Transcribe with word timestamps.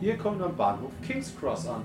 Ihr 0.00 0.16
kommt 0.16 0.40
am 0.42 0.56
Bahnhof 0.56 0.92
King's 1.02 1.34
Cross 1.38 1.68
an. 1.68 1.82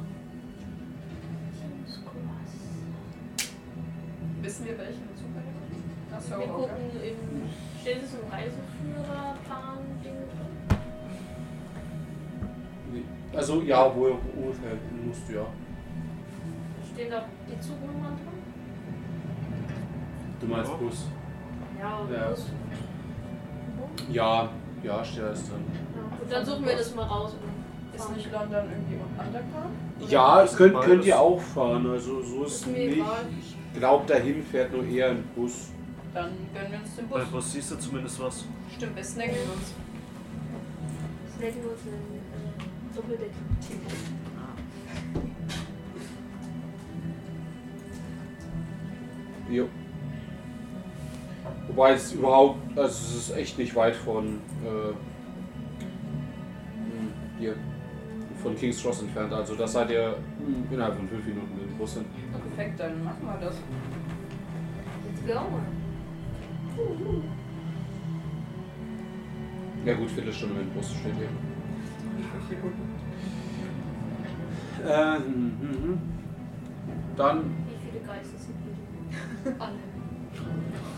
Wissen 4.42 4.66
wir, 4.66 4.78
welchen 4.78 5.08
Zug 5.16 5.28
nimmt? 5.34 6.14
Achso, 6.14 6.30
Wir 6.32 6.38
okay. 6.38 6.48
gucken 6.52 7.02
im. 7.02 7.18
Steht 7.82 8.04
es 8.04 8.14
im 8.14 8.20
Reiseführerplan-Ding 8.32 10.14
drin? 10.14 10.24
Also 13.36 13.62
ja, 13.62 13.94
wo 13.96 14.08
ihr 14.10 14.18
ungefähr 14.38 14.74
musst, 15.06 15.28
ja. 15.30 15.46
Stehen 16.94 17.10
da 17.10 17.26
die 17.50 17.60
Zugnummern 17.60 18.16
drin? 18.16 18.44
Du 20.40 20.46
meinst. 20.48 20.80
Bus? 20.80 21.08
Ja, 21.80 22.02
Ja. 22.14 22.30
Bus. 22.30 22.46
Ja, 24.12 24.50
ja, 24.84 25.04
steht 25.04 25.24
alles 25.24 25.50
drin. 25.50 25.64
Ja, 25.96 26.02
gut, 26.18 26.32
dann 26.32 26.46
suchen 26.46 26.64
wir 26.66 26.78
das 26.78 26.94
mal 26.94 27.06
raus. 27.06 27.36
Ist 27.96 28.16
nicht 28.16 28.32
London 28.32 28.66
irgendwie 28.72 28.96
underground? 29.20 30.12
Ja, 30.12 30.42
das 30.42 30.56
könnt, 30.56 30.80
könnt 30.82 31.06
ihr 31.06 31.20
auch 31.20 31.40
fahren. 31.40 31.86
Also 31.90 32.22
so 32.24 32.44
ist 32.44 32.54
Ist 32.54 32.62
es 32.62 32.68
nicht. 32.68 32.94
egal. 32.98 33.26
Ich 33.74 33.80
glaube, 33.80 34.06
dahin 34.08 34.44
fährt 34.44 34.72
nur 34.72 34.84
eher 34.86 35.10
ein 35.12 35.24
Bus. 35.36 35.70
Dann 36.14 36.32
gönnen 36.54 36.72
wir 36.72 36.80
uns 36.80 36.96
den 36.96 37.08
Bei 37.10 37.20
Bus. 37.20 37.30
Bus 37.32 37.52
siehst 37.54 37.72
du 37.72 37.76
zumindest 37.78 38.20
was. 38.20 38.46
Stimmt, 38.76 38.96
wir 38.96 39.04
snacken 39.04 39.36
uns. 39.54 39.74
Snacken 41.38 41.62
uns 41.70 41.82
einen 41.86 42.20
äh, 42.20 42.96
Doppeldeck-Team. 42.96 43.80
Jo. 49.50 49.68
Wobei 51.68 51.94
es 51.94 52.14
überhaupt, 52.14 52.60
also 52.78 52.88
es 52.88 53.16
ist 53.30 53.38
echt 53.38 53.58
nicht 53.58 53.76
weit 53.76 53.96
von 53.96 54.40
äh, 54.64 54.94
hm, 56.76 57.14
hier 57.40 57.56
von 58.44 58.56
King's 58.56 58.82
Cross 58.82 59.02
entfernt. 59.04 59.34
Also 59.34 59.56
das 59.56 59.72
seid 59.72 59.90
ihr 59.90 60.18
innerhalb 60.70 60.96
von 60.96 61.08
fünf 61.08 61.26
Minuten 61.26 61.56
mit 61.56 61.70
dem 61.70 61.78
Bus 61.78 61.94
hin. 61.94 62.06
Perfekt, 62.56 62.80
dann 62.80 63.04
machen 63.04 63.22
wir 63.24 63.38
das. 63.46 63.56
Let's 65.26 65.34
go. 65.34 65.60
Ja 69.86 69.94
gut, 69.96 70.12
Viertelstunde 70.12 70.56
mit 70.56 70.66
dem 70.66 70.74
Bus 70.74 70.92
steht 70.92 71.16
hier. 71.16 71.30
Äh, 74.86 75.16
hm, 75.18 75.58
hm, 75.62 75.84
hm. 75.84 76.02
Dann 77.16 77.44
Wie 77.44 77.92
viele 77.92 78.04
Geister 78.06 78.38
sind 78.38 78.56
hier? 78.64 79.56
Alle. 79.60 79.74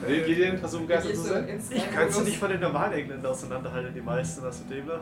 Will 0.07 0.29
ihr 0.29 0.51
den 0.51 0.57
versuchen, 0.57 0.87
Geister 0.87 1.13
zu 1.13 1.21
sein? 1.21 1.59
Ich 1.69 1.91
kann 1.91 2.09
sie 2.09 2.23
nicht 2.23 2.37
von 2.37 2.49
den 2.49 2.61
normalen 2.61 2.93
Engländern 2.93 3.31
auseinanderhalten, 3.31 3.93
die 3.93 4.01
meisten, 4.01 4.43
was 4.43 4.63
mit 4.63 4.77
dem 4.77 4.87
nach. 4.87 5.01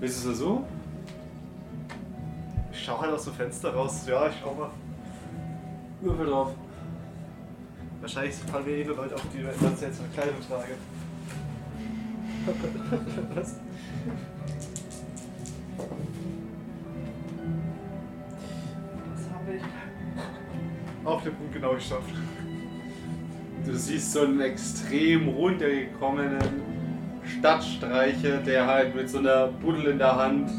Willst 0.00 0.24
du 0.24 0.30
es 0.30 0.36
versuchen? 0.38 0.81
Ich 2.82 2.86
schau 2.86 3.00
halt 3.00 3.12
aus 3.12 3.22
dem 3.26 3.34
Fenster 3.34 3.72
raus. 3.72 4.04
Ja, 4.08 4.26
ich 4.26 4.34
schau 4.42 4.54
mal. 4.54 4.70
Würfel 6.00 6.26
drauf. 6.26 6.50
Wahrscheinlich 8.00 8.34
fallen 8.34 8.64
mir 8.64 8.72
eh 8.72 8.84
nur 8.84 8.96
Leute 8.96 9.14
auf, 9.14 9.22
die 9.32 9.40
ganz 9.40 9.78
seltsame 9.78 10.08
Kleidung 10.08 10.34
tragen. 10.48 10.74
Was? 13.36 13.60
Was 19.14 19.32
habe 19.32 19.54
ich? 19.54 19.62
Auf 21.04 21.22
den 21.22 21.36
Punkt 21.36 21.54
genau 21.54 21.74
geschafft. 21.74 22.14
Du 23.64 23.74
siehst 23.76 24.10
so 24.10 24.22
einen 24.22 24.40
extrem 24.40 25.28
runtergekommenen 25.28 26.62
Stadtstreicher, 27.38 28.38
der 28.38 28.66
halt 28.66 28.96
mit 28.96 29.08
so 29.08 29.18
einer 29.18 29.46
Buddel 29.46 29.86
in 29.86 29.98
der 29.98 30.16
Hand 30.16 30.50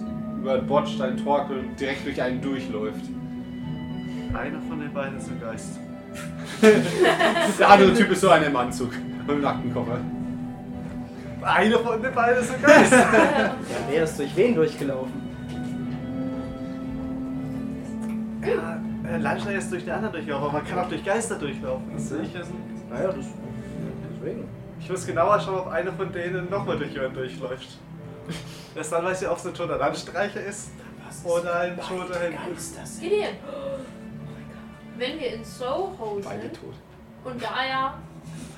über 0.44 0.58
den 0.58 0.68
Bordstein 0.68 1.16
torkelt 1.16 1.64
und 1.64 1.80
direkt 1.80 2.06
durch 2.06 2.22
einen 2.22 2.42
durchläuft. 2.42 3.00
Einer 4.34 4.60
von 4.68 4.78
den 4.78 4.94
beiden 4.94 5.18
ist 5.18 5.30
ein 5.30 5.40
Geist. 5.40 5.80
Der 7.59 7.70
andere 7.70 7.94
Typ 7.94 8.12
ist 8.12 8.22
so 8.22 8.30
einer 8.30 8.48
im 8.48 8.56
Anzug 8.56 8.92
mit 8.92 9.30
dem 9.30 9.42
Nackenkoffer. 9.42 10.00
Einer 11.42 11.80
von 11.80 12.02
den 12.02 12.14
beiden 12.14 12.44
ist 12.44 12.53
ein 12.53 12.62
Geist! 12.62 12.94
Ja, 12.94 13.56
wer 13.90 14.03
ist 14.03 14.20
durch 14.20 14.36
wen 14.36 14.56
durchgelaufen? 14.56 15.24
ja, 18.46 18.82
äh, 19.09 19.18
Landstein 19.18 19.56
ist 19.56 19.72
durch 19.72 19.86
den 19.86 19.94
anderen 19.94 20.14
durchlaufen, 20.14 20.44
aber 20.44 20.53
man 20.53 20.68
kann 20.68 20.80
auch 20.80 20.90
durch 20.90 21.06
Geister 21.06 21.36
durchlaufen. 21.36 21.86
Das 21.94 22.12
will 22.12 22.24
ich 22.24 22.34
wissen. 22.34 22.56
Naja, 22.90 23.08
das. 23.08 23.26
Deswegen. 24.20 24.44
Ich 24.82 24.90
muss 24.90 25.06
genauer 25.06 25.40
schauen, 25.40 25.59
ob 25.59 25.68
einer 25.68 25.94
von 25.94 26.12
denen 26.12 26.50
nochmal 26.50 26.78
durch 26.78 26.92
jemanden 26.92 27.16
durchläuft. 27.16 27.78
Erst 28.75 28.91
dann 28.91 29.06
weiß 29.06 29.22
ich, 29.22 29.29
ob 29.29 29.38
es 29.38 29.45
ein 29.45 29.53
toter 29.53 29.78
Landstreicher 29.78 30.41
ist 30.41 30.72
oder 31.23 31.59
ein 31.59 31.78
toter 31.78 32.19
Held. 32.19 32.35
Gideon! 33.00 33.29
Wenn 34.97 35.19
wir 35.19 35.34
in 35.34 35.44
Soho 35.44 36.19
Beide 36.23 36.41
sind 36.41 36.53
tot. 36.56 36.73
und 37.23 37.44
da 37.44 37.66
ja 37.66 37.94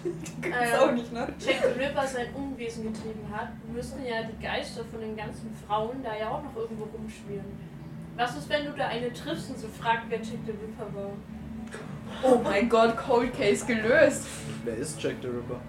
Ist 0.03 0.79
auch 0.79 0.91
nicht, 0.91 1.11
ne? 1.11 1.27
Jack 1.39 1.61
the 1.63 1.79
Ripper 1.79 2.05
sein 2.05 2.27
Unwesen 2.35 2.83
getrieben 2.93 3.25
hat, 3.31 3.49
müssen 3.73 4.05
ja 4.05 4.23
die 4.23 4.41
Geister 4.43 4.83
von 4.85 4.99
den 5.01 5.15
ganzen 5.17 5.55
Frauen 5.65 6.03
da 6.03 6.15
ja 6.15 6.29
auch 6.29 6.43
noch 6.43 6.55
irgendwo 6.55 6.83
rumschwirren. 6.85 7.45
Was 8.17 8.37
ist, 8.37 8.47
wenn 8.49 8.65
du 8.65 8.71
da 8.71 8.87
eine 8.87 9.11
triffst 9.11 9.49
und 9.49 9.57
sie 9.59 9.67
fragt, 9.67 10.03
wer 10.09 10.19
Jack 10.19 10.39
the 10.45 10.51
Ripper 10.51 10.93
war? 10.93 11.11
Oh 12.23 12.39
mein 12.43 12.69
Gott, 12.69 12.95
Cold 12.95 13.35
Case 13.35 13.65
gelöst. 13.65 14.25
Wer 14.63 14.75
ist 14.77 15.01
Jack 15.01 15.15
the 15.21 15.27
Ripper? 15.27 15.59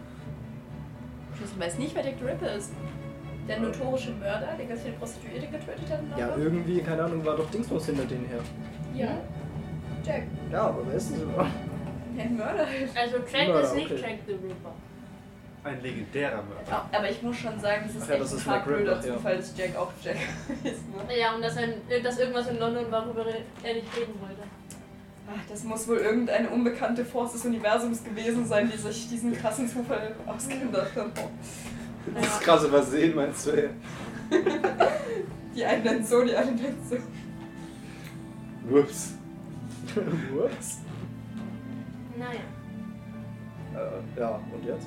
Ich 1.45 1.61
weiß 1.61 1.79
nicht, 1.79 1.95
wer 1.95 2.05
Jack 2.05 2.15
the 2.21 2.25
Ripper 2.25 2.53
ist. 2.55 2.73
Der 3.49 3.61
notorische 3.61 4.11
Mörder, 4.13 4.49
der 4.59 4.67
ganz 4.67 4.83
viele 4.83 4.95
Prostituierte 4.95 5.47
getötet 5.47 5.91
hat. 5.91 6.19
Ja, 6.19 6.37
irgendwie, 6.37 6.81
keine 6.81 7.05
Ahnung, 7.05 7.25
war 7.25 7.37
doch 7.37 7.49
Dingsbus 7.51 7.87
hinter 7.87 8.05
denen 8.05 8.27
her. 8.27 8.41
Ja. 8.95 9.19
Jack. 10.05 10.23
Ja, 10.51 10.63
aber 10.63 10.87
wer 10.87 10.95
ist 10.97 11.11
denn 11.11 11.21
so? 11.21 11.27
Ja, 11.37 11.47
ein 12.25 12.37
Mörder 12.37 12.67
halt. 12.67 12.89
Also 12.97 13.17
Jack 13.33 13.49
Ja, 13.49 13.61
ist 13.61 13.75
nicht 13.75 13.93
okay. 13.93 14.01
Jack 14.01 14.19
the 14.27 14.33
Ripper. 14.33 14.75
Ein 15.65 15.83
legendärer 15.83 16.43
Mörder. 16.43 16.89
Aber 16.93 17.11
ich 17.11 17.23
muss 17.23 17.37
schon 17.37 17.59
sagen, 17.59 17.85
es 17.89 17.97
ist 17.97 18.03
Ach 18.05 18.09
ja, 18.09 18.15
echt 18.15 18.23
das 18.25 18.33
ist 18.33 18.47
ein 18.47 18.53
hart 18.53 18.67
Mac 18.67 18.79
Ripper, 18.79 18.95
blöder 18.95 19.07
ja. 19.07 19.15
Zufall, 19.15 19.37
dass 19.37 19.57
Jack 19.57 19.77
auch 19.77 19.93
Jack 20.03 20.17
ist. 20.65 20.89
Ne? 20.89 21.19
Ja, 21.21 21.35
und 21.35 21.43
dass, 21.43 21.57
ein, 21.57 21.75
dass 22.03 22.19
irgendwas 22.19 22.49
in 22.49 22.59
London 22.59 22.91
war, 22.91 23.07
worüber 23.07 23.27
er 23.63 23.75
nicht 23.75 23.97
reden 23.97 24.15
wollte. 24.21 24.43
Ach, 25.29 25.41
das 25.49 25.65
muss 25.65 25.89
wohl 25.89 25.97
irgendeine 25.97 26.49
unbekannte 26.51 27.05
Force 27.05 27.33
des 27.33 27.45
Universums 27.45 28.05
gewesen 28.05 28.47
sein, 28.47 28.71
die 28.73 28.79
sich 28.79 29.09
diesen 29.09 29.33
krassen 29.33 29.69
Zufall 29.69 30.15
ausgedacht 30.25 30.95
hat. 30.95 31.11
Das 32.15 32.27
ist 32.27 32.41
krasse 32.41 32.69
Versehen, 32.69 33.15
meinst 33.15 33.47
du? 33.47 33.51
ey? 33.53 33.69
Die 35.55 35.65
einen 35.65 35.83
nennen 35.85 36.05
so, 36.05 36.23
die 36.23 36.37
anderen 36.37 36.57
nennen 36.61 36.79
so. 36.89 36.97
Ups. 38.77 39.15
Ups. 39.97 40.79
Naja. 42.19 42.41
Äh, 43.75 44.21
ja, 44.21 44.41
und 44.53 44.65
jetzt? 44.65 44.87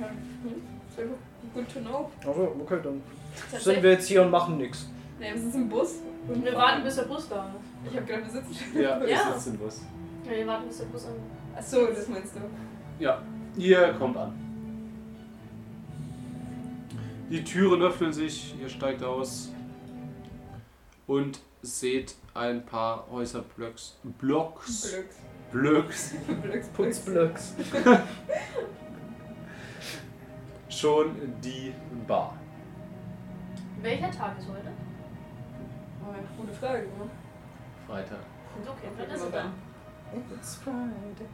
Ja, 0.00 0.08
hm, 0.08 0.62
sehr 0.94 1.06
gut. 1.06 1.16
Good 1.54 1.72
to 1.72 1.80
know. 1.80 2.10
Also, 2.26 2.56
okay, 2.60 2.78
dann 2.82 3.02
sind 3.58 3.82
wir 3.82 3.92
jetzt 3.92 4.06
hier 4.08 4.22
und 4.22 4.30
machen 4.30 4.58
nichts. 4.58 4.88
Ne, 5.18 5.26
wir 5.32 5.40
sind 5.40 5.54
im 5.54 5.68
Bus. 5.68 5.94
Und 6.28 6.44
wir 6.44 6.54
warten, 6.54 6.82
bis 6.82 6.96
der 6.96 7.02
Bus 7.04 7.28
da 7.28 7.46
ist. 7.46 7.90
Ich 7.92 7.96
hab 7.98 8.06
gedacht, 8.06 8.24
wir 8.24 8.30
sitzen 8.42 8.54
schon. 8.72 8.82
Ja, 8.82 8.98
Ja. 9.04 9.06
ich 9.06 9.34
sitze 9.34 9.50
im 9.50 9.58
Bus. 9.58 9.80
Ja, 10.24 10.32
wir 10.32 10.46
warten, 10.46 10.66
bis 10.68 10.78
der 10.78 10.84
Bus 10.86 11.06
an. 11.06 11.12
Achso, 11.56 11.86
das 11.86 12.08
meinst 12.08 12.34
du. 12.34 12.40
Ja, 13.02 13.22
ihr 13.56 13.94
kommt 13.98 14.16
an. 14.16 14.34
Die 17.28 17.42
Türen 17.42 17.82
öffnen 17.82 18.12
sich, 18.12 18.54
ihr 18.60 18.68
steigt 18.68 19.02
aus 19.02 19.50
und 21.08 21.40
seht 21.62 22.14
ein 22.34 22.64
paar 22.64 23.06
Häuserblocks. 23.10 23.98
Blocks. 24.18 24.92
Glücks. 24.92 25.16
Blocks. 25.50 26.14
Glücks, 26.42 26.68
Putzblöcks. 26.68 27.54
Schon 30.68 31.16
die 31.42 31.74
Bar. 32.06 32.36
Welcher 33.82 34.10
Tag 34.12 34.38
ist 34.38 34.48
heute? 34.48 34.70
Oh, 36.02 36.12
ja, 36.12 36.18
gute 36.36 36.52
Frage, 36.52 36.82
ne? 36.82 37.10
Freitag. 37.88 38.18
Okay, 38.62 38.88
dann 38.96 39.10
ist 39.10 39.24
er 39.24 39.30
da. 39.30 39.52
It's 40.34 40.54
Friday. 40.56 41.26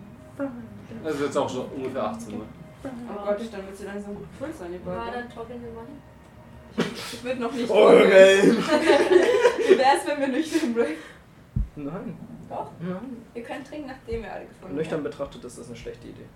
Das 1.04 1.14
ist 1.14 1.20
jetzt 1.20 1.36
auch 1.36 1.48
schon 1.48 1.66
ungefähr 1.66 2.04
18 2.04 2.34
Uhr. 2.34 2.46
Oh 2.84 3.24
Gott, 3.24 3.38
dann 3.52 3.66
wird 3.66 3.76
sie 3.76 3.84
langsam 3.84 4.14
gut 4.16 4.26
gefüllt 4.32 4.56
sein, 4.56 4.68
die 4.70 4.76
Ja, 4.78 4.82
Burger. 4.84 5.12
dann 5.12 5.30
toggeln 5.30 5.62
wir 5.62 5.72
mal 5.72 5.84
hin. 5.86 6.92
Ich 6.94 7.22
würde 7.24 7.40
noch 7.40 7.52
nicht. 7.52 7.70
Okay. 7.70 8.42
Wie 8.52 9.78
wär's, 9.78 10.06
wenn 10.06 10.20
wir 10.20 10.28
nüchtern 10.28 10.74
break? 10.74 10.96
Nein. 11.76 12.16
Doch. 12.48 12.70
Nein. 12.80 13.24
Wir 13.34 13.42
können 13.42 13.64
trinken, 13.64 13.88
nachdem 13.88 14.22
wir 14.22 14.32
alle 14.32 14.46
gefunden 14.46 14.76
Nüchtern 14.76 15.02
betrachtet 15.02 15.44
ist 15.44 15.58
das 15.58 15.66
eine 15.68 15.76
schlechte 15.76 16.08
Idee. 16.08 16.26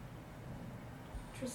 Tschüss. 1.38 1.54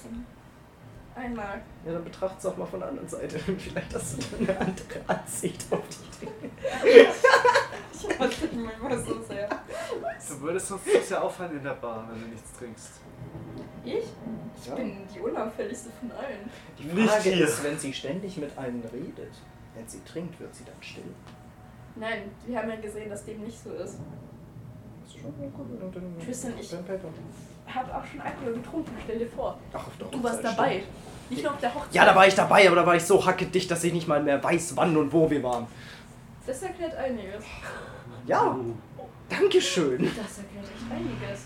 Einmal. 1.16 1.62
Ja, 1.86 1.94
dann 1.94 2.04
betracht's 2.04 2.46
auch 2.46 2.56
mal 2.58 2.66
von 2.66 2.80
der 2.80 2.90
anderen 2.90 3.08
Seite. 3.10 3.38
Vielleicht 3.58 3.94
hast 3.94 4.18
du 4.18 4.38
dann 4.38 4.50
eine 4.50 4.60
andere 4.60 5.00
Ansicht 5.08 5.66
auf 5.72 5.82
die 5.90 6.26
Dinge. 6.26 6.52
Ich 8.04 8.20
hasse 8.20 8.48
mich 8.48 8.66
manchmal 8.66 8.98
so 8.98 9.22
sehr. 9.22 9.48
Du 9.48 10.42
würdest 10.42 10.72
uns 10.72 10.82
das 10.92 11.10
ja 11.10 11.22
auffallen 11.22 11.58
in 11.58 11.64
der 11.64 11.76
Bar, 11.76 12.08
wenn 12.12 12.20
du 12.20 12.28
nichts 12.30 12.52
trinkst. 12.58 12.94
Ich? 13.84 13.94
Ich 14.62 14.68
Ja. 14.68 14.76
bin 14.76 14.98
die 15.14 15.20
unauffälligste 15.20 15.90
von 16.00 16.12
allen. 16.12 16.50
Die 16.78 16.84
Nicht 16.84 17.10
Frage 17.10 17.30
hier. 17.32 17.46
ist, 17.48 17.64
wenn 17.64 17.78
sie 17.80 17.94
ständig 17.94 18.38
mit 18.38 18.56
einem 18.58 18.82
redet. 18.94 19.34
Wenn 19.76 19.88
sie 19.88 20.04
trinkt, 20.04 20.40
wird 20.40 20.54
sie 20.54 20.64
dann 20.66 20.76
still. 20.82 21.04
Nein, 21.96 22.24
wir 22.46 22.58
haben 22.60 22.70
ja 22.70 22.76
gesehen, 22.76 23.10
dass 23.10 23.26
dem 23.26 23.42
nicht 23.42 23.58
so 23.64 23.72
ist. 23.72 23.98
Das 25.04 25.16
ist 25.16 25.22
schon 25.22 25.34
gut. 25.36 25.82
Und 25.82 25.96
dann- 25.96 26.20
Tristan, 26.24 26.54
ich- 26.60 26.70
dann 26.70 26.86
Paper. 26.86 27.08
Hab 27.74 27.94
auch 27.96 28.06
schon 28.06 28.22
Alkohol 28.22 28.54
getrunken, 28.54 28.92
stell 29.04 29.20
dir 29.20 29.28
vor. 29.28 29.58
Ach, 29.74 29.88
auf 29.88 29.98
der 29.98 30.08
Du 30.08 30.24
warst 30.24 30.44
dabei. 30.44 30.72
stimmt. 30.80 30.88
Nicht 31.30 31.44
nur 31.44 31.54
auf 31.54 31.60
der 31.60 31.74
Hochzeit. 31.74 31.94
Ja, 31.96 32.06
da 32.06 32.16
war 32.16 32.28
ich 32.28 32.36
dabei, 32.36 32.68
aber 32.68 32.76
da 32.76 32.86
war 32.86 32.96
ich 32.96 33.04
so 33.04 33.26
hackedicht, 33.26 33.72
dass 33.72 33.84
ich 33.86 33.94
nicht 33.94 34.08
mal 34.08 34.22
mehr 34.22 34.44
weiß, 34.44 34.76
wann 34.76 34.96
und 34.98 35.12
wo 35.14 35.30
wir 35.30 35.42
waren. 35.42 35.66
Das 36.46 36.62
erklärt 36.62 36.94
einiges. 36.96 37.44
Ja, 38.28 38.58
Dankeschön. 39.30 40.04
Das 40.04 40.40
erklärt 40.40 40.66
echt 40.66 40.92
einiges. 40.92 41.46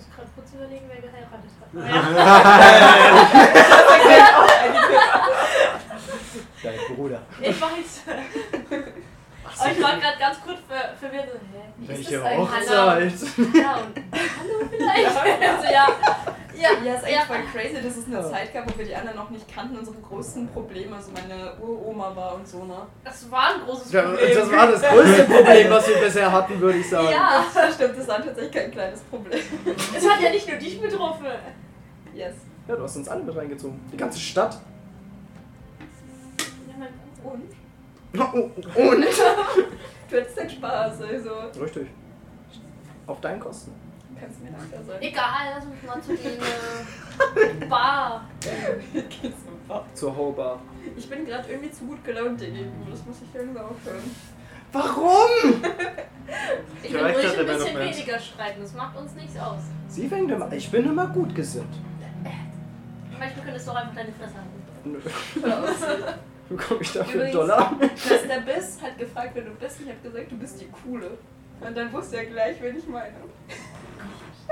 Ich 0.00 0.06
muss 0.06 0.16
gerade 0.16 0.30
kurz 0.34 0.48
überlegen, 0.54 0.86
wer 0.88 1.00
geheiratet 1.02 1.52
hat. 1.60 1.68
Dein 6.62 6.78
Bruder. 6.96 7.22
Ich 7.40 7.60
weiß. 7.60 8.02
Aber 9.58 9.72
ich 9.72 9.82
war 9.82 9.96
gerade 9.96 10.18
ganz 10.18 10.40
kurz 10.42 10.58
ver 10.68 10.94
verwirrt. 10.98 11.28
so, 11.30 11.38
Hä? 11.38 11.62
Welche 11.78 12.16
das 12.18 12.24
eigentlich? 12.24 12.48
Hochzeit? 12.48 13.12
Ja, 13.54 13.72
und 13.76 13.96
hallo 14.38 14.56
vielleicht. 14.70 15.06
Also 15.50 15.66
ja. 15.72 15.86
Ja, 16.60 16.68
Ja, 16.84 16.94
ist 16.94 17.04
eigentlich 17.04 17.14
ja. 17.16 17.22
voll 17.22 17.36
crazy, 17.52 17.74
dass 17.82 17.96
es 17.96 18.06
eine 18.06 18.16
Ja. 18.16 18.30
Zeit 18.30 18.52
gab, 18.52 18.72
wo 18.72 18.78
wir 18.78 18.84
die 18.84 18.94
anderen 18.94 19.16
noch 19.16 19.30
nicht 19.30 19.52
kannten. 19.52 19.78
Unsere 19.78 19.96
größten 19.96 20.48
Probleme, 20.48 20.94
also 20.96 21.10
meine 21.12 21.54
Uroma 21.60 22.14
war 22.14 22.34
und 22.34 22.46
so, 22.46 22.64
ne? 22.64 22.74
Das 23.04 23.30
war 23.30 23.54
ein 23.54 23.60
großes 23.66 23.92
Ja, 23.92 24.02
Problem. 24.02 24.34
das 24.34 24.50
war 24.52 24.66
das 24.66 24.82
größte 24.82 25.24
Problem, 25.24 25.70
was 25.70 25.88
wir 25.88 25.96
bisher 25.96 26.30
hatten, 26.32 26.60
würde 26.60 26.78
ich 26.78 26.88
sagen. 26.90 27.08
Ja, 27.10 27.44
Stimmt, 27.74 27.98
das 27.98 28.08
war 28.08 28.22
tatsächlich 28.22 28.52
kein 28.52 28.70
kleines 28.70 29.00
Problem. 29.02 29.40
es 29.96 30.08
hat 30.10 30.20
ja 30.20 30.30
nicht 30.30 30.46
nur 30.48 30.56
dich 30.58 30.80
betroffen. 30.80 31.26
Yes. 32.14 32.34
Ja, 32.68 32.76
du 32.76 32.82
hast 32.82 32.96
uns 32.96 33.08
alle 33.08 33.22
mit 33.22 33.34
reingezogen. 33.34 33.80
Die 33.92 33.96
ganze 33.96 34.18
Stadt. 34.20 34.58
Ja, 36.68 36.74
mein- 36.78 37.32
Und? 37.32 37.50
Und? 38.76 39.06
Du 40.10 40.16
hattest 40.16 40.36
deinen 40.36 40.50
Spaß, 40.50 41.02
also. 41.02 41.30
Richtig. 41.62 41.86
Auf 43.06 43.20
deinen 43.20 43.38
Kosten. 43.38 43.72
Kannst 44.20 44.40
du 44.40 44.44
mir 44.44 44.50
dankbar 44.50 44.84
sein. 44.84 45.02
Egal, 45.02 45.54
lass 45.54 45.64
uns 45.64 45.82
mal 45.86 46.02
zu 46.02 46.14
den 46.14 47.62
äh, 47.62 47.64
Bar. 47.68 48.28
Geht's. 48.92 49.38
Zur 49.94 50.16
Hobar. 50.16 50.60
Ich 50.96 51.08
bin 51.08 51.24
gerade 51.24 51.48
irgendwie 51.48 51.70
zu 51.70 51.84
gut 51.84 52.04
gelaunt 52.04 52.40
dir 52.40 52.50
gegenüber. 52.50 52.90
Das 52.90 53.06
muss 53.06 53.16
ich 53.22 53.34
irgendwann 53.34 53.64
aufhören. 53.66 54.16
Warum? 54.72 55.62
Ich 56.82 56.92
will 56.92 57.00
ruhig 57.00 57.38
ein 57.38 57.46
bisschen 57.46 57.78
weniger 57.78 58.18
streiten, 58.20 58.62
das 58.62 58.72
macht 58.74 58.96
uns 58.96 59.14
nichts 59.14 59.36
aus. 59.36 59.62
Sie 59.88 60.06
fängt 60.06 60.30
immer. 60.30 60.52
Ich 60.52 60.70
bin 60.70 60.84
immer 60.84 61.08
gut 61.08 61.34
gesinnt. 61.34 61.74
Manchmal 63.18 63.44
könntest 63.44 63.66
du 63.66 63.72
auch 63.72 63.76
einfach 63.76 63.94
deine 63.96 64.12
Fresse 64.12 64.34
halten. 64.36 64.62
Nö. 64.84 65.00
Bekomme 66.48 66.80
ich 66.82 66.92
dafür 66.92 67.24
einen 67.24 67.32
Dollar? 67.32 67.76
Dass 67.80 68.28
der 68.28 68.40
Biss 68.40 68.80
hat 68.80 68.96
gefragt, 68.96 69.30
wer 69.34 69.42
du 69.42 69.50
bist. 69.50 69.80
Ich 69.80 69.88
habe 69.88 69.98
gesagt, 70.02 70.30
du 70.30 70.38
bist 70.38 70.60
die 70.60 70.68
Coole. 70.68 71.18
Und 71.60 71.76
dann 71.76 71.92
wusste 71.92 72.16
er 72.18 72.26
gleich, 72.26 72.62
wen 72.62 72.78
ich 72.78 72.86
meine. 72.86 73.14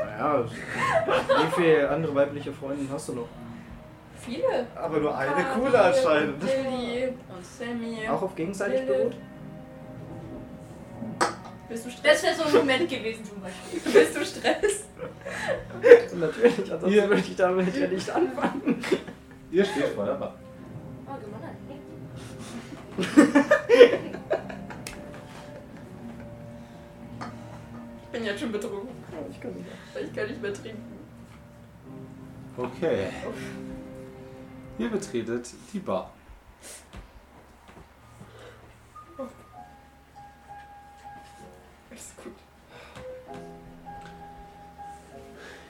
Naja, 0.04 0.44
wie 0.46 1.50
viele 1.62 1.88
andere 1.90 2.14
weibliche 2.14 2.52
Freundinnen 2.52 2.88
hast 2.92 3.08
du 3.08 3.14
noch? 3.14 3.28
Viele. 4.20 4.66
Aber 4.74 4.98
nur 4.98 5.16
eine 5.16 5.30
Kati 5.32 5.60
coole 5.60 5.80
anscheinend. 5.80 6.42
und 6.42 6.48
Lilly 6.48 7.08
und 7.08 7.44
Sammy. 7.46 8.08
Auch 8.08 8.22
auf 8.22 8.34
gegenseitig 8.34 8.80
Lilith. 8.82 8.96
beruht? 8.96 9.16
Bist 11.68 11.84
du 11.84 11.90
Das 11.90 11.98
Stress? 11.98 12.22
wäre 12.22 12.34
so 12.34 12.44
ein 12.44 12.54
Moment 12.66 12.88
gewesen 12.88 13.24
zum 13.24 13.40
Beispiel. 13.40 13.80
Bist 13.92 14.16
du 14.16 14.24
Stress? 14.24 14.84
Natürlich, 16.14 16.58
ansonsten 16.72 16.88
Ihr- 16.90 17.08
würde 17.08 17.20
ich 17.20 17.36
damit 17.36 17.76
ja 17.76 17.86
nicht 17.86 18.10
anfangen. 18.10 18.82
Ihr 19.50 19.64
steht 19.64 19.88
vor 19.94 20.04
der 20.06 20.14
Bar. 20.14 20.34
Oh, 21.06 21.14
gewonnen. 21.20 21.56
Ich 28.02 28.08
bin 28.12 28.24
jetzt 28.24 28.40
schon 28.40 28.52
betrunken. 28.52 28.97
Ich 29.30 29.40
kann 29.40 29.54
Ich 30.00 30.14
kann 30.14 30.26
nicht 30.28 30.42
mehr 30.42 30.54
trinken. 30.54 30.98
Okay. 32.56 33.08
Ihr 34.78 34.90
betretet 34.90 35.48
die 35.72 35.78
Bar. 35.78 36.12
Ist 41.90 42.16
gut. 42.22 42.32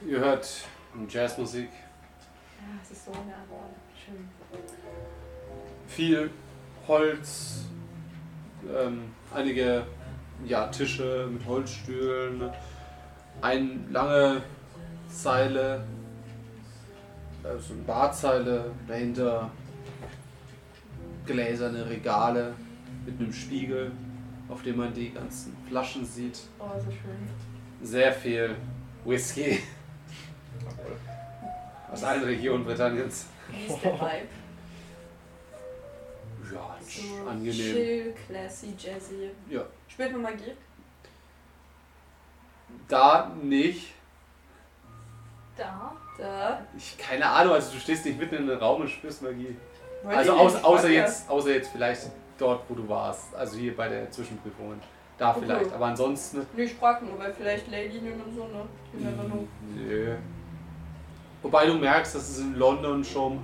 Ihr 0.07 0.19
hört 0.19 0.47
Jazzmusik, 1.07 1.69
Ja, 1.69 2.79
es 2.83 2.91
ist 2.91 3.05
so 3.05 3.11
nah. 3.11 3.45
Schön. 4.05 4.29
viel 5.87 6.29
Holz, 6.87 7.65
ähm, 8.67 9.11
einige 9.33 9.85
ja, 10.45 10.67
Tische 10.67 11.27
mit 11.31 11.45
Holzstühlen, 11.45 12.51
ein 13.41 13.87
lange 13.91 14.41
Zeile, 15.09 15.83
also 17.43 17.73
eine 17.73 17.83
Barzeile, 17.83 18.71
dahinter 18.87 19.49
gläserne 21.25 21.87
Regale 21.89 22.53
mit 23.05 23.19
einem 23.19 23.31
Spiegel, 23.33 23.91
auf 24.47 24.63
dem 24.63 24.77
man 24.77 24.93
die 24.93 25.11
ganzen 25.11 25.55
Flaschen 25.67 26.05
sieht. 26.05 26.39
Oh, 26.59 26.77
so 26.77 26.91
schön. 26.91 27.29
Sehr 27.81 28.11
viel 28.11 28.55
Whisky. 29.05 29.59
Aus 31.91 32.03
allen 32.03 32.23
Regionen 32.23 32.65
Britanniens. 32.65 33.27
Wie 33.49 33.65
ist 33.71 33.83
der 33.83 33.93
Vibe? 33.93 34.27
Ja, 36.53 36.77
So 36.81 37.29
angenehm. 37.29 37.53
Chill, 37.53 38.13
classy, 38.27 38.73
jazzy. 38.77 39.29
Ja. 39.49 39.63
Spielt 39.87 40.11
man 40.13 40.21
Magie? 40.23 40.53
Da 42.87 43.31
nicht. 43.41 43.93
Da. 45.57 45.91
Da. 46.17 46.61
Ich, 46.77 46.97
keine 46.97 47.25
Ahnung, 47.25 47.53
also 47.53 47.71
du 47.73 47.79
stehst 47.79 48.05
nicht 48.05 48.19
mitten 48.19 48.35
in 48.35 48.49
einem 48.49 48.59
Raum 48.59 48.81
und 48.81 48.89
spürst 48.89 49.21
Magie. 49.21 49.55
Wollt 50.03 50.17
Also 50.17 50.33
ihr 50.33 50.65
außer, 50.65 50.89
jetzt, 50.89 51.29
außer 51.29 51.49
jetzt 51.51 51.69
vielleicht 51.71 52.09
dort, 52.37 52.63
wo 52.69 52.75
du 52.75 52.87
warst. 52.87 53.33
Also 53.35 53.57
hier 53.57 53.75
bei 53.75 53.87
der 53.89 54.09
Zwischenprüfungen. 54.11 54.79
Da 55.17 55.31
Okay. 55.31 55.41
vielleicht. 55.43 55.73
Aber 55.73 55.85
ansonsten. 55.87 56.45
Nee, 56.55 56.63
ich 56.63 56.73
frag 56.75 57.01
nur, 57.03 57.19
weil 57.19 57.33
vielleicht 57.33 57.67
Leylinien 57.69 58.21
und 58.21 58.33
so, 58.33 58.47
ne? 58.47 58.65
Never 58.93 59.23
know. 59.25 59.47
Nö. 59.75 60.15
Wobei 61.41 61.65
du 61.67 61.73
merkst, 61.75 62.15
dass 62.15 62.29
es 62.29 62.39
in 62.39 62.55
London 62.55 63.03
schon 63.03 63.39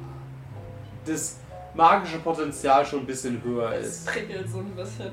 das 1.06 1.40
magische 1.74 2.20
Potenzial 2.20 2.86
schon 2.86 3.02
ein 3.02 3.06
bisschen 3.06 3.42
höher 3.44 3.72
Es 3.74 3.88
ist. 4.00 4.08
prickelt 4.08 4.50
so 4.50 4.60
ein 4.60 4.72
bisschen. 4.76 5.12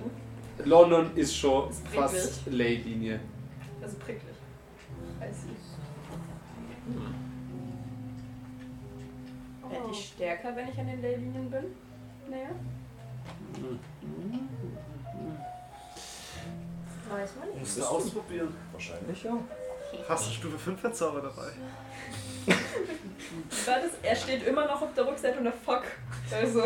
London 0.64 1.10
ist 1.16 1.36
schon 1.36 1.68
Es 1.70 1.80
fast 1.92 2.46
Ley-Linie. 2.46 3.20
Also 3.82 3.96
pricklig. 3.98 4.36
Weiß 5.18 5.44
ich. 5.46 5.62
Werde 9.70 9.90
ich 9.90 10.08
stärker, 10.08 10.54
wenn 10.56 10.68
ich 10.68 10.78
an 10.78 10.86
den 10.86 11.02
Leylinien 11.02 11.50
bin? 11.50 11.64
Naja. 12.28 12.50
Weiß 17.10 17.30
man 17.38 17.48
nicht. 17.48 17.58
Musst 17.60 17.78
du 17.78 17.84
ausprobieren. 17.84 18.54
Wahrscheinlich 18.72 19.22
ja. 19.22 19.36
Hast 20.08 20.26
du 20.26 20.30
Stufe 20.32 20.58
5 20.58 20.92
Zauber 20.92 21.20
dabei? 21.22 21.52
Das? 23.64 23.92
Er 24.02 24.16
steht 24.16 24.46
immer 24.46 24.66
noch 24.66 24.82
auf 24.82 24.92
der 24.94 25.06
Rückseite 25.06 25.38
und 25.38 25.44
der 25.44 25.52
Fuck. 25.52 25.84
Also. 26.30 26.64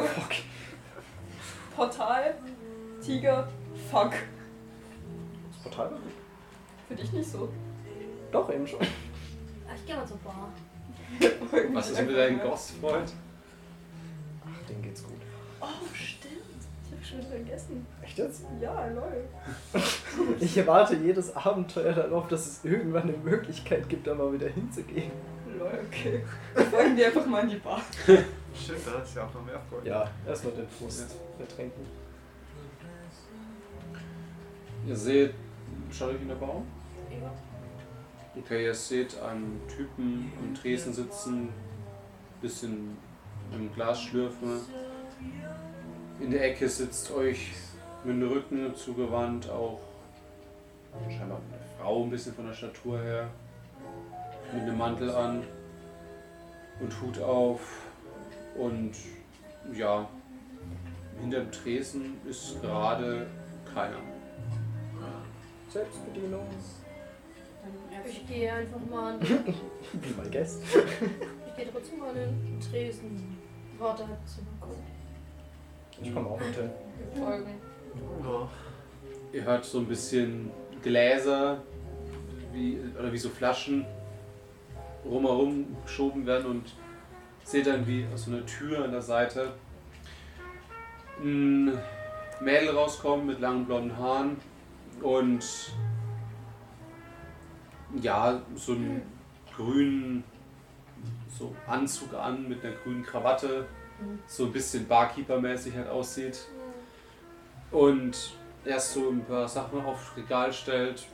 Portal, 1.77 2.35
Tiger, 3.05 3.49
Fuck. 3.91 4.13
Das 4.13 5.63
Portal 5.63 5.93
war 5.93 5.99
gut. 5.99 6.13
Für 6.89 6.95
dich 6.95 7.13
nicht 7.13 7.31
so. 7.31 7.49
Doch, 8.31 8.53
eben 8.53 8.67
schon. 8.67 8.81
Ich 8.81 9.87
geh 9.87 9.95
mal 9.95 10.07
zur 10.07 10.19
Bar. 10.19 10.53
Was 11.75 11.91
ist 11.91 12.07
mit 12.07 12.17
deinem 12.17 12.41
Ghost-Freund? 12.41 13.13
Ach, 14.45 14.69
denen 14.69 14.83
geht's 14.83 15.03
gut. 15.03 15.15
Oh, 15.61 15.67
stimmt. 15.93 16.35
Ich 16.85 16.93
hab 16.93 17.05
schon 17.05 17.19
wieder 17.19 17.29
vergessen. 17.29 17.87
Echt 18.03 18.19
jetzt? 18.19 18.43
Ja, 18.61 18.87
lol. 18.87 19.25
Ich 20.41 20.57
erwarte 20.57 20.97
jedes 20.97 21.35
Abenteuer 21.35 21.93
darauf, 21.93 22.29
dass 22.29 22.47
es 22.47 22.65
irgendwann 22.65 23.03
eine 23.03 23.17
Möglichkeit 23.19 23.89
gibt, 23.89 24.07
da 24.07 24.15
mal 24.15 24.33
wieder 24.33 24.49
hinzugehen. 24.49 25.11
Lol, 25.59 25.81
okay. 25.87 26.25
Wir 26.55 26.65
folgen 26.67 26.97
dir 26.97 27.07
einfach 27.07 27.27
mal 27.27 27.43
in 27.43 27.51
die 27.51 27.57
Bar. 27.57 27.81
Stimmt, 28.07 28.87
da 28.87 29.03
ist 29.03 29.15
ja 29.15 29.25
auch 29.25 29.35
noch 29.35 29.45
mehr 29.45 29.61
Freunde. 29.69 29.89
Ja, 29.89 30.11
erstmal 30.27 30.55
den 30.55 30.69
Frust 30.69 31.17
ertränken. 31.39 31.85
Ihr 34.87 34.97
seht, 34.97 35.35
schaut 35.91 36.11
euch 36.11 36.23
in 36.23 36.29
der 36.29 36.37
Bar 36.37 36.57
um. 36.57 36.67
Okay, 38.37 38.65
ihr 38.65 38.75
seht 38.75 39.21
einen 39.21 39.61
Typen 39.69 40.31
am 40.39 40.55
Tresen 40.55 40.93
sitzen, 40.93 41.49
bisschen 42.43 42.97
im 43.53 43.73
Glas 43.75 44.03
schlürfen. 44.03 44.61
In 46.21 46.31
der 46.31 46.45
Ecke 46.45 46.69
sitzt 46.69 47.11
euch 47.13 47.53
mit 48.05 48.17
dem 48.17 48.29
Rücken 48.29 48.75
zugewandt 48.75 49.49
auch 49.51 49.81
scheinbar 51.09 51.39
eine 51.39 51.59
Frau, 51.79 52.05
ein 52.05 52.11
bisschen 52.11 52.35
von 52.35 52.47
der 52.47 52.55
Statur 52.55 53.01
her, 53.01 53.29
mit 54.53 54.63
einem 54.63 54.79
Mantel 54.79 55.11
an 55.11 55.43
und 56.81 57.01
Hut 57.01 57.19
auf 57.21 57.61
und 58.57 58.93
ja, 59.75 60.09
hinter 61.21 61.41
dem 61.41 61.53
Tresen 61.53 62.21
ist 62.27 62.61
gerade 62.63 63.27
keiner. 63.75 63.99
Selbstbedienung. 65.69 66.47
Ich 68.07 68.27
gehe 68.27 68.53
einfach 68.53 68.81
mal 68.91 69.15
an. 69.21 69.21
Wie 69.21 70.15
mein 70.17 70.31
Guest. 70.31 70.63
Ich 70.65 71.57
gehe 71.57 71.73
trotzdem 71.73 71.99
mal 71.99 72.11
an 72.11 72.15
den 72.15 72.61
Tresen. 72.61 73.37
Warte 73.79 74.07
halt 74.07 74.19
zu 74.27 74.45
bekommen. 74.45 74.83
Ich 76.01 76.15
komme 76.15 76.29
auch 76.29 76.39
mit. 76.39 77.19
Folgen. 77.19 77.55
Ja. 78.23 78.49
Ihr 79.33 79.45
hört 79.45 79.65
so 79.65 79.79
ein 79.79 79.87
bisschen 79.87 80.51
Gläser 80.83 81.63
wie, 82.53 82.79
oder 82.99 83.13
wie 83.13 83.19
so 83.19 83.29
Flaschen 83.29 83.85
rumherum 85.05 85.77
geschoben 85.85 86.27
werden 86.27 86.47
und 86.47 86.75
seht 87.45 87.67
dann 87.67 87.87
wie 87.87 88.07
aus 88.13 88.25
so 88.25 88.33
einer 88.33 88.45
Tür 88.47 88.85
an 88.85 88.93
der 88.93 89.03
Seite 89.03 89.53
ein 91.23 91.79
Mädel 92.41 92.71
rauskommen 92.71 93.27
mit 93.27 93.41
langen 93.41 93.67
blonden 93.67 93.97
Haaren 93.97 94.37
und 95.03 95.73
ja, 97.95 98.41
so 98.55 98.73
einen 98.73 99.03
grünen 99.55 100.25
so 101.39 101.55
Anzug 101.67 102.15
an 102.15 102.49
mit 102.49 102.65
einer 102.65 102.75
grünen 102.77 103.03
Krawatte, 103.03 103.67
so 104.27 104.47
ein 104.47 104.53
bisschen 104.53 104.87
Barkeeper-mäßig 104.89 105.75
halt 105.75 105.89
aussieht 105.89 106.47
und 107.71 108.35
erst 108.65 108.95
so 108.95 109.11
ein 109.11 109.25
paar 109.25 109.49
Sachen 109.49 109.85
aufs 109.85 110.17
Regal 110.17 110.53
stellt, 110.53 111.07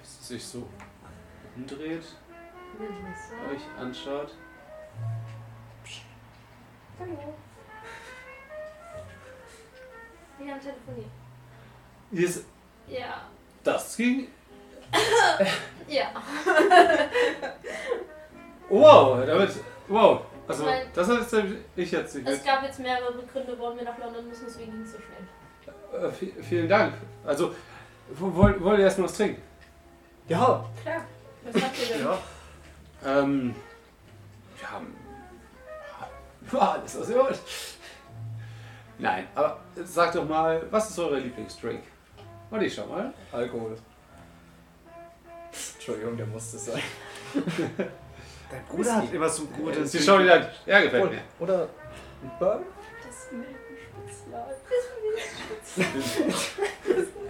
bis 0.00 0.18
sie 0.28 0.34
sich 0.34 0.44
so 0.44 0.66
umdreht, 1.56 2.04
euch 3.50 3.80
anschaut. 3.80 4.34
Hallo. 6.98 7.34
Wir 10.38 10.52
haben 10.52 10.60
telefoniert. 10.60 11.10
Ist 12.12 12.44
Ja. 12.88 13.22
das 13.64 13.96
ging. 13.96 14.28
Ja. 15.88 16.06
Wow, 18.68 19.24
damit. 19.26 19.50
Wow. 19.88 20.22
Also, 20.48 20.64
Nein. 20.64 20.86
das 20.94 21.08
ist 21.08 21.34
ich 21.76 21.90
jetzt 21.92 22.14
nicht 22.14 22.26
Es 22.26 22.38
mit. 22.38 22.46
gab 22.46 22.62
jetzt 22.62 22.78
mehrere 22.80 23.12
Gründe, 23.30 23.54
warum 23.58 23.76
wir 23.76 23.84
nach 23.84 23.98
London 23.98 24.26
müssen, 24.28 24.44
deswegen 24.46 24.72
ging 24.72 24.82
es 24.82 24.92
so 24.92 24.98
schnell. 24.98 26.04
Äh, 26.04 26.08
vi- 26.10 26.42
vielen 26.42 26.68
Dank. 26.68 26.94
Also, 27.24 27.54
wo- 28.14 28.34
wollt, 28.34 28.62
wollt 28.62 28.78
ihr 28.78 28.84
erstmal 28.86 29.08
was 29.08 29.16
trinken? 29.16 29.42
Ja, 30.28 30.64
Klar. 30.82 31.04
Was 31.52 31.62
habt 31.62 31.78
ihr 31.78 31.96
denn? 31.96 32.04
Ja. 32.06 32.18
Ähm. 33.22 33.54
Wir 34.58 34.70
haben. 34.70 34.96
Ja, 36.52 36.58
alles, 36.72 36.98
was 37.00 37.08
ihr 37.10 37.16
wollt. 37.16 37.38
Nein, 38.98 39.26
aber 39.34 39.60
sagt 39.84 40.14
doch 40.16 40.28
mal, 40.28 40.62
was 40.70 40.90
ist 40.90 40.98
euer 40.98 41.18
Lieblingsdrink? 41.18 41.82
Und 42.50 42.62
ich 42.62 42.74
schau 42.74 42.86
mal. 42.86 43.12
Alkohol. 43.32 43.76
Entschuldigung, 45.74 46.16
der 46.16 46.26
musste 46.26 46.58
sein. 46.58 46.82
Dein 48.50 48.64
Bruder 48.68 48.96
hat 48.96 49.12
immer 49.12 49.28
so 49.28 49.46
gute. 49.46 49.86
Sie 49.86 49.98
schauen 50.00 50.22
wieder 50.24 50.34
an. 50.34 50.46
Ja, 50.66 50.80
gefällt 50.80 51.10
mir. 51.10 51.22
Oder 51.40 51.68
ein 52.22 52.30
Burn? 52.38 52.62
Das 53.06 53.32
Milchenspezial. 53.32 54.56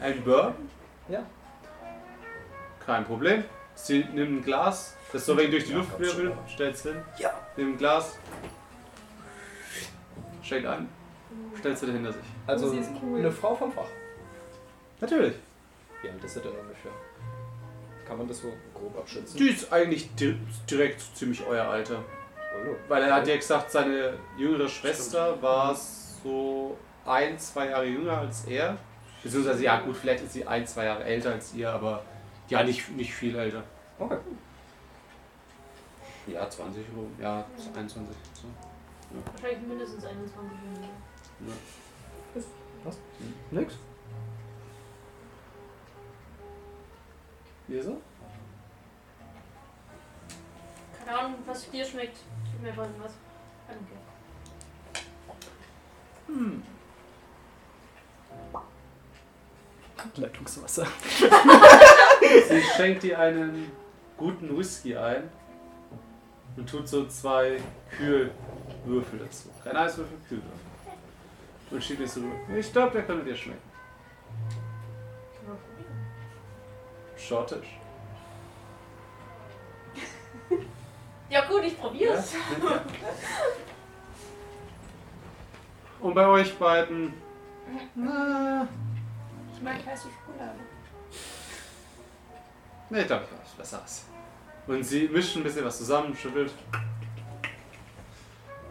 Ein 0.00 0.24
Burn? 0.24 0.54
Ja. 1.08 1.24
Kein 2.84 3.04
Problem. 3.04 3.44
Sie 3.74 4.04
nimmt 4.04 4.40
ein 4.40 4.44
Glas, 4.44 4.96
das 5.12 5.24
so 5.24 5.36
wenig 5.36 5.50
durch 5.52 5.64
die 5.64 5.72
Ja, 5.72 5.78
Luft 5.78 5.98
wirbelt, 5.98 6.34
schon. 6.34 6.48
stellt's 6.48 6.82
hin. 6.82 6.96
Ja. 7.18 7.30
Nimmt 7.56 7.74
ein 7.74 7.78
Glas, 7.78 8.18
schenkt 10.42 10.66
ein, 10.66 10.88
stellt 11.58 11.78
sie 11.78 11.86
hinter 11.90 12.12
sich. 12.12 12.22
Also 12.46 12.68
sie 12.70 12.78
ist 12.78 12.90
cool. 13.02 13.20
eine 13.20 13.30
Frau 13.32 13.54
vom 13.54 13.72
Fach. 13.72 13.88
Natürlich. 15.00 15.34
Wie 16.02 16.10
alt 16.10 16.22
ist 16.22 16.34
sie 16.34 16.40
denn 16.40 16.52
ungefähr? 16.52 16.92
Kann 18.12 18.19
man 18.19 18.28
das 18.28 18.42
so 18.42 18.52
grob 18.75 18.95
abschätzen? 18.99 19.38
Die 19.38 19.49
ist 19.49 19.73
eigentlich 19.73 20.14
di 20.14 20.37
direkt 20.71 21.00
ziemlich 21.16 21.42
euer 21.47 21.64
Alter. 21.64 22.04
Hallo. 22.52 22.76
Weil 22.87 23.04
er 23.04 23.14
hat 23.14 23.26
ja 23.26 23.37
gesagt, 23.37 23.71
seine 23.71 24.19
jüngere 24.37 24.69
Schwester 24.69 25.40
war 25.40 25.75
so 25.75 26.76
ein, 27.07 27.38
zwei 27.38 27.71
Jahre 27.71 27.87
jünger 27.87 28.19
als 28.19 28.45
er. 28.45 28.76
Beziehungsweise, 29.23 29.64
ja 29.64 29.81
gut, 29.81 29.97
vielleicht 29.97 30.25
ist 30.25 30.35
sie 30.35 30.47
ein, 30.47 30.66
zwei 30.66 30.85
Jahre 30.85 31.04
älter 31.04 31.33
als 31.33 31.54
ihr, 31.54 31.71
aber 31.71 32.04
ja, 32.50 32.62
nicht, 32.62 32.87
nicht 32.90 33.14
viel 33.14 33.35
älter. 33.35 33.64
Okay. 33.99 34.19
Ja, 36.26 36.50
20 36.50 36.85
rum, 36.95 37.11
ja, 37.19 37.47
21. 37.75 38.14
So. 38.35 38.47
Wahrscheinlich 39.33 39.66
mindestens 39.66 40.04
21 40.04 40.37
Minuten. 40.71 40.88
Nix. 43.52 43.75
Wie 47.69 47.81
so? 47.81 48.00
Keine 50.99 51.19
Ahnung, 51.19 51.35
was 51.47 51.71
dir 51.71 51.85
schmeckt. 51.85 52.19
Gib 52.52 52.62
mir 52.62 52.73
mal 52.75 52.88
was. 53.02 53.12
Don't 53.69 53.87
care. 53.88 54.02
Leitungswasser. 60.16 60.87
Sie 62.49 62.62
schenkt 62.76 63.02
dir 63.02 63.19
einen 63.19 63.71
guten 64.16 64.57
Whisky 64.57 64.97
ein 64.97 65.31
und 66.57 66.69
tut 66.69 66.88
so 66.88 67.07
zwei 67.07 67.61
Kühlwürfel 67.97 69.19
dazu. 69.21 69.49
Kein 69.64 69.76
Eiswürfel, 69.76 70.16
Kühlwürfel. 70.28 70.61
Und 71.71 71.83
schiebt 71.83 72.00
dir 72.00 72.09
so, 72.09 72.21
ich 72.54 72.73
glaube, 72.73 72.92
der 72.92 73.02
könnte 73.04 73.25
dir 73.25 73.35
schmecken. 73.37 73.71
Schottisch. 77.28 77.78
Ja 81.30 81.46
gut, 81.46 81.62
ich 81.64 81.78
probier's. 81.78 82.34
Und 86.00 86.14
bei 86.14 86.26
euch 86.26 86.58
beiden, 86.58 87.14
na, 87.94 88.66
Ich 89.54 89.62
mag 89.62 89.76
heiße 89.86 90.08
Schokolade. 90.10 90.58
ne, 92.90 93.00
ich 93.00 93.06
glaube, 93.06 93.24
ich 93.46 93.52
besser 93.52 93.80
aus. 93.82 94.04
Und 94.66 94.82
sie 94.84 95.08
mischt 95.08 95.36
ein 95.36 95.42
bisschen 95.44 95.64
was 95.64 95.78
zusammen, 95.78 96.14
schüttelt. 96.14 96.52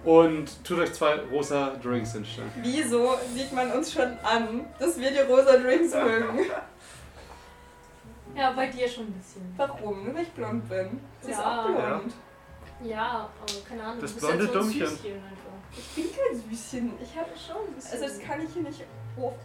Und 0.04 0.64
tut 0.64 0.80
euch 0.80 0.94
zwei 0.94 1.16
rosa 1.32 1.76
Drinks 1.82 2.12
hinstellen. 2.14 2.52
Wieso 2.58 3.18
sieht 3.34 3.54
man 3.54 3.72
uns 3.72 3.94
schon 3.94 4.18
an, 4.24 4.66
dass 4.78 5.00
wir 5.00 5.12
die 5.12 5.20
rosa 5.20 5.58
Drinks 5.58 5.94
mögen? 5.94 6.40
Ja, 8.36 8.52
bei 8.54 8.68
dir 8.68 8.88
schon 8.88 9.06
ein 9.08 9.14
bisschen. 9.14 9.54
Warum? 9.58 10.14
Weil 10.16 10.24
ich 10.24 10.30
blond 10.32 10.68
bin. 10.70 11.00
Sie 11.22 11.32
ist 11.32 11.38
Ja. 11.40 11.62
auch 11.62 11.66
blond. 11.68 12.14
Ja, 12.84 13.30
aber 13.40 13.60
keine 13.68 13.84
Ahnung. 13.84 14.00
Das 14.02 14.12
du 14.14 14.20
bist 14.20 14.28
halt 14.32 14.40
blonde 14.40 14.54
so 14.54 14.60
ein 14.60 14.66
Dummchen. 14.80 14.88
Süßchen 14.98 15.16
einfach. 15.18 15.78
Ich 15.78 15.88
bin 15.90 16.06
kein 16.12 16.36
Süßchen. 16.38 16.94
Ich 17.02 17.16
habe 17.18 17.30
Schon 17.38 17.68
ein 17.68 17.74
bisschen. 17.74 17.92
Also 18.02 18.06
das 18.06 18.20
kann 18.28 18.42
ich 18.42 18.54
hier 18.54 18.64
nicht 18.64 18.84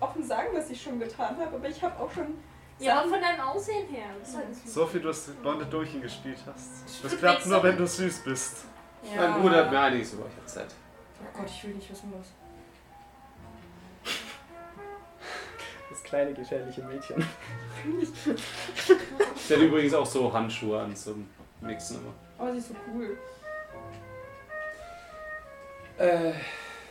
offen 0.00 0.22
sagen, 0.24 0.48
was 0.54 0.70
ich 0.70 0.80
schon 0.82 0.98
getan 0.98 1.36
habe, 1.38 1.56
aber 1.56 1.68
ich 1.68 1.82
habe 1.82 1.98
auch 2.00 2.10
schon 2.10 2.34
ja, 2.78 2.96
Sachen- 2.96 3.10
von 3.10 3.20
deinem 3.20 3.40
Aussehen 3.40 3.88
her. 3.88 4.06
Ist 4.22 4.36
halt 4.36 4.46
ein 4.46 4.54
So 4.64 4.86
viel 4.86 5.00
du 5.00 5.08
das 5.08 5.26
blonde 5.42 5.66
Durchchen 5.66 6.00
gespielt 6.00 6.38
hast. 6.46 7.04
Das 7.04 7.16
klappt 7.18 7.46
nur, 7.46 7.56
so. 7.58 7.62
wenn 7.62 7.76
du 7.76 7.86
süß 7.86 8.18
bist. 8.20 8.64
Ja. 9.02 9.28
Mein 9.30 9.40
Bruder 9.42 9.64
hat 9.64 9.70
mir 9.70 9.80
einiges 9.80 10.12
über 10.14 10.24
euch 10.24 10.36
erzählt. 10.40 10.74
Oh 11.22 11.38
Gott, 11.38 11.46
ich 11.46 11.64
will 11.64 11.74
nicht 11.74 11.90
wissen, 11.90 12.12
was. 12.18 12.26
Das 15.90 16.02
kleine 16.02 16.34
gefährliche 16.34 16.82
Mädchen. 16.82 17.24
Sie 19.36 19.54
hat 19.54 19.60
übrigens 19.62 19.94
auch 19.94 20.06
so 20.06 20.32
Handschuhe 20.32 20.80
an 20.80 20.94
zum 20.96 21.28
Mixen 21.60 21.98
immer. 21.98 22.12
Oh, 22.38 22.52
sie 22.52 22.58
ist 22.58 22.68
so 22.68 22.74
cool. 22.92 23.16
Äh, 25.98 26.32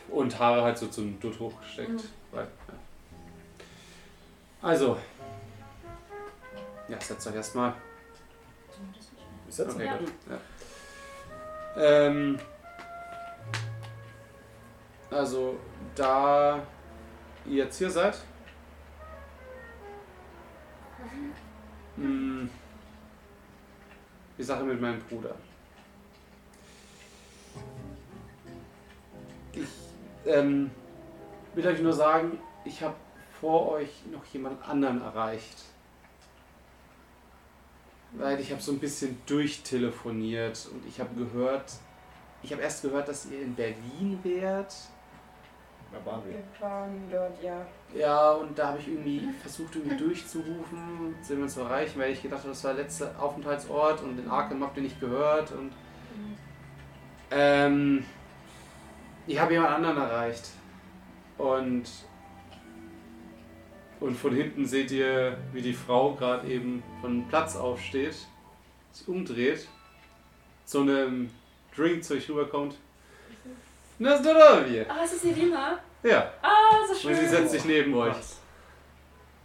und 0.08 0.36
Haare 0.38 0.62
halt 0.62 0.78
so 0.78 0.88
zum 0.88 1.20
Dutt 1.20 1.38
hochgesteckt. 1.38 1.90
Mhm. 1.90 2.00
Weil, 2.32 2.44
ja. 2.44 2.74
Also. 4.62 4.96
Ja, 6.88 7.00
setzt 7.00 7.26
euch 7.28 7.34
erstmal. 7.34 7.74
Ist 9.48 9.58
jetzt 9.58 9.74
Okay, 9.74 9.84
Ja. 9.84 9.96
gut. 9.96 10.12
Ja. 10.30 10.38
Ähm, 12.06 12.38
also, 15.10 15.56
da 15.94 16.60
ihr 17.44 17.64
jetzt 17.64 17.78
hier 17.78 17.90
seid. 17.90 18.18
Die 24.38 24.42
Sache 24.42 24.64
mit 24.64 24.80
meinem 24.80 25.00
Bruder. 25.00 25.34
Ich 29.52 29.68
ähm, 30.26 30.70
will 31.54 31.66
euch 31.66 31.80
nur 31.80 31.94
sagen, 31.94 32.38
ich 32.64 32.82
habe 32.82 32.94
vor 33.40 33.70
euch 33.72 33.90
noch 34.12 34.24
jemand 34.26 34.66
anderen 34.68 35.00
erreicht. 35.00 35.64
Weil 38.12 38.40
ich 38.40 38.50
habe 38.50 38.62
so 38.62 38.72
ein 38.72 38.78
bisschen 38.78 39.18
durchtelefoniert 39.26 40.68
und 40.72 40.86
ich 40.86 41.00
habe 41.00 41.14
gehört, 41.14 41.72
ich 42.42 42.52
habe 42.52 42.62
erst 42.62 42.82
gehört, 42.82 43.08
dass 43.08 43.26
ihr 43.26 43.42
in 43.42 43.54
Berlin 43.54 44.18
wärt. 44.22 44.74
Da 45.92 46.10
waren 46.10 46.22
wir. 46.24 46.32
Wir 46.32 46.42
waren 46.60 47.10
dort, 47.10 47.42
ja. 47.42 47.66
Ja, 47.94 48.32
und 48.32 48.58
da 48.58 48.68
habe 48.68 48.78
ich 48.78 48.88
irgendwie 48.88 49.28
versucht, 49.40 49.76
irgendwie 49.76 49.96
durchzurufen, 49.96 51.14
Silman 51.22 51.48
zu 51.48 51.60
erreichen, 51.60 51.98
weil 52.00 52.12
ich 52.12 52.22
gedacht 52.22 52.40
habe, 52.40 52.50
das 52.50 52.64
war 52.64 52.74
der 52.74 52.84
letzte 52.84 53.18
Aufenthaltsort 53.18 54.02
und 54.02 54.16
den 54.16 54.28
Arkham 54.28 54.62
habt 54.62 54.76
ihr 54.76 54.82
nicht 54.82 55.00
gehört 55.00 55.52
und. 55.52 55.72
Ähm. 57.30 58.04
Ich 59.28 59.40
habe 59.40 59.54
jemand 59.54 59.72
anderen 59.72 59.96
erreicht. 59.96 60.50
Und. 61.38 61.84
Und 63.98 64.14
von 64.14 64.34
hinten 64.34 64.66
seht 64.66 64.90
ihr, 64.90 65.38
wie 65.52 65.62
die 65.62 65.72
Frau 65.72 66.14
gerade 66.14 66.46
eben 66.48 66.82
von 67.00 67.26
Platz 67.28 67.56
aufsteht, 67.56 68.14
sich 68.92 69.08
umdreht, 69.08 69.66
zu 70.66 70.82
einem 70.82 71.30
Drink 71.74 72.04
zu 72.04 72.14
euch 72.14 72.28
rüberkommt. 72.28 72.76
Na 73.98 74.16
zdrowie! 74.18 74.84
Ah, 74.88 75.04
ist 75.04 75.14
das 75.14 75.24
Irina? 75.24 75.78
Ja. 76.02 76.30
Ah, 76.42 76.86
so 76.86 76.94
schön. 76.94 77.10
Und 77.10 77.16
sie 77.16 77.28
setzt 77.28 77.52
sich 77.52 77.64
neben 77.64 77.94
euch. 77.94 78.14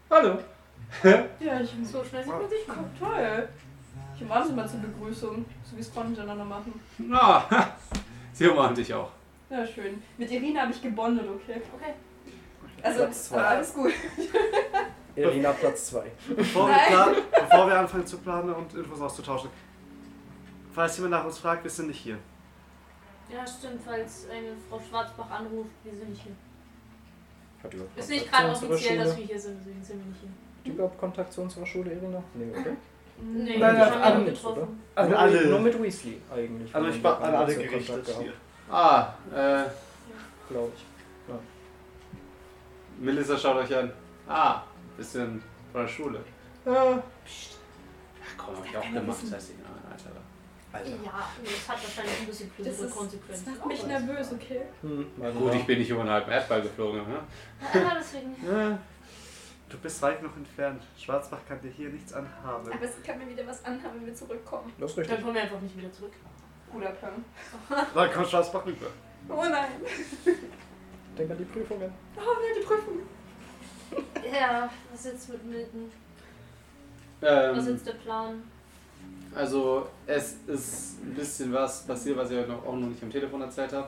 Hallo. 0.09 0.39
ja, 1.39 1.61
ich 1.61 1.71
bin 1.71 1.85
so 1.85 2.03
schnell, 2.03 2.23
sie 2.23 2.29
mit 2.29 2.51
dich 2.51 2.67
kommt. 2.67 2.99
Toll. 2.99 3.47
Ich 4.15 4.21
umarme 4.21 4.45
sie 4.45 4.53
mal 4.53 4.69
zur 4.69 4.79
Begrüßung, 4.79 5.45
so 5.63 5.77
wie 5.77 5.81
es 5.81 5.87
Frauen 5.87 6.11
miteinander 6.11 6.43
machen. 6.43 6.79
Na, 6.97 7.45
ah, 7.49 7.67
sie 8.33 8.47
umarmt 8.47 8.77
dich 8.77 8.93
auch. 8.93 9.09
Ja, 9.49 9.65
schön. 9.65 10.03
Mit 10.17 10.29
Irina 10.29 10.63
habe 10.63 10.71
ich 10.71 10.81
gebondet, 10.81 11.25
okay? 11.27 11.61
Okay. 11.75 11.93
Also, 12.83 12.99
Platz 12.99 13.29
zwei. 13.29 13.37
Äh, 13.37 13.45
alles 13.45 13.73
gut. 13.73 13.93
Irina 15.15 15.51
Platz 15.51 15.87
2. 15.87 16.03
Bevor, 16.37 16.69
bevor, 16.69 17.67
wir 17.67 17.79
anfangen 17.79 18.07
zu 18.07 18.17
planen 18.19 18.53
und 18.53 18.73
Infos 18.73 19.01
auszutauschen, 19.01 19.49
falls 20.73 20.95
jemand 20.95 21.11
nach 21.11 21.25
uns 21.25 21.37
fragt, 21.37 21.63
wir 21.63 21.71
sind 21.71 21.87
nicht 21.87 21.99
hier. 21.99 22.17
Ja, 23.33 23.47
stimmt, 23.47 23.81
falls 23.85 24.27
eine 24.29 24.55
Frau 24.69 24.79
Schwarzbach 24.79 25.29
anruft, 25.29 25.69
wir 25.83 25.93
sind 25.93 26.09
nicht 26.09 26.23
hier. 26.23 26.35
Hat 27.63 27.73
überhaupt 27.73 27.97
Ist 27.97 28.09
nicht 28.09 28.31
gerade 28.31 28.49
offiziell, 28.51 28.97
dass 28.97 29.17
wir 29.17 29.25
hier 29.25 29.39
sind, 29.39 29.57
deswegen 29.59 29.83
sind 29.83 29.99
wir 29.99 30.05
nicht 30.07 30.19
hier. 30.21 30.29
Hat 30.29 30.65
die 30.65 30.69
überhaupt 30.71 30.99
Kontakt 30.99 31.31
zu 31.33 31.41
unserer 31.41 31.65
Schule, 31.65 31.93
Irina? 31.93 32.23
Nee, 32.33 32.51
okay. 32.57 32.75
Nee, 33.23 33.57
Nein, 33.59 33.77
haben 33.77 34.01
alle 34.01 34.19
mit, 34.19 34.33
getroffen. 34.33 34.79
Nur, 34.95 35.19
alle. 35.19 35.47
nur 35.47 35.59
mit 35.59 35.81
Weasley 35.83 36.21
eigentlich. 36.33 36.73
Haben 36.73 37.01
ba- 37.03 37.19
da 37.19 37.27
an 37.27 37.35
alle 37.35 37.55
gerichtet 37.55 37.87
Kontakt 37.87 38.05
gehabt, 38.07 38.23
hier. 38.23 38.33
Ah, 38.69 39.13
äh, 39.31 39.63
Glaube 40.49 40.71
ich. 40.75 40.85
Melissa 42.99 43.37
schaut 43.37 43.57
euch 43.57 43.75
an. 43.75 43.91
Ah, 44.27 44.63
bisschen 44.97 45.41
von 45.71 45.81
der 45.81 45.87
Schule. 45.87 46.19
Ja. 46.65 47.01
Psst. 47.25 47.57
Ja, 48.19 48.25
komm, 48.37 48.57
hab 48.57 48.65
ich 48.65 48.77
auch 48.77 48.81
gemacht, 48.93 49.17
das 49.23 49.31
heißt 49.33 49.49
ich, 49.51 49.55
nein, 49.57 49.91
Alter. 49.91 50.20
Alter. 50.73 50.89
Ja, 50.89 51.29
das 51.43 51.69
hat 51.69 51.83
wahrscheinlich 51.83 52.19
ein 52.21 52.25
bisschen 52.27 52.51
größere 52.55 52.73
ist, 52.73 52.83
das 52.83 52.91
Konsequenzen. 52.95 53.57
macht 53.57 53.67
mich 53.67 53.85
nervös, 53.85 54.31
okay? 54.31 54.61
Hm, 54.81 55.05
mal 55.17 55.31
Gut, 55.33 55.53
ich 55.55 55.65
bin 55.65 55.79
nicht 55.79 55.89
über 55.89 56.01
einen 56.01 56.09
halben 56.09 56.31
Erdball 56.31 56.61
geflogen, 56.61 57.01
ne? 57.07 57.19
Ja, 57.73 57.97
deswegen. 57.99 58.35
Ja. 58.45 58.79
Du 59.69 59.77
bist 59.77 60.01
weit 60.01 60.21
noch 60.21 60.35
entfernt. 60.35 60.83
Schwarzbach 60.97 61.39
kann 61.47 61.59
dir 61.61 61.69
hier 61.71 61.89
nichts 61.89 62.13
anhaben. 62.13 62.71
Aber 62.71 62.83
es 62.83 63.01
kann 63.03 63.17
mir 63.17 63.27
wieder 63.29 63.45
was 63.47 63.63
anhaben, 63.63 63.99
wenn 63.99 64.05
wir 64.07 64.15
zurückkommen. 64.15 64.71
Das 64.79 64.89
ist 64.91 64.97
Dann 64.97 65.05
richtig. 65.05 65.21
kommen 65.21 65.35
wir 65.35 65.41
einfach 65.43 65.61
nicht 65.61 65.77
wieder 65.77 65.91
zurück. 65.91 66.11
Guter 66.71 66.89
Plan. 66.91 67.23
Dann 67.93 68.11
kommt 68.11 68.27
Schwarzbach 68.27 68.65
rüber. 68.65 68.87
Oh 69.29 69.43
nein. 69.49 69.71
Denk 71.17 71.31
an 71.31 71.37
die 71.37 71.43
Prüfungen. 71.45 71.91
Oh 72.15 72.19
nein, 72.19 72.55
die 72.61 72.65
Prüfung. 72.65 72.99
Ja, 74.33 74.69
was 74.91 75.03
jetzt 75.05 75.29
mit 75.29 75.45
Milton? 75.45 75.91
Was 77.19 77.57
ist 77.57 77.67
Ähm, 77.67 77.73
jetzt 77.75 77.87
der 77.87 77.93
Plan? 77.93 78.41
Also, 79.33 79.87
es 80.05 80.35
ist 80.47 81.01
ein 81.03 81.13
bisschen 81.13 81.53
was 81.53 81.85
passiert, 81.85 82.17
was 82.17 82.31
ich 82.31 82.37
euch 82.37 82.47
noch, 82.47 82.65
auch 82.65 82.75
noch 82.75 82.87
nicht 82.87 83.01
am 83.01 83.09
Telefon 83.09 83.41
erzählt 83.41 83.71
habe. 83.73 83.87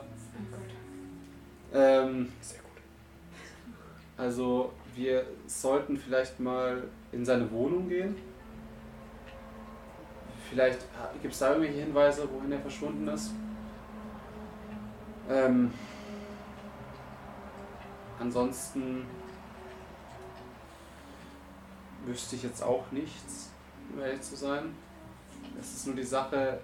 Ähm, 1.72 2.32
Sehr 2.40 2.60
gut. 2.60 2.70
Also 4.16 4.72
wir 4.94 5.26
sollten 5.46 5.96
vielleicht 5.98 6.38
mal 6.38 6.84
in 7.12 7.24
seine 7.24 7.50
Wohnung 7.50 7.88
gehen. 7.88 8.16
Vielleicht 10.48 10.78
gibt 11.20 11.34
es 11.34 11.40
da 11.40 11.50
irgendwelche 11.50 11.80
Hinweise, 11.80 12.28
wohin 12.32 12.52
er 12.52 12.60
verschwunden 12.60 13.08
ist. 13.08 13.32
Ähm, 15.28 15.72
ansonsten 18.20 19.06
wüsste 22.04 22.36
ich 22.36 22.44
jetzt 22.44 22.62
auch 22.62 22.84
nichts, 22.92 23.50
um 23.92 24.00
ehrlich 24.00 24.20
zu 24.20 24.36
sein. 24.36 24.76
Es 25.60 25.74
ist 25.74 25.86
nur 25.86 25.96
die 25.96 26.02
Sache, 26.02 26.60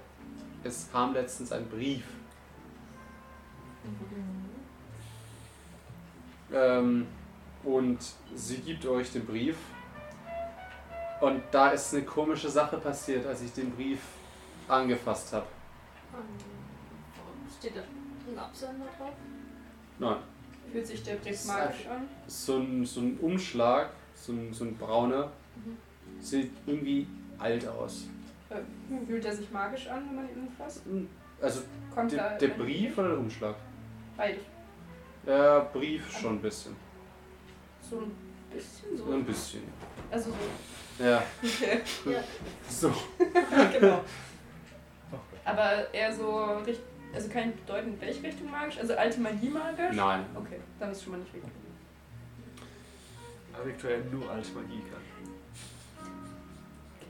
es 0.64 0.88
kam 0.92 1.14
letztens 1.14 1.52
ein 1.52 1.66
Brief. 1.68 2.04
Ähm, 6.52 7.06
und 7.64 7.98
sie 8.34 8.58
gibt 8.58 8.84
euch 8.86 9.12
den 9.12 9.24
Brief. 9.24 9.56
Und 11.20 11.42
da 11.50 11.70
ist 11.70 11.94
eine 11.94 12.02
komische 12.04 12.48
Sache 12.48 12.78
passiert, 12.78 13.26
als 13.26 13.42
ich 13.42 13.52
den 13.52 13.70
Brief 13.72 14.00
angefasst 14.68 15.32
habe. 15.34 15.46
Steht 17.58 17.76
da 17.76 17.80
ein 17.80 18.38
Absender 18.38 18.86
drauf? 18.98 19.12
Nein, 19.98 20.16
Fühlt 20.72 20.86
sich 20.86 21.02
der 21.02 21.16
Brief 21.16 21.44
magisch 21.44 21.86
an? 21.86 22.08
so 22.26 22.56
ein, 22.58 22.86
so 22.86 23.00
ein 23.00 23.18
Umschlag, 23.20 23.90
so 24.14 24.32
ein, 24.32 24.52
so 24.52 24.64
ein 24.64 24.76
brauner, 24.76 25.30
Mhm. 25.56 25.76
sieht 26.22 26.52
irgendwie 26.66 27.06
alt 27.38 27.66
aus. 27.68 28.04
Äh, 28.50 28.56
Fühlt 29.06 29.24
er 29.24 29.34
sich 29.34 29.50
magisch 29.50 29.86
an, 29.88 30.04
wenn 30.08 30.16
man 30.16 30.28
ihn 30.28 30.48
anfasst? 30.48 30.82
Also 31.40 31.62
Kommt 31.94 32.12
der, 32.12 32.36
der 32.38 32.48
Brief 32.48 32.98
oder 32.98 33.08
der 33.10 33.18
Umschlag? 33.18 33.54
Beides. 34.16 34.42
Der 35.26 35.60
Brief 35.72 36.10
schon 36.18 36.36
ein 36.36 36.42
bisschen. 36.42 36.74
So 37.88 37.98
ein 38.00 38.10
bisschen 38.52 38.96
So 38.96 39.06
so. 39.06 39.12
ein 39.12 39.24
bisschen. 39.24 39.62
Also 40.10 40.30
so. 40.30 41.04
Ja, 41.04 41.22
Okay. 41.42 41.80
so. 42.68 42.92
genau. 43.72 44.04
Aber 45.44 45.92
eher 45.94 46.12
so 46.14 46.44
richtig. 46.58 46.80
Also 47.12 47.28
kann 47.28 47.50
ich 47.50 47.56
bedeuten, 47.56 47.94
in 47.94 48.00
welche 48.00 48.22
Richtung 48.22 48.50
magisch? 48.50 48.78
Also 48.78 48.94
alte 48.94 49.20
Magie 49.20 49.48
magisch? 49.48 49.96
Nein. 49.96 50.24
Okay, 50.34 50.60
dann 50.78 50.92
ist 50.92 51.02
schon 51.02 51.12
mal 51.12 51.18
nicht 51.18 51.34
richtig. 51.34 51.50
Aber 53.52 53.68
aktuell 53.68 54.04
nur 54.12 54.30
alte 54.30 54.52
Magie 54.52 54.80
kann. 54.90 55.00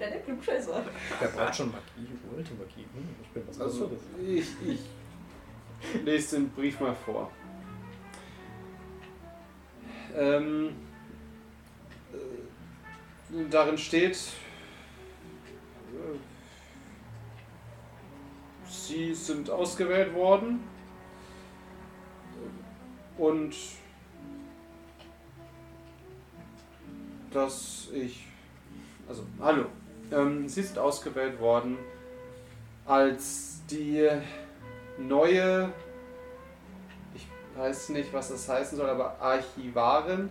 Kleiner 0.01 0.17
Klugscheißer. 0.23 0.83
Der 1.21 1.27
braucht 1.29 1.55
schon 1.55 1.71
Magie, 1.71 2.09
alte 2.35 2.55
Magie. 2.55 2.87
Hm, 2.95 3.09
ich 3.23 3.29
bin 3.29 3.47
was 3.47 3.61
Also 3.61 3.85
anderes. 3.85 4.03
ich, 4.19 4.47
ich 4.67 4.81
lese 6.03 6.37
den 6.37 6.49
Brief 6.49 6.81
mal 6.81 6.95
vor. 6.95 7.31
Ähm, 10.17 10.75
äh, 12.15 13.45
darin 13.51 13.77
steht, 13.77 14.17
äh, 14.17 16.17
Sie 18.71 19.13
sind 19.15 19.51
ausgewählt 19.51 20.15
worden 20.15 20.61
und 23.19 23.55
dass 27.33 27.91
ich, 27.93 28.25
also 29.07 29.27
hallo, 29.41 29.67
ähm, 30.13 30.49
Sie 30.49 30.63
sind 30.63 30.79
ausgewählt 30.79 31.39
worden 31.41 31.79
als 32.87 33.61
die 33.71 34.09
neue, 34.99 35.73
ich 37.15 37.27
weiß 37.57 37.91
nicht, 37.91 38.13
was 38.13 38.31
das 38.31 38.49
heißen 38.49 38.77
soll, 38.77 38.89
aber 38.91 39.17
Archivarin 39.21 40.29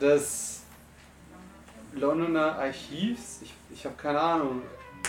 des 0.00 0.62
Londoner 1.94 2.58
Archivs. 2.58 3.40
Ich, 3.42 3.54
ich 3.72 3.84
habe 3.84 3.94
keine 3.96 4.20
Ahnung. 4.20 4.62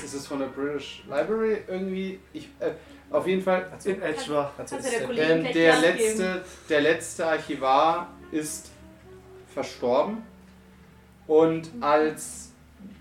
Ist 0.03 0.13
es 0.13 0.27
von 0.27 0.39
der 0.39 0.47
British 0.47 1.03
Library 1.07 1.63
irgendwie? 1.67 2.19
Ich, 2.33 2.49
äh, 2.59 2.71
auf 3.09 3.25
jeden 3.25 3.41
Fall. 3.41 3.71
In 3.85 4.01
etwa. 4.01 4.51
Also 4.57 4.75
ist 4.75 4.93
Ähm, 4.93 5.43
der, 5.53 5.79
letzte, 5.79 6.45
der 6.69 6.81
letzte 6.81 7.25
Archivar 7.25 8.09
ist 8.31 8.71
verstorben 9.53 10.21
und 11.27 11.71
als 11.79 12.51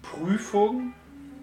Prüfung 0.02 0.92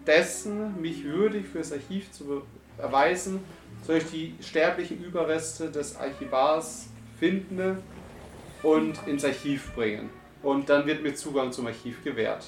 dessen, 0.06 0.82
mich 0.82 1.04
würdig 1.04 1.47
fürs 1.47 1.71
Archiv 1.71 2.12
zu 2.12 2.43
erweisen, 2.77 3.39
soll 3.86 3.97
ich 3.97 4.06
die 4.06 4.36
sterblichen 4.41 5.04
Überreste 5.04 5.69
des 5.69 5.95
Archivars 5.95 6.88
finden 7.19 7.77
und 8.63 9.08
ins 9.08 9.25
Archiv 9.25 9.73
bringen. 9.73 10.10
Und 10.43 10.69
dann 10.69 10.86
wird 10.86 11.04
mir 11.04 11.13
Zugang 11.13 11.51
zum 11.51 11.67
Archiv 11.67 12.04
gewährt. 12.04 12.45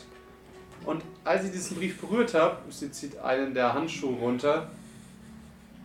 Und 0.85 1.03
als 1.23 1.45
ich 1.45 1.51
diesen 1.51 1.77
Brief 1.77 1.99
berührt 1.99 2.33
habe, 2.33 2.57
sie 2.69 2.91
zieht 2.91 3.17
einen 3.19 3.53
der 3.53 3.73
Handschuhe 3.73 4.15
runter 4.15 4.69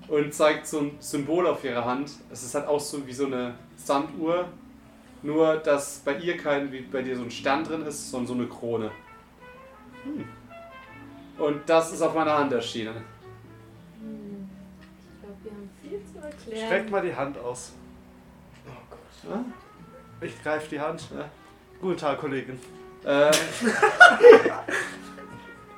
und 0.08 0.34
zeigt 0.34 0.66
so 0.66 0.80
ein 0.80 0.96
Symbol 1.00 1.46
auf 1.46 1.62
ihrer 1.64 1.84
Hand. 1.84 2.10
Es 2.32 2.42
ist 2.42 2.54
halt 2.54 2.66
auch 2.66 2.80
so 2.80 3.06
wie 3.06 3.12
so 3.12 3.26
eine 3.26 3.54
Sanduhr, 3.76 4.48
nur 5.22 5.56
dass 5.56 5.98
bei 5.98 6.16
ihr 6.16 6.36
kein, 6.36 6.72
wie 6.72 6.80
bei 6.80 7.02
dir 7.02 7.16
so 7.16 7.22
ein 7.22 7.30
Stern 7.30 7.64
drin 7.64 7.82
ist, 7.82 8.10
sondern 8.10 8.26
so 8.26 8.34
eine 8.34 8.46
Krone. 8.46 8.90
Und 11.38 11.68
das 11.68 11.92
ist 11.92 12.02
auf 12.02 12.14
meiner 12.14 12.36
Hand 12.38 12.52
erschienen. 12.52 12.94
Hm. 14.00 14.48
Ich 15.14 15.20
glaube, 15.22 15.36
wir 15.42 15.50
haben 15.52 15.70
viel 15.80 16.00
zu 16.04 16.18
erklären. 16.26 16.66
Streck 16.66 16.90
mal 16.90 17.02
die 17.02 17.14
Hand 17.14 17.38
aus. 17.38 17.72
oh 18.66 18.70
Gott. 18.90 19.30
Ja? 19.30 19.44
Ich 20.26 20.42
greife 20.42 20.68
die 20.68 20.80
Hand. 20.80 21.08
Ja. 21.16 21.28
Guten 21.80 21.96
Tag, 21.98 22.18
Kollegin. 22.18 22.58
Ähm. 23.06 23.30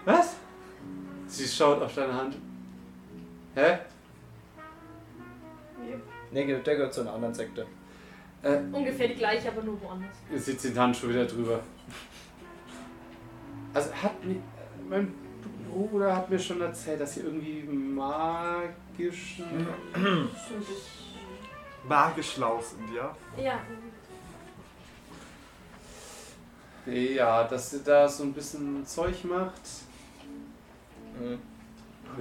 Was? 0.05 0.37
Sie 1.27 1.47
schaut 1.47 1.83
auf 1.83 1.95
deine 1.95 2.15
Hand. 2.15 2.37
Hä? 3.55 3.79
Nee, 6.33 6.47
der 6.47 6.61
gehört 6.77 6.95
zu 6.95 7.01
einer 7.03 7.13
anderen 7.13 7.35
Sekte. 7.35 7.67
Äh, 8.43 8.57
Ungefähr 8.73 9.09
die 9.09 9.15
gleiche, 9.17 9.51
aber 9.51 9.63
nur 9.63 9.81
woanders. 9.83 10.17
jetzt 10.33 10.47
sitzt 10.47 10.65
den 10.65 10.79
Handschuh 10.79 11.09
wieder 11.09 11.27
drüber. 11.27 11.61
Also 13.75 13.93
hat 13.95 14.13
mein 14.89 15.15
Bruder 15.71 16.17
hat 16.17 16.29
mir 16.31 16.39
schon 16.39 16.61
erzählt, 16.61 17.01
dass 17.01 17.15
sie 17.15 17.21
irgendwie. 17.21 17.65
So. 18.97 19.45
Magisch 21.89 22.33
schlau 22.33 22.61
sind, 22.61 22.95
ja? 22.95 23.17
Ja, 23.43 23.61
Ja, 26.87 27.45
dass 27.45 27.71
sie 27.71 27.83
da 27.85 28.09
so 28.09 28.25
ein 28.25 28.33
bisschen 28.33 28.85
Zeug 28.87 29.25
macht. 29.25 29.61
Mhm. 31.19 31.39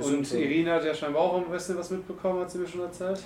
Und 0.02 0.26
so- 0.28 0.38
Irina 0.38 0.76
hat 0.76 0.86
ja 0.86 0.94
scheinbar 0.94 1.24
auch 1.24 1.38
ein 1.38 1.50
bisschen 1.50 1.78
was 1.78 1.90
mitbekommen, 1.90 2.42
hat 2.42 2.52
sie 2.52 2.60
mir 2.60 2.68
schon 2.68 2.82
erzählt. 2.82 3.24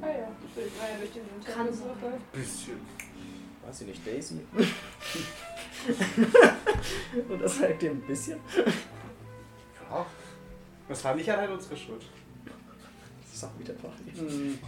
Ah 0.00 0.06
ja, 0.06 0.28
ich 0.56 0.80
war 0.80 0.88
ja 0.90 0.96
durch 0.98 1.12
den 1.12 1.22
Kann 1.54 1.72
Suche. 1.72 2.12
Bisschen. 2.32 2.80
Weiß 3.66 3.80
ich 3.82 3.86
nicht, 3.88 4.06
Daisy? 4.06 4.40
Und 7.28 7.42
das 7.42 7.58
sagt 7.58 7.82
ihr 7.82 7.90
ein 7.90 8.00
bisschen? 8.02 8.38
Ja. 9.90 10.06
Das 10.88 11.04
war 11.04 11.14
nicht 11.14 11.30
allein 11.30 11.50
unsere 11.52 11.76
Schuld. 11.76 12.02
Sag 13.32 13.50
wieder 13.58 13.74
Fachlich. 13.74 14.18
Hm. 14.18 14.58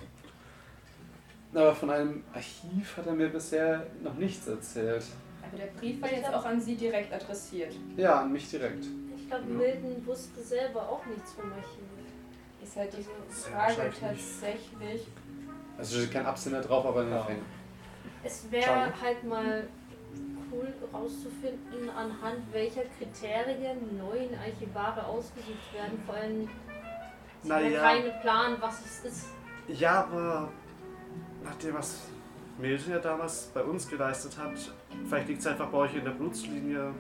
Aber 1.53 1.75
von 1.75 1.91
einem 1.91 2.23
Archiv 2.33 2.97
hat 2.97 3.07
er 3.07 3.13
mir 3.15 3.29
bisher 3.29 3.87
noch 4.03 4.15
nichts 4.15 4.47
erzählt. 4.47 5.03
Aber 5.43 5.57
der 5.57 5.67
Brief 5.79 6.01
war 6.01 6.13
jetzt 6.13 6.29
auch 6.33 6.45
an 6.45 6.61
sie 6.61 6.77
direkt 6.77 7.13
adressiert. 7.13 7.75
Ja, 7.97 8.21
an 8.21 8.33
mich 8.33 8.49
direkt. 8.49 8.85
ich 9.17 9.29
glaube, 9.29 9.45
Milton 9.47 10.07
wusste 10.07 10.41
selber 10.43 10.89
auch 10.89 11.05
nichts 11.07 11.33
vom 11.33 11.51
Archiv. 11.53 11.81
Ist 12.63 12.77
halt 12.77 12.93
diese 12.97 13.11
Frage 13.51 13.83
nicht. 13.89 14.01
tatsächlich. 14.01 15.07
Also 15.79 16.07
kein 16.13 16.27
Absender 16.27 16.61
drauf, 16.61 16.85
aber 16.87 17.03
in 17.03 17.09
Ja. 17.09 17.17
der 17.17 17.25
Fänge. 17.25 17.41
Es 18.23 18.47
wäre 18.51 18.93
halt 19.01 19.25
mal 19.25 19.67
cool 20.61 20.73
rauszufinden, 20.93 21.91
anhand 21.97 22.41
welcher 22.53 22.83
Kriterien 22.99 23.97
neuen 23.99 24.31
Archivare 24.39 25.05
ausgesucht 25.07 25.73
werden. 25.75 26.01
Vor 26.07 26.15
allem 26.15 26.49
sie 27.43 27.53
haben 27.53 27.63
Naja. 27.65 27.81
keinen 27.81 28.21
Plan, 28.21 28.57
was 28.61 28.81
es 28.85 29.05
ist. 29.05 29.27
Ja, 29.69 30.03
aber 30.05 30.49
nach 31.45 31.55
dem, 31.57 31.75
was 31.75 32.01
Milton 32.59 32.93
ja 32.93 32.99
damals 32.99 33.51
bei 33.55 33.63
uns 33.63 33.89
geleistet 33.89 34.37
hat, 34.39 34.53
vielleicht 35.09 35.29
liegt 35.29 35.41
es 35.41 35.47
einfach 35.47 35.69
bei 35.69 35.79
euch 35.79 35.95
in 35.95 36.05
der 36.05 36.11
Blutslinie, 36.13 36.93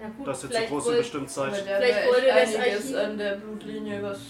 Ja 0.00 0.08
gut, 0.16 0.26
dass 0.26 0.38
ihr 0.44 0.50
zu 0.50 0.54
vielleicht, 0.56 0.68
groß 0.70 0.86
wollt, 0.86 0.98
bestimmt 0.98 1.30
seid. 1.30 1.54
Vielleicht 1.56 1.80
echt 1.80 2.54
das 2.54 2.94
Archiv- 2.94 2.96
an 3.10 3.18
der 3.18 3.36
Blutlinie, 3.36 4.02
was. 4.02 4.20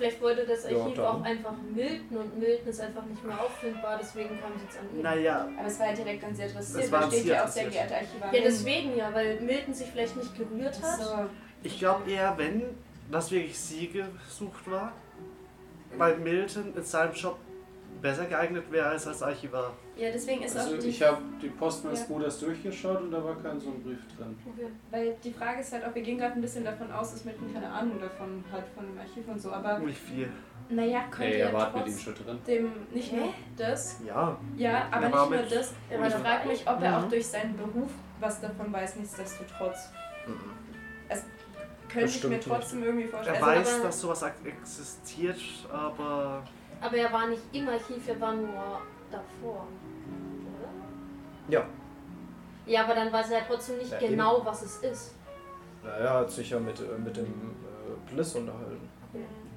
Vielleicht 0.00 0.20
wollte 0.22 0.46
das 0.46 0.68
Ja, 0.70 0.78
Archiv 0.78 0.96
dann. 0.96 1.04
auch 1.04 1.22
einfach 1.22 1.52
Milton 1.74 2.16
und 2.16 2.38
Milton 2.38 2.68
ist 2.68 2.80
einfach 2.80 3.04
nicht 3.04 3.22
mehr 3.24 3.38
auffindbar, 3.38 3.98
deswegen 4.00 4.30
kam 4.40 4.52
es 4.56 4.62
jetzt 4.62 4.78
an 4.78 4.96
ihn. 4.96 5.02
Naja, 5.02 5.48
Aber 5.58 5.66
es 5.68 5.78
war 5.78 5.86
ja 5.88 5.92
direkt 5.94 6.24
an 6.24 6.34
sie 6.34 6.42
adressiert. 6.44 6.90
Da 6.92 7.06
steht 7.10 7.24
ja 7.26 7.44
auch 7.44 7.48
sehr 7.48 7.62
adressiert. 7.66 7.70
geehrte 7.88 7.94
Archivarin. 7.96 8.34
Ja, 8.34 8.40
deswegen 8.42 8.96
ja, 8.96 9.14
weil 9.14 9.40
Milton 9.40 9.74
sich 9.74 9.88
vielleicht 9.88 10.16
nicht 10.16 10.34
gerührt 10.38 10.82
hat. 10.82 11.00
So. 11.00 11.14
ich 11.62 11.78
glaube 11.78 12.10
eher, 12.10 12.32
wenn 12.38 12.62
das 13.10 13.30
wirklich 13.30 13.58
sie 13.58 13.88
gesucht 13.88 14.70
war, 14.70 14.92
weil 15.98 16.16
Milton 16.16 16.72
in 16.74 16.82
seinem 16.84 17.12
Job 17.12 17.36
besser 18.00 18.24
geeignet 18.26 18.64
wäre 18.70 18.86
als 18.88 19.06
als 19.06 19.22
Archivar. 19.22 19.72
Ja, 19.96 20.10
deswegen 20.12 20.42
ist 20.42 20.56
Also 20.56 20.74
auch 20.76 20.78
die, 20.78 20.88
ich 20.88 21.02
habe 21.02 21.18
die 21.42 21.48
Post 21.48 21.84
meines 21.84 22.00
Ja. 22.00 22.06
Bruders 22.06 22.40
durchgeschaut 22.40 23.02
und 23.02 23.10
da 23.10 23.22
war 23.22 23.34
kein 23.36 23.60
so 23.60 23.70
ein 23.70 23.82
Brief 23.82 23.98
drin. 24.16 24.38
Okay. 24.46 24.66
weil 24.90 25.16
die 25.22 25.32
Frage 25.32 25.60
ist 25.60 25.72
halt 25.72 25.84
auch, 25.84 25.94
wir 25.94 26.02
gehen 26.02 26.18
gerade 26.18 26.34
ein 26.34 26.40
bisschen 26.40 26.64
davon 26.64 26.90
aus, 26.92 27.12
dass 27.12 27.24
Milton 27.24 27.52
keine 27.52 27.70
Ahnung 27.70 28.00
davon 28.00 28.44
hat, 28.50 28.64
von 28.74 28.86
dem 28.86 28.98
Archiv 28.98 29.26
und 29.28 29.40
so, 29.40 29.50
aber 29.52 29.78
Nicht 29.80 29.98
viel. 30.00 30.28
naja, 30.68 31.04
könnte 31.10 31.36
ja 31.38 31.46
er 31.46 31.52
war 31.52 31.66
mit 31.76 31.86
ihm 31.88 31.92
trotzdem 31.94 32.14
schon 32.14 32.40
drin. 32.44 32.72
nicht 32.92 33.12
nur 33.12 33.28
das, 33.56 34.00
Ja. 34.06 34.36
ja, 34.56 34.86
aber 34.90 35.06
Er 35.06 35.08
nicht 35.26 35.30
nur 35.50 35.58
das, 35.58 35.74
Er 35.90 35.98
und 36.00 36.06
ich 36.06 36.14
frage 36.14 36.48
mich, 36.48 36.68
ob 36.68 36.82
er 36.82 36.98
Mhm. 36.98 37.04
auch 37.04 37.08
durch 37.08 37.26
seinen 37.26 37.56
Beruf 37.56 37.90
was 38.20 38.40
davon 38.40 38.72
weiß, 38.72 38.96
nichtsdestotrotz. 38.96 39.90
Mhm. 40.26 40.60
Könnte 41.88 42.06
ich 42.06 42.12
Bestimmt 42.12 42.30
mir 42.30 42.36
nicht. 42.36 42.48
trotzdem 42.48 42.84
irgendwie 42.84 43.06
vorstellen. 43.08 43.36
Er 43.36 43.44
Also, 43.44 43.60
weiß, 43.60 43.74
aber- 43.74 43.84
dass 43.86 44.00
sowas 44.00 44.24
existiert, 44.44 45.40
aber 45.72 46.44
Aber 46.80 46.96
er 46.96 47.12
war 47.12 47.26
nicht 47.28 47.42
im 47.52 47.68
Archiv, 47.68 48.08
er 48.08 48.20
war 48.20 48.32
nur 48.34 48.80
davor. 49.10 49.66
Oder? 50.58 50.68
Ja. 51.48 51.66
Ja, 52.66 52.84
aber 52.84 52.94
dann 52.94 53.12
weiß 53.12 53.30
er 53.30 53.38
ja 53.40 53.44
trotzdem 53.46 53.78
nicht 53.78 53.90
Ja, 53.90 53.98
genau, 53.98 54.40
was 54.44 54.62
es 54.62 54.76
ist. 54.78 55.14
Na, 55.82 55.90
er 55.90 56.10
hat 56.14 56.30
sich 56.30 56.50
ja 56.50 56.58
mit, 56.58 56.78
äh, 56.80 56.84
mit 57.02 57.16
dem 57.16 57.24
äh, 57.26 58.12
Bliss 58.12 58.34
unterhalten. 58.34 58.88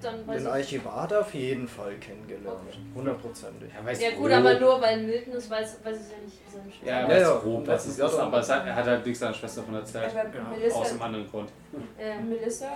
Dann 0.02 0.28
weiß 0.28 0.36
Den 0.38 0.48
ich. 0.48 0.52
Archivar 0.54 1.04
hat 1.04 1.12
er 1.14 1.22
auf 1.22 1.34
jeden 1.34 1.66
Fall 1.68 1.94
kennengelernt. 1.96 2.78
Hundertprozentig. 2.94 3.72
Er 3.78 3.86
weiß 3.86 4.02
Ja 4.02 4.10
gut, 4.12 4.20
grob. 4.30 4.32
aber 4.32 4.60
nur 4.60 4.82
weil 4.82 5.02
Milton 5.02 5.34
es 5.36 5.50
weiß, 5.50 5.78
weiß 5.86 5.98
es 5.98 6.12
ja 6.12 6.18
nicht 6.26 6.38
seine 6.52 6.70
Schwester. 6.70 6.88
Ja, 6.88 6.94
er 7.00 7.02
Ja, 7.04 7.08
weiß 7.10 7.22
ja. 7.22 7.40
grob, 7.40 7.68
was 7.68 7.86
es 7.86 7.98
Ja, 7.98 8.06
ist, 8.08 8.14
doch. 8.16 8.20
aber 8.24 8.40
er 8.42 8.76
hat 8.76 8.86
halt 8.86 9.06
nichts 9.06 9.20
seiner 9.20 9.34
Schwester 9.34 9.64
von 9.64 9.76
erzählt. 9.76 10.10
aber 10.10 10.24
Ja, 10.36 10.44
Aus 10.44 10.58
Melissa, 10.58 10.82
einem 10.90 11.02
anderen 11.02 11.30
Grund. 11.32 11.50
Äh, 11.98 12.20
Melissa, 12.22 12.68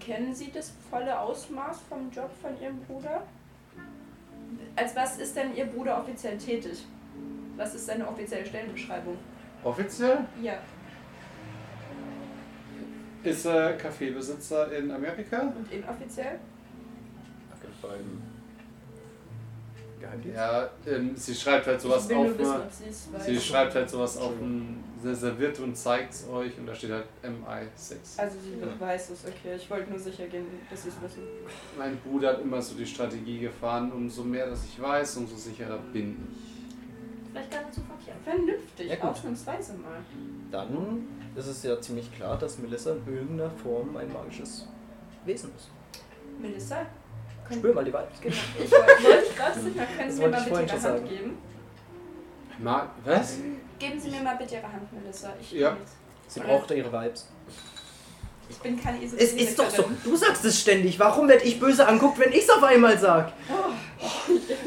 kennen 0.00 0.34
Sie 0.34 0.50
das 0.50 0.72
volle 0.90 1.16
Ausmaß 1.20 1.80
vom 1.88 2.10
Job 2.10 2.30
von 2.42 2.60
Ihrem 2.60 2.80
Bruder? 2.80 3.22
Als 4.76 4.96
was 4.96 5.18
ist 5.18 5.36
denn 5.36 5.54
Ihr 5.54 5.66
Bruder 5.66 5.98
offiziell 6.00 6.38
tätig? 6.38 6.86
Was 7.56 7.74
ist 7.74 7.86
seine 7.86 8.06
offizielle 8.08 8.46
Stellenbeschreibung? 8.46 9.16
Offiziell 9.64 10.18
Ja. 10.42 10.54
ist 13.22 13.44
er 13.44 13.74
Kaffeebesitzer 13.74 14.72
in 14.72 14.90
Amerika. 14.90 15.40
Und 15.42 15.70
inoffiziell? 15.70 16.38
Beim 17.82 18.22
Geheimdienst? 20.00 20.36
Ja, 20.36 20.68
ähm, 20.86 21.16
sie 21.16 21.34
schreibt 21.34 21.66
halt 21.66 21.80
sowas 21.80 22.10
auf. 22.10 22.38
wissen, 22.38 22.42
ne? 22.42 22.62
ob 23.14 23.20
sie 23.22 23.40
schreibt 23.40 23.74
halt 23.74 23.88
sowas 23.88 24.16
auf 24.18 24.32
ein 24.40 24.82
Serviert 25.02 25.58
und 25.60 25.76
zeigt 25.76 26.12
es 26.12 26.28
euch 26.28 26.58
und 26.58 26.66
da 26.66 26.74
steht 26.74 26.90
halt 26.90 27.06
MI6. 27.22 28.18
Also 28.18 28.36
sie 28.38 28.80
weiß 28.80 29.10
es, 29.10 29.24
okay. 29.24 29.54
Ich 29.56 29.70
wollte 29.70 29.88
nur 29.90 29.98
sicher 29.98 30.26
gehen, 30.26 30.44
dass 30.70 30.82
sie 30.82 30.88
es 30.90 31.00
wissen. 31.02 31.22
Mein 31.78 31.96
Bruder 31.98 32.30
hat 32.34 32.42
immer 32.42 32.60
so 32.60 32.74
die 32.74 32.84
Strategie 32.86 33.38
gefahren, 33.40 33.90
umso 33.92 34.22
mehr 34.24 34.48
das 34.50 34.64
ich 34.64 34.80
weiß, 34.80 35.16
umso 35.18 35.36
sicherer 35.36 35.78
bin 35.92 36.28
ich. 36.30 37.30
vielleicht 37.32 37.50
gar 37.50 37.62
nicht 37.62 37.74
so 37.74 37.80
verkehrt. 37.82 38.18
Vernünftig, 38.24 38.88
Ja, 38.90 38.96
gut. 38.96 39.10
ausnahmsweise 39.10 39.72
mal. 39.74 40.00
Dann 40.50 41.06
ist 41.34 41.46
es 41.46 41.62
ja 41.62 41.80
ziemlich 41.80 42.12
klar, 42.14 42.36
dass 42.38 42.58
Melissa 42.58 42.92
in 42.92 43.14
irgendeiner 43.14 43.50
Form 43.50 43.96
ein 43.96 44.12
magisches 44.12 44.68
Wesen 45.24 45.50
ist. 45.56 45.70
Melissa? 46.40 46.84
Spür 47.52 47.74
mal 47.74 47.84
die 47.84 47.92
Vibes. 47.92 48.20
Genau. 48.20 48.34
Ich 48.62 48.70
wollte 48.70 49.34
gerade 49.36 49.60
sicher, 49.60 49.84
können 49.86 49.98
Das 50.06 50.14
Sie 50.16 50.22
mir 50.22 50.28
mal 50.28 50.40
bitte 50.44 50.50
Ihre 50.62 50.70
Hand 50.72 50.80
sagen. 50.82 51.08
geben? 51.08 51.38
Ma 52.58 52.90
was? 53.04 53.38
Geben 53.80 53.98
Sie 53.98 54.10
mir 54.10 54.20
mal 54.22 54.36
bitte 54.36 54.54
Ihre 54.54 54.72
Hand, 54.72 54.92
Melissa. 54.92 55.32
Ich, 55.40 55.50
Ja. 55.52 55.76
Sie 56.28 56.38
Oder- 56.38 56.48
braucht 56.48 56.70
ihre 56.70 56.92
Vibes. 56.92 57.26
ich 58.48 58.56
bin 58.58 58.80
keine 58.80 59.02
Es 59.04 59.12
ist 59.14 59.58
doch 59.58 59.68
so. 59.68 59.90
Du 60.04 60.14
sagst 60.14 60.44
es 60.44 60.60
ständig. 60.60 60.96
Warum 61.00 61.26
werd 61.28 61.44
ich 61.44 61.58
böse 61.58 61.88
anguckt, 61.88 62.18
wenn 62.20 62.32
ich's 62.32 62.48
auf 62.50 62.62
einmal 62.62 62.96
sag? 62.98 63.32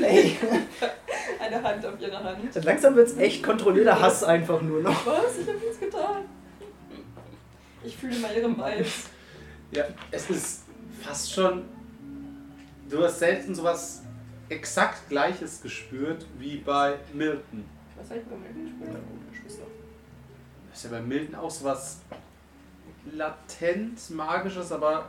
Ey, 0.01 0.37
Eine 1.39 1.61
Hand 1.63 1.85
auf 1.85 1.99
Ihre 2.01 2.21
Hand. 2.23 2.55
langsam 2.65 2.95
wird's 2.95 3.15
echt 3.17 3.43
kontrollierter 3.43 3.99
Hass 4.01 4.23
einfach 4.23 4.61
nur 4.61 4.81
noch. 4.81 5.05
Was? 5.05 5.37
Ich 5.41 5.47
habe 5.47 5.57
nichts 5.59 5.79
getan. 5.79 6.25
Ich 7.83 7.95
fühle 7.95 8.17
mal 8.19 8.35
Ihre 8.35 8.49
Vibes. 8.49 9.03
Ja, 9.71 9.85
es 10.11 10.29
ist 10.29 10.63
fast 11.01 11.31
schon. 11.33 11.63
Du 12.89 13.03
hast 13.03 13.19
selten 13.19 13.53
sowas 13.55 14.01
exakt 14.49 15.07
Gleiches 15.09 15.61
gespürt 15.61 16.25
wie 16.39 16.57
bei 16.57 16.95
Milton. 17.13 17.65
Was 18.03 18.09
soll 18.09 18.17
ich 18.17 18.25
bei 18.25 18.35
mir 18.35 18.63
gespielt? 18.63 19.63
Das 20.69 20.77
ist 20.77 20.91
ja 20.91 20.97
bei 20.99 21.01
Milton 21.01 21.35
auch 21.35 21.49
sowas 21.49 22.01
latent 23.13 24.09
magisches, 24.09 24.73
aber 24.73 25.07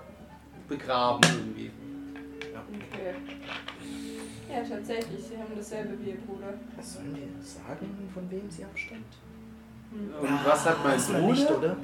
begraben 0.69 1.21
irgendwie. 1.25 1.73
Okay. 2.93 3.15
Ja, 4.49 4.63
tatsächlich. 4.63 5.25
Sie 5.25 5.37
haben 5.37 5.53
dasselbe 5.57 5.99
wie 6.05 6.11
Ihr 6.11 6.17
Bruder. 6.19 6.55
Was 6.77 6.95
sollen 6.95 7.17
wir 7.17 7.45
sagen, 7.45 8.09
von 8.15 8.31
wem 8.31 8.49
sie 8.49 8.65
abstammt? 8.65 9.03
Hm. 9.91 10.15
Und 10.21 10.45
was 10.45 10.65
hat 10.65 10.77
mein 10.85 11.01
man 11.13 11.31
nicht, 11.33 11.49
Bruder? 11.49 11.59
oder? 11.59 11.77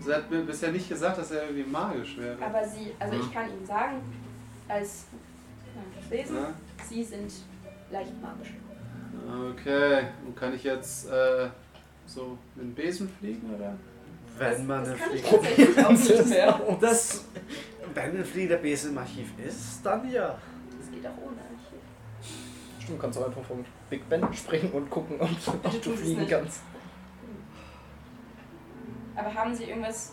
Sie 0.00 0.12
hat 0.12 0.30
mir 0.30 0.42
bisher 0.42 0.72
nicht 0.72 0.90
gesagt, 0.90 1.16
dass 1.16 1.30
er 1.30 1.44
irgendwie 1.44 1.70
magisch 1.70 2.18
wäre. 2.18 2.36
Aber 2.44 2.68
Sie, 2.68 2.92
also 2.98 3.18
ich 3.18 3.32
kann 3.32 3.48
Ihnen 3.50 3.64
sagen, 3.64 4.02
als 4.68 5.06
magisches 5.74 6.10
Wesen, 6.10 6.36
Ja? 6.36 6.52
Sie 6.86 7.02
sind 7.02 7.32
leicht 7.90 8.20
magisch. 8.20 8.52
Okay, 9.50 10.06
und 10.26 10.36
kann 10.36 10.54
ich 10.54 10.64
jetzt 10.64 11.08
äh, 11.08 11.48
so 12.06 12.38
mit 12.54 12.64
dem 12.64 12.74
Besen 12.74 13.08
fliegen 13.08 13.54
oder? 13.54 13.74
wenn 14.38 14.66
man 14.66 14.80
das 14.84 14.88
eine 14.90 14.98
kann 14.98 15.14
ich 15.14 15.22
Fliege. 15.54 15.74
tatsächlich 15.74 15.84
auch 15.84 15.90
nicht 15.90 16.26
mehr. 16.68 16.76
Das, 16.80 17.24
wenn 17.94 18.16
ein 18.18 18.24
fliegender 18.24 18.56
Besen 18.58 18.90
im 18.92 18.98
Archiv 18.98 19.28
ist, 19.38 19.80
dann 19.84 20.10
ja. 20.10 20.36
Das 20.78 20.90
geht 20.90 21.06
auch 21.06 21.16
ohne 21.24 21.38
Archiv. 21.40 22.86
Du 22.86 22.96
kannst 22.98 23.18
auch 23.18 23.26
einfach 23.26 23.42
vom 23.44 23.64
Big 23.88 24.06
Ben 24.10 24.22
springen 24.34 24.70
und 24.72 24.90
gucken, 24.90 25.16
ob, 25.20 25.28
Du 25.42 25.50
ob 25.68 25.82
du 25.82 25.90
fliegen 25.96 26.20
nicht. 26.20 26.30
kannst. 26.30 26.60
Aber 29.14 29.32
haben 29.34 29.54
Sie 29.54 29.64
irgendwas, 29.64 30.12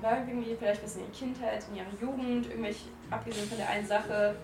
war 0.00 0.18
irgendwie 0.26 0.56
vielleicht 0.58 0.82
was 0.82 0.96
in 0.96 1.02
Ihrer 1.02 1.12
Kindheit, 1.12 1.64
in 1.70 1.76
Ihrer 1.76 2.00
Jugend, 2.00 2.46
irgendwelche, 2.48 2.86
abgesehen 3.10 3.48
von 3.48 3.58
der 3.58 3.68
einen 3.70 3.86
Sache, 3.86 4.34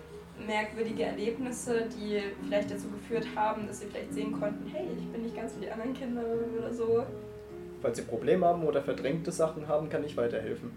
merkwürdige 0.45 1.03
Erlebnisse, 1.03 1.87
die 1.89 2.21
vielleicht 2.43 2.71
dazu 2.71 2.89
geführt 2.89 3.27
haben, 3.35 3.67
dass 3.67 3.79
Sie 3.79 3.87
vielleicht 3.87 4.13
sehen 4.13 4.31
konnten, 4.39 4.69
hey, 4.71 4.87
ich 4.97 5.07
bin 5.11 5.23
nicht 5.23 5.35
ganz 5.35 5.55
wie 5.55 5.65
die 5.65 5.71
anderen 5.71 5.93
Kinder 5.93 6.23
oder 6.57 6.73
so. 6.73 7.03
Falls 7.81 7.97
sie 7.97 8.03
Probleme 8.03 8.45
haben 8.45 8.63
oder 8.63 8.81
verdrängte 8.81 9.31
Sachen 9.31 9.67
haben, 9.67 9.89
kann 9.89 10.03
ich 10.03 10.15
weiterhelfen. 10.17 10.71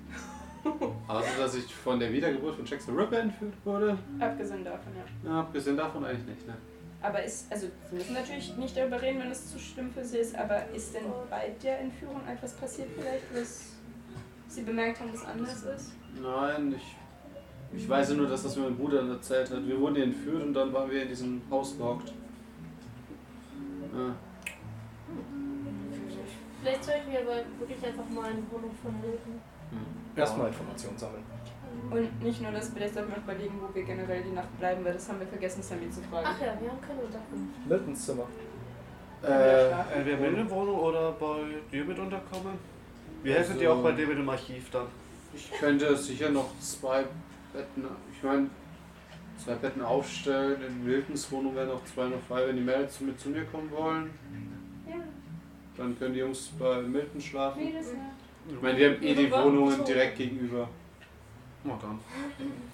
Also, 1.09 1.29
dass 1.41 1.57
ich 1.57 1.75
von 1.75 1.99
der 1.99 2.13
Wiedergeburt 2.13 2.55
von 2.55 2.65
Jack 2.65 2.81
the 2.83 2.93
Ripper 2.93 3.19
entführt 3.19 3.53
wurde? 3.65 3.99
Abgesehen 4.21 4.65
davon, 4.65 4.93
ja. 4.97 5.03
Na, 5.25 5.41
abgesehen 5.41 5.77
davon 5.77 6.05
eigentlich 6.05 6.25
nicht, 6.25 6.47
ne? 6.47 6.55
Aber 7.03 7.23
ist, 7.23 7.51
also 7.51 7.67
Sie 7.91 7.97
müssen 7.97 8.15
natürlich 8.15 8.57
nicht 8.57 8.77
darüber 8.77 9.03
reden, 9.03 9.19
wenn 9.19 9.31
es 9.33 9.51
zu 9.51 9.59
schlimm 9.59 9.91
für 9.91 10.05
Sie 10.05 10.19
ist, 10.19 10.37
aber 10.37 10.69
ist 10.73 10.95
denn 10.95 11.03
bei 11.29 11.51
der 11.63 11.81
Entführung 11.81 12.21
etwas 12.29 12.53
passiert 12.53 12.89
vielleicht, 12.97 13.25
was 13.35 13.73
Sie 14.47 14.63
bemerkt 14.63 15.01
haben, 15.01 15.11
dass 15.11 15.25
anders 15.25 15.65
ist? 15.65 15.93
Nein, 16.23 16.75
ich, 16.77 16.97
ich 17.75 17.89
weiß 17.89 18.11
ja 18.11 18.15
nur, 18.17 18.27
dass 18.29 18.43
das 18.43 18.57
mir 18.57 18.65
mein 18.65 18.77
Bruder 18.77 19.07
erzählt 19.09 19.51
hat. 19.51 19.67
Wir 19.67 19.79
wurden 19.81 19.95
hier 19.97 20.05
entführt 20.05 20.43
und 20.43 20.55
dann 20.55 20.73
waren 20.73 20.91
wir 20.91 21.03
in 21.03 21.09
diesem 21.09 21.41
Haus 21.51 21.77
gehockt. 21.77 22.09
Ja. 23.95 24.15
Vielleicht 26.63 26.85
sollten 26.85 27.11
wir 27.11 27.21
aber 27.21 27.37
wirklich 27.59 27.85
einfach 27.85 28.09
mal 28.11 28.25
eine 28.31 28.43
Wohnung 28.51 28.71
vermieten. 28.81 29.41
Erstmal 30.15 30.49
Informationen 30.49 30.99
sammeln. 30.99 31.23
Und 31.91 32.23
nicht 32.23 32.41
nur 32.43 32.53
das, 32.53 32.69
vielleicht 32.69 32.95
sollten 32.95 33.11
wir 33.11 33.17
auch 33.19 33.23
überlegen, 33.23 33.55
wo 33.61 33.75
wir 33.75 33.83
generell 33.83 34.23
die 34.23 34.31
Nacht 34.35 34.59
bleiben, 34.59 34.85
weil 34.85 34.93
das 34.93 35.09
haben 35.09 35.19
wir 35.21 35.27
vergessen, 35.27 35.63
Sammy 35.63 35.91
zu 35.91 36.01
fragen. 36.03 36.27
Ach 36.31 36.41
ja, 36.41 36.55
wir 36.61 36.71
haben 36.71 36.81
keine 36.81 37.01
Unterkunft. 37.01 37.67
Miltons 37.69 38.07
Zimmer. 38.07 38.27
Äh, 39.25 39.71
Entweder 39.97 40.29
in 40.29 40.35
der 40.37 40.51
Wohnung 40.51 40.79
oder 40.79 41.13
bei 41.13 41.37
dir 41.73 41.85
mit 41.85 41.99
unterkommen. 41.99 42.59
Wir 43.23 43.35
helfen 43.35 43.59
dir 43.59 43.71
Also- 43.71 43.81
auch 43.81 43.85
bei 43.85 43.93
dir 43.93 44.07
mit 44.07 44.19
dem 44.19 44.29
Archiv 44.29 44.71
dann. 44.71 44.87
ich 45.35 45.51
könnte 45.53 45.97
sicher 45.97 46.29
noch 46.31 46.51
zwei 46.61 47.05
Betten, 47.53 47.85
ich 48.17 48.23
meine, 48.23 48.49
zwei 49.43 49.55
Betten 49.55 49.83
aufstellen. 49.83 50.63
In 50.63 50.85
Miltons 50.85 51.31
Wohnung 51.31 51.55
wären 51.55 51.69
noch 51.69 51.85
zwei 51.85 52.07
noch 52.07 52.21
frei, 52.29 52.49
wenn 52.49 52.57
die 52.57 52.63
Mädels 52.63 53.01
mit 53.01 53.19
zu 53.21 53.29
mir 53.31 53.45
kommen 53.47 53.71
wollen. 53.71 54.11
Ja, 54.89 54.97
Dann 55.77 55.99
können 55.99 56.15
die 56.15 56.21
Jungs 56.21 56.51
bei 56.59 56.81
Milton 56.83 57.21
schlafen. 57.21 57.61
ja. 57.63 57.81
Ich 58.49 58.61
meine, 58.61 58.77
wir 58.79 58.91
haben 58.91 59.03
eh 59.03 59.15
die 59.15 59.31
Wohnungen 59.31 59.85
direkt 59.85 60.17
gegenüber. 60.19 60.69
Na 61.65 61.79
dann. 61.81 62.01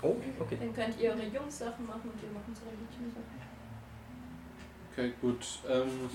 Oh, 0.01 0.17
okay. 0.41 0.57
Dann 0.59 0.75
könnt 0.75 0.99
ihr 0.99 1.11
eure 1.11 1.25
Jungs-Sachen 1.27 1.87
machen 1.87 2.11
und 2.11 2.23
wir 2.23 2.31
machen 2.31 2.45
unsere 2.49 2.71
Mädchen-Sachen. 2.71 3.39
Okay, 4.93 5.13
gut. 5.21 5.47
Ähm, 5.69 6.09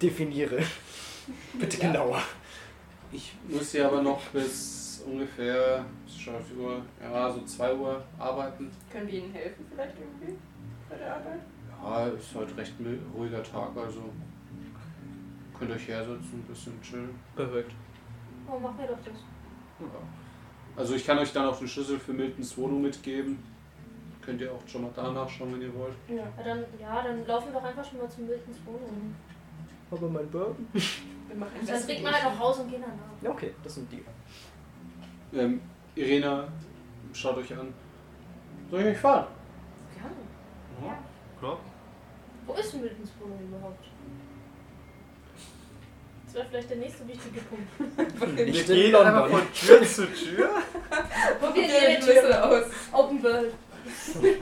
Definiere. 0.00 0.58
Bitte 1.58 1.78
Ja. 1.80 1.86
genauer. 1.92 2.22
Ich 3.12 3.34
muss 3.48 3.72
hier 3.72 3.86
aber 3.86 4.02
noch 4.02 4.20
bis 4.26 5.02
ungefähr, 5.06 5.84
die 6.06 6.56
Uhr, 6.56 6.82
ja, 7.02 7.30
so 7.32 7.42
2 7.42 7.74
Uhr 7.74 8.02
arbeiten. 8.18 8.70
Können 8.92 9.06
wir 9.06 9.14
Ihnen 9.14 9.32
helfen 9.32 9.64
vielleicht 9.70 9.94
irgendwie 9.98 10.36
bei 10.90 10.96
der 10.96 11.16
Arbeit? 11.16 11.40
Ja, 11.82 12.06
ist 12.08 12.34
heute 12.34 12.56
recht 12.56 12.78
mil- 12.80 13.00
ruhiger 13.14 13.42
Tag, 13.42 13.70
also 13.76 14.02
könnt 15.58 15.70
ihr 15.70 15.76
euch 15.76 15.88
hersetzen, 15.88 16.28
ein 16.34 16.42
bisschen 16.42 16.80
chillen. 16.82 17.10
Perfekt. 17.34 17.72
Oh, 18.50 18.58
machen 18.58 18.78
wir 18.78 18.86
doch 18.88 18.98
das. 18.98 19.14
Ja. 19.80 19.86
Also 20.76 20.94
ich 20.94 21.06
kann 21.06 21.18
euch 21.18 21.32
dann 21.32 21.46
auch 21.46 21.58
den 21.58 21.68
Schlüssel 21.68 21.98
für 21.98 22.12
Miltons 22.12 22.56
Wohnung 22.56 22.82
mitgeben. 22.82 23.38
Könnt 24.22 24.40
ihr 24.40 24.52
auch 24.52 24.60
schon 24.66 24.82
mal 24.82 24.90
da 24.94 25.10
nachschauen, 25.10 25.54
wenn 25.54 25.62
ihr 25.62 25.74
wollt. 25.74 25.94
Ja. 26.08 26.16
Ja, 26.16 26.32
dann, 26.44 26.64
ja, 26.78 27.02
dann 27.02 27.26
laufen 27.26 27.46
wir 27.52 27.54
doch 27.60 27.64
einfach 27.64 27.84
schon 27.84 27.98
mal 27.98 28.08
zu 28.10 28.20
Miltons 28.22 28.58
Wohnung. 28.66 29.14
Aber 29.90 30.08
mein 30.08 30.28
Burden? 30.30 30.68
Wir 31.28 31.36
machen 31.36 31.52
Dann 31.66 31.82
trinken 31.82 32.02
wir 32.04 32.12
halt 32.12 32.24
noch 32.24 32.38
Haus 32.38 32.58
und 32.58 32.70
gehen 32.70 32.80
danach. 32.80 33.22
Ja, 33.22 33.30
okay, 33.30 33.54
das 33.62 33.74
sind 33.74 33.90
die. 33.92 34.04
Ähm, 35.36 35.60
Irena, 35.94 36.48
schaut 37.12 37.36
euch 37.36 37.52
an. 37.56 37.72
Soll 38.70 38.80
ich 38.80 38.86
euch 38.86 38.98
fahren? 38.98 39.26
Gerne. 39.94 40.88
Ja. 40.90 40.98
Klar. 41.38 41.58
Wo 42.46 42.54
ist 42.54 42.74
Miltons 42.74 43.10
Wohnung 43.20 43.40
überhaupt? 43.46 43.84
Das 46.26 46.34
wäre 46.34 46.46
vielleicht 46.50 46.70
der 46.70 46.76
nächste 46.78 47.08
wichtige 47.08 47.40
Punkt. 47.40 48.36
Gehen 48.66 48.94
einfach 48.94 49.28
London. 49.28 49.40
von 49.40 49.52
Tür 49.52 49.82
zu 49.82 50.06
Tür. 50.12 50.50
Probier 51.40 51.66
Ja, 51.66 51.96
die 51.96 52.02
Schlüssel 52.02 52.32
aus. 52.34 52.64
Open 52.92 53.22
World. 53.22 53.54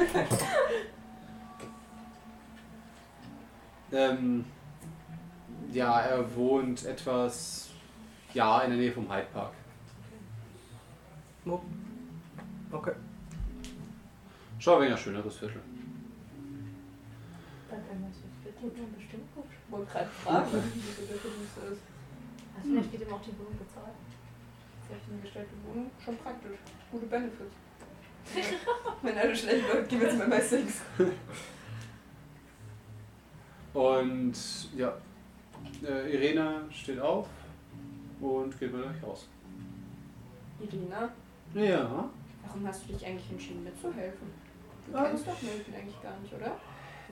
Ähm, 3.93 4.45
ja, 5.73 6.01
er 6.01 6.35
wohnt 6.35 6.85
etwas, 6.85 7.71
ja, 8.33 8.61
in 8.63 8.71
der 8.71 8.79
Nähe 8.79 8.93
vom 8.93 9.11
Hyde 9.13 9.27
Park. 9.33 9.53
Okay. 12.73 12.93
Schau, 14.59 14.79
ein 14.79 14.97
schöneres 14.97 15.37
Viertel. 15.37 15.61
Dann 17.71 17.81
einmal 17.91 18.11
so 18.13 18.23
Viertel 18.43 18.85
und 18.85 18.97
bestimmt 18.97 19.35
gut. 19.35 19.45
Ich 19.51 19.73
wollte 19.73 19.93
gerade 19.93 20.07
fragen, 20.07 20.47
wie 20.53 20.81
so 20.81 21.19
Verdienst 21.19 21.57
ist. 21.57 21.83
Also 22.57 22.69
vielleicht 22.71 22.93
wird 22.93 23.03
ihm 23.03 23.15
auch 23.15 23.23
die 23.23 23.39
Wohnung 23.39 23.59
bezahlt. 23.59 23.95
Vielleicht 24.87 25.11
eine 25.11 25.21
gestellte 25.21 25.53
Wohnung, 25.67 25.91
schon 26.05 26.17
praktisch. 26.19 26.59
Gute 26.91 27.07
Benefits. 27.07 27.55
Wenn 29.03 29.19
alle 29.19 29.37
schlecht 29.37 29.69
läuft, 29.69 29.89
gehen 29.89 30.01
wir 30.01 30.09
jetzt 30.09 30.19
mal 30.19 30.29
bei 30.29 30.41
Six. 30.41 30.83
Und 33.73 34.35
ja, 34.77 34.97
äh, 35.87 36.11
Irena 36.15 36.63
steht 36.71 37.01
auf 37.01 37.29
und 38.21 38.59
geht 38.59 38.73
mit 38.73 38.85
euch 38.85 39.03
raus. 39.03 39.29
Irina, 40.61 41.11
Ja. 41.55 42.09
warum 42.47 42.67
hast 42.67 42.89
du 42.89 42.93
dich 42.95 43.07
eigentlich 43.07 43.31
entschieden 43.31 43.65
mitzuhelfen? 43.65 44.29
Du 44.91 44.97
Ah. 44.97 45.05
kennst 45.05 45.27
doch 45.27 45.43
Milton 45.43 45.75
eigentlich 45.75 46.03
gar 46.03 46.17
nicht, 46.21 46.33
oder? 46.33 46.57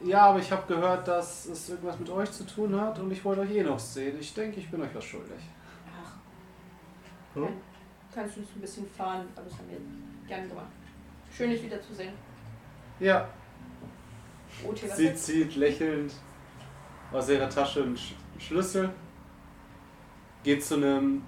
Ja, 0.05 0.27
aber 0.27 0.39
ich 0.39 0.51
habe 0.51 0.67
gehört, 0.67 1.07
dass 1.07 1.47
es 1.47 1.69
irgendwas 1.69 1.99
mit 1.99 2.09
euch 2.11 2.31
zu 2.31 2.45
tun 2.47 2.79
hat 2.81 2.99
und 2.99 3.11
ich 3.11 3.25
wollte 3.25 3.43
euch 3.43 3.51
eh 3.53 3.63
noch 3.63 3.79
sehen. 3.79 4.17
Ich 4.19 4.35
denke, 4.35 4.59
ich 4.61 4.71
bin 4.71 4.81
euch 4.83 4.95
was 4.95 5.05
schuldig. 5.05 5.41
Ach. 6.03 7.37
Hm? 7.37 7.45
Kann, 7.45 7.53
kannst 8.15 8.37
du 8.37 8.41
uns 8.41 8.51
ein 8.57 8.61
bisschen 8.61 8.87
fahren, 8.89 9.27
aber 9.37 9.45
das 9.49 9.59
haben 9.59 9.69
wir 9.71 10.29
gerne 10.29 10.49
gemacht. 10.49 10.67
Schön, 11.37 11.51
dich 11.51 11.63
wiederzusehen. 11.63 12.13
Ja, 13.01 13.29
was 14.65 14.97
sie 14.97 15.15
zieht 15.15 15.57
lächelnd 15.57 16.13
aus 17.13 17.29
ihrer 17.29 17.49
Tasche 17.49 17.83
einen 17.83 17.97
Schlüssel, 18.39 18.91
geht 20.43 20.65
zu 20.65 20.77
einem 20.77 21.23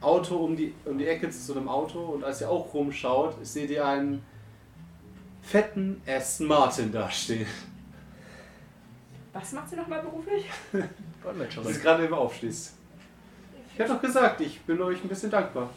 Auto 0.00 0.36
um 0.36 0.56
die, 0.56 0.74
um 0.84 0.98
die 0.98 1.06
Ecke 1.06 1.30
zu 1.30 1.56
einem 1.56 1.68
Auto 1.68 2.00
und 2.00 2.24
als 2.24 2.40
ihr 2.40 2.50
auch 2.50 2.72
rumschaut, 2.72 3.34
seht 3.44 3.70
ihr 3.70 3.86
einen 3.86 4.24
fetten 5.42 6.00
Aston 6.06 6.46
Martin 6.46 6.92
dastehen. 6.92 7.46
Was 9.32 9.52
macht 9.52 9.70
sie 9.70 9.76
nochmal 9.76 10.02
beruflich? 10.02 10.50
Ist 11.68 11.82
gerade 11.82 12.04
eben 12.04 12.14
aufschließt. 12.14 12.74
Ich 13.74 13.80
habe 13.80 13.94
doch 13.94 14.02
gesagt, 14.02 14.40
ich 14.40 14.60
bin 14.62 14.80
euch 14.82 15.02
ein 15.02 15.08
bisschen 15.08 15.30
dankbar. 15.30 15.70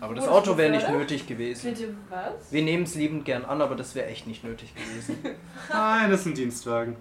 Aber 0.00 0.14
das 0.14 0.28
Auto 0.28 0.56
wäre 0.56 0.70
nicht 0.70 0.88
nötig 0.90 1.26
gewesen. 1.26 1.72
Bitte 1.72 1.94
was? 2.10 2.52
Wir 2.52 2.62
nehmen 2.62 2.82
es 2.82 2.94
liebend 2.94 3.24
gern 3.24 3.44
an, 3.44 3.62
aber 3.62 3.76
das 3.76 3.94
wäre 3.94 4.06
echt 4.06 4.26
nicht 4.26 4.44
nötig 4.44 4.74
gewesen. 4.74 5.18
Nein, 5.70 6.10
das 6.10 6.20
ist 6.20 6.26
ein 6.26 6.34
Dienstwagen. 6.34 6.96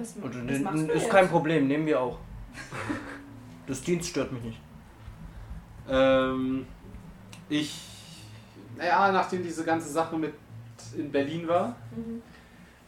Was, 0.00 0.14
was 0.22 0.60
machst 0.60 0.78
du 0.88 0.92
ist 0.92 1.02
jetzt? 1.02 1.10
kein 1.10 1.28
Problem, 1.28 1.68
nehmen 1.68 1.86
wir 1.86 2.00
auch. 2.00 2.18
Das 3.66 3.82
Dienst 3.82 4.08
stört 4.08 4.32
mich 4.32 4.42
nicht. 4.42 4.58
Ähm, 5.88 6.66
ich, 7.48 7.80
naja, 8.76 9.12
nachdem 9.12 9.44
diese 9.44 9.62
ganze 9.62 9.88
Sache 9.88 10.16
mit 10.18 10.34
in 10.96 11.12
Berlin 11.12 11.46
war, 11.46 11.76
Mhm. 11.94 12.20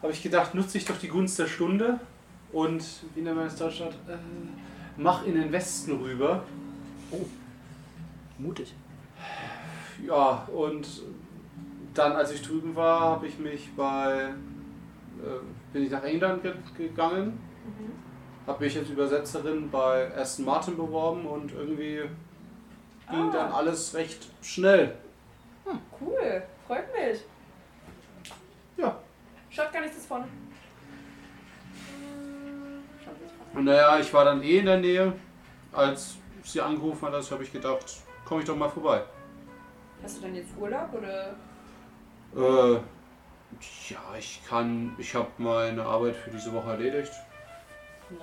habe 0.01 0.11
ich 0.11 0.21
gedacht, 0.21 0.53
nutze 0.53 0.77
ich 0.77 0.83
doch 0.83 0.97
die 0.97 1.07
Gunst 1.07 1.39
der 1.39 1.47
Stunde 1.47 2.01
und, 2.51 2.83
wie 3.15 3.21
nennt 3.21 3.37
man 3.37 3.45
das 3.45 3.53
in 3.53 3.59
Deutschland, 3.59 3.93
äh, 4.09 4.17
mach 4.97 5.25
in 5.25 5.35
den 5.35 5.51
Westen 5.53 5.93
rüber. 6.01 6.43
Mutig. 8.37 8.73
Ja, 10.05 10.47
und 10.53 10.85
dann, 11.93 12.11
als 12.13 12.31
ich 12.31 12.41
drüben 12.41 12.75
war, 12.75 12.99
habe 12.99 13.27
ich 13.27 13.39
mich 13.39 13.69
bei, 13.77 14.33
äh, 15.23 15.62
bin 15.73 15.83
ich 15.83 15.89
nach 15.91 16.03
England 16.03 16.41
ge 16.43 16.53
gegangen, 16.77 17.39
Mhm. 17.65 18.47
habe 18.47 18.63
mich 18.63 18.77
als 18.77 18.89
Übersetzerin 18.89 19.69
bei 19.71 20.15
Aston 20.15 20.45
Martin 20.45 20.75
beworben 20.77 21.25
und 21.25 21.51
irgendwie 21.51 22.01
ging 23.09 23.29
Ah. 23.29 23.31
dann 23.33 23.51
alles 23.51 23.93
recht 23.95 24.29
schnell. 24.41 24.95
Cool, 25.99 26.43
freut 26.67 26.85
mich. 26.93 27.21
Ja. 28.77 28.97
Schaut 29.49 29.71
gar 29.71 29.81
nichts 29.81 29.97
davon. 30.07 30.25
Schaut 33.03 33.19
nichts 33.19 33.37
davon. 33.37 33.57
Und 33.57 33.63
naja, 33.65 33.99
ich 33.99 34.13
war 34.13 34.25
dann 34.25 34.41
eh 34.43 34.57
in 34.59 34.65
der 34.65 34.77
Nähe, 34.79 35.13
als 35.71 36.15
sie 36.43 36.59
angerufen 36.61 37.05
hat, 37.11 37.31
habe 37.31 37.43
ich 37.43 37.51
gedacht, 37.51 37.85
komme 38.25 38.41
ich 38.41 38.47
doch 38.47 38.55
mal 38.57 38.69
vorbei. 38.69 39.03
Hast 40.03 40.17
du 40.17 40.21
dann 40.23 40.35
jetzt 40.35 40.49
Urlaub 40.59 40.89
oder? 40.93 41.35
Äh, 42.35 42.79
Ja, 43.89 44.15
ich 44.17 44.41
kann. 44.47 44.95
Ich 44.97 45.13
habe 45.15 45.29
meine 45.37 45.83
Arbeit 45.83 46.15
für 46.15 46.29
diese 46.31 46.51
Woche 46.53 46.71
erledigt. 46.71 47.11
Nice. 48.09 48.21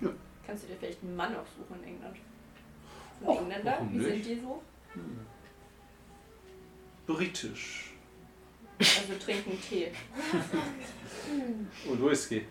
Ja. 0.00 0.08
Kannst 0.46 0.64
du 0.64 0.68
dir 0.68 0.76
vielleicht 0.76 1.02
einen 1.02 1.16
Mann 1.16 1.34
aufsuchen 1.36 1.82
in 1.82 1.94
England? 1.94 2.16
Ein 3.20 3.26
Och, 3.28 3.40
Engländer? 3.40 3.72
warum 3.72 3.92
Wie 3.94 4.00
sind 4.02 4.12
nicht? 4.14 4.26
die 4.26 4.40
so? 4.40 4.62
Britisch. 7.06 7.92
Also 8.78 9.14
trinken 9.22 9.60
Tee. 9.60 9.92
Und 11.88 12.04
Whisky. 12.04 12.46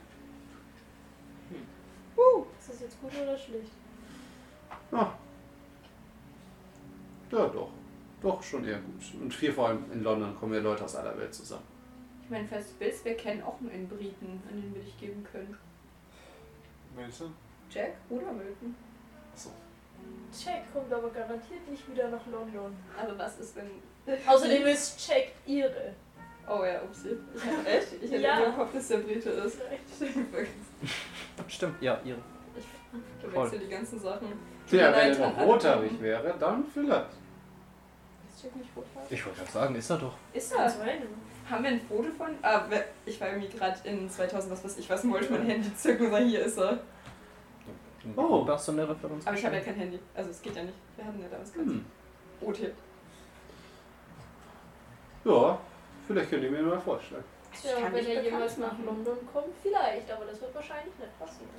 Ist 2.60 2.70
das 2.70 2.82
jetzt 2.82 3.02
gut 3.02 3.12
oder 3.16 3.38
schlecht? 3.38 3.72
Ja. 4.92 5.18
Ja, 7.32 7.48
doch. 7.48 7.72
Doch, 8.22 8.44
schon 8.44 8.66
eher 8.66 8.80
gut. 8.80 9.22
Und 9.22 9.34
viel 9.34 9.52
vor 9.52 9.70
allem 9.70 9.86
in 9.92 10.04
London 10.04 10.36
kommen 10.36 10.54
ja 10.54 10.60
Leute 10.60 10.84
aus 10.84 10.96
aller 10.96 11.18
Welt 11.18 11.34
zusammen. 11.34 11.64
Ich 12.24 12.30
meine, 12.30 12.48
falls 12.48 12.68
du 12.68 12.74
willst, 12.80 13.06
wir 13.06 13.16
kennen 13.16 13.42
auch 13.44 13.60
nur 13.62 13.72
einen 13.72 13.88
Briten, 13.88 14.42
an 14.50 14.62
den 14.62 14.74
wir 14.76 14.82
dich 14.84 15.00
geben 15.00 15.26
können. 15.32 15.58
Milton? 16.96 17.34
Jack 17.72 17.94
oder 18.10 18.32
Milton? 18.32 18.76
So. 19.36 19.50
Jack 20.46 20.72
kommt 20.74 20.92
aber 20.92 21.10
garantiert 21.10 21.68
nicht 21.70 21.90
wieder 21.92 22.10
nach 22.10 22.26
London. 22.32 22.76
Aber 23.02 23.18
was 23.18 23.40
ist 23.40 23.56
wenn. 23.56 23.70
Außerdem 24.28 24.66
ist 24.68 25.08
Jack 25.08 25.28
ihre. 25.46 25.94
Oh 26.48 26.64
ja, 26.66 26.82
upsie. 26.82 27.16
Ich 27.36 27.46
hab 27.46 27.66
echt. 27.68 27.94
Ich 28.02 28.12
hätte 28.12 28.24
Ja. 28.24 28.40
im 28.46 28.56
Kopf, 28.56 28.74
dass 28.74 28.88
der 28.88 28.98
Brite 28.98 29.30
ist. 29.30 29.58
Stimmt, 31.48 31.82
ja, 31.82 32.00
ihre. 32.04 32.18
Ich 32.58 32.66
verwechsel 33.32 33.60
die 33.60 33.70
ganzen 33.70 34.00
Sachen. 34.00 34.28
Ja, 34.72 34.92
wenn 34.96 35.14
er 35.14 35.30
noch 35.30 35.40
rothaarig 35.46 36.02
wäre, 36.02 36.34
dann 36.40 36.66
vielleicht. 36.66 37.08
Ist 38.40 38.46
Jack 38.46 38.56
nicht 38.56 38.70
rothaarig? 38.74 39.12
Ich 39.12 39.26
wollte 39.26 39.40
gerade 39.40 39.52
sagen, 39.52 39.76
ist 39.76 39.90
er 39.90 39.98
doch. 39.98 40.14
Ist 40.34 40.54
er? 40.54 40.74
Haben 41.50 41.64
wir 41.64 41.72
ein 41.72 41.82
Foto 41.82 42.10
von? 42.18 42.28
Ah, 42.42 42.64
ich 43.06 43.20
war 43.20 43.28
irgendwie 43.28 43.50
gerade 43.50 43.78
in 43.84 44.10
2000, 44.10 44.54
was 44.54 44.64
weiß 44.64 44.78
ich 44.78 44.90
was, 44.90 45.10
wollte 45.10 45.34
mein 45.34 45.46
Handy 45.46 45.76
zücken 45.76 46.06
und 46.06 46.12
sagen, 46.12 46.30
hier 46.30 46.46
ist 46.46 46.58
er. 46.58 46.80
Oh. 48.16 48.46
Du 48.46 48.54
hast 48.54 48.66
so 48.66 48.72
eine 48.72 48.88
Referenz. 48.88 49.28
Aber 49.28 49.36
ich 49.36 49.46
habe 49.46 49.56
ja 49.56 49.62
kein 49.62 49.76
Handy. 49.76 50.00
Also 50.16 50.30
es 50.30 50.42
geht 50.42 50.56
ja 50.56 50.64
nicht. 50.64 50.78
Wir 50.96 51.06
hatten 51.06 51.22
ja 51.22 51.28
damals 51.28 51.54
keins. 51.54 51.70
Hm. 51.70 51.86
OT. 52.40 52.60
Ja, 55.26 55.60
vielleicht 56.08 56.30
könnt 56.30 56.44
ihr 56.44 56.52
mir 56.52 56.62
mal 56.62 56.80
vorstellen. 56.80 57.26
Ja, 57.64 57.74
kann 57.76 57.84
und 57.86 57.94
wenn 57.94 58.06
er 58.08 58.24
jemals 58.24 58.58
nach. 58.58 58.78
London 58.86 59.18
kommt, 59.34 59.54
vielleicht, 59.62 60.10
aber 60.12 60.26
das 60.26 60.40
wird 60.42 60.54
wahrscheinlich 60.56 60.94
nicht 61.00 61.20
passieren. 61.20 61.50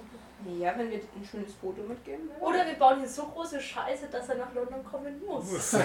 Ja, 0.59 0.77
wenn 0.79 0.91
wir 0.91 0.97
ein 0.99 1.25
schönes 1.31 1.53
Foto 1.55 1.83
mitgeben. 1.83 2.29
wäre- 2.31 2.41
Oder 2.41 2.67
wir 2.67 2.75
bauen 2.75 3.01
hier 3.01 3.09
so 3.09 3.25
große 3.27 3.61
Scheiße, 3.61 4.07
dass 4.11 4.29
er 4.31 4.37
nach 4.37 4.55
London 4.55 4.83
kommen 4.85 5.21
muss. 5.27 5.77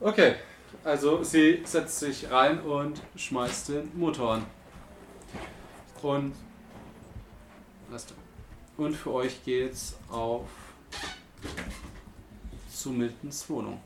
Okay, 0.00 0.34
also 0.82 1.22
sie 1.22 1.62
setzt 1.64 2.00
sich 2.00 2.28
rein 2.28 2.60
und 2.62 3.00
schmeißt 3.14 3.68
den 3.68 3.96
Motor 3.96 4.32
an. 4.34 4.46
Und. 6.02 6.34
Und 8.76 8.94
für 8.96 9.12
euch 9.12 9.44
geht's 9.44 9.96
auf 10.10 10.48
zu 12.74 12.90
Miltons 12.90 13.48
Wohnung. 13.48 13.80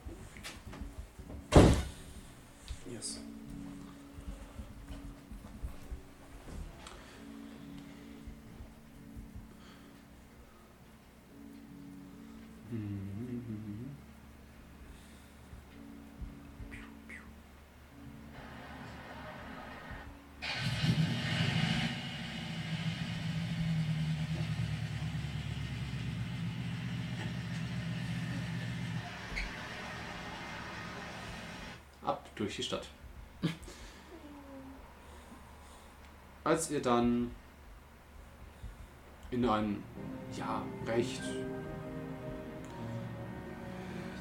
Yes. 2.89 3.19
ab 12.73 13.56
durch 32.37 32.57
die 32.57 32.63
Stadt. 32.63 32.87
Als 36.45 36.71
ihr 36.71 36.81
dann 36.81 37.33
in 39.31 39.45
einem, 39.45 39.83
ja, 40.37 40.63
recht, 40.87 41.23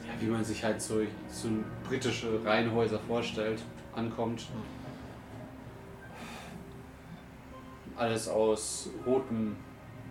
ja, 0.08 0.14
wie 0.20 0.26
man 0.26 0.44
sich 0.44 0.64
halt 0.64 0.82
so, 0.82 1.02
so 1.30 1.50
britische 1.88 2.44
Reihenhäuser 2.44 3.00
vorstellt, 3.00 3.62
ankommt, 3.94 4.48
alles 7.96 8.28
aus 8.28 8.90
rotem 9.06 9.56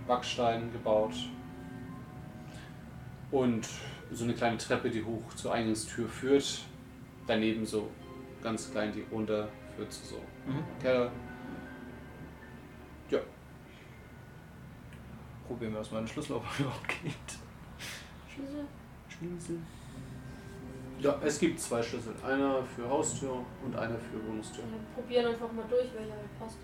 Backstein 0.07 0.73
gebaut 0.73 1.14
und 3.31 3.69
so 4.12 4.25
eine 4.25 4.35
kleine 4.35 4.57
Treppe, 4.57 4.90
die 4.90 5.03
hoch 5.03 5.35
zur 5.35 5.53
Eingangstür 5.53 6.09
führt, 6.09 6.61
daneben 7.27 7.65
so 7.67 7.91
ganz 8.43 8.71
klein 8.71 8.93
die 8.93 9.05
runter 9.11 9.49
führt 9.77 9.93
zu 9.93 10.05
so 10.05 10.17
Mhm. 10.47 10.63
Keller. 10.81 11.11
Probieren 15.47 15.73
wir 15.73 15.79
erstmal 15.81 15.99
einen 15.99 16.09
Schlüssel, 16.09 16.37
ob 16.37 16.45
er 16.45 16.61
überhaupt 16.65 16.89
geht. 16.89 17.15
Schlüssel. 18.33 18.65
Schlüssel. 19.09 19.59
Ja, 21.01 21.21
es 21.23 21.39
gibt 21.39 21.61
zwei 21.61 21.83
Schlüssel. 21.83 22.15
Einer 22.25 22.63
für 22.65 22.89
Haustür 22.89 23.45
und 23.63 23.77
einer 23.77 23.99
für 23.99 24.27
Wohnungstür. 24.27 24.65
Wir 24.65 25.03
probieren 25.03 25.27
einfach 25.27 25.53
mal 25.53 25.65
durch, 25.69 25.89
welcher 25.95 26.15
passt. 26.39 26.57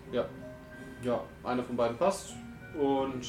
Ja, 1.03 1.21
einer 1.45 1.63
von 1.63 1.77
beiden 1.77 1.99
passt. 1.99 2.35
Und 2.79 3.23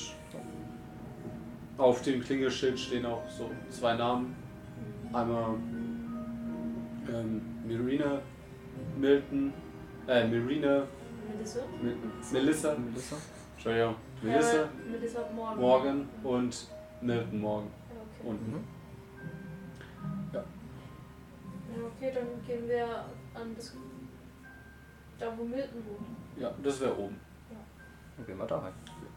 auf 1.77 2.01
dem 2.03 2.21
Klingelschild 2.21 2.79
stehen 2.79 3.05
auch 3.05 3.27
so 3.29 3.51
zwei 3.69 3.95
Namen. 3.95 4.33
Einmal 5.11 5.55
ähm, 7.09 7.41
Mirina 7.65 8.21
Milton, 8.97 9.53
äh, 10.07 10.27
Mirina 10.27 10.83
Melissa? 11.33 11.59
Melissa, 12.31 12.75
Melissa? 12.77 13.15
Entschuldigung, 13.53 13.95
Melissa 14.21 14.63
Äh, 14.63 14.67
Melissa 14.91 15.19
Morgan. 15.35 15.59
Morgan 15.59 16.09
und 16.23 16.67
Milton 17.01 17.39
Morgan 17.39 17.67
Ja, 17.89 17.95
okay. 18.01 18.29
unten. 18.29 18.51
Mhm. 18.51 18.63
Ja, 20.33 20.43
okay, 21.85 22.11
dann 22.13 22.27
gehen 22.45 22.67
wir 22.67 22.85
an 23.33 23.55
das. 23.55 23.75
Da, 25.19 25.27
wo 25.37 25.43
Milton 25.43 25.83
wohnt. 25.85 26.41
Ja, 26.41 26.51
das 26.63 26.79
wäre 26.81 26.97
oben. 26.97 27.15
Dann 28.17 28.25
gehen 28.25 28.37
wir 28.37 28.45
da 28.45 28.57
rein. 28.57 28.73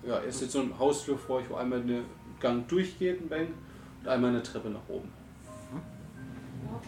Ja, 0.06 0.18
ist 0.18 0.40
jetzt 0.42 0.52
so 0.52 0.60
ein 0.60 0.78
Hausflur 0.78 1.18
vor 1.18 1.36
euch, 1.38 1.48
wo 1.50 1.54
einmal 1.56 1.80
eine 1.80 2.02
Gang 2.40 2.68
durchgeht, 2.68 3.20
ein 3.22 3.28
Bank, 3.28 3.48
und 4.02 4.08
einmal 4.08 4.30
eine 4.30 4.42
Treppe 4.42 4.68
nach 4.68 4.86
oben. 4.88 5.10
Ja. 5.72 6.80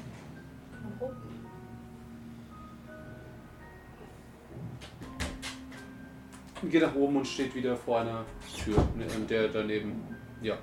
Und 6.66 6.72
geht 6.72 6.82
nach 6.82 6.96
oben 6.96 7.18
und 7.18 7.24
steht 7.24 7.54
wieder 7.54 7.76
vor 7.76 8.00
einer 8.00 8.24
Tür, 8.58 8.76
ne, 8.96 9.06
in 9.14 9.24
der 9.28 9.46
daneben, 9.46 10.02
ja, 10.42 10.58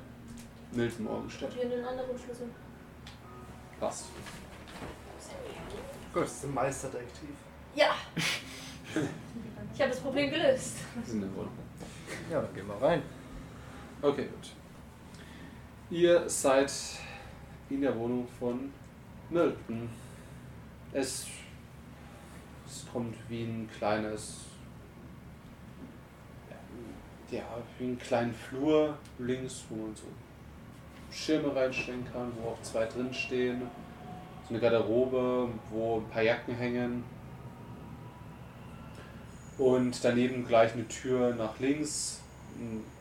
Milton 0.73 1.29
steht. 1.29 1.47
Probieren 1.47 1.69
den 1.69 1.85
anderen 1.85 2.19
Schlüssel. 2.19 2.49
Passt. 3.79 4.07
Gut. 6.13 6.23
Das 6.23 6.33
ist 6.33 6.43
ein 6.43 6.53
Meisterdetektiv. 6.53 7.29
Ja! 7.73 7.95
ich 9.73 9.79
habe 9.79 9.91
das 9.91 10.01
Problem 10.01 10.29
gelöst. 10.29 10.79
In 11.09 11.21
der 11.21 11.33
Wohnung. 11.37 11.53
Ja, 12.29 12.41
dann 12.41 12.53
gehen 12.53 12.67
wir 12.67 12.85
rein. 12.85 13.01
Okay, 14.01 14.25
gut. 14.25 14.51
Ihr 15.89 16.27
seid 16.27 16.69
in 17.69 17.79
der 17.79 17.97
Wohnung 17.97 18.27
von 18.37 18.73
Milton. 19.29 19.87
Es, 20.91 21.27
es 22.67 22.85
kommt 22.91 23.15
wie 23.29 23.43
ein 23.43 23.69
kleines, 23.77 24.41
ja, 27.32 27.44
wie 27.78 27.86
einen 27.86 28.00
kleinen 28.00 28.34
Flur 28.34 28.98
links, 29.19 29.65
wo 29.69 29.76
man 29.76 29.96
so 29.96 30.06
Schirme 31.12 31.56
reinstellen 31.56 32.06
kann, 32.12 32.32
wo 32.42 32.50
auch 32.50 32.62
zwei 32.62 32.86
drin 32.86 33.13
stehen. 33.13 33.62
So 34.48 34.50
eine 34.50 34.60
Garderobe, 34.60 35.50
wo 35.69 35.98
ein 35.98 36.10
paar 36.10 36.21
Jacken 36.24 36.56
hängen. 36.56 37.04
Und 39.58 40.04
daneben 40.04 40.46
gleich 40.46 40.74
eine 40.74 40.88
Tür 40.88 41.36
nach 41.36 41.60
links. 41.60 42.21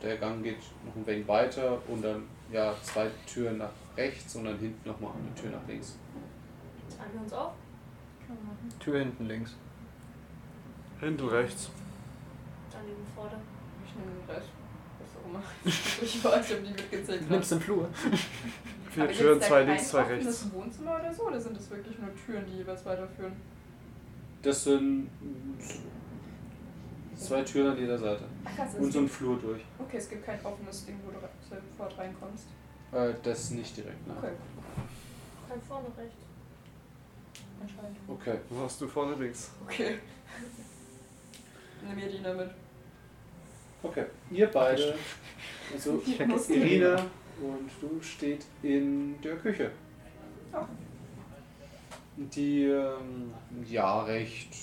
Der 0.01 0.17
Gang 0.17 0.43
geht 0.43 0.59
noch 0.85 0.95
ein 0.95 1.05
wenig 1.05 1.27
weiter 1.27 1.79
und 1.87 2.03
dann 2.03 2.23
ja 2.51 2.73
zwei 2.83 3.09
Türen 3.25 3.57
nach 3.57 3.71
rechts 3.97 4.35
und 4.35 4.45
dann 4.45 4.57
hinten 4.57 4.87
nochmal 4.87 5.11
eine 5.11 5.33
Tür 5.35 5.51
nach 5.51 5.67
links. 5.67 5.97
Teilen 6.97 7.13
wir 7.13 7.21
uns 7.21 7.33
auf? 7.33 7.53
Tür 8.79 8.99
hinten 8.99 9.27
links. 9.27 9.55
Hinten 10.99 11.27
rechts. 11.27 11.69
Daneben 12.71 13.05
vorder. 13.15 13.37
Was 14.27 14.37
auch 15.21 15.29
immer. 15.29 15.43
Ich 15.65 16.23
weiß 16.23 16.49
nicht, 16.49 16.57
ob 16.59 16.63
die 16.65 16.71
mitgezählt 16.71 17.21
Du 17.21 17.25
haben. 17.25 17.31
nimmst 17.33 17.51
den 17.51 17.61
Flur. 17.61 17.89
Vier 18.91 19.03
Aber 19.03 19.11
Türen, 19.13 19.41
zwei 19.41 19.59
kein 19.59 19.67
links, 19.69 19.89
zwei 19.89 20.01
offenes 20.03 20.25
rechts. 20.27 20.53
Wohnzimmer 20.53 20.99
oder 20.99 21.13
so? 21.13 21.23
Oder 21.27 21.41
sind 21.41 21.57
das 21.57 21.69
wirklich 21.71 21.97
nur 21.99 22.09
Türen, 22.15 22.45
die 22.45 22.57
jeweils 22.57 22.85
weiterführen? 22.85 23.33
Das 24.41 24.63
sind 24.63 25.09
zwei 27.15 27.41
Türen 27.43 27.71
an 27.71 27.77
jeder 27.77 27.97
Seite. 27.97 28.25
Ach 28.45 28.55
krass, 28.55 28.75
Und 28.77 28.91
so 28.91 28.99
ein 28.99 29.07
Flur 29.09 29.39
durch. 29.39 29.61
okay, 29.79 29.97
es 29.97 30.09
gibt 30.09 30.25
kein 30.25 30.43
offenes 30.45 30.85
Ding, 30.85 30.99
wo 31.05 31.11
du 31.11 31.17
sofort 31.71 31.97
reinkommst. 31.97 32.45
Äh, 32.91 33.13
das 33.23 33.51
nicht 33.51 33.75
direkt, 33.77 34.05
nein. 34.07 34.17
Okay, 34.17 34.31
Kann 35.49 35.61
vorne 35.61 35.87
rechts. 35.97 36.15
anscheinend. 37.61 37.97
Okay. 38.07 38.37
Wo 38.49 38.63
hast 38.63 38.79
du 38.81 38.87
vorne 38.87 39.15
links? 39.15 39.51
Okay. 39.65 39.97
Nimm 41.87 41.95
mir 41.95 42.09
die 42.09 42.21
damit. 42.21 42.51
Okay. 43.83 44.05
Ihr 44.31 44.47
beide, 44.47 44.95
also 45.73 46.01
Ich 46.05 46.19
Irina 46.19 46.95
und 47.41 47.69
du 47.81 48.01
steht 48.01 48.45
in 48.61 49.21
der 49.21 49.35
Küche. 49.35 49.71
Ja. 50.53 50.67
Die 52.15 52.63
ähm, 52.63 53.33
ja 53.67 54.03
recht 54.03 54.55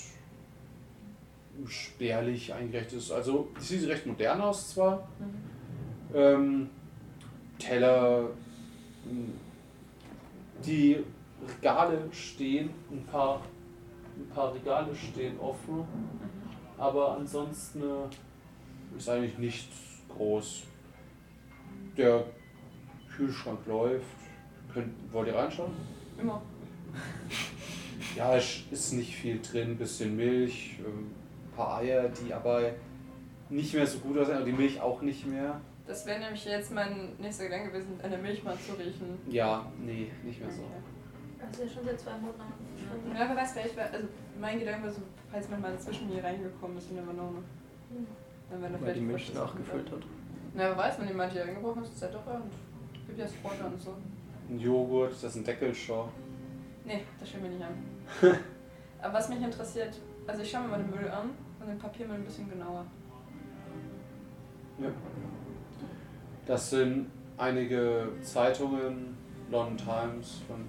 spärlich 1.67 2.53
eingerichtet 2.53 2.97
ist. 2.97 3.11
Also 3.11 3.49
sie 3.59 3.77
sieht 3.77 3.89
recht 3.89 4.05
modern 4.07 4.41
aus 4.41 4.71
zwar. 4.71 5.07
Mhm. 5.19 6.15
Ähm, 6.15 6.69
Teller, 7.59 8.29
die 10.65 10.97
Regale 11.47 11.99
stehen, 12.11 12.71
ein 12.89 13.03
paar, 13.05 13.41
ein 14.17 14.27
paar 14.33 14.53
Regale 14.53 14.95
stehen 14.95 15.39
offen, 15.39 15.85
aber 16.77 17.17
ansonsten 17.17 17.83
ist 18.97 19.09
eigentlich 19.09 19.37
nichts 19.37 19.75
groß. 20.09 20.63
Der 21.97 22.25
Kühlschrank 23.15 23.59
läuft. 23.67 24.05
Könnt, 24.73 24.93
wollt 25.11 25.27
ihr 25.27 25.35
reinschauen? 25.35 25.71
Immer. 26.19 26.41
Ja, 28.15 28.35
es 28.35 28.63
ist 28.71 28.93
nicht 28.93 29.15
viel 29.15 29.39
drin, 29.41 29.77
bisschen 29.77 30.15
Milch, 30.17 30.77
ähm, 30.79 31.11
ein 31.45 31.55
paar 31.55 31.77
Eier, 31.77 32.09
die 32.09 32.33
aber 32.33 32.71
nicht 33.49 33.73
mehr 33.73 33.85
so 33.87 33.99
gut 33.99 34.17
aussehen, 34.17 34.37
aber 34.37 34.45
die 34.45 34.51
Milch 34.51 34.81
auch 34.81 35.01
nicht 35.01 35.25
mehr. 35.27 35.61
Das 35.87 36.05
wäre 36.05 36.19
nämlich 36.19 36.43
jetzt 36.45 36.71
mein 36.71 37.15
nächster 37.19 37.45
Gedanke 37.45 37.71
gewesen, 37.71 37.99
eine 38.01 38.17
Milch 38.17 38.43
mal 38.43 38.57
zu 38.57 38.73
riechen. 38.73 39.17
Ja, 39.29 39.71
nee, 39.79 40.11
nicht 40.23 40.41
mehr 40.41 40.51
so. 40.51 40.63
Das 41.39 41.51
ist 41.51 41.59
ja 41.59 41.75
schon 41.75 41.85
seit 41.85 41.99
zwei 41.99 42.17
Monaten. 42.17 42.53
Ja, 43.13 43.29
wer 43.29 43.35
weiß, 43.35 43.53
vielleicht 43.53 43.77
war, 43.77 43.85
also 43.91 44.07
mein 44.39 44.59
Gedanke 44.59 44.87
war 44.87 44.91
so, 44.91 45.01
falls 45.31 45.49
man 45.49 45.61
mal 45.61 45.79
zwischen 45.79 46.09
mir 46.09 46.23
reingekommen 46.23 46.77
ist 46.77 46.89
in 46.89 46.97
der 46.97 47.03
Banane. 47.03 47.43
Dann 48.51 48.61
wäre 48.61 48.73
da 48.73 48.81
Weil 48.81 48.93
die 48.93 48.99
Milch 48.99 49.33
nachgefüllt 49.33 49.91
hat. 49.91 50.01
Na, 50.53 50.63
wer 50.63 50.77
weiß, 50.77 50.99
wenn 50.99 51.07
jemand 51.07 51.31
hier 51.31 51.45
eingebrochen 51.45 51.83
ist, 51.83 51.93
ist 51.93 52.01
ja 52.01 52.09
doch 52.09 52.25
und 52.27 52.51
gibt 53.07 53.17
ja 53.17 53.27
Spotter 53.27 53.67
und 53.67 53.81
so. 53.81 53.95
Ein 54.49 54.59
Joghurt, 54.59 55.13
das 55.13 55.23
ist 55.23 55.35
ein 55.37 55.43
Deckelschau. 55.45 56.09
Nee, 56.83 57.03
das 57.19 57.29
schauen 57.29 57.43
wir 57.43 57.49
nicht 57.49 57.63
an. 57.63 57.73
Aber 59.01 59.13
was 59.13 59.29
mich 59.29 59.41
interessiert, 59.41 59.97
also 60.27 60.41
ich 60.41 60.51
schaue 60.51 60.63
mir 60.63 60.67
mal 60.67 60.83
den 60.83 60.89
Müll 60.89 61.09
an 61.09 61.29
und 61.59 61.67
den 61.67 61.77
Papiermüll 61.77 62.17
ein 62.17 62.25
bisschen 62.25 62.49
genauer. 62.49 62.85
Ja. 64.79 64.89
Das 66.45 66.69
sind 66.69 67.09
einige 67.37 68.09
Zeitungen, 68.21 69.15
London 69.49 69.77
Times 69.77 70.41
von 70.47 70.67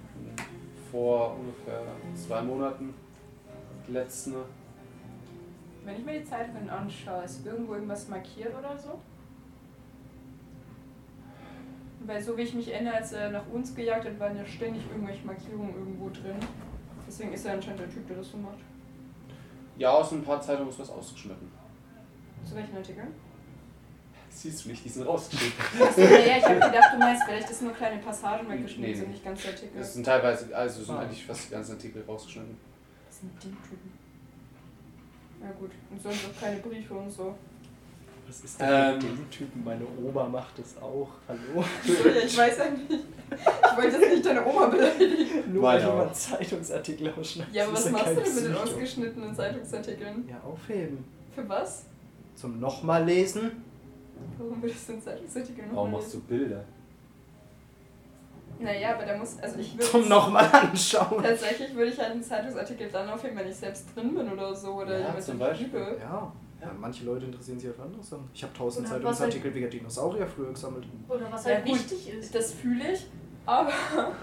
vor 0.91 1.35
ungefähr 1.37 1.81
zwei 2.15 2.41
Monaten. 2.41 2.93
Die 3.87 3.91
letzten. 3.91 4.35
Wenn 5.85 5.95
ich 5.97 6.05
mir 6.05 6.19
die 6.19 6.25
Zeitungen 6.25 6.69
anschaue, 6.69 7.23
ist 7.23 7.45
irgendwo 7.45 7.73
irgendwas 7.73 8.07
markiert 8.07 8.53
oder 8.57 8.77
so? 8.77 8.99
Weil 12.05 12.21
so 12.21 12.37
wie 12.37 12.41
ich 12.41 12.53
mich 12.53 12.71
erinnere, 12.71 12.95
als 12.95 13.13
er 13.13 13.31
nach 13.31 13.47
uns 13.51 13.73
gejagt 13.75 14.05
hat, 14.05 14.19
waren 14.19 14.35
ja 14.37 14.45
ständig 14.45 14.83
irgendwelche 14.89 15.25
Markierungen 15.25 15.73
irgendwo 15.75 16.09
drin. 16.09 16.35
Deswegen 17.07 17.33
ist 17.33 17.45
er 17.45 17.53
anscheinend 17.53 17.81
der 17.81 17.89
Typ, 17.89 18.07
der 18.07 18.17
das 18.17 18.29
so 18.31 18.37
macht. 18.37 18.57
Ja, 19.77 19.91
aus 19.91 20.11
ein 20.11 20.23
paar 20.23 20.41
Zeitungen 20.41 20.69
ist 20.69 20.79
was 20.79 20.89
ausgeschnitten. 20.89 21.51
Zu 22.45 22.55
welchen 22.55 22.75
Artikeln? 22.75 23.07
Siehst 24.29 24.65
du 24.65 24.69
nicht, 24.69 24.83
die 24.83 24.89
sind 24.89 25.03
rausgeschnitten. 25.05 25.81
Achso, 25.81 26.01
naja, 26.01 26.37
ich 26.37 26.43
habe 26.43 26.55
gedacht, 26.55 26.93
du 26.93 26.97
meinst, 26.97 27.23
vielleicht 27.23 27.49
ist 27.49 27.61
nur 27.61 27.73
kleine 27.73 28.01
Passagen 28.01 28.49
weggeschnitten, 28.49 28.91
Nee, 28.91 28.93
sind 28.97 29.11
nicht 29.11 29.23
ganze 29.23 29.47
Artikel. 29.49 29.77
Das 29.77 29.93
sind 29.93 30.05
teilweise, 30.05 30.55
also 30.55 30.83
sind 30.83 30.95
Ah. 30.95 30.99
eigentlich 31.01 31.25
fast 31.25 31.47
die 31.47 31.51
ganzen 31.53 31.73
Artikel 31.73 32.03
rausgeschnitten. 32.07 32.57
Was 33.07 33.19
sind 33.19 33.31
die 33.43 33.47
Typen? 33.49 34.02
Na 35.43 35.51
gut, 35.51 35.71
und 35.91 36.01
sonst 36.01 36.19
auch 36.25 36.41
keine 36.41 36.57
Briefe 36.61 36.93
und 36.93 37.11
so. 37.11 37.35
Was 38.25 38.43
ist 38.45 38.59
denn 38.61 38.69
denn 38.69 38.95
mit 38.95 39.03
dem 39.03 39.29
Typen? 39.29 39.63
Meine 39.63 39.85
Oma 40.01 40.23
macht 40.29 40.57
das 40.57 40.81
auch. 40.81 41.09
Hallo? 41.27 41.61
Ja, 41.83 42.23
ich 42.25 42.37
weiß 42.37 42.57
ja 42.57 42.69
nicht. 42.69 42.89
Ich 42.89 43.77
wollte 43.77 43.97
jetzt 43.97 44.09
nicht 44.13 44.25
deine 44.25 44.45
Oma 44.45 44.67
beleidigen. 44.67 45.53
Nur 45.53 45.63
weil 45.63 45.83
auch. 45.83 45.99
jemand 45.99 46.15
Zeitungsartikel 46.15 47.13
ausschneidet. 47.19 47.53
Ja, 47.53 47.65
aber 47.65 47.73
was 47.73 47.91
machst 47.91 48.07
du 48.07 48.21
denn 48.21 48.35
mit 48.35 48.45
den 48.45 48.55
ausgeschnittenen 48.55 49.35
Zeitungsartikeln? 49.35 50.29
Ja, 50.29 50.39
aufheben. 50.39 51.03
Für 51.35 51.49
was? 51.49 51.85
Zum 52.35 52.61
nochmal 52.61 53.03
lesen. 53.03 53.51
Warum 54.37 54.61
würdest 54.61 54.87
du 54.87 54.93
einen 54.93 55.01
Zeitungsartikel 55.01 55.67
noch 55.67 55.75
Warum 55.75 55.91
mal 55.91 55.97
machst 55.97 56.13
du 56.13 56.17
lesen? 56.17 56.27
Bilder? 56.29 56.63
Naja, 58.59 58.95
aber 58.95 59.05
da 59.05 59.17
muss, 59.17 59.37
also 59.41 59.59
ich 59.59 59.73
würde 59.73 59.85
Zum 59.85 60.07
nochmal 60.07 60.47
anschauen. 60.51 61.21
Tatsächlich 61.23 61.73
würde 61.75 61.91
ich 61.91 61.97
halt 61.99 62.11
einen 62.11 62.23
Zeitungsartikel 62.23 62.89
dann 62.89 63.09
aufheben, 63.09 63.37
wenn 63.37 63.47
ich 63.47 63.55
selbst 63.55 63.87
drin 63.95 64.13
bin 64.15 64.31
oder 64.31 64.53
so 64.55 64.73
oder 64.73 64.93
Ja, 64.99 65.05
jemand 65.07 65.23
zum 65.23 65.39
Beispiel. 65.39 65.65
liebe. 65.67 65.97
Ja. 66.01 66.31
ja, 66.61 66.71
manche 66.79 67.03
Leute 67.05 67.25
interessieren 67.25 67.59
sich 67.59 67.67
ja 67.69 67.73
für 67.75 67.83
andere 67.83 68.03
Sachen. 68.03 68.29
Ich 68.33 68.43
habe 68.43 68.53
tausend 68.53 68.85
Oder 68.87 68.95
Zeitungsartikel 68.95 69.53
wegen 69.53 69.69
Dinosaurier 69.69 70.27
früher 70.27 70.51
gesammelt. 70.53 70.85
Oder 71.09 71.31
was 71.31 71.45
Ja, 71.45 71.55
halt 71.55 71.65
gut. 71.65 71.75
wichtig 71.75 72.13
ist. 72.13 72.33
Das 72.35 72.53
fühle 72.53 72.91
ich, 72.93 73.05
aber 73.45 73.69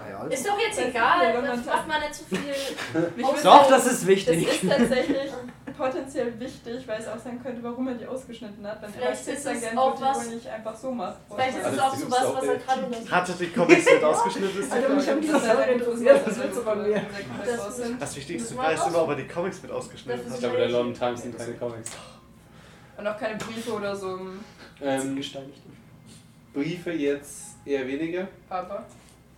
Naja, 0.03 0.19
also. 0.19 0.29
Ist 0.33 0.47
doch 0.47 0.59
jetzt 0.59 0.79
Das 0.79 0.85
egal, 0.87 1.33
ja, 1.33 1.41
das 1.41 1.65
macht 1.65 1.87
man 1.87 1.99
nicht 2.01 2.15
zu 2.15 2.23
viel. 2.25 2.39
mich 3.15 3.25
Doch, 3.25 3.33
würde- 3.35 3.43
Doch, 3.43 3.67
das 3.69 3.85
ist 3.85 3.93
das 4.01 4.07
wichtig. 4.07 4.47
ist 4.63 4.69
tatsächlich 4.69 5.31
potenziell 5.77 6.39
wichtig, 6.39 6.87
weil 6.87 6.99
es 7.01 7.07
auch 7.07 7.17
sein 7.19 7.41
könnte, 7.41 7.61
warum 7.63 7.87
er 7.87 7.95
die 7.95 8.05
ausgeschnitten 8.05 8.65
hat. 8.67 8.81
Wenn 8.81 8.91
Vielleicht 8.93 9.27
er 9.27 9.33
ist 9.33 9.45
es 9.45 9.61
gern 9.61 9.77
auch 9.77 9.99
was- 10.01 10.27
die 10.29 10.35
nicht 10.35 10.47
einfach 10.47 10.75
so 10.75 10.91
macht. 10.91 11.17
Vielleicht 11.29 11.57
ist 11.57 11.59
es 11.59 11.65
Alles 11.65 11.79
auch 11.79 11.95
so 11.95 12.11
was, 12.11 12.33
was 12.35 12.43
er 12.45 12.55
gerade 12.57 12.85
untersucht. 12.85 13.11
Hatte 13.11 13.33
die 13.39 13.47
Comics 13.47 13.85
nicht 13.85 14.03
ausgeschnitten? 14.03 14.59
Ist 14.61 14.67
die 14.69 14.75
Alter, 14.75 14.89
mich 14.89 15.09
haben 15.09 15.21
die 15.21 15.27
Dinosaurier 15.27 15.67
interessiert, 15.67 16.27
was 16.27 16.39
willst 16.39 16.57
du 16.57 16.61
von 16.61 16.81
mir? 16.83 17.01
Das- 17.45 17.81
Das 17.99 18.15
Wichtigste 18.15 18.55
Das 18.55 18.63
weißt 18.65 18.85
du 18.87 18.89
nur, 18.91 19.03
ob 19.03 19.09
er 19.09 19.15
die 19.15 19.27
Comics 19.27 19.61
mit 19.61 19.71
ausgeschnitten 19.71 20.21
Das 20.23 20.27
Ich 20.27 20.33
hat. 20.33 20.39
glaube, 20.51 20.57
der 20.57 20.69
London 20.69 20.93
Times 20.93 21.21
sind 21.23 21.37
keine 21.37 21.53
Comics. 21.53 21.91
Und 22.97 23.07
auch 23.07 23.17
keine 23.17 23.37
Briefe 23.37 23.71
oder 23.73 23.95
so. 23.95 24.19
Ähm, 24.81 25.15
Gesteinigt. 25.15 25.59
Briefe 26.53 26.91
jetzt 26.91 27.55
eher 27.65 27.87
weniger. 27.87 28.27
Aber 28.49 28.85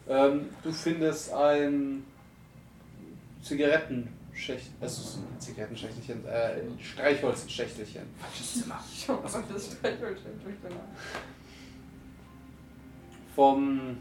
Ähm, 0.09 0.49
du 0.61 0.71
findest 0.71 1.31
ein 1.33 2.03
Zigarettenschächt, 3.41 4.13
also 4.35 4.65
es 4.81 4.99
ist 4.99 5.17
ein 5.17 5.39
Zigarettenschächtelchen, 5.39 6.25
äh, 6.25 6.61
ein 6.61 6.79
Streichholzschächtelchen. 6.79 8.03
Falsches 8.17 8.61
Zimmer. 8.61 8.79
schau 9.05 9.13
mal, 9.15 9.43
das 9.53 9.65
Streichholzschild 9.73 10.43
durchbringen. 10.43 10.79
Vom 13.35 13.97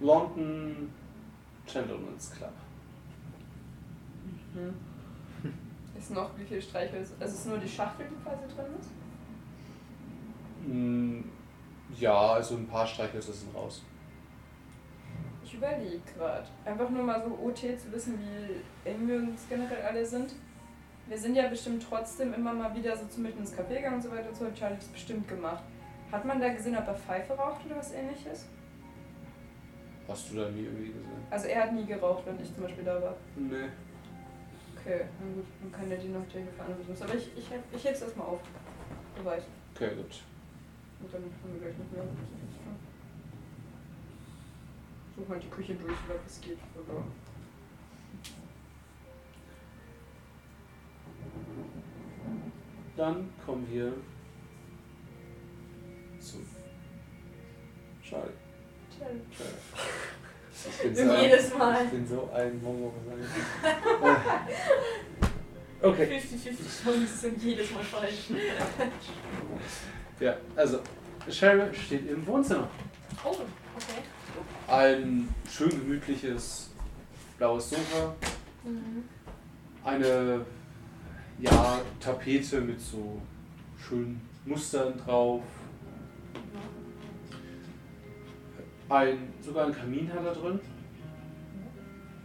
London 0.00 0.90
Gentleman's 1.66 2.30
Club. 2.32 2.52
Mhm. 4.54 4.74
Ist 5.98 6.10
noch 6.10 6.30
wie 6.38 6.44
viel 6.44 6.60
Streichholz? 6.60 7.12
Also 7.18 7.34
ist 7.34 7.46
nur 7.46 7.58
die 7.58 7.68
Schachtel, 7.68 8.06
die 8.10 8.22
quasi 8.22 8.42
drin 8.54 8.66
ist? 8.78 8.90
Mm, 10.66 11.20
Ja, 11.98 12.32
also 12.32 12.56
ein 12.56 12.66
paar 12.66 12.86
Streichhölzer 12.86 13.32
sind 13.32 13.54
raus. 13.54 13.82
Ich 15.46 15.54
überlege 15.54 16.00
gerade. 16.16 16.44
Einfach 16.64 16.90
nur 16.90 17.04
mal 17.04 17.22
so 17.22 17.38
OT 17.40 17.58
zu 17.58 17.92
wissen, 17.92 18.18
wie 18.18 18.88
eng 18.88 19.06
wir 19.06 19.18
uns 19.18 19.46
generell 19.48 19.80
alle 19.82 20.04
sind. 20.04 20.34
Wir 21.06 21.16
sind 21.16 21.36
ja 21.36 21.46
bestimmt 21.46 21.86
trotzdem 21.88 22.34
immer 22.34 22.52
mal 22.52 22.74
wieder 22.74 22.96
so 22.96 23.06
zum 23.06 23.22
Beispiel 23.22 23.42
ins 23.42 23.54
Café 23.54 23.76
gegangen 23.76 23.94
und 23.94 24.02
so 24.02 24.10
weiter 24.10 24.28
und 24.28 24.36
so. 24.36 24.44
Hat 24.44 24.56
Charlie 24.56 24.74
das 24.74 24.88
bestimmt 24.88 25.28
gemacht. 25.28 25.62
Hat 26.10 26.24
man 26.24 26.40
da 26.40 26.48
gesehen, 26.48 26.76
ob 26.76 26.88
er 26.88 26.96
Pfeife 26.96 27.32
raucht 27.34 27.64
oder 27.64 27.76
was 27.76 27.92
ähnliches? 27.92 28.48
Hast 30.08 30.32
du 30.32 30.36
da 30.36 30.50
nie 30.50 30.64
irgendwie 30.64 30.86
gesehen? 30.86 31.26
Also 31.30 31.46
er 31.46 31.62
hat 31.62 31.72
nie 31.72 31.86
geraucht, 31.86 32.26
wenn 32.26 32.40
ich 32.42 32.52
zum 32.52 32.64
Beispiel 32.64 32.82
da 32.82 33.00
war. 33.00 33.14
Nee. 33.36 33.68
Okay, 34.80 35.04
na 35.20 35.32
gut, 35.32 35.46
dann 35.62 35.70
kann 35.70 35.88
der 35.88 35.98
die 35.98 36.08
noch 36.08 36.26
direkt 36.26 36.58
benutzen. 36.58 37.04
Aber 37.04 37.14
ich, 37.14 37.30
ich, 37.36 37.48
ich 37.72 37.84
heb's 37.84 38.02
erstmal 38.02 38.26
auf. 38.26 38.40
Soweit. 39.16 39.44
Okay, 39.76 39.94
gut. 39.94 40.22
Und 41.02 41.14
dann 41.14 41.22
haben 41.22 41.52
wir 41.52 41.60
gleich 41.60 41.78
nicht 41.78 41.92
mehr. 41.92 42.02
Such 45.16 45.28
mal 45.28 45.38
die 45.40 45.48
Küche 45.48 45.74
durch, 45.74 45.96
oder 46.08 46.18
was 46.24 46.40
geht. 46.40 46.58
Oder 46.74 47.04
Dann 52.96 53.30
kommen 53.44 53.66
wir 53.70 53.92
zu 56.18 56.38
Charlie. 58.02 58.30
Charlie. 58.98 59.20
Ich 60.70 60.78
bin 60.82 60.96
so 60.96 61.02
ein, 61.12 61.20
Jedes 61.20 61.54
Mal. 61.58 61.84
ich 61.84 61.90
bin 61.90 62.06
so 62.06 62.30
ein 62.32 62.62
Momo. 62.62 62.92
Okay. 65.82 66.18
50-50 66.18 66.84
Chancen 66.84 67.06
sind 67.06 67.42
jedes 67.42 67.70
Mal 67.70 67.84
falsch. 67.84 68.30
Ja, 70.18 70.36
also 70.56 70.80
Cheryl 71.30 71.72
steht 71.74 72.08
im 72.08 72.26
Wohnzimmer. 72.26 72.68
Oh, 73.22 73.28
okay. 73.30 74.02
Ein 74.68 75.28
schön 75.48 75.70
gemütliches 75.70 76.70
blaues 77.38 77.70
Sofa, 77.70 78.14
Mhm. 78.64 79.04
eine 79.84 80.44
ja, 81.38 81.80
Tapete 82.00 82.60
mit 82.60 82.80
so 82.80 83.20
schönen 83.78 84.20
Mustern 84.44 84.94
drauf. 84.98 85.42
Ein, 88.88 89.32
sogar 89.40 89.66
ein 89.66 89.72
Kamin 89.74 90.12
hat 90.12 90.24
er 90.24 90.32
drin. 90.32 90.60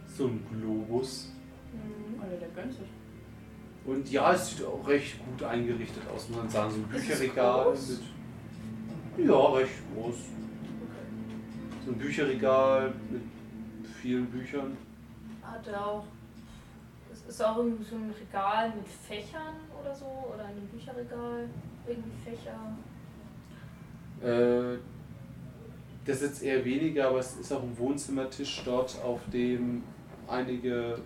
So 0.06 0.26
ein 0.26 0.44
Globus. 0.50 1.32
Mhm. 1.72 2.20
Oder 2.20 2.36
der 2.38 2.48
gönnt 2.48 2.72
sich. 2.72 2.88
Und 3.84 4.10
ja, 4.10 4.32
es 4.32 4.50
sieht 4.50 4.64
auch 4.64 4.86
recht 4.86 5.16
gut 5.24 5.42
eingerichtet 5.44 6.02
aus, 6.12 6.28
muss 6.28 6.38
man 6.38 6.50
sagen. 6.50 6.70
So 6.72 6.76
ein 6.78 6.88
Bücherregal. 6.88 7.74
Ja, 9.18 9.46
recht 9.52 9.72
groß. 9.94 10.14
So 11.84 11.90
ein 11.92 11.98
Bücherregal 11.98 12.92
mit 13.10 13.22
vielen 14.00 14.26
Büchern. 14.26 14.76
Hat 15.42 15.66
er 15.66 15.86
auch. 15.86 16.04
Es 17.12 17.22
ist 17.26 17.42
auch 17.44 17.56
irgendwie 17.58 17.84
so 17.84 17.96
ein 17.96 18.10
Regal 18.18 18.70
mit 18.70 18.86
Fächern 18.88 19.54
oder 19.80 19.94
so? 19.94 20.06
Oder 20.32 20.44
ein 20.46 20.68
Bücherregal? 20.72 21.48
Irgendwie 21.86 22.10
Fächer. 22.24 22.76
Äh, 24.22 24.78
das 26.04 26.16
ist 26.16 26.22
jetzt 26.22 26.42
eher 26.42 26.64
weniger, 26.64 27.08
aber 27.08 27.18
es 27.18 27.36
ist 27.36 27.52
auch 27.52 27.62
ein 27.62 27.76
Wohnzimmertisch 27.78 28.62
dort, 28.64 28.96
auf 29.02 29.20
dem 29.32 29.82
einige 30.28 30.98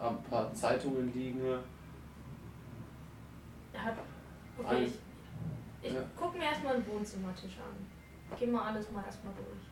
ein 0.00 0.22
paar 0.30 0.52
Zeitungen 0.54 1.12
liegen. 1.14 1.40
Hat. 3.74 3.94
Okay, 4.58 4.68
Ein- 4.76 4.82
ich, 4.84 4.92
ich 5.82 5.92
Ja. 5.94 6.00
guck 6.16 6.34
mir 6.36 6.44
erstmal 6.44 6.76
den 6.76 6.86
Wohnzimmertisch 6.86 7.56
an. 7.58 8.36
Geh 8.38 8.46
mal 8.46 8.62
alles 8.68 8.90
mal 8.92 9.04
erstmal 9.04 9.32
durch. 9.34 9.64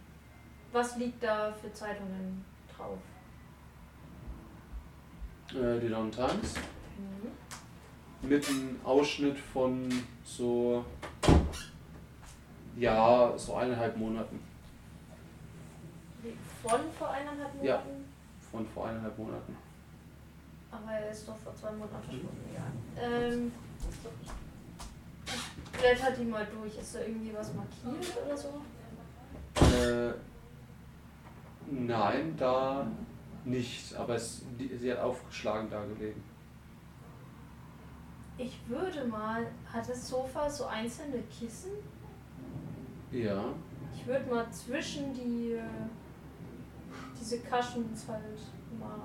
Was 0.72 0.96
liegt 0.96 1.22
da 1.22 1.52
für 1.52 1.72
Zeitungen 1.72 2.44
drauf? 2.74 2.98
Äh, 5.50 5.78
die 5.80 5.88
London 5.88 6.10
Times. 6.10 6.54
Mhm. 6.96 8.28
Mit 8.28 8.48
einem 8.48 8.80
Ausschnitt 8.82 9.38
von 9.38 9.92
so, 10.24 10.84
ja, 12.76 13.36
so 13.36 13.54
eineinhalb 13.54 13.96
Monaten. 13.98 14.40
Von 16.62 16.80
vor 16.98 17.10
eineinhalb 17.10 17.54
Monaten? 17.54 17.66
Ja. 17.66 17.82
Von 18.50 18.66
vor 18.66 18.86
eineinhalb 18.86 19.18
Monaten. 19.18 19.56
Aber 20.70 20.92
er 20.92 21.10
ist 21.10 21.28
doch 21.28 21.36
vor 21.36 21.54
zwei 21.54 21.72
Monaten 21.72 22.02
verschwunden, 22.02 22.54
ja. 22.54 23.02
Ähm, 23.02 23.52
ich 25.26 25.78
blätter 25.78 26.12
die 26.12 26.24
mal 26.24 26.46
durch. 26.46 26.78
Ist 26.78 26.94
da 26.94 27.00
irgendwie 27.00 27.34
was 27.34 27.52
markiert 27.52 28.16
oder 28.24 28.36
so? 28.36 28.62
Äh, 29.60 30.14
nein, 31.70 32.34
da 32.36 32.86
nicht, 33.44 33.94
aber 33.94 34.14
es, 34.14 34.44
die, 34.58 34.76
sie 34.76 34.92
hat 34.92 35.00
aufgeschlagen 35.00 35.68
da 35.70 35.84
gelegen. 35.84 36.22
Ich 38.38 38.58
würde 38.68 39.04
mal. 39.04 39.46
Hat 39.72 39.88
das 39.88 40.08
Sofa 40.08 40.48
so 40.48 40.66
einzelne 40.66 41.22
Kissen? 41.22 41.72
Ja. 43.10 43.44
Ich 43.94 44.06
würde 44.06 44.30
mal 44.30 44.50
zwischen 44.50 45.12
die. 45.12 45.52
äh, 45.52 45.62
diese 47.22 47.38
Kaschens 47.40 48.08
halt 48.08 48.38
mal 48.78 48.98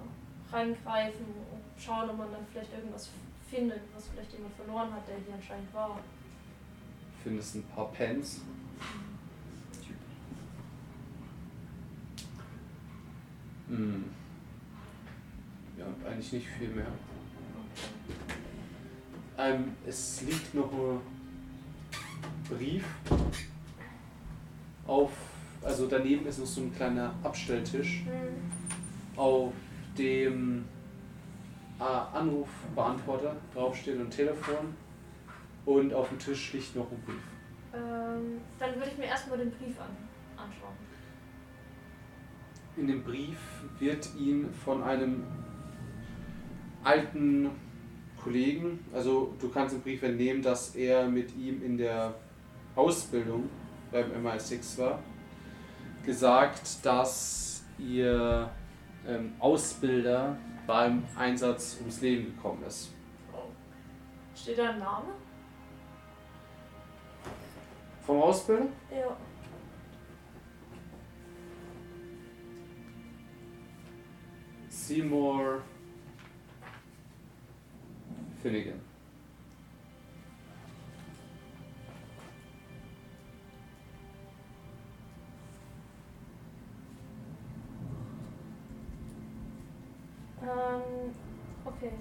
reingreifen 0.51 1.26
und 1.26 1.82
schauen, 1.82 2.10
ob 2.10 2.18
man 2.18 2.32
dann 2.32 2.45
vielleicht 2.51 2.74
irgendwas 2.74 3.10
findet, 3.47 3.82
was 3.93 4.08
vielleicht 4.08 4.34
jemand 4.34 4.55
verloren 4.55 4.91
hat, 4.91 5.08
der 5.08 5.18
hier 5.18 5.36
anscheinend 5.36 5.72
war. 5.74 5.99
Findest 7.24 7.55
ein 7.55 7.64
paar 7.64 7.91
Pens. 7.91 8.41
Hm. 13.70 14.05
Ja, 15.78 15.86
eigentlich 16.09 16.34
nicht 16.34 16.47
viel 16.47 16.70
mehr. 16.70 16.88
Ähm, 19.38 19.74
es 19.86 20.22
liegt 20.22 20.53
noch 20.55 20.72
ein 20.72 20.99
Brief 22.49 22.86
auf, 24.88 25.11
also 25.61 25.88
daneben 25.88 26.26
ist 26.26 26.39
noch 26.39 26.45
so 26.47 26.61
ein 26.61 26.74
kleiner 26.74 27.13
Abstelltisch, 27.24 28.03
Hm. 28.05 29.18
auf 29.20 29.53
dem 29.97 30.65
äh, 31.80 31.84
Anrufbeantworter 31.84 33.36
draufsteht 33.53 33.99
und 33.99 34.09
Telefon 34.09 34.74
und 35.65 35.93
auf 35.93 36.09
dem 36.09 36.18
Tisch 36.18 36.53
liegt 36.53 36.76
noch 36.76 36.89
ein 36.91 36.99
Brief. 37.05 37.22
Ähm, 37.74 38.41
dann 38.57 38.76
würde 38.76 38.89
ich 38.91 38.97
mir 38.97 39.05
erstmal 39.05 39.38
den 39.38 39.51
Brief 39.51 39.80
an, 39.80 39.89
anschauen. 40.38 40.74
In 42.78 42.86
dem 42.86 43.03
Brief 43.03 43.39
wird 43.80 44.07
ihm 44.15 44.53
von 44.53 44.84
einem 44.84 45.23
alten 46.84 47.49
Kollegen, 48.21 48.86
also 48.93 49.34
du 49.39 49.49
kannst 49.49 49.73
im 49.73 49.82
Brief 49.82 50.03
entnehmen, 50.03 50.43
dass 50.43 50.75
er 50.75 51.07
mit 51.07 51.36
ihm 51.36 51.63
in 51.63 51.78
der 51.78 52.13
Ausbildung 52.75 53.49
beim 53.91 54.11
MI6 54.11 54.78
war, 54.78 54.99
gesagt, 56.05 56.86
dass 56.86 57.65
ihr 57.80 58.49
ähm, 59.07 59.34
Ausbilder 59.39 60.38
beim 60.67 61.03
Einsatz 61.17 61.78
ums 61.80 62.01
Leben 62.01 62.36
gekommen 62.36 62.63
ist. 62.67 62.93
Steht 64.36 64.59
da 64.59 64.69
ein 64.69 64.80
Name? 64.80 65.07
Vom 68.05 68.21
Ausbilder? 68.21 68.67
Ja. 68.91 69.17
Seymour 74.88 75.61
Finnegan. 78.41 78.79
Ähm, 90.41 91.13
okay. 91.65 91.91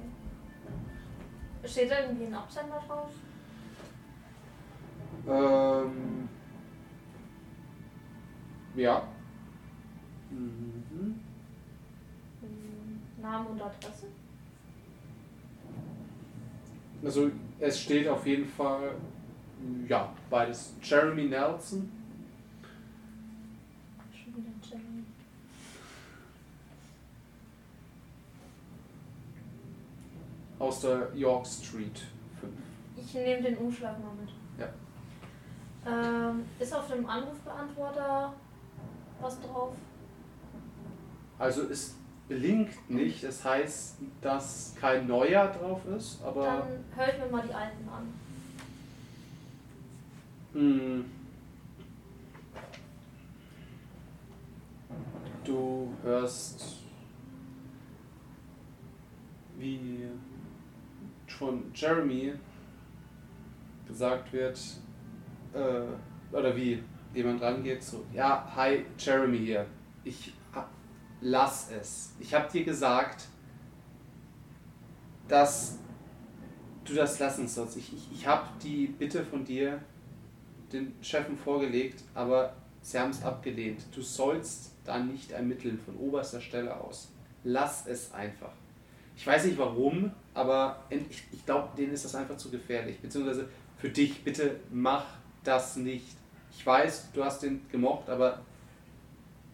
Steht 1.64 1.91
da 1.91 2.03
irgendwie 2.03 2.26
ein 2.26 2.34
Absender 2.34 2.80
drauf? 2.87 3.11
Ähm, 5.26 6.28
ja. 8.76 9.09
Mhm. 10.30 11.26
Hm, 13.27 13.33
Name 13.33 13.49
und 13.49 13.61
Adresse? 13.61 14.07
Also 17.05 17.31
es 17.61 17.81
steht 17.81 18.09
auf 18.09 18.27
jeden 18.27 18.47
Fall, 18.47 18.93
ja, 19.89 20.12
beides. 20.31 20.74
Jeremy 20.83 21.24
Nelson. 21.24 21.91
Schon 24.12 24.37
wieder 24.37 24.51
Jeremy. 24.62 25.05
aus 30.59 30.81
der 30.81 31.14
York 31.14 31.47
Street 31.47 32.01
5. 32.41 32.53
Ich 32.97 33.12
nehme 33.12 33.43
den 33.43 33.59
Umschlag 33.59 33.99
mal 34.03 34.14
mit. 34.14 34.31
Ja. 34.59 34.70
Ähm, 35.87 36.47
ist 36.59 36.74
auf 36.74 36.89
dem 36.89 37.07
Anrufbeantworter 37.07 38.33
was 39.20 39.41
drauf? 39.43 39.74
Also 41.39 41.64
es 41.64 41.95
blinkt 42.29 42.91
nicht, 42.91 43.22
das 43.22 43.45
heißt, 43.45 43.99
dass 44.20 44.74
kein 44.81 45.07
neuer 45.07 45.49
drauf 45.49 45.81
ist, 45.87 46.22
aber 46.22 46.45
Dann 46.45 46.85
höre 46.97 47.12
ich 47.14 47.18
mir 47.20 47.31
mal 47.31 47.43
die 47.47 47.55
alten 47.55 47.89
an. 47.89 48.12
mh, 50.55 51.05
du 55.45 55.93
hörst, 56.03 56.79
wie 59.59 60.07
von 61.29 61.64
Jeremy 61.74 62.33
gesagt 63.87 64.33
wird, 64.33 64.59
äh, 65.53 66.35
oder 66.35 66.57
wie 66.57 66.83
jemand 67.14 67.41
rangeht, 67.43 67.83
so, 67.83 68.05
ja, 68.12 68.51
hi, 68.57 68.85
Jeremy 68.99 69.39
hier. 69.39 69.66
Ich 70.05 70.33
lass 71.21 71.71
es. 71.71 72.12
Ich 72.21 72.35
habe 72.35 72.51
dir 72.51 72.64
gesagt, 72.64 73.27
dass 75.29 75.79
du 76.85 76.95
das 76.95 77.19
lassen 77.19 77.49
sollst. 77.49 77.77
Ich, 77.77 77.93
ich, 77.93 78.09
ich 78.12 78.27
habe 78.27 78.49
die 78.62 78.87
Bitte 78.87 79.25
von 79.25 79.45
dir 79.45 79.81
den 80.73 80.95
Chefen 81.03 81.37
vorgelegt, 81.37 82.03
aber 82.14 82.55
sie 82.83 82.99
haben 82.99 83.11
es 83.11 83.23
abgelehnt. 83.23 83.85
Du 83.95 84.03
sollst 84.03 84.73
da 84.85 84.99
nicht 84.99 85.33
ermitteln 85.33 85.79
von 85.79 85.97
oberster 85.97 86.41
Stelle 86.41 86.77
aus. 86.81 87.12
Lass 87.45 87.87
es 87.87 88.12
einfach. 88.12 88.53
Ich 89.17 89.27
weiß 89.27 89.47
nicht 89.47 89.59
warum, 89.59 90.12
aber 90.35 90.85
ich, 90.91 91.23
ich 91.33 91.45
glaube, 91.47 91.71
denen 91.77 91.93
ist 91.93 92.05
das 92.05 92.14
einfach 92.14 92.37
zu 92.37 92.51
gefährlich. 92.51 92.99
Beziehungsweise 93.01 93.49
für 93.79 93.89
dich, 93.89 94.23
bitte 94.23 94.57
mach 94.71 95.07
das 95.43 95.77
nicht. 95.77 96.17
Ich 96.57 96.64
weiß, 96.64 97.12
du 97.12 97.25
hast 97.25 97.43
den 97.43 97.69
gemocht, 97.71 98.09
aber 98.09 98.41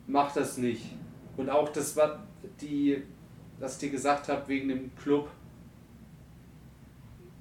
mach 0.06 0.32
das 0.32 0.58
nicht. 0.58 0.84
Und 1.36 1.50
auch 1.50 1.68
das 1.70 1.96
war 1.96 2.22
die, 2.60 3.02
was 3.58 3.74
ich 3.74 3.80
dir 3.80 3.90
gesagt 3.90 4.28
habe 4.28 4.46
wegen 4.48 4.68
dem 4.68 4.94
Club. 4.96 5.30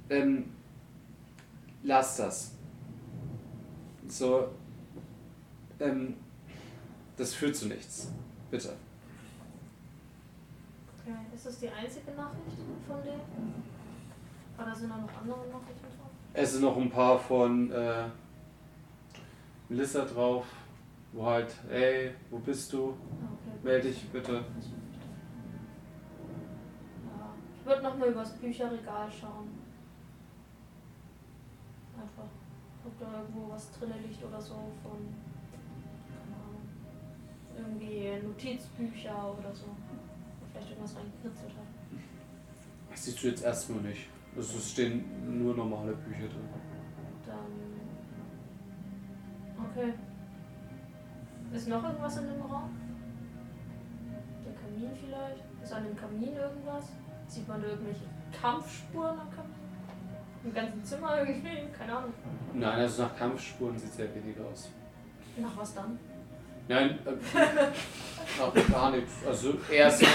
Ähm, 0.09 0.45
lass 1.83 2.17
das. 2.17 2.51
So, 4.07 4.49
ähm, 5.79 6.15
das 7.17 7.33
führt 7.33 7.55
zu 7.55 7.67
nichts. 7.67 8.11
Bitte. 8.49 8.73
Okay. 10.99 11.15
Ist 11.33 11.45
das 11.45 11.59
die 11.59 11.69
einzige 11.69 12.11
Nachricht 12.11 12.57
von 12.87 13.01
dir? 13.01 13.19
Oder 14.57 14.75
sind 14.75 14.89
da 14.89 14.97
noch 14.97 15.21
andere 15.21 15.39
Nachrichten 15.49 15.85
drauf? 15.97 16.09
Es 16.33 16.53
sind 16.53 16.61
noch 16.61 16.77
ein 16.77 16.89
paar 16.89 17.17
von 17.17 17.71
äh, 17.71 18.03
Melissa 19.69 20.05
drauf, 20.05 20.45
wo 21.13 21.25
halt, 21.25 21.53
ey, 21.69 22.11
wo 22.29 22.39
bist 22.39 22.71
du? 22.73 22.89
Okay. 22.89 22.97
Meld 23.63 23.83
dich 23.83 24.09
bitte. 24.09 24.43
Ich 27.59 27.65
würde 27.65 27.83
nochmal 27.83 28.09
übers 28.09 28.33
Bücherregal 28.37 29.11
schauen. 29.11 29.49
Einfach, 31.95 32.29
ob 32.85 32.99
da 32.99 33.21
irgendwo 33.21 33.49
was 33.49 33.71
drin 33.73 33.93
liegt 34.07 34.23
oder 34.23 34.41
so 34.41 34.55
von, 34.81 35.13
keine 36.09 36.35
Ahnung, 36.43 36.65
irgendwie 37.57 38.25
Notizbücher 38.25 39.35
oder 39.37 39.53
so. 39.53 39.67
Vielleicht 40.51 40.71
irgendwas 40.71 40.95
reingekritzelt 40.95 41.51
hat. 41.51 41.67
Das 42.89 43.05
siehst 43.05 43.23
du 43.23 43.27
jetzt 43.27 43.43
erstmal 43.43 43.81
nicht. 43.81 44.09
Also 44.35 44.57
es 44.57 44.71
stehen 44.71 45.03
nur 45.43 45.55
normale 45.55 45.93
Bücher 45.93 46.27
drin. 46.27 46.49
Dann. 47.25 47.51
Okay. 49.69 49.93
Ist 51.53 51.67
noch 51.67 51.83
irgendwas 51.83 52.17
in 52.17 52.27
dem 52.27 52.41
Raum? 52.41 52.69
Der 54.45 54.53
Kamin 54.53 54.91
vielleicht? 54.95 55.43
Ist 55.61 55.73
an 55.73 55.83
dem 55.83 55.95
Kamin 55.95 56.35
irgendwas? 56.35 56.85
Sieht 57.27 57.47
man 57.47 57.61
da 57.61 57.67
irgendwelche 57.67 58.05
Kampfspuren 58.39 59.19
am 59.19 59.29
Kamin? 59.29 59.55
Im 60.43 60.53
ganzen 60.53 60.83
Zimmer 60.83 61.19
irgendwie? 61.19 61.67
Keine 61.77 61.97
Ahnung. 61.97 62.13
Nein, 62.53 62.79
also 62.79 63.03
nach 63.03 63.15
Kampfspuren 63.17 63.77
sieht 63.77 63.89
es 63.89 63.97
sehr 63.97 64.15
wenig 64.15 64.39
aus. 64.39 64.69
Nach 65.37 65.55
was 65.57 65.73
dann? 65.73 65.99
Nein, 66.67 66.99
äh, 67.05 67.11
nach 68.39 68.71
gar 68.71 68.91
nichts. 68.91 69.13
Also 69.27 69.53
eher 69.69 69.91
so, 69.91 70.05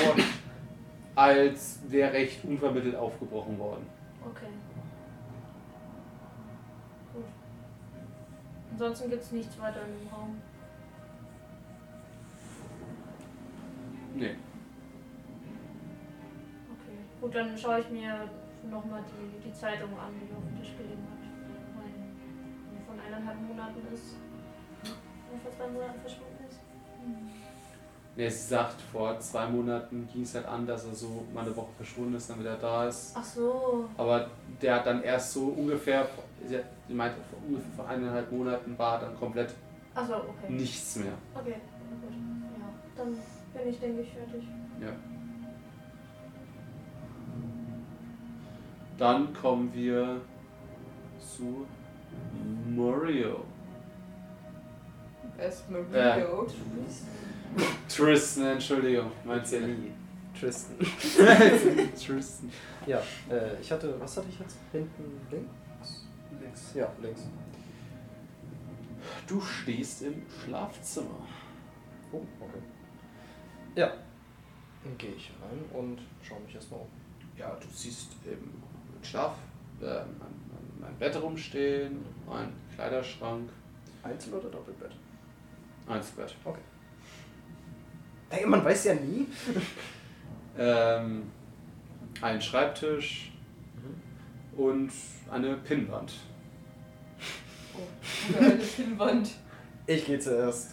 als 1.15 1.81
wäre 1.89 2.13
recht 2.13 2.45
unvermittelt 2.45 2.97
aufgebrochen 2.97 3.59
worden. 3.59 3.87
Okay. 4.25 4.49
Gut. 7.13 7.25
Ansonsten 8.73 9.11
gibt 9.11 9.23
es 9.23 9.33
nichts 9.33 9.59
weiter 9.61 9.81
in 9.87 9.99
dem 9.99 10.09
Raum. 10.09 10.41
Nee. 14.17 14.35
Okay. 16.73 16.99
Gut, 17.21 17.35
dann 17.35 17.57
schaue 17.59 17.81
ich 17.81 17.91
mir 17.91 18.31
nochmal 18.71 19.03
die, 19.05 19.49
die 19.49 19.53
Zeitung 19.53 19.91
an, 19.99 20.13
die 20.19 20.35
auf 20.35 20.43
dem 20.43 20.59
Tisch 20.59 20.75
gelegen 20.79 21.07
hat. 21.11 21.21
Weil 21.77 21.93
die 22.73 22.83
von 22.87 22.99
eineinhalb 22.99 23.39
Monaten 23.43 23.81
ist. 23.93 24.17
Oder 25.31 25.41
vor 25.43 25.53
zwei 25.53 25.69
Monaten 25.69 26.01
verschwunden 26.01 26.45
ist. 26.49 26.61
Nee, 28.17 28.31
sie 28.31 28.49
sagt, 28.49 28.81
vor 28.81 29.21
zwei 29.21 29.47
Monaten 29.47 30.09
ging 30.11 30.23
es 30.23 30.35
halt 30.35 30.47
an, 30.47 30.67
dass 30.67 30.87
er 30.87 30.95
so 30.95 31.27
mal 31.35 31.45
eine 31.45 31.55
Woche 31.55 31.73
verschwunden 31.77 32.15
ist, 32.15 32.31
dann 32.31 32.41
wieder 32.41 32.57
da 32.57 32.89
ist. 32.89 33.15
Ach 33.15 33.23
so. 33.23 33.91
Aber 33.99 34.31
der 34.63 34.77
hat 34.77 34.87
dann 34.87 35.03
erst 35.03 35.35
so 35.35 35.49
ungefähr, 35.49 36.09
sie 36.49 36.95
meinte, 36.95 37.19
vor 37.31 37.39
ungefähr 37.47 37.73
vor 37.77 37.87
eineinhalb 37.87 38.33
Monaten 38.33 38.79
war 38.79 38.99
dann 38.99 39.15
komplett 39.17 39.51
so, 39.95 40.15
okay. 40.15 40.49
nichts 40.49 40.97
mehr. 40.97 41.13
Okay, 41.35 41.57
gut. 42.01 42.13
Ja, 42.59 42.69
dann 42.97 43.19
bin 43.57 43.69
ich, 43.69 43.81
denke 43.81 44.03
ich, 44.03 44.13
fertig. 44.13 44.45
Ja. 44.81 44.93
Dann 48.99 49.33
kommen 49.35 49.73
wir 49.75 50.21
zu 51.19 51.67
Mario. 52.75 53.45
Erstmal 55.39 55.85
Äh. 55.93 56.13
Rio. 56.23 56.47
Tristan, 57.89 58.47
Entschuldigung, 58.47 59.11
meinst 59.25 59.53
du 59.53 59.61
nie? 59.61 59.93
Tristan. 60.39 60.77
Tristan. 61.95 62.51
Ja, 62.87 62.99
äh, 63.31 63.61
ich 63.61 63.71
hatte, 63.71 63.99
was 64.01 64.17
hatte 64.17 64.29
ich 64.31 64.39
jetzt? 64.39 64.59
Hinten 64.73 65.21
links? 65.31 66.07
Links. 66.41 66.75
Ja, 66.75 66.91
links. 67.03 67.29
Du 69.27 69.41
stehst 69.41 70.03
im 70.03 70.23
Schlafzimmer. 70.29 71.27
Oh, 72.13 72.23
okay. 72.41 72.63
Ja. 73.77 73.93
Dann 74.83 74.99
gehe 74.99 75.13
ich 75.13 75.31
rein 75.43 75.79
und 75.79 76.01
schaue 76.23 76.41
mich 76.41 76.55
erstmal 76.55 76.81
um. 76.81 76.89
Ja, 77.37 77.55
du 77.61 77.69
siehst 77.71 78.13
im 78.25 78.51
Schlaf 79.05 79.35
äh, 79.81 79.85
mein, 79.85 80.19
mein, 80.19 80.81
mein 80.81 80.97
Bett 80.99 81.21
rumstehen, 81.21 81.99
ein 82.31 82.53
Kleiderschrank, 82.75 83.51
Einzel- 84.03 84.35
oder 84.35 84.49
Doppelbett? 84.49 84.93
Einzelbett. 85.87 86.35
Ey, 88.31 88.47
man 88.47 88.65
weiß 88.65 88.85
ja 88.85 88.95
nie. 88.95 89.27
Ähm, 90.59 91.31
ein 92.23 92.41
Schreibtisch 92.41 93.31
und 94.57 94.91
eine 95.31 95.55
Pinnwand. 95.57 96.15
Oder 98.31 98.47
eine 98.47 98.57
Pinnwand. 98.57 99.33
Ich 99.87 100.07
gehe 100.07 100.19
zuerst 100.19 100.71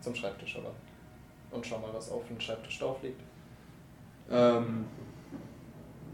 zum 0.00 0.16
Schreibtisch, 0.16 0.56
aber. 0.56 0.74
Und 1.50 1.66
schau 1.66 1.78
mal, 1.78 1.92
was 1.92 2.10
auf 2.10 2.26
dem 2.28 2.40
Schreibtisch 2.40 2.78
drauf 2.78 3.02
liegt. 3.02 3.20
Ähm, 4.30 4.84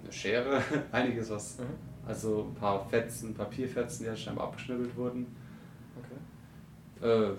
eine 0.03 0.12
Schere, 0.12 0.62
einiges 0.93 1.30
was. 1.30 1.59
Mhm. 1.59 1.64
Also 2.07 2.45
ein 2.45 2.55
paar 2.55 2.89
Fetzen, 2.89 3.34
Papierfetzen, 3.34 4.05
die 4.05 4.11
ja 4.11 4.16
scheinbar 4.16 4.47
abgeschnibbelt 4.47 4.97
wurden. 4.97 5.34
Okay. 7.01 7.07
Äh, 7.07 7.37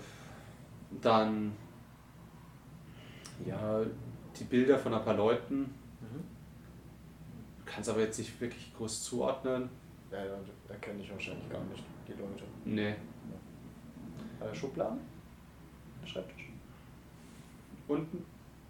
dann 1.00 1.52
ja, 3.44 3.82
die 4.38 4.44
Bilder 4.44 4.78
von 4.78 4.94
ein 4.94 5.04
paar 5.04 5.14
Leuten. 5.14 5.60
Mhm. 6.00 6.24
Kannst 7.64 7.90
aber 7.90 8.00
jetzt 8.00 8.18
nicht 8.18 8.40
wirklich 8.40 8.74
groß 8.74 9.04
zuordnen. 9.04 9.68
Ja, 10.10 10.24
ja, 10.24 10.38
erkenne 10.68 11.02
ich 11.02 11.10
wahrscheinlich 11.10 11.48
gar 11.50 11.62
nicht, 11.64 11.84
die 12.06 12.12
Leute. 12.12 12.44
Nee. 12.64 12.94
Äh, 14.40 14.54
Schubladen? 14.54 15.00
Schreibtisch? 16.04 16.37
Unten? 17.88 18.24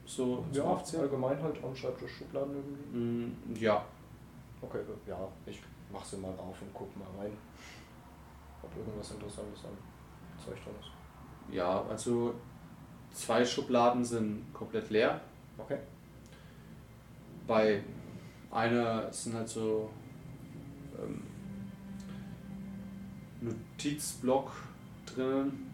So 0.07 0.45
Ja, 0.53 0.65
Aufzählen? 0.65 1.03
allgemein 1.05 1.43
halt 1.43 1.63
am 1.63 1.75
Schreibtisch 1.75 2.13
Schubladen 2.17 2.55
irgendwie. 2.55 2.99
Mm, 2.99 3.57
ja. 3.57 3.85
Okay, 4.63 4.79
ja, 5.07 5.29
ich 5.47 5.61
mach 5.93 6.05
sie 6.05 6.17
mal 6.17 6.31
auf 6.31 6.63
und 6.63 6.73
guck 6.73 6.97
mal 6.97 7.07
rein, 7.19 7.33
ob 8.63 8.77
irgendwas 8.77 9.11
Interessantes 9.11 9.65
an 9.65 9.71
Zeug 10.43 10.57
drin 10.65 10.75
ist. 10.81 11.55
Ja, 11.55 11.85
also 11.89 12.35
zwei 13.13 13.45
Schubladen 13.45 14.05
sind 14.05 14.53
komplett 14.53 14.91
leer. 14.91 15.21
Okay. 15.59 15.79
Bei 17.47 17.83
einer 18.51 19.13
sind 19.13 19.35
halt 19.35 19.49
so 19.49 19.91
ähm, 20.99 21.23
Notizblock 23.41 24.51
drinnen. 25.07 25.67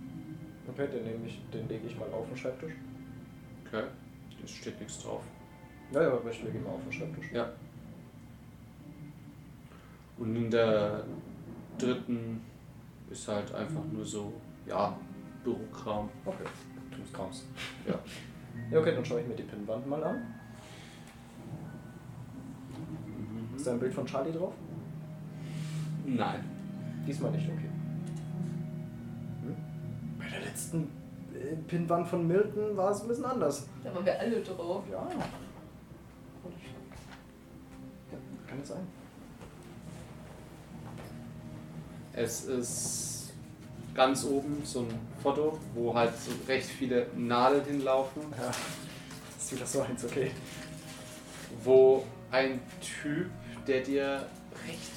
Okay, 0.68 0.88
den 0.88 1.04
nehme 1.04 1.26
ich, 1.26 1.40
den 1.52 1.68
lege 1.68 1.86
ich 1.86 1.98
mal 1.98 2.10
auf 2.12 2.26
den 2.28 2.36
Schreibtisch. 2.36 2.72
Okay, 3.74 3.86
es 4.44 4.52
steht 4.52 4.78
nichts 4.78 5.02
drauf. 5.02 5.22
Ja, 5.90 6.02
ja, 6.02 6.12
aber 6.12 6.30
ich 6.30 6.40
lege 6.44 6.58
ihn 6.58 6.62
mal 6.64 6.70
auf 6.70 6.82
den 6.84 6.92
Schreibtisch. 6.92 7.32
Ja. 7.32 7.50
Und 10.16 10.36
in 10.36 10.48
der 10.48 11.02
dritten 11.76 12.40
ist 13.10 13.26
halt 13.26 13.52
einfach 13.52 13.82
nur 13.92 14.06
so, 14.06 14.32
ja, 14.64 14.96
Bürokram. 15.42 16.08
Okay, 16.24 16.44
tu's 16.92 17.12
Krams. 17.12 17.46
Ja. 17.84 17.98
Ja, 18.70 18.78
okay, 18.78 18.94
dann 18.94 19.04
schaue 19.04 19.22
ich 19.22 19.26
mir 19.26 19.34
die 19.34 19.42
Pinnwand 19.42 19.84
mal 19.88 20.04
an. 20.04 20.22
Ist 23.56 23.66
da 23.66 23.72
ein 23.72 23.80
Bild 23.80 23.92
von 23.92 24.06
Charlie 24.06 24.32
drauf? 24.32 24.54
Nein. 26.06 26.44
Diesmal 27.08 27.32
nicht, 27.32 27.48
okay. 27.48 27.70
Hm? 29.42 29.56
Bei 30.18 30.28
der 30.28 30.42
letzten 30.42 30.88
Pinnwand 31.66 32.08
von 32.08 32.26
Milton 32.26 32.76
war 32.76 32.90
es 32.90 33.02
ein 33.02 33.08
bisschen 33.08 33.24
anders. 33.24 33.66
Da 33.82 33.94
waren 33.94 34.04
wir 34.04 34.18
alle 34.18 34.40
drauf. 34.40 34.84
Ja. 34.90 35.06
Ja, 38.10 38.18
kann 38.46 38.60
es 38.60 38.68
sein. 38.68 38.86
Es 42.12 42.44
ist 42.44 43.32
ganz 43.94 44.24
oben 44.24 44.62
so 44.64 44.80
ein 44.80 44.98
Foto, 45.22 45.58
wo 45.74 45.94
halt 45.94 46.12
so 46.16 46.30
recht 46.46 46.66
viele 46.68 47.06
Nadeln 47.16 47.64
hinlaufen, 47.64 48.22
Ja. 48.38 48.50
Ist 49.38 49.52
wieder 49.52 49.66
so 49.66 49.82
eins, 49.82 50.04
okay. 50.04 50.30
wo 51.64 52.04
ein 52.30 52.60
Typ, 52.80 53.30
der 53.66 53.82
dir 53.82 54.26
recht 54.66 54.90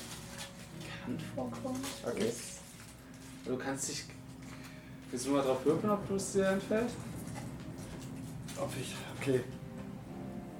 bekannt 0.80 1.22
vorkommt, 1.36 1.86
Okay. 2.06 2.28
ist. 2.30 2.60
Du 3.46 3.58
kannst 3.58 3.90
dich. 3.90 4.06
Willst 5.10 5.26
du 5.26 5.32
mal 5.32 5.42
drauf 5.42 5.64
würfeln, 5.66 5.92
ob 5.92 6.08
du 6.08 6.16
es 6.16 6.34
dir 6.34 6.48
entfällt? 6.48 6.92
Auf 8.60 8.76
ich. 8.78 8.96
Okay. 9.20 9.42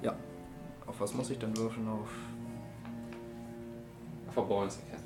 Ja. 0.02 0.14
Auf 0.86 1.00
was 1.00 1.12
muss 1.12 1.30
ich 1.30 1.38
denn 1.38 1.54
würfeln? 1.56 1.86
Auf. 1.88 2.08
Verborgenes 4.32 4.78
erkennen. 4.78 5.04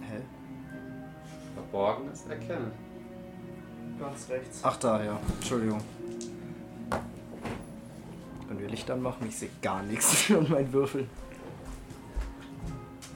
Hä? 0.00 0.20
Verborgenes 1.54 2.26
erkennen. 2.26 2.72
Ganz 3.98 4.28
rechts. 4.28 4.60
Ach 4.64 4.76
da, 4.76 5.02
ja. 5.02 5.20
Entschuldigung. 5.36 5.80
Wenn 8.48 8.58
wir 8.58 8.68
Licht 8.68 8.90
anmachen, 8.90 9.26
ich 9.28 9.38
sehe 9.38 9.50
gar 9.62 9.82
nichts 9.82 10.28
und 10.30 10.50
mein 10.50 10.70
Würfel. 10.72 11.08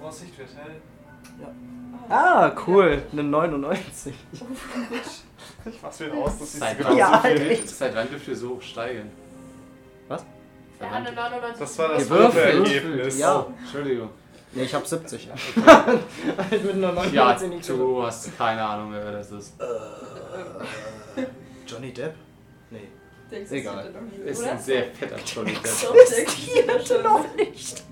Vorsicht 0.01 0.39
wird 0.39 0.49
hell. 0.57 0.77
Ah, 2.09 2.53
cool. 2.67 3.03
Eine 3.13 3.23
99. 3.25 4.15
Ich 5.65 5.83
mach's 5.83 5.99
wieder 5.99 6.15
aus, 6.15 6.39
das 6.39 6.55
ist 6.55 6.61
Seit 6.61 6.79
genau 6.79 6.91
wann, 6.91 6.97
Ja, 6.97 7.21
so 7.23 7.29
viel, 7.29 7.51
echt. 7.51 7.69
seit 7.69 7.95
wann 7.97 8.09
dürft 8.09 8.29
ihr 8.29 8.37
so 8.37 8.51
hoch 8.51 8.63
steigen? 8.63 9.11
Was? 10.07 10.25
Er 10.79 10.91
hat 10.91 11.07
eine 11.07 11.13
99. 11.13 11.59
Das 11.59 11.79
war 11.79 11.89
das. 11.89 12.09
Würfelergebnis. 12.09 13.19
Ja. 13.19 13.41
Oh, 13.41 13.53
Entschuldigung. 13.61 14.11
Ne, 14.53 14.63
ich 14.63 14.75
hab 14.75 14.87
70. 14.87 15.29
halt 15.67 16.65
mit 16.65 16.73
einer 16.75 16.93
99 16.93 17.69
Ja, 17.69 17.75
du 17.77 18.03
hast 18.05 18.39
keine 18.39 18.63
Ahnung 18.65 18.91
mehr, 18.93 19.03
wer 19.05 19.13
das 19.13 19.33
ist. 19.33 19.55
Johnny 21.67 21.93
Depp? 21.93 22.15
Nee. 22.71 22.89
Der 23.31 23.41
Egal. 23.41 23.79
existierte 23.81 23.91
noch 23.93 24.03
nie, 24.13 24.31
Ist 24.31 24.45
ein 24.45 24.59
sehr 24.61 24.85
fetter 24.95 25.17
Johnny 25.27 25.53
Depp. 25.53 26.09
Der 26.09 26.19
existierte 26.19 27.03
noch. 27.03 27.37
nicht. 27.37 27.83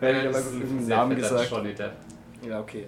Wenn 0.00 0.16
Ja, 0.16 0.22
er 0.22 0.28
aber 0.30 0.38
irgendeinen 0.38 0.88
Namen 0.88 1.16
gesagt. 1.16 1.50
Johnny 1.50 1.74
Depp. 1.74 1.92
Ja, 2.46 2.60
okay. 2.60 2.86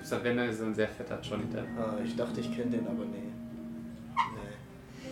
Ich 0.00 0.08
sag, 0.08 0.22
wenn 0.24 0.38
er 0.38 0.48
ist 0.48 0.60
ein 0.62 0.74
sehr 0.74 0.88
fetter 0.88 1.18
Johnny 1.20 1.44
Depp. 1.46 1.64
Ah, 1.78 1.94
ich 2.04 2.14
dachte, 2.16 2.40
ich 2.40 2.54
kenne 2.54 2.70
den, 2.70 2.86
aber 2.86 3.04
nee. 3.04 3.22
Nee. 4.34 5.10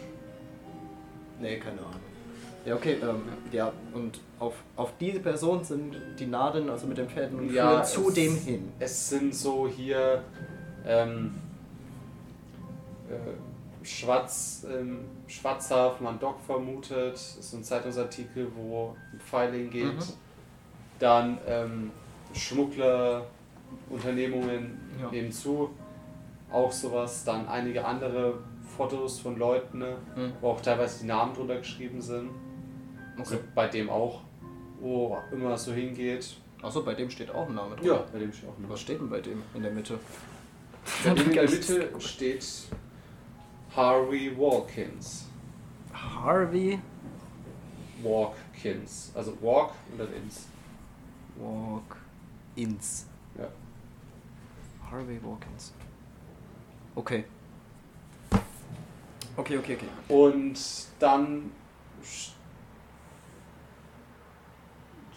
Nee, 1.40 1.58
keine 1.58 1.80
Ahnung. 1.80 1.90
Ja, 2.64 2.74
okay, 2.76 2.96
ähm, 3.02 3.22
ja, 3.52 3.70
und 3.92 4.20
auf, 4.38 4.54
auf 4.76 4.92
diese 4.98 5.20
Person 5.20 5.62
sind 5.62 5.94
die 6.18 6.26
Nadeln, 6.26 6.70
also 6.70 6.86
mit 6.86 6.96
den 6.96 7.08
Fäden, 7.10 7.38
und 7.38 7.52
Ja, 7.52 7.82
führen 7.82 7.84
zu 7.84 8.08
es- 8.08 8.14
dem 8.14 8.36
hin. 8.36 8.72
Es 8.78 9.10
sind 9.10 9.34
so 9.34 9.68
hier 9.68 10.22
ähm, 10.86 11.34
äh, 13.10 13.84
Schwarz, 13.84 14.64
ähm, 14.72 15.00
Schwarzhafen 15.26 16.06
an 16.06 16.18
Dock 16.18 16.40
vermutet. 16.40 17.14
Ist 17.16 17.42
so 17.50 17.58
ein 17.58 17.64
Zeitungsartikel, 17.64 18.48
wo 18.56 18.96
ein 19.12 19.20
Pfeil 19.20 19.52
hingeht. 19.52 19.94
Mhm. 19.96 20.23
Dann 20.98 21.38
ähm, 21.46 21.90
Schmuggler, 22.32 23.26
Unternehmungen 23.90 24.78
Ja. 25.00 25.10
nebenzu. 25.10 25.70
Auch 26.52 26.70
sowas. 26.72 27.24
Dann 27.24 27.48
einige 27.48 27.84
andere 27.84 28.34
Fotos 28.76 29.20
von 29.20 29.36
Leuten, 29.38 29.78
ne, 29.78 29.96
Mhm. 30.16 30.32
wo 30.40 30.50
auch 30.50 30.60
teilweise 30.60 31.00
die 31.00 31.06
Namen 31.06 31.34
drunter 31.34 31.56
geschrieben 31.56 32.00
sind. 32.00 32.30
Also 33.18 33.38
bei 33.54 33.68
dem 33.68 33.88
auch, 33.90 34.20
wo 34.80 35.16
immer 35.32 35.56
so 35.56 35.72
hingeht. 35.72 36.36
Achso, 36.62 36.82
bei 36.82 36.94
dem 36.94 37.10
steht 37.10 37.30
auch 37.30 37.48
ein 37.48 37.54
Name 37.54 37.76
drin. 37.76 37.86
Ja, 37.86 38.04
bei 38.12 38.18
dem 38.18 38.32
steht 38.32 38.48
auch 38.48 38.58
ein 38.58 38.68
Was 38.68 38.80
steht 38.80 39.00
denn 39.00 39.10
bei 39.10 39.20
dem 39.20 39.42
in 39.54 39.62
der 39.62 39.70
Mitte? 39.72 39.98
Bei 41.04 41.10
dem 41.14 41.26
in 41.28 41.32
der 41.34 41.48
Mitte 41.50 41.90
steht 42.00 42.46
Harvey 43.76 44.32
Walkins. 44.36 45.26
Harvey 45.92 46.78
Walkins. 48.02 49.12
Also 49.14 49.32
Walk 49.40 49.70
und 49.92 49.98
dann 50.00 50.08
ins. 50.14 50.46
Walk 51.36 51.96
ins. 52.56 53.06
Ja. 53.36 53.48
Harvey 54.90 55.20
Walkins. 55.22 55.72
Okay. 56.94 57.24
Okay, 59.36 59.58
okay, 59.58 59.74
okay. 59.76 59.88
Und 60.08 60.58
dann. 60.98 61.50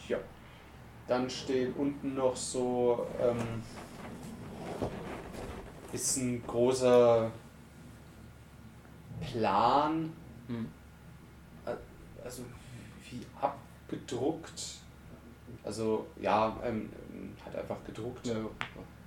Ja. 0.07 0.17
Dann 1.07 1.29
steht 1.29 1.75
unten 1.77 2.15
noch 2.15 2.35
so. 2.35 3.07
Ähm, 3.21 3.61
ist 5.93 6.17
ein 6.17 6.43
großer 6.45 7.31
Plan. 9.21 10.11
Hm. 10.47 10.69
Also 12.23 12.43
wie 13.09 13.25
abgedruckt. 13.39 14.79
Also 15.67 16.07
ja, 16.21 16.55
ähm, 16.63 16.89
hat 17.45 17.55
einfach 17.55 17.77
gedruckt. 17.85 18.25
Ja, 18.25 18.35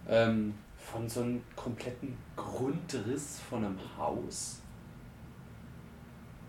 Ähm, 0.09 0.55
von 0.77 1.09
so 1.09 1.21
einem 1.23 1.43
kompletten 1.57 2.17
Grundriss 2.37 3.39
von 3.49 3.65
einem 3.65 3.79
Haus. 3.97 4.61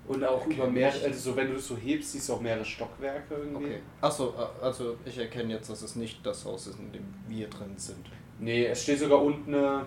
Und 0.07 0.23
auch 0.25 0.45
über 0.47 0.67
mehrere, 0.67 1.05
also 1.05 1.31
so 1.31 1.35
wenn 1.37 1.47
du 1.49 1.55
es 1.55 1.67
so 1.67 1.77
hebst, 1.77 2.11
siehst 2.11 2.27
du 2.27 2.33
auch 2.33 2.41
mehrere 2.41 2.65
Stockwerke 2.65 3.35
irgendwie. 3.35 3.65
okay. 3.65 3.79
Achso, 4.01 4.33
also 4.61 4.97
ich 5.05 5.17
erkenne 5.17 5.53
jetzt, 5.53 5.69
dass 5.69 5.81
es 5.83 5.95
nicht 5.95 6.25
das 6.25 6.43
Haus 6.43 6.67
ist, 6.67 6.79
in 6.79 6.91
dem 6.91 7.05
wir 7.27 7.47
drin 7.49 7.73
sind. 7.77 8.05
Nee, 8.39 8.65
es 8.65 8.83
steht 8.83 8.99
sogar 8.99 9.21
unten 9.21 9.53
äh, 9.53 9.79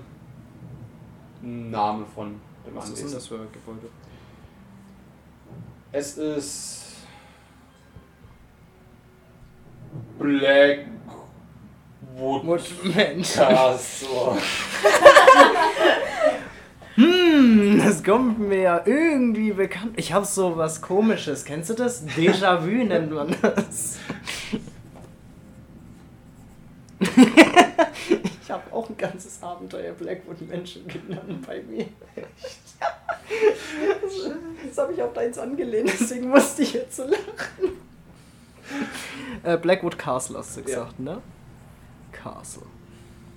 ein 1.42 1.70
Name 1.70 2.06
von 2.06 2.40
dem 2.66 2.74
Was 2.76 2.84
ist 2.90 2.98
denn 2.98 3.06
Anwesen. 3.06 3.18
das 3.18 3.26
für 3.26 3.34
ein 3.40 3.52
Gebäude? 3.52 3.88
Es 5.92 6.16
ist 6.16 6.83
Blackwood 10.18 10.86
Mensch. 12.94 13.34
Castle. 13.34 14.38
Hm, 16.96 17.82
das 17.84 18.04
kommt 18.04 18.38
mir 18.38 18.60
ja 18.60 18.82
irgendwie 18.84 19.52
bekannt. 19.52 19.94
Ich 19.96 20.12
habe 20.12 20.24
so 20.24 20.56
was 20.56 20.80
komisches. 20.80 21.44
Kennst 21.44 21.70
du 21.70 21.74
das? 21.74 22.06
Déjà-vu 22.06 22.84
nennt 22.84 23.10
man 23.10 23.34
das. 23.42 23.98
ich 27.00 28.50
habe 28.50 28.72
auch 28.72 28.88
ein 28.88 28.96
ganzes 28.96 29.42
Abenteuer 29.42 29.92
Blackwood 29.92 30.40
Menschen 30.48 30.86
genannt 30.86 31.44
bei 31.44 31.62
mir. 31.62 31.86
Das, 34.02 34.30
das 34.68 34.78
habe 34.78 34.92
ich 34.92 35.02
auf 35.02 35.12
deins 35.12 35.36
angelehnt, 35.36 35.90
deswegen 35.92 36.28
musste 36.28 36.62
ich 36.62 36.74
jetzt 36.74 36.94
so 36.94 37.02
lachen. 37.02 37.76
Äh, 39.42 39.56
Blackwood 39.58 39.98
Castle 39.98 40.38
hast 40.38 40.56
du 40.56 40.60
Ja. 40.60 40.66
gesagt, 40.66 41.00
ne? 41.00 41.20
Castle. 42.12 42.62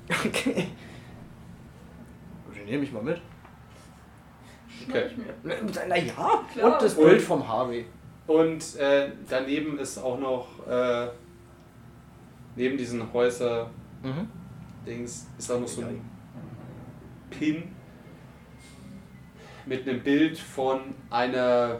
Okay. 0.09 0.67
Den 2.55 2.65
nehme 2.65 2.83
ich 2.83 2.91
mal 2.93 3.01
mit. 3.03 3.19
Okay. 4.87 5.09
Naja, 5.87 6.13
Klar. 6.53 6.73
und 6.75 6.81
das 6.81 6.93
Und- 6.93 7.05
Bild 7.07 7.21
vom 7.21 7.45
Harvey. 7.47 7.85
Und 8.27 8.75
äh, 8.77 9.11
daneben 9.29 9.79
ist 9.79 9.97
auch 9.97 10.19
noch, 10.19 10.65
äh, 10.67 11.07
neben 12.55 12.77
diesen 12.77 13.11
Häuser-Dings, 13.13 15.27
ist 15.37 15.51
auch 15.51 15.59
noch 15.59 15.67
so 15.67 15.81
ein 15.81 16.01
Pin 17.29 17.63
mit 19.65 19.87
einem 19.87 20.01
Bild 20.01 20.37
von 20.37 20.79
einer, 21.09 21.79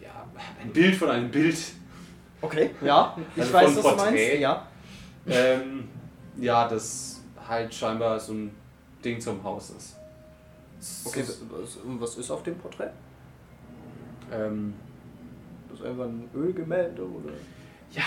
ja, 0.00 0.26
ein 0.62 0.72
Bild 0.72 0.94
von 0.96 1.10
einem 1.10 1.30
Bild. 1.30 1.58
Okay, 2.42 2.70
ja, 2.82 3.16
ich 3.36 3.42
Also 3.42 3.52
weiß, 3.52 3.66
was 3.68 3.74
du 3.74 3.82
meinst. 3.82 3.98
Porträt. 4.04 4.40
Ja. 4.40 4.66
Ähm, 5.26 5.88
ja, 6.38 6.68
das 6.68 7.20
halt 7.46 7.74
scheinbar 7.74 8.18
so 8.18 8.32
ein 8.32 8.54
Ding 9.04 9.20
zum 9.20 9.42
Haus 9.44 9.70
ist. 9.70 9.96
Okay, 11.06 11.22
was, 11.50 11.78
was 11.84 12.16
ist 12.16 12.30
auf 12.30 12.42
dem 12.42 12.56
Porträt? 12.56 12.90
Ähm, 14.32 14.74
Das 15.68 15.80
ist 15.80 15.86
einfach 15.86 16.04
ein 16.04 16.28
Ölgemälde 16.34 17.02
oder? 17.02 17.32
ja, 17.92 18.02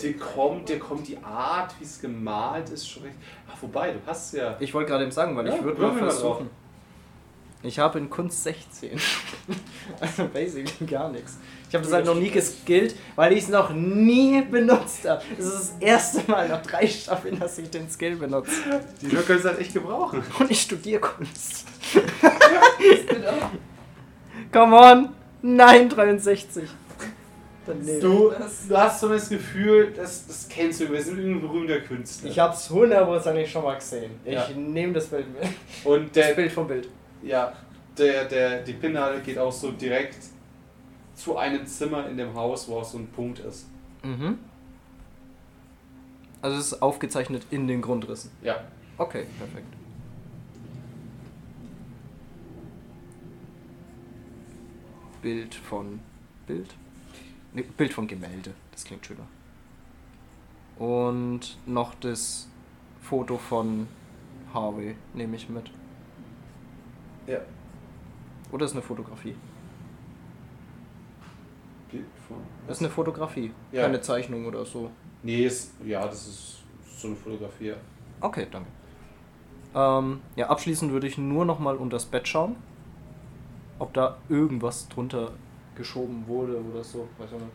dir 0.00 0.16
kommt, 0.18 0.68
dir 0.68 0.78
kommt 0.78 1.08
die 1.08 1.18
Art, 1.18 1.74
wie 1.80 1.84
es 1.84 2.00
gemalt 2.00 2.68
ist, 2.70 2.88
schon 2.88 3.04
recht. 3.04 3.16
Ach, 3.50 3.56
wobei, 3.62 3.92
du 3.92 3.98
hast 4.06 4.34
ja. 4.34 4.56
Ich 4.60 4.72
wollte 4.74 4.90
gerade 4.90 5.04
eben 5.04 5.12
sagen, 5.12 5.36
weil 5.36 5.46
Ja, 5.48 5.56
ich 5.56 5.62
würde 5.62 5.80
mal 5.80 5.94
versuchen. 5.96 6.50
Ich 7.62 7.78
habe 7.78 7.98
in 7.98 8.10
Kunst 8.10 8.44
16. 8.44 9.00
also 10.00 10.28
basically 10.28 10.86
gar 10.86 11.08
nichts. 11.10 11.38
Ich 11.74 11.76
habe 11.76 11.86
das 11.86 11.92
halt 11.94 12.06
noch 12.06 12.14
nie 12.14 12.30
geskillt, 12.30 12.94
weil 13.16 13.32
ich 13.32 13.40
es 13.42 13.48
noch 13.48 13.70
nie 13.74 14.40
benutzt 14.42 15.08
habe. 15.08 15.20
Das 15.36 15.44
ist 15.44 15.54
das 15.54 15.72
erste 15.80 16.30
Mal 16.30 16.48
nach 16.48 16.62
drei 16.62 16.86
Staffeln, 16.86 17.36
dass 17.40 17.58
ich 17.58 17.68
den 17.68 17.90
Skill 17.90 18.14
benutze. 18.14 18.52
Die 19.02 19.06
Leute 19.06 19.24
können 19.26 19.38
es 19.40 19.44
halt 19.44 19.58
echt 19.58 19.74
gebrauchen. 19.74 20.22
Und 20.38 20.48
ich 20.52 20.60
studiere 20.62 21.00
Kunst. 21.00 21.66
Genau. 23.08 23.50
Come 24.52 24.76
on! 24.76 25.08
Nein, 25.42 25.88
63. 25.88 26.62
Daneben. 27.66 28.00
Du, 28.00 28.30
Das- 28.30 28.68
du 28.68 28.76
hast 28.78 29.00
so 29.00 29.08
das 29.08 29.28
Gefühl, 29.28 29.92
das, 29.96 30.28
das 30.28 30.48
kennst 30.48 30.80
du, 30.80 30.92
wir 30.92 31.02
sind 31.02 31.18
irgendein 31.18 31.40
berühmter 31.40 31.80
Künstler. 31.80 32.30
Ich 32.30 32.38
hab's 32.38 32.70
hundertprozentig 32.70 33.50
schon 33.50 33.64
mal 33.64 33.74
gesehen. 33.74 34.12
Ich 34.24 34.34
Ja. 34.34 34.46
nehme 34.56 34.92
das 34.92 35.06
Bild 35.06 35.26
mit. 35.34 35.48
Und 35.82 36.16
Das 36.16 36.24
der, 36.28 36.34
Bild 36.34 36.52
vom 36.52 36.68
Bild. 36.68 36.88
ja, 37.24 37.52
der, 37.98 38.26
der, 38.26 38.62
die 38.62 38.74
Pinnadel 38.74 39.22
geht 39.22 39.38
auch 39.38 39.50
so 39.50 39.72
direkt 39.72 40.18
zu 41.14 41.36
einem 41.36 41.66
Zimmer 41.66 42.08
in 42.08 42.16
dem 42.16 42.34
Haus, 42.34 42.68
wo 42.68 42.78
auch 42.78 42.84
so 42.84 42.98
ein 42.98 43.08
Punkt 43.08 43.38
ist. 43.38 43.66
Mhm. 44.02 44.38
Also 46.42 46.58
es 46.58 46.72
ist 46.72 46.82
aufgezeichnet 46.82 47.46
in 47.50 47.66
den 47.66 47.80
Grundrissen. 47.80 48.30
Ja. 48.42 48.64
Okay, 48.98 49.26
perfekt. 49.38 49.66
Bild 55.22 55.54
von 55.54 56.00
Bild? 56.46 56.74
Nee, 57.54 57.62
Bild 57.62 57.94
von 57.94 58.06
Gemälde, 58.06 58.52
das 58.72 58.84
klingt 58.84 59.06
schöner. 59.06 59.26
Und 60.76 61.56
noch 61.66 61.94
das 61.94 62.48
Foto 63.00 63.38
von 63.38 63.86
Harvey 64.52 64.96
nehme 65.14 65.36
ich 65.36 65.48
mit. 65.48 65.70
Ja. 67.26 67.38
Oder 68.52 68.66
ist 68.66 68.72
eine 68.72 68.82
Fotografie? 68.82 69.34
Bild 71.90 72.04
von. 72.28 72.36
Das 72.66 72.78
ist 72.78 72.82
eine 72.82 72.90
Fotografie, 72.90 73.52
Ja. 73.72 73.82
keine 73.82 74.00
Zeichnung 74.00 74.46
oder 74.46 74.64
so. 74.64 74.90
Nee, 75.22 75.44
ist, 75.44 75.72
ja, 75.84 76.06
das 76.06 76.26
ist 76.26 76.58
so 76.96 77.08
eine 77.08 77.16
Fotografie. 77.16 77.68
ja. 77.68 77.74
Okay, 78.20 78.46
danke. 78.50 78.68
Ähm, 79.74 80.20
ja, 80.36 80.48
abschließend 80.48 80.92
würde 80.92 81.06
ich 81.06 81.18
nur 81.18 81.44
noch 81.44 81.58
mal 81.58 81.76
unter 81.76 81.96
das 81.96 82.06
Bett 82.06 82.26
schauen, 82.28 82.56
ob 83.78 83.92
da 83.92 84.16
irgendwas 84.28 84.88
drunter 84.88 85.32
geschoben 85.74 86.24
wurde 86.28 86.62
oder 86.62 86.82
so. 86.84 87.08
Weiß 87.18 87.30
ich 87.32 87.38
nicht. 87.38 87.50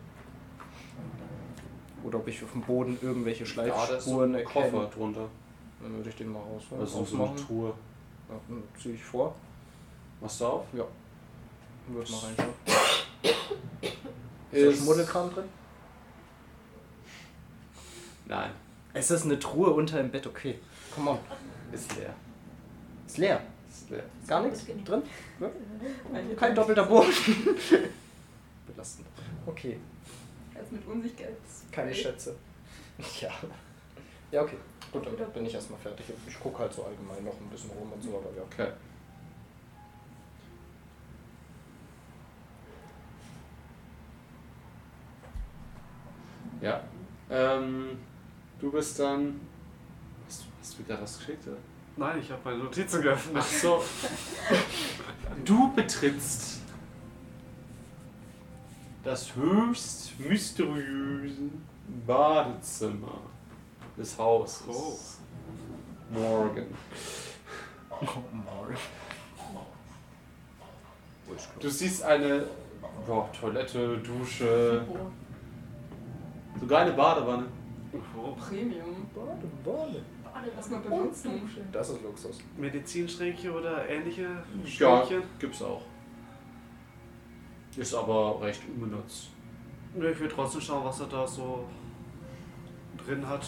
Oder 2.04 2.18
ob 2.18 2.28
ich 2.28 2.42
auf 2.44 2.52
dem 2.52 2.62
Boden 2.62 2.98
irgendwelche 3.02 3.44
Ja, 3.44 3.62
da 3.62 3.62
ist 3.64 3.74
so 3.74 3.86
Schleifspuren 3.86 4.34
ein 4.34 4.40
erkenne. 4.40 4.70
Koffer 4.70 4.86
drunter. 4.94 5.28
Dann 5.82 5.96
würde 5.96 6.10
ich 6.10 6.16
den 6.16 6.32
mal 6.32 6.38
raus, 6.40 6.62
Also 6.78 7.04
so 7.04 7.24
eine. 7.24 7.36
Truhe. 7.36 7.68
Ja, 8.28 8.34
dann 8.48 8.62
ziehe 8.80 8.94
ich 8.94 9.02
vor. 9.02 9.34
Machst 10.20 10.40
du 10.40 10.46
auf? 10.46 10.64
Ja. 10.74 10.84
Würde 11.88 12.10
mal 12.12 12.18
reinschauen. 12.18 12.54
Ist 14.52 14.66
da 14.66 14.84
Schmuddelkram 14.84 15.32
drin? 15.32 15.44
Nein, 18.26 18.50
Es 18.94 19.10
ist 19.10 19.24
eine 19.24 19.38
Truhe 19.38 19.70
unter 19.70 19.96
dem 19.98 20.10
Bett, 20.10 20.26
okay. 20.26 20.58
Come 20.94 21.10
on. 21.10 21.18
ist 21.72 21.96
leer. 21.96 22.14
Ist 23.06 23.18
leer. 23.18 23.42
Ist 23.68 23.90
leer. 23.90 24.04
Gar 24.26 24.42
nichts 24.42 24.64
drin? 24.84 25.02
Ja. 25.40 25.50
Kein 26.36 26.54
doppelter 26.54 26.84
Boden. 26.84 27.12
Belastend. 28.66 29.06
Okay. 29.46 29.78
Als 30.56 30.70
mit 30.70 30.86
Unsichtbarkeit. 30.86 31.36
Keine 31.72 31.94
Schätze. 31.94 32.36
Ja. 33.20 33.30
Ja, 34.30 34.42
okay. 34.42 34.56
Gut, 34.92 35.06
dann 35.06 35.32
bin 35.32 35.46
ich 35.46 35.54
erstmal 35.54 35.80
fertig. 35.80 36.06
Ich 36.26 36.38
gucke 36.40 36.58
halt 36.58 36.72
so 36.72 36.84
allgemein 36.84 37.24
noch 37.24 37.32
ein 37.32 37.48
bisschen 37.50 37.70
rum 37.70 37.92
und 37.92 38.02
so, 38.02 38.10
aber 38.18 38.36
ja. 38.36 38.42
Okay. 38.42 38.72
Ja. 46.60 46.82
Ähm, 47.30 47.98
du 48.58 48.70
bist 48.70 48.98
dann. 48.98 49.40
Hast 50.26 50.42
du, 50.42 50.46
hast 50.60 50.78
du 50.78 50.84
gerade 50.84 51.02
was 51.02 51.18
geschickt, 51.18 51.46
oder? 51.46 51.56
Nein, 51.96 52.20
ich 52.20 52.30
habe 52.30 52.40
meine 52.44 52.58
Notizen 52.64 53.02
geöffnet. 53.02 53.36
Ach 53.38 53.46
so. 53.46 53.84
Du 55.44 55.72
betrittst 55.74 56.60
das 59.02 59.34
höchst 59.34 60.18
mysteriöse 60.18 61.50
Badezimmer 62.06 63.20
des 63.96 64.16
Hauses. 64.18 64.62
Oh. 64.68 64.98
Morgan. 66.10 66.66
Du 71.60 71.68
siehst 71.68 72.02
eine 72.02 72.44
ja, 73.08 73.28
Toilette, 73.38 73.98
Dusche, 73.98 74.84
sogar 76.58 76.80
eine 76.80 76.92
Badewanne. 76.92 77.46
Oh. 78.16 78.32
Premium. 78.32 79.06
Badewanne. 79.14 80.02
Lass 80.56 80.70
mal 80.70 80.80
benutzen. 80.80 81.42
Das 81.72 81.90
ist 81.90 82.02
Luxus. 82.02 82.38
Medizinschränke 82.56 83.52
oder 83.52 83.88
ähnliche 83.88 84.22
Ja, 84.22 85.04
Schränkchen? 85.04 85.22
gibt's 85.38 85.62
auch. 85.62 85.82
Ist 87.76 87.94
aber 87.94 88.40
recht 88.40 88.62
unbenutzt. 88.68 89.28
Ja, 90.00 90.08
ich 90.08 90.20
will 90.20 90.28
trotzdem 90.28 90.60
schauen, 90.60 90.84
was 90.84 91.00
er 91.00 91.06
da 91.06 91.26
so 91.26 91.64
drin 93.04 93.26
hat. 93.26 93.44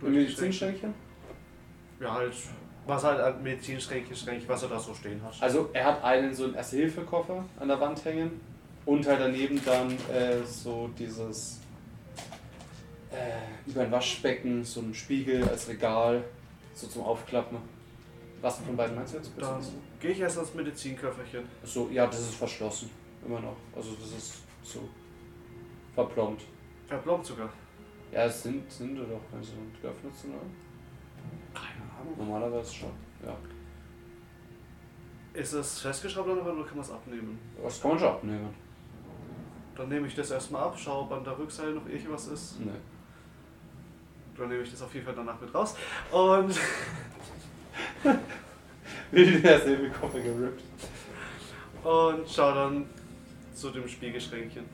Und 0.00 0.12
Medizinschränkchen? 0.12 0.94
Ja, 2.00 2.14
halt, 2.14 2.34
was 2.86 3.04
halt 3.04 3.20
an 3.20 3.42
Medizinschränkchen, 3.42 4.16
Schränke, 4.16 4.48
was 4.48 4.62
er 4.64 4.68
da 4.70 4.78
so 4.78 4.92
stehen 4.92 5.22
hat. 5.22 5.40
Also 5.40 5.70
er 5.72 5.84
hat 5.84 6.02
einen 6.02 6.34
so 6.34 6.44
einen 6.44 6.54
Erste-Hilfe-Koffer 6.54 7.44
an 7.58 7.68
der 7.68 7.80
Wand 7.80 8.04
hängen 8.04 8.40
und 8.84 9.06
halt 9.06 9.20
daneben 9.20 9.60
dann 9.64 9.90
äh, 10.12 10.44
so 10.44 10.90
dieses 10.98 11.60
äh, 13.10 13.70
über 13.70 13.82
ein 13.82 13.92
Waschbecken, 13.92 14.64
so 14.64 14.80
ein 14.80 14.94
Spiegel 14.94 15.48
als 15.48 15.68
Regal, 15.68 16.24
so 16.74 16.86
zum 16.86 17.02
Aufklappen. 17.02 17.58
Was 18.40 18.58
von 18.58 18.76
beiden 18.76 18.96
meinst 18.96 19.14
du 19.14 19.18
jetzt? 19.18 19.30
Dann 19.38 19.62
gehe 20.00 20.10
ich 20.10 20.20
erst 20.20 20.36
ans 20.38 20.52
Medizinköfferchen. 20.54 21.44
So, 21.62 21.88
ja, 21.92 22.06
das 22.06 22.20
ist 22.20 22.34
verschlossen. 22.34 22.90
Immer 23.24 23.40
noch. 23.40 23.56
Also 23.76 23.92
das 23.94 24.10
ist 24.18 24.42
so 24.64 24.80
verplombt. 25.94 26.42
Verplombt 26.88 27.24
sogar. 27.24 27.48
Ja, 28.10 28.24
es 28.24 28.42
sind, 28.42 28.70
sind 28.70 28.96
doch, 28.96 29.20
wenn 29.32 29.42
sie 29.42 29.52
geöffnet 29.80 30.12
sind, 30.14 30.30
oder? 30.30 30.42
Keine 31.54 32.00
Ahnung. 32.00 32.14
Normalerweise 32.18 32.74
schon, 32.74 32.90
ja. 33.24 33.36
Ist 35.34 35.52
es 35.52 35.80
festgeschraubt 35.80 36.28
oder 36.28 36.42
kann 36.42 36.76
man 36.76 36.80
es 36.80 36.90
abnehmen? 36.90 37.38
Das 37.62 37.80
kann 37.80 37.92
man 37.92 38.00
schon 38.00 38.08
abnehmen. 38.08 38.54
Dann 39.76 39.88
nehme 39.88 40.06
ich 40.06 40.14
das 40.14 40.30
erstmal 40.30 40.62
ab, 40.62 40.78
schaue, 40.78 41.02
ob 41.04 41.12
an 41.12 41.24
der 41.24 41.38
Rückseite 41.38 41.70
noch 41.70 41.86
irgendwas 41.88 42.28
ist. 42.28 42.60
Nee. 42.60 42.70
Dann 44.36 44.48
nehme 44.48 44.62
ich 44.62 44.70
das 44.70 44.82
auf 44.82 44.92
jeden 44.94 45.06
Fall 45.06 45.14
danach 45.14 45.40
mit 45.40 45.54
raus. 45.54 45.76
Und 46.10 46.58
Wie 49.12 49.40
der 49.40 49.60
selbe 49.60 49.90
Koffer 49.90 50.20
gerippt. 50.20 50.62
Und 51.84 52.28
schau 52.28 52.54
dann 52.54 52.86
zu 53.54 53.70
dem 53.70 53.86
Spiegelschränkchen. 53.88 54.64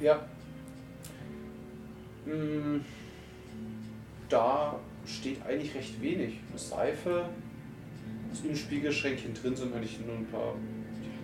Ja. 0.00 0.20
Mm, 2.26 2.80
Da 4.28 4.78
steht 5.06 5.44
eigentlich 5.44 5.74
recht 5.74 6.00
wenig. 6.00 6.40
Eine 6.48 6.58
Seife, 6.58 7.28
ist 8.32 8.44
im 8.44 8.54
Spiegelschränkchen 8.56 9.34
drin 9.34 9.56
sind 9.56 9.74
eigentlich 9.74 9.98
nur 10.00 10.16
ein 10.16 10.26
paar 10.26 10.54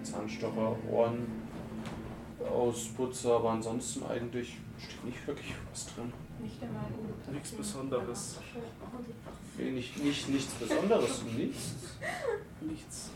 Zahnstocher, 0.02 0.76
Ohren, 0.90 1.26
Ausputzer, 2.46 3.36
aber 3.36 3.50
ansonsten 3.50 4.04
eigentlich 4.06 4.56
steht 4.78 5.04
nicht 5.04 5.26
wirklich 5.26 5.54
was 5.70 5.86
drin. 5.94 6.12
Nicht 6.40 6.62
einmal 6.62 6.84
ein 6.84 7.32
Nichts 7.34 7.50
Besonderes. 7.52 8.38
Nee, 9.56 9.70
Nicht, 9.70 10.02
nicht, 10.02 10.28
nichts 10.28 10.52
Besonderes, 10.54 11.22
nichts. 11.36 11.74
Nichts. 12.60 13.10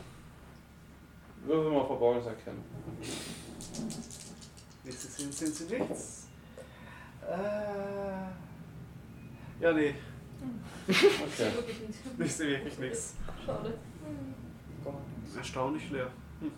Würfel 1.45 1.73
mal 1.73 1.87
Verborgenes 1.87 2.27
erkennen. 2.27 2.63
Nichts 4.85 5.17
sind, 5.17 5.35
sind 5.35 5.55
sie 5.55 5.65
nichts. 5.77 6.27
Äh. 7.29 8.31
Ja, 9.63 9.73
nee, 9.75 9.95
Okay. 10.89 11.51
nicht 12.19 12.37
so 12.37 12.45
wirklich 12.45 12.79
nichts. 12.79 13.15
Schade. 13.45 13.79
Erstaunlich 15.37 15.91
leer. 15.91 16.11
Hm. 16.41 16.51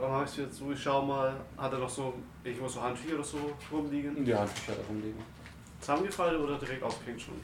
Dann 0.00 0.10
mach 0.10 0.24
ich 0.24 0.38
wieder 0.38 0.50
zu, 0.50 0.72
ich 0.72 0.82
schau 0.82 1.02
mal, 1.02 1.34
hat 1.58 1.72
er 1.72 1.78
noch 1.78 1.88
so 1.88 2.14
irgendwo 2.42 2.66
so 2.66 2.80
Handtücher 2.80 3.16
oder 3.16 3.24
so 3.24 3.38
rumliegen? 3.70 4.24
Die 4.24 4.34
Handtücher 4.34 4.72
da 4.72 4.82
rumliegen. 4.88 5.20
Zusammengefaltet 5.80 6.40
oder 6.40 6.58
direkt 6.58 6.82
aufgehängt 6.82 7.20
schon? 7.20 7.34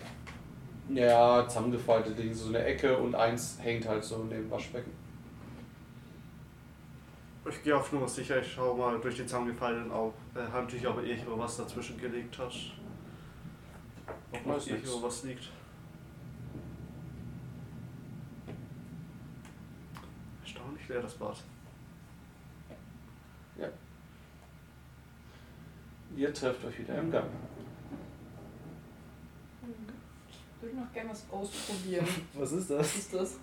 Ja, 0.89 1.47
zusammengefaltet 1.47 2.17
liegen 2.19 2.35
so 2.35 2.49
eine 2.49 2.65
Ecke 2.65 2.97
und 2.97 3.15
eins 3.15 3.59
hängt 3.61 3.87
halt 3.87 4.03
so 4.05 4.19
neben 4.19 4.43
dem 4.45 4.51
Waschbecken. 4.51 4.91
Ich 7.49 7.63
gehe 7.63 7.77
auf 7.77 7.93
Nummer 7.93 8.09
sicher, 8.09 8.41
ich 8.41 8.53
schau 8.53 8.75
mal 8.75 8.99
durch 9.01 9.17
die 9.17 9.23
zusammengefallenen 9.23 9.93
Au- 9.93 10.13
äh, 10.35 10.51
Handtücher, 10.53 10.91
ob 10.91 10.99
er 10.99 11.05
irgendwo 11.05 11.39
was 11.39 11.57
dazwischen 11.59 11.99
gelegt 11.99 12.39
hat. 12.39 12.53
Ob 14.33 14.47
noch 14.47 14.67
irgendwo 14.67 15.03
was 15.03 15.23
liegt. 15.25 15.49
Erstaunlich 20.43 20.89
leer 20.89 21.03
das 21.03 21.15
Bad. 21.15 21.37
Ihr 26.15 26.33
trefft 26.33 26.65
euch 26.65 26.79
wieder 26.79 26.99
im 26.99 27.11
Gang. 27.11 27.27
Ich 30.31 30.63
würde 30.63 30.77
noch 30.77 30.93
gerne 30.93 31.11
was 31.11 31.25
ausprobieren. 31.31 32.07
Was 32.35 32.53
ist 32.53 32.71
Was 32.71 32.79
das? 32.79 32.97
ist 32.97 33.15
das? 33.15 33.35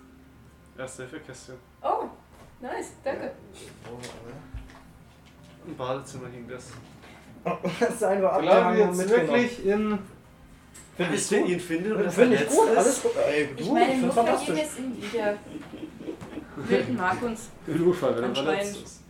Erste 0.76 1.02
Hilfekästchen. 1.06 1.54
Oh, 1.82 2.04
Nice, 2.60 2.92
danke. 3.04 3.32
Im 5.66 5.76
Badezimmer 5.76 6.28
hing 6.28 6.48
das. 6.48 6.70
Das 7.80 7.94
ist 7.94 8.02
einfach 8.04 8.22
wir 8.22 8.50
abgehangen 8.50 8.80
und 8.80 8.88
jetzt 8.88 8.96
mitgenommen. 8.98 9.28
wirklich 9.32 9.66
in. 9.66 9.98
Finde 10.96 11.14
ich 11.16 11.30
wir 11.30 11.44
ihn 11.46 11.60
finden 11.60 11.92
oder 11.92 12.10
Finde 12.10 12.34
ich 12.36 12.40
verletzt 12.42 12.56
gut, 12.58 12.68
ist. 12.70 12.76
alles 12.78 13.02
gut. 13.02 13.12
Ey, 13.26 13.48
du, 13.56 13.62
Ich 13.62 13.70
meine, 13.72 13.96
nur 13.98 14.12
fantastisch. 14.12 14.56
jetzt 14.56 14.78
in 14.78 14.96
wieder. 15.02 15.36
Wilden 16.56 16.96
mag 16.96 17.22
uns. 17.22 17.50
Notfall, 17.66 18.16
wenn 18.16 18.24
er 18.24 18.34
verletzt 18.34 18.76
ist. 18.82 19.02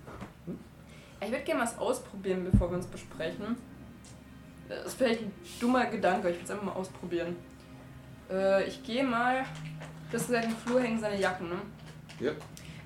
Ich 1.25 1.31
würde 1.31 1.45
gerne 1.45 1.63
was 1.63 1.79
ausprobieren, 1.79 2.47
bevor 2.51 2.71
wir 2.71 2.77
uns 2.77 2.87
besprechen. 2.87 3.57
Das 4.69 4.87
ist 4.87 4.95
vielleicht 4.95 5.23
ein 5.23 5.33
dummer 5.61 5.87
Gedanke, 5.87 6.21
aber 6.21 6.31
ich 6.31 6.37
will 6.37 6.45
es 6.45 6.51
einfach 6.51 6.65
mal 6.65 6.73
ausprobieren. 6.73 7.37
Äh, 8.31 8.65
ich 8.65 8.83
gehe 8.83 9.05
mal. 9.05 9.45
Du 10.11 10.19
hast 10.19 10.27
gesagt, 10.27 10.45
im 10.47 10.57
Flur 10.57 10.81
hängen 10.81 10.99
seine 10.99 11.21
Jacken, 11.21 11.49
ne? 11.49 11.57
Ja. 12.21 12.33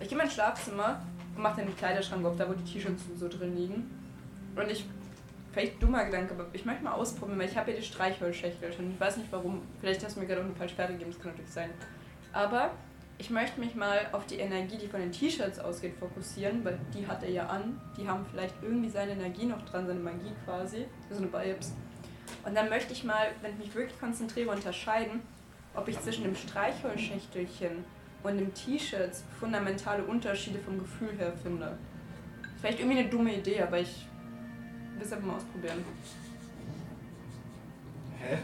Ich 0.01 0.09
gehe 0.09 0.13
in 0.13 0.19
mein 0.19 0.31
Schlafzimmer 0.31 1.03
und 1.35 1.43
mache 1.43 1.63
den 1.63 1.77
Kleiderschrank 1.77 2.25
auf, 2.25 2.37
da 2.37 2.49
wo 2.49 2.53
die 2.53 2.65
T-Shirts 2.65 3.03
so 3.17 3.29
drin 3.29 3.57
liegen. 3.57 3.91
Und 4.55 4.71
ich. 4.71 4.85
Vielleicht 5.51 5.83
dummer 5.83 6.05
Gedanke, 6.05 6.35
aber 6.35 6.47
ich 6.53 6.65
möchte 6.65 6.85
mal 6.85 6.93
ausprobieren, 6.93 7.39
weil 7.39 7.49
ich 7.49 7.57
habe 7.57 7.71
ja 7.71 7.79
die 7.79 7.83
Streichholzschächtel 7.83 8.73
schon. 8.73 8.93
Ich 8.93 9.01
weiß 9.01 9.17
nicht 9.17 9.33
warum. 9.33 9.63
Vielleicht 9.81 10.05
hast 10.05 10.17
du 10.17 10.21
mir 10.21 10.27
gerade 10.27 10.43
auch 10.43 10.45
eine 10.45 10.55
falsche 10.55 10.75
Sperre 10.75 10.93
gegeben, 10.93 11.11
das 11.11 11.21
kann 11.21 11.33
natürlich 11.33 11.51
sein. 11.51 11.71
Aber 12.33 12.71
ich 13.19 13.31
möchte 13.31 13.59
mich 13.59 13.75
mal 13.75 14.07
auf 14.13 14.27
die 14.27 14.37
Energie, 14.37 14.79
die 14.79 14.87
von 14.87 15.01
den 15.01 15.11
T-Shirts 15.11 15.59
ausgeht, 15.59 15.95
fokussieren, 15.99 16.65
weil 16.65 16.79
die 16.95 17.07
hat 17.07 17.23
er 17.25 17.31
ja 17.31 17.47
an. 17.47 17.81
Die 17.97 18.09
haben 18.09 18.25
vielleicht 18.31 18.55
irgendwie 18.63 18.89
seine 18.89 19.13
Energie 19.13 19.45
noch 19.45 19.65
dran, 19.65 19.87
seine 19.87 19.99
Magie 19.99 20.33
quasi. 20.45 20.87
So 21.11 21.19
eine 21.19 21.33
Vibes. 21.33 21.73
Und 22.45 22.55
dann 22.55 22.69
möchte 22.69 22.93
ich 22.93 23.03
mal, 23.03 23.29
wenn 23.43 23.53
ich 23.53 23.59
mich 23.59 23.75
wirklich 23.75 23.99
konzentriere, 23.99 24.51
unterscheiden, 24.51 25.21
ob 25.75 25.89
ich 25.89 26.01
zwischen 26.01 26.25
dem 26.25 26.37
Streichholzschächtelchen 26.37 27.85
und 28.23 28.39
dem 28.39 28.55
T-Shirts 28.55 29.25
fundamentale 29.39 30.05
Unterschiede 30.05 30.61
vom 30.61 30.79
Gefühl 30.79 31.13
her 31.19 31.33
finde. 31.43 31.77
Vielleicht 32.61 32.79
irgendwie 32.79 33.01
eine 33.01 33.09
dumme 33.09 33.35
Idee, 33.35 33.63
aber 33.63 33.81
ich 33.81 34.07
will 34.95 35.03
es 35.07 35.13
einfach 35.13 35.27
mal 35.27 35.37
ausprobieren. 35.37 35.85
Hä? 38.21 38.39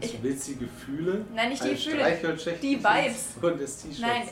Ich- 0.00 0.14
Ich 0.14 0.22
willst 0.22 0.46
die 0.48 0.56
Gefühle? 0.56 1.24
Nein, 1.34 1.48
nicht 1.50 1.64
die 1.64 1.70
Gefühle, 1.70 2.04
die 2.62 2.78
Vibes. 2.78 3.24
Und 3.42 3.60
das 3.60 3.82
T-Shirt. 3.82 4.00
Nein, 4.00 4.22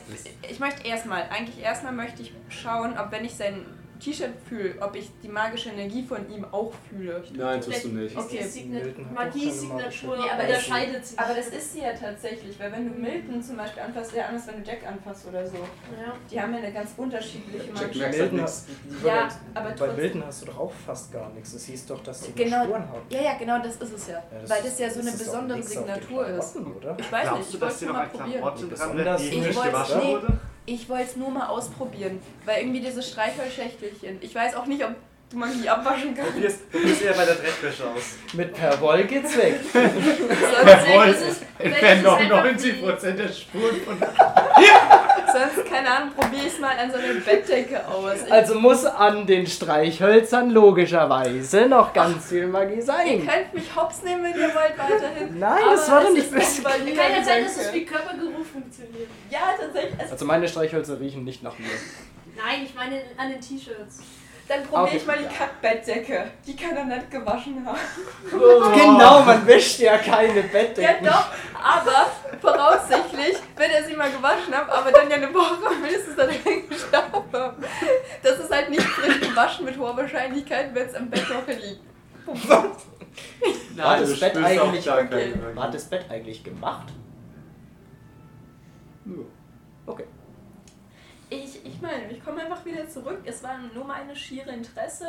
ich 0.49 0.59
möchte 0.59 0.87
erstmal, 0.87 1.23
eigentlich 1.29 1.59
erstmal 1.63 1.93
möchte 1.93 2.21
ich 2.21 2.33
schauen, 2.49 2.97
ob 2.97 3.11
wenn 3.11 3.25
ich 3.25 3.33
sein 3.35 3.65
T-Shirt 3.99 4.31
fühle, 4.47 4.75
ob 4.81 4.95
ich 4.95 5.09
die 5.23 5.27
magische 5.27 5.69
Energie 5.69 6.03
von 6.03 6.29
ihm 6.29 6.45
auch 6.51 6.71
fühle. 6.89 7.23
Nein, 7.33 7.61
tust 7.61 7.83
du 7.85 7.89
nicht. 7.89 8.15
Okay. 8.17 8.45
Magie-Signatur 9.13 10.17
Nee, 10.17 10.23
aber 10.31 10.43
unterscheidet 10.43 11.05
sich. 11.05 11.19
Aber 11.19 11.33
das 11.33 11.47
ist 11.47 11.73
sie 11.73 11.79
ja 11.81 11.93
tatsächlich, 11.93 12.59
weil 12.59 12.71
wenn 12.71 12.87
du 12.93 12.99
Milton 12.99 13.41
zum 13.41 13.57
Beispiel 13.57 13.83
anfasst, 13.83 14.11
sehr 14.11 14.27
anders, 14.27 14.47
wenn 14.47 14.63
du 14.63 14.69
Jack 14.69 14.85
anfasst 14.87 15.27
oder 15.27 15.45
so. 15.45 15.55
ja. 15.57 16.13
Die 16.31 16.41
haben 16.41 16.53
ja 16.53 16.59
eine 16.59 16.71
ganz 16.73 16.91
unterschiedliche 16.97 17.65
Jack 17.67 17.73
magische 17.73 17.99
merkt 17.99 18.33
nichts. 18.33 18.65
hast, 18.67 19.05
Ja, 19.05 19.27
aber 19.53 19.69
bei 19.69 19.75
trotzdem. 19.75 19.95
Milton 19.97 20.25
hast 20.25 20.41
du 20.41 20.45
doch 20.47 20.59
auch 20.59 20.71
fast 20.85 21.11
gar 21.11 21.29
nichts. 21.33 21.53
Es 21.53 21.65
hieß 21.65 21.85
doch, 21.87 22.03
dass 22.03 22.23
sie 22.23 22.31
Genau. 22.33 22.63
Spuren 22.65 22.87
haben. 22.89 23.01
Ja, 23.09 23.21
ja, 23.21 23.37
genau, 23.37 23.59
das 23.59 23.75
ist 23.77 23.93
es 23.93 24.07
ja. 24.07 24.13
Ja, 24.15 24.49
weil 24.49 24.63
das 24.63 24.79
ja 24.79 24.89
so 24.89 24.99
eine 25.01 25.11
besondere 25.11 25.63
Signatur 25.63 26.27
ist. 26.27 26.51
Klamotten, 26.53 26.77
Oder? 26.77 26.97
Ich 26.99 27.11
weiß 27.11 27.23
Glaubst 27.23 27.39
nicht, 27.39 27.53
du, 27.53 27.57
ich 27.57 27.61
wollte 27.81 27.85
mal 27.93 27.99
ein 28.01 28.09
probieren. 28.09 28.43
Ich 29.17 29.55
wollte- 29.55 29.97
nee. 29.97 30.17
Ich 30.69 30.89
wollte 30.89 31.05
es 31.05 31.15
nur 31.15 31.29
mal 31.31 31.47
ausprobieren, 31.47 32.19
weil 32.45 32.59
irgendwie 32.61 32.81
dieses 32.81 33.09
Streichholzschächtelchen. 33.09 34.17
Ich 34.19 34.35
weiß 34.35 34.53
auch 34.55 34.65
nicht, 34.65 34.83
ob 34.83 34.91
du 35.31 35.37
Magie 35.37 35.67
abwaschen 35.69 36.13
kannst. 36.13 36.33
Probier's, 36.33 36.57
probier's 36.69 37.01
eher 37.01 37.13
bei 37.13 37.23
der 37.25 37.35
Dreckwäsche 37.35 37.83
aus. 37.89 38.17
Mit 38.33 38.53
Perwoll 38.59 39.05
geht's 39.05 39.37
weg. 39.37 39.59
Sonst 39.71 40.83
Vielleicht 40.85 41.21
ist 41.21 41.27
es- 41.27 41.41
entfernt 41.65 41.99
es 41.99 42.03
noch 42.03 42.17
einfach 42.17 42.45
90% 42.45 43.11
der 43.11 43.27
Spuren 43.29 43.81
von. 43.85 43.97
Sonst, 45.31 45.69
keine 45.69 45.89
Ahnung, 45.89 46.11
probier 46.15 46.39
ich 46.39 46.53
es 46.53 46.59
mal 46.59 46.71
an 46.77 46.89
so 46.91 46.97
einer 46.97 47.13
Bettdecke 47.19 47.85
aus. 47.87 48.13
Ich, 48.25 48.31
Also 48.31 48.55
muss 48.55 48.85
an 48.85 49.25
den 49.27 49.45
Streichhölzern 49.45 50.49
logischerweise 50.51 51.67
noch 51.67 51.93
ganz 51.93 52.27
viel 52.29 52.47
Magie 52.47 52.75
ihr 52.75 52.83
sein. 52.83 53.27
könnt 53.27 53.53
mich 53.53 53.75
hops 53.75 54.03
nehmen, 54.03 54.23
wenn 54.23 54.33
ihr 54.39 54.47
wollt, 54.47 54.77
weiterhin. 54.77 55.39
Nein, 55.39 55.63
Aber 55.63 55.71
das 55.75 55.91
war 55.91 56.01
doch 56.03 56.11
nicht 56.11 56.31
valider 56.31 57.01
Kann 57.01 57.11
ja 57.11 57.23
sein, 57.23 57.43
dass 57.43 57.57
es 57.57 57.73
wie 57.73 57.85
Körpergeruch 57.85 58.45
funktioniert. 58.53 59.09
Ja, 59.29 59.39
tatsächlich. 59.59 59.99
Also, 59.99 60.11
Also 60.13 60.25
meine 60.25 60.47
Streichhölzer 60.47 60.99
riechen 60.99 61.23
nicht 61.23 61.43
nach 61.43 61.57
mir. 61.59 61.67
Nein, 62.35 62.63
ich 62.65 62.73
meine 62.75 63.01
an 63.17 63.29
den 63.31 63.41
T-Shirts. 63.41 63.99
dann 64.47 64.63
probiere 64.63 64.83
Okay. 64.83 64.97
ich 64.97 65.05
mal 65.05 65.17
die 65.17 65.35
Kackbettdecke. 65.35 66.25
Die 66.45 66.55
kann 66.55 66.77
er 66.77 66.85
nicht 66.85 67.11
gewaschen 67.11 67.65
haben. 67.65 67.77
Genau, 68.31 69.21
man 69.25 69.45
wäscht 69.45 69.79
ja 69.79 69.97
keine 69.97 70.35
Ja, 70.39 70.45
Bettdecken. 70.51 71.05
doch, 71.05 71.25
aber 71.63 72.07
voraussichtlich 72.41 73.37
wird 73.55 73.71
er 73.71 73.83
sie 73.83 73.95
mal 73.95 74.11
gewaschen 74.11 74.53
haben, 74.53 74.69
aber 74.69 74.91
dann 74.91 75.09
ja 75.09 75.15
eine 75.17 75.33
Woche 75.33 75.75
mindestens 75.81 76.15
da 76.15 76.25
drin 76.25 76.67
gestaubt 76.69 77.33
haben. 77.33 77.63
Das 78.23 78.39
ist 78.39 78.51
halt 78.51 78.69
nicht 78.69 78.81
frisch 78.83 79.19
gewaschen 79.21 79.65
mit 79.65 79.77
hoher 79.77 79.95
Wahrscheinlichkeit, 79.97 80.73
wenn 80.73 80.87
es 80.87 80.95
am 80.95 81.09
Bett 81.09 81.25
noch 81.29 81.47
liegt. 81.47 81.81
War 83.75 83.99
das 83.99 84.13
du 84.13 84.19
Bett 84.19 84.37
eigentlich- 84.37 84.85
da 84.85 84.97
Okay. 84.99 85.33
War 85.53 85.71
das 85.71 85.85
Bett 85.85 86.05
eigentlich 86.09 86.43
gemacht? 86.43 86.87
Okay. 89.85 90.05
Ich, 91.29 91.65
ich 91.65 91.81
meine, 91.81 92.09
ich 92.11 92.23
komme 92.23 92.41
einfach 92.41 92.63
wieder 92.65 92.87
zurück. 92.89 93.19
Es 93.25 93.43
war 93.43 93.57
nur 93.73 93.85
meine 93.85 94.15
schiere 94.15 94.51
Interesse, 94.51 95.05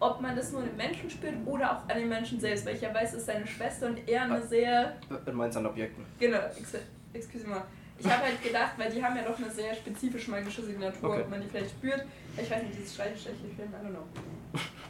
ob 0.00 0.20
man 0.20 0.36
das 0.36 0.52
nur 0.52 0.60
an 0.62 0.68
den 0.68 0.76
Menschen 0.76 1.10
spürt 1.10 1.34
oder 1.46 1.72
auch 1.76 1.88
an 1.88 1.98
den 1.98 2.08
Menschen 2.08 2.38
selbst, 2.40 2.64
weil 2.66 2.76
ich 2.76 2.82
ja 2.82 2.94
weiß, 2.94 3.12
es 3.12 3.18
ist 3.20 3.26
seine 3.26 3.46
Schwester 3.46 3.86
und 3.86 4.08
er 4.08 4.22
eine 4.22 4.42
sehr. 4.42 4.96
Du 5.24 5.32
meinst 5.32 5.56
an 5.56 5.66
Objekten. 5.66 6.04
Genau, 6.18 6.38
ex 6.56 6.74
excuse 7.12 7.46
mal. 7.46 7.62
Ich 8.00 8.06
habe 8.08 8.22
halt 8.24 8.40
gedacht, 8.42 8.72
weil 8.76 8.92
die 8.92 9.02
haben 9.04 9.16
ja 9.16 9.24
doch 9.24 9.36
eine 9.36 9.50
sehr 9.50 9.74
spezifisch 9.74 10.28
magische 10.28 10.62
Signatur, 10.62 11.10
Okay. 11.10 11.22
ob 11.22 11.30
man 11.30 11.40
die 11.40 11.48
vielleicht 11.48 11.70
spürt. 11.70 12.04
Ich 12.40 12.48
weiß 12.48 12.62
nicht, 12.62 12.78
dieses 12.78 12.94
Streichstechchen, 12.94 13.50
I 13.58 13.86
don't 13.86 13.90
know. 13.90 14.04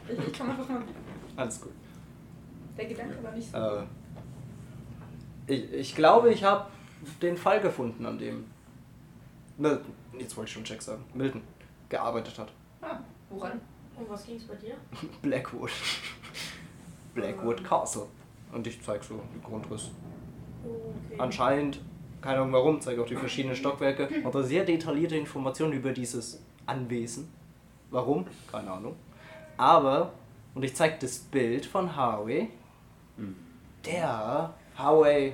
Ich, 0.07 0.27
ich 0.27 0.37
komme 0.37 0.51
einfach 0.51 0.69
mal. 0.69 0.81
Alles 1.35 1.59
gut. 1.59 1.71
Der 2.77 2.85
Gedanke 2.85 3.23
war 3.23 3.31
nicht 3.31 3.51
so. 3.51 3.57
Äh, 3.57 3.83
ich, 5.47 5.73
ich 5.73 5.95
glaube, 5.95 6.31
ich 6.31 6.43
habe 6.43 6.67
den 7.21 7.35
Fall 7.35 7.59
gefunden, 7.61 8.05
an 8.05 8.19
dem 8.19 8.45
Milton, 9.57 9.91
jetzt 10.19 10.37
wollte 10.37 10.49
ich 10.49 10.53
schon 10.53 10.65
Jack 10.65 10.81
sagen, 10.81 11.03
Milton 11.15 11.41
gearbeitet 11.89 12.37
hat. 12.37 12.51
Ah, 12.81 12.99
woran? 13.31 13.59
Um 13.99 14.09
was 14.09 14.25
ging 14.25 14.37
es 14.37 14.43
bei 14.43 14.55
dir? 14.55 14.75
Blackwood. 15.21 15.71
Blackwood 17.13 17.63
Castle. 17.63 18.07
Und 18.51 18.65
ich 18.65 18.81
zeige 18.81 19.03
so 19.03 19.15
den 19.33 19.43
Grundriss. 19.43 19.91
Okay. 20.63 21.19
Anscheinend, 21.19 21.81
keine 22.21 22.39
Ahnung 22.39 22.53
warum, 22.53 22.81
zeige 22.81 23.01
auch 23.01 23.05
die 23.05 23.15
verschiedenen 23.15 23.55
Stockwerke. 23.55 24.09
Hat 24.23 24.33
sehr 24.45 24.63
detaillierte 24.65 25.15
Informationen 25.15 25.73
über 25.73 25.91
dieses 25.91 26.41
Anwesen. 26.65 27.29
Warum? 27.91 28.25
Keine 28.51 28.71
Ahnung. 28.71 28.95
Aber, 29.57 30.13
und 30.55 30.63
ich 30.63 30.75
zeige 30.75 30.97
das 30.99 31.19
Bild 31.19 31.65
von 31.65 31.95
Harvey. 31.95 32.49
Hm. 33.17 33.35
Der, 33.85 34.53
Harvey 34.75 35.33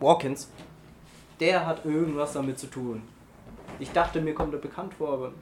Watkins, 0.00 0.50
der 1.40 1.66
hat 1.66 1.84
irgendwas 1.84 2.32
damit 2.32 2.58
zu 2.58 2.68
tun. 2.68 3.02
Ich 3.78 3.90
dachte, 3.90 4.20
mir 4.20 4.34
kommt 4.34 4.54
er 4.54 4.60
bekannt 4.60 4.94
vor, 4.94 5.12
aber. 5.12 5.32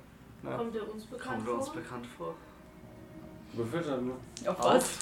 Ja. 0.43 0.57
Kommt 0.57 0.75
er 0.75 0.91
uns 0.91 1.05
bekannt 1.05 1.37
Kommt 1.37 1.49
er 1.49 1.55
uns 1.55 1.67
vor? 1.69 1.75
bekannt 1.77 2.07
vor? 2.07 2.35
Dann 3.53 4.07
nur? 4.07 4.17
Auf 4.47 4.59
was? 4.65 4.99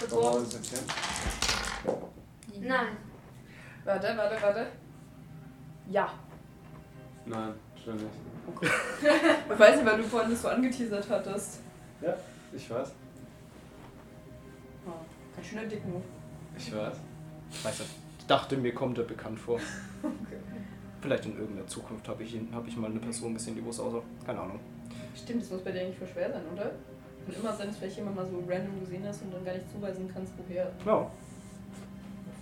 Erklären? 0.00 0.84
Nein. 2.60 2.96
Warte, 3.84 4.16
warte, 4.16 4.42
warte. 4.42 4.66
Ja. 5.88 6.12
Nein, 7.24 7.54
stimmt 7.80 8.02
nicht. 8.02 8.72
Ich 9.52 9.58
weiß 9.58 9.76
nicht, 9.76 9.86
weil 9.86 9.96
du 9.98 10.04
vorhin 10.04 10.30
das 10.30 10.42
so 10.42 10.48
angeteasert 10.48 11.08
hattest. 11.08 11.60
Ja, 12.00 12.14
ich 12.52 12.68
weiß. 12.68 12.92
Oh, 14.86 14.90
ganz 15.34 15.46
schöner 15.46 15.64
Dickmove. 15.64 16.02
Ich 16.58 16.74
weiß. 16.74 16.96
Weißt 17.62 17.80
du, 17.80 17.84
ich 18.18 18.26
dachte, 18.26 18.56
mir 18.56 18.74
kommt 18.74 18.98
er 18.98 19.04
bekannt 19.04 19.38
vor. 19.38 19.60
Vielleicht 21.02 21.26
in 21.26 21.36
irgendeiner 21.36 21.66
Zukunft 21.66 22.08
habe 22.08 22.22
ich, 22.22 22.34
ihn- 22.36 22.48
hab 22.54 22.66
ich 22.66 22.76
mal 22.76 22.88
eine 22.90 23.00
Person 23.00 23.34
gesehen, 23.34 23.56
die 23.56 23.64
wo 23.64 23.70
es 23.70 23.80
aussah. 23.80 24.00
Keine 24.24 24.40
Ahnung. 24.40 24.60
Stimmt, 25.16 25.42
das 25.42 25.50
muss 25.50 25.60
bei 25.62 25.72
dir 25.72 25.80
eigentlich 25.80 25.98
voll 25.98 26.06
schwer 26.08 26.30
sein, 26.32 26.42
oder? 26.54 26.62
Kann 27.26 27.34
immer 27.40 27.52
sein, 27.52 27.66
dass 27.68 27.76
vielleicht 27.76 27.96
jemand 27.96 28.16
mal 28.16 28.24
so 28.26 28.38
random 28.48 28.80
gesehen 28.80 29.04
hast 29.06 29.22
und 29.22 29.34
dann 29.34 29.44
gar 29.44 29.52
nicht 29.52 29.70
zuweisen 29.70 30.08
kannst, 30.12 30.32
woher. 30.38 30.70
Ja, 30.86 31.10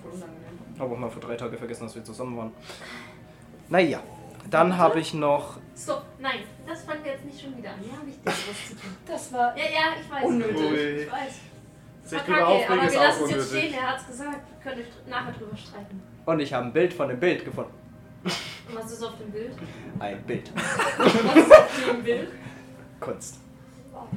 Voll 0.03 0.13
unangenehm. 0.13 0.79
habe 0.79 0.95
auch 0.95 0.99
mal 0.99 1.11
für 1.11 1.21
drei 1.21 1.37
Tage 1.37 1.57
vergessen, 1.57 1.85
dass 1.85 1.95
wir 1.95 2.05
zusammen 2.05 2.37
waren. 2.37 2.53
Naja, 3.69 4.01
dann 4.51 4.77
habe 4.77 5.01
ich 5.01 5.15
noch. 5.15 5.59
Stopp, 5.77 6.05
nein, 6.19 6.41
das 6.67 6.83
fangen 6.85 7.03
wir 7.05 7.13
jetzt 7.13 7.25
nicht 7.25 7.41
schon 7.41 7.57
wieder 7.57 7.71
an. 7.71 7.77
Hier 7.83 7.93
habe 7.97 8.09
ich 8.09 8.17
dir 8.17 8.27
was 8.27 8.69
zu 8.69 8.75
tun. 8.75 8.91
Das 9.07 9.33
war 9.33 9.57
Ja, 9.57 9.65
ja, 9.65 10.01
ich 10.01 10.11
weiß. 10.11 10.25
Unnötig. 10.25 10.57
Ui. 10.57 10.77
Ich 11.03 11.13
weiß. 11.13 11.41
Sich 12.05 12.19
drüber 12.23 12.49
aufregen 12.49 12.73
aber 12.79 12.87
ist 12.87 12.93
wir 12.95 13.01
lassen 13.01 13.25
es 13.25 13.31
jetzt 13.31 13.49
stehen, 13.51 13.75
er 13.75 13.91
hat's 13.93 14.07
gesagt. 14.07 14.63
Könnt 14.63 14.77
ihr 14.79 14.85
nachher 15.11 15.33
drüber 15.33 15.57
streiten. 15.57 16.03
Und 16.27 16.41
ich 16.41 16.53
habe 16.53 16.67
ein 16.67 16.73
Bild 16.73 16.93
von 16.93 17.09
dem 17.09 17.21
Bild 17.21 17.45
gefunden. 17.45 17.71
Und 18.25 18.33
was 18.77 18.93
ist 18.93 19.03
auf 19.03 19.17
dem 19.19 19.31
Bild? 19.31 19.53
Ein 19.99 20.23
Bild. 20.25 20.53
Was 20.99 21.37
ist 21.37 21.53
auf 21.53 21.91
dem 21.91 22.03
Bild? 22.05 22.29
Kunst. 23.01 23.37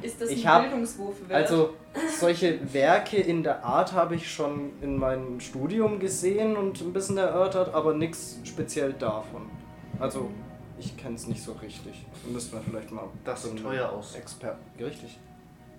Ist 0.02 0.20
das 0.20 0.30
Ich 0.30 0.46
ein 0.46 0.52
hab- 0.52 0.62
Bildungswurf 0.62 1.16
wert? 1.28 1.42
Also, 1.42 1.74
solche 2.18 2.58
Werke 2.72 3.16
in 3.18 3.42
der 3.42 3.64
Art 3.64 3.92
habe 3.92 4.14
ich 4.16 4.30
schon 4.32 4.72
in 4.80 4.96
meinem 4.98 5.40
Studium 5.40 5.98
gesehen 5.98 6.56
und 6.56 6.80
ein 6.80 6.92
bisschen 6.92 7.18
erörtert, 7.18 7.72
aber 7.74 7.94
nichts 7.94 8.38
speziell 8.44 8.92
davon. 8.94 9.50
Also, 9.98 10.30
ich 10.78 10.96
kenne 10.96 11.14
es 11.16 11.26
nicht 11.26 11.42
so 11.42 11.52
richtig. 11.52 12.04
Da 12.24 12.30
müssten 12.32 12.56
wir 12.56 12.62
vielleicht 12.62 12.90
mal. 12.90 13.04
Das 13.24 13.42
so 13.42 13.50
teuer 13.54 13.90
aus. 13.90 14.14
Experten. 14.14 14.60
Richtig. 14.82 15.18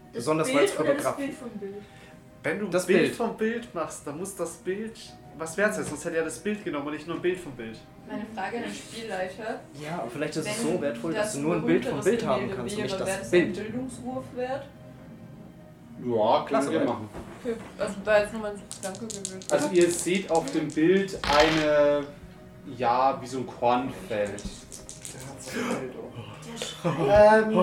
Das 0.07 0.13
Besonders 0.23 0.47
Bild 0.47 0.59
weil's 0.59 0.79
oder 0.79 0.93
das 0.93 1.03
Fotograf- 1.05 1.17
Bild 1.17 1.33
vom 1.33 1.49
Bild. 1.51 1.75
Wenn 2.43 2.59
du 2.59 2.67
Das 2.67 2.83
ein 2.83 2.87
Bild, 2.87 2.99
Bild. 3.01 3.15
vom 3.15 3.37
Bild 3.37 3.75
machst, 3.75 4.05
dann 4.07 4.17
muss 4.17 4.35
das 4.35 4.51
Bild 4.57 4.97
was 5.37 5.57
wert 5.57 5.73
sein. 5.73 5.83
Sonst 5.85 6.05
hätte 6.05 6.17
er 6.17 6.23
das 6.23 6.39
Bild 6.39 6.63
genommen 6.63 6.87
und 6.87 6.93
nicht 6.93 7.07
nur 7.07 7.15
ein 7.17 7.21
Bild 7.21 7.39
vom 7.39 7.51
Bild. 7.53 7.77
Meine 8.07 8.25
Frage 8.35 8.57
an 8.57 8.63
den 8.63 8.73
Spielleiter. 8.73 9.59
Ja, 9.81 9.99
aber 9.99 10.09
vielleicht 10.11 10.35
ist 10.37 10.47
es 10.47 10.61
so 10.61 10.79
wertvoll, 10.81 11.13
dass 11.13 11.23
das 11.25 11.33
du 11.33 11.39
nur 11.41 11.55
ein 11.55 11.65
Bild 11.65 11.85
vom 11.85 11.99
Bild 12.01 12.25
haben 12.25 12.49
kannst 12.49 12.75
und 12.75 12.77
wäre, 12.77 12.83
nicht 12.83 12.99
wäre 12.99 13.05
das 13.05 13.19
das 13.19 13.33
ein 13.33 13.53
Bild. 13.53 13.55
Bildungsruf 13.55 14.23
wert? 14.35 14.65
Ja, 16.05 16.45
Klasse, 16.45 16.71
wir 16.71 16.79
machen. 16.81 17.09
Okay, 17.43 17.55
also 17.79 17.93
da 18.03 18.19
jetzt 18.19 18.33
nur 18.33 18.41
mein 18.41 18.53
Gedanke 18.75 18.99
gewesen. 19.07 19.39
Also 19.49 19.69
ihr 19.69 19.89
seht 19.91 20.29
auf 20.29 20.51
dem 20.51 20.67
Bild 20.67 21.17
eine, 21.37 22.03
ja, 22.77 23.17
wie 23.21 23.27
so 23.27 23.39
ein 23.39 23.47
Kornfeld. 23.47 24.43
Ähm, 27.15 27.57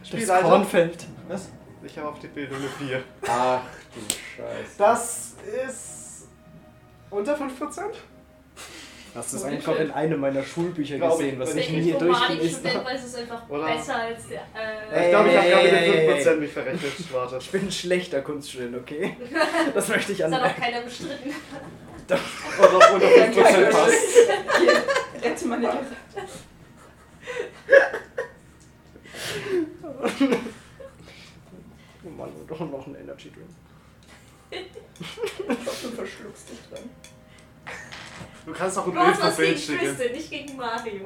Das 0.00 0.08
Spielleiter. 0.08 0.48
Kornfeld. 0.48 1.06
Was? 1.28 1.48
Ich 1.82 1.96
habe 1.98 2.08
auf 2.08 2.18
die 2.18 2.28
Bilder 2.28 2.56
eine 2.56 2.68
4. 2.68 3.02
Ach 3.26 3.60
du 3.94 4.00
Scheiße. 4.36 4.74
Das 4.78 5.34
ist 5.66 5.99
unter 7.10 7.34
5%? 7.36 7.48
Hast 9.12 9.32
du 9.32 9.36
es 9.38 9.42
einfach 9.44 9.76
in 9.80 9.90
einem 9.90 10.20
meiner 10.20 10.44
Schulbücher 10.44 10.96
Glaub 10.96 11.18
gesehen, 11.18 11.36
was 11.40 11.52
ich 11.56 11.66
Der 11.68 11.80
nie 11.80 11.92
durchgelesen 11.92 12.74
habe? 12.74 12.84
weiß 12.84 13.04
es 13.04 13.14
einfach 13.16 13.48
Oder? 13.48 13.66
besser 13.66 13.96
als 13.96 14.28
der. 14.28 14.42
Äh, 14.54 15.04
Ich 15.06 15.10
glaube, 15.10 15.30
ich 15.30 15.36
habe 15.36 15.48
gerade 15.48 16.06
mit 16.06 16.26
5% 16.26 16.36
mich 16.36 16.52
verrechnet. 16.52 17.12
Warte. 17.12 17.38
Ich 17.40 17.50
bin 17.50 17.62
ein 17.62 17.72
schlechter 17.72 18.22
Kunststudent, 18.22 18.76
okay? 18.76 19.16
Das 19.74 19.88
möchte 19.88 20.12
ich 20.12 20.18
das 20.18 20.26
hat 20.32 20.38
auch 20.40 20.44
anmerken. 20.44 20.62
keiner 20.62 20.80
bestritten. 20.82 21.30
Und 22.10 22.74
auf 22.74 22.94
unter 22.94 23.06
5% 23.06 23.70
passt. 23.70 23.94
Hier, 24.60 24.82
rette 25.30 25.46
meine 25.48 25.64
Ehre. 25.66 25.78
Oh 32.04 32.08
Mann, 32.10 32.30
doch 32.48 32.60
noch 32.60 32.86
ein 32.86 32.94
Energy 32.94 33.30
Drink. 33.30 33.48
Ich 34.50 35.46
glaube, 35.46 35.78
du 35.82 35.88
verschluckst 35.90 36.50
dich 36.50 36.58
dran. 36.70 36.90
Du 38.46 38.52
kannst 38.52 38.78
auch 38.78 38.86
ein 38.86 38.94
Du 38.94 39.04
Bild 39.04 39.16
vom 39.16 39.36
Bild 39.36 39.56
gegen 39.56 39.60
schicken. 39.60 39.96
Küste, 39.96 40.12
nicht 40.12 40.30
gegen 40.30 40.56
Mario. 40.56 41.02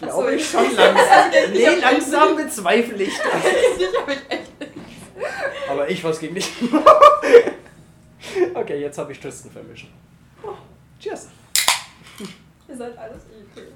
Glaube 0.00 0.34
ich 0.34 0.48
schon 0.48 0.74
langsam. 0.74 1.30
Nee, 1.52 1.66
langsam 1.80 2.36
bezweifle 2.36 3.02
ich 3.02 3.16
das. 3.16 3.26
Ich 3.78 3.98
hab 3.98 4.06
mich 4.06 4.18
echt. 4.28 4.52
Aber 5.68 5.88
ich 5.88 6.02
was 6.04 6.18
gegen 6.18 6.34
dich. 6.34 6.50
Okay, 8.54 8.80
jetzt 8.80 8.96
habe 8.98 9.12
ich 9.12 9.20
Tristan 9.20 9.50
vermischen. 9.50 9.88
Cheers. 10.98 11.28
Ihr 12.68 12.76
seid 12.76 12.96
alles 12.96 13.22
ekel. 13.26 13.72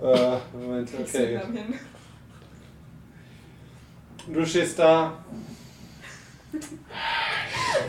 Äh, 0.00 0.38
Moment, 0.56 0.90
Ich 0.90 1.00
okay. 1.00 1.40
Hin. 4.28 4.34
Du 4.34 4.46
stehst 4.46 4.78
da. 4.78 5.24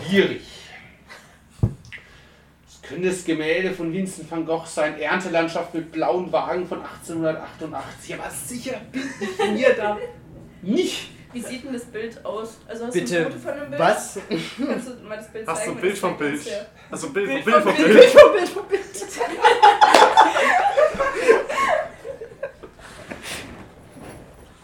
Schwierig. 0.07 0.41
Es 2.67 2.81
könnte 2.81 3.09
das 3.09 3.23
Gemälde 3.23 3.71
von 3.73 3.93
Vincent 3.93 4.29
van 4.31 4.45
Gogh 4.45 4.65
sein, 4.65 4.99
Erntelandschaft 4.99 5.73
mit 5.75 5.91
blauen 5.91 6.31
Wagen 6.31 6.67
von 6.67 6.81
1888. 6.81 8.15
Aber 8.15 8.29
sicher 8.31 8.81
bin 8.91 9.03
ich 9.19 9.51
mir 9.51 9.73
da 9.75 9.97
nicht. 10.63 11.11
Wie 11.31 11.41
sieht 11.41 11.63
denn 11.63 11.73
das 11.73 11.85
Bild 11.85 12.25
aus? 12.25 12.57
Also 12.67 12.87
hast 12.87 12.93
Bitte, 12.93 13.19
du 13.21 13.25
ein 13.27 13.31
Foto 13.31 13.39
von 13.43 13.59
dem 13.59 13.69
Bild? 13.69 13.79
Was? 13.79 14.19
Kannst 14.27 14.87
du 14.87 14.93
mal 15.07 15.17
das 15.17 15.31
Bild 15.31 15.47
Hast 15.47 15.61
du 15.61 15.65
zeigen? 15.65 15.77
ein 15.77 15.81
Bild 15.81 15.93
Das 15.93 15.99
vom 15.99 16.17
Bild? 16.17 16.45
ja. 16.45 16.65
Also 16.89 17.07
ein 17.07 17.13
Bild 17.13 17.27
Bild 17.27 17.43
vom 17.43 17.53
Bild 17.53 17.63
vom 17.63 17.75
vom 17.75 17.85
Bild. 17.85 17.99
Bild. 17.99 18.09
vom 18.09 18.31
Bild, 18.33 18.49
vom 18.49 18.67
Bild. 18.67 18.85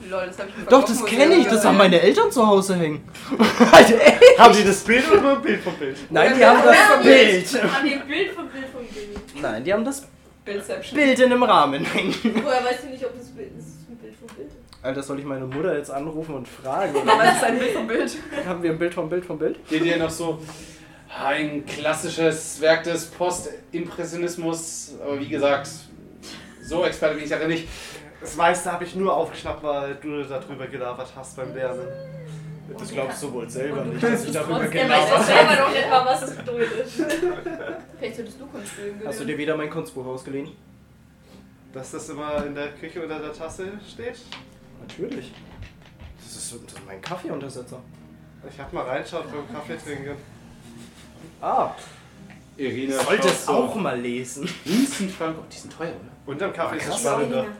Lol, 0.10 0.25
das 0.38 0.46
hab 0.46 0.50
ich 0.50 0.64
im 0.64 0.70
Doch, 0.70 0.84
das 0.84 1.06
kenne 1.06 1.36
ich. 1.36 1.48
Das 1.48 1.66
haben 1.66 1.78
meine 1.78 2.02
Eltern 2.02 2.32
zu 2.32 2.46
Hause 2.46 2.76
hängen. 2.76 3.04
Alter, 3.72 4.02
ey. 4.02 4.38
Haben 4.38 4.56
die 4.56 4.64
das 4.64 4.84
Bild 4.84 5.12
oder 5.12 5.22
nur 5.22 5.32
ein 5.38 5.42
Bild 5.42 5.62
vom 5.62 5.74
Bild? 5.76 5.98
Nein, 6.10 6.34
die 6.38 6.46
haben 6.46 6.62
das 6.64 7.04
Bild. 7.04 7.64
An 7.64 7.90
dem 7.90 8.08
Bild 8.08 8.32
vom 8.32 8.48
Bild 8.50 8.66
vom 8.68 8.86
Bild. 8.86 9.42
Nein, 9.42 9.64
die 9.64 9.74
haben 9.74 9.86
das 9.86 10.08
Bildception. 10.44 11.00
Bild 11.00 11.20
in 11.20 11.32
einem 11.32 11.44
Rahmen 11.44 11.84
hängen. 11.86 12.14
Woher 12.44 12.64
weißt 12.64 12.84
du 12.84 12.88
nicht, 12.90 13.06
ob 13.06 13.18
das 13.18 13.28
Bild 13.30 13.52
ist 13.58 13.90
ein 13.90 13.98
Bild 13.98 14.16
vom 14.16 14.36
Bild 14.36 14.48
ist? 14.48 14.56
Alter, 14.86 15.04
soll 15.04 15.20
ich 15.20 15.26
meine 15.26 15.46
Mutter 15.46 15.76
jetzt 15.76 15.90
anrufen 15.90 16.36
und 16.36 16.48
fragen? 16.48 16.94
Mama, 16.94 17.16
Oder? 17.16 17.24
das 17.24 17.38
ist 17.38 17.44
ein 17.44 17.58
Bild 17.60 17.72
vom 17.72 17.88
Bild. 17.88 18.18
Haben 18.46 18.64
wir 18.64 18.72
ein 18.72 18.78
Bild 18.78 18.94
vom 18.94 19.10
Bild 19.10 19.26
vom 19.26 19.40
Bild? 19.40 19.68
Geht 19.68 19.84
ihr 19.84 19.98
noch 19.98 20.10
so 20.12 20.40
ein 21.24 21.66
klassisches 21.66 22.60
Werk 22.62 22.84
des 22.84 23.06
Postimpressionismus, 23.06 24.94
aber 25.04 25.20
wie 25.20 25.28
gesagt, 25.28 25.70
so 26.62 26.84
Experte 26.84 27.16
bin 27.16 27.24
ich 27.24 27.30
darin 27.30 27.48
nicht. 27.48 27.68
Das 28.26 28.36
meiste 28.38 28.72
habe 28.72 28.84
ich 28.84 28.96
nur 28.96 29.16
aufgeschnappt, 29.16 29.62
weil 29.62 29.96
du 29.96 30.24
darüber 30.24 30.66
gelabert 30.66 31.14
hast 31.16 31.38
beim 31.38 31.54
Lernen. 31.54 31.88
Das 32.76 32.92
glaubst 32.92 33.22
du 33.22 33.32
wohl 33.32 33.48
selber 33.48 33.86
nicht, 33.86 34.02
dass 34.02 34.26
ich 34.26 34.32
darüber 34.32 34.62
Er 34.64 34.68
gelabert 34.68 35.12
weiß 35.12 35.28
ja 35.30 35.36
selber 35.36 35.62
noch 35.62 35.70
nicht 35.70 35.90
mal, 35.92 36.06
was 36.08 36.22
es 36.24 36.32
bedeutet. 36.38 36.88
Vielleicht 38.00 38.16
solltest 38.16 38.42
du 38.42 38.48
Kunst 38.48 38.72
studieren. 38.74 39.02
Hast 39.06 39.20
du 39.20 39.26
dir 39.26 39.38
wieder 39.38 39.56
mein 39.56 39.70
Kunstbuch 39.70 40.08
ausgeliehen? 40.08 40.50
Dass 41.72 41.92
das 41.92 42.10
immer 42.10 42.44
in 42.48 42.56
der 42.56 42.70
Küche 42.70 43.04
unter 43.04 43.20
der 43.20 43.32
Tasse 43.32 43.74
steht? 43.88 44.18
Natürlich. 44.82 45.32
Das 46.18 46.36
ist, 46.36 46.52
das 46.52 46.74
ist 46.74 46.86
mein 46.88 47.00
Kaffeeuntersetzer. 47.02 47.80
Ich 48.50 48.60
habe 48.60 48.76
mal 48.76 48.86
reinschaut 48.86 49.26
beim 49.32 49.56
Kaffee 49.56 49.78
trinken. 49.78 50.16
Ah, 51.42 51.76
Irina 52.58 53.00
sollte 53.04 53.28
es 53.28 53.46
so. 53.46 53.52
auch 53.54 53.76
mal 53.76 54.00
lesen. 54.00 54.50
Van 55.18 55.36
Gogh, 55.36 55.44
die 55.52 55.58
sind 55.58 55.74
teuer, 55.78 55.90
oder? 55.90 56.32
Unterm 56.32 56.54
Kaffee 56.54 56.78
ist 56.78 56.88
es 56.90 57.00
spannender. 57.00 57.46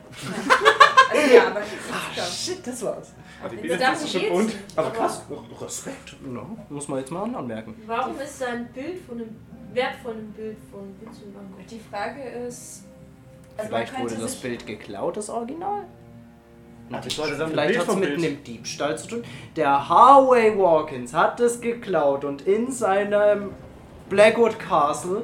Also 1.08 1.36
ja, 1.36 1.48
aber 1.48 1.60
Ah, 1.60 2.22
shit, 2.26 2.66
das 2.66 2.84
war's. 2.84 3.14
Aber 3.44 3.56
die 3.56 3.72
Also 3.72 4.08
sind 4.08 4.24
schon 4.24 4.32
bunt. 4.32 4.56
Aber 4.76 4.90
krass, 4.90 5.22
Respekt. 5.62 6.16
Ja, 6.34 6.42
muss 6.70 6.88
man 6.88 7.00
jetzt 7.00 7.12
mal 7.12 7.24
anmerken. 7.36 7.76
Warum 7.86 8.20
ist 8.20 8.40
sein 8.40 8.68
Bild 8.74 8.98
von 9.08 9.20
einem 9.20 9.36
wertvollen 9.74 10.32
Bild 10.34 10.58
von 10.72 10.82
Vincent 11.00 11.36
van 11.36 11.46
Gogh? 11.52 11.64
die 11.70 11.80
Frage 11.80 12.24
ist. 12.48 12.86
Also 13.56 13.70
Vielleicht 13.70 14.00
wurde 14.00 14.16
das 14.16 14.36
Bild 14.36 14.66
geklaut, 14.66 15.16
das 15.18 15.30
Original. 15.30 15.84
Dann 16.90 17.00
ein 17.02 17.04
Vielleicht 17.10 17.38
Bild 17.54 17.80
hat 17.80 17.88
es 17.88 17.96
mit 17.96 18.10
Bild. 18.10 18.26
einem 18.26 18.44
Diebstahl 18.44 18.98
zu 18.98 19.08
tun. 19.08 19.24
Der 19.56 19.88
Harvey 19.88 20.58
Walkins 20.58 21.14
hat 21.14 21.40
es 21.40 21.62
geklaut 21.62 22.26
und 22.26 22.42
in 22.42 22.72
seinem 22.72 23.52
Blackwood 24.10 24.58
Castle 24.60 25.24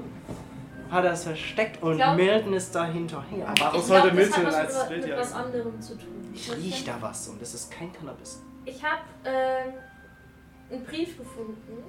hat 0.90 1.06
er 1.06 1.14
es 1.14 1.24
versteckt 1.24 1.82
und 1.82 1.96
glaub- 1.98 2.16
Milton 2.18 2.54
ist 2.54 2.74
da 2.76 2.86
hinterher. 2.86 3.48
Aber 3.48 3.60
warum 3.62 3.80
Ich 3.80 3.86
sollte 3.86 4.12
Milton 4.14 4.46
als 4.46 4.80
mit, 4.80 4.90
Bild 4.90 5.02
mit 5.02 5.10
ja- 5.12 5.18
was 5.18 5.34
anderem 5.34 5.82
zu 5.82 5.96
tun. 5.98 6.32
Ich 6.34 6.52
riech 6.56 6.84
da 6.86 6.98
was 7.00 7.28
und 7.28 7.42
das 7.42 7.54
ist 7.54 7.72
kein 7.72 7.92
Cannabis. 7.94 8.42
Ich 8.66 8.82
habe 8.84 9.02
ähm, 9.26 9.74
einen 10.72 10.84
Brief 10.86 11.18
gefunden, 11.18 11.84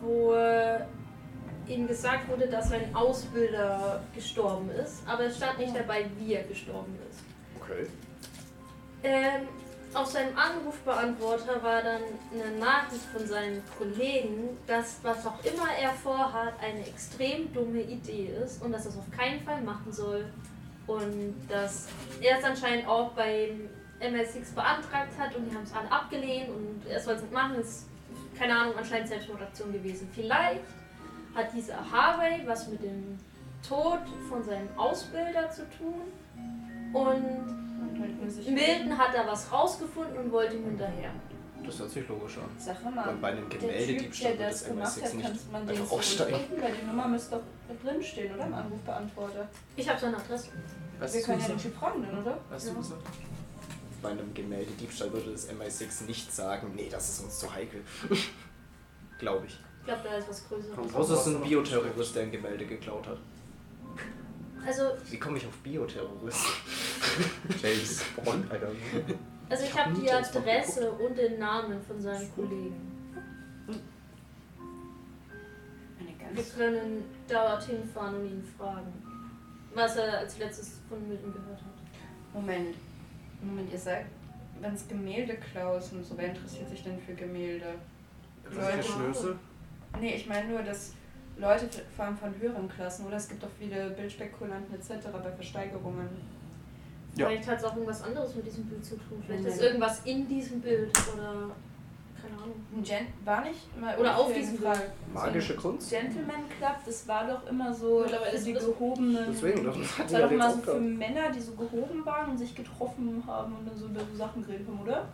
wo 0.00 0.32
äh, 0.34 0.80
ihm 1.68 1.86
gesagt 1.86 2.28
wurde, 2.28 2.46
dass 2.48 2.68
sein 2.70 2.94
Ausbilder 2.94 4.00
gestorben 4.14 4.70
ist, 4.70 5.02
aber 5.06 5.24
es 5.24 5.36
stand 5.36 5.58
nicht 5.58 5.74
dabei, 5.76 6.06
wie 6.18 6.34
er 6.34 6.44
gestorben 6.44 6.96
ist. 7.10 7.20
Okay. 7.60 7.86
Ähm, 9.02 9.48
auf 9.94 10.06
seinem 10.06 10.36
Anrufbeantworter 10.36 11.62
war 11.62 11.82
dann 11.82 12.02
eine 12.32 12.58
Nachricht 12.58 13.04
von 13.12 13.26
seinen 13.26 13.62
Kollegen, 13.78 14.58
dass 14.66 14.98
was 15.02 15.26
auch 15.26 15.42
immer 15.44 15.68
er 15.80 15.92
vorhat, 15.92 16.54
eine 16.60 16.86
extrem 16.86 17.52
dumme 17.52 17.80
Idee 17.80 18.32
ist 18.44 18.62
und 18.62 18.72
dass 18.72 18.84
er 18.84 18.92
es 18.92 18.98
auf 18.98 19.10
keinen 19.10 19.40
Fall 19.42 19.62
machen 19.62 19.92
soll. 19.92 20.26
Und 20.86 21.34
dass 21.48 21.88
er 22.20 22.38
es 22.38 22.44
anscheinend 22.44 22.86
auch 22.86 23.10
beim 23.12 23.68
MSX 24.00 24.52
beantragt 24.52 25.18
hat 25.18 25.34
und 25.34 25.50
die 25.50 25.54
haben 25.54 25.64
es 25.64 25.72
alle 25.72 25.90
abgelehnt 25.90 26.48
und 26.50 26.82
er 26.88 27.00
soll 27.00 27.14
es 27.14 27.22
nicht 27.22 27.32
machen. 27.32 27.54
Das 27.56 27.66
ist, 27.66 27.86
keine 28.38 28.56
Ahnung, 28.56 28.74
anscheinend 28.76 29.08
Selbstmordaktion 29.08 29.72
gewesen. 29.72 30.08
Vielleicht 30.12 30.64
hat 31.34 31.52
dieser 31.54 31.78
Harvey 31.90 32.42
was 32.46 32.68
mit 32.68 32.82
dem 32.82 33.18
Tod 33.66 34.00
von 34.28 34.44
seinem 34.44 34.68
Ausbilder 34.76 35.50
zu 35.50 35.62
tun 35.70 36.02
und 36.92 37.65
Milton 37.98 38.98
hat 38.98 39.14
da 39.14 39.26
was 39.26 39.50
rausgefunden 39.52 40.16
und 40.18 40.32
wollte 40.32 40.56
ihm 40.56 40.64
hinterher. 40.64 41.10
Das 41.64 41.78
hört 41.80 41.90
sich 41.90 42.08
logisch 42.08 42.38
an. 42.38 42.44
Sag 42.58 42.84
Weil 42.84 42.92
mal, 42.92 43.14
bei 43.20 43.28
einem 43.28 43.48
der 43.48 43.58
Typ, 43.58 43.68
Gemäldediebstahl 43.68 44.36
der 44.36 44.38
wird 44.38 44.50
das 44.52 44.60
das 44.60 44.68
gemacht 44.68 44.92
MI6 44.98 45.02
hat, 45.04 45.14
nicht 45.14 45.24
kann 45.26 45.38
man 45.52 45.66
den 45.66 45.76
einfach 45.76 45.92
aussteigen. 45.92 46.30
zurückrufen, 46.30 46.62
weil 46.62 46.72
die 46.74 46.86
Nummer 46.86 47.08
müsste 47.08 47.30
doch 47.36 47.76
drinstehen, 47.82 48.34
oder? 48.34 48.46
Im 48.46 48.54
Anrufbeantworter. 48.54 49.48
Ich 49.74 49.88
habe 49.88 49.98
seine 50.00 50.16
Adresse. 50.16 50.48
Weißt 51.00 51.14
Wir 51.14 51.20
du, 51.20 51.26
können 51.26 51.38
was 51.40 51.48
ja 51.48 51.54
den? 51.54 51.62
Typ 51.62 51.74
fragen 51.76 52.02
dann, 52.02 52.18
oder? 52.22 52.38
Weißt 52.50 52.68
du, 52.68 52.76
was 52.76 52.88
gesagt? 52.90 53.02
Bei 54.02 54.10
einem 54.10 54.32
Gemäldediebstahl 54.34 55.12
würde 55.12 55.32
das 55.32 55.48
MI6 55.50 56.04
nicht 56.06 56.32
sagen, 56.32 56.72
nee, 56.76 56.88
das 56.88 57.08
ist 57.08 57.24
uns 57.24 57.38
zu 57.40 57.52
heikel. 57.52 57.82
Glaube 59.18 59.46
ich. 59.46 59.58
Ich 59.80 59.86
glaube, 59.86 60.02
da 60.08 60.16
ist 60.16 60.28
was 60.28 60.48
Größeres. 60.48 60.94
Außer 60.94 61.14
es 61.14 61.26
ist 61.26 61.34
ein 61.34 61.42
Bioterrorist, 61.42 62.14
der 62.14 62.22
ein 62.24 62.30
Gemälde 62.32 62.66
geklaut 62.66 63.06
hat. 63.08 63.18
Also, 64.66 64.82
Wie 65.10 65.18
komme 65.18 65.38
ich 65.38 65.46
auf 65.46 65.56
Bioterrorist? 65.58 66.44
James 67.62 68.02
Bond, 68.24 68.50
Alter. 68.50 68.66
also 69.48 69.64
ich 69.64 69.70
Ich 69.70 69.78
hab 69.78 69.86
habe 69.86 70.00
die 70.00 70.10
Adresse 70.10 70.90
und 70.90 71.16
den 71.16 71.38
Namen 71.38 71.80
von 71.80 72.00
seinem 72.00 72.34
Kollegen. 72.34 72.74
Eine 76.00 76.36
Wir 76.36 76.44
trennen, 76.48 77.04
dorthin 77.28 77.84
fahren 77.84 78.16
und 78.16 78.26
ihn 78.26 78.44
fragen. 78.58 78.92
Was 79.72 79.96
er 79.96 80.18
als 80.18 80.38
letztes 80.38 80.80
von 80.88 81.06
Milton 81.06 81.32
gehört 81.32 81.58
hat. 81.60 82.34
Moment. 82.34 82.74
Moment, 83.40 83.70
ihr 83.72 83.78
sagt, 83.78 84.06
wenn 84.60 84.74
es 84.74 84.88
Gemälde 84.88 85.36
klaus 85.36 85.92
und 85.92 86.04
so, 86.04 86.16
wer 86.18 86.30
interessiert 86.30 86.68
sich 86.70 86.82
denn 86.82 86.98
für 86.98 87.14
Gemälde? 87.14 87.74
Solche 88.50 88.82
Schnösel. 88.82 89.38
Nee, 90.00 90.14
ich 90.16 90.26
meine 90.26 90.48
nur, 90.48 90.62
dass 90.62 90.94
Leute 91.38 91.68
vor 91.94 92.06
allem 92.06 92.16
von 92.16 92.34
höheren 92.40 92.68
Klassen, 92.68 93.06
oder 93.06 93.16
es 93.16 93.28
gibt 93.28 93.44
auch 93.44 93.50
viele 93.58 93.90
Bildspekulanten 93.90 94.74
etc. 94.74 95.06
bei 95.22 95.30
Versteigerungen. 95.30 96.08
Ja. 97.14 97.28
Vielleicht 97.28 97.48
hat 97.48 97.58
es 97.58 97.64
auch 97.64 97.74
irgendwas 97.74 98.02
anderes 98.02 98.34
mit 98.34 98.46
diesem 98.46 98.64
Bild 98.64 98.84
zu 98.84 98.96
tun. 98.96 99.22
Vielleicht 99.26 99.44
ist 99.44 99.62
irgendwas 99.62 100.02
in 100.04 100.28
diesem 100.28 100.60
Bild 100.60 100.90
oder 101.14 101.50
keine 102.20 102.42
Ahnung. 102.42 102.56
Ein 102.74 102.82
Gen 102.82 103.06
war 103.24 103.42
nicht 103.42 103.80
mal 103.80 103.96
Oder 103.98 104.16
auf 104.18 104.32
diesem 104.32 104.58
Fall. 104.58 104.92
Magische 105.12 105.54
so 105.54 105.60
Kunst? 105.60 105.90
Gentleman 105.90 106.48
Club, 106.58 106.76
das 106.84 107.06
war 107.08 107.26
doch 107.26 107.48
immer 107.48 107.72
so 107.72 108.00
Mittlerweile 108.00 108.30
für 108.30 108.36
ist 108.36 108.46
die 108.46 108.52
gehobenen. 108.52 109.24
Deswegen, 109.30 109.64
das 109.64 109.76
Das 109.76 109.98
hat 109.98 110.12
war 110.12 110.20
doch 110.22 110.30
immer 110.30 110.50
so 110.50 110.58
für. 110.60 110.80
Männer, 110.80 111.30
die 111.30 111.40
so 111.40 111.52
gehoben 111.52 112.04
waren 112.04 112.30
und 112.30 112.38
sich 112.38 112.54
getroffen 112.54 113.22
haben 113.26 113.56
und 113.56 113.68
dann 113.68 113.76
so 113.76 113.86
über 113.86 114.00
so 114.00 114.16
Sachen 114.16 114.44
geredet 114.44 114.66
haben, 114.66 114.80
oder? 114.80 115.08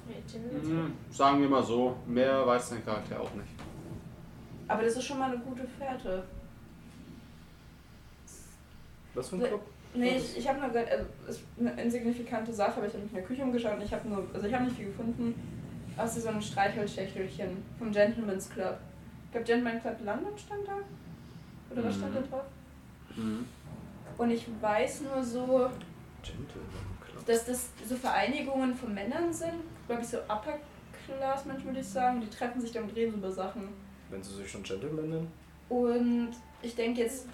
Mhm, 0.63 0.93
sagen 1.11 1.41
wir 1.41 1.49
mal 1.49 1.63
so, 1.63 1.97
mehr 2.07 2.47
weiß 2.47 2.71
dein 2.71 2.85
Charakter 2.85 3.21
auch 3.21 3.35
nicht. 3.35 3.51
Aber 4.73 4.83
das 4.85 4.97
ist 4.97 5.05
schon 5.05 5.19
mal 5.19 5.31
eine 5.31 5.39
gute 5.41 5.67
Fährte. 5.67 6.25
Was 9.15 9.29
für 9.29 9.37
ein 9.37 9.43
Club? 9.43 9.63
Nee, 9.95 10.17
ich, 10.17 10.39
ich 10.39 10.49
habe 10.49 10.59
nur 10.61 10.71
gehört, 10.71 10.91
also 10.91 11.05
es 11.29 11.37
ist 11.37 11.45
eine 11.61 11.83
insignifikante 11.83 12.53
Sache, 12.53 12.79
aber 12.79 12.87
ich 12.87 12.95
habe 12.95 13.03
mich 13.03 13.13
in 13.13 13.19
der 13.19 13.27
Küche 13.27 13.43
umgeschaut 13.43 13.75
und 13.77 13.83
ich 13.83 13.93
habe 13.93 14.09
nur, 14.09 14.27
also 14.33 14.47
ich 14.47 14.55
habe 14.55 14.65
nicht 14.65 14.77
viel 14.77 14.87
gefunden, 14.87 15.35
außer 15.99 16.21
so 16.21 16.29
ein 16.29 16.41
Streichholzschächtelchen 16.41 17.63
vom 17.79 17.93
Gentleman's 17.93 18.49
Club. 18.49 18.79
Ich 19.27 19.33
glaube, 19.33 19.47
Gentleman's 19.47 19.83
Club 19.83 19.97
London 20.03 20.39
stand 20.39 20.67
da? 20.67 20.77
Oder 21.71 21.85
was 21.85 21.97
stand 21.97 22.17
da 22.17 22.21
Mhm. 22.21 22.31
drauf? 22.31 22.45
Mhm. 23.17 23.47
Und 24.17 24.31
ich 24.31 24.47
weiß 24.63 25.03
nur 25.03 25.23
so, 25.23 25.69
dass 27.27 27.45
das 27.45 27.69
so 27.87 27.95
Vereinigungen 27.97 28.75
von 28.75 28.95
Männern 28.95 29.31
sind, 29.33 29.53
glaube 29.87 30.01
ich, 30.03 30.09
so 30.09 30.19
Upper 30.23 30.59
Class 31.07 31.45
Menschen 31.45 31.67
würde 31.67 31.81
ich 31.81 31.89
sagen, 31.89 32.21
die 32.23 32.31
treffen 32.31 32.61
sich 32.63 32.73
da 32.73 32.81
und 32.81 32.95
reden 32.97 33.15
über 33.15 33.31
Sachen. 33.31 33.69
Wenn 34.13 34.23
sie 34.23 34.35
sich 34.37 34.49
schon 34.51 34.63
Gentleman 34.63 35.09
nennen? 35.09 35.33
Und 35.69 36.31
ich 36.61 36.75
denke 36.77 37.01
jetzt 37.01 37.27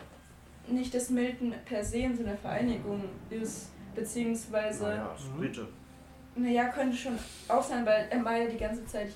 nicht, 0.68 0.94
dass 0.94 1.10
Milton 1.10 1.52
per 1.66 1.84
se 1.84 1.98
in 1.98 2.16
so 2.16 2.22
einer 2.24 2.36
Vereinigung 2.36 3.02
ist, 3.30 3.68
beziehungsweise, 3.94 4.84
Naja, 4.84 5.14
ist 5.18 5.36
Brite. 5.36 5.66
naja, 6.36 6.68
könnte 6.68 6.96
schon 6.96 7.18
auch 7.48 7.62
sein, 7.62 7.84
weil 7.84 8.06
er 8.10 8.24
war 8.24 8.36
ja 8.36 8.48
die 8.48 8.56
ganze 8.58 8.86
Zeit 8.86 9.10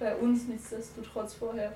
bei 0.00 0.16
uns 0.16 0.48
nichtsdestotrotz 0.48 1.34
vorher. 1.34 1.72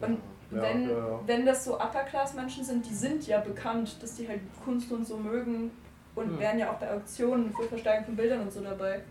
Und 0.00 0.18
Ja, 0.50 0.62
wenn, 0.62 0.88
ja, 0.88 0.96
ja. 0.96 1.20
wenn 1.26 1.44
das 1.46 1.64
so 1.64 1.74
Upper-Class-Menschen 1.78 2.64
sind, 2.64 2.86
die 2.88 2.94
sind 2.94 3.26
ja 3.26 3.40
bekannt, 3.40 3.96
dass 4.02 4.16
die 4.16 4.26
halt 4.28 4.40
Kunst 4.64 4.90
und 4.92 5.04
so 5.06 5.16
mögen 5.18 5.70
und 6.14 6.26
Hm. 6.30 6.38
wären 6.38 6.58
ja 6.58 6.70
auch 6.72 6.78
bei 6.78 6.90
Auktionen 6.92 7.52
für 7.52 7.64
Versteigerung 7.64 8.06
von 8.06 8.16
Bildern 8.16 8.40
und 8.42 8.52
so 8.52 8.60
dabei. 8.62 9.02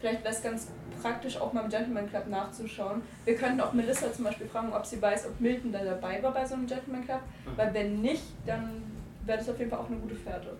Vielleicht 0.00 0.22
wäre 0.22 0.34
es 0.34 0.42
ganz 0.42 0.68
praktisch, 1.02 1.36
auch 1.38 1.52
mal 1.52 1.64
im 1.64 1.70
Gentleman 1.70 2.08
Club 2.08 2.28
nachzuschauen. 2.28 3.02
Wir 3.24 3.34
könnten 3.34 3.60
auch 3.60 3.72
Melissa 3.72 4.12
zum 4.12 4.24
Beispiel 4.24 4.46
fragen, 4.46 4.72
ob 4.72 4.84
sie 4.84 5.00
weiß, 5.00 5.26
ob 5.26 5.40
Milton 5.40 5.72
da 5.72 5.84
dabei 5.84 6.22
war 6.22 6.32
bei 6.32 6.44
so 6.44 6.54
einem 6.54 6.66
Gentleman 6.66 7.04
Club. 7.04 7.20
Weil 7.56 7.74
wenn 7.74 8.00
nicht, 8.00 8.22
dann 8.46 8.82
wäre 9.24 9.38
das 9.38 9.48
auf 9.48 9.58
jeden 9.58 9.70
Fall 9.70 9.80
auch 9.80 9.88
eine 9.88 9.98
gute 9.98 10.14
Fährte. 10.14 10.56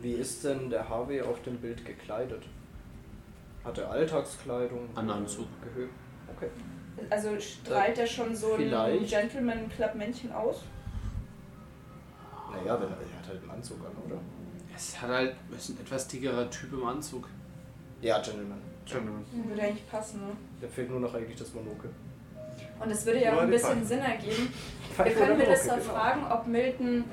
Wie 0.00 0.12
ist 0.12 0.44
denn 0.44 0.70
der 0.70 0.88
Harvey 0.88 1.20
auf 1.20 1.42
dem 1.42 1.58
Bild 1.58 1.84
gekleidet? 1.84 2.42
Hat 3.64 3.78
er 3.78 3.90
Alltagskleidung? 3.90 4.88
Ein 4.94 5.10
Anzug. 5.10 5.46
Gehö 5.62 5.88
okay. 6.34 6.50
Also 7.10 7.38
strahlt 7.38 7.98
er 7.98 8.06
schon 8.06 8.34
so 8.34 8.54
ein. 8.54 9.06
Gentleman 9.06 9.68
Club 9.68 9.94
Männchen 9.94 10.32
aus? 10.32 10.64
Naja, 12.50 12.80
wenn 12.80 12.88
er, 12.88 12.96
er 12.96 13.18
hat 13.18 13.28
halt 13.28 13.42
einen 13.42 13.50
Anzug 13.50 13.78
an, 13.78 14.10
oder? 14.10 14.20
Es 14.74 15.00
hat 15.00 15.10
halt 15.10 15.36
ist 15.56 15.70
ein 15.70 15.80
etwas 15.80 16.08
dickerer 16.08 16.50
Typ 16.50 16.72
im 16.72 16.84
Anzug. 16.84 17.28
Ja, 18.02 18.18
Gentleman. 18.18 18.58
Gentleman. 18.84 19.24
Würde 19.46 19.62
eigentlich 19.62 19.88
passen, 19.90 20.20
ne? 20.20 20.32
Der 20.60 20.68
fehlt 20.68 20.90
nur 20.90 21.00
noch 21.00 21.14
eigentlich 21.14 21.38
das 21.38 21.54
Monokel. 21.54 21.90
Und 22.80 22.90
es 22.90 23.06
würde 23.06 23.22
ja 23.22 23.34
auch 23.36 23.42
ein 23.42 23.50
bisschen 23.50 23.70
Pfeife. 23.76 23.84
Sinn 23.86 24.00
ergeben. 24.00 24.52
Wir 24.88 24.94
Pfeife 24.96 25.18
können 25.20 25.36
oder 25.36 25.44
Melissa 25.48 25.74
genau. 25.76 25.92
fragen, 25.92 26.20
ob 26.30 26.46
Milton 26.46 27.04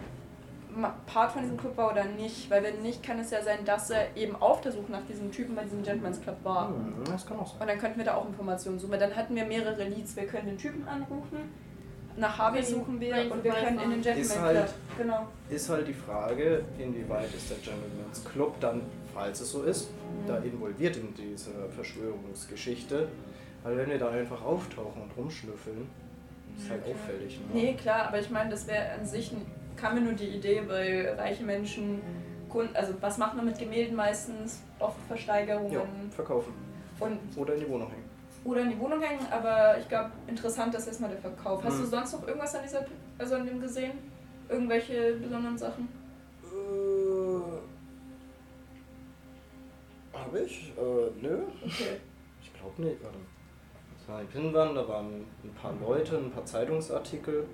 Part 1.06 1.32
von 1.32 1.42
diesem 1.42 1.58
Club 1.58 1.78
war 1.78 1.92
oder 1.92 2.06
nicht. 2.06 2.50
Weil 2.50 2.64
wenn 2.64 2.82
nicht, 2.82 3.04
kann 3.04 3.20
es 3.20 3.32
ja 3.32 3.42
sein, 3.42 3.60
dass 3.66 3.90
er 3.92 4.16
eben 4.18 4.36
auf 4.36 4.62
der 4.62 4.72
Suche 4.72 4.92
nach 4.92 5.06
diesem 5.08 5.32
Typen 5.32 5.56
bei 5.56 5.64
diesem 5.64 5.84
Gentleman's 5.84 6.22
Club 6.22 6.38
war. 6.44 6.70
Hm, 6.70 7.04
das 7.06 7.26
kann 7.26 7.38
auch 7.40 7.48
sein. 7.48 7.62
Und 7.62 7.68
dann 7.68 7.80
könnten 7.80 7.98
wir 8.00 8.06
da 8.06 8.16
auch 8.16 8.28
Informationen 8.28 8.80
suchen. 8.80 8.92
Weil 8.92 9.00
dann 9.00 9.16
hatten 9.16 9.36
wir 9.36 9.46
mehrere 9.46 9.84
Leads. 9.84 10.16
Wir 10.16 10.26
können 10.26 10.48
den 10.48 10.58
Typen 10.58 10.88
anrufen, 10.88 11.38
nach 12.18 12.38
Harvey 12.38 12.62
Können 12.62 12.74
suchen 12.74 13.00
wir 13.00 13.14
Rain 13.14 13.32
und 13.32 13.44
wir 13.44 13.52
können 13.54 13.80
in 13.80 13.90
den 13.92 14.02
Gentleman 14.02 14.22
Ist 14.22 14.34
Club. 14.34 14.44
halt- 14.46 14.74
Genau. 14.98 15.28
Ist 15.50 15.70
halt 15.70 15.88
die 15.88 15.94
Frage, 15.94 16.64
inwieweit 16.78 17.34
ist 17.34 17.50
der 17.50 17.58
Gentleman's 17.58 18.24
Club 18.26 18.60
dann, 18.60 18.82
falls 19.20 19.42
es 19.42 19.52
so 19.52 19.64
ist, 19.64 19.90
da 20.28 20.38
involviert 20.38 20.96
in 20.96 21.14
diese 21.14 21.52
Verschwörungsgeschichte. 21.76 23.08
Weil 23.64 23.78
wenn 23.78 23.90
wir 23.90 23.98
da 24.00 24.10
einfach 24.10 24.42
auftauchen 24.44 25.02
und 25.02 25.12
rumschnüffeln, 25.18 25.88
ist 26.58 26.70
halt 26.70 26.82
auffällig. 26.86 27.40
Ne? 27.40 27.46
Nee, 27.54 27.74
klar, 27.74 28.08
aber 28.08 28.20
ich 28.20 28.30
meine, 28.30 28.50
das 28.50 28.66
wäre 28.68 28.92
an 28.98 29.06
sich, 29.06 29.32
kam 29.76 29.96
mir 29.96 30.02
nur 30.02 30.14
die 30.14 30.28
Idee, 30.30 30.62
weil 30.68 31.16
reiche 31.18 31.44
Menschen, 31.44 32.02
also 32.74 32.94
was 33.02 33.18
macht 33.18 33.36
man 33.36 33.46
mit 33.46 33.60
Gemälden 33.60 33.96
meistens? 33.96 34.62
Oft 34.80 34.98
Versteigerungen 35.08 35.74
Ja, 35.74 35.84
verkaufen. 36.16 36.54
und 37.02 37.20
Oder 37.36 37.56
in 37.56 37.60
die 37.60 37.70
Wohnung 37.70 37.90
hängen. 37.90 38.04
oder 38.46 38.62
in 38.62 38.70
die 38.70 38.80
Wohnung 38.80 39.02
hängen, 39.02 39.26
aber 39.30 39.78
ich 39.78 39.88
glaube, 39.90 40.12
interessant 40.28 40.74
ist 40.76 40.88
erstmal 40.88 41.10
der 41.10 41.20
Verkauf. 41.20 41.62
Hast 41.64 41.76
Hm. 41.76 41.82
du 41.84 41.88
sonst 41.90 42.14
noch 42.14 42.26
irgendwas 42.26 42.56
an 42.56 42.62
dieser, 42.64 42.86
also 43.18 43.36
an 43.36 43.46
dem 43.46 43.60
gesehen? 43.60 43.92
Irgendwelche 44.48 45.16
besonderen 45.22 45.58
Sachen? 45.58 45.90
Hab 50.20 50.36
ich? 50.36 50.74
Äh, 50.78 51.22
nö. 51.22 51.38
Okay. 51.66 51.98
Ich 52.42 52.54
glaube 52.54 52.82
nicht. 52.82 53.04
Warte. 53.04 53.18
Das 53.98 54.08
war 54.10 54.22
die 54.22 54.28
Pinnwand, 54.28 54.76
da 54.78 54.88
waren 54.88 55.26
ein 55.44 55.54
paar 55.62 55.74
Leute, 55.82 56.18
ein 56.18 56.32
paar 56.32 56.46
Zeitungsartikel 56.46 57.46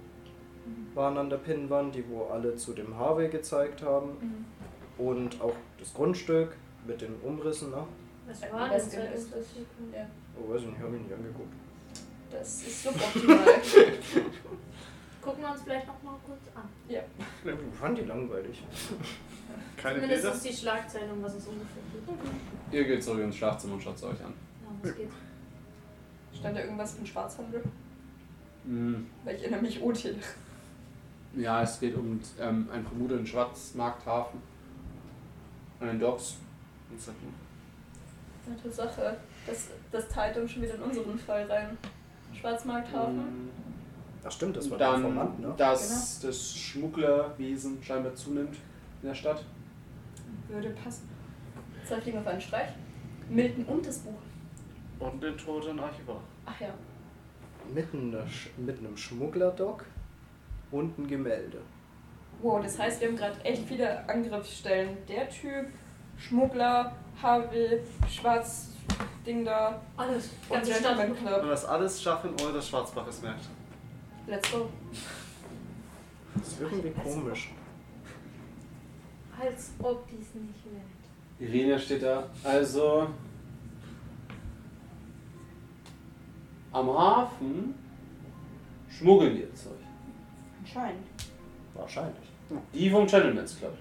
waren 0.96 1.18
an 1.18 1.30
der 1.30 1.38
Pinnwand, 1.38 1.94
die 1.94 2.04
wo 2.10 2.24
alle 2.26 2.56
zu 2.56 2.74
dem 2.74 2.98
Harvey 2.98 3.28
gezeigt 3.30 3.84
haben. 3.84 4.10
Mhm. 4.20 5.06
Und 5.06 5.40
auch 5.42 5.54
das 5.78 5.94
Grundstück 5.94 6.56
mit 6.88 7.02
den 7.02 7.16
Umrissen. 7.22 7.70
Ne? 7.72 7.84
Was 8.28 8.42
Ja, 8.42 8.52
war 8.54 8.70
das 8.70 8.90
denn 8.90 9.14
ist 9.14 9.32
das? 9.36 9.46
Ja, 9.94 10.08
Oh, 10.38 10.52
weiß 10.54 10.62
ich 10.62 10.68
nicht, 10.68 10.80
habe 10.80 10.96
ich 10.96 11.02
nicht 11.04 11.14
angeguckt. 11.14 11.54
das 12.32 12.64
ist 12.64 12.84
suboptimal. 12.84 13.38
Gucken 15.22 15.44
wir 15.44 15.52
uns 15.52 15.62
vielleicht 15.64 15.88
noch 15.88 16.04
mal 16.04 16.16
kurz 16.26 16.40
an. 16.56 16.70
Ich 16.88 17.80
fand 17.80 17.98
die 17.98 18.04
langweilig. 18.04 18.64
Keine 19.78 19.96
Zumindest 19.96 20.24
Bilder? 20.24 20.36
ist 20.36 20.46
die 20.46 20.54
Schlagzeile, 20.54 21.12
um 21.12 21.24
was 21.24 21.36
es 21.36 21.48
ungefähr 21.48 21.82
geht. 21.94 22.74
Ihr 22.74 22.84
geht 22.86 23.04
zurück 23.04 23.22
ins 23.22 23.36
Schlafzimmer 23.36 23.74
und 23.76 23.84
schaut 23.84 23.96
es 23.96 24.04
euch 24.04 24.24
an. 24.24 24.34
Ja, 24.62 24.70
was 24.82 24.96
geht? 24.96 25.10
Stand 26.34 26.58
da 26.58 26.62
irgendwas 26.62 26.94
von 26.94 27.06
Schwarzhandel? 27.06 27.64
Mhm. 28.66 29.08
Weil 29.24 29.36
ich 29.36 29.42
erinnere 29.44 29.62
mich 29.62 29.82
Otil. 29.82 30.18
Ja, 31.36 31.62
es 31.62 31.80
geht 31.80 31.96
um 31.96 32.20
ähm, 32.40 32.70
einen 32.72 32.86
vermuteten 32.86 33.26
Schwarzmarkthafen. 33.26 34.40
An 35.80 35.88
den 35.88 36.00
Docks. 36.00 36.38
Und 36.90 37.02
so. 37.02 37.12
Nette 38.48 38.72
Sache. 38.72 39.18
Das, 39.46 39.68
das 39.92 40.08
teilt 40.08 40.38
uns 40.38 40.52
schon 40.52 40.62
wieder 40.62 40.76
in 40.76 40.82
unseren 40.82 41.18
Fall 41.20 41.46
rein. 41.52 41.78
Schwarzmarkthafen. 42.34 43.18
Mhm. 43.18 43.50
Ach 44.24 44.32
stimmt, 44.32 44.58
das 44.58 44.70
war 44.72 44.78
der 44.78 44.92
Dann, 44.92 45.02
Informant, 45.02 45.40
ne? 45.40 45.54
dass 45.56 46.20
das 46.20 46.56
Schmugglerwesen 46.56 47.82
scheinbar 47.84 48.16
zunimmt 48.16 48.58
in 49.06 49.10
der 49.10 49.16
Stadt. 49.16 49.44
Würde 50.50 50.70
passen. 50.72 51.08
Soll 51.88 52.02
ich 52.04 52.18
auf 52.18 52.26
einen 52.26 52.42
Streich? 52.42 52.70
Milton 53.30 53.64
und 53.66 53.86
das 53.86 54.00
Buch. 54.00 54.14
Und 55.00 55.22
den 55.22 55.38
toten 55.38 55.80
Archivar. 55.80 56.20
Ach 56.48 56.60
ja. 56.60 56.74
Mit, 57.72 57.94
einer, 57.94 58.24
Sch- 58.26 58.50
mit 58.58 58.80
einem 58.80 58.98
Schmugglerdock 58.98 59.86
und 60.72 60.98
ein 60.98 61.08
Gemälde. 61.08 61.60
Wow, 62.42 62.64
das 62.64 62.80
heißt, 62.80 63.00
wir 63.02 63.10
haben 63.10 63.16
gerade 63.16 63.40
echt 63.44 63.68
viele 63.68 64.10
Angriffsstellen. 64.10 64.98
Der 65.08 65.30
Typ, 65.30 65.68
Schmuggler, 66.18 66.92
HW, 67.22 67.78
Schwarzding 68.10 69.46
da 69.46 69.80
Alles. 69.98 70.32
und 70.50 70.56
Ganze 70.56 70.74
Stadt. 70.74 70.98
Gentleman 70.98 71.12
Und 71.12 71.18
Club. 71.28 71.42
das 71.50 71.66
alles 71.66 72.02
schaffen, 72.02 72.32
ohne 72.44 72.54
dass 72.54 72.68
Schwarzbach 72.70 73.06
es 73.08 73.22
merkt. 73.22 73.46
Let's 74.26 74.52
go. 74.52 74.68
Das 76.36 76.48
ist 76.48 76.62
irgendwie 76.62 76.90
komisch. 76.92 77.52
Als 79.40 79.72
ob 79.80 80.08
die 80.08 80.16
es 80.16 80.34
nicht 80.36 80.66
merkt. 80.72 81.06
Irene 81.40 81.80
steht 81.80 82.04
da. 82.04 82.30
Also. 82.44 83.08
Am 86.72 86.90
Hafen 86.90 87.76
schmuggeln 88.90 89.36
die 89.36 89.42
ihr 89.42 89.56
Zeug. 89.56 89.74
Anscheinend. 90.60 91.06
Wahrscheinlich. 91.74 92.30
Die 92.74 92.90
vom 92.90 93.08
Gentleman's 93.08 93.58
Club. 93.58 93.78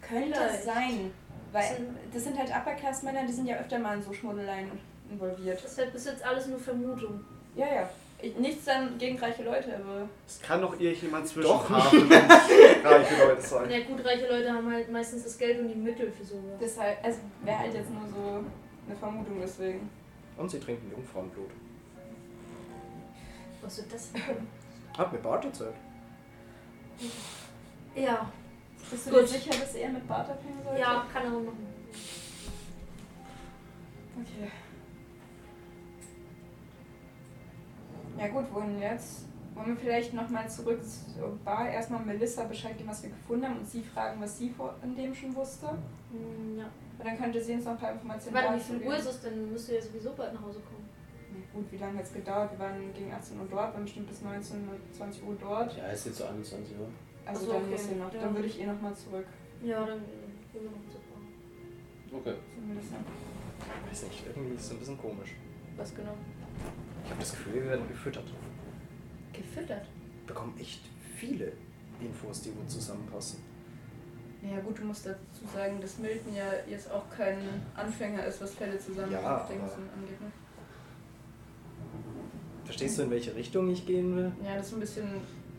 Könnte 0.00 0.38
es 0.50 0.64
sein. 0.64 1.10
Weil 1.52 1.88
das 2.12 2.24
sind 2.24 2.38
halt 2.38 2.50
Upper-Class-Männer, 2.50 3.26
die 3.26 3.32
sind 3.32 3.46
ja 3.46 3.56
öfter 3.56 3.78
mal 3.78 3.96
in 3.96 4.02
so 4.02 4.12
Schmuggeleien 4.12 4.70
involviert. 5.10 5.62
Das 5.62 5.72
ist 5.72 5.78
halt 5.78 5.92
bis 5.92 6.04
jetzt 6.04 6.24
alles 6.24 6.46
nur 6.46 6.58
Vermutung. 6.58 7.20
Ja, 7.54 7.66
ja. 7.66 7.90
Ich, 8.20 8.36
nichts 8.36 8.64
dann 8.64 8.98
gegen 8.98 9.16
reiche 9.18 9.44
Leute, 9.44 9.76
aber. 9.76 10.08
Es 10.26 10.40
kann 10.42 10.60
doch 10.60 10.78
irgendjemand 10.78 11.26
zwischen 11.28 11.48
Doch. 11.48 11.70
Hafen 11.70 12.02
und 12.02 12.12
reiche 12.12 13.16
Leute 13.24 13.40
sein. 13.40 13.70
Ja 13.70 13.80
gut, 13.84 14.04
reiche 14.04 14.26
Leute 14.28 14.52
haben 14.52 14.70
halt 14.72 14.90
meistens 14.90 15.22
das 15.24 15.38
Geld 15.38 15.60
und 15.60 15.68
die 15.68 15.76
Mittel 15.76 16.10
für 16.10 16.24
sowas. 16.24 16.58
Deshalb, 16.60 16.98
also 17.04 17.18
wäre 17.44 17.58
halt 17.58 17.74
jetzt 17.74 17.90
nur 17.90 18.08
so 18.08 18.44
eine 18.88 18.96
Vermutung 18.98 19.38
deswegen. 19.40 19.88
Und 20.36 20.50
sie 20.50 20.58
trinken 20.58 20.90
Jungfrauenblut. 20.90 21.50
Was 23.62 23.78
wird 23.78 23.92
das 23.92 24.12
denn? 24.12 24.22
Hat 24.96 25.12
mir 25.12 25.18
Bart 25.18 25.44
erzählt. 25.44 25.74
Ja, 27.94 28.30
Bist 28.90 29.06
du 29.06 29.10
Gut. 29.10 29.22
dir 29.22 29.26
sicher, 29.28 29.50
dass 29.50 29.74
er 29.74 29.88
mit 29.90 30.08
Bart 30.08 30.28
abhängen 30.28 30.60
sollte? 30.64 30.80
ja, 30.80 31.06
kann 31.12 31.24
er 31.24 31.30
machen. 31.30 31.66
Okay. 34.20 34.50
Ja 38.18 38.28
gut, 38.28 38.44
wohin 38.52 38.80
jetzt? 38.80 39.26
Wollen 39.54 39.68
wir 39.68 39.76
vielleicht 39.76 40.14
nochmal 40.14 40.48
zurück 40.48 40.80
zur 40.84 41.36
Bar, 41.44 41.68
erstmal 41.68 42.04
Melissa 42.04 42.44
Bescheid 42.44 42.76
geben, 42.76 42.90
was 42.90 43.02
wir 43.02 43.10
gefunden 43.10 43.46
haben 43.46 43.58
und 43.58 43.68
sie 43.68 43.82
fragen, 43.82 44.20
was 44.20 44.38
sie 44.38 44.50
vor 44.50 44.74
in 44.82 44.94
dem 44.94 45.14
schon 45.14 45.34
wusste? 45.34 45.68
Hm, 45.68 46.58
ja. 46.58 46.64
Und 46.98 47.06
dann 47.06 47.16
könnte 47.16 47.40
sie 47.42 47.54
uns 47.54 47.64
noch 47.64 47.72
ein 47.72 47.78
paar 47.78 47.92
Informationen 47.92 48.34
Warte, 48.34 48.56
wie 48.56 48.60
viel. 48.78 48.86
Uhr 48.86 48.96
ist 48.96 49.06
es 49.06 49.20
denn? 49.20 49.52
Müsst 49.52 49.68
ihr 49.68 49.76
ja 49.76 49.82
sowieso 49.82 50.12
bald 50.12 50.34
nach 50.34 50.42
Hause 50.42 50.60
kommen. 50.60 50.88
Na 51.32 51.38
gut, 51.52 51.70
wie 51.72 51.76
lange 51.76 51.98
hat 51.98 52.04
es 52.04 52.12
gedauert? 52.12 52.52
Wir 52.52 52.58
waren 52.58 52.94
gegen 52.94 53.12
18 53.12 53.38
Uhr 53.38 53.46
dort, 53.50 53.74
waren 53.74 53.82
bestimmt 53.82 54.08
bis 54.08 54.22
19 54.22 54.68
Uhr, 54.68 54.74
20 54.92 55.24
Uhr 55.24 55.36
dort. 55.40 55.76
Ja, 55.76 55.86
ist 55.88 56.06
jetzt 56.06 56.18
so 56.18 56.24
21 56.24 56.78
Uhr. 56.78 56.88
Also 57.26 57.46
so, 57.46 57.52
dann 57.52 57.62
okay. 57.62 57.70
muss 57.72 57.84
sie 57.84 57.94
noch, 57.96 58.14
Ja. 58.14 58.20
dann 58.20 58.34
würde 58.34 58.48
ich 58.48 58.60
eh 58.60 58.66
nochmal 58.66 58.94
zurück 58.94 59.26
Ja, 59.62 59.84
dann 59.84 60.00
gehen 60.52 60.62
wir 60.62 60.70
noch 60.70 60.90
zur 60.90 61.00
Bar. 61.06 62.20
Okay. 62.20 62.34
zu 62.54 62.60
Melissa. 62.66 62.96
Weiß 63.88 64.02
nicht, 64.04 64.26
irgendwie 64.26 64.54
ist 64.54 64.64
es 64.64 64.70
ein 64.70 64.78
bisschen 64.78 64.98
komisch. 64.98 65.34
Was 65.76 65.94
genau? 65.94 66.14
Ich 67.04 67.10
habe 67.10 67.20
das 67.20 67.30
Gefühl, 67.32 67.54
wir 67.54 67.64
werden 67.66 67.88
gefüttert. 67.88 68.24
Gefüttert. 69.32 69.82
Wir 70.26 70.26
bekommen 70.34 70.54
echt 70.60 70.80
viele 71.16 71.52
Infos, 72.00 72.42
die 72.42 72.50
gut 72.50 72.70
zusammenpassen. 72.70 73.40
Naja 74.42 74.60
gut, 74.60 74.78
du 74.78 74.84
musst 74.84 75.04
dazu 75.06 75.46
sagen, 75.52 75.80
dass 75.80 75.98
Milton 75.98 76.34
ja 76.34 76.44
jetzt 76.68 76.90
auch 76.92 77.04
kein 77.10 77.38
Anfänger 77.74 78.24
ist, 78.26 78.40
was 78.40 78.54
Fälle 78.54 78.78
zusammen 78.78 79.10
Ja, 79.12 79.38
angeht. 79.38 79.58
Ne? 80.20 80.30
Verstehst 82.64 82.98
du, 82.98 83.02
in 83.02 83.10
welche 83.10 83.34
Richtung 83.34 83.70
ich 83.70 83.84
gehen 83.86 84.14
will? 84.16 84.32
Ja, 84.44 84.56
das 84.56 84.70
so 84.70 84.76
ein 84.76 84.80
bisschen 84.80 85.08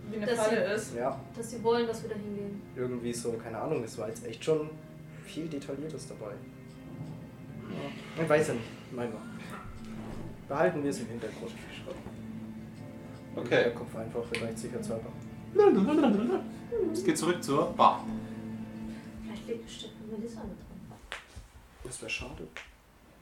wie 0.09 0.17
eine 0.17 0.25
Das 0.27 0.37
Falle 0.39 0.67
sie- 0.67 0.73
ist. 0.75 0.95
Ja, 0.95 1.19
Dass 1.35 1.49
sie 1.51 1.63
wollen, 1.63 1.87
dass 1.87 2.03
wir 2.03 2.09
da 2.09 2.15
hingehen. 2.15 2.61
irgendwie 2.75 3.11
so, 3.13 3.33
keine 3.33 3.57
Ahnung, 3.59 3.83
es 3.83 3.97
war 3.97 4.07
jetzt 4.07 4.25
echt 4.25 4.43
schon 4.43 4.69
viel 5.25 5.47
Detailliertes 5.47 6.07
dabei. 6.07 6.31
Ja, 8.15 8.23
ich 8.23 8.29
weiß 8.29 8.47
ja 8.49 8.53
nicht, 8.53 8.65
mein 8.93 9.11
Gott. 9.11 9.21
Behalten 10.49 10.83
wir 10.83 10.89
es 10.89 10.99
im 10.99 11.07
Hintergrund. 11.07 11.51
Okay. 13.35 13.63
Der 13.65 13.75
Kopf 13.75 13.95
einfach 13.95 14.23
vielleicht 14.31 14.57
sicherheitshalber. 14.57 15.09
Es 16.91 17.03
geht 17.03 17.17
zurück 17.17 17.41
zur 17.43 17.71
Bar. 17.73 18.03
Vielleicht 19.23 19.47
liegt 19.47 19.69
steckt 19.69 19.93
Melissa 20.11 20.41
mit 20.41 20.57
drin. 20.57 21.19
Das 21.83 22.01
wäre 22.01 22.09
schade. 22.09 22.47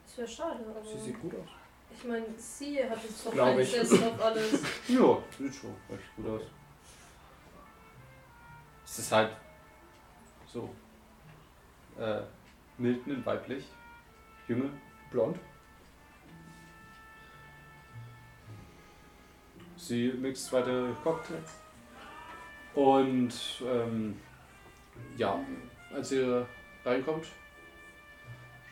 Das 0.06 0.18
wäre 0.18 0.28
schade, 0.28 0.60
aber. 0.68 0.82
Sie 0.88 0.98
sieht 1.04 1.20
gut 1.20 1.34
aus. 1.34 1.48
Ich 1.96 2.04
meine, 2.08 2.24
sie 2.38 2.82
hat 2.82 3.02
jetzt 3.02 3.26
doch 3.26 3.32
Glaub 3.32 3.58
ich. 3.58 3.74
eingesetzt 3.74 4.02
auf 4.04 4.24
alles. 4.24 4.52
Ja, 4.88 5.18
sieht 5.38 5.54
schon 5.54 5.74
recht 5.90 6.16
gut 6.16 6.26
aus. 6.28 6.42
Es 8.84 8.98
ist 9.00 9.12
halt 9.12 9.30
so. 10.46 10.70
Äh, 11.98 12.22
Milton 12.78 13.12
in 13.12 13.26
weiblich. 13.26 13.64
Junge, 14.46 14.70
blond. 15.10 15.36
Sie 19.78 20.12
mixt 20.20 20.46
zweite 20.46 20.94
Cocktail. 21.04 21.38
Und 22.74 23.32
ähm, 23.64 24.20
ja, 25.16 25.40
als 25.94 26.12
ihr 26.12 26.46
reinkommt, 26.84 27.26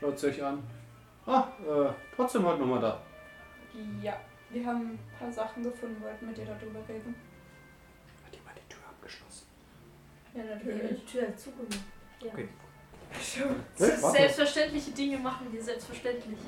schaut 0.00 0.18
sie 0.18 0.26
euch 0.26 0.42
an. 0.42 0.62
Ah, 1.24 1.48
äh, 1.66 1.92
trotzdem 2.14 2.44
heute 2.44 2.60
nochmal 2.60 2.80
da. 2.80 3.00
Ja, 4.02 4.18
wir 4.50 4.66
haben 4.66 4.92
ein 4.92 4.98
paar 5.18 5.32
Sachen 5.32 5.62
gefunden, 5.62 6.02
wollten 6.02 6.26
mit 6.26 6.36
dir 6.36 6.44
darüber 6.44 6.80
reden. 6.88 7.14
Hat 8.24 8.34
jemand 8.34 8.58
die 8.58 8.74
Tür 8.74 8.82
abgeschlossen? 8.88 9.46
Ja, 10.34 10.44
natürlich. 10.44 11.00
die 11.00 11.06
Tür 11.06 11.22
halt 11.22 11.38
zugemacht. 11.38 11.78
Ja. 12.20 12.32
Okay. 12.32 12.48
Warte. 13.78 14.18
Selbstverständliche 14.18 14.90
Dinge 14.90 15.18
machen 15.18 15.46
wir 15.52 15.62
selbstverständlich. 15.62 16.38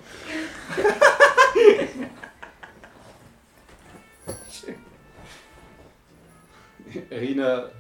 Irina 7.11 7.71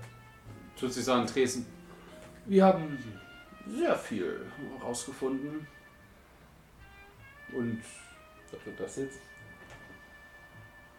tut 0.78 0.92
sich 0.92 1.04
so 1.04 1.12
an 1.12 1.26
Tresen. 1.26 1.66
Wir 2.46 2.64
haben 2.64 2.98
sehr 3.66 3.96
viel 3.96 4.46
herausgefunden. 4.78 5.66
Und 7.52 7.82
was 8.50 8.66
wird 8.66 8.80
das 8.80 8.96
jetzt? 8.96 9.18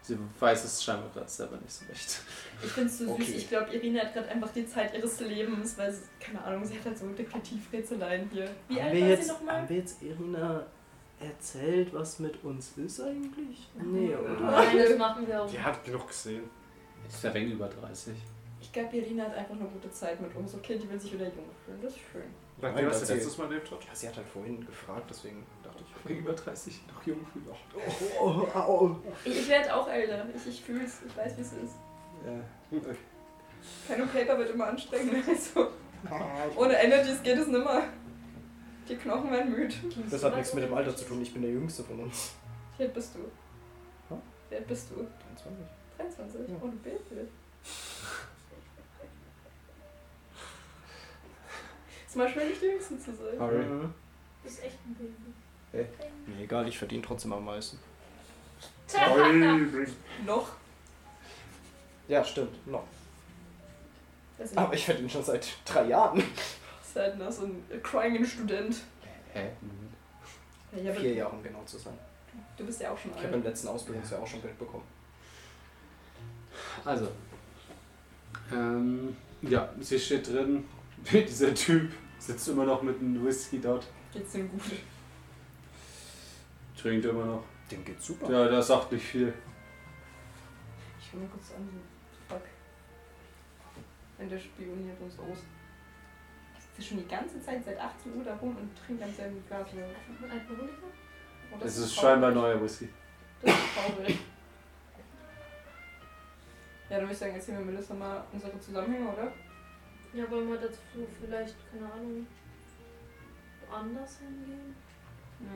Sie 0.02 0.18
weiß 0.40 0.64
es 0.64 0.84
scheinbar 0.84 1.10
gerade 1.12 1.30
selber 1.30 1.58
nicht 1.58 1.72
so 1.72 1.86
recht. 1.86 2.22
Ich 2.64 2.72
finde 2.72 2.90
es 2.90 2.98
so 2.98 3.12
Okay. 3.12 3.24
süß. 3.24 3.36
Ich 3.36 3.50
glaube, 3.50 3.72
Irina 3.74 4.02
hat 4.02 4.14
gerade 4.14 4.30
einfach 4.30 4.52
die 4.52 4.68
Zeit 4.68 4.96
ihres 4.96 5.20
Lebens, 5.20 5.78
weil 5.78 5.94
sie, 5.94 6.02
keine 6.20 6.44
Ahnung, 6.44 6.66
sie 6.66 6.78
hat 6.80 6.86
halt 6.86 6.98
so 6.98 7.08
Detektivrätseleien 7.10 8.28
hier. 8.32 8.50
Wie 8.68 8.82
haben, 8.82 8.90
alt 8.90 9.02
war 9.02 9.08
jetzt, 9.08 9.24
sie 9.26 9.32
nochmal? 9.32 9.56
haben 9.58 9.70
wir 9.70 9.78
jetzt 9.78 10.02
Irina 10.02 10.66
erzählt, 11.20 11.94
was 11.94 12.20
mit 12.20 12.44
uns 12.44 12.78
ist 12.78 13.02
eigentlich? 13.02 13.70
Nee, 13.76 14.16
oder? 14.16 14.40
Nein, 14.40 14.78
das 14.78 14.98
machen 14.98 15.28
wir 15.28 15.44
auch. 15.44 15.50
Die 15.50 15.60
hat 15.60 15.84
genug 15.84 16.08
gesehen. 16.08 16.44
Ist 17.08 17.24
ja 17.24 17.34
wenig 17.34 17.54
über 17.54 17.68
30. 17.68 18.14
Ich 18.62 18.74
glaube, 18.74 18.98
Irina 18.98 19.24
hat 19.26 19.36
einfach 19.36 19.56
eine 19.56 19.66
gute 19.66 19.92
Zeit 19.92 20.20
mit 20.22 20.36
uns. 20.36 20.54
Okay, 20.54 20.78
die 20.78 20.90
will 20.90 21.00
sich 21.00 21.14
wieder 21.14 21.26
jung 21.26 21.50
fühlen. 21.66 21.80
Das 21.82 21.94
ist 21.94 22.02
schön. 22.12 22.24
Nachdem, 22.62 22.76
Nein, 22.76 22.88
was 22.88 23.00
das 23.00 23.08
sie 23.08 23.14
letztes 23.16 23.38
Mal 23.38 23.46
erlebt 23.46 23.72
hat. 23.72 23.84
Ja, 23.86 23.96
sie 23.96 24.08
hat 24.08 24.18
halt 24.18 24.28
vorhin 24.28 24.66
gefragt, 24.66 25.06
deswegen 25.10 25.46
dachte 25.64 25.84
ich. 25.84 26.10
Wenig 26.10 26.22
über 26.24 26.34
30, 26.34 26.82
noch 26.94 27.08
jung 27.08 27.26
fühlt 27.32 27.50
auch. 27.50 27.58
Oh, 28.22 28.48
oh, 28.54 28.70
oh. 28.70 28.96
Ich, 29.24 29.40
ich 29.40 29.50
werde 29.50 29.74
auch 29.74 29.88
älter. 29.90 30.26
Ich, 30.36 30.48
ich 30.48 30.62
fühle 30.62 30.84
es. 30.84 31.02
Ich 31.08 31.16
weiß, 31.16 31.38
wie 31.38 31.42
es 31.42 31.54
ist. 31.54 31.76
Ja. 32.26 32.80
Pen 33.88 34.02
und 34.02 34.14
Paper 34.14 34.38
wird 34.38 34.52
immer 34.52 34.68
anstrengender. 34.68 35.18
Also, 36.10 36.62
ohne 36.62 36.82
Energies 36.82 37.22
geht 37.22 37.38
es 37.38 37.48
nimmer. 37.48 37.84
Die 38.90 38.96
Knochen 38.96 39.32
werden 39.32 39.52
müde. 39.52 39.74
Das 40.10 40.24
hat 40.24 40.36
nichts 40.36 40.54
mit 40.56 40.64
dem 40.64 40.74
Alter 40.74 40.96
zu 40.96 41.06
tun, 41.06 41.22
ich 41.22 41.32
bin 41.32 41.44
der 41.44 41.52
Jüngste 41.52 41.84
von 41.84 42.00
uns. 42.00 42.32
Wie 42.78 42.84
alt 42.84 42.94
bist 42.94 43.14
du? 43.14 43.20
Hm? 44.14 44.22
Wie 44.50 44.56
alt 44.56 44.68
bist 44.68 44.90
du? 44.90 44.96
23. 44.96 45.66
23? 45.98 46.50
Ja. 46.50 46.56
Ohne 46.62 46.72
Baby. 46.78 47.28
Ist 52.08 52.16
mal 52.16 52.28
schwer, 52.28 52.46
nicht 52.46 52.62
die 52.62 52.66
Jüngste 52.66 52.98
zu 52.98 53.12
sein. 53.16 53.40
Harry. 53.40 53.64
Mhm. 53.64 53.94
Das 54.44 54.54
ist 54.54 54.64
echt 54.64 54.78
ein 54.86 54.96
Baby. 54.96 55.88
Nee, 56.26 56.44
egal, 56.44 56.68
ich 56.68 56.78
verdiene 56.78 57.04
trotzdem 57.04 57.32
am 57.34 57.46
meisten. 57.46 57.78
Noch. 60.26 60.50
Ja, 62.08 62.24
stimmt, 62.24 62.66
noch. 62.66 62.86
Aber 64.56 64.74
ich 64.74 64.86
verdiene 64.86 65.10
schon 65.10 65.24
seit 65.24 65.48
drei 65.66 65.86
Jahren. 65.86 66.24
Halt 67.00 67.18
noch 67.18 67.32
so 67.32 67.46
ein 67.46 67.64
crying 67.84 68.26
Student. 68.26 68.76
Hä? 69.34 69.50
Ja, 70.84 70.92
aber 70.92 71.00
Vier 71.00 71.14
Jahre, 71.16 71.32
um 71.36 71.42
genau 71.44 71.64
zu 71.66 71.78
sein. 71.78 71.98
du 72.58 72.66
bist 72.66 72.80
ja 72.82 72.92
auch 72.92 72.98
schon 72.98 73.12
Ich 73.12 73.18
habe 73.18 73.28
alt. 73.28 73.36
im 73.38 73.44
letzten 73.44 73.68
Ausbildungsjahr 73.70 74.22
auch 74.22 74.28
schon 74.28 74.42
Geld 74.42 74.58
bekommen. 74.60 74.84
Also. 76.86 77.10
Ähm, 78.52 79.16
ja, 79.42 79.70
sie 79.80 80.00
steht 80.00 80.28
drin. 80.28 80.66
Dieser 81.12 81.54
Typ 81.54 81.92
sitzt 82.20 82.48
immer 82.50 82.66
noch 82.66 82.82
mit 82.82 83.00
einem 83.00 83.26
Whisky 83.26 83.60
dort. 83.60 83.88
Geht's 84.14 84.36
ihm 84.36 84.50
gut? 84.52 84.62
Trinkt 86.80 87.06
immer 87.06 87.26
noch. 87.26 87.44
Dem 87.72 87.84
geht's 87.86 88.06
super. 88.06 88.30
Ja, 88.32 88.48
der 88.48 88.62
sagt 88.62 88.92
nicht 88.92 89.06
viel. 89.06 89.34
Ich 91.00 91.14
will 91.14 91.22
mal 91.22 91.30
kurz 91.30 91.52
an. 91.56 91.68
Fuck. 92.28 92.42
Wenn 94.18 94.30
der 94.30 94.40
spioniert 94.40 95.00
uns 95.00 95.18
aus. 95.20 95.38
Ist 96.80 96.88
schon 96.88 96.98
die 97.00 97.08
ganze 97.08 97.42
Zeit 97.42 97.64
seit 97.64 97.78
18 97.78 98.16
Uhr 98.16 98.24
da 98.24 98.36
rum 98.38 98.56
und 98.56 98.70
trinkt 98.86 99.04
am 99.04 99.14
selben 99.14 99.44
Glas. 99.48 99.68
oder? 99.74 99.84
Ein 99.84 100.40
Alkoholiker? 100.40 100.88
Oh, 101.52 101.58
Das 101.60 101.78
ist 101.78 101.94
traurig. 101.96 102.10
scheinbar 102.12 102.32
neuer 102.32 102.62
Whisky. 102.64 102.90
Das 103.42 103.54
ist 103.54 103.62
traurig. 103.76 104.20
Ja, 106.90 106.96
dann 106.98 107.02
würde 107.06 107.14
ich 107.14 107.20
sagen, 107.20 107.36
erzählen 107.36 107.60
wir 107.60 107.66
Melissa 107.72 107.94
mal 107.94 108.24
unsere 108.34 108.60
Zusammenhänge, 108.60 109.10
oder? 109.12 109.32
Ja, 110.12 110.28
wollen 110.32 110.50
wir 110.50 110.58
dazu 110.58 110.80
vielleicht, 111.22 111.54
keine 111.72 111.86
Ahnung, 111.86 112.26
woanders 113.70 114.18
hingehen? 114.18 114.76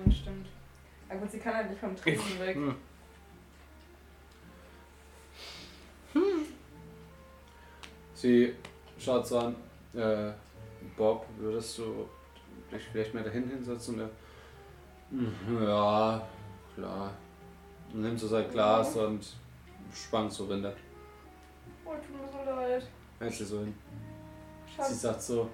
Ja, 0.06 0.12
stimmt. 0.14 0.46
Ja 1.10 1.16
gut, 1.16 1.32
sie 1.32 1.40
kann 1.40 1.56
halt 1.56 1.70
nicht 1.72 1.80
vom 1.80 1.96
Tresen 1.96 2.40
weg. 2.40 2.56
Hm. 2.56 2.76
Sie 8.14 8.54
schaut 9.00 9.26
so 9.26 9.40
an. 9.40 9.56
Äh, 9.96 10.34
Bob, 10.98 11.26
würdest 11.38 11.78
du 11.78 12.08
dich 12.72 12.84
vielleicht 12.92 13.14
mal 13.14 13.24
dahin 13.24 13.48
hinsetzen? 13.50 13.96
Und 13.96 14.02
er, 14.02 14.10
"Hm, 15.12 15.64
ja, 15.68 16.28
klar. 16.76 17.14
Und 17.94 18.02
nimmt 18.02 18.20
so 18.20 18.28
sein 18.28 18.50
Glas 18.50 18.96
und 18.96 19.26
spannt 19.94 20.32
so 20.34 20.46
Rinder. 20.46 20.74
Oh, 21.86 21.92
tut 21.96 22.10
mir 22.22 22.28
so 22.32 22.50
leid. 22.50 22.88
Hältst 23.20 23.42
du 23.42 23.46
so 23.46 23.60
hin. 23.60 23.74
Sie 24.66 24.74
Schatz. 24.76 25.02
sagt 25.02 25.22
so, 25.22 25.50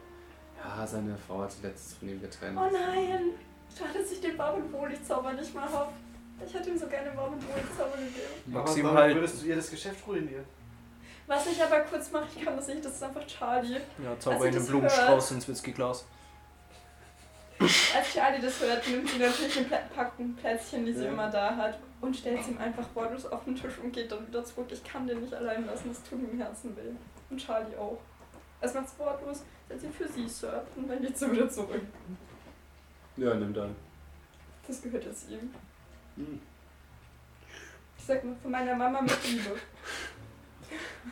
ja, 0.63 0.87
seine 0.87 1.17
Frau 1.17 1.41
hat 1.41 1.51
sich 1.51 1.63
letztens 1.63 1.93
von 1.95 2.07
ihm 2.09 2.21
getrennt. 2.21 2.57
Oh 2.57 2.69
nein! 2.71 3.31
Schade, 3.77 3.99
dass 3.99 4.11
ich 4.11 4.21
den 4.21 4.37
Baum- 4.37 4.63
und 4.63 4.71
Wohlig-Zauber 4.73 5.33
nicht 5.33 5.53
mal 5.53 5.69
hab. 5.71 5.91
Ich 6.45 6.53
hätte 6.53 6.69
ihm 6.69 6.77
so 6.77 6.87
gerne 6.87 7.11
Baum- 7.11 7.33
und 7.33 7.43
Wohlig-Zauber 7.47 7.97
gegeben. 7.97 8.13
Maxim 8.53 8.83
Warum 8.85 8.97
halt. 8.97 9.15
würdest 9.15 9.41
du 9.43 9.47
ihr 9.47 9.55
das 9.57 9.69
Geschäft 9.69 10.07
ruinieren? 10.07 10.45
Was 11.29 11.45
ich 11.45 11.61
aber 11.61 11.81
kurz 11.81 12.09
mache, 12.11 12.25
ich 12.35 12.43
kann 12.43 12.55
das 12.55 12.67
nicht, 12.67 12.83
das 12.83 12.95
ist 12.95 13.03
einfach 13.03 13.25
Charlie. 13.27 13.79
Ja, 14.03 14.19
Zauber 14.19 14.47
in 14.47 14.53
den 14.53 14.65
Blumenstrauß 14.65 15.29
ins 15.31 15.47
Whiskyglas. 15.47 16.03
Als 17.59 18.13
Charlie 18.13 18.41
das 18.41 18.59
hört, 18.61 18.87
nimmt 18.87 19.07
sie 19.07 19.19
natürlich 19.19 19.59
ein 19.59 19.89
Packen 19.93 20.35
Plätzchen, 20.35 20.87
die 20.87 20.93
sie 20.93 21.03
Ja. 21.05 21.11
immer 21.11 21.29
da 21.29 21.55
hat, 21.55 21.77
und 22.01 22.15
stellt 22.17 22.39
es 22.39 22.47
ihm 22.47 22.57
einfach 22.57 22.83
wortlos 22.95 23.27
auf 23.27 23.43
den 23.43 23.55
Tisch 23.55 23.77
und 23.77 23.91
geht 23.91 24.11
dann 24.11 24.27
wieder 24.27 24.43
zurück. 24.43 24.69
Ich 24.71 24.83
kann 24.83 25.05
den 25.05 25.21
nicht 25.21 25.31
allein 25.35 25.67
lassen, 25.67 25.89
das 25.89 26.01
tut 26.01 26.19
mir 26.19 26.29
im 26.29 26.41
Herzen 26.41 26.75
weh. 26.75 26.95
Und 27.29 27.37
Charlie 27.37 27.75
auch. 27.77 27.99
Es 28.61 28.73
macht's 28.73 28.97
wortlos, 28.97 29.43
setzt 29.67 29.83
ihn 29.83 29.93
für 29.93 30.07
sie, 30.07 30.27
Sir, 30.27 30.65
und 30.75 30.87
dann 30.89 30.99
geht 30.99 31.15
sie 31.15 31.31
wieder 31.31 31.47
zurück. 31.47 31.83
Ja, 33.17 33.35
nimm 33.35 33.53
dann. 33.53 33.75
Das 34.67 34.81
gehört 34.81 35.05
jetzt 35.05 35.29
ihm. 35.29 35.53
Hm. 36.15 36.41
Ich 37.99 38.03
sag 38.03 38.23
mal, 38.23 38.35
von 38.41 38.49
meiner 38.49 38.73
Mama 38.73 39.01
mit 39.01 39.23
Liebe. 39.29 39.55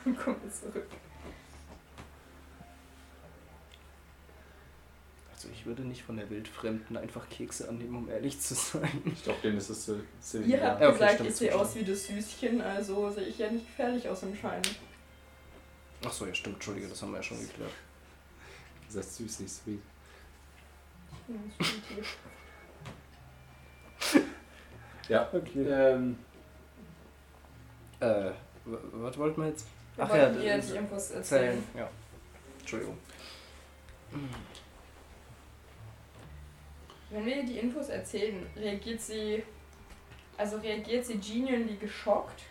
Und 0.05 0.17
kommt 0.17 0.43
jetzt 0.43 0.61
zurück. 0.61 0.87
Also 5.33 5.49
ich 5.53 5.65
würde 5.65 5.83
nicht 5.83 6.01
von 6.03 6.17
der 6.17 6.29
Wildfremden 6.29 6.97
einfach 6.97 7.29
Kekse 7.29 7.69
annehmen, 7.69 7.95
um 7.95 8.09
ehrlich 8.09 8.39
zu 8.39 8.55
sein. 8.55 9.01
Ich 9.05 9.23
glaube, 9.23 9.39
denen 9.43 9.57
ist 9.57 9.69
es 9.69 9.85
so 9.85 9.93
Ihr 10.39 10.63
habt 10.63 10.81
Ja, 10.81 10.87
okay, 10.87 10.93
gesagt, 10.93 11.13
stimmt, 11.15 11.29
ich 11.29 11.35
sehe 11.35 11.55
aus 11.55 11.75
wie 11.75 11.83
das 11.83 12.07
Süßchen, 12.07 12.61
also 12.61 13.09
sehe 13.11 13.25
ich 13.25 13.37
ja 13.37 13.51
nicht 13.51 13.67
gefährlich 13.67 14.07
aus 14.09 14.23
im 14.23 14.35
Schein. 14.35 14.61
Achso, 16.03 16.25
ja 16.25 16.33
stimmt, 16.33 16.55
Entschuldige, 16.55 16.87
das 16.87 17.01
haben 17.01 17.11
wir 17.11 17.17
ja 17.17 17.23
schon 17.23 17.39
geklärt. 17.39 17.71
Das 18.87 18.97
heißt 18.97 19.15
süß, 19.17 19.39
nicht 19.41 19.51
sweet. 19.53 19.81
Hm, 21.27 21.51
Sweetie. 24.01 24.25
Ja. 25.09 25.29
Okay. 25.33 25.63
Ähm, 25.67 26.17
Äh, 27.99 28.31
was 28.93 29.17
wollten 29.17 29.41
wir 29.41 29.49
jetzt? 29.49 29.67
Wir 29.95 30.03
Ach 30.05 30.15
ja, 30.15 30.31
ihr 30.31 30.57
die 30.59 30.75
Infos 30.75 31.11
erzählen. 31.11 31.43
Erzählen. 31.43 31.63
Ja. 31.75 31.89
Entschuldigung. 32.59 32.97
Wenn 37.09 37.25
wir 37.25 37.37
ihr 37.37 37.45
die 37.45 37.59
Infos 37.59 37.89
erzählen, 37.89 38.45
reagiert 38.55 39.01
sie. 39.01 39.43
Also 40.37 40.57
reagiert 40.57 41.05
sie 41.05 41.17
genuinely 41.17 41.77
geschockt? 41.77 42.43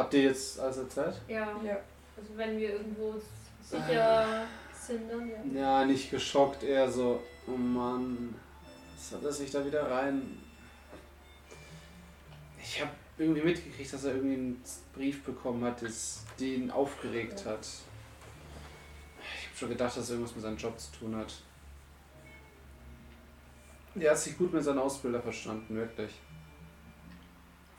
habt 0.00 0.14
ihr 0.14 0.22
jetzt 0.22 0.58
alles 0.58 0.78
erzählt? 0.78 1.20
Ja. 1.28 1.54
Ja. 1.64 1.78
Also 2.16 2.36
wenn 2.36 2.58
wir 2.58 2.72
irgendwo 2.72 3.14
sicher 3.62 4.46
sind, 4.72 5.10
dann 5.10 5.30
ja. 5.54 5.60
Ja, 5.60 5.84
nicht 5.84 6.10
geschockt, 6.10 6.62
eher 6.62 6.90
so, 6.90 7.22
oh 7.46 7.56
Mann, 7.56 8.34
was 8.94 9.12
hat 9.12 9.24
er 9.24 9.32
sich 9.32 9.50
da 9.50 9.64
wieder 9.64 9.90
rein? 9.90 10.42
Ich 12.62 12.80
habe 12.80 12.90
irgendwie 13.20 13.42
mitgekriegt, 13.42 13.92
dass 13.92 14.04
er 14.04 14.14
irgendwie 14.14 14.34
einen 14.34 14.62
Brief 14.94 15.22
bekommen 15.22 15.62
hat, 15.64 15.82
das 15.82 16.24
den 16.38 16.70
aufgeregt 16.70 17.44
hat. 17.44 17.66
Ich 19.22 19.46
habe 19.48 19.56
schon 19.56 19.68
gedacht, 19.68 19.96
dass 19.96 20.08
er 20.08 20.14
irgendwas 20.14 20.34
mit 20.34 20.42
seinem 20.42 20.56
Job 20.56 20.78
zu 20.80 20.90
tun 20.98 21.16
hat. 21.16 21.34
Er 23.94 24.12
hat 24.12 24.18
sich 24.18 24.38
gut 24.38 24.52
mit 24.52 24.64
seinen 24.64 24.78
Ausbilder 24.78 25.20
verstanden, 25.20 25.76
wirklich. 25.76 26.12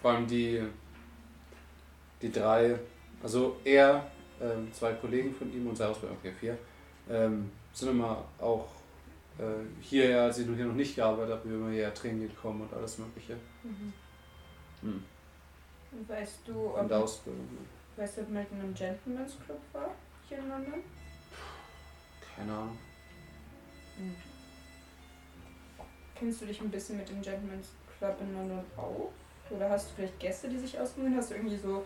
Vor 0.01 0.11
allem 0.11 0.27
die, 0.27 0.61
die 2.22 2.31
drei, 2.31 2.77
also 3.23 3.59
er, 3.63 4.11
ähm, 4.39 4.72
zwei 4.72 4.93
Kollegen 4.93 5.34
von 5.34 5.51
ihm 5.51 5.68
und 5.68 5.76
sein 5.76 5.89
Ausbilder, 5.89 6.15
okay, 6.19 6.34
vier, 6.39 6.57
ähm, 7.09 7.49
sind 7.73 7.89
immer 7.89 8.23
auch 8.39 8.68
äh, 9.39 9.43
hierher, 9.81 10.23
als 10.23 10.38
noch 10.39 10.55
hier 10.55 10.65
noch 10.65 10.76
nicht 10.76 10.95
gearbeitet 10.95 11.34
habe, 11.34 11.49
wir 11.49 11.57
immer 11.57 11.72
hierher 11.72 11.93
Training 11.93 12.27
gekommen 12.27 12.61
und 12.61 12.73
alles 12.73 12.99
Mögliche. 12.99 13.38
Mhm. 13.63 13.93
Hm. 14.81 15.03
Und 15.91 16.07
weißt 16.07 16.39
du, 16.45 16.68
ob, 16.69 16.81
Und 16.81 16.93
Ausbildung. 16.93 17.47
weißt 17.97 18.18
du, 18.18 18.22
ob 18.22 18.30
Milton 18.30 18.61
im 18.61 18.73
Gentleman's 18.73 19.34
Club 19.45 19.59
war? 19.73 19.89
Hier 20.30 20.38
in 20.39 20.49
London? 20.49 20.84
Keine 22.35 22.51
Ahnung. 22.53 22.77
Kennst 26.15 26.41
du 26.41 26.45
dich 26.45 26.61
ein 26.61 26.69
bisschen 26.72 26.97
mit 26.97 27.09
dem 27.09 27.22
Gentleman's 27.22 27.68
Club 27.97 28.15
in 28.22 28.34
London 28.34 28.63
aus? 28.77 29.11
Oder 29.49 29.69
hast 29.69 29.89
du 29.89 29.95
vielleicht 29.95 30.19
Gäste, 30.19 30.47
die 30.47 30.57
sich 30.57 30.80
auskennen? 30.80 31.15
Hast 31.18 31.31
du 31.31 31.35
irgendwie 31.35 31.57
so 31.57 31.84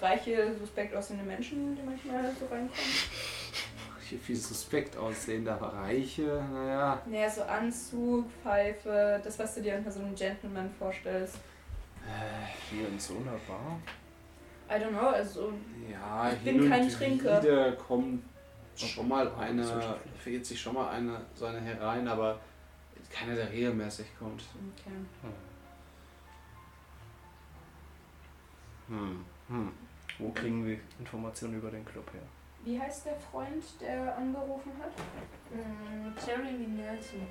reiche, 0.00 0.54
suspekt 0.58 0.94
aussehende 0.94 1.24
Menschen, 1.24 1.76
die 1.76 1.82
manchmal 1.82 2.24
so 2.38 2.46
reinkommen? 2.46 2.70
Hier 4.08 4.18
viel 4.20 4.36
suspekt 4.36 4.96
aussehende, 4.96 5.52
aber 5.52 5.74
reiche, 5.74 6.22
naja. 6.52 7.02
Naja, 7.06 7.28
so 7.28 7.42
Anzug, 7.42 8.26
Pfeife, 8.42 9.20
das, 9.22 9.38
was 9.38 9.56
du 9.56 9.62
dir 9.62 9.76
unter 9.76 9.90
so 9.90 10.00
einem 10.00 10.14
Gentleman 10.14 10.70
vorstellst. 10.78 11.36
Hier 12.70 12.88
in 12.88 12.98
so 12.98 13.14
einer 13.18 13.36
Bar? 13.46 13.78
I 14.68 14.82
don't 14.82 14.90
know, 14.90 15.08
also 15.10 15.52
Ja, 15.90 16.30
Ich 16.32 16.40
hin 16.40 16.58
bin 16.58 16.68
kein 16.70 16.88
Trinker. 16.88 17.42
wieder 17.42 17.72
kommt 17.72 18.24
schon 18.76 19.08
mal 19.08 19.32
eine, 19.36 19.64
verirrt 20.18 20.44
sich 20.44 20.60
schon 20.60 20.74
mal 20.74 20.90
eine, 20.90 21.20
so 21.34 21.46
eine 21.46 21.60
herein, 21.60 22.06
aber 22.08 22.38
keiner, 23.10 23.34
der 23.34 23.50
regelmäßig 23.50 24.06
kommt. 24.18 24.42
okay. 24.42 24.90
Hm. 28.88 29.24
Hm. 29.48 29.72
Wo 30.18 30.30
kriegen 30.30 30.64
wir 30.66 30.78
Informationen 30.98 31.54
über 31.58 31.70
den 31.70 31.84
Club 31.84 32.12
her? 32.12 32.22
Wie 32.64 32.80
heißt 32.80 33.06
der 33.06 33.16
Freund, 33.16 33.62
der 33.80 34.16
angerufen 34.16 34.72
hat? 34.80 34.92
Mm, 35.54 36.12
Jeremy 36.26 36.66
Nelson. 36.66 37.26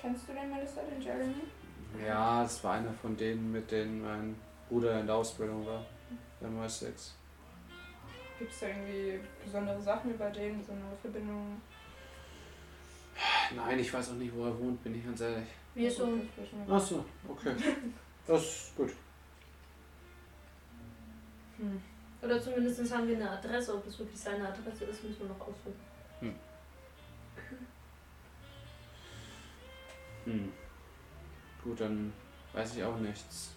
Kennst 0.00 0.28
du 0.28 0.32
den 0.34 0.50
Melissa, 0.50 0.82
den 0.82 1.00
Jeremy? 1.02 1.34
Ja, 2.02 2.44
es 2.44 2.62
war 2.64 2.74
einer 2.74 2.92
von 2.92 3.16
denen, 3.16 3.52
mit 3.52 3.70
denen 3.70 4.02
mein 4.02 4.36
Bruder 4.68 5.00
in 5.00 5.06
der 5.06 5.16
Ausbildung 5.16 5.66
war. 5.66 5.84
Der 6.40 6.48
MI6. 6.48 7.12
Gibt 8.38 8.52
es 8.52 8.60
da 8.60 8.66
irgendwie 8.66 9.20
besondere 9.42 9.80
Sachen 9.80 10.12
über 10.12 10.28
den, 10.30 10.62
so 10.64 10.72
eine 10.72 10.82
Verbindung? 11.00 11.60
Nein, 13.54 13.78
ich 13.78 13.92
weiß 13.92 14.10
auch 14.10 14.14
nicht, 14.14 14.34
wo 14.34 14.44
er 14.44 14.58
wohnt, 14.58 14.82
bin 14.82 14.96
ich 14.96 15.04
ganz 15.04 15.20
ehrlich. 15.20 15.46
Wir 15.74 15.90
so. 15.90 16.18
Achso, 16.68 17.04
okay. 17.28 17.54
Das 18.26 18.42
ist 18.42 18.76
gut. 18.76 18.92
Hm. 21.58 21.80
Oder 22.22 22.40
zumindest 22.40 22.92
haben 22.92 23.06
wir 23.06 23.16
eine 23.16 23.30
Adresse. 23.30 23.74
Ob 23.74 23.86
es 23.86 23.98
wirklich 23.98 24.18
seine 24.18 24.48
Adresse 24.48 24.84
ist, 24.84 25.04
müssen 25.04 25.20
wir 25.20 25.28
noch 25.28 25.40
ausfinden. 25.40 25.80
Hm. 30.24 30.52
Gut, 31.64 31.80
dann 31.80 32.12
weiß 32.52 32.76
ich 32.76 32.84
auch 32.84 32.96
nichts. 32.98 33.50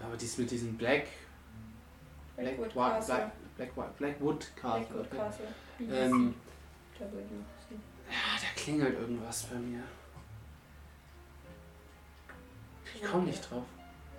Aber 0.00 0.16
dies 0.16 0.36
mit 0.38 0.50
diesem 0.50 0.76
Black. 0.76 1.06
Black, 2.36 2.56
Blackwood 2.56 2.76
Wa- 2.76 2.90
Castle. 2.90 3.32
Black, 3.56 3.74
Black, 3.74 3.96
Blackwood 3.96 4.56
Castle. 4.56 4.80
Blackwood 4.80 5.06
okay. 5.06 5.16
Castle. 5.16 5.46
Ähm, 5.80 6.34
ja, 7.00 7.06
da 8.40 8.60
klingelt 8.60 8.98
irgendwas 8.98 9.44
bei 9.44 9.56
mir. 9.56 9.82
Ich 12.94 13.02
komme 13.02 13.24
nicht 13.24 13.50
drauf. 13.50 13.64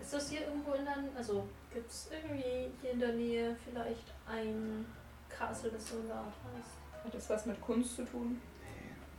Ist 0.01 0.13
das 0.13 0.29
hier 0.29 0.41
irgendwo 0.47 0.73
in 0.73 0.85
der 0.85 0.97
Also 1.15 1.47
gibt 1.73 1.89
es 1.89 2.09
irgendwie 2.11 2.71
hier 2.81 2.91
in 2.91 2.99
der 2.99 3.13
Nähe 3.13 3.55
vielleicht 3.63 4.11
ein 4.27 4.85
Castle, 5.29 5.71
das 5.71 5.89
so 5.89 5.97
Art 6.11 6.25
heißt? 6.27 7.05
Hat 7.05 7.13
das 7.13 7.29
was 7.29 7.45
mit 7.45 7.61
Kunst 7.61 7.95
zu 7.97 8.05
tun? 8.05 8.41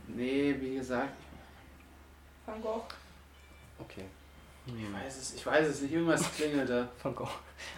Nee, 0.07 0.55
wie 0.59 0.75
gesagt, 0.75 1.17
Van 2.45 2.61
Gogh? 2.61 2.83
Okay. 3.79 4.05
ich 4.67 4.93
weiß 4.93 5.17
es, 5.17 5.33
ich 5.35 5.45
weiß 5.45 5.67
es 5.67 5.81
nicht. 5.81 5.93
Irgendwas 5.93 6.31
klingelt 6.35 6.69
da. 6.69 6.87
Van 7.01 7.15
Gogh. 7.15 7.29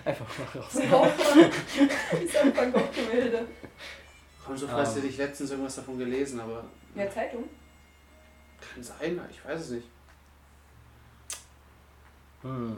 Einfach 0.06 0.26
mal 0.38 0.61
raus. 0.61 0.76
Ist 2.23 2.38
ein 2.38 2.56
Van 2.56 2.72
Gogh-Gemälde. 2.72 3.48
Komm, 4.45 4.57
so 4.57 4.68
falls 4.68 4.89
Ähm. 4.89 4.95
hätte 4.95 5.07
ich 5.07 5.18
letztens 5.18 5.52
irgendwas 5.52 5.76
davon 5.76 5.98
gelesen, 5.98 6.39
aber 6.39 6.64
In 6.94 6.99
der 7.02 7.11
Zeitung? 7.11 7.44
kann 8.73 8.84
sein, 8.84 9.19
ich 9.30 9.44
weiß 9.45 9.60
es 9.61 9.69
nicht. 9.72 9.88
Hm. 12.41 12.77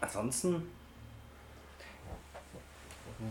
Ansonsten, 0.00 0.68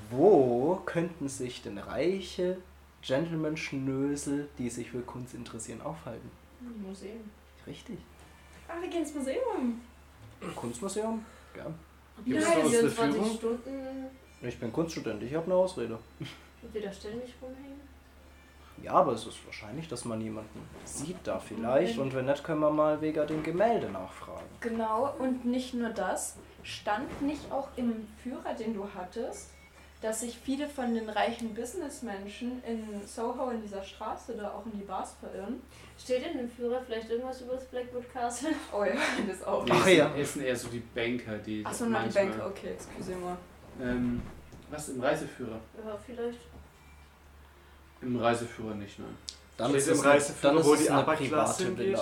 wo 0.10 0.76
könnten 0.86 1.28
sich 1.30 1.62
denn 1.62 1.78
reiche 1.78 2.58
Gentleman-Schnösel, 3.02 4.50
die 4.58 4.70
sich 4.70 4.92
für 4.92 5.02
Kunst 5.02 5.34
interessieren, 5.34 5.82
aufhalten? 5.82 6.30
Museum. 6.60 7.30
Richtig. 7.66 7.98
Ah, 8.68 8.82
wir 8.82 8.90
gehen 8.90 9.02
ins 9.02 9.14
Museum. 9.14 9.82
Kunstmuseum? 10.56 11.26
Gern. 11.54 11.74
Gibt's 12.26 12.46
Nein, 12.46 12.58
da 12.58 12.66
was 12.66 12.72
24 12.72 12.96
für 12.96 13.14
Führung? 13.14 13.38
Stunden. 13.38 14.06
Ich 14.42 14.60
bin 14.60 14.72
Kunststudent, 14.72 15.24
ich 15.24 15.34
habe 15.34 15.46
eine 15.46 15.56
Ausrede. 15.56 15.98
Und 16.20 16.74
wir 16.74 16.82
da 16.82 16.92
ständig 16.92 17.34
rumhängen. 17.42 17.82
Ja, 18.84 18.94
aber 18.94 19.14
es 19.14 19.26
ist 19.26 19.44
wahrscheinlich, 19.46 19.88
dass 19.88 20.06
man 20.06 20.22
jemanden 20.22 20.62
sieht 20.86 21.18
da 21.24 21.40
vielleicht. 21.40 21.98
Und 21.98 22.14
wenn 22.14 22.26
nicht, 22.26 22.44
können 22.44 22.60
wir 22.60 22.70
mal 22.70 23.02
wegen 23.02 23.26
dem 23.26 23.42
Gemälde 23.42 23.90
nachfragen. 23.90 24.46
Genau, 24.60 25.16
und 25.18 25.46
nicht 25.46 25.74
nur 25.74 25.90
das. 25.90 26.36
stand 26.64 27.22
nicht 27.22 27.52
auch 27.52 27.70
im 27.76 28.08
Führer, 28.22 28.54
den 28.54 28.74
du 28.74 28.88
hattest, 28.94 29.50
dass 30.02 30.20
sich 30.20 30.38
viele 30.38 30.68
von 30.70 30.94
den 30.94 31.10
reichen 31.10 31.56
Businessmenschen 31.56 32.64
in 32.64 33.06
Soho, 33.08 33.50
in 33.50 33.62
dieser 33.62 33.84
Straße, 33.84 34.36
da 34.38 34.52
auch 34.52 34.66
in 34.66 34.78
die 34.80 34.86
Bars 34.86 35.16
verirren? 35.20 35.62
Steht 36.00 36.26
in 36.28 36.38
dem 36.38 36.50
Führer 36.50 36.80
vielleicht 36.86 37.10
irgendwas 37.10 37.42
über 37.42 37.54
das 37.56 37.66
Blackwood 37.66 38.12
Castle? 38.14 38.50
Oh 38.74 38.84
ja, 38.84 38.94
das 39.28 39.44
auch. 39.46 39.66
Nee, 39.66 39.72
Ach 39.74 39.88
ja. 39.88 40.12
Es 40.18 40.34
sind 40.34 40.44
eher 40.44 40.56
so 40.56 40.68
die 40.70 40.80
Banker, 40.94 41.38
die. 41.40 41.66
Achso, 41.66 41.86
nur 41.86 42.00
die 42.00 42.06
manchmal- 42.06 42.26
Bank, 42.30 42.44
okay, 42.46 42.68
excusez-moi. 42.74 43.36
Ähm, 43.82 44.22
was 44.70 44.90
im 44.90 45.02
Reiseführer? 45.02 45.60
Ja, 45.86 45.98
vielleicht. 46.06 46.40
Im 48.02 48.16
Reiseführer 48.18 48.76
nicht, 48.76 49.00
nein. 49.00 49.18
Dann 49.58 49.70
Steht 49.70 49.82
ist 49.82 49.88
im 49.88 49.94
es 49.94 50.02
eine, 50.02 50.14
Reiseführer, 50.14 50.54
dann 50.54 50.62
ist 50.62 50.68
wo 50.68 50.74
es 50.76 50.80
die 50.82 50.86
private 50.88 51.64
hingeht? 51.64 52.00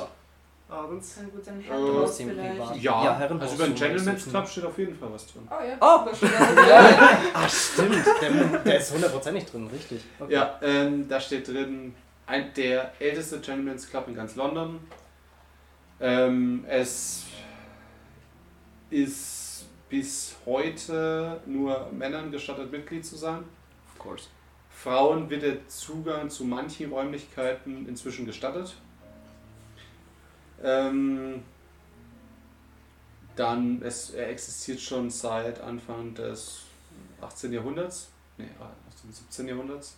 Abends. 0.67 1.15
Kann 1.15 1.31
gut 1.31 1.45
sein, 1.45 1.61
Äh, 1.61 1.63
Herrenhaus 1.63 2.17
ziemlich 2.17 2.38
vielleicht. 2.38 2.57
privat. 2.59 2.76
Ja, 2.77 3.03
Ja, 3.05 3.17
Herrenhaus 3.19 3.51
also 3.51 3.63
beim 3.63 3.77
zum 3.77 3.88
Gentleman's. 3.88 4.26
Club 4.30 4.47
steht 4.49 4.65
auf 4.65 4.77
jeden 4.80 4.95
Fall 4.95 5.13
was 5.13 5.27
drin. 5.27 5.47
Oh 5.49 5.63
ja. 5.63 5.77
Oh! 5.80 6.05
das 6.09 6.17
steht 6.17 6.31
Ah, 7.34 7.47
stimmt. 7.47 8.05
Der, 8.22 8.59
der 8.59 8.77
ist 8.80 8.91
hundertprozentig 8.93 9.45
drin, 9.45 9.67
richtig. 9.67 10.01
Okay. 10.19 10.34
Ja, 10.34 10.59
ähm, 10.63 11.07
da 11.07 11.19
steht 11.19 11.47
drin, 11.47 11.93
ein, 12.27 12.53
der 12.53 12.93
älteste 12.99 13.39
Gentleman's 13.39 13.89
Club 13.89 14.07
in 14.07 14.15
ganz 14.15 14.35
London. 14.35 14.80
Ähm, 15.99 16.65
es 16.68 17.26
ist 18.89 19.65
bis 19.89 20.35
heute 20.45 21.41
nur 21.45 21.91
Männern 21.91 22.31
gestattet, 22.31 22.72
Mitglied 22.72 23.06
zu 23.06 23.15
sein. 23.15 23.43
Of 23.93 23.99
course. 23.99 24.27
Frauen 24.69 25.30
wird 25.30 25.43
der 25.43 25.68
Zugang 25.68 26.30
zu 26.30 26.43
manchen 26.43 26.91
Räumlichkeiten 26.91 27.88
inzwischen 27.88 28.26
gestattet. 28.26 28.76
Ähm, 30.64 31.43
dann, 33.35 33.81
es, 33.81 34.11
er 34.11 34.30
existiert 34.30 34.80
schon 34.80 35.10
seit 35.10 35.60
Anfang 35.61 36.14
des 36.14 36.64
18. 37.22 37.53
Jahrhunderts, 37.53 38.11
nee, 38.38 38.49
18. 38.89 39.11
17. 39.11 39.47
Jahrhunderts. 39.47 39.97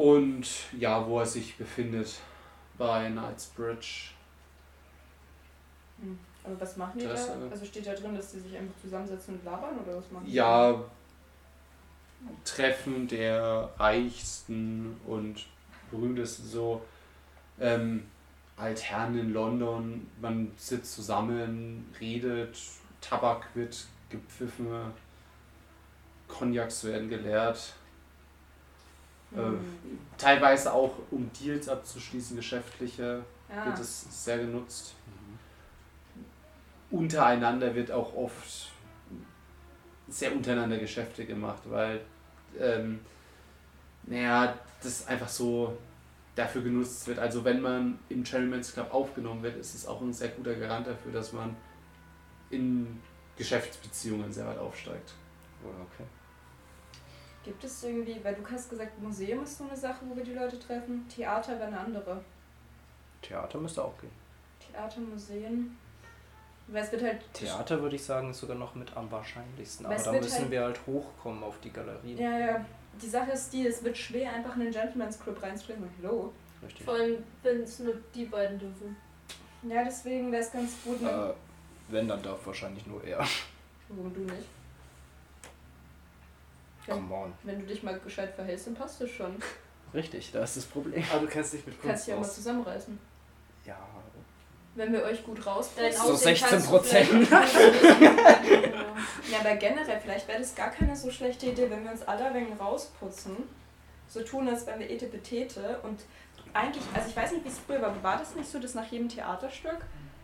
Und 0.00 0.48
ja, 0.78 1.06
wo 1.06 1.18
er 1.18 1.26
sich 1.26 1.58
befindet, 1.58 2.20
bei 2.78 3.10
Knightsbridge. 3.10 4.12
Hm. 6.00 6.18
Aber 6.42 6.58
was 6.58 6.78
machen 6.78 6.98
die 6.98 7.04
Das, 7.04 7.26
da? 7.26 7.34
Also 7.50 7.66
steht 7.66 7.86
da 7.86 7.92
drin, 7.92 8.14
dass 8.14 8.32
die 8.32 8.40
sich 8.40 8.56
einfach 8.56 8.74
zusammensetzen 8.80 9.34
und 9.34 9.44
labern 9.44 9.78
oder 9.78 9.98
was 9.98 10.10
machen 10.10 10.24
die? 10.24 10.32
Ja, 10.32 10.82
Treffen 12.46 13.08
der 13.08 13.68
reichsten 13.76 14.98
und 15.06 15.44
berühmtesten 15.90 16.46
so 16.46 16.80
ähm, 17.60 18.04
Altherren 18.56 19.18
in 19.18 19.34
London. 19.34 20.06
Man 20.18 20.50
sitzt 20.56 20.94
zusammen, 20.94 21.94
redet, 22.00 22.58
Tabak 23.02 23.54
wird 23.54 23.84
gepfiffen, 24.08 24.66
Cognacs 26.26 26.84
werden 26.84 27.10
geleert. 27.10 27.74
Hm. 29.34 29.60
Teilweise 30.18 30.72
auch 30.72 30.94
um 31.10 31.30
Deals 31.40 31.68
abzuschließen, 31.68 32.36
geschäftliche, 32.36 33.24
Ja. 33.48 33.66
wird 33.66 33.78
es 33.78 34.24
sehr 34.24 34.38
genutzt. 34.38 34.94
Untereinander 36.90 37.74
wird 37.74 37.92
auch 37.92 38.14
oft 38.14 38.70
sehr 40.08 40.32
untereinander 40.34 40.78
Geschäfte 40.78 41.24
gemacht, 41.24 41.62
weil 41.66 42.00
ähm, 42.58 43.00
naja, 44.04 44.58
das 44.82 45.06
einfach 45.06 45.28
so 45.28 45.78
dafür 46.34 46.62
genutzt 46.62 47.06
wird. 47.06 47.18
Also 47.18 47.44
wenn 47.44 47.60
man 47.60 47.98
im 48.08 48.24
Cherryman's 48.24 48.72
Club 48.72 48.92
aufgenommen 48.92 49.42
wird, 49.42 49.56
ist 49.56 49.74
es 49.74 49.86
auch 49.86 50.00
ein 50.00 50.12
sehr 50.12 50.28
guter 50.28 50.54
Garant 50.54 50.86
dafür, 50.86 51.12
dass 51.12 51.32
man 51.32 51.56
in 52.50 53.00
Geschäftsbeziehungen 53.36 54.32
sehr 54.32 54.46
weit 54.46 54.58
aufsteigt. 54.58 55.14
Oh, 55.64 55.68
okay. 55.68 56.04
Gibt 57.44 57.64
es 57.64 57.82
irgendwie, 57.82 58.22
weil 58.22 58.34
du 58.34 58.42
hast 58.50 58.68
gesagt, 58.68 59.00
Museum 59.00 59.42
ist 59.42 59.56
so 59.58 59.64
eine 59.64 59.76
Sache, 59.76 60.00
wo 60.06 60.14
wir 60.14 60.24
die 60.24 60.34
Leute 60.34 60.58
treffen, 60.58 61.08
Theater 61.08 61.52
wäre 61.58 61.68
eine 61.68 61.80
andere. 61.80 62.22
Theater 63.22 63.58
müsste 63.58 63.82
auch 63.82 63.98
gehen. 63.98 64.10
Theater, 64.70 65.00
Museen. 65.00 65.76
Weil 66.68 66.84
es 66.84 66.92
wird 66.92 67.02
halt. 67.02 67.20
Theater 67.32 67.82
würde 67.82 67.96
ich 67.96 68.04
sagen, 68.04 68.30
ist 68.30 68.40
sogar 68.40 68.56
noch 68.56 68.74
mit 68.74 68.96
am 68.96 69.10
wahrscheinlichsten. 69.10 69.86
Aber 69.86 69.96
da 69.96 70.12
müssen 70.12 70.38
halt- 70.38 70.50
wir 70.50 70.62
halt 70.62 70.80
hochkommen 70.86 71.42
auf 71.42 71.58
die 71.60 71.70
Galerien. 71.70 72.18
Ja, 72.18 72.38
ja. 72.38 72.64
Die 73.00 73.08
Sache 73.08 73.32
ist 73.32 73.52
die, 73.52 73.66
es 73.66 73.82
wird 73.82 73.96
schwer, 73.96 74.32
einfach 74.32 74.54
in 74.56 74.62
den 74.62 74.72
Gentleman's 74.72 75.18
Club 75.18 75.42
reinzuspringen. 75.42 75.88
Hallo. 76.02 76.32
Richtig. 76.62 76.84
Vor 76.84 76.94
allem, 76.94 77.22
wenn 77.42 77.62
es 77.62 77.78
nur 77.78 77.94
die 78.14 78.26
beiden 78.26 78.58
dürfen. 78.58 78.96
Ja, 79.62 79.82
deswegen 79.84 80.30
wäre 80.30 80.42
es 80.42 80.52
ganz 80.52 80.72
gut, 80.84 81.00
ne? 81.02 81.10
Äh, 81.10 81.92
wenn, 81.92 82.06
dann 82.08 82.22
darf 82.22 82.46
wahrscheinlich 82.46 82.86
nur 82.86 83.02
er. 83.04 83.26
Warum 83.88 84.12
du 84.14 84.20
nicht? 84.20 84.46
Ja. 86.86 86.94
Come 86.94 87.14
on. 87.14 87.32
Wenn 87.44 87.60
du 87.60 87.66
dich 87.66 87.82
mal 87.82 87.98
gescheit 88.00 88.34
verhältst, 88.34 88.66
dann 88.66 88.74
passt 88.74 89.00
das 89.00 89.10
schon. 89.10 89.36
Richtig, 89.94 90.30
da 90.32 90.42
ist 90.44 90.56
das 90.56 90.64
Problem. 90.64 91.04
Aber 91.12 91.20
du 91.20 91.26
kennst 91.26 91.52
dich 91.52 91.66
mit 91.66 91.76
Du 91.76 91.80
kannst 91.88 92.06
Kunst 92.06 92.06
dich 92.06 92.14
ja 92.14 92.20
mal 92.20 92.30
zusammenreißen. 92.30 92.98
Ja. 93.66 93.76
Wenn 94.76 94.92
wir 94.92 95.02
euch 95.02 95.24
gut 95.24 95.44
rausputzen. 95.44 95.92
So 95.92 96.12
Aussehen 96.12 96.36
16 96.36 96.48
kannst 96.48 96.66
du 96.66 96.70
Prozent. 96.70 97.08
vielleicht- 97.26 97.54
Ja. 99.30 99.40
Aber 99.40 99.56
generell, 99.56 100.00
vielleicht 100.00 100.28
wäre 100.28 100.38
das 100.38 100.54
gar 100.54 100.70
keine 100.70 100.94
so 100.96 101.10
schlechte 101.10 101.46
Idee, 101.46 101.70
wenn 101.70 101.84
wir 101.84 101.90
uns 101.92 102.02
alle 102.02 102.26
ein 102.26 102.34
wenig 102.34 102.58
rausputzen. 102.60 103.36
So 104.08 104.22
tun, 104.22 104.48
als 104.48 104.66
wären 104.66 104.80
wir 104.80 104.90
Etepetete. 104.90 105.80
Und 105.82 106.00
eigentlich, 106.52 106.82
also 106.94 107.08
ich 107.08 107.16
weiß 107.16 107.32
nicht, 107.32 107.44
wie 107.44 107.48
es 107.48 107.58
früher 107.58 107.80
war, 107.82 107.90
aber 107.90 108.02
war 108.02 108.18
das 108.18 108.34
nicht 108.34 108.50
so, 108.50 108.58
dass 108.58 108.74
nach 108.74 108.86
jedem 108.90 109.08
Theaterstück 109.08 109.78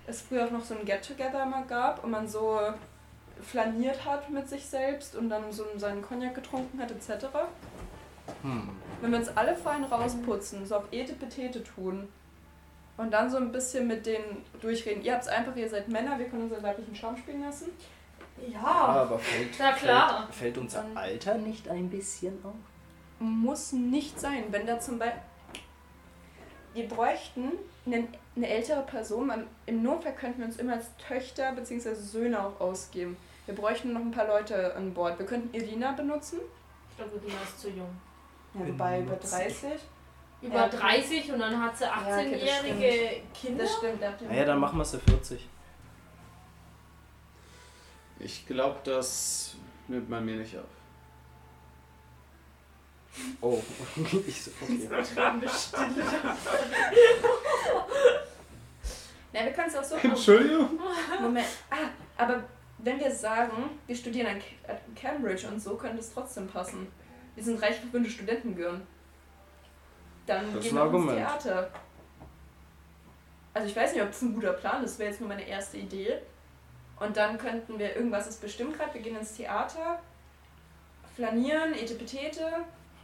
es 0.06 0.22
früher 0.22 0.46
auch 0.46 0.50
noch 0.50 0.64
so 0.64 0.74
ein 0.74 0.84
Get-Together 0.84 1.42
immer 1.42 1.62
gab 1.66 2.02
und 2.04 2.10
man 2.10 2.28
so 2.28 2.58
flaniert 3.42 4.04
hat 4.04 4.30
mit 4.30 4.48
sich 4.48 4.64
selbst 4.66 5.14
und 5.16 5.28
dann 5.28 5.52
so 5.52 5.64
seinen 5.76 6.02
Cognac 6.02 6.34
getrunken 6.34 6.80
hat, 6.80 6.90
etc. 6.90 7.26
Hm. 8.42 8.70
Wenn 9.00 9.10
wir 9.12 9.18
uns 9.18 9.28
alle 9.36 9.54
fein 9.54 9.84
rausputzen, 9.84 10.66
so 10.66 10.76
auf 10.76 10.84
Etepetete 10.90 11.62
tun 11.62 12.08
und 12.96 13.10
dann 13.12 13.30
so 13.30 13.36
ein 13.36 13.52
bisschen 13.52 13.86
mit 13.86 14.06
denen 14.06 14.42
durchreden. 14.60 15.02
Ihr 15.02 15.12
habt 15.14 15.24
es 15.24 15.28
einfach, 15.28 15.54
ihr 15.56 15.68
seid 15.68 15.88
Männer, 15.88 16.18
wir 16.18 16.26
können 16.28 16.44
unseren 16.44 16.62
weiblichen 16.62 16.94
Charme 16.94 17.16
spielen 17.18 17.42
lassen. 17.42 17.68
Ja, 18.40 18.58
Ja, 18.60 18.64
aber 18.64 19.18
fällt, 19.18 19.50
na 19.58 19.72
klar. 19.72 20.22
fällt, 20.24 20.34
fällt 20.34 20.58
unser 20.58 20.82
Dann- 20.82 20.96
Alter 20.96 21.34
nicht 21.36 21.68
ein 21.68 21.88
bisschen 21.88 22.38
auf? 22.44 22.52
muss 23.18 23.72
nicht 23.72 24.20
sein. 24.20 24.44
Wenn 24.50 24.66
da 24.66 24.78
zum 24.78 24.98
Beispiel. 24.98 25.20
Wir 26.74 26.86
bräuchten 26.86 27.52
einen, 27.86 28.08
eine 28.36 28.48
ältere 28.48 28.82
Person. 28.82 29.28
Man, 29.28 29.46
Im 29.64 29.82
Notfall 29.82 30.14
könnten 30.14 30.40
wir 30.40 30.46
uns 30.46 30.58
immer 30.58 30.74
als 30.74 30.94
Töchter 30.98 31.52
bzw. 31.52 31.94
Söhne 31.94 32.38
auch 32.44 32.60
ausgeben. 32.60 33.16
Wir 33.46 33.54
bräuchten 33.54 33.92
noch 33.92 34.00
ein 34.00 34.10
paar 34.10 34.26
Leute 34.26 34.74
an 34.74 34.92
Bord. 34.92 35.18
Wir 35.18 35.26
könnten 35.26 35.54
Irina 35.54 35.92
benutzen. 35.92 36.40
Ich 36.90 36.96
glaube, 36.96 37.18
Dina 37.18 37.40
ist 37.42 37.60
zu 37.60 37.70
jung. 37.70 37.96
Ja, 38.54 38.66
wobei 38.66 39.00
über 39.00 39.14
Benutzen. 39.14 39.38
30. 39.38 39.70
Über 40.42 40.54
Ja. 40.56 40.68
30 40.68 41.32
und 41.32 41.38
dann 41.38 41.62
hat 41.62 41.78
sie 41.78 41.84
okay, 41.84 41.94
das 42.04 42.50
18-jährige 42.50 43.22
Kinder. 43.32 43.64
Das 43.64 43.76
stimmt. 43.76 44.00
Naja, 44.28 44.44
dann 44.44 44.58
machen 44.58 44.78
wir 44.78 44.84
sie 44.84 44.98
40. 44.98 45.48
Ich 48.18 48.46
glaube, 48.46 48.78
das 48.84 49.54
nimmt 49.88 50.08
man 50.10 50.24
mir 50.24 50.36
nicht 50.36 50.56
auf. 50.56 50.64
Oh, 53.40 53.62
ich 54.26 54.42
so, 54.44 54.50
okay. 54.60 54.88
Ja, 59.32 59.44
wir 59.44 59.52
können 59.52 59.68
es 59.68 59.76
auch 59.76 59.84
so 59.84 59.94
machen. 59.96 60.10
Entschuldigung? 60.10 60.78
Moment. 61.20 61.46
Ah, 61.70 61.88
aber 62.18 62.44
wenn 62.78 63.00
wir 63.00 63.10
sagen, 63.10 63.70
wir 63.86 63.96
studieren 63.96 64.26
an 64.28 64.38
Ca- 64.38 64.72
an 64.72 64.94
Cambridge 64.94 65.46
und 65.48 65.60
so, 65.60 65.76
könnte 65.76 65.98
es 65.98 66.12
trotzdem 66.12 66.46
passen. 66.46 66.86
Wir 67.34 67.44
sind 67.44 67.60
reich 67.62 67.76
verwöhnte 67.80 68.10
Studentengirn. 68.10 68.86
Dann 70.26 70.54
Das 70.54 70.64
gehen 70.64 70.74
wir 70.74 70.82
ins. 70.90 71.14
Theater. 71.16 71.70
Also 73.54 73.68
ich 73.68 73.76
weiß 73.76 73.92
nicht, 73.92 74.02
ob 74.02 74.08
das 74.08 74.22
ein 74.22 74.34
guter 74.34 74.52
Plan 74.52 74.84
ist, 74.84 74.92
das 74.92 74.98
wäre 74.98 75.10
jetzt 75.10 75.20
nur 75.20 75.28
meine 75.28 75.46
erste 75.46 75.78
Idee. 75.78 76.18
Und 77.00 77.16
dann 77.16 77.38
könnten 77.38 77.78
wir, 77.78 77.94
irgendwas 77.96 78.26
ist 78.26 78.40
bestimmt 78.40 78.76
gerade, 78.76 78.94
wir 78.94 79.00
gehen 79.02 79.16
ins 79.16 79.34
Theater, 79.34 80.00
flanieren, 81.14 81.74
etepetete, 81.74 82.50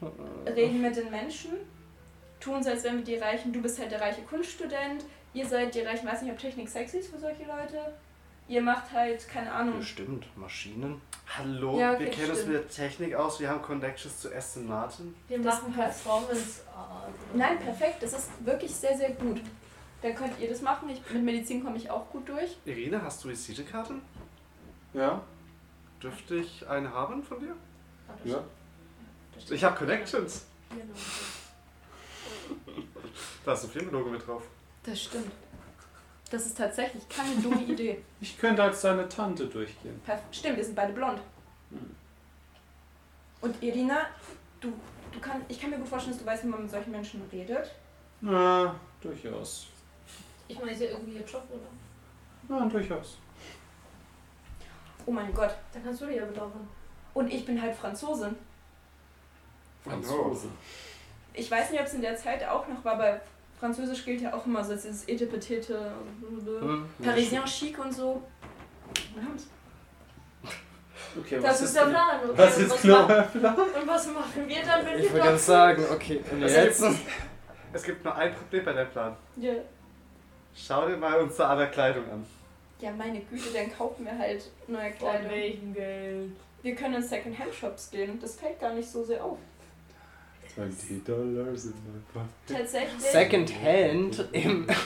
reden 0.47 0.83
mit 0.83 0.97
den 0.97 1.11
Menschen, 1.11 1.53
tun 2.41 2.63
so, 2.63 2.71
als 2.71 2.85
wären 2.85 2.99
wir 2.99 3.05
die 3.05 3.17
Reichen, 3.17 3.53
du 3.53 3.63
bist 3.63 3.79
halt 3.79 3.93
der 3.93 4.01
reiche 4.01 4.23
Kunststudent, 4.23 5.05
ihr 5.35 5.47
seid 5.47 5.75
die 5.75 5.81
Reichen, 5.81 6.07
weiß 6.09 6.23
nicht, 6.23 6.33
ob 6.33 6.39
Technik 6.39 6.69
sexy 6.69 6.99
ist 6.99 7.11
für 7.11 7.19
solche 7.19 7.45
Leute. 7.45 7.95
Ihr 8.49 8.61
macht 8.61 8.93
halt, 8.93 9.27
keine 9.29 9.51
Ahnung, 9.53 9.79
Bestimmt, 9.79 10.27
Maschinen. 10.37 11.01
Hallo, 11.39 11.79
Ja, 11.79 11.93
okay, 11.95 12.05
wir 12.05 12.11
kennen 12.11 12.31
uns 12.31 12.41
stimmt. 12.41 12.53
mit 12.55 12.63
der 12.65 12.69
Technik 12.69 13.15
aus, 13.15 13.41
wir 13.41 13.49
haben 13.49 13.63
Connections 13.63 14.21
zu 14.21 14.35
Aston 14.35 14.67
Martin. 14.67 15.15
Wir 15.29 15.41
Das 15.41 15.61
machen. 15.63 15.73
Performance 15.75 16.61
Art. 16.77 17.15
Nein, 17.35 17.59
perfekt. 17.61 18.03
Das 18.03 18.13
ist 18.13 18.29
wirklich 18.45 18.75
sehr, 18.75 18.97
sehr 18.97 19.13
gut. 19.13 19.41
Dann 20.03 20.15
könnt 20.15 20.39
ihr 20.41 20.49
das 20.49 20.61
machen. 20.61 20.91
Ich, 20.91 21.01
mit 21.13 21.23
Medizin 21.23 21.63
komme 21.65 21.77
ich 21.77 21.89
auch 21.89 22.11
gut 22.11 22.29
durch. 22.29 22.57
Irina, 22.67 23.01
hast 23.03 23.25
du 23.25 23.29
Visitekarten? 23.29 24.03
Ja? 24.93 25.23
Dürfte 26.03 26.37
ich 26.37 26.69
eine 26.69 26.93
haben 26.93 27.23
von 27.23 27.39
dir? 27.41 27.55
Ah, 28.09 28.13
Ja. 28.25 28.31
stimmt. 28.35 28.45
Stimmt. 29.39 29.51
Ich 29.53 29.65
habe 29.65 29.77
Connections. 29.77 30.47
Genau. 30.71 30.83
Da 33.45 33.53
ist 33.55 33.65
ein 33.65 33.71
Firmenlogo 33.71 34.11
mit 34.11 34.27
drauf. 34.27 34.43
Das 34.85 35.01
stimmt. 35.01 35.31
Das 36.33 36.47
ist 36.47 36.57
tatsächlich 36.57 37.07
keine 37.11 37.35
dumme 37.43 37.63
Idee. 37.73 38.03
Ich 38.23 38.39
könnte 38.39 38.63
als 38.63 38.81
deine 38.81 39.07
Tante 39.09 39.47
durchgehen. 39.47 40.01
Perf- 40.07 40.19
Stimmt, 40.33 40.57
wir 40.57 40.65
sind 40.65 40.75
beide 40.75 40.93
blond. 40.95 41.21
Und 43.43 43.63
Irina, 43.63 44.07
du, 44.61 44.73
du 45.13 45.21
kann, 45.21 45.45
ich 45.49 45.61
kann 45.61 45.71
mir 45.71 45.77
gut 45.79 45.89
vorstellen, 45.89 46.17
dass 46.17 46.25
du 46.25 46.31
weißt, 46.31 46.45
wie 46.45 46.49
man 46.49 46.63
mit 46.63 46.71
solchen 46.71 46.91
Menschen 46.91 47.23
redet. 47.31 47.71
Na, 48.23 48.75
durchaus. 49.01 49.67
Ich 50.49 50.59
meine, 50.59 50.73
ist 50.73 50.81
ja 50.81 50.89
irgendwie 50.89 51.17
ihr 51.19 51.25
Job, 51.27 51.43
oder? 51.51 51.61
Na, 52.49 52.67
durchaus. 52.67 53.19
Oh 55.05 55.11
mein 55.11 55.35
Gott. 55.35 55.55
Dann 55.73 55.83
kannst 55.85 56.01
du 56.01 56.07
dir 56.07 56.17
ja 56.17 56.25
bedauern. 56.25 56.67
Und 57.15 57.31
ich 57.33 57.45
bin 57.45 57.61
halt 57.61 57.75
Franzosin. 57.75 58.37
Franzose. 59.85 60.49
Ich 61.35 61.51
weiß 61.51 61.71
nicht, 61.73 61.81
ob 61.81 61.87
es 61.87 61.95
in 61.95 62.01
der 62.03 62.17
Zeit 62.17 62.43
auch 62.45 62.67
noch 62.69 62.85
war, 62.85 62.95
aber 62.95 63.21
Französisch 63.67 64.05
gilt 64.05 64.21
ja 64.23 64.35
auch 64.35 64.45
immer 64.45 64.65
so, 64.65 64.73
als 64.73 64.83
dieses 64.83 65.07
Etepetete, 65.09 65.93
Hm. 66.61 66.85
Parisien 67.01 67.45
chic 67.45 67.79
und 67.79 67.93
so. 67.95 68.21
Wir 69.15 69.23
haben's. 69.23 69.47
Okay, 71.17 71.39
Das 71.41 71.61
ist 71.63 71.77
der 71.77 71.85
denn- 71.85 71.93
Plan. 71.93 72.21
Okay, 72.25 72.39
Was 72.39 72.57
und 72.57 72.63
ist 72.65 72.71
was 72.73 72.81
klar? 72.81 73.07
machen- 73.07 73.41
Und 73.81 73.87
was 73.87 74.07
machen 74.09 74.49
wir 74.49 74.63
dann, 74.63 74.85
wenn 74.85 74.97
Ich 74.99 75.03
wir 75.05 75.11
wollte 75.13 75.17
dort 75.19 75.25
ganz 75.29 75.47
sagen, 75.47 75.85
okay, 75.93 76.21
und 76.33 76.43
Also 76.43 76.57
jetzt? 76.57 76.85
Es 77.73 77.83
gibt 77.85 78.05
nur 78.05 78.17
ein 78.17 78.35
Problem 78.35 78.65
bei 78.65 78.73
deinem 78.73 78.91
Plan. 78.91 79.17
Ja. 79.37 79.53
Schau 80.57 80.89
dir 80.89 80.97
mal 80.97 81.21
unsere 81.21 81.47
aller 81.47 81.67
Kleidung 81.69 82.11
an. 82.11 82.27
Ja, 82.81 82.91
meine 82.91 83.21
Güte, 83.21 83.51
dann 83.55 83.73
kaufen 83.73 84.05
wir 84.07 84.19
halt 84.19 84.43
neue 84.67 84.91
Von 84.91 84.99
Kleidung. 85.09 85.31
welchem 85.31 85.73
Geld? 85.75 86.33
Wir 86.63 86.75
können 86.75 86.95
in 86.95 87.03
Second-Hand-Shops 87.03 87.91
gehen. 87.93 88.19
Das 88.21 88.35
fällt 88.35 88.59
gar 88.59 88.73
nicht 88.75 88.91
so 88.91 89.05
sehr 89.05 89.23
auf. 89.25 89.39
20 89.39 89.53
Dollars 89.53 89.71
in 89.71 90.42
my 90.42 90.42
pocket. 90.42 90.42
Tatsächlich. 92.47 93.01
Secondhand 93.01 94.29
im 94.33 94.67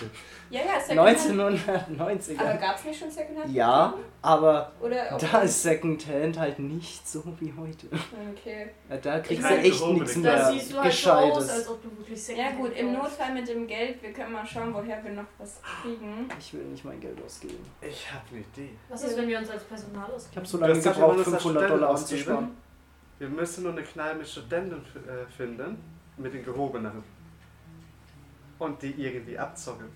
Ja, 0.49 0.61
ja, 0.61 0.81
Second-Hand. 0.81 1.69
1990er. 1.99 2.39
Aber 2.41 2.55
gab 2.55 2.77
es 2.79 2.85
nicht 2.85 3.01
schon 3.01 3.11
Second-Hand? 3.11 3.53
Ja, 3.53 3.95
aber 4.23 4.71
Oder 4.81 5.13
auch 5.17 5.19
da 5.19 5.41
ist 5.41 5.61
Secondhand 5.63 6.39
halt 6.39 6.61
nicht 6.61 7.09
so 7.09 7.25
wie 7.41 7.53
heute. 7.59 7.89
Okay. 8.33 8.69
Ja, 8.89 8.97
Da 8.99 9.19
kriegst 9.19 9.43
du 9.43 9.49
Keine 9.49 9.63
echt 9.63 9.85
nichts 9.89 10.13
Kleidung. 10.13 10.23
Da 10.23 10.51
mehr 10.51 10.53
siehst 10.53 10.73
du 10.73 10.77
halt 10.81 10.93
so 10.93 11.11
aus, 11.11 11.35
Gescheites. 11.35 11.51
als 11.51 11.69
ob 11.69 11.83
du 11.83 11.99
wirklich 11.99 12.19
Ja 12.19 12.25
Secondhand 12.37 12.59
gut, 12.59 12.77
im. 12.77 12.93
Notfall 12.93 13.35
mit 13.35 13.49
dem 13.49 13.67
Geld, 13.67 14.01
wir 14.01 14.13
können 14.13 14.33
mal 14.33 14.47
schauen, 14.47 14.73
woher 14.73 15.03
wir 15.03 15.13
noch 15.13 15.25
was 15.39 15.61
kriegen. 15.83 16.29
Ich 16.39 16.55
will 16.55 16.63
nicht 16.63 16.85
mein 16.85 17.01
Geld 17.01 17.19
ausgeben. 17.27 17.67
Ich 17.81 18.07
habe 18.13 18.23
eine 18.31 18.41
Idee. 18.41 18.71
Was 18.89 19.03
ist, 19.03 19.17
wenn 19.17 19.27
wir 19.27 19.39
uns 19.41 19.51
als 19.51 19.65
Personal 19.65 20.05
ausgeben? 20.13 20.31
Ich 20.31 20.37
habe 20.37 20.47
so 20.47 20.59
lange 20.59 20.75
gebraucht, 20.81 20.99
man 21.01 21.11
als 21.19 21.25
500 21.25 21.41
Student 21.41 21.71
Dollar 21.71 21.91
ausgeben. 21.91 22.57
Wir 23.19 23.29
müssen 23.29 23.63
nur 23.65 23.73
eine 23.73 23.83
Kneipe 23.83 24.19
mit 24.19 24.29
Studenten 24.29 24.75
äh, 25.09 25.27
finden, 25.37 25.79
mit 26.17 26.35
den 26.35 26.45
gehobeneren. 26.45 27.03
Und 28.59 28.81
die 28.83 28.91
irgendwie 28.93 29.39
abzocken. 29.39 29.87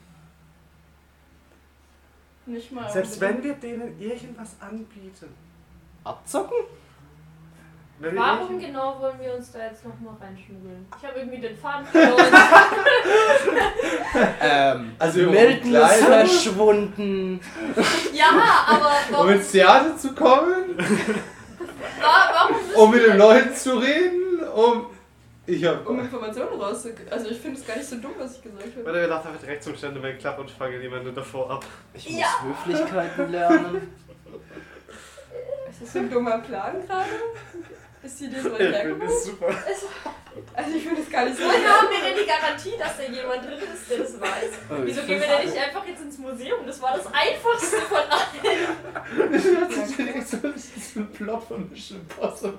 Nicht 2.47 2.73
mal. 2.73 2.91
Selbst 2.91 3.21
wenn 3.21 3.43
wir 3.43 3.55
denen 3.55 3.99
irgendwas 4.01 4.57
anbieten. 4.61 5.35
Abzocken? 6.05 6.57
Wenn 7.99 8.17
Warum 8.17 8.59
genau 8.59 8.99
wollen 8.99 9.21
wir 9.21 9.35
uns 9.35 9.53
da 9.53 9.59
jetzt 9.67 9.85
nochmal 9.85 10.15
reinschmuggeln? 10.21 10.87
Ich 10.99 11.07
habe 11.07 11.19
irgendwie 11.19 11.39
den 11.41 11.57
Faden 11.57 11.85
verloren. 11.87 12.25
Ähm, 14.43 14.93
Also, 14.99 15.21
um 15.27 15.31
Milton 15.31 15.75
ist 15.75 16.05
verschwunden. 16.05 17.41
ja, 18.13 18.31
aber 18.67 18.87
Um 18.87 19.13
warum, 19.13 19.29
ins 19.31 19.51
Theater 19.53 19.97
zu 19.97 20.15
kommen? 20.15 20.77
wa- 20.79 20.85
warum 22.01 22.40
müssen 22.40 22.40
Um 22.81 22.91
mit 22.91 23.07
den 23.07 23.19
Leuten 23.19 23.55
zu 23.55 23.79
reden? 23.79 24.43
Um. 24.55 24.87
Ich 25.47 25.65
hab. 25.65 25.87
Um 25.89 25.99
Informationen 25.99 26.61
rauszukriegen. 26.61 27.13
Also 27.13 27.29
ich 27.29 27.39
finde 27.39 27.59
es 27.61 27.67
gar 27.67 27.77
nicht 27.77 27.89
so 27.89 27.97
dumm, 27.97 28.13
was 28.19 28.37
ich 28.37 28.43
gesagt 28.43 28.65
habe. 28.77 28.89
Oder 28.89 29.01
wir 29.01 29.09
laufen 29.09 29.29
einfach 29.29 29.41
direkt 29.41 29.65
zum 29.65 29.75
Ständemann 29.77 30.17
Club 30.19 30.39
und 30.39 30.51
fangen 30.51 30.81
jemanden 30.81 31.15
davor 31.15 31.51
ab. 31.51 31.65
Ich 31.95 32.09
muss 32.09 32.21
Ja. 32.21 32.27
Höflichkeiten 32.43 33.33
lernen. 33.33 33.93
Ist 35.71 35.83
das 35.83 35.93
so 35.93 35.99
ein 36.01 36.11
dummer 36.11 36.39
Plan 36.39 36.87
gerade? 36.87 37.09
Ist 38.03 38.21
die 38.21 38.27
so 38.41 38.51
finde 38.51 38.73
hergekommen? 38.73 39.09
das 39.09 39.25
super. 39.25 39.55
Also 40.55 40.77
ich 40.77 40.83
finde 40.85 41.03
es 41.03 41.11
gar 41.11 41.25
nicht 41.27 41.37
so. 41.37 41.45
Woher 41.45 41.69
haben 41.81 41.89
wir 41.91 42.01
denn 42.09 42.19
die 42.23 42.27
Garantie, 42.27 42.75
dass 42.79 42.97
da 42.97 43.03
jemand 43.03 43.45
drin 43.45 43.59
ist, 43.75 43.91
der 43.91 43.99
das 43.99 44.19
weiß? 44.21 44.51
Oh, 44.71 44.75
Wieso 44.85 45.03
gehen 45.03 45.21
wir 45.21 45.27
denn 45.29 45.45
nicht 45.47 45.59
einfach 45.59 45.87
jetzt 45.87 46.01
ins 46.03 46.19
Museum? 46.19 46.61
Das 46.67 46.81
war 46.81 46.97
das 46.97 47.07
einfachste 47.07 47.77
von 47.83 47.99
allen. 47.99 49.33
Das 49.33 49.45
ist 49.45 50.97
ein 50.97 51.13
Plot 51.13 51.43
von 51.45 51.69
Mission 51.71 52.01
Impossible. 52.01 52.55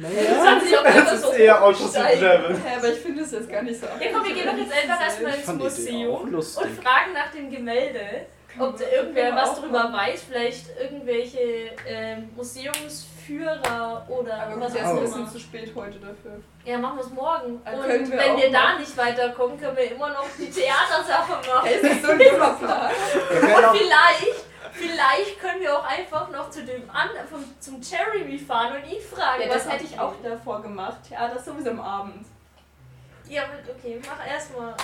Das 0.00 0.12
Naja. 0.14 0.44
hat 0.46 0.62
sich 0.62 0.78
auch 0.78 0.84
Das 0.84 1.22
so 1.22 1.30
ist 1.32 1.38
eher 1.38 1.62
Autos 1.64 1.80
hochgesteigert. 1.80 2.42
Level. 2.50 2.60
Ja, 2.64 2.76
aber 2.78 2.88
ich 2.92 2.98
finde 3.00 3.22
es 3.24 3.32
jetzt 3.32 3.50
gar 3.50 3.62
nicht 3.62 3.80
so 3.80 3.86
Ja 3.86 3.92
komm, 4.12 4.24
wir 4.24 4.34
gehen 4.34 4.46
doch 4.46 4.56
jetzt 4.56 4.72
einfach 4.72 5.00
erstmal 5.02 5.34
ins 5.34 5.46
Museum 5.48 6.34
und 6.34 6.42
fragen 6.44 7.12
nach 7.14 7.32
dem 7.32 7.50
Gemälde. 7.50 8.26
Ob 8.60 8.78
da 8.78 8.84
irgendwer 8.84 9.34
was 9.36 9.60
drüber 9.60 9.92
weiß, 9.92 10.22
vielleicht 10.28 10.66
irgendwelche 10.80 11.70
ähm, 11.86 12.30
Museumsführer 12.36 14.06
oder 14.08 14.42
Aber 14.42 14.60
was 14.60 14.72
auch 14.72 14.76
ist 14.76 14.82
ein 14.84 14.90
immer. 14.90 15.00
bisschen 15.00 15.28
zu 15.28 15.38
spät 15.38 15.72
heute 15.74 15.98
dafür. 15.98 16.40
Ja, 16.64 16.78
machen 16.78 16.96
wir 16.98 17.04
es 17.04 17.10
morgen. 17.10 17.60
Dann 17.64 17.74
Und 17.74 17.88
wir 17.88 18.18
wenn 18.18 18.36
wir 18.36 18.50
da 18.50 18.72
noch- 18.72 18.78
nicht 18.80 18.96
weiterkommen, 18.96 19.58
können 19.60 19.76
wir 19.76 19.92
immer 19.92 20.08
noch 20.10 20.26
die 20.38 20.50
Theatersache 20.50 21.32
machen. 21.32 21.64
Hey, 21.64 21.76
ist 21.76 22.02
so 22.04 22.10
ein 22.12 22.18
dummer 22.18 22.54
Plan? 22.54 22.90
Auch- 23.64 23.74
Vielleicht, 23.74 24.44
vielleicht 24.72 25.40
können 25.40 25.60
wir 25.60 25.78
auch 25.78 25.84
einfach 25.84 26.30
noch 26.30 26.50
zu 26.50 26.64
dem 26.64 26.88
an, 26.90 27.08
vom, 27.30 27.44
zum 27.60 27.80
Jeremy 27.80 28.38
fahren 28.38 28.74
und 28.76 28.90
ihn 28.90 29.00
fragen. 29.00 29.42
Ja, 29.42 29.48
das 29.48 29.66
was 29.66 29.72
hätte 29.72 29.84
ich 29.84 29.98
auch 29.98 30.14
davor 30.22 30.62
gemacht. 30.62 30.98
Ja, 31.10 31.28
das 31.28 31.44
sowieso 31.44 31.70
am 31.70 31.80
Abend. 31.80 32.26
Ja, 33.28 33.42
okay, 33.68 34.00
mach 34.08 34.26
erstmal. 34.26 34.74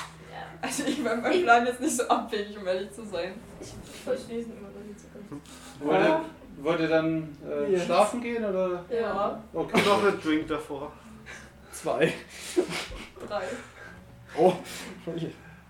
Also 0.63 0.85
ich 0.87 1.05
war 1.05 1.17
mein 1.17 1.43
Plan 1.43 1.67
jetzt 1.67 1.81
nicht 1.81 1.97
so 1.97 2.05
abwegig, 2.09 2.57
um 2.59 2.67
ehrlich 2.67 2.91
zu 2.91 3.05
sein. 3.05 3.35
ich, 3.61 3.69
ich 3.93 4.01
verstehe 4.01 4.41
es 4.41 4.47
immer 4.47 4.69
noch 4.69 4.85
nicht 4.87 4.99
so 4.99 5.07
ganz. 5.13 5.43
Wollt 5.81 6.05
ihr, 6.07 6.65
wollt 6.65 6.81
ihr 6.81 6.89
dann 6.89 7.37
äh, 7.47 7.73
Yes. 7.73 7.85
schlafen 7.85 8.21
gehen 8.23 8.45
oder? 8.45 8.85
Ja, 8.91 9.43
Okay. 9.53 9.77
Und 9.77 9.87
noch 9.87 10.03
einen 10.05 10.21
Drink 10.21 10.49
davor. 10.49 10.93
Zwei. 11.73 12.13
drei. 13.29 13.43
Oh. 14.39 14.53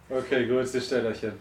Okay, 0.08 0.46
gut, 0.46 0.72
ihr 0.74 0.80
stellt 0.80 1.06
euch 1.06 1.20
hin. 1.20 1.32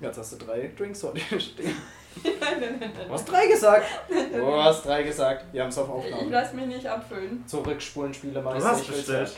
Jetzt 0.00 0.18
hast 0.18 0.32
du 0.32 0.44
drei 0.44 0.70
Drinks 0.76 1.00
vor 1.00 1.12
dir 1.12 1.38
stehen. 1.40 1.76
Nein, 2.22 2.32
nein, 2.60 2.76
nein, 2.80 2.90
Du 3.08 3.12
hast 3.12 3.24
drei 3.24 3.46
gesagt. 3.46 3.86
Du 4.08 4.62
hast 4.62 4.84
drei 4.86 5.02
gesagt. 5.02 5.44
Wir 5.52 5.62
haben 5.62 5.68
es 5.70 5.78
auf 5.78 5.88
Ich 6.06 6.12
Aufnahme. 6.12 6.30
lasse 6.30 6.54
mich 6.56 6.66
nicht 6.66 6.86
abfüllen. 6.86 7.44
Zurückspulen, 7.46 8.12
Du 8.12 8.18
Spielemeister. 8.18 8.68
hast 8.68 8.82
ich 8.88 8.88
will's 8.90 9.06
bestellt. 9.06 9.32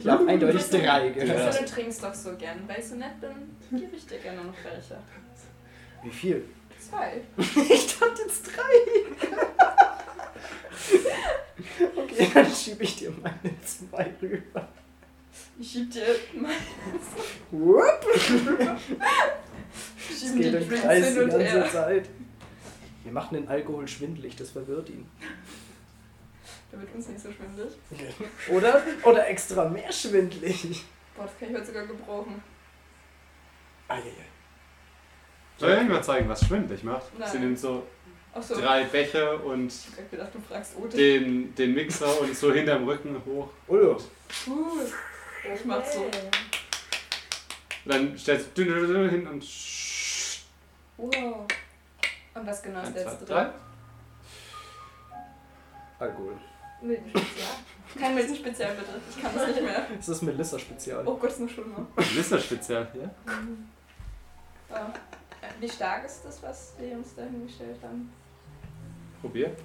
Ich 0.00 0.06
habe 0.08 0.26
eindeutig 0.28 0.68
drei 0.70 1.08
gehört. 1.10 1.46
Also, 1.46 1.58
du 1.60 1.64
trinkst 1.66 2.02
doch 2.02 2.14
so 2.14 2.34
gern. 2.36 2.64
Weil 2.66 2.80
ich 2.80 2.88
so 2.88 2.94
nett 2.96 3.20
bin, 3.20 3.78
gebe 3.80 3.94
ich 3.96 4.06
dir 4.06 4.18
gerne 4.18 4.42
noch 4.42 4.54
welche. 4.64 4.96
Wie 6.02 6.10
viel? 6.10 6.44
Zwei. 6.78 7.20
Ich 7.72 7.98
dachte 7.98 8.22
jetzt 8.26 8.46
drei. 8.46 9.26
Okay, 11.96 12.30
dann 12.32 12.50
schiebe 12.52 12.84
ich 12.84 12.96
dir 12.96 13.12
meine 13.22 13.54
zwei 13.64 14.10
rüber. 14.22 14.68
Ich 15.58 15.70
schieb 15.72 15.90
dir 15.90 16.04
meine. 16.34 16.54
Whoop. 17.50 18.06
Ich 20.08 20.10
Es 20.12 20.20
schieb 20.20 20.36
geht 20.36 20.52
die 20.52 20.56
im 20.58 20.68
Drinks 20.68 20.82
Kreis 20.82 21.04
hin 21.06 21.14
die 21.14 21.20
und 21.22 21.30
ganze 21.30 21.44
her. 21.44 21.70
Zeit. 21.70 22.08
Wir 23.04 23.12
machen 23.12 23.34
den 23.34 23.48
Alkohol 23.48 23.86
schwindelig, 23.88 24.36
das 24.36 24.50
verwirrt 24.50 24.88
ihn. 24.88 25.06
Da 26.70 26.80
wird 26.80 26.94
uns 26.94 27.08
nicht 27.08 27.20
so 27.20 27.28
schwindelig. 27.32 27.74
Oder, 28.50 28.82
oder 29.04 29.28
extra 29.28 29.68
mehr 29.68 29.92
schwindelig. 29.92 30.84
Boah, 31.16 31.24
das 31.24 31.38
kann 31.38 31.50
ich 31.50 31.54
heute 31.56 31.66
sogar 31.66 31.86
gebrauchen. 31.86 32.42
Eieiei. 33.88 34.04
Soll 35.58 35.72
ich 35.72 35.78
euch 35.78 35.88
mal 35.88 36.02
zeigen, 36.02 36.28
was 36.28 36.44
schwindelig 36.46 36.82
macht? 36.84 37.18
Nein. 37.18 37.28
Sie 37.30 37.38
nimmt 37.38 37.58
so 37.58 37.86
Achso. 38.34 38.54
drei 38.60 38.84
Becher 38.84 39.42
und 39.44 39.72
gedacht, 40.10 40.30
du 40.34 40.40
fragst 40.40 40.76
Otis. 40.76 40.94
den, 40.94 41.54
den 41.54 41.74
Mixer 41.74 42.20
und 42.20 42.36
so 42.36 42.52
hinterm 42.52 42.84
Rücken 42.84 43.20
hoch. 43.24 43.48
Ulla. 43.68 43.96
Cool. 44.46 44.86
Ich 45.54 45.64
mach 45.64 45.84
so. 45.84 46.00
Und 46.02 46.10
dann 47.84 48.18
stellst 48.18 48.48
du 48.56 48.64
dünn, 48.64 48.74
dünn, 48.74 48.88
dünn 48.88 49.10
hin 49.10 49.26
und 49.26 49.42
Wow. 50.98 51.46
Und 52.34 52.46
was 52.46 52.62
genau 52.62 52.82
ist 52.82 52.96
da 52.96 53.00
jetzt 53.00 53.28
drei. 53.28 53.44
drin? 53.44 53.52
Alkohol. 55.98 56.36
Mit 56.82 56.98
dem 56.98 57.08
Spezial. 57.08 57.56
Kein 57.98 58.14
Milton 58.14 58.36
speziell 58.36 58.74
bitte. 58.74 58.90
Ich 59.08 59.22
kann 59.22 59.34
das 59.34 59.46
nicht 59.48 59.62
mehr. 59.62 59.86
Das 59.96 60.08
ist 60.08 60.22
Melissa 60.22 60.58
Spezial. 60.58 61.06
Oh 61.06 61.16
Gott, 61.16 61.30
ist 61.30 61.40
noch 61.40 61.48
schlimmer. 61.48 61.86
Lister 62.14 62.38
spezial, 62.38 62.88
ja? 62.94 63.10
Ja. 64.70 64.92
Wie 65.60 65.68
stark 65.68 66.04
ist 66.04 66.22
das, 66.24 66.42
was 66.42 66.74
wir 66.78 66.92
uns 66.92 67.14
da 67.14 67.22
hingestellt 67.22 67.78
haben? 67.82 68.12
Probier. 69.22 69.56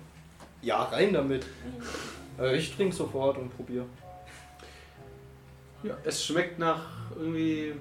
Ja, 0.61 0.83
rein 0.83 1.11
damit. 1.11 1.45
Äh, 2.39 2.55
ich 2.55 2.73
trinke 2.75 2.95
sofort 2.95 3.37
und 3.37 3.49
probiere. 3.55 3.85
Ja, 5.83 5.97
es 6.03 6.23
schmeckt 6.23 6.59
nach 6.59 7.11
irgendwie 7.15 7.73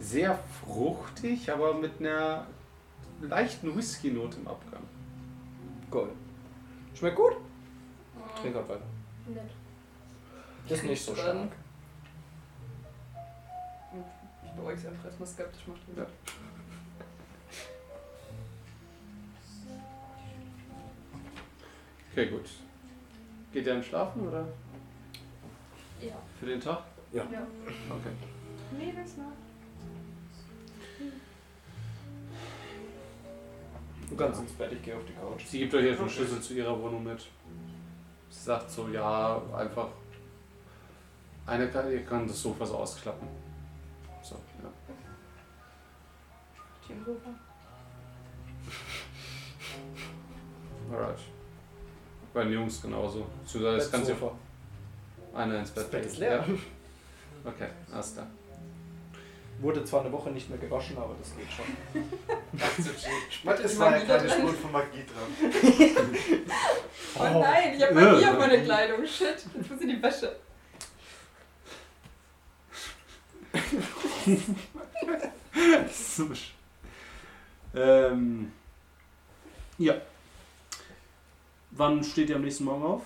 sehr 0.00 0.38
fruchtig, 0.64 1.50
aber 1.50 1.74
mit 1.74 2.00
einer 2.00 2.46
leichten 3.20 3.76
Whisky-Note 3.76 4.38
im 4.38 4.48
Abgang. 4.48 4.82
Geil. 5.90 6.08
Schmeckt 6.94 7.16
gut? 7.16 7.36
Trink 8.40 8.56
halt 8.56 8.68
weiter. 8.68 8.82
Nett. 9.28 9.50
Ist 10.68 10.84
nicht 10.84 11.04
so 11.04 11.14
stark. 11.14 11.50
beruhige 14.56 14.80
sie 14.80 14.88
einfach 14.88 15.04
erstmal 15.04 15.28
skeptisch 15.28 15.66
macht. 15.66 15.80
Ja. 15.96 16.06
Okay, 22.10 22.30
gut. 22.30 22.48
Geht 23.52 23.66
ihr 23.66 23.74
dann 23.74 23.82
schlafen 23.82 24.26
oder 24.26 24.46
Ja. 26.00 26.14
für 26.38 26.46
den 26.46 26.60
Tag? 26.60 26.82
ja. 27.12 27.22
Okay. 27.22 28.12
Mädels 28.78 29.16
noch. 29.16 29.32
Du 34.08 34.16
kannst 34.16 34.40
ins 34.40 34.52
Bett, 34.52 34.72
ich 34.72 34.82
gehe 34.82 34.96
auf 34.96 35.04
die 35.04 35.12
Couch. 35.14 35.44
Sie 35.46 35.58
gibt 35.60 35.74
euch 35.74 35.84
jetzt 35.84 36.00
einen 36.00 36.08
Schlüssel 36.08 36.40
zu 36.40 36.54
ihrer 36.54 36.80
Wohnung 36.80 37.02
mit. 37.02 37.20
Sie 38.30 38.44
sagt 38.44 38.70
so, 38.70 38.88
ja, 38.88 39.40
einfach. 39.56 39.88
Eine 41.46 41.68
kann, 41.68 41.90
ihr 41.90 42.04
kann 42.04 42.26
das 42.26 42.40
Sofa 42.40 42.66
so 42.66 42.76
ausklappen. 42.76 43.28
So, 44.22 44.34
ja. 44.34 44.70
Teamgruppe. 46.86 47.30
Alright. 50.92 51.18
Bei 52.32 52.44
den 52.44 52.52
Jungs 52.52 52.82
genauso. 52.82 53.26
Beziehungsweise 53.42 53.78
das 53.78 53.90
kann 53.90 54.04
sie 54.04 54.14
Einer 55.36 55.58
ins 55.58 55.70
Bett 55.70 55.84
Das 55.84 55.90
Bett 55.90 56.06
ist 56.06 56.18
leer. 56.18 56.44
Ja? 56.46 57.50
Okay, 57.50 57.68
alles 57.92 58.14
klar. 58.14 58.26
Wurde 59.58 59.84
zwar 59.84 60.00
eine 60.02 60.12
Woche 60.12 60.30
nicht 60.30 60.50
mehr 60.50 60.58
gewaschen, 60.58 60.98
aber 60.98 61.14
das 61.18 61.32
geht 61.36 61.46
schon. 61.50 61.64
Es 63.64 63.78
war 63.78 63.96
ja 63.96 64.04
keine 64.04 64.28
Spur 64.28 64.52
von 64.52 64.72
Magie 64.72 65.04
dran. 65.06 65.30
Oh, 67.18 67.40
nein, 67.40 67.74
ich 67.76 67.82
habe 67.82 67.94
Magie 67.94 68.26
auf 68.26 68.38
meiner 68.38 68.58
Kleidung. 68.58 69.06
Shit, 69.06 69.28
jetzt 69.54 69.70
muss 69.70 69.80
ich 69.80 69.86
die 69.88 70.02
Wäsche. 70.02 70.36
so 75.90 76.24
sch- 76.24 76.50
ähm, 77.74 78.52
ja. 79.78 79.94
Wann 81.72 82.02
steht 82.02 82.30
ihr 82.30 82.36
am 82.36 82.42
nächsten 82.42 82.64
Morgen 82.64 82.84
auf? 82.84 83.02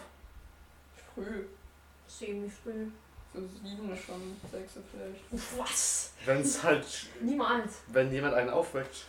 Früh. 1.15 1.45
Semi-früh. 2.19 2.87
So 3.33 3.41
sieben 3.63 3.97
schon, 3.97 4.37
sechs 4.51 4.73
vielleicht. 4.91 5.23
Was? 5.59 6.13
Wenn 6.25 6.41
es 6.41 6.61
halt, 6.63 6.85
Niemals. 7.21 7.75
wenn 7.89 8.13
jemand 8.13 8.35
einen 8.35 8.51
aufweckt. 8.51 9.07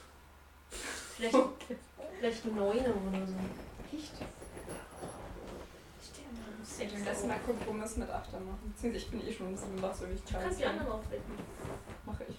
Vielleicht, 1.17 1.35
vielleicht 2.19 2.45
neun 2.45 2.77
oder 2.77 3.25
so. 3.25 3.33
Echt? 3.97 4.11
Ich 6.83 6.93
will 6.95 7.05
das 7.05 7.23
mal 7.25 7.39
Kompromiss 7.39 7.97
mit 7.97 8.09
Achter 8.09 8.39
machen. 8.39 8.73
Beziehungsweise 8.73 9.05
ich 9.05 9.11
bin 9.11 9.27
eh 9.27 9.33
schon 9.33 9.47
um 9.47 9.57
sieben 9.57 9.81
wach, 9.81 9.93
so 9.93 10.07
wie 10.07 10.13
ich 10.13 10.23
Du 10.23 10.33
kannst 10.33 10.59
die 10.59 10.63
kann. 10.63 10.79
anderen 10.79 10.93
aufwecken. 10.99 11.33
Mache 12.05 12.23
ich, 12.27 12.35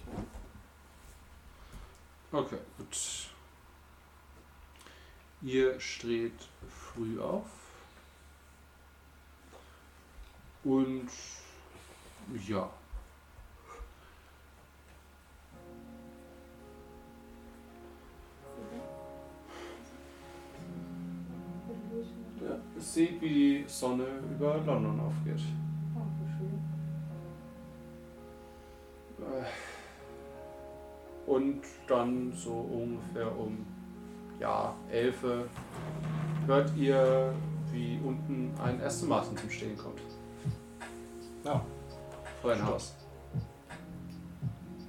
ja. 2.32 2.38
Okay, 2.38 2.58
gut. 2.78 2.96
Ihr 5.42 5.78
steht 5.80 6.38
früh 6.68 7.20
auf. 7.20 7.46
Und 10.64 11.08
ja. 12.46 12.70
ja. 22.40 22.56
Seht, 22.78 23.20
wie 23.20 23.28
die 23.28 23.64
Sonne 23.66 24.06
über 24.30 24.58
London 24.58 25.00
aufgeht. 25.00 25.40
Oh, 25.96 26.06
wie 26.20 26.30
schön. 26.38 26.62
Und 31.26 31.62
dann 31.88 32.32
so 32.32 32.52
ungefähr 32.52 33.36
um 33.36 33.66
ja, 34.38 34.74
11 34.90 35.24
hört 36.46 36.76
ihr, 36.76 37.34
wie 37.72 37.98
unten 38.04 38.52
ein 38.62 38.80
Aston 38.80 39.08
Martin 39.08 39.36
zum 39.36 39.50
Stehen 39.50 39.76
kommt. 39.76 40.00
Ja. 41.44 41.64
Vor 42.40 42.52
ein 42.52 42.64
Haus. 42.66 42.94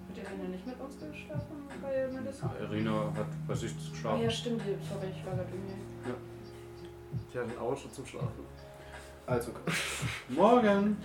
Hat 0.10 0.18
Irina 0.18 0.50
nicht 0.50 0.66
mit 0.66 0.80
uns 0.80 1.00
geschlafen 1.00 1.68
bei 1.82 2.08
Melissa? 2.12 2.52
Ja, 2.60 2.66
Irina 2.66 3.12
hat 3.16 3.28
bei 3.48 3.56
sich 3.56 3.74
geschlafen. 3.92 4.22
ja, 4.22 4.30
stimmt. 4.30 4.62
Sorry, 4.62 5.08
ich 5.16 5.26
war 5.26 5.36
gerade 5.36 5.50
irgendwie. 5.52 6.14
Die 7.32 7.38
hat 7.38 7.46
ein 7.46 7.58
Auto 7.60 7.88
zum 7.90 8.06
Schlafen. 8.06 8.46
Also, 9.26 9.52
Morgen! 10.30 10.98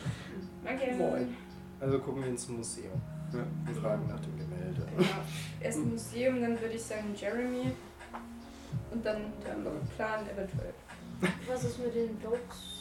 Okay. 0.64 0.94
Moin. 0.96 1.36
also 1.80 1.98
gucken 2.00 2.22
wir 2.22 2.30
ins 2.30 2.48
Museum. 2.48 3.00
Ja. 3.32 3.40
Und 3.40 3.76
fragen 3.76 4.06
nach 4.08 4.20
dem 4.20 4.36
Gemälde. 4.38 4.86
Ja. 4.98 5.06
Erst 5.60 5.78
ein 5.78 5.90
Museum, 5.90 6.40
dann 6.40 6.60
würde 6.60 6.74
ich 6.74 6.82
sagen 6.82 7.14
Jeremy. 7.14 7.72
Und 8.90 9.04
dann 9.04 9.32
der 9.44 9.54
andere 9.54 9.74
Plan 9.96 10.24
eventuell. 10.28 10.72
Was 11.46 11.64
ist 11.64 11.78
mit 11.78 11.94
den 11.94 12.20
Dogs? 12.22 12.77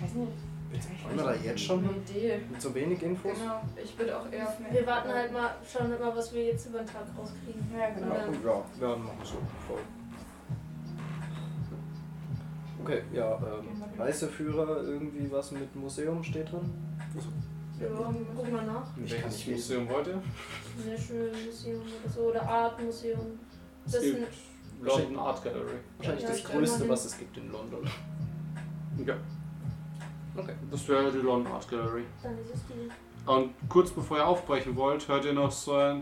Ich 0.00 0.04
weiß 0.04 0.14
nicht. 0.14 1.04
Wollen 1.04 1.16
wir 1.16 1.24
da 1.24 1.34
jetzt 1.34 1.60
schon. 1.64 1.82
Mit 1.82 2.62
so 2.62 2.74
wenig 2.74 3.02
Infos? 3.02 3.32
Genau. 3.38 3.60
Ich 3.82 3.98
würde 3.98 4.16
auch 4.18 4.30
eher 4.32 4.48
auf 4.48 4.58
mehr. 4.60 4.72
Wir 4.72 4.86
warten 4.86 5.08
halt 5.12 5.32
mal, 5.32 5.50
schauen 5.70 5.90
halt 5.90 6.00
mal, 6.00 6.16
was 6.16 6.32
wir 6.32 6.44
jetzt 6.44 6.66
über 6.66 6.78
den 6.78 6.86
Tag 6.86 7.02
rauskriegen. 7.18 7.66
Ja, 7.72 7.80
Ja, 7.80 7.90
genau. 7.90 8.26
gut, 8.26 8.44
ja, 8.80 8.88
ja, 8.88 8.96
machen 8.96 9.18
wir 9.18 9.26
so. 9.26 9.38
Voll. 9.66 9.80
Okay, 12.82 13.02
ja, 13.12 13.34
ähm, 13.36 13.82
Reiseführer, 13.98 14.82
irgendwie 14.84 15.30
was 15.30 15.50
mit 15.52 15.74
Museum 15.76 16.22
steht 16.24 16.50
drin? 16.50 16.72
Ja, 17.78 17.88
guck 18.36 18.52
mal 18.52 18.64
nach. 18.64 18.86
Ich 19.04 19.12
kann 19.12 19.24
Welches 19.24 19.46
Museum 19.48 19.88
wollt 19.88 20.06
ihr? 20.06 20.22
National 20.86 21.30
Museum 21.44 21.80
oder 21.82 22.10
so. 22.10 22.20
Oder 22.22 22.42
Art 22.48 22.82
Museum. 22.82 23.38
Es 23.84 23.92
Das 23.92 24.02
gibt 24.02 24.16
sind, 24.16 24.86
London 24.86 25.18
Art 25.18 25.42
Gallery. 25.44 25.78
Wahrscheinlich 25.98 26.22
Ja, 26.24 26.30
das 26.30 26.44
größte, 26.44 26.88
was 26.88 27.04
es 27.06 27.18
gibt 27.18 27.36
in 27.36 27.50
London. 27.52 27.86
Ja. 29.04 29.16
Okay. 30.42 30.54
Das 30.70 30.88
wäre 30.88 31.10
die 31.12 31.18
London 31.18 31.52
Art 31.52 31.68
Gallery. 31.68 32.04
dann 32.22 32.38
ist 32.38 32.54
es 32.54 32.60
die. 32.68 32.90
Und 33.30 33.52
kurz 33.68 33.90
bevor 33.90 34.16
ihr 34.18 34.26
aufbrechen 34.26 34.74
wollt, 34.76 35.06
hört 35.08 35.24
ihr 35.24 35.32
noch 35.32 35.50
so 35.52 35.74
ein 35.74 35.98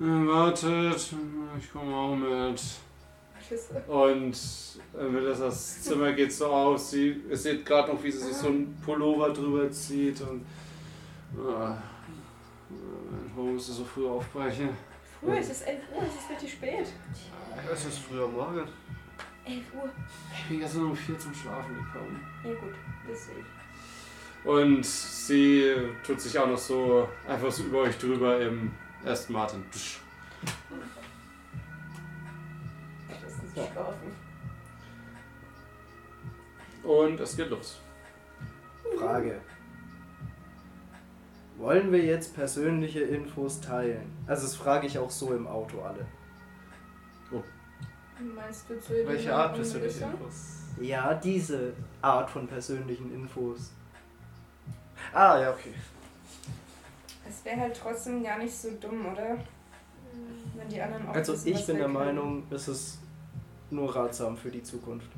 "Äh, 0.00 0.04
Wartet, 0.04 1.12
ich 1.58 1.72
komme 1.72 1.94
auch 1.94 2.14
mit. 2.16 2.62
Und 3.86 4.36
äh, 4.98 5.04
Melissas 5.04 5.82
Zimmer 5.82 6.12
geht 6.12 6.32
so 6.32 6.46
aus. 6.46 6.90
Sie, 6.90 7.22
ihr 7.28 7.36
seht 7.36 7.64
gerade 7.66 7.92
noch, 7.92 8.02
wie 8.02 8.10
sie 8.10 8.18
sich 8.18 8.34
so 8.36 8.48
einen 8.48 8.76
Pullover 8.84 9.30
drüber 9.30 9.70
zieht. 9.70 10.20
Und. 10.22 10.40
Äh, 11.34 11.74
warum 13.34 13.54
musst 13.54 13.68
du 13.70 13.72
so 13.74 13.84
früh 13.84 14.08
aufbrechen? 14.08 14.70
Früh, 15.20 15.36
es 15.36 15.50
ist 15.50 15.62
11 15.66 15.80
Uhr, 15.94 16.02
es 16.02 16.14
ist 16.22 16.30
richtig 16.30 16.52
spät. 16.52 16.86
Es 17.72 17.84
ist 17.84 17.98
früher 17.98 18.26
Morgen. 18.28 18.62
11 19.44 19.64
Uhr. 19.74 19.90
Ich 20.34 20.48
bin 20.48 20.60
gestern 20.60 20.84
um 20.86 20.96
vier 20.96 21.18
zum 21.18 21.34
Schlafen 21.34 21.74
gekommen. 21.74 22.20
Ja 22.44 22.54
gut, 22.54 22.74
das 23.08 23.26
sehe 23.26 23.34
ich. 23.38 24.46
Und 24.48 24.84
sie 24.84 25.74
tut 26.04 26.20
sich 26.20 26.38
auch 26.38 26.48
noch 26.48 26.58
so 26.58 27.08
einfach 27.28 27.50
so 27.50 27.64
über 27.64 27.82
euch 27.82 27.96
drüber 27.98 28.40
im 28.40 28.72
Aston 29.04 29.34
Martin. 29.34 29.64
Psch. 29.70 29.98
Das 33.08 33.32
ist 33.32 33.72
schlafen. 33.72 34.12
Und 36.82 37.20
es 37.20 37.36
geht 37.36 37.50
los. 37.50 37.80
Frage. 38.98 39.40
Wollen 41.58 41.92
wir 41.92 42.02
jetzt 42.02 42.34
persönliche 42.34 43.00
Infos 43.00 43.60
teilen? 43.60 44.10
Also 44.26 44.42
das 44.42 44.56
frage 44.56 44.86
ich 44.88 44.98
auch 44.98 45.10
so 45.10 45.32
im 45.32 45.46
Auto 45.46 45.80
alle. 45.82 46.06
Meinst 48.22 48.68
du 48.70 48.80
zu 48.80 48.92
Welche 49.06 49.34
Art 49.34 49.54
persönliche? 49.54 50.04
Infos? 50.04 50.34
Ja, 50.80 51.14
diese 51.14 51.72
Art 52.00 52.30
von 52.30 52.46
persönlichen 52.46 53.12
Infos. 53.14 53.72
Ah, 55.12 55.38
ja, 55.40 55.50
okay. 55.50 55.74
Es 57.28 57.44
wäre 57.44 57.60
halt 57.60 57.76
trotzdem 57.76 58.22
gar 58.22 58.38
nicht 58.38 58.54
so 58.54 58.70
dumm, 58.80 59.06
oder? 59.12 59.36
Wenn 60.56 60.68
die 60.68 60.80
anderen 60.80 61.08
auch 61.08 61.14
Also 61.14 61.32
wissen, 61.32 61.48
ich 61.48 61.54
was 61.56 61.66
bin 61.66 61.76
der 61.76 61.84
können. 61.86 61.94
Meinung, 61.98 62.42
es 62.50 62.68
ist 62.68 62.98
nur 63.70 63.94
ratsam 63.94 64.36
für 64.36 64.50
die 64.50 64.62
Zukunft. 64.62 65.10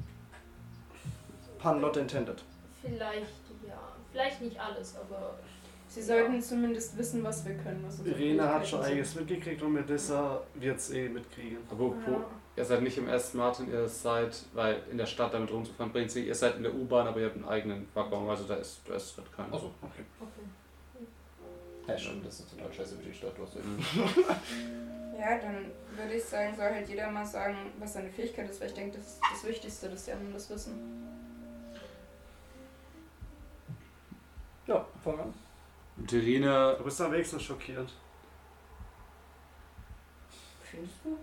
Pun 1.59 1.81
not 1.81 1.97
intended. 1.97 2.43
Vielleicht, 2.81 3.33
ja. 3.67 3.79
Vielleicht 4.13 4.41
nicht 4.43 4.59
alles, 4.61 4.97
aber. 4.97 5.35
Sie 5.89 6.03
sollten 6.03 6.43
zumindest 6.43 6.97
wissen, 6.99 7.23
was 7.23 7.45
wir 7.45 7.55
können. 7.55 7.85
Was 7.87 8.05
Irene 8.05 8.49
hat 8.49 8.67
schon 8.67 8.83
einiges 8.83 9.15
mitgekriegt 9.15 9.63
und 9.63 9.73
Melissa 9.75 10.41
wird 10.55 10.79
es 10.79 10.91
eh 10.91 11.09
mitkriegen. 11.09 11.59
Apropos, 11.71 12.23
ihr 12.57 12.65
seid 12.65 12.83
nicht 12.83 12.99
im 12.99 13.09
Aston 13.09 13.41
Martin, 13.41 13.71
ihr 13.71 13.89
seid, 13.89 14.45
weil 14.53 14.83
in 14.91 14.99
der 14.99 15.07
Stadt 15.07 15.35
damit 15.35 15.51
rumzufahren 15.51 15.93
bringt 15.93 16.11
sie, 16.11 16.27
ihr 16.27 16.35
seid 16.35 16.57
in 16.57 16.63
der 16.63 16.75
U-Bahn, 16.75 17.07
aber 17.07 17.21
ihr 17.21 17.27
habt 17.27 17.37
einen 17.37 17.49
eigenen 17.49 17.89
Waggon, 17.95 18.29
also 18.29 18.45
da 18.45 18.55
ist, 18.57 18.81
da 18.89 18.95
ist 18.95 19.17
halt 19.17 19.33
keiner. 19.33 19.53
Also, 19.53 19.73
Okay. 19.83 20.05
ja, 21.89 21.99
stimmt, 21.99 22.27
das 22.27 22.41
ist 22.41 22.51
total 22.57 22.73
scheiße 22.73 22.97
für 22.97 23.03
die 23.03 23.15
Stadt. 23.15 23.33
Hast 23.41 23.57
Ja, 25.19 25.39
dann 25.39 25.71
würde 25.97 26.15
ich 26.15 26.25
sagen, 26.25 26.55
soll 26.57 26.67
halt 26.71 26.89
jeder 26.89 27.11
mal 27.11 27.25
sagen, 27.25 27.57
was 27.79 27.93
seine 27.95 28.11
Fähigkeit 28.11 28.51
ist, 28.51 28.61
weil 28.61 28.69
ich 28.69 28.75
denke, 28.75 28.99
das 28.99 29.07
ist 29.07 29.21
das 29.33 29.45
Wichtigste, 29.45 29.89
dass 29.89 30.05
die 30.05 30.13
anderen 30.13 30.33
das 30.35 30.51
wissen. 30.51 31.03
Ja, 34.67 34.85
fang 35.03 35.21
an. 35.21 35.35
Und 35.97 36.13
Irina, 36.13 36.73
Du 36.75 36.85
bist 36.85 37.01
am 37.01 37.13
wenigsten 37.13 37.39
schockierend. 37.39 37.93
Findest 40.63 40.95
du? 41.05 41.17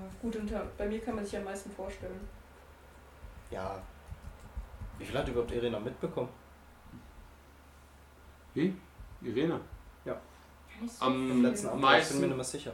Ja, 0.00 0.10
gut, 0.22 0.36
unter, 0.36 0.66
bei 0.78 0.86
mir 0.86 1.00
kann 1.00 1.14
man 1.16 1.24
sich 1.24 1.36
am 1.36 1.44
meisten 1.44 1.70
vorstellen. 1.70 2.20
Ja. 3.50 3.82
Wie 4.98 5.04
viel 5.04 5.18
hat 5.18 5.28
überhaupt 5.28 5.50
Irina 5.52 5.78
mitbekommen? 5.78 6.28
wie? 8.54 8.74
Irina. 9.22 9.60
Nicht 10.80 10.94
so 10.94 11.04
Am 11.04 11.42
letzten. 11.42 11.66
Abend, 11.68 11.76
ich 11.76 11.80
bin 11.82 11.90
meisten- 11.90 12.20
mir 12.20 12.26
nicht 12.28 12.36
mehr 12.36 12.44
sicher. 12.44 12.72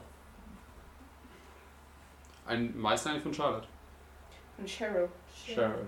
Ein 2.46 2.78
meisten 2.78 3.08
eigentlich 3.08 3.22
von 3.24 3.34
Charlotte. 3.34 3.66
Und 4.58 4.68
Cheryl. 4.68 5.08
Cheryl. 5.34 5.86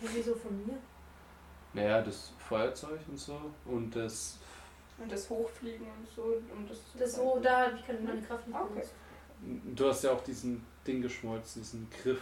Ja, 0.00 0.08
wieso 0.14 0.34
von 0.36 0.64
mir? 0.64 0.78
Naja, 1.72 2.00
das 2.00 2.32
Feuerzeug 2.38 3.00
und 3.08 3.16
so. 3.18 3.40
Und 3.64 3.90
das. 3.96 4.38
Und 4.98 5.10
das 5.10 5.28
Hochfliegen 5.28 5.86
und 5.88 6.08
so. 6.14 6.22
Und 6.54 6.70
das, 6.70 6.78
Das 6.96 7.14
so, 7.16 7.40
da 7.42 7.72
ich 7.72 7.84
keine 7.84 7.98
meine 8.00 8.22
Kraft 8.22 8.46
nicht 8.46 8.56
Ah, 8.56 8.62
Okay. 8.62 8.82
Du 9.74 9.88
hast 9.88 10.04
ja 10.04 10.12
auch 10.12 10.22
diesen 10.22 10.64
Ding 10.86 11.00
geschmolzen, 11.02 11.62
diesen 11.62 11.88
Griff 12.02 12.20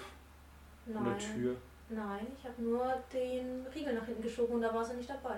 an 0.86 0.92
der 1.04 1.12
Nein. 1.12 1.18
Tür. 1.18 1.56
Nein, 1.88 2.26
ich 2.38 2.44
habe 2.44 2.60
nur 2.62 2.94
den 3.12 3.64
Riegel 3.74 3.94
nach 3.94 4.04
hinten 4.06 4.22
geschoben 4.22 4.56
und 4.56 4.62
da 4.62 4.74
war 4.74 4.84
sie 4.84 4.94
nicht 4.94 5.08
dabei. 5.08 5.36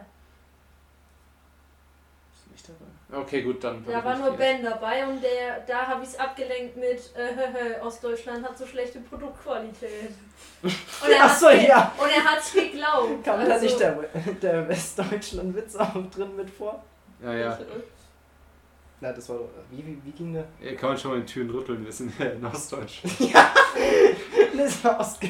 Ist 2.35 2.51
nicht 2.51 2.69
dabei. 2.69 3.21
Okay, 3.23 3.43
gut, 3.43 3.63
dann. 3.63 3.85
Da 3.85 4.05
war 4.05 4.17
nur. 4.17 4.33
Ben 4.33 4.63
dabei 4.63 5.07
und 5.07 5.23
der, 5.23 5.61
da 5.61 5.87
habe 5.87 6.03
ich 6.03 6.09
es 6.11 6.19
abgelenkt 6.19 6.77
mit 6.77 6.99
äh, 7.17 7.81
Ostdeutschland 7.81 8.45
hat 8.47 8.57
so 8.57 8.67
schlechte 8.67 9.01
Produktqualität. 9.01 10.11
Und 10.63 10.71
er 11.11 11.19
Ach 11.25 11.29
hat's 11.31 11.41
so, 11.41 11.49
ge- 11.49 11.69
ja. 11.69 11.93
Und 11.99 12.09
er 12.09 12.25
hat's 12.25 12.53
geglaubt. 12.53 13.25
Kam 13.25 13.41
da 13.45 13.53
Also, 13.55 13.65
nicht 13.65 13.81
der, 13.81 13.93
der 14.43 14.69
Westdeutschland-Witz 14.69 15.77
auch 15.77 16.11
drin 16.11 16.35
mit 16.37 16.51
vor? 16.51 16.83
Ja, 17.23 17.33
ja. 17.35 17.59
Na, 19.01 19.13
das 19.13 19.29
war. 19.29 19.39
Wie, 19.71 19.79
wie, 19.87 19.99
wie 20.05 20.11
ging 20.11 20.33
der? 20.35 20.45
ja. 20.61 20.75
Kann 20.75 20.91
man 20.91 20.99
schon 20.99 21.13
mal 21.13 21.21
in 21.21 21.27
Türen 21.27 21.51
rütteln, 21.51 21.85
wir 21.85 21.93
sind 21.93 22.13
ja 22.19 22.27
in 22.27 22.45
Ostdeutschland. 22.45 23.17
Das 24.57 24.83
war 24.85 24.99
ausge. 25.01 25.29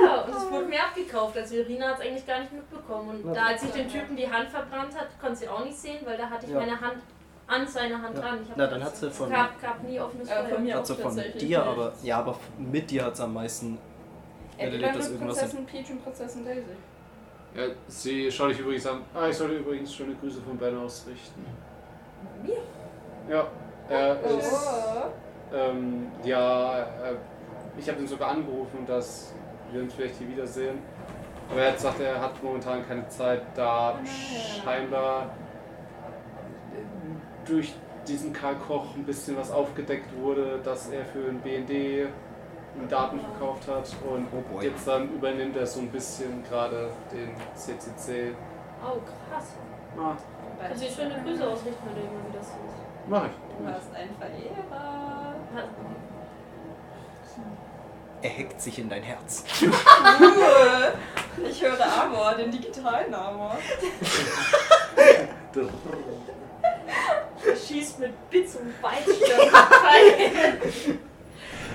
Ja, 0.00 0.20
und 0.22 0.34
es 0.36 0.50
wurde 0.50 0.66
mir 0.66 0.80
abgekauft. 0.84 1.36
Also 1.36 1.56
Irina 1.56 1.88
hat 1.88 1.98
es 2.00 2.06
eigentlich 2.06 2.26
gar 2.26 2.40
nicht 2.40 2.52
mitbekommen. 2.52 3.08
Und 3.10 3.22
Na, 3.26 3.32
da 3.34 3.46
als 3.46 3.62
ich 3.64 3.70
den 3.70 3.88
Typen 3.88 4.16
die 4.16 4.30
Hand 4.30 4.48
verbrannt 4.50 4.94
hat, 4.96 5.08
konnte 5.20 5.36
sie 5.36 5.48
auch 5.48 5.64
nicht 5.64 5.76
sehen, 5.76 5.98
weil 6.04 6.16
da 6.16 6.28
hatte 6.30 6.46
ich 6.46 6.52
Ja. 6.52 6.60
meine 6.60 6.80
Hand 6.80 6.98
an 7.46 7.66
seiner 7.66 8.00
Hand 8.00 8.14
Ja. 8.16 8.20
dran. 8.22 8.38
Ich 8.42 8.48
Na, 8.54 8.66
dann 8.66 8.84
hat 8.84 8.96
sie 8.96 9.10
von. 9.10 9.30
gab, 9.30 9.60
gab 9.60 9.82
nie 9.82 9.98
offenes 9.98 10.28
Äh, 10.28 10.34
Feuer. 10.42 10.48
von 10.54 10.62
mir 10.64 10.74
Hat 10.76 10.86
sie 10.86 10.94
von 10.94 11.16
dir, 11.40 11.62
aber. 11.64 11.92
Ja, 12.02 12.18
aber 12.18 12.38
mit 12.58 12.90
dir 12.90 13.04
hat 13.06 13.14
es 13.14 13.20
am 13.20 13.34
meisten. 13.34 13.78
Äh, 14.58 14.66
Ja, 14.66 14.72
wie 14.72 14.76
lange 14.76 14.98
irgendwas 14.98 15.38
Prinzessin 15.38 15.66
Peach 15.66 15.90
und 15.90 16.04
Prinzessin 16.04 16.44
Daisy? 16.44 16.62
Ja, 17.54 17.64
sie 17.88 18.30
schaut 18.30 18.50
dich 18.50 18.60
übrigens 18.60 18.86
an. 18.86 19.02
Ah, 19.14 19.28
ich 19.28 19.36
sollte 19.36 19.54
übrigens 19.56 19.94
schöne 19.94 20.14
Grüße 20.14 20.40
von 20.42 20.56
Ben 20.56 20.76
ausrichten. 20.78 21.44
Mir? 22.44 22.58
Ja, 23.28 23.46
er 23.88 24.20
ist. 24.22 24.52
Oh. 24.52 25.54
Ähm, 25.54 26.08
ja, 26.24 26.80
äh, 26.80 27.14
ich 27.78 27.88
habe 27.88 28.00
ihn 28.00 28.06
sogar 28.06 28.30
angerufen, 28.30 28.84
dass 28.86 29.34
wir 29.72 29.82
uns 29.82 29.94
vielleicht 29.94 30.16
hier 30.16 30.28
wiedersehen. 30.28 30.78
Aber 31.50 31.60
er 31.62 31.68
hat 31.68 31.76
gesagt, 31.76 32.00
er 32.00 32.20
hat 32.20 32.42
momentan 32.42 32.86
keine 32.86 33.08
Zeit, 33.08 33.42
da 33.54 33.92
Oh 33.92 33.94
nein. 33.96 34.06
scheinbar 34.62 35.30
durch 37.46 37.74
diesen 38.06 38.32
Karl 38.32 38.56
Koch 38.56 38.94
ein 38.94 39.04
bisschen 39.04 39.36
was 39.36 39.50
aufgedeckt 39.50 40.14
wurde, 40.20 40.60
dass 40.62 40.90
er 40.90 41.04
für 41.06 41.20
den 41.20 41.40
BND 41.40 42.08
Daten 42.86 43.18
verkauft 43.20 43.66
hat 43.68 43.88
und 44.08 44.26
Oh 44.32 44.60
jetzt 44.60 44.86
dann 44.86 45.08
übernimmt 45.12 45.56
er 45.56 45.66
so 45.66 45.80
ein 45.80 45.88
bisschen 45.88 46.44
gerade 46.44 46.90
den 47.12 47.34
CCC. 47.54 48.34
Oh, 48.82 48.98
krass. 49.30 49.46
Ah, 49.98 50.16
Kannst 50.60 50.82
du 50.82 50.86
dir 50.86 50.92
schöne 50.92 51.22
Grüße 51.24 51.46
ausrichten, 51.48 51.82
wenn 51.86 51.94
du 51.94 52.00
immer 52.02 52.28
wieder 52.28 52.40
siehst. 52.42 53.08
mach 53.08 53.24
ich. 53.24 53.30
Du 53.58 53.66
hast 53.66 53.94
einen 53.94 54.14
Verehrer. 54.16 55.34
Er 58.20 58.30
hackt 58.30 58.60
sich 58.60 58.78
in 58.80 58.88
dein 58.88 59.02
Herz. 59.02 59.44
Ruhe! 59.62 60.92
Ich 61.48 61.62
höre 61.62 62.02
Amor, 62.02 62.34
den 62.34 62.50
digitalen 62.50 63.14
Amor. 63.14 63.56
Er 67.46 67.56
schießt 67.56 68.00
mit 68.00 68.30
Bits 68.30 68.56
und 68.56 68.74
Beitstern. 68.82 69.48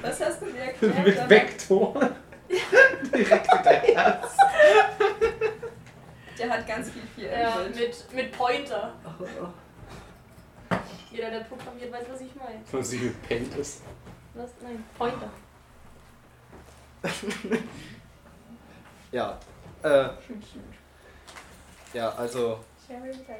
Was 0.02 0.20
hast 0.22 0.42
du 0.42 0.46
mir 0.48 0.60
erklärt? 0.60 0.98
Mit 1.06 1.30
Vektor. 1.30 2.10
Direkt 3.14 3.54
in 3.54 3.64
dein 3.64 3.82
Herz. 3.82 4.38
Der 6.38 6.50
hat 6.50 6.68
ganz 6.68 6.90
viel 6.90 7.02
viel 7.16 7.26
ja, 7.26 7.56
mit, 7.74 8.14
mit 8.14 8.32
Pointer. 8.32 8.94
Jeder, 11.12 11.30
der 11.30 11.40
programmiert, 11.42 11.92
weiß, 11.92 12.06
was 12.12 12.22
ich 12.22 12.36
meine. 12.36 12.60
Von 12.66 12.84
sie 12.84 13.00
gepennt 13.00 13.56
ist. 13.56 13.84
Was? 14.34 14.50
Nein, 14.62 14.84
Pointer. 14.98 15.30
Ja. 19.12 19.38
Äh, 19.84 20.10
ja, 21.94 22.10
also 22.16 22.60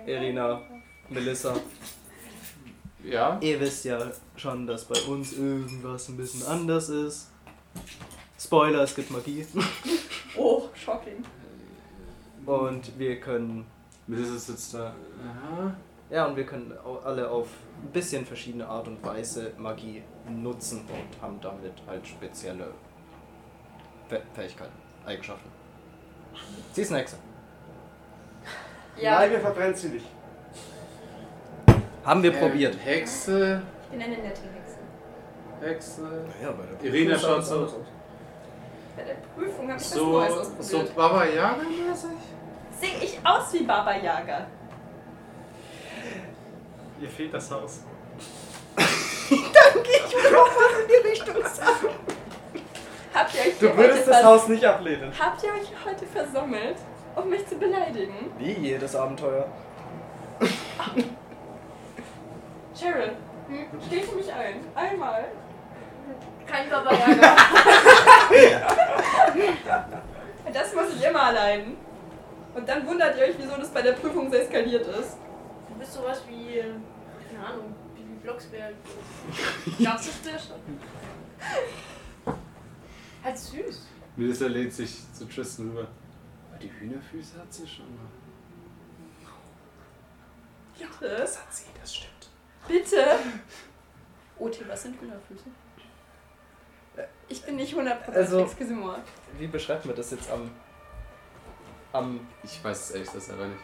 Irina, 0.06 0.62
Melissa, 1.10 1.56
Ja. 3.04 3.38
ihr 3.42 3.60
wisst 3.60 3.84
ja 3.86 4.00
schon, 4.38 4.66
dass 4.66 4.86
bei 4.86 5.00
uns 5.08 5.34
irgendwas 5.34 6.08
ein 6.10 6.18
bisschen 6.18 6.46
anders 6.48 6.90
ist. 6.90 7.30
Spoiler, 8.40 8.84
es 8.84 8.96
gibt 8.96 9.12
Magie. 9.12 9.46
Oh, 10.36 10.64
shocking. 10.74 11.24
Und 12.46 12.98
wir 12.98 13.20
können, 13.20 13.68
Melissa 14.08 14.36
sitzt 14.38 14.74
da. 14.74 14.96
Aha. 15.24 15.76
ja, 16.10 16.26
und 16.26 16.36
wir 16.36 16.44
können 16.46 16.74
alle 17.06 17.30
auf 17.30 17.48
ein 17.84 17.92
bisschen 17.92 18.26
verschiedene 18.26 18.68
Art 18.68 18.88
und 18.88 19.04
Weise 19.06 19.52
Magie 19.60 20.02
nutzen 20.28 20.80
und 20.88 21.22
haben 21.22 21.40
damit 21.40 21.74
halt 21.86 22.08
spezielle 22.08 22.74
Fäh- 24.10 24.22
Fähigkeiten, 24.34 24.74
Eigenschaften. 25.06 25.50
Sie 26.72 26.82
ist 26.82 26.90
eine 26.92 27.02
Hexe. 27.02 27.18
Ja, 29.00 29.20
Nein, 29.20 29.32
wir 29.32 29.40
verbrennen 29.40 29.76
sie 29.76 29.90
nicht. 29.90 30.06
Haben 32.06 32.24
wir 32.24 32.34
Äh, 32.34 32.40
probiert. 32.40 32.76
Hexe, 32.84 33.62
ich 33.86 33.90
bin 33.98 34.02
eine 34.02 34.18
nette 34.18 34.42
Hexe. 34.42 34.78
Hexe. 35.62 36.02
Ja, 36.42 36.52
bei 36.52 36.64
der 36.66 36.90
Irina 36.94 37.16
Prüfung 37.16 37.22
sah 37.22 37.28
schaut 37.30 37.40
das 37.66 37.72
so-. 37.72 37.86
Bei 38.96 39.04
der 39.04 39.14
Prüfung 39.36 39.70
habe 39.70 39.80
ich 39.80 39.86
was 39.86 39.92
So, 39.92 40.06
Neues 40.12 40.34
so 40.34 40.40
ausprobiert. 40.78 40.96
Baba 40.96 41.26
Yaga 41.26 41.64
mäßig? 41.64 42.10
Sehe 42.80 42.98
ich 43.02 43.20
aus 43.24 43.54
wie 43.54 43.64
Baba 43.64 43.96
Yaga? 43.96 44.48
Ihr 47.02 47.10
fehlt 47.10 47.34
das 47.34 47.50
Haus. 47.52 47.82
Habt 53.14 53.36
ihr 53.36 53.42
euch 53.42 53.60
Du 53.60 53.78
würdest 53.78 54.08
das 54.08 54.24
Haus 54.24 54.48
nicht 54.48 54.66
ablehnen. 54.66 55.12
Habt 55.20 55.44
ihr 55.44 55.50
euch 55.50 55.70
heute 55.86 56.06
versammelt, 56.06 56.78
um 57.16 57.30
mich 57.30 57.48
zu 57.48 57.56
beleidigen? 57.56 58.32
Wie 58.38 58.52
jedes 58.54 58.96
Abenteuer. 58.96 59.48
Sharon, 62.84 63.12
hm? 63.48 63.66
steh 63.88 64.02
für 64.02 64.16
mich 64.18 64.34
ein. 64.34 64.56
Einmal. 64.76 65.26
Kein 66.46 66.70
Babayaga. 66.70 67.38
Das 70.52 70.76
muss 70.76 70.94
ich 70.96 71.04
immer 71.04 71.24
allein. 71.24 71.78
Und 72.54 72.70
dann 72.70 72.86
wundert 72.86 73.18
ihr 73.18 73.24
euch, 73.24 73.36
wieso 73.40 73.56
das 73.56 73.70
bei 73.70 73.82
der 73.82 73.94
Prüfung 73.94 74.30
so 74.30 74.38
eskaliert 74.38 74.86
ist. 74.86 75.18
Du 75.68 75.74
bist 75.80 75.94
sowas 75.94 76.22
wie, 76.28 76.62
keine 77.32 77.44
Ahnung, 77.44 77.74
wie 77.96 78.04
Blocksberg. 78.22 78.76
Glaubst 79.80 80.06
du 80.06 80.30
das 80.30 80.48
schon? 80.48 80.60
Halt 83.24 83.38
süß. 83.38 83.88
Melissa 84.16 84.46
lehnt 84.46 84.74
sich 84.74 85.12
zu 85.14 85.26
Tristan 85.26 85.70
rüber. 85.70 85.88
Aber 86.50 86.60
die 86.60 86.72
Hühnerfüße 86.72 87.40
hat 87.40 87.52
sie 87.52 87.68
schon. 87.68 87.86
Bitte? 90.78 91.22
hat 91.22 91.54
sie, 91.54 91.66
das 91.82 91.96
stimmt. 91.96 92.13
Bitte? 92.68 93.06
OT, 94.40 94.68
was 94.68 94.84
sind 94.84 95.00
Hühnerfüße? 95.00 95.44
Ich 97.28 97.42
bin 97.44 97.56
nicht 97.56 97.74
100% 97.76 98.10
Also- 98.14 98.42
excuse-moi. 98.44 98.96
Wie 99.38 99.48
beschreibt 99.48 99.86
man 99.86 99.96
das 99.96 100.12
jetzt 100.12 100.30
am. 100.30 100.52
am. 101.92 102.28
Ich 102.44 102.64
weiß 102.64 102.80
es 102.80 102.92
ehrlich 102.92 103.08
gesagt 103.08 103.26
selber 103.26 103.48
nicht. 103.48 103.64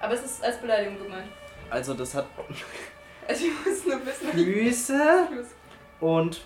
Aber 0.00 0.14
es 0.14 0.24
ist 0.24 0.42
als 0.42 0.60
Beleidigung 0.60 0.98
gemeint. 1.04 1.30
Also, 1.70 1.94
das 1.94 2.14
hat 2.14 2.26
Also 3.28 3.44
ich 3.44 3.52
muss 3.66 3.84
nur 3.86 4.06
wissen, 4.06 4.30
Füße 4.32 5.28
und. 6.00 6.36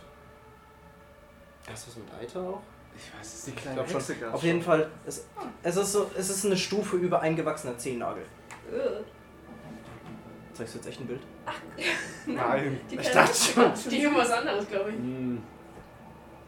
Ist 1.73 1.87
das 1.87 1.97
mit 1.97 2.13
Eiter 2.21 2.41
auch? 2.41 2.61
Ich 2.97 3.19
weiß 3.19 3.35
es 3.35 3.47
nicht. 3.47 3.59
Ich 3.65 3.73
glaube 3.73 3.89
schon. 3.89 4.33
Auf 4.33 4.43
jeden 4.43 4.61
Fall, 4.63 4.91
es, 5.07 5.25
es, 5.63 5.77
ist 5.77 5.93
so, 5.93 6.11
es 6.19 6.29
ist 6.29 6.45
eine 6.45 6.57
Stufe 6.57 6.97
über 6.97 7.21
eingewachsener 7.21 7.79
Zehennagel. 7.79 8.25
Ugh. 8.71 9.05
Zeigst 10.55 10.75
du 10.75 10.79
jetzt 10.79 10.89
echt 10.89 11.01
ein 11.01 11.07
Bild? 11.07 11.21
Nein. 12.27 12.81
Die 12.91 12.97
Ich 12.97 13.11
dachte 13.11 13.35
schon. 13.35 13.77
Steht 13.87 14.07
um 14.07 14.15
was 14.17 14.31
anderes, 14.31 14.69
glaube 14.69 14.91
ich. 14.91 14.97
Hm. 14.97 15.43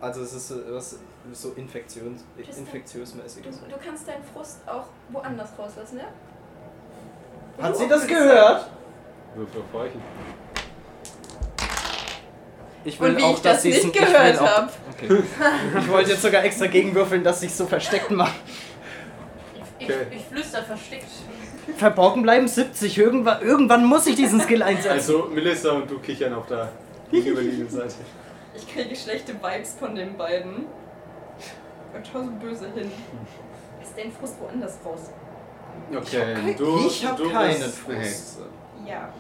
Also 0.01 0.23
es 0.23 0.35
ist 0.35 0.49
so, 0.49 0.57
was, 0.71 0.99
so 1.33 1.53
infektions, 1.53 2.25
Tristan, 2.37 2.59
infektiösmäßig. 2.67 3.43
Du, 3.45 3.51
du 3.51 3.77
kannst 3.83 4.07
deinen 4.07 4.23
Frust 4.25 4.59
auch 4.67 4.85
woanders 5.09 5.49
rauslassen, 5.59 5.99
ja? 5.99 7.63
Hat 7.65 7.77
sie 7.77 7.89
das 7.89 8.07
gehört? 8.07 8.69
Würfel 9.35 9.63
auf 9.63 9.81
Weichen. 9.81 10.03
Ich 12.85 13.01
Und 13.01 13.17
wie 13.17 13.31
ich 13.33 13.41
das 13.41 13.63
sie's- 13.63 13.83
nicht 13.85 13.97
ich 13.97 14.01
will 14.03 14.07
gehört 14.13 14.39
auch- 14.41 14.47
hab. 14.47 14.73
Okay. 14.93 15.23
Ich 15.79 15.89
wollte 15.89 16.11
jetzt 16.11 16.23
sogar 16.23 16.45
extra 16.45 16.67
gegenwürfeln, 16.67 17.25
dass 17.25 17.43
ich 17.43 17.55
so 17.55 17.67
versteckt 17.67 18.11
mache. 18.11 18.35
Ich, 19.79 19.87
Okay. 19.89 20.07
ich, 20.11 20.17
ich 20.19 20.25
flüster 20.27 20.63
versteckt. 20.63 21.07
Verborgen 21.77 22.23
bleiben 22.23 22.49
70. 22.49 22.99
Irgendwann, 22.99 23.43
irgendwann 23.43 23.85
muss 23.85 24.07
ich 24.07 24.17
diesen 24.17 24.41
Skill 24.41 24.63
einsetzen. 24.63 24.91
Also 24.91 25.29
Melissa 25.33 25.73
und 25.73 25.91
du 25.91 25.99
kichern 25.99 26.35
auf 26.35 26.47
der 26.47 26.71
gegenüberliegenden 27.11 27.71
Seite. 27.71 27.95
Ich 28.55 28.67
kriege 28.73 28.95
schlechte 28.95 29.35
Vibes 29.35 29.75
von 29.79 29.95
den 29.95 30.17
beiden. 30.17 30.67
Und 31.95 32.07
schau 32.11 32.23
so 32.23 32.31
böse 32.31 32.67
hin. 32.75 32.91
Ist 33.83 33.93
dein 33.97 34.13
Frust 34.13 34.41
woanders 34.41 34.79
raus? 34.85 35.11
Okay, 35.95 36.55
du. 36.57 36.87
ich 36.87 37.05
hab 37.07 37.17
du 37.17 37.25
bist 37.25 37.79
Frust. 37.79 37.99
Hexe. 37.99 38.47
Ja. 38.87 39.13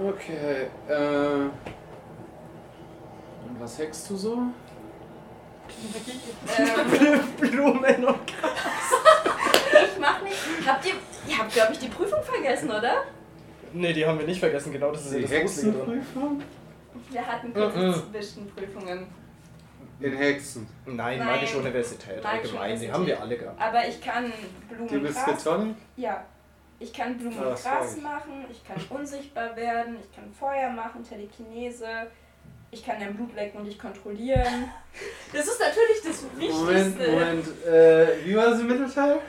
Okay, 0.00 0.68
äh. 0.88 1.48
Und 3.44 3.60
was 3.60 3.78
hackst 3.78 4.10
du 4.10 4.16
so? 4.16 4.38
ähm, 6.58 7.20
Blumen 7.40 8.04
und 8.04 8.32
ich 9.72 9.98
mach 10.00 10.22
nicht. 10.22 10.36
Habt 10.66 10.86
ihr. 10.86 10.92
Ihr 11.28 11.38
habt, 11.38 11.52
glaube 11.52 11.72
ich, 11.72 11.78
die 11.78 11.88
Prüfung 11.88 12.22
vergessen, 12.22 12.70
oder? 12.70 13.04
Nee, 13.72 13.92
die 13.92 14.04
haben 14.04 14.18
wir 14.18 14.26
nicht 14.26 14.40
vergessen. 14.40 14.72
Genau 14.72 14.90
das 14.90 15.06
ist 15.06 15.12
ja 15.12 15.18
Die 15.18 15.22
das 15.24 15.30
Gruselige 15.42 15.78
drin. 15.78 15.94
Hexenprüfung? 16.00 16.42
Wir 17.10 17.26
hatten 17.26 17.54
kurze 17.54 17.78
Mhm. 17.78 17.94
Zwischenprüfungen. 18.12 19.06
In 20.00 20.16
Hexen. 20.16 20.66
Nein, 20.86 21.18
Nein. 21.18 21.26
Magische 21.26 21.58
Universität 21.58 22.22
Magische 22.24 22.58
allgemein. 22.58 22.80
Die 22.80 22.92
haben 22.92 23.06
wir 23.06 23.20
alle 23.20 23.36
gehabt. 23.36 23.60
Aber 23.60 23.86
ich 23.86 24.00
kann 24.00 24.32
Die 24.70 24.74
Blumengras. 24.74 25.02
Miskatonic? 25.26 25.76
Ja. 25.96 26.24
Ich 26.80 26.92
kann 26.92 27.16
Blumen 27.16 27.38
und 27.38 27.56
sorry. 27.56 27.76
Gras 27.78 27.96
machen, 27.98 28.44
ich 28.50 28.64
kann 28.66 28.76
unsichtbar 28.98 29.54
werden, 29.54 29.96
ich 30.00 30.12
kann 30.16 30.24
Feuer 30.32 30.68
machen, 30.70 31.04
Telekinese, 31.08 31.86
ich 32.72 32.84
kann 32.84 32.96
dein 32.98 33.14
Blut 33.14 33.32
lecken 33.36 33.58
und 33.60 33.66
dich 33.66 33.78
kontrollieren. 33.78 34.68
Das 35.32 35.46
ist 35.46 35.60
natürlich 35.60 36.02
das 36.04 36.24
Wichtigste. 36.36 36.64
Moment, 36.64 36.98
Moment. 36.98 37.46
Äh, 37.64 38.24
wie 38.26 38.34
war 38.36 38.50
das 38.50 38.60
im 38.60 38.66
Mittelteil? 38.66 39.20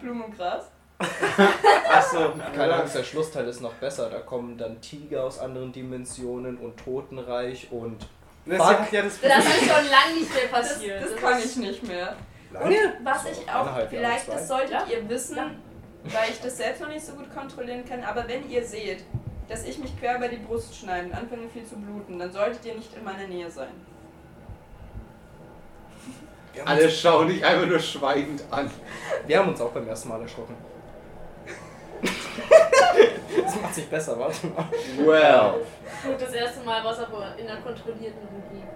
Blumen 0.00 0.22
und 0.24 0.36
Gras? 0.36 0.64
Achso. 1.90 2.32
Keine 2.54 2.74
Angst, 2.74 2.94
der 2.94 3.04
Schlussteil 3.04 3.48
ist 3.48 3.60
noch 3.60 3.72
besser. 3.74 4.10
Da 4.10 4.18
kommen 4.20 4.58
dann 4.58 4.80
Tiger 4.80 5.24
aus 5.24 5.38
anderen 5.38 5.72
Dimensionen 5.72 6.58
und 6.58 6.76
Totenreich 6.78 7.68
und. 7.70 8.06
Das 8.46 8.58
hat 8.60 8.90
ja 8.92 9.02
das 9.02 9.20
Das 9.20 9.44
ist 9.44 9.60
schon 9.60 9.68
lange 9.68 10.14
nicht 10.18 10.34
mehr 10.34 10.42
Das, 10.50 10.72
passiert. 10.74 11.02
das 11.02 11.16
kann 11.16 11.38
ich 11.38 11.56
nicht 11.56 11.86
mehr. 11.86 12.16
Lange? 12.52 12.76
Was 13.04 13.24
ich 13.26 13.48
auch, 13.50 13.68
vielleicht, 13.88 14.28
das 14.28 14.48
solltet 14.48 14.70
Ja. 14.72 14.86
ihr 14.90 15.08
wissen, 15.08 15.36
weil 16.04 16.30
ich 16.30 16.40
das 16.40 16.56
selbst 16.56 16.80
noch 16.82 16.88
nicht 16.88 17.04
so 17.04 17.12
gut 17.12 17.32
kontrollieren 17.34 17.84
kann, 17.88 18.02
aber 18.02 18.26
wenn 18.26 18.48
ihr 18.50 18.64
seht, 18.64 19.04
dass 19.48 19.64
ich 19.64 19.78
mich 19.78 19.96
quer 20.00 20.16
über 20.16 20.28
die 20.28 20.38
Brust 20.38 20.74
schneide 20.76 21.06
und 21.06 21.14
anfange 21.14 21.48
viel 21.48 21.64
zu 21.64 21.76
bluten, 21.76 22.18
dann 22.18 22.32
solltet 22.32 22.64
ihr 22.64 22.74
nicht 22.74 22.92
in 22.96 23.04
meiner 23.04 23.26
Nähe 23.28 23.50
sein. 23.50 23.68
Alle 26.64 26.90
schauen 26.90 27.28
dich 27.28 27.44
einfach 27.44 27.66
nur 27.66 27.78
schweigend 27.78 28.42
an. 28.50 28.70
wir 29.26 29.38
haben 29.38 29.48
uns 29.48 29.60
auch 29.60 29.70
beim 29.70 29.88
ersten 29.88 30.08
Mal 30.08 30.20
erschrocken. 30.22 30.54
das 33.44 33.60
macht 33.60 33.74
sich 33.74 33.86
besser, 33.88 34.18
warte 34.18 34.46
mal. 34.46 34.64
Well. 34.98 35.66
Gut, 36.04 36.20
das 36.20 36.32
erste 36.32 36.60
Mal 36.64 36.82
war 36.82 36.92
es 36.92 36.98
aber 36.98 37.34
in 37.36 37.46
einer 37.48 37.60
kontrollierten 37.60 38.22
Umgebung. 38.28 38.68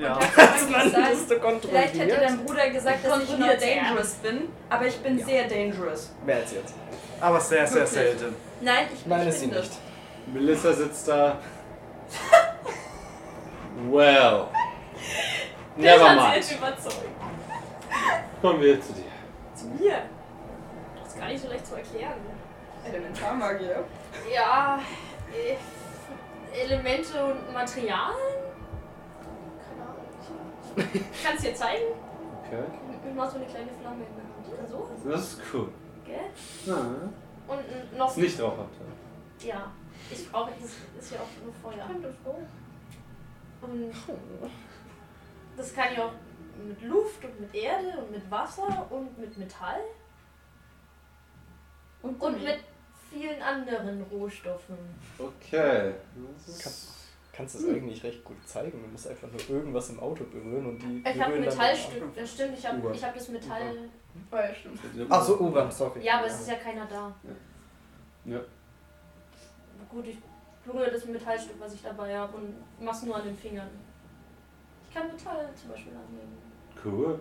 Ja. 0.00 0.18
Das 0.36 0.62
ich 0.64 0.70
landest 0.70 1.28
sagen, 1.28 1.60
du 1.60 1.68
Vielleicht 1.68 1.98
hätte 1.98 2.16
dein 2.20 2.44
Bruder 2.44 2.70
gesagt, 2.70 3.04
dass 3.04 3.22
ich 3.22 3.36
nur 3.36 3.48
dangerous 3.48 4.12
bin, 4.22 4.48
aber 4.70 4.86
ich 4.86 4.96
bin 4.98 5.18
Ja. 5.18 5.26
sehr 5.26 5.48
dangerous. 5.48 6.10
Wer 6.24 6.36
als 6.36 6.52
jetzt? 6.52 6.74
Aber 7.20 7.40
sehr, 7.40 7.66
sehr 7.66 7.82
Wirklich? 7.82 7.92
selten. 7.92 8.36
Nein, 8.60 8.86
ich, 8.94 9.06
Nein, 9.06 9.22
ich 9.22 9.28
ist 9.28 9.40
sie 9.40 9.46
bin 9.48 9.58
nicht. 9.58 9.72
Melissa 10.32 10.72
sitzt 10.72 11.08
da. 11.08 11.38
Well. 13.90 14.46
Never 15.78 16.04
das 16.04 16.16
mind. 16.16 16.34
jetzt 16.36 16.52
überzeugt. 16.52 17.08
Kommen 18.42 18.60
wir 18.60 18.80
zu 18.80 18.92
dir. 18.92 19.02
Zu 19.54 19.66
mir. 19.66 20.02
Das 21.00 21.08
ist 21.14 21.18
gar 21.20 21.28
nicht 21.28 21.42
so 21.42 21.48
leicht 21.48 21.66
zu 21.66 21.74
erklären. 21.76 22.14
Elementarmagie. 22.84 23.70
Ja, 24.34 24.78
äh, 25.32 25.56
Elemente 26.60 27.24
und 27.24 27.52
Materialien? 27.52 28.16
Keine 29.68 29.82
Ahnung. 29.82 30.90
Ich 30.94 31.24
kann 31.24 31.36
es 31.36 31.42
dir 31.42 31.54
zeigen. 31.54 31.84
Okay. 32.46 32.62
Ich 33.08 33.14
mach 33.14 33.30
so 33.30 33.36
eine 33.36 33.46
kleine 33.46 33.68
Flamme 33.80 34.04
in 34.04 34.14
der 34.16 34.58
Hand. 34.60 34.70
So, 34.70 35.08
Das 35.08 35.20
ist 35.32 35.40
cool. 35.52 35.68
gell? 36.04 36.74
Ah, 36.74 37.52
Und 37.52 37.98
noch. 37.98 38.10
ist 38.10 38.16
nicht 38.18 38.40
rauchhaft. 38.40 38.70
Ja. 39.40 39.70
Ich 40.10 40.30
brauche. 40.30 40.50
Das 40.60 40.70
ist 41.04 41.12
ja 41.12 41.18
auch 41.20 41.42
nur 41.44 41.52
Feuer. 41.62 41.86
Und 43.60 43.92
das 45.58 45.74
kann 45.74 45.92
ich 45.92 45.98
auch 45.98 46.12
mit 46.66 46.82
Luft 46.82 47.24
und 47.24 47.40
mit 47.40 47.54
Erde 47.54 47.98
und 47.98 48.10
mit 48.10 48.30
Wasser 48.30 48.86
und 48.90 49.18
mit 49.18 49.36
Metall 49.36 49.80
Und, 52.02 52.20
und 52.20 52.42
mit 52.42 52.60
vielen 53.10 53.42
anderen 53.42 54.02
Rohstoffen. 54.04 54.76
Okay. 55.18 55.94
Kann, 56.62 56.72
kannst 57.32 57.54
du 57.54 57.58
es 57.58 57.68
eigentlich 57.68 58.02
recht 58.04 58.24
gut 58.24 58.36
zeigen. 58.46 58.82
Du 58.82 58.88
musst 58.88 59.08
einfach 59.08 59.28
nur 59.30 59.50
irgendwas 59.50 59.90
im 59.90 60.00
Auto 60.00 60.24
berühren 60.24 60.66
und 60.66 60.78
die. 60.82 61.04
Ich 61.08 61.22
habe 61.22 61.38
Metallstück, 61.38 62.14
das 62.14 62.32
stimmt, 62.32 62.58
ich 62.58 62.66
habe 62.66 62.94
ich 62.94 63.04
hab 63.04 63.14
das 63.14 63.28
Metall. 63.28 63.88
Oh, 64.30 64.36
ja, 64.36 64.54
stimmt. 64.54 64.80
Ach 65.08 65.22
so, 65.22 65.38
U-Bahn, 65.40 65.70
sorry. 65.70 66.02
Ja, 66.02 66.18
aber 66.18 66.26
es 66.26 66.40
ist 66.40 66.48
ja 66.48 66.56
keiner 66.56 66.86
da. 66.86 67.14
Ja. 68.24 68.40
Gut, 69.88 70.06
ich 70.06 70.18
berühre 70.64 70.90
das 70.90 71.04
Metallstück, 71.06 71.58
was 71.58 71.74
ich 71.74 71.82
dabei 71.82 72.16
habe 72.16 72.36
und 72.36 72.54
mach's 72.80 73.02
nur 73.02 73.16
an 73.16 73.24
den 73.24 73.36
Fingern. 73.36 73.70
Ich 74.98 75.04
kann 75.04 75.12
Metall 75.12 75.48
zum 75.54 75.70
Beispiel 75.70 75.92
annehmen. 75.92 76.38
Cool. 76.84 77.20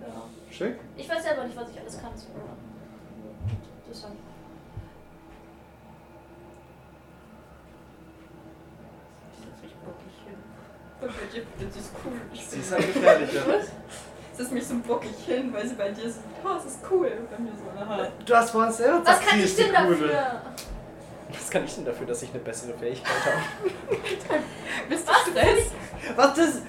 Ja. 0.00 0.06
Schick. 0.50 0.76
Ich 0.96 1.08
weiß 1.08 1.22
selber 1.22 1.44
nicht, 1.44 1.56
was 1.56 1.70
ich 1.70 1.80
alles 1.80 1.98
kann. 1.98 2.10
So. 2.14 2.26
Deshalb. 3.88 4.12
Ich 9.32 9.44
setz 9.44 9.62
mich 9.62 9.74
bockig 9.76 10.12
hin. 10.26 10.36
Und 11.00 11.08
bei 11.08 11.26
dir 11.32 11.46
findet 11.46 11.72
sie 11.72 11.80
es 11.80 11.90
cool. 12.04 12.20
Sie 12.34 12.60
ist 12.60 12.72
ein 12.74 12.80
gefährlicher. 12.82 13.42
setze 14.32 14.54
mich 14.54 14.66
so 14.66 14.78
bockig 14.80 15.16
hin, 15.26 15.50
weil 15.54 15.66
sie 15.66 15.74
bei 15.74 15.90
dir 15.90 16.10
so, 16.10 16.20
oh, 16.44 16.56
es 16.58 16.66
ist 16.66 16.80
cool. 16.90 17.10
Und 17.20 17.30
bei 17.30 17.38
mir 17.38 17.52
so, 17.56 17.80
aha. 17.80 18.08
Du 18.24 18.34
hast 18.34 18.50
vorhin 18.50 18.72
selber 18.72 18.98
Was 18.98 19.18
gesagt, 19.18 19.26
kann 19.28 19.38
ich 19.38 19.44
ist 19.46 19.58
denn 19.58 19.72
dafür? 19.72 20.42
Was 21.32 21.50
kann 21.50 21.64
ich 21.64 21.74
denn 21.74 21.84
dafür, 21.86 22.06
dass 22.06 22.22
ich 22.22 22.30
eine 22.30 22.40
bessere 22.40 22.76
Fähigkeit 22.76 23.24
habe? 23.24 23.96
Bist 24.88 25.08
du 25.08 25.12
Stress? 25.30 25.70
Was 26.16 26.34
das? 26.34 26.62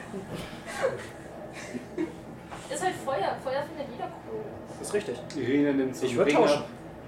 Ist 2.69 2.83
halt 2.83 2.95
Feuer. 3.05 3.35
Feuer 3.43 3.63
findet 3.63 3.87
jeder 3.91 4.05
cool. 4.31 4.41
Das 4.79 4.87
ist 4.87 4.93
richtig. 4.93 5.17
Irene 5.35 5.73
nimmt 5.73 5.95
so 5.95 6.05
Ich 6.05 6.15
würde 6.15 6.31
Ring 6.31 6.37
tauschen. 6.39 6.63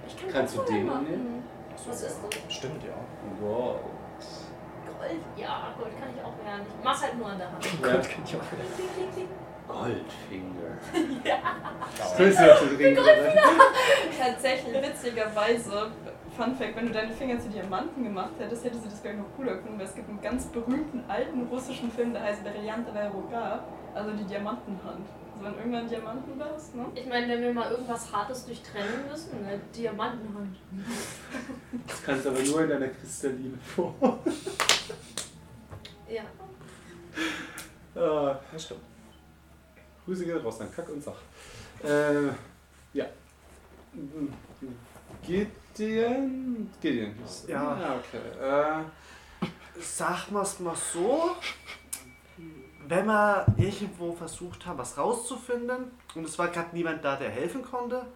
Ich 0.06 0.20
kann 0.20 0.30
Kannst 0.30 0.54
du 0.56 0.58
Feuer 0.62 0.66
den 0.68 0.86
machen. 0.86 1.04
nehmen? 1.04 1.44
Was 1.86 2.02
ist 2.02 2.18
das? 2.22 2.54
Stimmt, 2.54 2.82
ja. 2.84 2.94
Wow. 3.40 3.76
Gold? 4.98 5.10
Ja, 5.36 5.74
Gold 5.78 5.98
kann 5.98 6.08
ich 6.16 6.22
auch 6.24 6.44
werden. 6.44 6.66
Ich 6.78 6.84
mach's 6.84 7.02
halt 7.02 7.18
nur 7.18 7.26
an 7.28 7.38
der 7.38 7.50
Hand. 7.50 7.64
Ja. 7.64 7.70
Gott, 7.82 8.08
kann 8.08 8.22
ich 8.24 8.36
auch. 8.36 8.40
Klick, 8.40 8.94
klick, 8.96 9.12
klick. 9.14 9.28
Goldfinger. 9.66 10.54
Ja. 11.24 11.36
Auf 12.04 12.16
den 12.16 12.76
Ring 12.76 12.94
greifen? 12.94 13.38
Tatsächlich, 14.18 14.74
witzigerweise, 14.82 15.90
Fun 16.36 16.54
Fact, 16.56 16.74
wenn 16.76 16.86
du 16.86 16.92
deine 16.92 17.12
Finger 17.12 17.38
zu 17.38 17.48
Diamanten 17.48 18.02
gemacht 18.02 18.32
hättest, 18.38 18.64
hätte 18.64 18.78
sie 18.78 18.88
das 18.88 19.00
gleich 19.02 19.16
noch 19.16 19.26
cooler 19.36 19.54
gefunden, 19.56 19.78
weil 19.78 19.86
es 19.86 19.94
gibt 19.94 20.08
einen 20.08 20.20
ganz 20.20 20.46
berühmten 20.46 21.04
alten 21.08 21.42
russischen 21.46 21.90
Film, 21.92 22.12
der 22.12 22.22
heißt 22.22 22.42
Brilliante 22.42 22.90
Ruka, 23.12 23.64
also 23.94 24.10
die 24.12 24.24
Diamantenhand. 24.24 25.06
Also 25.32 25.44
wenn 25.44 25.54
irgendwann 25.58 25.88
Diamanten 25.88 26.38
warst, 26.38 26.74
ne? 26.74 26.86
Ich 26.94 27.06
meine, 27.06 27.28
wenn 27.28 27.40
wir 27.40 27.52
mal 27.52 27.70
irgendwas 27.70 28.12
Hartes 28.12 28.46
durchtrennen 28.46 29.08
müssen, 29.08 29.30
eine 29.46 29.58
Diamantenhand. 29.74 30.56
Das 31.86 32.02
kannst 32.02 32.24
du 32.24 32.30
aber 32.30 32.40
nur 32.40 32.62
in 32.62 32.68
deiner 32.68 32.88
kristalline 32.88 33.58
Form. 33.58 33.94
Ja. 36.08 36.22
Ah, 38.00 38.38
Das 38.52 38.64
stimmt. 38.64 38.80
Grüße 40.04 40.24
gehen 40.24 40.36
raus 40.38 40.60
an 40.60 40.70
Kack 40.74 40.88
und 40.88 41.02
Sach. 41.02 41.16
Äh, 41.82 42.28
ja. 42.92 43.06
Gideon? 45.74 46.70
Gideon. 46.80 47.14
Ja. 47.48 47.78
Ja, 47.78 47.96
okay. 47.96 48.80
Äh, 48.80 48.84
Sag 49.80 50.30
mal's 50.30 50.60
mal 50.60 50.76
so, 50.76 51.30
wenn 52.86 53.06
wir 53.06 53.46
irgendwo 53.56 54.12
versucht 54.12 54.64
haben, 54.66 54.78
was 54.78 54.96
rauszufinden 54.96 55.90
und 56.14 56.24
es 56.24 56.38
war 56.38 56.48
gerade 56.48 56.68
niemand 56.74 57.04
da, 57.04 57.16
der 57.16 57.30
helfen 57.30 57.62
konnte, 57.62 58.06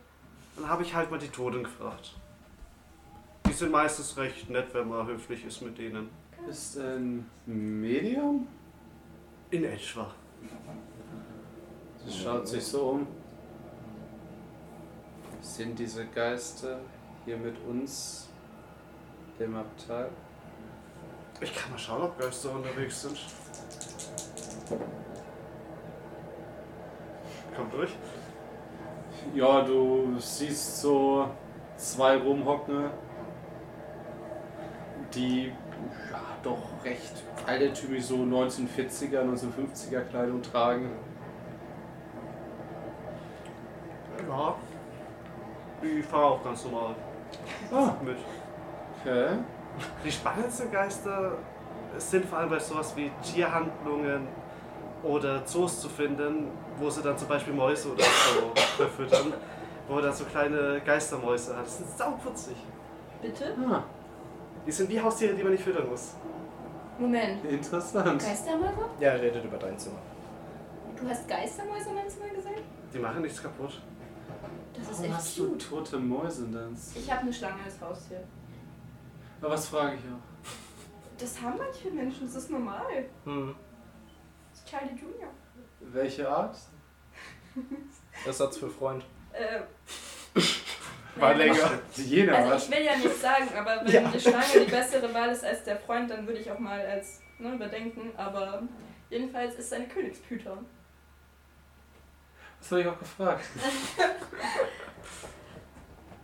dann 0.57 0.69
habe 0.69 0.83
ich 0.85 0.95
halt 0.95 1.11
mal 1.11 1.19
die 1.19 1.29
Toten 1.29 1.65
gefragt. 1.65 2.15
Die 3.47 3.53
sind 3.53 3.73
meistens 3.73 4.17
recht 4.17 4.49
nett, 4.51 4.69
wenn 4.73 4.89
man 4.89 5.07
höflich 5.07 5.45
ist 5.45 5.63
mit 5.63 5.79
denen. 5.79 6.11
Ist 6.49 6.79
ein 6.79 7.29
Medium? 7.47 8.47
In 9.51 9.65
etwa. 9.65 10.15
Sie 12.07 12.23
schaut 12.23 12.47
sich 12.47 12.65
so 12.65 12.91
um. 12.91 13.07
Sind 15.41 15.79
diese 15.79 16.07
Geister 16.07 16.79
hier 17.29 17.37
mit 17.37 17.57
uns 17.69 18.27
im 19.39 19.55
Abteil? 19.55 20.09
Ich 21.43 21.55
kann 21.55 21.71
mal 21.73 21.79
schauen, 21.79 22.01
ob 22.01 22.19
Geister 22.19 22.53
unterwegs 22.53 23.03
sind. 23.03 23.19
Kommt 27.55 27.75
durch. 27.75 27.91
Ja, 29.35 29.61
du 29.61 30.17
siehst 30.19 30.81
so 30.81 31.29
zwei 31.77 32.17
rumhocken, 32.17 32.91
die 35.13 35.53
ja, 36.11 36.21
doch 36.43 36.83
recht 36.83 37.23
altertümlich 37.47 38.07
so 38.07 38.17
1940er, 38.17 39.21
1950er 39.21 40.01
Kleidung 40.05 40.41
tragen. 40.41 40.93
Ja. 44.27 44.55
Ich 45.83 46.07
fahre 46.07 46.25
auch 46.25 46.43
ganz 46.43 46.65
normal 46.65 46.97
Ah, 47.73 47.95
mit. 48.03 48.17
okay. 49.01 49.29
Die 50.05 50.11
spannendsten 50.13 50.71
Geister 50.73 51.33
sind 51.99 52.25
vor 52.27 52.39
allem 52.39 52.51
bei 52.51 52.59
sowas 52.59 52.95
wie 52.97 53.11
Tierhandlungen 53.23 54.27
oder 55.03 55.45
Zoos 55.45 55.81
zu 55.81 55.89
finden, 55.89 56.49
wo 56.79 56.91
sie 56.91 57.03
dann 57.03 57.17
zum 57.17 57.29
Beispiel 57.29 57.53
Mäuse 57.55 57.93
oder 57.93 58.03
so 58.05 58.53
verfüttern, 58.77 59.33
wo 59.89 60.01
dann 60.01 60.13
so 60.13 60.25
kleine 60.25 60.81
Geistermäuse 60.85 61.57
hat. 61.57 61.65
Das 61.67 61.79
sind 61.79 61.91
sauputzig. 61.97 62.57
Bitte? 63.23 63.55
Ah, 63.71 63.83
Die 64.67 64.73
sind 64.73 64.89
wie 64.91 65.01
Haustiere, 65.01 65.35
die 65.35 65.43
man 65.43 65.53
nicht 65.53 65.65
füttern 65.65 65.89
muss. 65.89 66.15
Moment. 66.99 67.45
interessant. 67.45 68.21
Geistermäuse? 68.23 68.73
Ja, 68.99 69.11
er 69.13 69.21
redet 69.23 69.45
über 69.45 69.57
dein 69.57 69.79
Zimmer. 69.79 69.99
Du 71.01 71.09
hast 71.09 71.29
Geistermäuse 71.29 71.89
in 71.91 71.95
meinem 71.95 72.09
Zimmer 72.09 72.29
gesehen? 72.35 72.63
Die 72.93 72.99
machen 72.99 73.23
nichts 73.23 73.41
kaputt. 73.41 73.81
Das 74.79 74.89
ist 74.91 74.99
Warum 74.99 75.05
echt 75.05 75.15
hast 75.15 75.39
du 75.39 75.49
cute. 75.51 75.69
tote 75.69 75.99
Mäuse 75.99 76.47
denn? 76.47 76.77
Ich 76.95 77.11
habe 77.11 77.23
eine 77.23 77.33
Schlange 77.33 77.63
als 77.65 77.81
Haustier. 77.81 78.23
Aber 79.41 79.51
was 79.51 79.69
frage 79.69 79.97
ich 79.97 80.01
auch? 80.03 80.49
Das 81.19 81.41
haben 81.43 81.59
manche 81.59 81.91
Menschen, 81.91 82.27
das 82.27 82.35
ist 82.37 82.51
normal. 82.51 83.05
Hm. 83.25 83.55
Das 84.51 84.61
ist 84.61 84.69
Charlie 84.69 84.91
Junior. 85.01 85.31
Welche 85.81 86.29
Art? 86.29 86.57
Ersatz 88.27 88.57
für 88.59 88.69
Freund. 88.71 89.05
Äh, 89.33 89.61
War 91.21 91.35
naja, 91.35 91.53
länger. 91.53 92.37
Also 92.37 92.51
was? 92.51 92.65
ich 92.69 92.77
will 92.77 92.85
ja 92.85 92.97
nichts 92.97 93.21
sagen, 93.21 93.49
aber 93.57 93.85
wenn 93.85 93.93
Ja. 93.93 94.09
die 94.11 94.21
Schlange 94.21 94.65
die 94.67 94.71
bessere 94.71 95.13
Wahl 95.13 95.31
ist 95.31 95.45
als 95.45 95.65
der 95.65 95.77
Freund, 95.79 96.11
dann 96.11 96.27
würde 96.27 96.39
ich 96.41 96.51
auch 96.51 96.59
mal 96.61 96.81
als 96.87 97.21
ne, 97.39 97.55
überdenken. 97.55 98.13
Aber 98.17 98.63
jedenfalls 99.11 99.55
ist 99.55 99.67
es 99.67 99.73
eine 99.73 99.89
Königspython. 99.89 100.65
Das 102.61 102.71
habe 102.73 102.81
ich 102.83 102.87
auch 102.89 102.99
gefragt. 102.99 103.45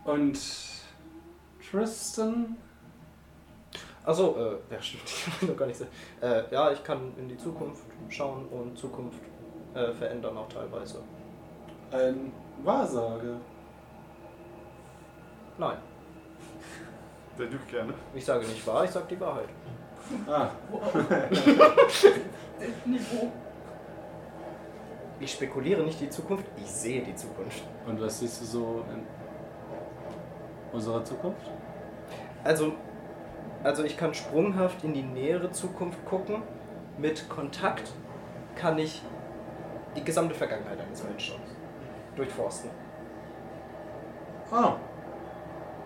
Und 0.04 0.38
Tristan? 1.70 2.56
Achso, 4.04 4.36
äh, 4.36 4.74
ja 4.74 4.82
stimmt, 4.82 5.04
ich 5.06 5.26
habe 5.26 5.46
noch 5.46 5.56
gar 5.56 5.66
nicht 5.66 5.78
so. 5.78 5.86
Äh, 6.20 6.42
ja, 6.52 6.70
ich 6.72 6.84
kann 6.84 7.12
in 7.16 7.28
die 7.28 7.38
Zukunft 7.38 7.82
schauen 8.10 8.46
und 8.48 8.76
Zukunft 8.78 9.18
äh, 9.74 9.92
verändern 9.92 10.36
auch 10.36 10.48
teilweise. 10.48 11.02
Ein 11.90 12.32
Wahrsager. 12.62 13.40
Nein, 15.56 15.78
Der 17.38 17.46
lügt 17.46 17.68
gerne. 17.68 17.94
ich 18.14 18.24
sage 18.24 18.44
nicht 18.46 18.66
wahr, 18.66 18.84
ich 18.84 18.90
sage 18.90 19.06
die 19.08 19.20
Wahrheit. 19.20 19.48
Ah, 20.28 20.50
Niveau. 22.84 23.32
Ich 25.20 25.32
spekuliere 25.32 25.82
nicht 25.82 26.00
die 26.00 26.10
Zukunft, 26.10 26.44
ich 26.56 26.70
sehe 26.70 27.02
die 27.02 27.14
Zukunft. 27.14 27.62
und 27.86 28.00
was 28.00 28.18
siehst 28.18 28.40
du 28.40 28.44
so 28.44 28.84
in 28.92 29.06
unserer 30.72 31.04
Zukunft? 31.04 31.50
Also, 32.42 32.72
also 33.62 33.84
ich 33.84 33.96
kann 33.96 34.12
sprunghaft 34.12 34.82
in 34.84 34.92
die 34.92 35.02
nähere 35.02 35.50
Zukunft 35.52 36.04
gucken. 36.04 36.42
Mit 36.98 37.28
Kontakt 37.28 37.92
kann 38.56 38.78
ich 38.78 39.02
die 39.96 40.04
gesamte 40.04 40.34
Vergangenheit 40.34 40.78
eines 40.80 41.02
Menschen 41.04 41.36
durchforsten. 42.16 42.70
Ah, 44.50 44.74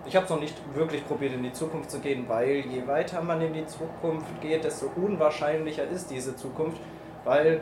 Ich 0.07 0.17
habe 0.17 0.25
es 0.25 0.31
noch 0.31 0.41
nicht 0.41 0.57
wirklich 0.75 1.07
probiert, 1.07 1.35
in 1.35 1.43
die 1.43 1.53
Zukunft 1.53 1.91
zu 1.91 2.01
gehen, 2.01 2.25
weil 2.29 2.65
je 2.67 2.87
weiter 2.87 3.21
man 3.23 3.41
in 3.43 3.53
die 3.53 3.67
Zukunft 3.67 4.41
geht, 4.41 4.65
desto 4.65 4.91
unwahrscheinlicher 4.97 5.85
ist 5.85 6.11
diese 6.11 6.35
Zukunft, 6.35 6.81
weil 7.25 7.61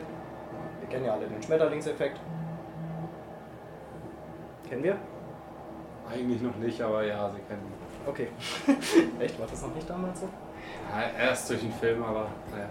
wir 0.79 0.89
kennen 0.89 1.05
ja 1.05 1.13
alle 1.13 1.27
den 1.27 1.41
Schmetterlingseffekt. 1.41 2.19
Kennen 4.69 4.83
wir? 4.83 4.97
eigentlich 6.09 6.41
noch 6.41 6.55
nicht, 6.57 6.81
aber 6.81 7.03
ja, 7.03 7.29
sie 7.31 7.39
kennen. 7.41 7.61
Okay. 8.05 8.27
Echt? 9.19 9.39
War 9.39 9.47
das 9.47 9.61
noch 9.61 9.75
nicht 9.75 9.89
damals 9.89 10.21
so? 10.21 10.29
Ja, 10.89 11.09
erst 11.25 11.49
durch 11.49 11.59
den 11.59 11.71
Film, 11.73 12.03
aber 12.03 12.29
naja. 12.51 12.69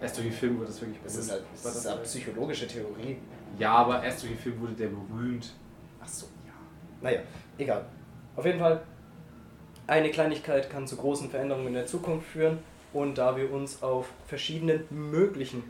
Erst 0.00 0.18
durch 0.18 0.26
den 0.26 0.36
Film 0.36 0.58
wurde 0.58 0.68
es 0.68 0.80
wirklich 0.80 1.00
Das 1.02 1.14
berühmt. 1.14 1.26
ist 1.26 1.32
halt 1.32 1.44
das 1.64 1.76
ist 1.76 1.86
eine 1.86 2.00
psychologische 2.02 2.66
Theorie. 2.66 3.16
Ja, 3.58 3.72
aber 3.72 4.02
erst 4.02 4.22
durch 4.22 4.32
den 4.34 4.38
Film 4.38 4.60
wurde 4.60 4.74
der 4.74 4.88
berühmt. 4.88 5.54
Ach 6.02 6.06
so, 6.08 6.26
ja. 6.44 6.52
Naja, 7.00 7.20
egal. 7.56 7.86
Auf 8.36 8.44
jeden 8.44 8.58
Fall, 8.58 8.82
eine 9.86 10.10
Kleinigkeit 10.10 10.68
kann 10.68 10.86
zu 10.86 10.96
großen 10.96 11.30
Veränderungen 11.30 11.68
in 11.68 11.74
der 11.74 11.86
Zukunft 11.86 12.28
führen. 12.28 12.58
Und 12.92 13.16
da 13.16 13.36
wir 13.36 13.50
uns 13.50 13.82
auf 13.82 14.08
verschiedenen 14.26 14.84
möglichen 14.90 15.64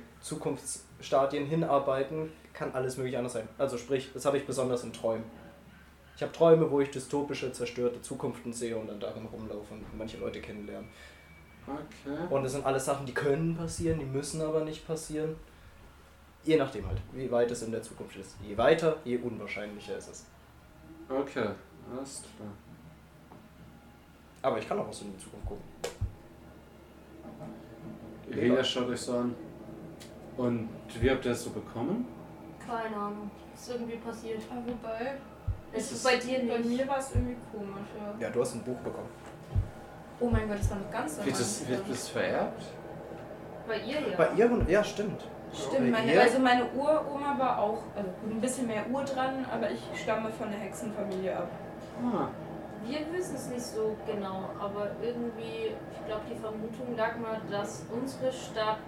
Zukunftsstadien 0.97 1.47
hinarbeiten, 1.47 2.33
kann 2.53 2.73
alles 2.73 2.97
möglich 2.97 3.17
anders 3.17 3.35
sein. 3.35 3.49
Also 3.59 3.77
sprich, 3.77 4.11
das 4.13 4.25
habe 4.25 4.39
ich 4.39 4.47
besonders 4.47 4.83
in 4.85 4.93
Träumen. 4.93 5.25
Ich 6.17 6.23
habe 6.23 6.33
Träume, 6.33 6.71
wo 6.71 6.81
ich 6.81 6.91
dystopische, 6.91 7.53
zerstörte 7.53 8.01
Zukunften 8.01 8.53
sehe 8.53 8.77
und 8.77 8.89
dann 8.89 8.99
darin 8.99 9.27
rumlaufe 9.27 9.75
und 9.75 9.99
manche 9.99 10.17
Leute 10.17 10.41
kennenlernen. 10.41 10.89
Okay. 11.67 12.17
Und 12.31 12.43
das 12.43 12.53
sind 12.53 12.65
alles 12.65 12.85
Sachen, 12.85 13.05
die 13.05 13.13
können 13.13 13.57
passieren, 13.57 13.99
die 13.99 14.07
müssen 14.07 14.41
aber 14.41 14.65
nicht 14.65 14.87
passieren. 14.87 15.37
Je 16.45 16.57
nachdem 16.57 16.87
halt, 16.87 16.99
wie 17.13 17.31
weit 17.31 17.51
es 17.51 17.63
in 17.63 17.73
der 17.73 17.83
Zukunft 17.83 18.17
ist. 18.17 18.37
Je 18.43 18.57
weiter, 18.57 18.97
je 19.05 19.19
unwahrscheinlicher 19.19 19.99
ist 19.99 20.09
es. 20.09 20.25
Okay, 21.09 21.49
alles 21.93 22.23
klar. 22.23 22.49
Aber 24.43 24.59
ich 24.59 24.67
kann 24.67 24.79
auch 24.79 24.89
was 24.89 25.03
in 25.03 25.13
die 25.13 25.19
Zukunft 25.19 25.47
gucken. 25.47 25.65
Irina 28.31 28.63
schaut 28.63 28.89
euch 28.89 29.01
so 29.01 29.19
an. 29.19 29.35
Und 30.37 30.69
wie 31.01 31.11
habt 31.11 31.25
ihr 31.25 31.31
das 31.33 31.45
so 31.45 31.51
bekommen? 31.51 32.07
Keine 32.67 32.97
Ahnung. 32.97 33.31
Ist 33.55 33.71
irgendwie 33.71 33.97
passiert. 33.97 34.43
Aber 34.51 34.61
wobei, 34.67 35.13
Es 35.73 35.85
Ist 35.85 35.93
ist 35.93 36.05
bei 36.05 36.17
dir 36.17 36.39
bei 36.41 36.59
nicht. 36.59 36.69
mir 36.79 36.89
war 36.89 36.99
es 36.99 37.15
irgendwie 37.15 37.37
komisch, 37.53 37.89
ja. 37.99 38.27
Ja, 38.27 38.31
du 38.31 38.41
hast 38.41 38.55
ein 38.55 38.63
Buch 38.63 38.77
bekommen. 38.79 39.09
Oh 40.21 40.29
mein 40.31 40.49
Gott, 40.49 40.59
das 40.59 40.71
war 40.71 40.79
noch 40.79 40.91
ganz 40.91 41.19
Wird 41.25 41.31
das, 41.39 41.69
wird 41.69 41.83
das 41.91 42.09
vererbt? 42.09 42.63
Bei 43.67 43.79
ihr 43.79 44.01
ja. 44.01 44.17
Bei 44.17 44.29
ihr, 44.37 44.51
und- 44.51 44.69
ja, 44.69 44.83
stimmt. 44.85 45.23
Stimmt, 45.53 45.93
Bei 45.93 46.03
meine, 46.03 46.21
also 46.21 46.39
meine 46.39 46.65
Uroma 46.73 47.39
war 47.39 47.59
auch, 47.59 47.83
also 47.97 48.11
ein 48.31 48.41
bisschen 48.41 48.67
mehr 48.67 48.85
Ur 48.91 49.05
dran, 49.05 49.45
aber 49.51 49.71
ich 49.71 49.81
stamme 50.03 50.31
von 50.31 50.51
der 50.51 50.59
Hexenfamilie 50.61 51.37
ab. 51.37 51.49
Ah, 52.03 52.29
Wir 52.85 53.01
wissen 53.13 53.37
es 53.37 53.49
nicht 53.49 53.63
so 53.63 53.97
genau, 54.07 54.51
aber 54.61 54.91
irgendwie, 55.03 55.73
ich 55.93 56.07
glaube, 56.07 56.23
die 56.31 56.37
Vermutung 56.39 56.95
lag 56.97 57.17
mal, 57.19 57.41
dass 57.51 57.85
unsere 57.91 58.31
Stadt 58.33 58.79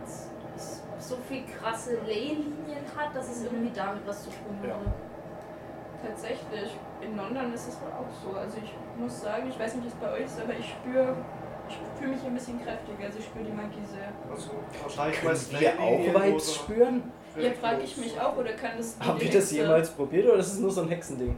so 0.98 1.16
viel 1.28 1.44
krasse 1.46 1.96
Leylinien 2.06 2.84
hat, 2.96 3.14
dass 3.14 3.28
es 3.30 3.44
irgendwie 3.44 3.72
damit 3.74 4.06
was 4.06 4.24
zu 4.24 4.30
tun 4.30 4.58
Ja. 4.62 4.74
hatte. 4.74 4.92
Tatsächlich, 6.06 6.76
in 7.00 7.16
London 7.16 7.52
ist 7.52 7.68
es 7.68 7.80
wohl 7.80 7.90
auch 7.90 8.10
so. 8.22 8.38
Also 8.38 8.58
ich 8.62 8.72
muss 9.00 9.20
sagen, 9.20 9.48
ich 9.48 9.58
weiß 9.58 9.74
nicht, 9.74 9.84
wie 9.84 9.88
es 9.88 9.94
bei 9.94 10.12
euch 10.12 10.26
ist, 10.26 10.40
aber 10.40 10.52
ich 10.56 10.68
spüre, 10.68 11.16
ich 11.68 11.76
fühle 11.98 12.12
mich 12.12 12.24
ein 12.24 12.34
bisschen 12.34 12.64
kräftiger, 12.64 13.04
also 13.04 13.18
ich 13.18 13.24
spüre 13.24 13.44
die 13.44 13.52
Magie 13.52 13.84
sehr. 13.84 14.08
Also, 14.30 14.50
wahrscheinlich 14.82 15.20
Können 15.20 15.60
wir 15.60 15.80
auch 15.80 16.22
Vibes 16.22 16.54
spüren? 16.54 17.12
Ja, 17.36 17.50
frage 17.52 17.82
ich 17.82 17.96
mich 17.96 18.20
auch, 18.20 18.36
oder 18.36 18.52
kann 18.52 18.72
das... 18.76 18.96
Haben 19.00 19.18
die 19.18 19.26
wir 19.26 19.32
das 19.32 19.50
jemals 19.52 19.90
probiert 19.90 20.26
oder 20.26 20.38
ist 20.38 20.52
es 20.54 20.58
nur 20.58 20.70
so 20.70 20.82
ein 20.82 20.88
Hexending? 20.88 21.36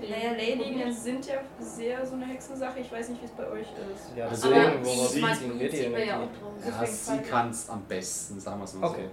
Naja, 0.00 0.32
Leylinien 0.32 0.92
sind 0.92 1.26
ja 1.26 1.34
sehr 1.58 2.04
so 2.06 2.14
eine 2.14 2.26
Hexensache, 2.26 2.80
ich 2.80 2.90
weiß 2.90 3.10
nicht, 3.10 3.20
wie 3.20 3.26
es 3.26 3.32
bei 3.32 3.46
euch 3.48 3.60
ist. 3.60 4.16
Ja, 4.16 4.26
aber 4.26 4.34
deswegen, 4.34 4.82
die 4.82 4.86
woraus 4.86 5.12
sie- 5.12 5.20
ziehen 5.20 5.58
wir 5.60 5.68
die 5.68 5.76
ziehen 5.76 5.92
wir 5.92 6.04
ja 6.04 6.16
auch 6.22 6.28
drauf. 6.40 6.52
ja, 6.66 6.86
sie 6.86 7.18
kann 7.18 7.50
es 7.50 7.68
am 7.68 7.82
besten, 7.84 8.40
sagen 8.40 8.58
wir 8.60 8.64
es 8.64 8.74
mal 8.74 8.88
so. 8.88 8.94
Okay. 8.94 9.08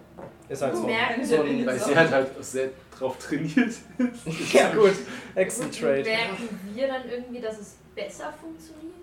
Ist 0.49 0.61
halt 0.61 0.75
so. 0.75 0.81
so 0.83 0.87
Weil 0.87 1.79
sie 1.79 1.95
halt 1.95 2.11
halt 2.11 2.45
sehr 2.45 2.69
drauf 2.97 3.17
trainiert 3.17 3.57
ist. 3.57 3.81
ja 4.53 4.73
gut, 4.73 4.95
Hexentrade. 5.35 6.03
Merken 6.03 6.59
wir 6.73 6.87
dann 6.87 7.09
irgendwie, 7.09 7.41
dass 7.41 7.59
es 7.59 7.75
besser 7.93 8.33
funktioniert? 8.33 8.93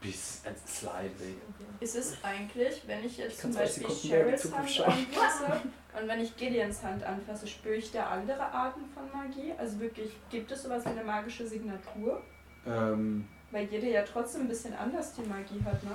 Bis 0.00 0.42
ein 0.44 0.54
slightly. 0.66 1.36
Ist 1.80 1.96
es 1.96 2.16
eigentlich, 2.22 2.82
wenn 2.86 3.04
ich 3.04 3.16
jetzt 3.18 3.34
Ich 3.34 3.40
zum 3.40 3.52
20 3.52 3.82
Beispiel 3.86 4.36
Zukunft 4.36 4.58
Hand 4.58 4.70
schauen. 4.70 5.72
Und 6.00 6.08
wenn 6.08 6.20
ich 6.20 6.36
Gideons 6.36 6.82
Hand 6.82 7.02
anfasse, 7.04 7.46
spüre 7.46 7.74
ich 7.76 7.90
da 7.92 8.06
andere 8.06 8.42
Arten 8.42 8.80
von 8.94 9.04
Magie? 9.12 9.52
Also 9.58 9.78
wirklich, 9.80 10.10
gibt 10.30 10.50
es 10.50 10.62
sowas 10.62 10.84
wie 10.84 10.90
eine 10.90 11.04
magische 11.04 11.46
Signatur? 11.46 12.20
Ähm, 12.66 13.26
Weil 13.50 13.66
jeder 13.66 13.86
ja 13.88 14.02
trotzdem 14.02 14.42
ein 14.42 14.48
bisschen 14.48 14.74
anders 14.74 15.12
die 15.14 15.22
Magie 15.22 15.62
hat, 15.64 15.82
ne? 15.84 15.92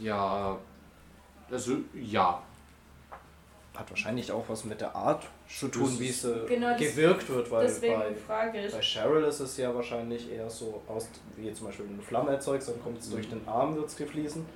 Ja. 0.00 0.56
Also, 1.50 1.76
ja. 1.94 2.42
Hat 3.76 3.90
wahrscheinlich 3.90 4.32
auch 4.32 4.44
was 4.48 4.64
mit 4.64 4.80
der 4.80 4.94
Art 4.96 5.26
zu 5.46 5.68
tun, 5.68 5.94
wie 6.00 6.08
es 6.08 6.24
äh, 6.24 6.46
Genau, 6.48 6.74
gewirkt 6.78 7.28
wird, 7.28 7.50
weil 7.50 7.68
bei, 7.68 8.14
frage 8.14 8.64
ich. 8.66 8.72
bei 8.72 8.80
Cheryl 8.80 9.24
ist 9.24 9.40
es 9.40 9.58
ja 9.58 9.74
wahrscheinlich 9.74 10.32
eher 10.32 10.48
so 10.48 10.80
aus, 10.88 11.08
wie 11.36 11.52
zum 11.52 11.66
Beispiel 11.66 11.84
wenn 11.84 11.92
du 11.92 11.98
eine 12.00 12.02
Flamme 12.08 12.30
erzeugst, 12.30 12.70
dann 12.70 12.82
kommt 12.82 12.98
es 13.00 13.10
durch 13.10 13.28
den 13.28 13.46
Arm, 13.46 13.76
wird 13.76 13.86
es 13.86 13.96
gefließen. 13.96 14.46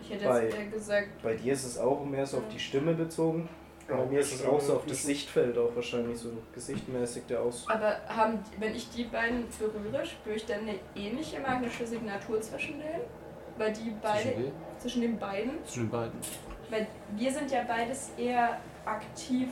Ich 0.00 0.10
hätte 0.10 0.24
bei- 0.24 0.44
jetzt 0.44 0.56
eher 0.56 0.66
gesagt, 0.66 1.08
Bei 1.22 1.34
dir 1.34 1.52
ist 1.52 1.64
es 1.64 1.78
auch 1.78 2.04
mehr 2.04 2.24
so 2.24 2.36
auf 2.38 2.48
die 2.52 2.60
Stimme 2.60 2.94
bezogen. 2.94 3.48
Bei 3.98 4.06
mir 4.06 4.20
ist 4.20 4.34
es 4.34 4.44
auch 4.44 4.60
so 4.60 4.74
auf 4.76 4.82
das 4.86 4.98
Vision. 4.98 5.14
Sichtfeld 5.14 5.58
auch 5.58 5.74
wahrscheinlich 5.74 6.18
so 6.18 6.30
gesichtmäßig 6.54 7.24
der 7.28 7.40
aus. 7.42 7.66
aber 7.68 7.96
haben, 8.08 8.38
wenn 8.58 8.74
ich 8.74 8.88
die 8.90 9.04
beiden 9.04 9.44
berühre, 9.58 10.04
spüre 10.06 10.36
ich 10.36 10.46
dann 10.46 10.60
eine 10.60 10.74
ähnliche 10.94 11.40
magische 11.40 11.86
Signatur 11.86 12.40
zwischen 12.40 12.78
denen? 12.78 13.00
Weil 13.58 13.72
die 13.72 13.92
beide, 14.02 14.22
Zwischen 14.22 14.52
zwischen 14.78 15.02
den 15.02 15.18
beiden, 15.18 15.64
Zwischen 15.64 15.82
den 15.84 15.90
beiden. 15.90 16.20
weil 16.70 16.86
wir 17.16 17.32
sind 17.32 17.50
ja 17.50 17.62
beides 17.68 18.10
eher 18.16 18.58
aktiv, 18.86 19.48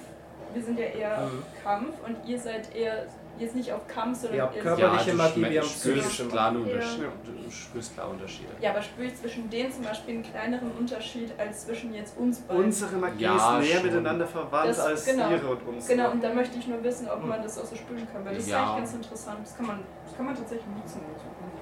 wir 0.55 0.63
sind 0.63 0.79
ja 0.79 0.87
eher 0.87 1.25
auf 1.25 1.33
Mhm. 1.33 1.43
Kampf 1.63 1.95
und 2.07 2.17
ihr 2.27 2.39
seid 2.41 2.75
eher, 2.75 3.07
jetzt 3.41 3.55
nicht 3.55 3.73
auf 3.73 3.87
Kampf, 3.87 4.19
sondern 4.21 4.37
Ihr 4.37 4.43
habt 4.43 4.61
körperliche 4.61 5.11
du 5.11 5.17
Magie, 5.17 5.41
wir 5.51 5.61
haben 5.61 5.69
spürst 5.69 5.81
psychische 5.81 6.25
Magie. 6.25 6.71
Ja. 6.71 6.81
Du 7.25 7.51
spürst 7.51 7.95
klare 7.95 8.11
Unterschiede. 8.11 8.49
Ja, 8.61 8.71
aber 8.71 8.83
spüre 8.83 9.07
ich 9.09 9.17
zwischen 9.17 9.49
denen 9.51 9.73
zum 9.73 9.83
Beispiel 9.85 10.15
einen 10.15 10.23
kleineren 10.23 10.71
Unterschied 10.73 11.33
als 11.39 11.67
zwischen 11.67 11.95
jetzt 11.95 12.17
uns 12.19 12.41
beiden? 12.41 12.65
Unsere 12.65 12.97
Magie 12.97 13.25
Ja, 13.25 13.37
ist 13.59 13.67
näher 13.69 13.79
schon. 13.81 13.87
miteinander 13.87 14.27
verwandt 14.27 14.69
Das- 14.71 14.81
als 14.81 15.05
genau. 15.05 15.31
ihre 15.31 15.47
und 15.49 15.63
unsere. 15.67 15.97
Genau, 15.97 16.11
und 16.11 16.23
da 16.23 16.33
möchte 16.35 16.59
ich 16.59 16.67
nur 16.67 16.83
wissen, 16.85 17.09
ob 17.09 17.25
man 17.25 17.43
das 17.43 17.59
auch 17.59 17.65
so 17.65 17.77
spüren 17.77 18.07
kann, 18.13 18.25
weil 18.25 18.35
das 18.37 18.47
Ja. 18.49 18.57
ist 18.57 18.63
eigentlich 18.71 18.77
ganz 18.79 18.95
interessant. 18.95 19.39
Das 19.43 19.57
kann 19.57 19.67
man, 19.67 19.79
das 20.05 20.17
kann 20.17 20.27
man 20.27 20.37
tatsächlich 20.37 20.67
nutzen. 20.69 21.01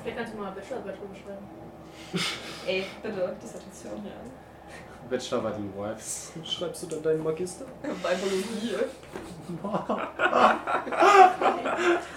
Vielleicht 0.03 0.16
kannst 0.19 0.32
du 0.35 0.39
mal 0.39 0.47
eine 0.47 0.55
Bachelorarbeit 0.57 0.94
drüber 1.01 1.15
schreiben. 1.15 1.47
Ey, 2.66 2.85
bitte, 3.03 3.36
Dissertation, 3.43 4.05
ja. 4.05 4.12
Bachelorarbeit 5.09 5.57
in 5.59 5.73
Wives. 5.77 6.33
Schreibst 6.45 6.83
du 6.83 6.87
dann 6.87 7.03
deinen 7.03 7.23
Magister? 7.23 7.65
Bei 8.03 8.15
Biologie. 8.16 8.74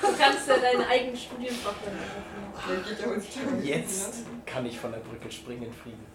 Du 0.01 0.17
kannst 0.17 0.47
ja 0.47 0.57
deinen 0.57 0.83
eigenen 0.89 1.15
Studienfach 1.15 1.73
dann 1.85 1.93
ja 1.95 3.05
heutzutage. 3.05 3.61
Jetzt 3.63 4.23
kann 4.45 4.65
ich 4.65 4.79
von 4.79 4.91
der 4.91 4.99
Brücke 4.99 5.31
springen 5.31 5.63
in 5.63 5.73
Frieden. 5.73 6.05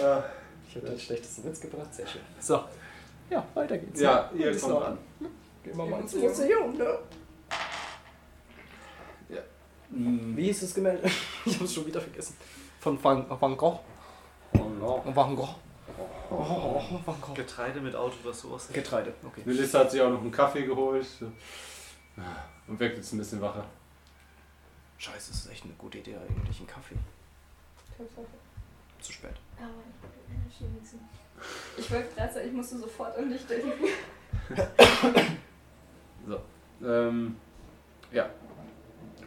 Äh, 0.00 0.20
Ich 0.68 0.76
habe 0.76 0.86
den 0.88 0.98
schlechtesten 0.98 1.44
Witz 1.44 1.60
gebracht, 1.60 1.92
sehr 1.94 2.06
schön. 2.06 2.20
So, 2.40 2.62
ja, 3.30 3.44
weiter 3.54 3.78
geht's. 3.78 4.00
ja, 4.00 4.30
ihr 4.36 4.50
Ist 4.50 4.60
kommt 4.62 4.74
noch- 4.74 4.86
an. 4.86 4.98
Gehen 5.64 5.76
wir 5.76 5.86
mal 5.86 6.00
ins 6.00 6.14
Museum. 6.14 6.76
Ne? 6.76 6.98
Hm. 9.90 10.36
Wie 10.36 10.44
hieß 10.44 10.60
das 10.60 10.74
Gemälde? 10.74 11.08
Ich 11.46 11.54
habe 11.54 11.64
es 11.64 11.72
schon 11.74 11.86
wieder 11.86 12.00
vergessen. 12.02 12.36
Von 12.88 13.04
Van, 13.04 13.26
Van 13.38 13.54
Gogh. 13.54 13.80
Van 14.54 15.36
Gogh. 15.36 15.56
Oh, 16.30 16.82
Van 17.04 17.20
Gogh. 17.20 17.34
Getreide 17.34 17.82
mit 17.82 17.94
Auto 17.94 18.32
sowas. 18.32 18.68
Getreide, 18.72 19.12
okay. 19.26 19.42
Melissa 19.44 19.80
hat 19.80 19.90
sich 19.90 20.00
auch 20.00 20.08
noch 20.08 20.22
einen 20.22 20.30
Kaffee 20.30 20.64
geholt. 20.64 21.06
Und 22.66 22.80
wirkt 22.80 22.96
jetzt 22.96 23.12
ein 23.12 23.18
bisschen 23.18 23.42
wacher. 23.42 23.66
Scheiße, 24.96 25.32
das 25.32 25.40
ist 25.44 25.50
echt 25.50 25.64
eine 25.64 25.74
gute 25.74 25.98
Idee 25.98 26.16
eigentlich, 26.16 26.60
ein 26.60 26.66
Kaffee. 26.66 26.96
Zu 29.00 29.12
spät. 29.12 29.34
Aber 29.58 29.68
Energy 30.30 30.64
mixen. 30.74 31.00
Ich 31.76 31.90
wollte 31.90 32.14
gerade 32.14 32.32
sagen, 32.32 32.46
ich 32.46 32.54
musste 32.54 32.78
sofort 32.78 33.18
an 33.18 33.28
dich 33.28 33.46
denken. 33.46 33.72
Ähm, 36.80 37.34
ja. 38.12 38.30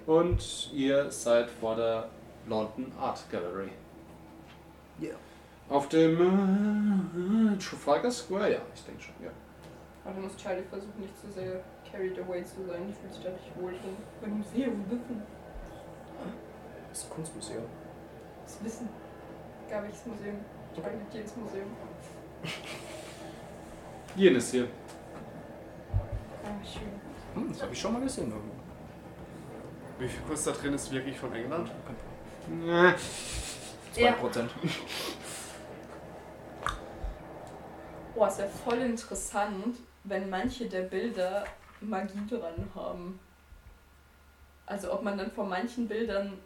Und 0.06 0.72
ihr 0.72 1.12
seid 1.12 1.50
vor 1.50 1.76
der 1.76 2.10
London 2.52 2.92
Art 3.00 3.24
Gallery. 3.32 3.72
Ja. 5.00 5.16
Auf 5.70 5.88
dem 5.88 6.20
äh, 6.20 7.58
Trafalgar 7.58 8.12
Square, 8.12 8.52
ja, 8.52 8.60
ich 8.76 8.84
denke 8.84 9.02
schon, 9.02 9.16
ja. 9.24 9.32
Aber 10.04 10.16
da 10.16 10.22
muss 10.22 10.36
Charlie 10.36 10.64
versuchen, 10.64 11.00
nicht 11.00 11.18
zu 11.18 11.32
sehr 11.32 11.64
carried 11.90 12.20
away 12.20 12.44
zu 12.44 12.66
sein. 12.68 12.88
Die 12.88 12.94
fühlt 12.94 13.14
sich 13.14 13.24
da 13.24 13.30
nicht 13.30 13.56
wohl 13.56 13.72
drin. 13.72 13.96
Beim 14.20 14.38
Museum 14.40 14.84
wissen. 14.90 15.22
Das 16.90 17.00
ist 17.00 17.06
ein 17.06 17.16
Kunstmuseum. 17.16 17.64
Das 18.44 18.64
Wissen. 18.64 18.90
Gab 19.70 19.86
ich 19.86 19.92
das 19.92 20.06
Museum. 20.06 20.36
Ich 20.76 20.84
war 20.84 20.92
nicht 20.92 21.14
jedes 21.14 21.36
Museum. 21.38 21.68
Jenes 24.16 24.52
hier. 24.52 24.68
Ah, 26.44 26.66
schön. 26.66 26.92
Hm, 27.36 27.50
das 27.50 27.62
habe 27.62 27.72
ich 27.72 27.80
schon 27.80 27.94
mal 27.94 28.02
gesehen 28.02 28.30
irgendwo. 28.30 28.56
Wie 30.00 30.08
viel 30.08 30.22
Kunst 30.24 30.48
da 30.48 30.52
drin 30.52 30.74
ist 30.74 30.92
wirklich 30.92 31.18
von 31.18 31.32
England? 31.34 31.72
Äh, 32.50 32.94
2%. 33.94 34.50
Boah, 38.16 38.28
ist 38.28 38.40
ja 38.40 38.48
voll 38.48 38.80
interessant, 38.80 39.78
wenn 40.04 40.30
manche 40.30 40.68
der 40.68 40.82
Bilder 40.84 41.46
Magie 41.80 42.26
dran 42.30 42.68
haben. 42.76 43.20
Also 44.66 44.94
ob 44.94 45.04
man 45.04 45.18
dann 45.18 45.32
vor 45.32 45.46
manchen 45.46 45.88
Bildern 45.88 46.38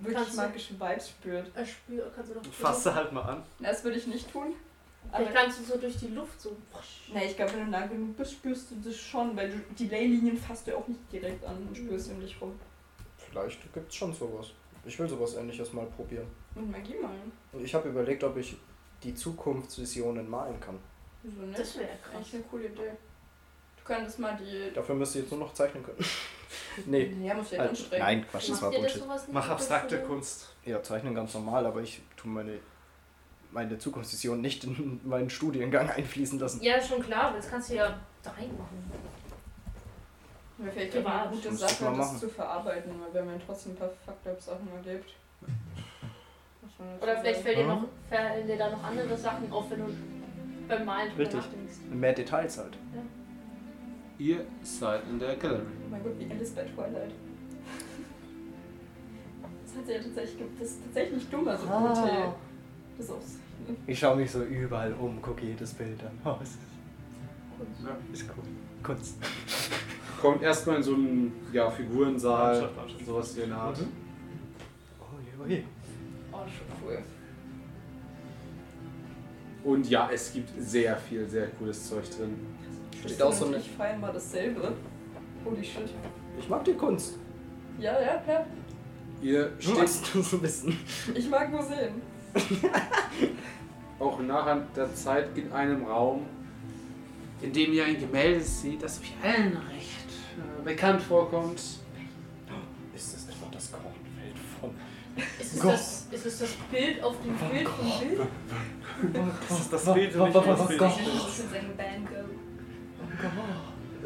wirklich 0.00 0.16
Kannst 0.16 0.32
du- 0.36 0.42
magische 0.42 0.74
Vibes 0.80 1.08
spürt. 1.08 1.50
Er 1.54 1.64
spür, 1.66 2.12
kannst 2.14 2.30
du 2.30 2.34
doch. 2.34 2.44
Fasse 2.52 2.94
halt 2.94 3.12
mal 3.12 3.22
an. 3.22 3.42
Das 3.60 3.82
würde 3.84 3.96
ich 3.98 4.06
nicht 4.06 4.30
tun. 4.30 4.54
Aber 5.12 5.18
Vielleicht 5.26 5.36
kannst 5.36 5.60
du 5.60 5.64
so 5.64 5.76
durch 5.78 5.96
die 5.98 6.08
Luft 6.08 6.40
so. 6.40 6.56
ne, 7.12 7.24
ich 7.26 7.36
glaube, 7.36 7.52
wenn 7.52 7.66
du 7.66 7.70
nah 7.70 7.86
genug 7.86 8.16
bist, 8.16 8.32
spürst 8.32 8.70
du 8.70 8.76
das 8.82 8.96
schon, 8.96 9.36
weil 9.36 9.50
du 9.50 9.58
die 9.78 9.88
Leylinien 9.88 10.36
fasst 10.36 10.66
du 10.66 10.76
auch 10.76 10.88
nicht 10.88 11.00
direkt 11.12 11.44
an 11.44 11.56
und 11.68 11.76
spürst 11.76 12.10
um 12.10 12.20
dich 12.20 12.40
rum. 12.40 12.58
Vielleicht 13.18 13.72
gibt 13.72 13.90
es 13.90 13.94
schon 13.96 14.12
sowas. 14.14 14.48
Ich 14.86 14.98
will 14.98 15.08
sowas 15.08 15.34
ähnliches 15.34 15.72
mal 15.72 15.86
probieren. 15.86 16.26
Und 16.54 16.70
Magie 16.70 16.94
malen. 17.00 17.32
Und 17.52 17.64
ich 17.64 17.74
habe 17.74 17.88
überlegt, 17.88 18.22
ob 18.24 18.36
ich 18.36 18.56
die 19.02 19.14
Zukunftsvisionen 19.14 20.28
malen 20.28 20.58
kann. 20.60 20.78
Wieso 21.22 21.42
nicht? 21.42 21.58
Das 21.58 21.78
wäre 21.78 21.88
krass. 22.02 22.26
eine 22.32 22.42
coole 22.44 22.66
Idee. 22.66 22.90
Du 23.76 23.84
könntest 23.84 24.18
mal 24.18 24.36
die. 24.36 24.72
Dafür 24.74 24.94
müsst 24.94 25.14
ihr 25.14 25.22
jetzt 25.22 25.30
nur 25.30 25.40
noch 25.40 25.52
zeichnen 25.54 25.82
können. 25.82 25.98
nee. 26.86 27.14
Ja, 27.22 27.34
muss 27.34 27.50
ja 27.50 27.58
Halt, 27.60 27.70
anstrengen. 27.70 28.02
nein, 28.04 28.26
Quatsch, 28.30 28.50
das 28.50 28.62
war 28.62 28.70
das 28.70 28.80
Bullshit. 28.80 29.06
nicht? 29.08 29.32
Mach 29.32 29.48
abstrakte 29.48 30.02
Kunst. 30.02 30.54
Ja, 30.64 30.82
zeichnen 30.82 31.14
ganz 31.14 31.34
normal, 31.34 31.66
aber 31.66 31.80
ich 31.82 32.02
tue 32.16 32.30
meine, 32.30 32.58
meine 33.50 33.78
Zukunftsvision 33.78 34.40
nicht 34.40 34.64
in 34.64 35.00
meinen 35.04 35.30
Studiengang 35.30 35.88
einfließen 35.96 36.38
lassen. 36.38 36.62
Ja, 36.62 36.80
schon 36.80 37.02
klar, 37.02 37.24
aber 37.24 37.36
das 37.36 37.48
kannst 37.50 37.70
du 37.70 37.74
ja 37.74 37.98
da 38.22 38.30
reinmachen. 38.30 38.78
Wäre 40.58 40.70
vielleicht 40.72 40.96
auch 40.98 41.10
eine 41.10 41.30
gute 41.30 41.52
Sache, 41.54 41.84
das 41.84 41.96
machen. 41.96 42.18
zu 42.18 42.28
verarbeiten, 42.28 42.92
weil 43.00 43.12
wir 43.14 43.20
haben 43.22 43.38
ja 43.38 43.44
trotzdem 43.44 43.72
ein 43.72 43.76
paar 43.76 43.90
Fucked-up-Sachen 44.04 44.68
erlebt. 44.84 45.10
Oder 47.00 47.16
vielleicht 47.18 47.40
fällt 47.40 47.58
dir, 47.58 47.66
noch, 47.66 47.84
fallen 48.08 48.46
dir 48.46 48.56
da 48.56 48.70
noch 48.70 48.82
andere 48.82 49.16
Sachen 49.16 49.50
auf, 49.52 49.70
wenn 49.70 49.78
du 49.80 49.86
beim 50.68 50.84
Malen 50.84 51.08
drüber 51.10 51.20
Richtig. 51.22 51.40
nachdenkst. 51.40 51.74
Mehr 51.90 52.12
Details 52.12 52.58
halt. 52.58 52.76
ihr 54.18 54.44
seid 54.62 55.02
in 55.10 55.18
der 55.18 55.36
Gallery. 55.36 55.62
Oh 55.86 55.90
mein 55.90 56.02
Gott, 56.02 56.12
wie 56.18 56.30
Alice 56.30 56.50
bei 56.52 56.62
Twilight. 56.64 57.12
Das 59.66 59.76
hat 59.76 59.86
sie 59.86 59.92
ja 59.92 59.98
tatsächlich, 60.02 60.48
das 60.58 60.68
ist 60.70 60.84
tatsächlich 60.84 61.14
nicht 61.18 61.32
dumm, 61.32 61.48
also 61.48 61.66
Ah. 61.68 61.88
gute. 61.88 62.34
Das 62.98 63.10
auch 63.10 63.16
Ich 63.86 63.98
schaue 63.98 64.16
mich 64.16 64.30
so 64.30 64.42
überall 64.44 64.92
um, 64.94 65.20
gucke 65.20 65.44
jedes 65.44 65.74
Bild 65.74 66.00
an. 66.02 66.18
Oh, 66.24 66.36
es 66.42 66.50
ist, 66.50 66.58
Ja. 67.84 67.96
ist 68.12 68.24
cool. 68.36 68.44
Kunst. 68.82 69.16
Kommt 70.24 70.42
erstmal 70.42 70.76
in 70.76 70.82
so 70.82 70.94
einen 70.94 71.32
ja, 71.52 71.70
Figurensaal, 71.70 72.52
Landschaft, 72.52 72.76
Landschaft. 72.78 73.04
sowas 73.04 73.34
hier 73.34 73.44
in 73.44 73.50
der 73.50 73.58
Art. 73.58 73.78
Mhm. 73.78 73.92
Oh 74.98 75.04
je, 75.22 75.44
oh 75.44 75.46
je. 75.46 75.62
oh, 76.32 76.36
schon 76.48 76.88
cool. 76.88 76.98
Und 79.64 79.90
ja, 79.90 80.08
es 80.10 80.32
gibt 80.32 80.48
sehr 80.58 80.96
viel, 80.96 81.28
sehr 81.28 81.48
cooles 81.48 81.90
Zeug 81.90 82.04
drin. 82.08 82.38
Steht 83.04 83.20
auch 83.20 83.34
so 83.34 83.48
eine. 83.48 83.60
Feiern 83.60 84.00
mal 84.00 84.14
dasselbe. 84.14 84.72
Holy 85.44 85.62
shit. 85.62 85.90
Ich 86.38 86.48
mag 86.48 86.64
die 86.64 86.72
Kunst. 86.72 87.18
Ja, 87.78 88.00
ja, 88.00 88.22
ja. 88.26 88.46
Ihr 89.20 89.52
steht 89.58 90.14
du 90.14 90.22
so 90.22 90.42
wissen. 90.42 90.74
Ich 91.14 91.28
mag 91.28 91.52
Museen. 91.52 92.00
auch 93.98 94.18
nachher 94.20 94.66
der 94.74 94.94
Zeit 94.94 95.36
in 95.36 95.52
einem 95.52 95.84
Raum, 95.84 96.24
in 97.42 97.52
dem 97.52 97.74
ihr 97.74 97.84
ein 97.84 98.00
Gemälde 98.00 98.40
seht, 98.40 98.82
das 98.82 99.00
euch 99.00 99.12
allen 99.22 99.58
recht 99.58 100.03
bekannt 100.64 101.02
vorkommt. 101.02 101.60
Ist 102.94 103.14
das 103.14 103.28
etwa 103.28 103.46
das 103.52 103.70
Kornfeld 103.72 104.38
von. 104.60 104.70
Ist 105.40 105.54
es, 105.54 105.60
Gott. 105.60 105.72
das, 105.72 106.06
ist 106.10 106.26
es 106.26 106.38
das 106.38 106.50
Bild 106.70 107.02
auf 107.02 107.16
dem 107.22 107.34
Bild 107.36 107.68
vom 107.68 108.00
Bild? 108.00 108.20
Das 109.48 109.60
ist 109.60 109.72
das 109.72 109.94
Bild, 109.94 110.14
das 110.14 110.34
was, 110.34 110.66
Bild. 110.66 110.80
Ich 110.80 110.80
würde 110.80 111.48
sagen, 111.50 111.72
Van 111.76 112.06
Gogh. 112.06 112.34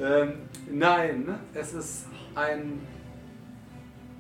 Ähm, 0.01 0.33
nein, 0.71 1.39
es 1.55 1.75
ist 1.75 2.07
ein 2.35 2.81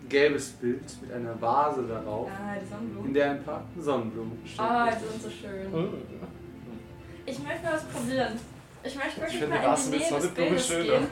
gelbes 0.08 0.50
Bild 0.52 0.82
mit 1.02 1.12
einer 1.12 1.40
Vase 1.40 1.86
darauf, 1.86 2.28
Ah, 2.30 2.56
in 3.04 3.14
der 3.14 3.30
ein 3.32 3.44
paar 3.44 3.64
Sonnenblumen 3.78 4.38
stehen. 4.44 4.60
Ah, 4.64 4.90
die 4.90 5.06
sind 5.06 5.22
so 5.22 5.30
schön. 5.30 5.70
Mhm. 5.70 5.94
Ich 7.26 7.38
möchte 7.42 7.62
mal 7.62 7.74
was 7.74 7.84
probieren. 7.84 8.32
Ich 8.82 8.94
möchte 8.94 9.20
wirklich 9.20 9.38
finde 9.38 9.58
mal 9.58 9.76
in 9.76 9.92
die 9.92 9.98
Nähe 9.98 10.10
des 10.20 10.28
Bildes 10.30 10.66
schöner. 10.66 10.84
gehen, 10.84 11.06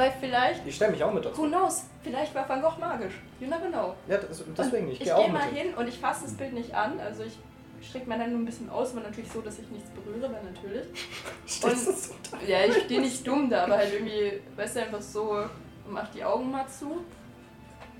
Weil 0.00 0.12
vielleicht, 0.18 0.66
Ich 0.66 0.76
stelle 0.76 0.92
mich 0.92 1.04
auch 1.04 1.12
mit 1.12 1.22
dazu. 1.26 1.42
who 1.42 1.46
knows, 1.46 1.84
vielleicht 2.02 2.34
war 2.34 2.48
Van 2.48 2.62
Gogh 2.62 2.78
magisch. 2.80 3.12
You 3.38 3.48
never 3.48 3.66
know. 3.68 3.94
Ja, 4.08 4.16
das, 4.16 4.42
deswegen, 4.56 4.88
ich 4.88 4.94
ich 4.94 5.04
gehe 5.04 5.14
auch 5.14 5.24
gehe 5.26 5.30
mit. 5.30 5.42
mal 5.42 5.50
hin 5.50 5.74
und 5.74 5.86
ich 5.88 5.98
fasse 5.98 6.24
das 6.24 6.32
Bild 6.32 6.54
nicht 6.54 6.74
an. 6.74 6.98
Also 6.98 7.24
ich 7.24 7.38
strecke 7.86 8.08
mir 8.08 8.16
dann 8.16 8.30
nur 8.30 8.38
ein 8.40 8.46
bisschen 8.46 8.70
aus, 8.70 8.92
aber 8.92 9.02
natürlich 9.02 9.30
so, 9.30 9.42
dass 9.42 9.58
ich 9.58 9.68
nichts 9.68 9.90
berühre, 9.90 10.32
weil 10.32 10.42
natürlich. 10.42 10.86
Stehst 11.46 11.86
du 11.86 11.92
so 11.92 12.14
da? 12.30 12.38
Ja, 12.46 12.64
ich 12.64 12.76
stehe 12.84 13.02
nicht 13.02 13.26
dumm 13.26 13.50
da, 13.50 13.64
aber 13.64 13.76
halt 13.76 13.92
irgendwie, 13.92 14.40
weißt 14.56 14.76
du, 14.76 14.80
einfach 14.80 15.02
so 15.02 15.32
und 15.32 15.50
mach 15.92 16.08
die 16.12 16.24
Augen 16.24 16.50
mal 16.50 16.66
zu 16.66 17.04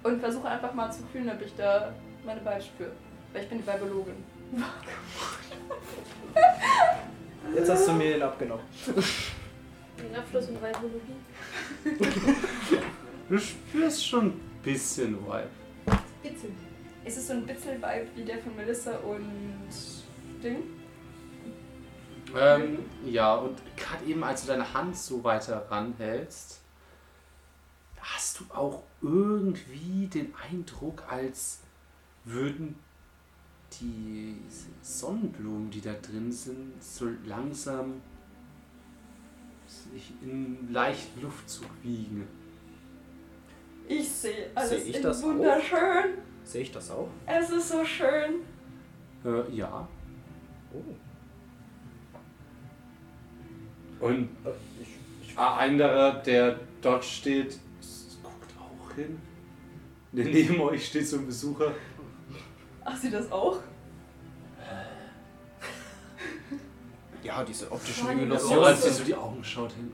und 0.02 0.20
versuche 0.20 0.48
einfach 0.48 0.72
mal 0.72 0.90
zu 0.90 1.02
fühlen, 1.12 1.28
ob 1.28 1.42
ich 1.44 1.54
da 1.54 1.92
meine 2.24 2.40
Beine 2.40 2.62
spüre. 2.62 2.92
Weil 3.34 3.42
ich 3.42 3.48
bin 3.50 3.58
die 3.58 3.64
Biologin. 3.64 4.24
Jetzt 7.54 7.68
hast 7.68 7.88
du 7.88 7.92
mir 7.92 8.16
ihn 8.16 8.22
abgenommen. 8.22 8.64
Den 10.02 10.16
Abschluss 10.16 10.48
in 10.48 10.56
Reibologie. 10.56 11.16
Du 13.28 13.38
spürst 13.38 14.06
schon 14.06 14.26
ein 14.26 14.40
bisschen 14.62 15.16
Vibe. 15.24 15.48
Bitzel. 16.22 16.50
Ist 17.04 17.16
es 17.16 17.26
so 17.28 17.32
ein 17.32 17.46
Bitzel-Vibe 17.46 18.08
wie 18.14 18.24
der 18.24 18.38
von 18.38 18.56
Melissa 18.56 18.96
und 18.98 19.30
Ding? 20.42 20.64
Ähm, 22.36 22.78
ja, 23.04 23.34
und 23.34 23.58
gerade 23.76 24.04
eben, 24.04 24.22
als 24.22 24.42
du 24.42 24.48
deine 24.48 24.72
Hand 24.72 24.96
so 24.96 25.24
weiter 25.24 25.66
ranhältst, 25.70 26.60
hast 28.00 28.40
du 28.40 28.44
auch 28.54 28.82
irgendwie 29.02 30.06
den 30.06 30.34
Eindruck, 30.50 31.02
als 31.08 31.60
würden 32.24 32.76
die 33.80 34.36
Sonnenblumen, 34.82 35.70
die 35.70 35.80
da 35.80 35.92
drin 35.94 36.32
sind, 36.32 36.82
so 36.82 37.08
langsam 37.24 38.02
sich 39.92 40.12
in 40.22 40.72
leichten 40.72 41.20
Luftzug 41.22 41.66
wiegen. 41.82 42.26
Ich 43.88 44.08
sehe 44.08 44.50
alles 44.54 44.70
Sehe 44.70 44.78
ich 44.80 44.96
in 44.96 45.02
das 45.02 45.22
wunderschön. 45.22 46.18
Sehe 46.44 46.62
ich 46.62 46.72
das 46.72 46.90
auch? 46.90 47.08
Es 47.26 47.50
ist 47.50 47.68
so 47.68 47.84
schön. 47.84 48.40
Äh, 49.24 49.52
ja. 49.54 49.88
Oh. 50.72 50.94
Und 54.06 54.28
Äh, 54.44 54.50
Ich, 54.80 54.88
ich, 55.28 55.38
ein 55.38 55.70
anderer, 55.70 56.14
der 56.22 56.60
dort 56.80 57.04
steht, 57.04 57.58
guckt 58.22 58.54
auch 58.58 58.94
hin. 58.94 59.18
Denn 60.12 60.30
neben 60.30 60.60
euch 60.60 60.86
steht 60.86 61.06
so 61.06 61.18
ein 61.18 61.26
Besucher. 61.26 61.72
Ach, 62.84 62.96
sie 62.96 63.10
das 63.10 63.30
auch? 63.30 63.58
Ja, 67.24 67.44
diese 67.44 67.70
optischen 67.70 68.18
Illusionen. 68.18 68.64
als 68.64 68.82
sie 68.82 68.90
so 68.90 69.04
die 69.04 69.14
Augen 69.14 69.42
schaut 69.44 69.72
hin. 69.72 69.92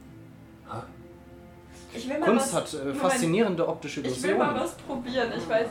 Ich 1.95 2.09
will 2.09 2.19
mal 2.19 2.27
Kunst 2.27 2.53
was, 2.53 2.55
hat 2.55 2.75
äh, 2.75 2.79
Moment. 2.79 2.97
faszinierende 2.99 3.69
optische 3.69 4.01
Ich 4.03 4.23
will 4.23 4.35
mal 4.37 4.45
Illusionen. 4.51 4.63
was 4.65 4.75
probieren. 4.77 5.33
Ich 5.37 5.49
weiß. 5.49 5.69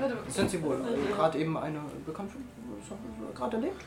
Warte, 0.00 0.16
Sind 0.28 0.50
Sie 0.50 0.62
wohl 0.62 0.76
äh, 0.76 1.10
Ja. 1.10 1.16
gerade 1.16 1.38
eben 1.38 1.56
eine 1.56 1.80
Bekannte 2.04 2.34
was 2.34 2.90
haben 2.90 2.98
Sie 3.28 3.34
gerade 3.38 3.56
erlebt? 3.56 3.82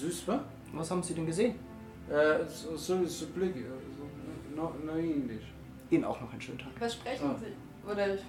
Süß, 0.00 0.26
wa? 0.28 0.40
Was 0.72 0.90
haben 0.90 1.02
Sie 1.02 1.14
denn 1.14 1.26
gesehen? 1.26 1.54
Äh, 2.10 2.38
so, 2.48 2.76
so, 2.76 3.06
so 3.06 3.26
Blick, 3.26 3.54
äh, 3.56 3.60
so, 3.96 4.56
no, 4.56 4.74
no 4.84 4.96
English. 4.98 5.44
Ihnen 5.90 6.04
auch 6.04 6.20
noch 6.20 6.32
einen 6.32 6.40
schönen 6.40 6.58
Tag. 6.58 6.68
Was 6.80 6.94
sprechen 6.94 7.30
Ah. 7.30 7.36
Sie? 7.38 7.88
Oder 7.90 8.14
ich, 8.14 8.20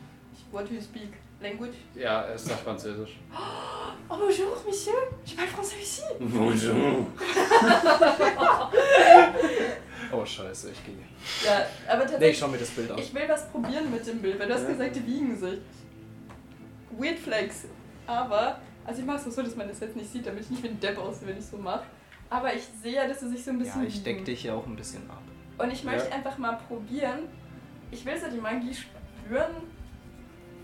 what 0.52 0.70
do 0.70 0.74
you 0.76 0.82
speak? 0.82 1.14
Language? 1.44 1.76
Ja, 1.96 2.22
er 2.24 2.36
ist 2.36 2.48
nach 2.48 2.58
Französisch. 2.60 3.18
Oh 4.10 4.18
bonjour, 4.18 4.58
monsieur. 4.68 4.94
Je 5.26 5.34
parle 5.36 5.50
français 5.50 5.82
ici. 5.82 6.02
Bonjour. 6.20 7.08
Oh 10.12 10.24
scheiße, 10.26 10.70
ich 10.72 10.86
gehe. 10.86 10.96
Ja, 11.44 11.66
aber 11.88 12.00
Nee, 12.00 12.04
ich 12.06 12.12
tatsächlich. 12.12 12.38
schau 12.40 12.48
mir 12.50 12.58
das 12.60 12.70
Bild 12.70 12.92
an. 12.92 12.98
Ich 13.00 13.14
will 13.16 13.24
was 13.28 13.50
probieren 13.50 13.90
mit 13.92 14.06
dem 14.06 14.22
Bild, 14.22 14.38
weil 14.40 14.48
du 14.48 14.54
hast 14.54 14.64
Ja. 14.64 14.68
gesagt, 14.70 14.96
die 14.96 15.08
wiegen 15.08 15.36
sich. 15.36 15.60
Weird 16.92 17.18
Flex. 17.18 17.66
Aber, 18.06 18.60
also 18.86 19.00
ich 19.00 19.06
mache 19.08 19.28
es 19.28 19.36
so, 19.36 19.42
dass 19.42 19.56
man 19.56 19.68
das 19.68 19.80
jetzt 19.80 19.96
nicht 19.96 20.12
sieht, 20.12 20.28
damit 20.28 20.44
ich 20.44 20.50
nicht 20.52 20.62
wie 20.64 20.68
ein 20.68 20.80
Depp 20.80 21.00
aussehe, 21.00 21.30
wenn 21.30 21.38
ich 21.38 21.46
so 21.46 21.58
mache. 21.58 21.86
Aber 22.30 22.54
ich 22.54 22.64
sehe 22.84 22.94
ja, 22.96 23.08
dass 23.08 23.22
sie 23.22 23.30
sich 23.30 23.44
so 23.44 23.52
ein 23.52 23.58
Ja, 23.60 23.64
bisschen. 23.64 23.88
ich 23.88 24.04
deck 24.04 24.24
dich 24.26 24.42
hier 24.42 24.54
auch 24.54 24.68
ein 24.68 24.76
bisschen 24.76 25.10
ab. 25.10 25.22
Und 25.58 25.72
ich 25.72 25.84
möchte 25.84 26.10
Ja. 26.10 26.16
einfach 26.16 26.38
mal 26.38 26.60
probieren. 26.68 27.20
Ich 27.90 28.06
will 28.06 28.20
so 28.20 28.28
die 28.30 28.38
Magie 28.42 28.74
spüren. 28.76 29.54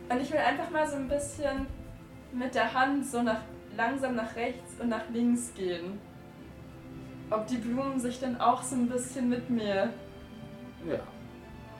Und 0.09 0.21
ich 0.21 0.31
will 0.31 0.39
einfach 0.39 0.69
mal 0.71 0.87
so 0.87 0.95
ein 0.95 1.07
bisschen 1.07 1.67
mit 2.33 2.53
der 2.55 2.73
Hand 2.73 3.05
so 3.05 3.21
nach 3.21 3.41
langsam 3.75 4.15
nach 4.15 4.35
rechts 4.35 4.73
und 4.79 4.89
nach 4.89 5.07
links 5.11 5.53
gehen. 5.55 5.99
Ob 7.29 7.45
die 7.47 7.57
Blumen 7.57 7.99
sich 7.99 8.19
dann 8.19 8.39
auch 8.41 8.63
so 8.63 8.75
ein 8.75 8.89
bisschen 8.89 9.29
mit 9.29 9.49
mir. 9.49 9.93
Ja. 10.87 10.99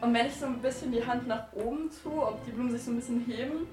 Und 0.01 0.13
wenn 0.13 0.27
ich 0.27 0.35
so 0.35 0.45
ein 0.45 0.61
bisschen 0.61 0.91
die 0.91 1.05
Hand 1.05 1.27
nach 1.27 1.51
oben 1.53 1.89
tue, 2.03 2.21
ob 2.25 2.43
die 2.45 2.51
Blumen 2.51 2.71
sich 2.71 2.83
so 2.83 2.91
ein 2.91 2.97
bisschen 2.97 3.19
heben. 3.25 3.67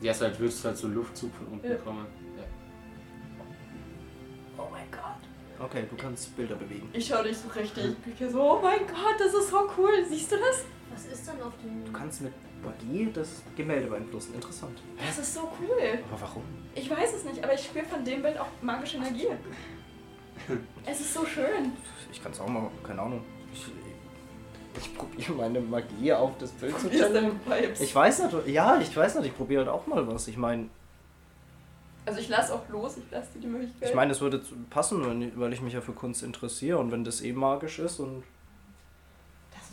Ja, 0.00 0.10
es 0.12 0.20
halt 0.20 0.38
würdest 0.38 0.62
du 0.64 0.68
halt 0.68 0.76
so 0.76 0.88
Luftzug 0.88 1.32
von 1.34 1.46
unten 1.46 1.70
Ja. 1.70 1.76
kommen. 1.76 2.06
Ja. 2.36 2.42
Oh 4.58 4.68
mein 4.70 4.90
Gott. 4.90 5.64
Okay, 5.66 5.84
du 5.88 5.96
kannst 5.96 6.36
Bilder 6.36 6.56
bewegen. 6.56 6.88
Ich 6.92 7.06
schaue 7.06 7.22
dich 7.24 7.38
so 7.38 7.48
richtig. 7.48 7.96
Ich 8.18 8.30
so, 8.30 8.42
oh 8.42 8.60
mein 8.62 8.80
Gott, 8.80 9.14
das 9.18 9.32
ist 9.32 9.48
so 9.48 9.70
cool. 9.78 10.04
Siehst 10.06 10.30
du 10.32 10.36
das? 10.36 10.64
Was 10.92 11.06
ist 11.06 11.26
denn 11.28 11.40
auf 11.40 11.52
dem. 11.62 11.84
Du 11.84 11.92
kannst 11.92 12.20
mit 12.22 12.32
Magie 12.66 13.10
das 13.12 13.42
Gemälde 13.56 13.86
beeinflussen. 13.88 14.34
Interessant. 14.34 14.78
Das 14.98 15.18
ist 15.18 15.34
so 15.34 15.40
cool. 15.60 15.98
Aber 16.10 16.20
warum? 16.20 16.42
Ich 16.74 16.90
weiß 16.90 17.14
es 17.14 17.24
nicht, 17.24 17.42
aber 17.42 17.54
ich 17.54 17.60
spüre 17.64 17.84
von 17.86 18.04
dem 18.04 18.22
Bild 18.22 18.38
auch 18.38 18.48
magische 18.62 18.98
Energie. 18.98 19.28
Es 20.84 21.00
ist 21.00 21.14
so 21.14 21.24
schön. 21.24 21.72
Ich 22.12 22.22
kann 22.22 22.30
es 22.30 22.38
auch 22.40 22.46
mal, 22.48 22.70
keine 22.86 23.00
Ahnung. 23.02 23.22
Ich, 23.52 23.66
ich 24.78 24.94
probiere 24.96 25.32
meine 25.32 25.60
Magie 25.60 26.12
auf 26.12 26.32
das 26.38 26.50
Bild 26.52 26.78
zu 26.78 26.92
Vibes? 26.92 27.80
Ich 27.80 27.94
weiß 27.94 28.24
nicht, 28.24 28.46
ja, 28.48 28.78
ich 28.78 28.94
weiß 28.94 29.16
nicht, 29.16 29.26
ich 29.28 29.36
probiere 29.36 29.62
halt 29.64 29.70
auch 29.70 29.86
mal 29.86 30.06
was. 30.06 30.28
Ich 30.28 30.36
meine, 30.36 30.68
Also 32.04 32.20
ich 32.20 32.28
lasse 32.28 32.54
auch 32.54 32.68
los, 32.68 32.98
ich 32.98 33.10
lasse 33.10 33.30
dir 33.34 33.40
die 33.40 33.46
Möglichkeit. 33.46 33.88
ich 33.88 33.94
meine, 33.94 34.12
es 34.12 34.20
würde 34.20 34.40
passen, 34.70 35.04
wenn- 35.06 35.40
weil 35.40 35.52
ich 35.54 35.62
mich 35.62 35.72
ja 35.72 35.80
für 35.80 35.92
Kunst 35.92 36.22
interessiere 36.22 36.78
und 36.78 36.92
wenn 36.92 37.02
das 37.02 37.22
eh 37.22 37.32
magisch 37.32 37.78
ist 37.78 37.98
und 37.98 38.22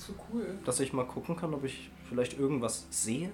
so 0.07 0.13
cool. 0.31 0.57
dass 0.65 0.79
ich 0.79 0.93
mal 0.93 1.05
gucken 1.05 1.35
kann, 1.35 1.53
ob 1.53 1.63
ich 1.63 1.89
vielleicht 2.09 2.37
irgendwas 2.37 2.85
sehe, 2.89 3.31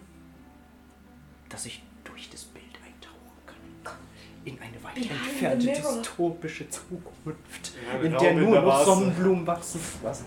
dass 1.50 1.66
ich 1.66 1.82
durch 2.04 2.30
das 2.30 2.44
Bild 2.46 2.66
eintauchen 2.86 3.46
kann. 3.84 3.98
In 4.46 4.60
eine 4.60 4.82
weit 4.84 4.96
Behind 4.96 5.12
entfernte 5.12 5.68
dystopische 5.68 6.70
Zukunft, 6.70 7.74
Ja, 7.92 8.00
in 8.02 8.14
Raum 8.14 8.24
der 8.24 8.34
nur 8.36 8.62
noch. 8.62 8.86
Sonnenblumen 8.86 9.46
wachsen. 9.48 9.80
Was? 10.04 10.24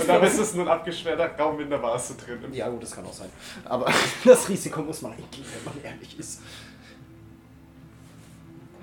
Und 0.00 0.08
aber 0.10 0.26
ist 0.26 0.38
es 0.38 0.54
nur 0.54 0.64
ein 0.66 0.70
abgesperrter 0.70 1.36
Raum 1.38 1.60
in 1.60 1.70
der 1.70 1.82
Vase 1.82 2.14
drin. 2.14 2.38
Ja, 2.52 2.68
gut, 2.68 2.82
das 2.82 2.92
kann 2.92 3.04
auch 3.06 3.12
sein. 3.12 3.30
Aber 3.64 3.90
das 4.24 4.48
Risiko 4.48 4.82
muss 4.82 5.02
man 5.02 5.12
eingehen, 5.12 5.44
wenn 5.54 5.64
man 5.74 5.82
ehrlich 5.84 6.18
ist. 6.18 6.40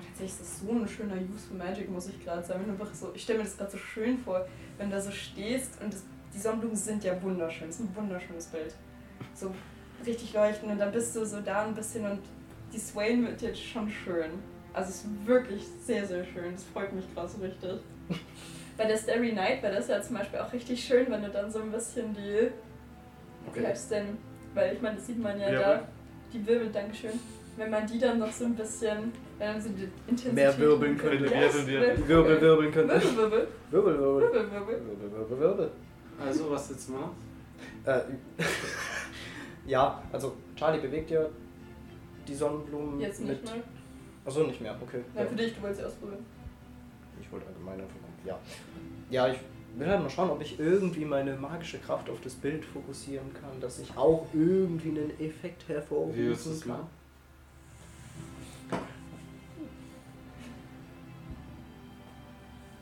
Tatsächlich 0.08 0.32
ist 0.32 0.40
das 0.40 0.60
so 0.60 0.70
ein 0.72 0.88
schöner 0.88 1.14
Use 1.16 1.48
for 1.48 1.56
Magic, 1.56 1.90
muss 1.90 2.06
ich 2.08 2.22
gerade 2.24 2.44
sagen. 2.44 2.68
Einfach 2.70 2.92
so, 2.94 3.10
ich 3.14 3.22
stelle 3.22 3.38
mir 3.40 3.44
das 3.46 3.56
gerade 3.56 3.70
so 3.72 3.78
schön 3.78 4.18
vor, 4.18 4.46
wenn 4.78 4.90
du 4.90 4.96
da 4.96 5.02
so 5.02 5.10
stehst 5.10 5.80
und 5.82 5.92
das, 5.92 6.02
die 6.34 6.38
Sonnenblumen 6.38 6.76
sind 6.76 7.04
ja 7.04 7.20
wunderschön. 7.22 7.68
Das 7.68 7.76
ist 7.76 7.82
ein 7.82 7.96
wunderschönes 7.96 8.46
Bild. 8.46 8.74
So 9.34 9.54
richtig 10.04 10.34
leuchten 10.34 10.70
und 10.70 10.78
dann 10.78 10.92
bist 10.92 11.14
du 11.16 11.24
so 11.24 11.40
da 11.40 11.64
ein 11.64 11.74
bisschen 11.74 12.04
und 12.04 12.20
die 12.72 12.78
Swain 12.78 13.24
wird 13.26 13.40
jetzt 13.42 13.62
schon 13.62 13.88
schön. 13.88 14.30
Also 14.72 14.90
es 14.90 14.96
ist 14.96 15.26
wirklich 15.26 15.64
sehr, 15.84 16.04
sehr 16.04 16.24
schön. 16.24 16.52
Das 16.52 16.64
freut 16.64 16.92
mich 16.92 17.04
gerade 17.14 17.28
so 17.28 17.40
richtig. 17.40 17.80
Bei 18.76 18.86
der 18.86 18.96
Starry 18.96 19.32
Night 19.32 19.62
wäre 19.62 19.76
das 19.76 19.86
ja 19.86 20.02
zum 20.02 20.16
Beispiel 20.16 20.40
auch 20.40 20.52
richtig 20.52 20.82
schön, 20.84 21.06
wenn 21.08 21.22
du 21.22 21.30
dann 21.30 21.50
so 21.50 21.60
ein 21.60 21.70
bisschen 21.70 22.12
die. 22.12 22.50
Wie 23.52 23.66
heißt 23.66 23.92
denn? 23.92 24.18
Weil 24.52 24.74
ich 24.74 24.82
meine, 24.82 24.96
das 24.96 25.06
sieht 25.06 25.22
man 25.22 25.38
ja 25.38 25.46
Wirbel. 25.46 25.60
da. 25.60 25.88
Die 26.32 26.46
Wirbel, 26.46 26.70
Dankeschön. 26.72 27.12
Wenn 27.56 27.70
man 27.70 27.86
die 27.86 28.00
dann 28.00 28.18
noch 28.18 28.32
so 28.32 28.46
ein 28.46 28.56
bisschen. 28.56 29.12
Wenn 29.38 29.52
dann 29.52 29.62
so 29.62 29.68
die 29.68 29.88
Intensität. 30.08 30.34
Mehr 30.34 30.58
wirbeln 30.58 30.98
könnte. 30.98 31.26
Yes, 31.26 31.54
Wirbel, 31.54 31.96
Wirbel, 31.96 32.08
Wirbel, 32.08 32.40
wirbeln 32.40 32.72
können. 32.72 32.88
Wirbel, 32.88 33.06
Wirbel, 33.16 33.48
Wirbel, 33.70 33.98
wirbel. 33.98 34.20
Wirbel, 34.20 34.50
Wirbel. 34.50 34.60
Wirbel, 34.60 35.12
wirbel, 35.12 35.40
wirbel. 35.40 35.70
Also, 36.20 36.50
was 36.50 36.70
jetzt 36.70 36.88
mal? 36.90 37.10
Äh, 37.84 38.00
ja, 39.66 40.02
also 40.12 40.36
Charlie 40.56 40.80
bewegt 40.80 41.10
ja 41.10 41.26
die 42.26 42.34
Sonnenblumen 42.34 43.00
Jetzt 43.00 43.20
mit. 43.20 43.42
nicht 43.42 43.44
mehr. 43.54 43.62
Achso, 44.24 44.44
nicht 44.44 44.60
mehr, 44.60 44.76
okay. 44.80 45.02
Ja, 45.14 45.26
für 45.26 45.34
dich, 45.34 45.54
du 45.54 45.60
wolltest 45.62 45.80
sie 45.80 45.86
ausprobieren. 45.86 46.24
Ich 47.20 47.30
wollte 47.30 47.46
allgemein 47.46 47.74
einfach 47.74 47.94
gucken. 47.94 48.14
Ja. 48.24 48.38
Ja, 49.10 49.28
ich 49.28 49.38
will 49.76 49.86
halt 49.88 50.02
mal 50.02 50.08
schauen, 50.10 50.30
ob 50.30 50.40
ich 50.40 50.58
irgendwie 50.58 51.04
meine 51.04 51.36
magische 51.36 51.78
Kraft 51.78 52.08
auf 52.08 52.20
das 52.22 52.34
Bild 52.34 52.64
fokussieren 52.64 53.32
kann, 53.34 53.60
dass 53.60 53.78
ich 53.80 53.94
auch 53.96 54.26
irgendwie 54.32 54.90
einen 54.90 55.10
Effekt 55.20 55.64
Wie 55.68 55.68
willst 55.68 55.68
du 55.68 55.72
hervorrufen 55.74 56.28
das 56.32 56.60
kann. 56.60 56.68
machen? 56.70 56.88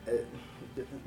Äh, 0.05 0.19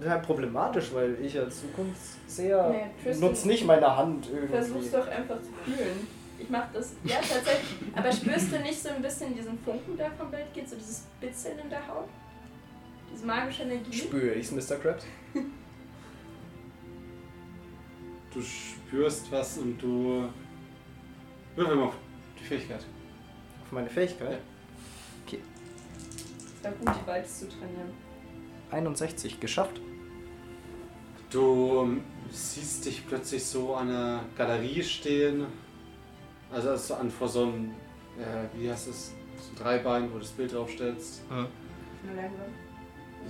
halt 0.07 0.23
problematisch, 0.23 0.93
weil 0.93 1.17
ich 1.23 1.39
als 1.39 1.61
Zukunftsseher 1.61 2.91
Nee, 3.05 3.15
nutze 3.15 3.49
nicht 3.49 3.65
meine 3.67 3.97
Hand 3.97 4.29
irgendwie. 4.31 4.49
Versuch's 4.49 4.91
doch 4.91 5.07
einfach 5.09 5.41
zu 5.41 5.51
fühlen. 5.65 6.07
Ich 6.39 6.51
mach 6.51 6.71
das. 6.73 6.93
Ja, 7.05 7.17
tatsächlich. 7.17 7.79
Aber 7.95 8.13
spürst 8.13 8.53
du 8.53 8.59
nicht 8.61 8.81
so 8.81 8.91
ein 8.91 9.03
bisschen 9.03 9.35
diesen 9.35 9.59
Funken, 9.59 9.97
der 9.97 10.11
vom 10.13 10.31
Bild 10.31 10.53
geht? 10.53 10.69
So 10.69 10.77
dieses 10.77 11.05
Bitzeln 11.21 11.59
in 11.59 11.71
der 11.71 11.87
Haut? 11.89 12.09
Diese 13.13 13.27
magische 13.27 13.63
Energie? 13.63 13.93
Spüre 13.93 14.35
ich's, 14.35 14.51
Mr. 14.51 14.77
Krabs? 14.77 15.07
du 18.35 18.43
spürst 18.43 19.33
was 19.33 19.59
und 19.59 19.79
du. 19.79 20.29
Würfel 21.55 21.77
mal 21.77 21.85
auf 21.85 21.97
die 22.39 22.45
Fähigkeit. 22.45 22.85
Auf 23.65 23.73
meine 23.73 23.89
Fähigkeit. 23.89 24.41
Ist 25.27 26.65
ja 26.65 26.71
gut, 26.71 26.89
die 26.89 27.07
Vibes 27.07 27.39
zu 27.39 27.49
trainieren. 27.49 28.06
61 28.71 29.41
geschafft. 29.41 29.81
Du 31.31 32.01
siehst 32.31 32.87
dich 32.87 33.07
plötzlich 33.07 33.45
so 33.45 33.75
an 33.75 33.89
einer 33.89 34.25
Galerie 34.37 34.83
stehen. 34.83 35.47
Also, 36.53 36.71
also 36.71 36.95
an 36.95 37.11
vor 37.11 37.29
so 37.29 37.43
einem, 37.43 37.71
äh, 38.19 38.59
wie 38.59 38.71
heißt 38.71 38.89
es, 38.89 39.09
so 39.09 39.53
ein 39.53 39.57
Dreibein, 39.63 40.11
wo 40.11 40.15
du 40.15 40.21
das 40.21 40.31
Bild 40.31 40.53
draufstellst. 40.53 41.23
Eine 41.31 41.49
Leinwand. 42.15 42.55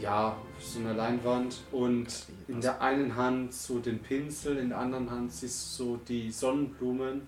Ja, 0.00 0.28
auf 0.28 0.64
so 0.64 0.80
einer 0.80 0.94
Leinwand. 0.94 1.62
Und 1.72 2.06
in 2.48 2.60
der 2.60 2.80
einen 2.80 3.16
Hand 3.16 3.54
so 3.54 3.78
den 3.78 4.00
Pinsel, 4.00 4.58
in 4.58 4.68
der 4.70 4.78
anderen 4.78 5.10
Hand 5.10 5.32
siehst 5.32 5.78
du 5.80 5.84
so 5.84 5.96
die 5.96 6.30
Sonnenblumen. 6.30 7.22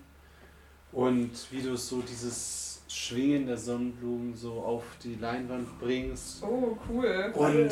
Und 0.91 1.31
wie 1.51 1.61
du 1.61 1.75
so 1.75 2.01
dieses 2.01 2.78
Schwingen 2.89 3.45
der 3.45 3.57
Sonnenblumen 3.57 4.35
so 4.35 4.53
auf 4.53 4.83
die 5.03 5.15
Leinwand 5.15 5.79
bringst. 5.79 6.43
Oh, 6.43 6.75
cool. 6.89 7.31
Und 7.35 7.69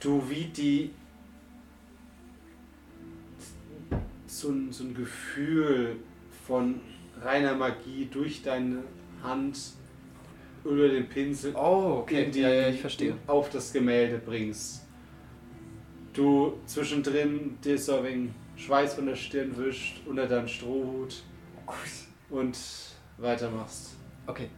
du 0.00 0.22
wie 0.28 0.46
die 0.46 0.90
so 4.26 4.48
ein, 4.50 4.72
so 4.72 4.82
ein 4.84 4.94
Gefühl 4.94 5.96
von 6.46 6.80
reiner 7.22 7.54
Magie 7.54 8.08
durch 8.10 8.42
deine 8.42 8.82
Hand 9.22 9.58
über 10.64 10.88
den 10.88 11.08
Pinsel 11.08 11.54
Oh, 11.54 11.98
okay. 12.00 12.24
in 12.24 12.32
die, 12.32 12.40
ja, 12.40 12.48
ja, 12.52 12.68
ich 12.70 12.80
verstehe. 12.80 13.14
auf 13.28 13.48
das 13.50 13.72
Gemälde 13.72 14.18
bringst. 14.18 14.82
Du 16.12 16.58
zwischendrin 16.66 17.58
dir 17.62 17.78
so 17.78 17.98
ein 17.98 18.04
wenig 18.04 18.30
Schweiß 18.56 18.94
von 18.94 19.06
der 19.06 19.16
Stirn 19.16 19.56
wischt, 19.56 20.00
unter 20.06 20.26
deinem 20.26 20.48
Strohhut 20.48 21.22
und 22.30 22.56
weitermachst. 23.18 23.94
Okay. 24.26 24.48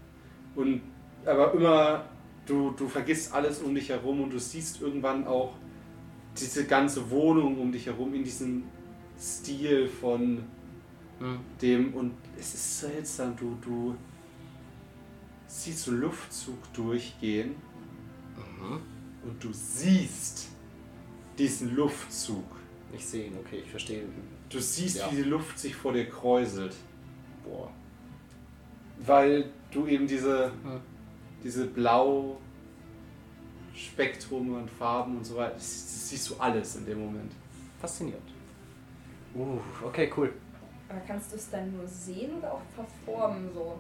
Und 0.54 0.80
aber 1.24 1.52
immer, 1.54 2.04
du, 2.46 2.70
du 2.70 2.88
vergisst 2.88 3.32
alles 3.32 3.60
um 3.60 3.74
dich 3.74 3.88
herum 3.88 4.20
und 4.22 4.30
du 4.32 4.38
siehst 4.38 4.80
irgendwann 4.80 5.26
auch 5.26 5.54
diese 6.38 6.66
ganze 6.66 7.10
Wohnung 7.10 7.58
um 7.58 7.72
dich 7.72 7.86
herum 7.86 8.14
in 8.14 8.22
diesem 8.24 8.64
Stil 9.18 9.88
von 9.88 10.42
Hm. 11.18 11.38
dem 11.62 11.94
und 11.94 12.12
es 12.38 12.52
ist 12.52 12.80
seltsam, 12.80 13.34
du, 13.36 13.56
du 13.62 13.96
siehst 15.46 15.84
so 15.84 15.90
einen 15.92 16.00
Luftzug 16.02 16.58
durchgehen 16.74 17.54
Mhm. 18.36 18.80
und 19.24 19.42
du 19.42 19.48
siehst 19.52 20.48
diesen 21.38 21.74
Luftzug. 21.74 22.44
Ich 22.92 23.06
sehe 23.06 23.28
ihn, 23.28 23.36
okay, 23.38 23.62
ich 23.64 23.70
verstehe. 23.70 24.02
Du 24.50 24.58
siehst, 24.60 24.98
Ja. 24.98 25.10
wie 25.10 25.16
die 25.16 25.22
Luft 25.22 25.58
sich 25.58 25.74
vor 25.74 25.94
dir 25.94 26.06
kräuselt, 26.06 26.76
Boah. 27.44 27.70
Weil 28.98 29.50
du 29.70 29.86
eben 29.86 30.06
diese, 30.06 30.46
Hm. 30.46 30.80
diese 31.42 31.66
blau 31.66 32.38
Spektrum 33.74 34.54
und 34.54 34.70
Farben 34.70 35.18
und 35.18 35.24
so 35.24 35.36
weiter, 35.36 35.54
das, 35.54 36.08
siehst 36.08 36.30
du 36.30 36.36
alles 36.36 36.76
in 36.76 36.86
dem 36.86 37.00
Moment. 37.00 37.32
Faszinierend. 37.80 38.32
Uh, 39.34 39.58
okay, 39.84 40.10
cool. 40.16 40.32
Aber 40.88 41.00
kannst 41.00 41.32
du 41.32 41.36
es 41.36 41.50
dann 41.50 41.76
nur 41.76 41.86
sehen 41.86 42.38
oder 42.38 42.54
auch 42.54 42.62
verformen 42.74 43.50
so? 43.52 43.78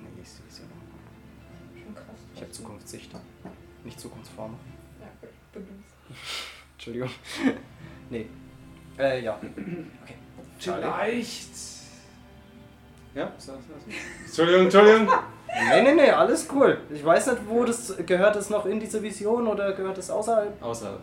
Nee, 0.00 0.22
ich 0.22 0.28
sehe 0.28 0.44
es 0.48 0.58
ja 0.58 0.64
noch. 0.64 1.84
Schon 1.84 1.94
krass. 1.94 2.18
Ich 2.34 2.40
habe 2.40 2.50
Zukunftssicht. 2.50 3.10
Nicht 3.84 4.00
Zukunftsform. 4.00 4.56
Ja. 5.00 5.62
Entschuldigung. 6.72 7.10
nee. 8.10 8.26
Äh, 8.98 9.22
ja. 9.22 9.38
Okay. 9.38 10.16
Charlie. 10.58 10.82
Vielleicht. 10.82 11.75
Ja, 13.16 13.32
sag, 13.38 13.56
sag. 13.56 13.94
Entschuldigung, 14.26 14.62
Entschuldigung. 14.64 15.08
Nee, 15.70 15.82
nee, 15.82 15.94
nee, 15.94 16.10
alles 16.10 16.46
cool. 16.52 16.78
Ich 16.92 17.02
weiß 17.02 17.28
nicht, 17.28 17.48
wo 17.48 17.64
das. 17.64 17.94
Gehört 18.04 18.36
es 18.36 18.50
noch 18.50 18.66
in 18.66 18.78
diese 18.78 19.02
Vision 19.02 19.46
oder 19.46 19.72
gehört 19.72 19.96
es 19.96 20.10
außerhalb? 20.10 20.62
Außerhalb. 20.62 21.00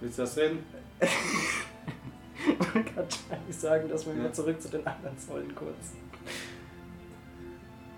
Willst 0.00 0.18
du 0.18 0.22
das 0.22 0.36
reden? 0.36 0.64
Man 2.74 2.84
kann 2.84 3.06
Charlie 3.08 3.52
sagen, 3.52 3.88
dass 3.88 4.06
wir 4.06 4.14
Ja. 4.14 4.22
mal 4.22 4.32
zurück 4.32 4.60
zu 4.62 4.68
den 4.68 4.86
anderen 4.86 5.18
sollen 5.18 5.52
kurz. 5.54 5.92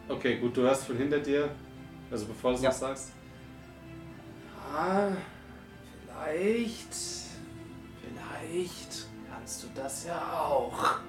Okay, 0.09 0.37
gut, 0.39 0.57
du 0.57 0.63
hörst 0.63 0.87
von 0.87 0.97
hinter 0.97 1.19
dir, 1.19 1.49
also 2.11 2.27
bevor 2.27 2.51
du 2.53 2.57
es 2.57 2.63
Ja. 2.63 2.69
noch 2.71 2.77
sagst. 2.77 3.13
Ah, 4.75 5.09
vielleicht, 6.01 6.95
vielleicht 8.03 8.94
kannst 9.45 9.62
du 9.62 9.66
das 9.75 10.07
ja 10.07 10.41
auch. 10.41 11.01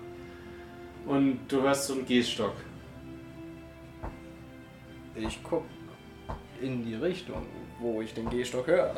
Und 1.05 1.47
du 1.47 1.61
hörst 1.61 1.87
so 1.87 1.93
einen 1.93 2.05
Gehstock. 2.05 2.55
Ich 5.15 5.39
guck 5.41 5.63
in 6.59 6.83
die 6.83 6.95
Richtung, 6.95 7.45
wo 7.79 8.01
ich 8.01 8.13
den 8.13 8.29
Gehstock 8.29 8.67
höre. 8.67 8.93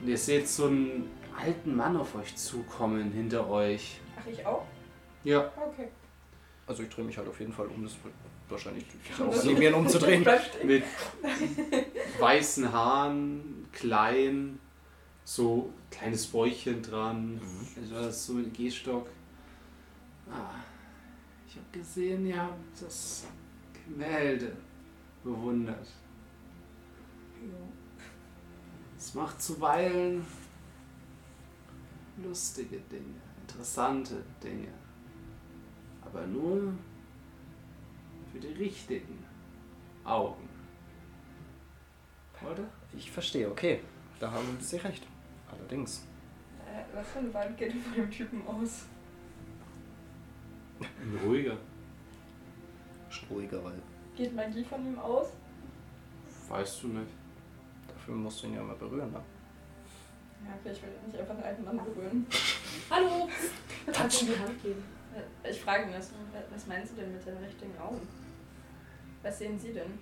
Und 0.00 0.08
ihr 0.08 0.16
seht 0.16 0.48
so 0.48 0.68
einen 0.68 1.10
alten 1.38 1.76
Mann 1.76 1.98
auf 1.98 2.14
euch 2.14 2.34
zukommen, 2.34 3.12
hinter 3.12 3.46
euch. 3.50 4.00
Ach, 4.18 4.26
ich 4.26 4.46
auch? 4.46 4.64
Ja. 5.24 5.52
Okay. 5.54 5.88
Also 6.66 6.84
ich 6.84 6.88
drehe 6.88 7.04
mich 7.04 7.18
halt 7.18 7.28
auf 7.28 7.38
jeden 7.38 7.52
Fall 7.52 7.66
um. 7.66 7.82
Das 7.82 7.92
wird 8.02 8.14
wahrscheinlich 8.48 8.86
auch 9.20 9.38
animieren, 9.38 9.74
umzudrehen. 9.74 10.26
Mit 10.64 10.84
weißen 12.18 12.72
Haaren, 12.72 13.68
klein, 13.70 14.60
so 15.28 15.70
kleines 15.90 16.26
Bäuchchen 16.26 16.82
dran. 16.82 17.38
Also 17.76 17.94
das 17.96 18.16
ist 18.16 18.26
so 18.26 18.32
ein 18.38 18.50
Gehstock. 18.50 19.08
Ah, 20.30 20.54
ich 21.46 21.56
habe 21.56 21.66
gesehen, 21.70 22.26
ihr 22.26 22.42
habt 22.42 22.80
das 22.80 23.26
Gemälde 23.74 24.56
bewundert. 25.22 25.86
Es 28.96 29.12
macht 29.12 29.42
zuweilen 29.42 30.24
lustige 32.16 32.78
Dinge, 32.90 33.20
interessante 33.42 34.24
Dinge. 34.42 34.72
Aber 36.00 36.26
nur 36.26 36.72
für 38.32 38.40
die 38.40 38.54
richtigen 38.54 39.22
Augen. 40.04 40.48
Oder? 42.42 42.64
Ich 42.96 43.10
verstehe, 43.10 43.50
okay. 43.50 43.82
Da 44.18 44.32
haben 44.32 44.56
Sie 44.58 44.78
recht. 44.78 45.06
Allerdings. 45.58 46.06
Äh, 46.66 46.84
was 46.96 47.06
für 47.08 47.18
ein 47.20 47.32
Vibe 47.34 47.54
geht 47.56 47.72
von 47.74 47.92
dem 47.94 48.10
Typen 48.10 48.46
aus? 48.46 48.86
Ein 50.80 51.18
ruhiger. 51.24 51.56
Ruhiger, 53.30 53.62
weil 53.64 53.74
Geht 54.16 54.34
Magie 54.34 54.64
von 54.64 54.86
ihm 54.86 54.98
aus? 54.98 55.28
Weißt 56.48 56.82
du 56.82 56.88
nicht. 56.88 57.10
dafür 57.88 58.14
musst 58.14 58.42
du 58.42 58.46
ihn 58.46 58.54
ja 58.54 58.62
mal 58.62 58.76
berühren. 58.76 59.10
Ne? 59.12 59.20
Ja, 60.44 60.54
okay, 60.60 60.72
ich 60.72 60.82
will 60.82 60.90
nicht 61.06 61.18
einfach 61.18 61.34
einen 61.34 61.42
alten 61.42 61.64
Mann 61.64 61.76
berühren. 61.78 62.26
Hallo! 62.90 63.28
Du 63.86 63.92
die 63.92 64.38
Hand 64.38 64.62
geben? 64.62 64.82
Äh, 65.44 65.50
Ich 65.50 65.60
frage 65.60 65.84
ihn 65.84 65.92
das. 65.92 66.12
Was 66.50 66.66
meinst 66.66 66.92
du 66.92 66.96
denn 66.96 67.12
mit 67.12 67.26
den 67.26 67.36
richtigen 67.38 67.76
Augen? 67.78 68.00
Was 69.22 69.38
sehen 69.38 69.58
Sie 69.58 69.72
denn? 69.72 69.98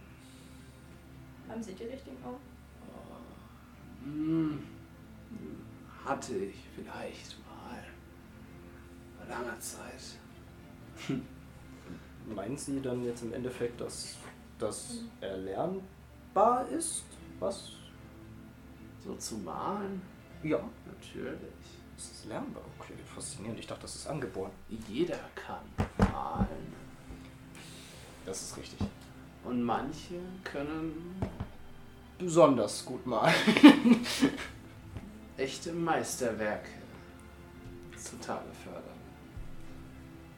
Haben 1.48 1.62
Sie 1.62 1.74
die 1.74 1.84
richtigen 1.84 2.16
Augen? 2.24 2.40
Hm, 4.04 4.62
hatte 6.06 6.34
ich 6.36 6.56
vielleicht 6.74 7.36
mal. 7.44 7.82
Vor 9.16 9.26
langer 9.28 9.58
Zeit. 9.60 10.18
Meinen 12.34 12.56
Sie 12.56 12.80
dann 12.80 13.04
jetzt 13.04 13.22
im 13.22 13.32
Endeffekt, 13.32 13.80
dass 13.80 14.16
das 14.58 15.00
erlernbar 15.20 16.68
ist? 16.68 17.04
Was? 17.38 17.72
So 19.04 19.14
zu 19.16 19.36
malen? 19.38 20.00
Ja. 20.42 20.58
Natürlich. 20.86 21.38
Es 21.96 22.10
ist 22.10 22.24
lernbar. 22.26 22.62
Okay, 22.78 22.94
faszinierend. 23.14 23.58
Ich 23.60 23.66
dachte, 23.66 23.82
das 23.82 23.94
ist 23.94 24.06
angeboren. 24.06 24.50
Jeder 24.88 25.18
kann 25.34 25.64
malen. 25.98 26.74
Das 28.24 28.42
ist 28.42 28.56
richtig. 28.56 28.80
Und 29.44 29.62
manche 29.62 30.18
können 30.42 31.20
Besonders 32.18 32.84
gut 32.84 33.06
mal. 33.06 33.30
echte 35.36 35.72
Meisterwerke 35.72 36.70
zutage 37.96 38.52
fördern. 38.64 38.82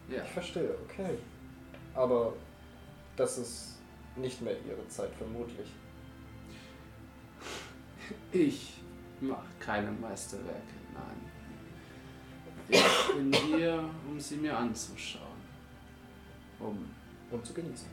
Ja. 0.08 0.22
Ich 0.22 0.30
verstehe, 0.30 0.74
okay. 0.84 1.18
Aber 1.94 2.34
das 3.16 3.38
ist 3.38 3.78
nicht 4.16 4.40
mehr 4.40 4.56
Ihre 4.66 4.86
Zeit, 4.88 5.10
vermutlich. 5.16 5.68
Ich 8.32 8.80
mache 9.20 9.46
keine 9.60 9.90
Meisterwerke, 9.90 10.74
nein. 10.94 11.30
Ich 12.68 13.14
bin 13.14 13.32
hier, 13.32 13.84
um 14.08 14.18
sie 14.20 14.36
mir 14.36 14.56
anzuschauen. 14.56 15.24
Um 16.58 16.88
Um 17.30 17.44
zu 17.44 17.52
genießen. 17.52 17.88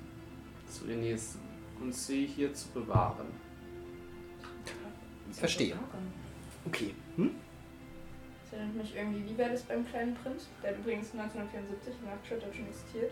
zu 0.69 0.86
genießen 0.86 1.41
und 1.82 1.94
sie 1.94 2.26
hier 2.26 2.53
zu 2.53 2.69
bewahren. 2.69 3.27
Verstehe. 5.32 5.77
Okay. 6.67 6.93
Hm? 7.15 7.35
Das 8.43 8.53
erinnert 8.53 8.75
mich 8.75 8.95
irgendwie, 8.95 9.29
wie 9.29 9.37
war 9.37 9.49
das 9.49 9.63
beim 9.63 9.87
kleinen 9.87 10.15
Prinz? 10.15 10.47
Der 10.61 10.71
hat 10.71 10.79
übrigens 10.79 11.11
1974 11.13 11.93
in 12.01 12.09
Nachtschatter 12.09 12.53
schon 12.53 12.67
existiert. 12.67 13.11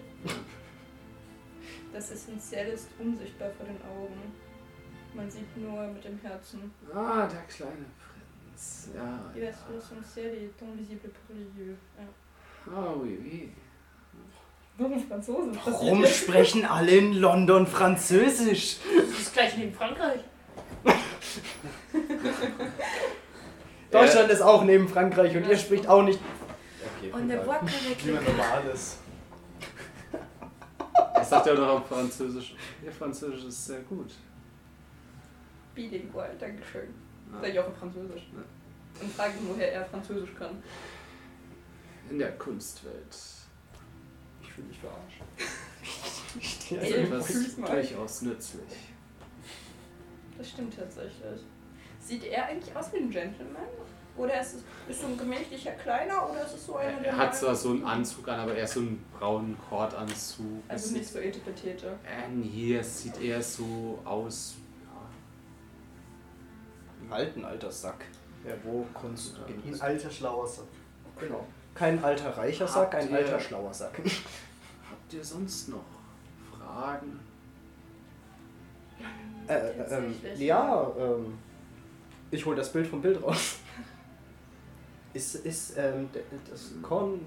Das 1.94 2.12
Essentielle 2.12 2.74
ist 2.74 2.90
unsichtbar 3.00 3.50
vor 3.52 3.66
den 3.66 3.82
Augen. 3.84 4.34
Man 5.14 5.30
sieht 5.30 5.56
nur 5.58 5.88
mit 5.88 6.04
dem 6.04 6.20
Herzen. 6.20 6.72
Ah, 6.94 7.28
der 7.28 7.44
kleine 7.44 7.86
Prinz. 8.00 8.90
Ja. 8.96 9.32
L'essentiel 9.36 10.46
est 10.46 10.62
invisible 10.62 11.10
pour 11.10 11.36
les 11.36 11.46
yeux. 11.56 11.78
Ja. 11.98 12.74
Ah, 12.74 12.94
oui, 12.96 13.20
oui. 13.22 13.52
Warum 14.78 15.08
Franzosen? 15.08 15.56
Warum 15.64 16.06
sprechen 16.06 16.66
alle 16.66 16.92
in 16.92 17.14
London 17.14 17.68
Französisch? 17.68 18.78
Das 18.96 19.20
ist 19.20 19.34
gleich 19.34 19.56
neben 19.56 19.74
Frankreich. 19.74 20.22
Deutschland 23.94 24.30
ist 24.32 24.42
auch 24.42 24.64
neben 24.64 24.88
Frankreich 24.88 25.36
und 25.38 25.48
ihr 25.48 25.58
spricht 25.58 25.88
auch 25.88 26.04
nicht. 26.04 26.20
Okay, 26.98 27.12
Und 27.12 27.28
der 27.28 27.38
egal. 27.44 27.48
Wortkorrekt. 27.48 28.06
Wie 28.08 28.12
man 28.12 28.24
normal 28.24 28.64
ist. 28.74 28.98
Das 31.16 31.30
sagt 31.30 31.48
ja 31.48 31.56
doch 31.56 31.68
auf 31.70 31.88
Französisch. 31.88 32.54
Ihr 32.84 32.92
Französisch 32.92 33.46
ist 33.46 33.66
sehr 33.66 33.80
gut. 33.82 34.12
Bilingual, 35.74 36.36
Dankeschön. 36.38 36.94
Ja. 37.32 37.40
Sag 37.42 37.50
ich 37.50 37.60
auch 37.60 37.68
auf 37.68 37.78
Französisch. 37.78 38.28
Ja. 38.34 39.02
Und 39.02 39.14
frage 39.14 39.32
ihn, 39.40 39.48
woher 39.50 39.72
er 39.72 39.86
Französisch 39.86 40.36
kann. 40.38 40.62
In 42.10 42.20
der 42.20 42.34
Kunstwelt 42.38 43.16
Ich 44.42 44.52
fühle 44.52 44.68
mich 44.68 44.80
verarscht. 44.80 45.22
etwas 47.06 47.28
fühl's 47.28 47.58
mal. 47.58 47.72
durchaus 47.72 48.22
nützlich. 48.24 48.94
Das 50.38 50.50
stimmt 50.50 50.76
tatsächlich. 50.78 51.42
Sieht 52.06 52.26
er 52.26 52.48
eigentlich 52.48 52.76
aus 52.76 52.92
wie 52.94 52.98
ein 52.98 53.10
Gentleman? 53.10 53.64
Oder 54.16 54.40
ist 54.42 54.56
es 54.88 54.96
ist 54.98 55.02
so 55.02 55.08
ein 55.08 55.18
gemächlicher 55.18 55.72
Kleiner 55.72 56.30
oder 56.30 56.46
ist 56.46 56.54
es 56.54 56.66
so 56.68 56.76
einer, 56.76 56.98
Er 56.98 57.04
der. 57.04 57.18
hat 57.18 57.36
zwar 57.36 57.56
so 57.56 57.70
einen 57.72 57.84
Anzug 57.84 58.28
an, 58.28 58.42
aber 58.42 58.54
eher 58.54 58.68
so 58.68 58.82
einen 58.82 59.04
braunen 59.18 59.58
Kordanzug. 59.70 60.46
Also 60.68 60.86
Es 60.86 60.92
nicht 60.92 61.08
so 61.10 61.18
etipetete. 61.20 61.98
Ähm, 62.06 62.44
hier 62.44 62.82
es 62.82 63.02
sieht 63.02 63.20
eher 63.20 63.42
so 63.42 64.00
aus. 64.06 64.56
Ja, 67.10 67.16
Alten 67.16 67.44
alter 67.46 67.72
Sack. 67.72 68.06
Ja, 68.48 68.54
wo 68.64 68.86
Kunst 68.94 69.36
Ein 69.48 69.62
genießt. 69.64 69.82
alter, 69.82 70.12
schlauer 70.12 70.48
Sack. 70.48 70.66
Genau. 71.20 71.46
Kein 71.74 72.04
alter 72.04 72.38
reicher 72.38 72.68
Sack, 72.68 72.94
ein 72.96 73.02
Habt 73.04 73.12
ihr- 73.12 73.18
alter 73.18 73.40
schlauer 73.40 73.74
Sack. 73.74 73.98
Habt 74.92 75.14
ihr 75.14 75.24
sonst 75.24 75.70
noch 75.70 75.86
Fragen? 76.52 77.20
Äh, 79.48 79.54
äh, 79.54 79.98
ähm, 79.98 80.16
ja, 80.38 80.92
ähm, 80.98 81.38
ich 82.34 82.46
hol 82.46 82.56
das 82.56 82.72
Bild 82.72 82.88
vom 82.88 83.02
Bild 83.02 83.22
raus. 83.22 83.58
Ist, 85.14 85.36
ist 85.36 85.76
ähm, 85.78 86.10
das 86.50 86.72
Korn, 86.82 87.20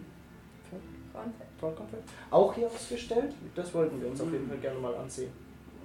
Kornfett. 1.12 1.46
Kornkonfekt 1.60 2.08
auch 2.30 2.52
hier 2.52 2.66
ausgestellt? 2.66 3.32
Das 3.54 3.72
wollten 3.72 4.00
wir 4.00 4.08
uns 4.08 4.20
auf 4.20 4.32
jeden 4.32 4.48
Fall 4.48 4.58
gerne 4.58 4.80
mal 4.80 4.94
ansehen. 4.96 5.30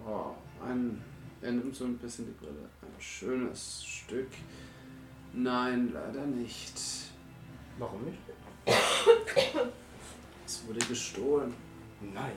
Oh, 0.06 0.32
ein. 0.66 1.02
Er 1.42 1.52
nimmt 1.52 1.76
so 1.76 1.86
ein 1.86 1.98
bisschen 1.98 2.26
die 2.26 2.32
Brille. 2.32 2.70
Ein 2.82 3.00
schönes 3.00 3.84
Stück. 3.84 4.30
Nein, 5.34 5.92
leider 5.94 6.26
nicht. 6.26 6.74
Warum 7.78 8.04
nicht? 8.04 8.20
Es 10.46 10.68
wurde 10.68 10.80
gestohlen. 10.80 11.54
Nein. 12.14 12.34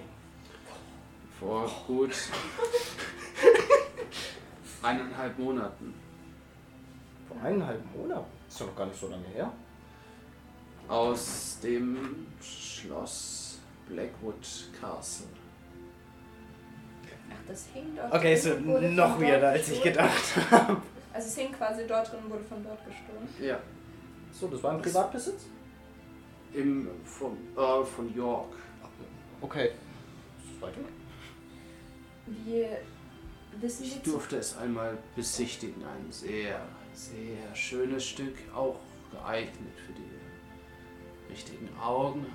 Vor 1.41 1.71
gut 1.87 2.13
eineinhalb 4.83 5.39
Monaten. 5.39 5.95
Vor 7.39 7.49
eineinhalb 7.49 7.81
Monaten. 7.97 8.27
Ist 8.49 8.61
doch 8.61 8.67
noch 8.69 8.77
gar 8.77 8.87
nicht 8.87 8.99
so 9.01 9.09
lange 9.09 9.27
her. 9.29 9.53
Aus 10.89 11.59
dem 11.63 12.27
Schloss 12.41 13.59
Blackwood 13.89 14.69
Castle. 14.81 15.27
Ach, 17.31 17.49
das 17.49 17.67
hing 17.73 17.97
dort 17.97 18.13
Okay, 18.15 18.35
drin 18.39 18.67
wurde 18.67 18.91
noch 18.91 19.13
von 19.13 19.21
dort 19.21 19.31
weirder, 19.33 19.49
als 19.51 19.69
ich 19.71 19.83
gestohlen. 19.83 20.09
gedacht 20.09 20.51
habe. 20.51 20.83
Also 21.13 21.29
es 21.29 21.37
hing 21.37 21.53
quasi 21.53 21.87
dort 21.87 22.11
drin 22.13 22.21
und 22.25 22.31
wurde 22.31 22.45
von 22.45 22.63
dort 22.65 22.85
gestohlen. 22.85 23.29
Ja, 23.41 23.59
So, 24.33 24.49
das 24.49 24.63
war 24.63 24.73
ein 24.73 24.83
Privatbesitz? 24.83 25.47
im, 26.53 26.89
vom 27.05 27.37
Earl 27.57 27.85
von 27.85 28.15
York. 28.15 28.55
Okay. 29.41 29.71
Weiter? 30.61 30.81
Wie 32.27 32.67
wissen 33.61 33.85
Ich 33.85 34.03
zu 34.03 34.13
durfte 34.13 34.37
es 34.37 34.57
einmal 34.57 34.97
besichtigen. 35.17 35.83
Ein 35.85 36.11
sehr, 36.13 36.61
sehr 36.95 37.55
schönes 37.55 38.07
Stück, 38.09 38.37
auch 38.55 38.79
geeignet 39.11 39.75
für 39.87 39.93
die 39.93 41.31
richtigen 41.33 41.69
Augen. 41.79 42.27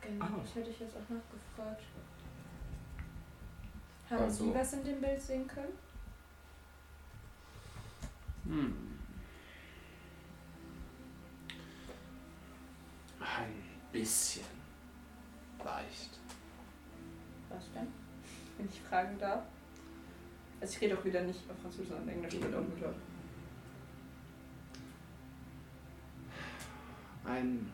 Genau, 0.00 0.24
Ah. 0.24 0.30
das 0.42 0.54
hätte 0.54 0.70
ich 0.70 0.80
jetzt 0.80 0.94
auch 0.96 1.08
nachgefragt. 1.14 1.82
Haben 4.10 4.22
Also- 4.24 4.44
Sie 4.46 4.54
was 4.54 4.72
in 4.72 4.84
dem 4.84 5.00
Bild 5.00 5.20
sehen 5.22 5.46
können? 5.46 5.78
Hm. 8.46 8.76
Ein 13.20 13.62
bisschen. 13.92 14.44
Leicht. 15.64 16.18
Was 17.50 17.70
denn? 17.72 17.86
Wenn 18.56 18.68
ich 18.68 18.80
fragen 18.80 19.18
darf. 19.18 19.44
Also 20.60 20.74
ich 20.74 20.80
rede 20.80 20.98
auch 20.98 21.04
wieder 21.04 21.22
nicht 21.22 21.40
auf 21.50 21.58
Französisch, 21.60 21.88
sondern 21.88 22.08
Englisch, 22.08 22.34
wird 22.34 22.54
auch 22.54 22.58
gut. 22.60 22.94
Ein 27.30 27.70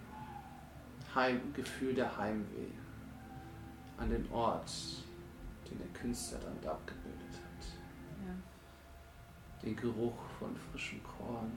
Heim 1.14 1.40
Gefühl 1.54 1.94
der 1.94 2.14
Heimweh 2.14 2.72
an 3.96 4.10
den 4.10 4.30
Ort, 4.30 4.70
den 5.70 5.78
der 5.78 5.88
Künstler 5.98 6.38
damit 6.40 6.66
abgebildet 6.66 7.32
hat. 7.32 7.66
Ja. 8.26 8.34
Den 9.62 9.74
Geruch 9.74 10.18
von 10.38 10.54
frischem 10.54 11.00
Korn. 11.02 11.52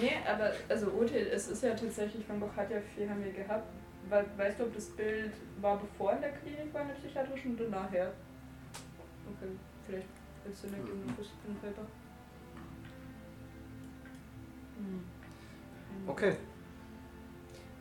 Nee, 0.00 0.16
aber 0.26 0.52
also 0.70 0.86
Ute, 0.86 1.18
es 1.18 1.48
ist 1.48 1.62
ja 1.62 1.74
tatsächlich, 1.74 2.26
Van 2.26 2.40
Gogh 2.40 2.56
hat 2.56 2.70
ja 2.70 2.80
viel 2.80 3.06
Heimweh 3.06 3.32
gehabt. 3.32 3.70
We 4.08 4.24
weißt 4.38 4.60
du, 4.60 4.64
ob 4.64 4.74
das 4.74 4.88
Bild 4.96 5.34
war 5.60 5.78
bevor 5.78 6.14
in 6.14 6.22
der 6.22 6.32
Klinik 6.32 6.72
war, 6.72 6.82
in 6.82 6.88
der 6.88 6.94
psychiatrischen 6.94 7.54
oder 7.54 7.68
nachher? 7.68 8.14
Okay, 9.26 9.50
vielleicht 9.86 10.08
willst 10.42 10.64
du 10.64 10.68
eine 10.68 10.78
geben, 10.78 11.02
ein 11.06 11.14
Okay. 16.06 16.36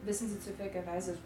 Wissen 0.03 0.29
Sie 0.29 0.39
zufälligerweise, 0.39 1.17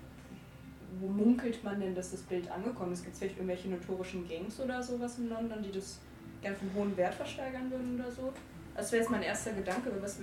wo 0.99 1.07
munkelt 1.07 1.63
man 1.63 1.79
denn, 1.79 1.95
dass 1.95 2.11
das 2.11 2.21
Bild 2.21 2.49
angekommen 2.49 2.93
ist? 2.93 3.03
Gibt 3.03 3.13
es 3.13 3.19
vielleicht 3.19 3.37
irgendwelche 3.37 3.69
notorischen 3.69 4.27
Gangs 4.27 4.59
oder 4.59 4.81
sowas 4.81 5.17
in 5.17 5.29
London, 5.29 5.61
die 5.63 5.71
das 5.71 5.99
gern 6.41 6.55
von 6.55 6.69
hohen 6.73 6.95
Wert 6.97 7.13
versteigern 7.15 7.69
würden 7.71 7.99
oder 7.99 8.11
so? 8.11 8.31
Das 8.75 8.91
wäre 8.91 9.01
jetzt 9.01 9.11
mein 9.11 9.23
erster 9.23 9.51
Gedanke, 9.53 9.91
was 10.01 10.19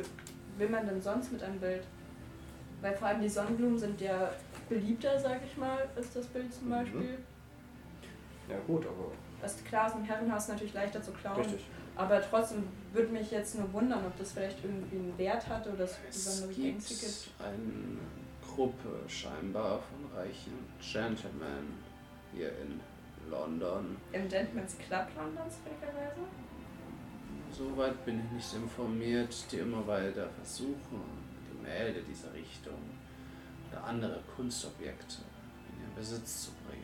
will, 0.58 0.68
man 0.68 0.86
denn 0.86 1.00
sonst 1.00 1.32
mit 1.32 1.42
einem 1.42 1.58
Bild? 1.58 1.84
Weil 2.80 2.94
vor 2.96 3.08
allem 3.08 3.22
die 3.22 3.28
Sonnenblumen 3.28 3.78
sind 3.78 4.00
ja 4.00 4.30
beliebter, 4.68 5.18
sag 5.18 5.40
ich 5.46 5.56
mal, 5.56 5.88
als 5.96 6.12
das 6.12 6.26
Bild 6.26 6.52
zum 6.52 6.66
Mhm. 6.66 6.70
Beispiel. 6.70 7.18
Ja 8.48 8.56
gut, 8.66 8.84
aber 8.86 9.12
Was 9.40 9.62
klar 9.64 9.86
ist 9.88 9.96
im 9.96 10.04
Herrenhaus 10.04 10.48
natürlich 10.48 10.74
leichter 10.74 11.02
zu 11.02 11.12
klauen. 11.12 11.38
richtig. 11.38 11.66
Aber 11.96 12.22
trotzdem 12.22 12.64
würde 12.92 13.08
mich 13.12 13.30
jetzt 13.30 13.58
nur 13.58 13.72
wundern, 13.72 14.04
ob 14.06 14.16
das 14.18 14.32
vielleicht 14.32 14.64
irgendwie 14.64 14.96
einen 14.96 15.18
Wert 15.18 15.46
hat 15.46 15.66
oder 15.66 15.84
es 15.84 15.98
Es 16.08 16.24
besondere 16.24 16.60
Gangs 16.60 16.88
gibt. 16.88 17.44
eine 17.44 17.98
Gruppe 18.46 19.08
scheinbar 19.08 19.80
von 19.80 20.18
reichen 20.18 20.52
Gentlemen 20.80 21.74
hier 22.34 22.48
in 22.58 22.80
London. 23.30 23.96
Im 24.12 24.28
Gentleman's 24.28 24.76
Club 24.78 25.06
Londons, 25.16 25.54
zufälligerweise? 25.56 26.20
Soweit 27.52 28.04
bin 28.06 28.20
ich 28.24 28.32
nicht 28.32 28.54
informiert, 28.54 29.34
die 29.52 29.56
immer 29.58 29.86
weiter 29.86 30.28
versuchen, 30.30 31.02
Gemälde 31.52 32.00
dieser 32.02 32.32
Richtung 32.32 32.78
oder 33.70 33.84
andere 33.84 34.20
Kunstobjekte 34.34 35.18
in 35.70 35.82
ihren 35.82 35.94
Besitz 35.94 36.44
zu 36.44 36.50
bringen. 36.66 36.82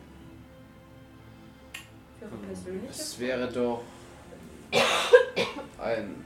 Für 2.19 2.25
Ihre 2.25 2.37
persönliche 2.37 2.91
Es 2.91 3.19
wäre 3.19 3.51
doch 3.51 3.81
ein 5.79 6.25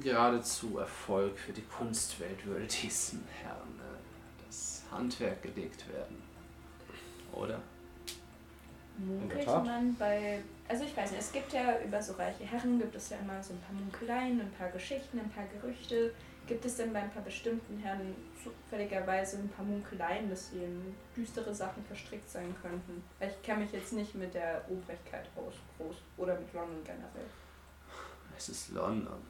geradezu 0.00 0.78
Erfolg 0.78 1.38
für 1.38 1.52
die 1.52 1.62
Kunstwelt, 1.62 2.44
würde 2.44 2.66
diesen 2.66 3.24
Herren 3.42 3.78
äh, 3.78 4.46
das 4.46 4.82
Handwerk 4.90 5.42
gelegt 5.42 5.88
werden. 5.92 6.22
Oder? 7.32 7.60
Munkelt 8.98 9.46
man 9.46 9.94
bei. 9.96 10.42
Also 10.68 10.84
ich 10.84 10.96
weiß 10.96 11.10
nicht, 11.10 11.20
es 11.20 11.32
gibt 11.32 11.52
ja 11.52 11.80
über 11.80 12.02
so 12.02 12.12
reiche 12.14 12.44
Herren 12.44 12.78
gibt 12.78 12.94
es 12.94 13.10
ja 13.10 13.18
immer 13.18 13.42
so 13.42 13.54
ein 13.54 13.60
paar 13.60 13.74
Munkeleien, 13.74 14.40
ein 14.40 14.52
paar 14.58 14.68
Geschichten, 14.70 15.18
ein 15.18 15.30
paar 15.30 15.44
Gerüchte. 15.46 16.12
Gibt 16.46 16.64
es 16.64 16.76
denn 16.76 16.92
bei 16.92 17.00
ein 17.00 17.10
paar 17.10 17.22
bestimmten 17.22 17.78
Herren 17.78 18.14
zufälligerweise 18.42 19.38
ein 19.38 19.48
paar 19.48 19.64
Munkeleien, 19.64 20.28
dass 20.28 20.50
sie 20.50 20.64
in 20.64 20.94
düstere 21.16 21.54
Sachen 21.54 21.84
verstrickt 21.84 22.28
sein 22.28 22.54
könnten? 22.60 23.02
Weil 23.18 23.30
ich 23.30 23.42
kenne 23.42 23.64
mich 23.64 23.72
jetzt 23.72 23.92
nicht 23.92 24.14
mit 24.14 24.34
der 24.34 24.64
Obrigkeit 24.68 25.26
aus 25.36 25.54
groß. 25.76 25.96
Oder 26.16 26.38
mit 26.38 26.52
London 26.52 26.82
generell. 26.84 27.30
Es 28.36 28.48
ist 28.48 28.70
London. 28.70 29.22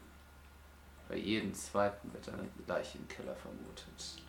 Bei 1.09 1.17
jedem 1.17 1.53
zweiten 1.53 2.13
wird 2.13 2.29
eine 2.29 2.49
Leiche 2.67 2.99
im 2.99 3.09
Keller 3.09 3.35
vermutet. 3.35 4.23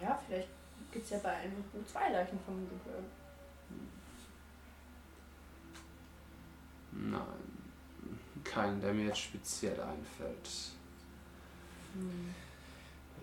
Naja, 0.00 0.18
vielleicht 0.26 0.48
gibt 0.90 1.04
es 1.04 1.10
ja 1.10 1.18
bei 1.18 1.30
einem 1.30 1.64
nur 1.72 1.86
zwei 1.86 2.10
Leichen 2.10 2.38
vermutet 2.40 2.86
werden. 2.86 3.06
Nein, 6.92 7.22
keinen, 8.44 8.80
der 8.80 8.94
mir 8.94 9.06
jetzt 9.06 9.18
speziell 9.18 9.80
einfällt. 9.80 10.48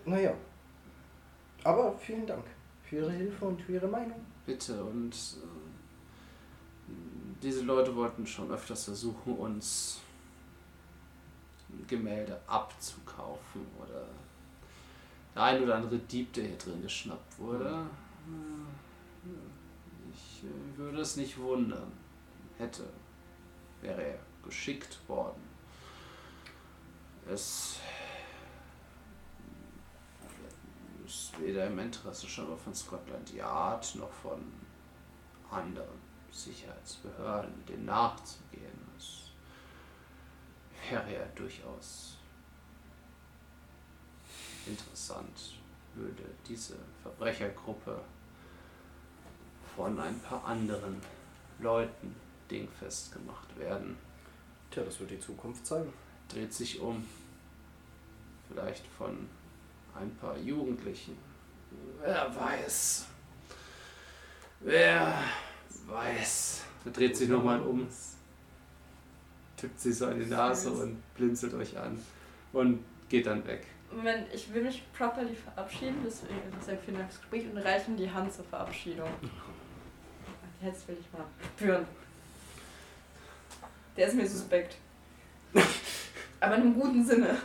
Naja. 0.04 0.34
Aber 1.64 1.96
vielen 1.96 2.26
Dank 2.26 2.44
für 2.82 2.96
Ihre 2.96 3.12
Hilfe 3.12 3.44
und 3.44 3.60
für 3.62 3.72
Ihre 3.72 3.88
Meinung. 3.88 4.20
Bitte 4.44 4.82
und 4.84 5.12
äh, 5.14 6.92
diese 7.42 7.62
Leute 7.62 7.94
wollten 7.94 8.26
schon 8.26 8.50
öfters 8.50 8.84
versuchen, 8.84 9.36
uns 9.36 10.00
Gemälde 11.86 12.40
abzukaufen 12.46 13.66
oder 13.80 14.06
der 15.34 15.42
ein 15.42 15.62
oder 15.62 15.76
andere 15.76 15.98
Dieb, 15.98 16.32
der 16.32 16.44
hier 16.44 16.58
drin 16.58 16.82
geschnappt 16.82 17.38
wurde. 17.38 17.86
Äh, 18.26 19.28
Ich 20.12 20.44
äh, 20.44 20.78
würde 20.78 21.00
es 21.00 21.16
nicht 21.16 21.38
wundern. 21.38 21.90
Hätte, 22.58 22.84
wäre 23.80 24.02
er 24.02 24.18
geschickt 24.44 24.98
worden. 25.08 25.40
Es 27.32 27.78
ist 31.12 31.38
weder 31.38 31.66
im 31.66 31.78
Interesse 31.78 32.26
schon 32.26 32.48
mal 32.48 32.56
von 32.56 32.74
Scotland 32.74 33.32
Yard 33.34 33.94
noch 33.96 34.10
von 34.10 34.40
anderen 35.50 36.00
Sicherheitsbehörden, 36.30 37.66
dem 37.66 37.84
nachzugehen. 37.84 38.72
Es 38.96 39.30
wäre 40.88 41.12
ja 41.12 41.24
durchaus 41.34 42.16
interessant, 44.66 45.58
würde 45.94 46.24
diese 46.48 46.76
Verbrechergruppe 47.02 48.00
von 49.76 49.98
ein 50.00 50.18
paar 50.20 50.44
anderen 50.46 51.00
Leuten 51.58 52.16
dingfest 52.50 53.12
gemacht 53.12 53.58
werden. 53.58 53.98
Tja, 54.70 54.82
das 54.82 54.98
wird 55.00 55.10
die 55.10 55.20
Zukunft 55.20 55.66
zeigen. 55.66 55.92
Dreht 56.28 56.54
sich 56.54 56.80
um. 56.80 57.06
Vielleicht 58.48 58.86
von 58.86 59.28
ein 60.00 60.14
paar 60.16 60.36
Jugendlichen. 60.38 61.16
Wer 62.00 62.34
weiß. 62.34 63.06
Wer 64.60 65.14
weiß. 65.86 66.64
Er 66.84 66.90
dreht 66.90 67.16
sich 67.16 67.28
nochmal 67.28 67.60
um, 67.60 67.86
tippt 69.56 69.80
sich 69.80 69.96
so 69.96 70.06
an 70.06 70.18
die 70.18 70.26
Nase 70.26 70.70
und 70.70 71.00
blinzelt 71.14 71.54
euch 71.54 71.78
an 71.78 71.98
und 72.52 72.84
geht 73.08 73.26
dann 73.26 73.46
weg. 73.46 73.66
Moment, 73.94 74.26
ich 74.32 74.52
will 74.52 74.62
mich 74.62 74.82
properly 74.92 75.34
verabschieden, 75.34 75.98
deswegen 76.04 76.40
deshalb 76.58 76.82
vielen 76.82 76.98
Dank 76.98 77.10
fürs 77.10 77.20
Gespräch 77.20 77.46
und 77.50 77.58
reichen 77.58 77.96
die 77.96 78.10
Hand 78.10 78.32
zur 78.32 78.44
Verabschiedung. 78.44 79.08
Jetzt 80.62 80.88
will 80.88 80.96
ich 80.98 81.12
mal 81.12 81.26
spüren. 81.56 81.86
Der 83.96 84.06
ist 84.08 84.14
mir 84.14 84.26
suspekt. 84.26 84.76
Aber 86.40 86.56
in 86.56 86.62
einem 86.62 86.74
guten 86.74 87.04
Sinne. 87.04 87.36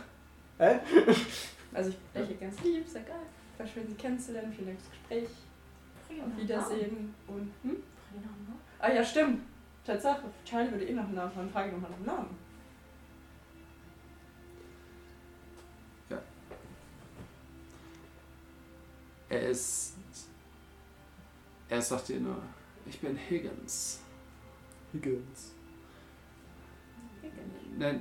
Hä? 0.58 0.78
Also 1.78 1.90
ich 1.90 1.96
lächle 2.12 2.34
ganz 2.34 2.60
lieb, 2.64 2.84
sag 2.88 3.06
geil. 3.06 3.14
War 3.56 3.64
schön, 3.64 3.86
Sie 3.86 3.94
kennenzulernen, 3.94 4.52
vielen 4.52 4.66
Dank 4.66 4.80
fürs 4.80 4.90
Gespräch. 4.90 5.28
Auf 6.20 6.36
Wiedersehen 6.36 7.14
und 7.28 7.52
hm? 7.62 7.76
Ah 8.80 8.90
ja, 8.90 9.04
stimmt. 9.04 9.42
Tatsache, 9.84 10.24
Charlie 10.44 10.72
würde 10.72 10.86
eh 10.86 10.92
noch 10.92 11.04
einen 11.04 11.14
Namen 11.14 11.36
haben, 11.36 11.48
frage 11.50 11.70
nochmal 11.70 11.90
nach 11.90 11.98
dem 11.98 12.06
Namen. 12.06 12.36
Er 19.28 19.42
ist. 19.42 19.94
Er 21.68 21.82
sagt 21.82 22.08
dir 22.08 22.18
nur, 22.18 22.42
ich 22.86 22.98
bin 22.98 23.16
Higgins. 23.16 24.00
Higgins. 24.92 25.52
Nein. 27.76 28.00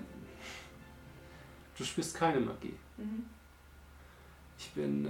Du 1.78 1.84
spürst 1.84 2.16
keine 2.16 2.40
Magie. 2.40 2.76
Mhm. 2.96 3.37
Ich 4.58 4.72
bin 4.72 5.06
äh, 5.06 5.10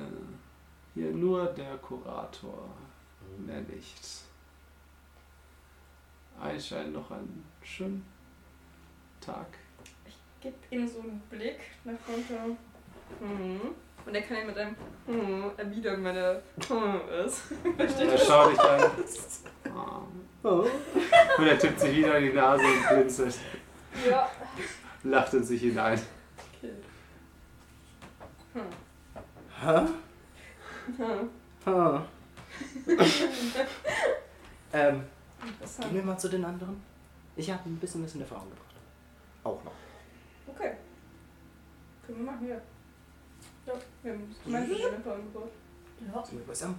hier 0.93 1.11
nur 1.11 1.45
der 1.47 1.77
Kurator, 1.77 2.69
mehr 3.37 3.61
nicht. 3.61 4.23
Ich 6.55 6.67
scheint 6.67 6.93
noch 6.93 7.09
einen 7.11 7.43
schönen 7.63 8.05
Tag. 9.19 9.47
Gib 10.39 10.53
ihm 10.69 10.87
so 10.87 10.99
einen 10.99 11.19
Blick 11.29 11.59
nach 11.83 11.93
unten. 12.07 12.57
Mhm. 13.19 13.61
Und 14.05 14.15
er 14.15 14.21
kann 14.21 14.37
ihn 14.37 14.47
mit 14.47 14.57
einem 14.57 14.75
hm 15.05 15.51
erwidern, 15.57 16.03
wenn 16.03 16.15
er 16.15 16.41
ist. 17.25 17.41
Versteht 17.75 18.09
Er 18.09 18.17
schaut 18.17 18.51
dich 18.53 18.59
an. 18.59 18.91
Ah. 19.75 20.01
Oh. 20.43 20.65
Und 21.37 21.47
er 21.47 21.59
tippt 21.59 21.79
sich 21.79 21.97
wieder 21.97 22.17
in 22.19 22.25
die 22.25 22.33
Nase 22.33 22.63
und 22.63 22.87
blinzelt. 22.87 23.37
Ja. 24.09 24.29
Lacht 25.03 25.33
in 25.33 25.43
sich 25.43 25.61
hinein. 25.61 25.99
Okay. 26.57 26.73
Hm. 28.53 28.86
Hä? 29.61 29.87
Hm. 30.97 31.29
Ha. 31.65 32.05
ähm, 34.73 35.03
gehen 35.79 35.93
wir 35.95 36.03
mal 36.03 36.17
zu 36.17 36.29
den 36.29 36.45
anderen. 36.45 36.81
Ich 37.35 37.51
habe 37.51 37.69
ein 37.69 37.77
bisschen 37.77 38.03
was 38.03 38.15
in 38.15 38.21
Erfahrung 38.21 38.49
gebracht. 38.49 38.75
Auch 39.43 39.63
noch. 39.63 39.73
Okay. 40.47 40.73
Können 42.05 42.19
wir 42.19 42.31
machen, 42.31 42.47
ja. 42.47 42.55
Ja, 43.65 43.73
wir 44.03 44.13
haben 44.13 44.35
manche 44.45 44.75
Schnippe 44.75 45.13
angebaut. 45.13 45.51
Ja. 46.13 46.23
Sind 46.25 46.39
wir 46.39 46.47
beisammen? 46.47 46.75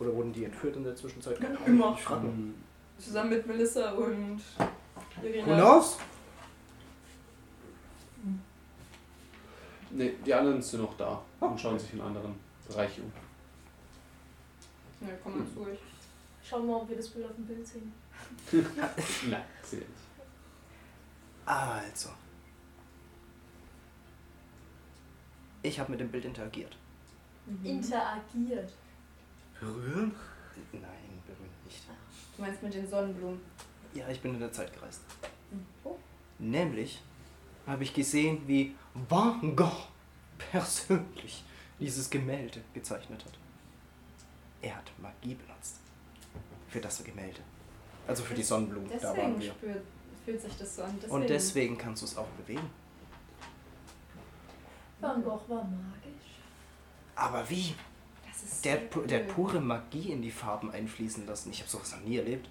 Oder 0.00 0.14
wurden 0.16 0.32
die 0.32 0.44
entführt 0.44 0.76
in 0.76 0.84
der 0.84 0.96
Zwischenzeit? 0.96 1.38
Keine 1.40 1.56
Ahnung. 1.58 1.66
Immer. 1.66 1.98
Zusammen 2.98 3.30
mit 3.30 3.46
Melissa 3.46 3.92
und 3.92 4.40
Who 4.58 5.26
Irina. 5.26 5.56
knows? 5.56 5.98
Ne, 9.90 10.12
die 10.24 10.32
anderen 10.32 10.62
sind 10.62 10.82
noch 10.82 10.96
da 10.96 11.20
und 11.40 11.60
schauen 11.60 11.78
sich 11.78 11.92
in 11.94 12.00
anderen 12.00 12.34
Bereichen 12.68 13.02
um. 13.02 13.12
Ja, 15.06 15.14
komm 15.22 15.38
mal 15.38 15.46
durch. 15.54 15.78
Schauen 16.42 16.66
wir 16.66 16.72
mal, 16.72 16.82
ob 16.82 16.88
wir 16.88 16.96
das 16.96 17.08
Bild 17.08 17.26
auf 17.26 17.34
dem 17.34 17.46
Bild 17.46 17.66
sehen. 17.66 17.92
Nein, 19.30 19.42
sehe 19.62 19.80
ich. 19.80 19.86
Also. 21.44 22.10
Ich 25.62 25.78
habe 25.78 25.90
mit 25.90 26.00
dem 26.00 26.10
Bild 26.10 26.24
interagiert. 26.24 26.76
Mhm. 27.46 27.66
Interagiert. 27.66 28.72
Berühren? 29.58 30.14
Nein, 30.72 31.22
berühren 31.26 31.50
nicht. 31.64 31.82
Du 32.36 32.42
meinst 32.42 32.62
mit 32.62 32.74
den 32.74 32.88
Sonnenblumen? 32.88 33.40
Ja, 33.92 34.08
ich 34.08 34.20
bin 34.20 34.34
in 34.34 34.40
der 34.40 34.52
Zeit 34.52 34.72
gereist. 34.72 35.02
Oh. 35.84 35.96
Nämlich 36.38 37.02
habe 37.66 37.84
ich 37.84 37.94
gesehen, 37.94 38.42
wie 38.46 38.74
Van 39.08 39.54
Gogh 39.56 39.86
persönlich 40.50 41.44
dieses 41.78 42.10
Gemälde 42.10 42.60
gezeichnet 42.74 43.24
hat. 43.24 43.32
Er 44.62 44.76
hat 44.76 44.90
Magie 44.98 45.34
benutzt. 45.34 45.76
Für 46.68 46.80
das 46.80 47.02
Gemälde. 47.02 47.40
Also 48.06 48.22
für 48.22 48.34
die 48.34 48.42
Sonnenblumen. 48.42 48.90
Da 49.00 49.08
waren 49.08 49.14
Deswegen 49.16 49.40
wir. 49.40 49.50
spürt, 49.52 49.84
fühlt 50.24 50.40
sich 50.40 50.56
das 50.56 50.76
so 50.76 50.82
an. 50.82 50.94
Deswegen. 50.96 51.12
Und 51.12 51.28
deswegen 51.30 51.78
kannst 51.78 52.02
du 52.02 52.06
es 52.06 52.16
auch 52.16 52.26
bewegen. 52.28 52.70
Van 55.00 55.22
Gogh 55.22 55.40
war 55.48 55.64
magisch. 55.64 56.36
Aber 57.14 57.48
wie? 57.48 57.74
Das 58.26 58.42
ist 58.42 58.64
Der, 58.64 58.76
der 58.78 59.20
pure 59.20 59.60
Magie 59.60 60.12
in 60.12 60.22
die 60.22 60.30
Farben 60.30 60.70
einfließen 60.70 61.26
lassen. 61.26 61.50
Ich 61.50 61.60
habe 61.60 61.70
sowas 61.70 61.92
noch 61.92 62.00
nie 62.02 62.16
erlebt. 62.18 62.48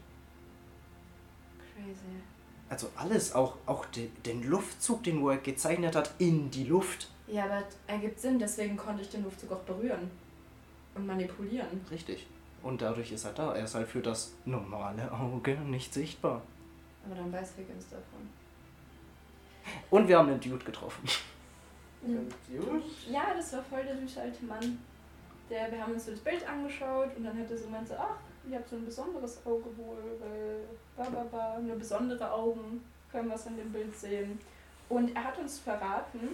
Crazy. 1.76 2.22
Also 2.70 2.88
alles, 2.96 3.34
auch, 3.34 3.56
auch 3.66 3.86
de, 3.88 4.10
den 4.26 4.44
Luftzug, 4.44 5.04
den 5.04 5.26
er 5.26 5.38
gezeichnet 5.38 5.96
hat, 5.96 6.12
in 6.20 6.52
die 6.52 6.66
Luft. 6.66 7.10
Ja, 7.28 7.46
aber 7.46 7.64
ergibt 7.88 8.20
Sinn, 8.20 8.38
deswegen 8.38 8.78
konnte 8.78 9.02
ich 9.02 9.10
den 9.10 9.24
Luftzug 9.24 9.52
auch 9.52 9.62
berühren. 9.62 10.12
Und 10.96 11.08
manipulieren. 11.08 11.86
Richtig. 11.90 12.28
Und 12.62 12.82
dadurch 12.82 13.12
ist 13.12 13.26
er 13.26 13.34
da. 13.34 13.56
Er 13.56 13.66
ist 13.66 13.76
halt 13.76 13.88
für 13.88 14.02
das 14.02 14.34
normale 14.46 15.12
Auge 15.12 15.56
nicht 15.56 15.94
sichtbar. 15.94 16.42
Aber 17.06 17.16
dann 17.16 17.32
weiß 17.32 17.54
Higgins 17.58 17.90
davon. 17.90 18.30
Und 19.90 20.08
wir 20.08 20.18
haben 20.18 20.30
einen 20.30 20.40
Dude 20.40 20.66
getroffen. 20.66 21.08
Ja, 23.12 23.34
das 23.36 23.54
war 23.54 23.64
voll 23.64 23.84
der 23.84 23.98
süße 23.98 24.22
alte 24.22 24.46
Mann. 24.46 24.80
Der, 25.50 25.72
wir 25.72 25.82
haben 25.82 25.94
uns 25.94 26.06
so 26.06 26.12
das 26.12 26.20
Bild 26.20 26.48
angeschaut 26.48 27.10
und 27.18 27.24
dann 27.24 27.38
hat 27.38 27.50
er 27.50 27.58
so 27.58 27.66
gemeint, 27.66 27.88
so, 27.88 27.96
ach, 27.96 28.18
ihr 28.50 28.58
habt 28.58 28.69
so 28.69 28.76
ein 28.76 28.86
besonderes 28.86 29.40
Auge 29.45 29.66
wohl, 29.78 29.98
weil 30.19 30.64
bla 30.95 31.10
bla 31.10 31.24
bla, 31.24 31.60
nur 31.60 31.76
besondere 31.78 32.32
Augen 32.32 32.84
können 33.11 33.30
wir 33.30 33.36
es 33.36 33.45
in 33.45 33.58
dem 33.58 33.72
Bild 33.72 33.95
sehen. 33.98 34.40
Und 34.88 35.16
er 35.16 35.24
hat 35.26 35.38
uns 35.38 35.60
verraten, 35.60 36.30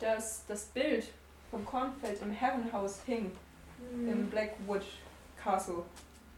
dass 0.00 0.44
das 0.46 0.64
Bild 0.66 1.08
vom 1.50 1.64
Kornfeld 1.64 2.20
im 2.22 2.30
Herrenhaus 2.30 3.00
hing, 3.06 3.30
im 3.92 4.28
Blackwood 4.28 4.82
Castle. 5.42 5.82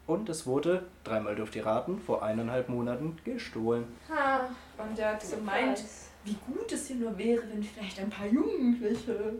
Und 0.06 0.28
es 0.28 0.46
wurde, 0.46 0.86
dreimal 1.04 1.34
dürft 1.34 1.54
ihr 1.56 1.66
raten, 1.66 2.00
vor 2.00 2.22
eineinhalb 2.22 2.68
Monaten 2.68 3.18
gestohlen. 3.24 3.84
Ha, 4.08 4.48
Und 4.78 4.98
er 4.98 5.14
hat 5.14 5.30
gemeint, 5.30 5.84
wie 6.24 6.36
gut 6.46 6.72
es 6.72 6.86
hier 6.86 6.96
nur 6.96 7.16
wäre, 7.18 7.42
wenn 7.52 7.62
vielleicht 7.62 7.98
ein 8.00 8.10
paar 8.10 8.26
Jugendliche 8.26 9.34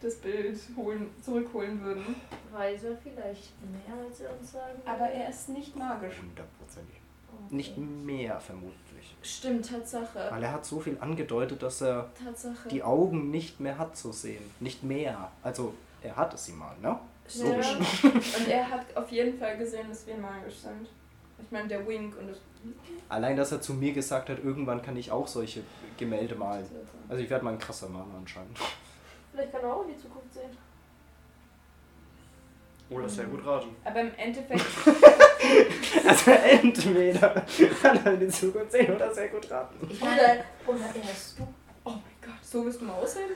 das 0.00 0.16
Bild 0.16 0.58
holen, 0.76 1.10
zurückholen 1.22 1.82
würden. 1.82 2.14
Weiß 2.52 2.84
er 2.84 2.96
vielleicht 2.96 3.52
mehr, 3.62 3.96
als 4.06 4.20
er 4.20 4.38
uns 4.38 4.52
sagen 4.52 4.78
will? 4.84 4.90
Aber 4.92 5.08
er 5.10 5.28
ist 5.28 5.48
nicht 5.48 5.76
magisch. 5.76 6.18
Hundertprozentig. 6.20 7.00
Okay. 7.30 7.54
Nicht 7.54 7.78
mehr 7.78 8.40
vermutlich. 8.40 9.16
Stimmt, 9.22 9.68
Tatsache. 9.68 10.28
Weil 10.30 10.42
er 10.42 10.52
hat 10.52 10.64
so 10.64 10.80
viel 10.80 10.96
angedeutet, 11.00 11.62
dass 11.62 11.82
er 11.82 12.08
Tatsache. 12.22 12.68
die 12.68 12.82
Augen 12.82 13.30
nicht 13.30 13.60
mehr 13.60 13.78
hat 13.78 13.96
zu 13.96 14.12
sehen. 14.12 14.42
Nicht 14.60 14.82
mehr. 14.82 15.30
Also, 15.42 15.74
er 16.02 16.16
hatte 16.16 16.36
sie 16.36 16.52
mal, 16.52 16.76
ne? 16.80 16.98
Ja. 17.34 17.44
Logisch. 17.44 18.04
Und 18.04 18.48
er 18.48 18.70
hat 18.70 18.96
auf 18.96 19.10
jeden 19.10 19.38
Fall 19.38 19.58
gesehen, 19.58 19.88
dass 19.88 20.06
wir 20.06 20.16
magisch 20.16 20.56
sind. 20.56 20.88
Ich 21.42 21.50
meine, 21.50 21.68
der 21.68 21.86
Wink 21.86 22.16
und 22.18 22.28
das. 22.28 22.38
Allein, 23.08 23.36
dass 23.36 23.52
er 23.52 23.60
zu 23.60 23.74
mir 23.74 23.92
gesagt 23.92 24.28
hat, 24.30 24.42
irgendwann 24.42 24.82
kann 24.82 24.96
ich 24.96 25.12
auch 25.12 25.28
solche 25.28 25.62
Gemälde 25.96 26.34
malen. 26.34 26.66
Also 27.08 27.22
ich 27.22 27.30
werde 27.30 27.44
mal 27.44 27.52
ein 27.52 27.58
krasser 27.58 27.88
Maler 27.88 28.14
anscheinend. 28.16 28.58
Vielleicht 29.38 29.52
kann 29.52 29.62
er 29.62 29.72
auch 29.72 29.82
in 29.86 29.94
die 29.94 29.96
Zukunft 29.96 30.34
sehen. 30.34 30.50
Oder 32.90 33.08
sehr 33.08 33.26
gut 33.26 33.46
raten. 33.46 33.76
Aber 33.84 34.00
im 34.00 34.10
Endeffekt, 34.16 34.64
Also 36.08 36.30
entweder 36.32 37.44
kann 37.80 38.04
er 38.04 38.14
in 38.14 38.20
die 38.20 38.28
Zukunft 38.30 38.72
sehen 38.72 38.92
oder 38.96 39.14
sehr 39.14 39.28
gut 39.28 39.48
raten. 39.48 39.76
Ich 39.88 40.00
meine, 40.00 40.44
oder 40.66 40.80
erst 41.08 41.38
du. 41.38 41.46
oh 41.84 41.90
mein 41.90 42.00
Gott, 42.20 42.42
so 42.44 42.64
wirst 42.64 42.80
du 42.80 42.86
mal 42.86 42.94
aussehen? 42.94 43.30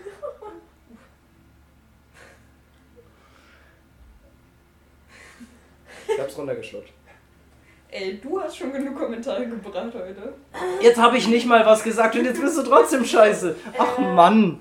Ich 6.08 6.18
hab's 6.18 6.36
runtergeschluckt. 6.36 6.88
Ey, 7.90 8.18
du 8.20 8.40
hast 8.40 8.56
schon 8.56 8.72
genug 8.72 8.98
Kommentare 8.98 9.46
gebracht 9.46 9.92
heute. 9.94 10.34
Jetzt 10.80 10.98
habe 11.00 11.16
ich 11.16 11.28
nicht 11.28 11.46
mal 11.46 11.64
was 11.64 11.84
gesagt 11.84 12.16
und 12.16 12.24
jetzt 12.24 12.40
bist 12.40 12.58
du 12.58 12.62
trotzdem 12.64 13.04
scheiße. 13.04 13.54
Ach 13.78 13.98
Äh. 13.98 14.14
Mann. 14.14 14.58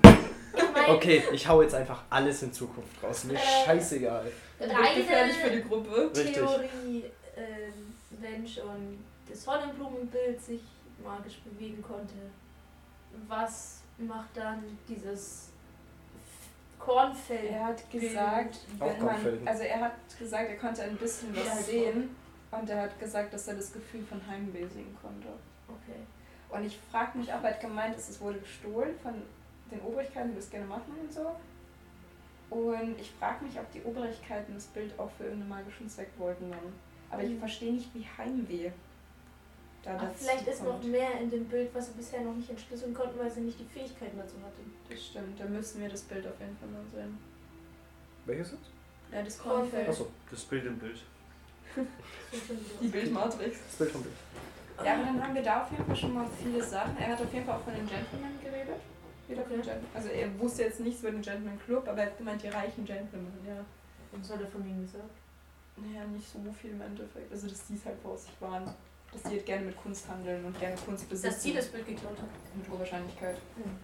Okay, 0.88 1.22
ich 1.32 1.46
hau 1.48 1.62
jetzt 1.62 1.74
einfach 1.74 2.02
alles 2.10 2.42
in 2.42 2.52
Zukunft 2.52 3.02
raus. 3.02 3.24
Mir 3.24 3.34
Äh. 3.34 3.38
scheißegal. 3.64 4.30
Das 4.58 4.68
wird 4.68 4.94
gefährlich 4.96 5.36
für 5.36 5.50
die 5.50 5.62
Gruppe. 5.62 6.10
Theorie, 6.12 7.04
ähm, 7.36 7.94
wenn 8.20 8.46
schon 8.46 8.98
das 9.28 9.42
Sonnenblumenbild 9.44 10.40
sich 10.40 10.60
magisch 11.02 11.38
bewegen 11.40 11.82
konnte, 11.82 12.14
was 13.28 13.80
macht 13.98 14.28
dann 14.34 14.62
dieses 14.88 15.48
Kornfeld? 16.78 17.50
Er 17.50 17.66
hat 17.66 17.90
gesagt, 17.90 18.58
wenn 18.78 19.04
man, 19.04 19.46
also 19.48 19.62
er 19.62 19.80
hat 19.80 19.92
gesagt, 20.18 20.48
er 20.50 20.56
konnte 20.56 20.82
ein 20.82 20.96
bisschen 20.96 21.34
Ja, 21.34 21.42
was 21.46 21.66
sehen 21.66 22.14
und 22.50 22.68
er 22.70 22.82
hat 22.82 22.98
gesagt, 22.98 23.32
dass 23.34 23.48
er 23.48 23.54
das 23.54 23.72
Gefühl 23.72 24.04
von 24.04 24.20
Heimweh 24.26 24.66
sehen 24.66 24.96
konnte. 25.00 25.28
Okay. 25.68 26.00
Und 26.50 26.64
ich 26.66 26.78
frage 26.90 27.18
mich 27.18 27.32
auch, 27.32 27.42
er 27.42 27.50
hat 27.50 27.60
gemeint, 27.60 27.96
dass 27.96 28.08
es 28.08 28.20
wurde 28.20 28.38
gestohlen 28.38 28.94
von 29.02 29.14
den 29.72 29.80
Obrigkeiten, 29.82 30.34
das 30.34 30.50
gerne 30.50 30.66
machen 30.66 30.92
und 31.00 31.12
so. 31.12 31.34
Und 32.50 33.00
ich 33.00 33.10
frage 33.12 33.44
mich, 33.44 33.58
ob 33.58 33.70
die 33.72 33.82
Obrigkeiten 33.82 34.54
das 34.54 34.66
Bild 34.66 34.98
auch 34.98 35.10
für 35.16 35.24
irgendeinen 35.24 35.48
magischen 35.48 35.88
Zweck 35.88 36.10
wollten 36.18 36.50
dann. 36.50 36.72
Aber 37.10 37.22
ich 37.22 37.30
Mhm. 37.30 37.38
verstehe 37.38 37.72
nicht, 37.72 37.94
wie 37.94 38.06
Heimweh 38.18 38.70
da 39.82 39.92
Aber 39.94 40.06
dazu 40.06 40.18
vielleicht 40.24 40.46
ist 40.46 40.62
noch 40.62 40.80
mehr 40.84 41.18
in 41.20 41.28
dem 41.30 41.44
Bild, 41.46 41.74
was 41.74 41.86
sie 41.86 41.92
bisher 41.94 42.20
noch 42.20 42.34
nicht 42.34 42.48
entschlüsseln 42.48 42.94
konnten, 42.94 43.18
weil 43.18 43.30
sie 43.30 43.40
nicht 43.40 43.58
die 43.58 43.64
Fähigkeiten 43.64 44.16
dazu 44.16 44.36
hatten. 44.36 44.72
Das 44.88 45.04
stimmt, 45.06 45.40
da 45.40 45.44
müssen 45.46 45.80
wir 45.80 45.88
das 45.88 46.02
Bild 46.02 46.24
auf 46.26 46.38
jeden 46.38 46.56
Fall 46.56 46.68
mal 46.68 46.84
sehen. 46.94 47.18
Welches 48.26 48.52
jetzt? 48.52 48.70
Ja, 49.10 49.22
das 49.22 49.38
Kornfeld. 49.38 49.88
Achso, 49.88 50.08
Das 50.30 50.44
Bild 50.44 50.66
im 50.66 50.78
Bild. 50.78 50.98
Die 52.80 52.88
Bildmatrix. 52.88 53.58
das 53.66 53.76
Bild 53.76 53.90
vom 53.90 54.02
Bild. 54.02 54.14
Ja, 54.84 54.94
aber 54.94 55.04
dann 55.04 55.22
haben 55.22 55.34
wir 55.34 55.42
da 55.42 55.62
auf 55.62 55.70
jeden 55.70 55.84
Fall 55.86 55.96
schon 55.96 56.14
mal 56.14 56.26
viele 56.42 56.62
Sachen. 56.62 56.96
Er 56.98 57.08
hat 57.08 57.20
auf 57.20 57.32
jeden 57.32 57.44
Fall 57.46 57.56
auch 57.58 57.62
von 57.64 57.74
den 57.74 57.86
Gentlemen 57.86 58.38
geredet. 58.42 58.80
Den 59.36 59.62
Gentlemen. 59.62 59.86
Also 59.94 60.08
er 60.08 60.38
wusste 60.38 60.62
jetzt 60.62 60.80
nichts 60.80 61.00
über 61.00 61.10
den 61.10 61.22
Gentleman 61.22 61.58
Club, 61.64 61.88
aber 61.88 62.00
er 62.00 62.06
hat 62.06 62.18
gemeint, 62.18 62.42
die 62.42 62.48
reichen 62.48 62.84
Gentlemen, 62.84 63.32
ja. 63.46 63.64
Was 64.12 64.30
hat 64.30 64.40
er 64.40 64.46
von 64.46 64.66
ihnen 64.66 64.82
gesagt? 64.82 65.10
Naja, 65.76 66.04
nicht 66.06 66.28
so 66.28 66.38
viel 66.52 66.72
im 66.72 66.82
Endeffekt. 66.82 67.32
Also 67.32 67.48
dass 67.48 67.66
die 67.66 67.74
es 67.74 67.84
halt 67.84 67.98
vor 68.02 68.16
sich 68.16 68.32
waren. 68.40 68.64
Dass 69.12 69.22
die 69.22 69.30
halt 69.30 69.46
gerne 69.46 69.66
mit 69.66 69.76
Kunst 69.76 70.08
handeln 70.08 70.44
und 70.44 70.58
gerne 70.58 70.76
Kunst 70.76 71.08
besitzen. 71.08 71.30
Dass 71.30 71.42
sie 71.42 71.54
das 71.54 71.68
Bild 71.68 71.86
geklaut 71.86 72.18
hat. 72.18 72.56
Mit 72.56 72.68
hoher 72.68 72.80
Wahrscheinlichkeit. 72.80 73.36
Hm. 73.56 73.76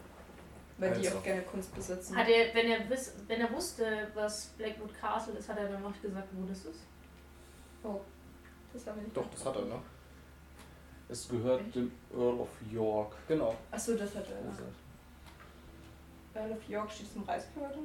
Weil 0.78 0.93
die 0.94 1.07
Also. 1.07 1.18
auch 1.18 1.23
gerne 1.23 1.43
Kunst 1.43 1.75
besitzen. 1.75 2.17
Hat 2.17 2.28
er, 2.28 2.55
wenn 2.55 2.70
er, 2.70 2.89
wiss, 2.89 3.15
wenn 3.27 3.41
er 3.41 3.51
wusste, 3.52 4.09
was 4.15 4.47
Blackwood 4.57 4.94
Castle 4.94 5.35
ist, 5.35 5.49
hat 5.49 5.59
er 5.59 5.68
dann 5.68 5.83
noch 5.83 6.01
gesagt, 6.01 6.28
wo 6.33 6.47
das 6.47 6.65
ist? 6.65 6.81
das 8.73 8.86
haben 8.86 8.97
wir 8.97 9.05
nicht 9.05 9.17
Doch, 9.17 9.28
das 9.31 9.44
hat 9.44 9.57
er, 9.57 9.65
ne? 9.65 9.81
Es 11.09 11.28
gehört 11.28 11.75
dem 11.75 11.91
Earl 12.12 12.41
of 12.41 12.49
York. 12.70 13.15
Genau. 13.27 13.57
Achso, 13.70 13.94
das 13.94 14.15
hat 14.15 14.27
er. 14.28 14.36
Ja. 14.36 14.52
Earl 16.34 16.52
of 16.52 16.68
York 16.68 16.90
steht 16.90 17.12
zum 17.12 17.23
Reichsgehörte. 17.24 17.78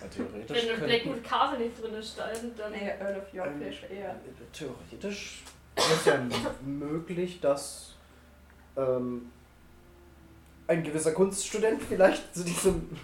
Ja, 0.00 0.06
theoretisch 0.08 0.68
Wenn 0.68 0.80
Blackwood 0.84 1.24
Castle 1.24 1.58
nicht 1.58 1.82
drin 1.82 2.02
stand, 2.02 2.58
dann. 2.58 2.72
Nee, 2.72 2.90
Earl 3.00 3.18
of 3.18 3.32
York 3.34 3.48
Ähm, 3.48 3.58
vielleicht 3.58 3.90
eher. 3.90 4.16
Theoretisch 4.52 5.42
ist 5.76 6.06
ja 6.06 6.24
möglich, 6.64 7.40
dass 7.40 7.96
ähm, 8.76 9.30
ein 10.68 10.82
gewisser 10.84 11.12
Kunststudent 11.12 11.82
vielleicht 11.82 12.32
zu 12.34 12.44
diesem, 12.44 12.96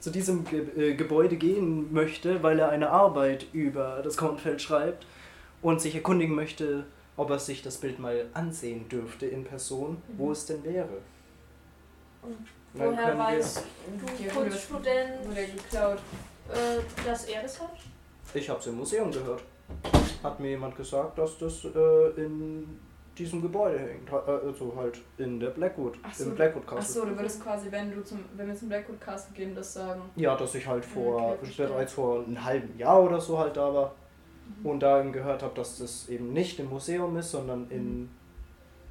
zu 0.00 0.10
diesem 0.10 0.44
Ge 0.44 0.90
äh, 0.90 0.94
Gebäude 0.94 1.36
gehen 1.36 1.92
möchte, 1.92 2.42
weil 2.42 2.58
er 2.58 2.68
eine 2.68 2.90
Arbeit 2.90 3.46
über 3.52 4.00
das 4.02 4.16
Kornfeld 4.18 4.60
schreibt 4.60 5.06
und 5.62 5.80
sich 5.80 5.94
erkundigen 5.94 6.34
möchte, 6.34 6.84
ob 7.16 7.30
er 7.30 7.38
sich 7.38 7.62
das 7.62 7.78
Bild 7.78 7.98
mal 7.98 8.26
ansehen 8.34 8.88
dürfte 8.90 9.24
in 9.26 9.44
Person, 9.44 10.02
wo 10.18 10.26
Mhm. 10.26 10.32
es 10.32 10.46
denn 10.46 10.62
wäre. 10.64 10.98
Dann 12.22 12.46
woher 12.74 13.18
weißt 13.18 13.58
du, 13.58 14.28
Kunststudent, 14.34 15.24
Wurde 15.26 15.46
geklaut. 15.46 15.98
äh, 16.52 16.80
dass 17.06 17.24
er 17.26 17.42
das 17.42 17.60
hat? 17.60 17.70
Ich 18.34 18.48
habe 18.48 18.60
es 18.60 18.66
im 18.66 18.76
Museum 18.76 19.10
gehört. 19.10 19.42
Hat 20.22 20.40
mir 20.40 20.50
jemand 20.50 20.76
gesagt, 20.76 21.18
dass 21.18 21.38
das 21.38 21.64
äh, 21.64 22.08
in 22.20 22.80
diesem 23.16 23.40
Gebäude 23.42 23.78
hängt. 23.78 24.08
Äh, 24.10 24.46
Also 24.46 24.72
halt 24.76 25.00
in 25.18 25.38
der 25.38 25.50
Blackwood, 25.50 25.94
so. 26.12 26.24
im 26.24 26.34
Blackwood 26.34 26.66
Castle. 26.66 27.02
Achso, 27.02 27.12
du 27.12 27.16
würdest 27.18 27.42
quasi, 27.42 27.70
wenn 27.70 27.92
du 27.94 28.02
zum, 28.02 28.20
wenn 28.36 28.48
wir 28.48 28.54
zum 28.56 28.68
Blackwood 28.68 29.00
Castle 29.00 29.34
gehen, 29.36 29.54
das 29.54 29.72
sagen. 29.74 30.02
Ja, 30.16 30.36
dass 30.36 30.54
ich 30.54 30.66
halt 30.66 30.84
vor 30.84 31.32
Okay, 31.42 31.52
bereits 31.56 31.92
vor 31.92 32.24
einem 32.24 32.44
halben 32.44 32.76
Jahr 32.78 33.02
oder 33.02 33.20
so 33.20 33.38
halt 33.38 33.56
da 33.56 33.72
war 33.72 33.92
Mhm. 34.60 34.66
und 34.66 34.80
da 34.80 35.00
eben 35.00 35.10
gehört 35.12 35.42
habe, 35.42 35.54
dass 35.54 35.78
das 35.78 36.06
eben 36.10 36.34
nicht 36.34 36.58
im 36.58 36.68
Museum 36.68 37.16
ist, 37.16 37.30
sondern 37.30 37.66
in 37.70 38.10
der 38.10 38.23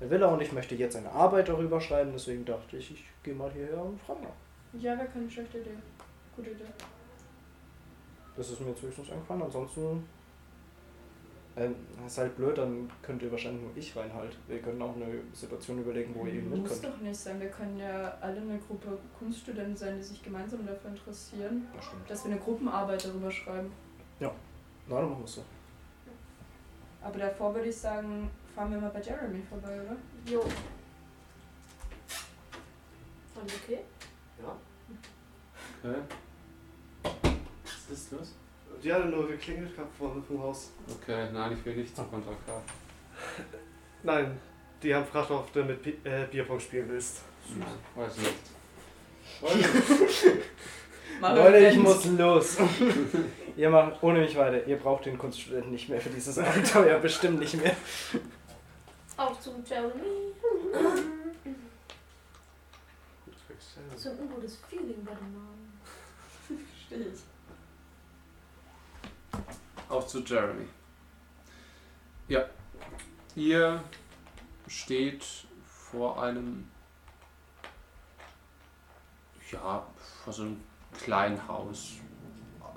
Villa 0.09 0.27
und 0.27 0.41
ich 0.41 0.51
möchte 0.51 0.75
jetzt 0.75 0.95
eine 0.95 1.11
Arbeit 1.11 1.49
darüber 1.49 1.79
schreiben, 1.79 2.11
deswegen 2.13 2.45
dachte 2.45 2.77
ich, 2.77 2.91
ich 2.91 3.05
gehe 3.23 3.33
mal 3.33 3.51
hierher 3.51 3.83
und 3.83 3.99
frage 4.01 4.21
nach. 4.23 4.81
Ja, 4.81 4.97
wäre 4.97 5.07
keine 5.07 5.29
schlechte 5.29 5.59
Idee. 5.59 5.69
Gute 6.35 6.51
Idee. 6.51 6.63
Das 8.35 8.49
ist 8.49 8.59
mir 8.61 8.69
jetzt 8.69 8.81
höchstens 8.81 9.11
eingefallen, 9.11 9.43
ansonsten 9.43 10.03
ähm, 11.55 11.75
ist 12.07 12.17
halt 12.17 12.35
blöd, 12.35 12.57
dann 12.57 12.89
könnt 13.03 13.21
ihr 13.21 13.31
wahrscheinlich 13.31 13.61
nur 13.61 13.71
ich 13.75 13.95
rein 13.95 14.11
halt. 14.11 14.35
Wir 14.47 14.59
können 14.59 14.81
auch 14.81 14.95
eine 14.95 15.05
Situation 15.33 15.77
überlegen, 15.79 16.15
wo 16.15 16.25
ihr 16.25 16.33
eben 16.33 16.49
mit 16.49 16.61
Muss 16.61 16.81
könnt. 16.81 16.95
doch 16.95 16.99
nicht 17.01 17.15
sein. 17.15 17.39
Wir 17.39 17.49
können 17.49 17.77
ja 17.77 18.17
alle 18.21 18.41
eine 18.41 18.57
Gruppe 18.57 18.97
Kunststudenten 19.19 19.77
sein, 19.77 19.97
die 19.97 20.03
sich 20.03 20.23
gemeinsam 20.23 20.65
dafür 20.65 20.89
interessieren, 20.89 21.67
Das 21.75 21.85
stimmt. 21.85 22.09
dass 22.09 22.25
wir 22.25 22.31
eine 22.31 22.39
Gruppenarbeit 22.41 23.05
darüber 23.05 23.29
schreiben. 23.29 23.71
Na, 24.19 24.31
dann 24.89 25.09
machen 25.09 25.19
wir 25.19 25.25
es 25.25 25.35
so. 25.35 25.43
Aber 27.03 27.19
davor 27.19 27.53
würde 27.53 27.69
ich 27.69 27.77
sagen, 27.77 28.31
fahren 28.55 28.71
wir 28.71 28.79
mal 28.79 28.89
bei 28.89 29.01
Jeremy 29.01 29.41
vorbei, 29.49 29.81
oder? 29.81 29.95
Jo. 30.31 30.41
Alles 33.35 33.53
okay? 33.63 33.79
Okay. 35.81 35.99
Was 37.63 37.97
ist 37.97 38.11
los? 38.11 38.35
Die 38.83 38.93
hatte 38.93 39.07
nur 39.07 39.27
geklingelt 39.27 39.75
gehabt 39.75 39.95
vor 39.97 40.13
dem 40.13 40.41
Haus. 40.41 40.71
Okay, 40.89 41.29
nein, 41.31 41.53
ich 41.53 41.65
will 41.65 41.75
nicht 41.75 41.95
zur 41.95 42.09
Kontra 42.09 42.31
K. 42.45 42.61
Nein, 44.03 44.39
die 44.81 44.93
haben 44.93 45.05
gefragt, 45.05 45.31
ob 45.31 45.51
du 45.53 45.63
mit 45.63 45.81
Pi 45.81 45.97
äh, 46.03 46.25
Bierpong 46.29 46.59
spielen 46.59 46.89
willst. 46.89 47.21
Weiß 47.95 48.17
nicht. 48.17 48.33
Weiß 49.41 49.55
nicht. 49.55 50.43
Leute, 51.21 51.57
ich 51.57 51.77
muss 51.77 52.05
los. 52.05 52.57
ihr 53.57 53.69
macht 53.69 54.01
ohne 54.01 54.19
mich 54.19 54.35
weiter. 54.35 54.65
Ihr 54.67 54.77
braucht 54.77 55.05
den 55.05 55.17
Kunststudenten 55.17 55.71
nicht 55.71 55.89
mehr 55.89 56.01
für 56.01 56.09
dieses 56.09 56.37
Abenteuer, 56.39 56.99
bestimmt 56.99 57.39
nicht 57.39 57.61
mehr. 57.61 57.75
Auch 59.17 59.39
zum 59.39 59.63
Jeremy. 59.63 60.33
So 63.95 64.09
ein 64.09 64.19
ungutes 64.19 64.57
Feeling 64.67 65.03
bei 65.05 65.13
dem 65.13 65.33
Namen. 65.33 65.79
Verstehe 66.47 67.07
ich. 67.13 67.19
Auch 69.89 70.05
zu 70.07 70.19
Jeremy. 70.19 70.67
Ja. 72.27 72.45
Ihr 73.35 73.83
steht 74.67 75.23
vor 75.67 76.21
einem, 76.21 76.69
ja, 79.51 79.85
vor 80.23 80.33
so 80.33 80.43
einem 80.43 80.63
kleinen 80.93 81.47
Haus. 81.47 81.93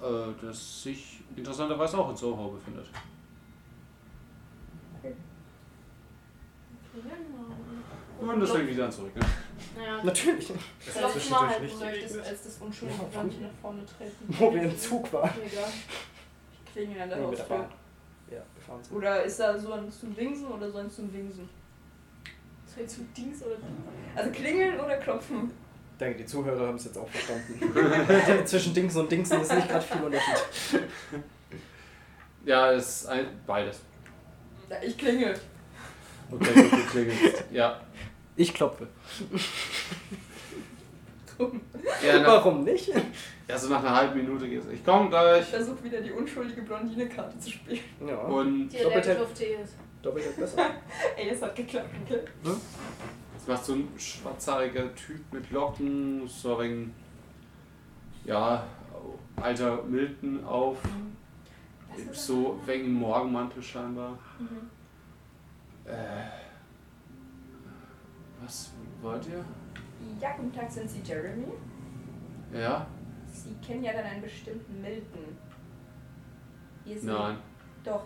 äh, 0.03 0.33
das 0.43 0.83
sich 0.83 1.23
interessanterweise 1.35 1.99
auch 1.99 2.11
in 2.11 2.17
Soho 2.17 2.49
befindet. 2.51 2.89
Und 8.21 8.41
das 8.41 8.51
fängt 8.51 8.69
wieder 8.69 8.87
an 8.87 8.93
zurück. 8.93 9.15
Ne? 9.15 9.23
Ja, 9.85 10.03
Natürlich. 10.03 10.49
das 10.49 10.95
ist 10.95 11.01
läuft 11.03 11.13
zwischendurch 11.15 11.43
mal 11.43 11.51
halt 11.51 11.63
nicht. 11.63 11.79
so. 12.09 12.19
Das 12.19 12.29
als 12.29 12.43
das 12.45 12.59
unschuldige 12.59 13.01
Ja, 13.13 13.23
nach 13.23 13.61
vorne 13.61 13.83
treten? 13.85 14.25
Wo 14.29 14.55
wir 14.55 14.63
im 14.63 14.79
Zug 14.79 15.13
waren. 15.13 15.31
Egal. 15.45 15.65
Ich 16.53 16.73
klingel 16.73 17.03
an 17.03 17.09
der 17.11 17.19
Nee, 17.19 17.27
mit 17.27 17.39
der 17.39 17.49
Haustür. 17.49 17.69
Ja, 18.31 18.43
wir 18.55 18.63
fahren 18.67 18.81
so. 18.83 18.95
Oder 18.97 19.23
ist 19.23 19.39
da 19.39 19.59
so 19.59 19.73
ein 19.73 19.91
zum 19.93 20.15
Dingsen 20.15 20.47
oder 20.47 20.71
so 20.71 20.79
ein 20.79 20.91
zum 20.91 21.13
Dingsen? 21.13 21.49
Soll 22.75 22.85
ich 22.85 22.91
zum 22.91 23.13
Dings 23.15 23.43
oder 23.43 23.57
Also 24.15 24.31
klingeln 24.31 24.81
oder 24.81 24.97
klopfen? 24.97 25.51
Ich 25.93 25.99
denke, 25.99 26.19
die 26.19 26.27
Zuhörer 26.27 26.67
haben 26.69 26.77
es 26.77 26.85
jetzt 26.87 26.99
auch 26.99 27.09
verstanden. 27.09 28.45
Zwischen 28.47 28.75
Dings 28.75 28.97
und 28.97 29.11
Dingsen 29.11 29.41
ist 29.41 29.55
nicht 29.55 29.69
gerade 29.69 29.85
viel 29.85 30.03
Unterschied. 30.03 30.83
Ja, 32.45 32.73
es 32.73 33.03
ist 33.03 33.07
ein, 33.07 33.27
beides. 33.47 33.81
Ja, 34.69 34.77
ich 34.83 34.97
klingel. 34.97 35.39
Okay, 36.31 36.69
du 36.71 36.77
klingelst. 36.91 37.45
Ja. 37.53 37.81
Ich 38.37 38.53
klopfe. 38.53 38.87
Ja, 42.05 42.19
nach, 42.21 42.27
Warum 42.29 42.65
nicht? 42.65 42.91
ja, 43.49 43.59
so 43.59 43.69
nach 43.69 43.81
einer 43.81 43.95
halben 43.95 44.19
Minute 44.19 44.49
geht's. 44.49 44.67
Ich 44.73 44.85
komme 44.85 45.09
gleich. 45.11 45.43
Ich 45.43 45.49
versuche 45.49 45.85
wieder 45.85 46.01
die 46.01 46.11
unschuldige 46.13 46.63
Blondine-Karte 46.63 47.39
zu 47.39 47.51
spielen. 47.51 47.81
Ja. 48.07 48.17
Und 48.19 48.69
Die 48.71 48.79
Doppeltap. 48.79 49.21
auf 49.21 49.33
Tee 49.35 49.57
ist. 49.63 49.75
Doppelt 50.03 50.25
hält 50.25 50.37
besser. 50.37 50.71
Ey, 51.17 51.29
es 51.31 51.43
hat 51.43 51.55
geklappt, 51.55 51.91
okay? 52.05 52.21
jetzt 53.35 53.49
macht 53.49 53.65
so 53.65 53.75
ein 53.75 53.89
schwarzhaariger 53.99 54.95
Typ 54.95 55.21
mit 55.33 55.51
Locken, 55.51 56.27
so 56.27 56.57
ein 56.59 56.71
wenig, 56.71 56.89
ja, 58.25 58.67
alter 59.37 59.83
Milton 59.85 60.45
auf. 60.45 60.79
So 62.13 62.61
wegen 62.67 62.93
Morgenmantel 62.95 63.63
scheinbar. 63.63 64.19
Mhm. 64.39 64.71
Äh, 65.87 65.93
was 68.43 68.71
wollt 69.03 69.27
ihr? 69.27 69.45
Ja, 70.21 70.35
guten 70.37 70.53
Tag, 70.53 70.71
sind 70.71 70.91
Sie 70.91 71.01
Jeremy? 71.05 71.47
Ja? 72.53 72.87
Sie 73.33 73.55
kennen 73.67 73.85
ja 73.85 73.93
dann 73.93 74.05
einen 74.05 74.23
bestimmten 74.23 74.81
Milton. 74.81 75.37
Nein. 77.03 77.37
Doch. 77.85 78.03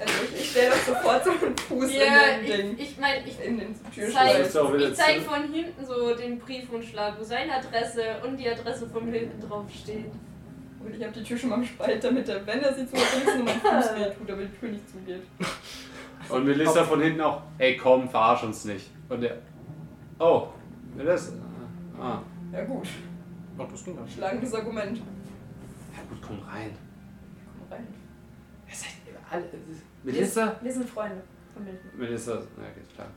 Also 0.00 0.12
ich, 0.34 0.40
ich 0.40 0.50
stelle 0.50 0.70
doch 0.70 0.76
sofort 0.94 1.24
so 1.24 1.30
einen 1.30 1.56
Fuß 1.56 1.94
Ja, 1.94 2.02
in 2.38 2.46
den 2.46 2.56
Ding. 2.60 2.78
ich, 2.78 2.90
ich 2.92 2.98
meine, 2.98 3.26
ich 3.26 3.40
in 3.42 3.58
den 3.58 3.74
zeig, 4.12 4.40
ich 4.40 4.94
zeig 4.94 5.18
zu- 5.18 5.24
von 5.24 5.52
hinten 5.52 5.84
so 5.86 6.14
den 6.14 6.38
Briefumschlag, 6.38 7.18
wo 7.18 7.22
seine 7.24 7.54
Adresse 7.54 8.02
und 8.24 8.36
die 8.36 8.48
Adresse 8.48 8.86
von 8.88 9.08
Hilton 9.08 9.40
draufsteht. 9.40 10.10
Und 10.80 10.94
ich 10.94 11.02
habe 11.02 11.12
die 11.12 11.22
Tür 11.24 11.36
schon 11.38 11.50
mal 11.50 11.56
im 11.56 11.64
Spalt, 11.64 12.02
damit 12.04 12.28
er, 12.28 12.46
wenn 12.46 12.60
er 12.62 12.74
sie 12.74 12.86
zumacht, 12.86 13.26
nur 13.36 13.44
mein 13.44 13.60
Fuß 13.60 13.94
wehtut, 13.96 14.30
aber 14.30 14.42
die 14.44 14.58
Tür 14.58 14.68
nicht 14.70 14.88
zugeht. 14.90 15.22
Und 16.28 16.44
Melissa 16.44 16.84
von 16.84 17.00
hinten 17.00 17.20
auch, 17.20 17.42
ey 17.58 17.76
komm, 17.76 18.08
verarsch 18.08 18.42
uns 18.44 18.64
nicht. 18.64 18.90
Und 19.08 19.20
der, 19.20 19.38
oh, 20.18 20.48
Melissa. 20.96 21.32
Ah, 22.00 22.20
Ja 22.52 22.64
gut, 22.64 22.88
Oh, 23.58 23.64
das 23.70 23.84
ging 23.84 23.96
ja. 23.96 24.06
schlagendes 24.06 24.52
Argument. 24.54 24.98
ja 24.98 26.02
gut, 26.08 26.18
komm 26.20 26.38
rein. 26.40 26.76
Komm 27.58 27.72
rein. 27.72 27.86
Ihr 28.68 28.74
seid 28.74 28.90
alle, 29.30 29.44
Melissa? 30.02 30.56
Wir 30.60 30.72
sind 30.72 30.88
Freunde 30.90 31.22
von 31.54 31.64
Milton. 31.64 31.90
Melissa, 31.96 32.32
ja 32.34 32.70
geht 32.74 32.94
klar. 32.94 33.08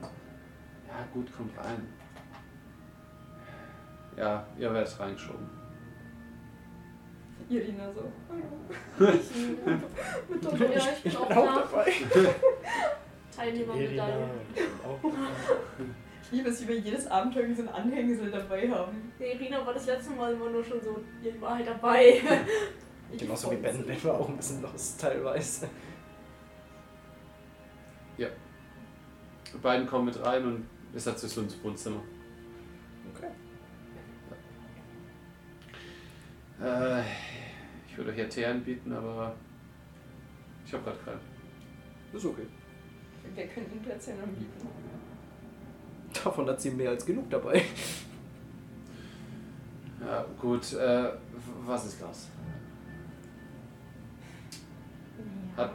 Ja 0.00 1.04
gut, 1.12 1.30
kommt 1.36 1.52
rein. 1.58 1.86
Ja, 4.16 4.46
ihr 4.58 4.72
werdet 4.72 4.98
reingeschoben. 4.98 5.46
Irina 7.50 7.92
so. 7.92 8.02
Hallo. 8.28 9.12
Mit 10.28 10.42
Ja, 10.44 10.50
Doppel- 10.50 10.70
ich 10.76 11.02
bin 11.02 11.12
Ich 11.12 11.16
auch 11.16 11.28
bin 11.28 11.36
auch 11.38 11.46
da. 11.46 11.60
dabei. 11.60 11.92
Teilnehmermedaille. 13.36 14.30
Ich 16.30 16.32
liebe 16.32 16.50
es, 16.50 16.60
wie 16.62 16.68
wir 16.68 16.78
jedes 16.78 17.06
Abenteuer 17.06 17.54
so 17.56 17.62
ein 17.62 17.68
Anhängsel 17.70 18.30
dabei 18.30 18.68
haben. 18.70 19.12
Nee, 19.18 19.32
Irina 19.32 19.64
war 19.64 19.72
das 19.72 19.86
letzte 19.86 20.10
Mal 20.12 20.34
immer 20.34 20.50
nur 20.50 20.62
schon 20.62 20.78
so, 20.82 21.00
die 21.24 21.40
war 21.40 21.54
halt 21.56 21.66
dabei. 21.66 22.20
Ich 23.10 23.18
Genauso 23.18 23.50
wie 23.50 23.56
Ben. 23.56 23.86
Ben 23.86 24.04
war 24.04 24.20
auch 24.20 24.28
ein 24.28 24.36
bisschen 24.36 24.60
lost 24.60 25.00
teilweise. 25.00 25.68
Die 28.18 28.26
beiden 29.62 29.86
kommen 29.86 30.04
mit 30.04 30.22
rein 30.22 30.44
und 30.44 30.66
es 30.94 31.06
hat 31.06 31.18
sich 31.18 31.32
so 31.32 31.40
ins 31.40 31.56
Wohnzimmer. 31.64 32.02
Okay. 33.16 33.30
Äh, 36.62 37.02
ich 37.98 38.04
würde 38.06 38.12
euch 38.12 38.18
ja 38.18 38.26
Tee 38.26 38.46
anbieten, 38.46 38.92
aber 38.92 39.34
ich 40.64 40.72
habe 40.72 40.84
gerade 40.84 40.98
keinen. 41.04 41.20
Ist 42.12 42.24
okay. 42.24 42.46
Wir 43.34 43.46
können 43.48 43.66
ihn 43.74 43.80
Plätzchen 43.82 44.20
anbieten. 44.22 44.68
Davon 46.14 46.48
hat 46.48 46.60
sie 46.60 46.70
mehr 46.70 46.90
als 46.90 47.04
genug 47.04 47.28
dabei. 47.28 47.62
Ja, 50.00 50.24
gut, 50.40 50.74
äh, 50.74 51.10
was 51.66 51.86
ist 51.86 52.00
los? 52.00 52.28
Hat- 55.56 55.72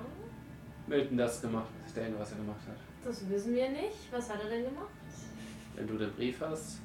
Milton 0.88 1.18
das 1.18 1.42
gemacht, 1.42 1.68
der 1.93 2.18
was 2.18 2.32
er 2.32 2.38
gemacht 2.38 2.61
hat. 2.66 2.77
Das 3.03 3.30
wissen 3.30 3.53
wir 3.53 3.69
nicht. 3.69 4.10
Was 4.11 4.30
hat 4.30 4.42
er 4.42 4.50
denn 4.50 4.64
gemacht? 4.64 4.88
Wenn 5.76 5.85
du 5.88 5.98
den 5.98 6.14
Brief 6.14 6.40
hast, 6.40 6.80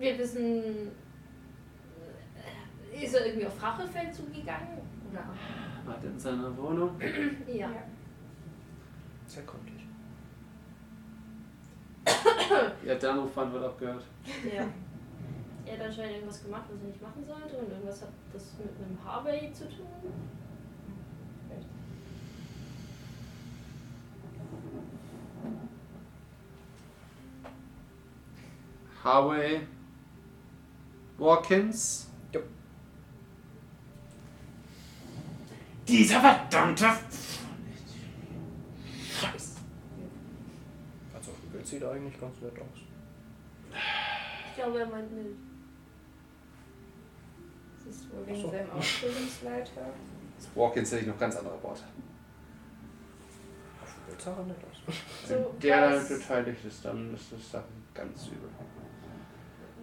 Wir 0.00 0.18
wissen. 0.18 0.90
Ist 3.02 3.14
er 3.14 3.26
irgendwie 3.26 3.46
auf 3.46 3.62
Rachefeldzug 3.62 4.32
gegangen? 4.34 4.78
Oder? 5.10 5.24
er 6.02 6.10
in 6.10 6.18
seiner 6.18 6.56
Wohnung. 6.56 7.00
Ja. 7.46 7.70
Sehr 9.26 9.42
gründlich. 9.42 9.84
Ja, 12.84 12.94
der 12.94 13.10
Anrufband 13.10 13.52
wird 13.52 13.64
abgehört. 13.64 14.04
Ja. 14.44 14.64
Er 15.66 15.72
hat 15.76 15.86
anscheinend 15.86 16.12
irgendwas 16.14 16.44
gemacht, 16.44 16.62
was 16.70 16.80
er 16.80 16.86
nicht 16.86 17.02
machen 17.02 17.24
sollte 17.26 17.56
und 17.56 17.70
irgendwas 17.70 18.02
hat 18.02 18.10
das 18.32 18.54
mit 18.58 18.68
einem 18.68 18.96
Harvey 19.04 19.52
zu 19.52 19.64
tun. 19.68 19.86
Harvey 29.02 29.60
Watkins. 31.18 32.10
Ja. 32.32 32.40
Dieser 35.86 36.20
verdammte. 36.20 36.84
Scheiß. 39.20 39.56
Also, 41.14 41.30
Bild 41.52 41.66
sieht 41.66 41.84
eigentlich 41.84 42.20
ganz 42.20 42.40
nett 42.40 42.58
aus. 42.58 42.80
Ich 44.50 44.56
glaube, 44.56 44.80
er 44.80 44.86
meint 44.86 45.12
Mild. 45.12 45.36
Das 47.78 47.94
ist 47.94 48.12
wohl 48.12 48.26
wegen 48.26 48.42
so. 48.42 48.50
seinem 48.50 48.70
Ausbildungsleiter. 48.70 49.86
Watkins 50.54 50.90
hätte 50.92 51.02
ich 51.02 51.06
noch 51.08 51.18
ganz 51.18 51.36
andere 51.36 51.62
Worte. 51.62 51.82
Auf 53.82 53.94
dem 53.94 54.04
Bild 54.06 54.20
sah 54.20 54.36
er 54.36 54.44
nett 54.44 54.56
aus. 54.70 54.94
So, 55.28 55.34
Wenn 55.34 55.60
der 55.60 55.92
was, 55.92 56.08
beteiligt 56.08 56.64
ist, 56.64 56.84
dann 56.84 57.14
ist 57.14 57.32
das 57.32 57.50
Sache 57.52 57.64
ganz 57.94 58.26
übel. 58.26 58.50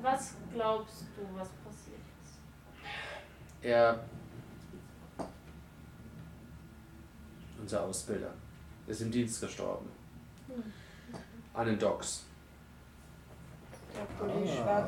was 0.01 0.35
glaubst 0.53 1.03
du, 1.15 1.21
was 1.37 1.49
passiert 1.49 1.99
ist? 2.23 2.39
Er. 3.61 4.03
Unser 7.63 7.81
Ausbilder 7.83 8.33
ist 8.87 9.01
im 9.01 9.09
Dienst 9.09 9.39
gestorben. 9.39 9.85
Hm. 10.47 10.61
An 11.53 11.65
den 11.65 11.79
Docks. 11.79 12.25
Da 13.93 14.01
wo 14.19 14.25
die 14.27 14.49
Ah. 14.49 14.85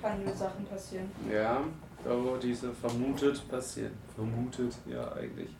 Schwarzhandelsachen 0.00 0.64
passieren. 0.64 1.10
Ja, 1.30 1.62
da 2.02 2.10
wo 2.10 2.38
diese 2.38 2.72
vermutet 2.72 3.46
passieren. 3.50 3.92
Vermutet, 4.14 4.74
ja, 4.86 5.12
eigentlich. 5.12 5.50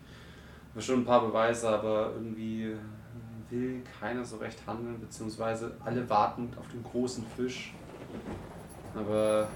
Aber 0.72 0.80
schon 0.80 1.00
ein 1.00 1.04
paar 1.04 1.26
Beweise, 1.26 1.68
aber 1.68 2.12
irgendwie 2.14 2.74
will 3.50 3.82
keiner 4.00 4.24
so 4.24 4.38
recht 4.38 4.66
handeln, 4.66 4.98
beziehungsweise 4.98 5.76
alle 5.84 6.08
warten 6.08 6.50
auf 6.58 6.68
den 6.68 6.82
großen 6.82 7.22
Fisch. 7.36 7.74
Aber 8.94 9.46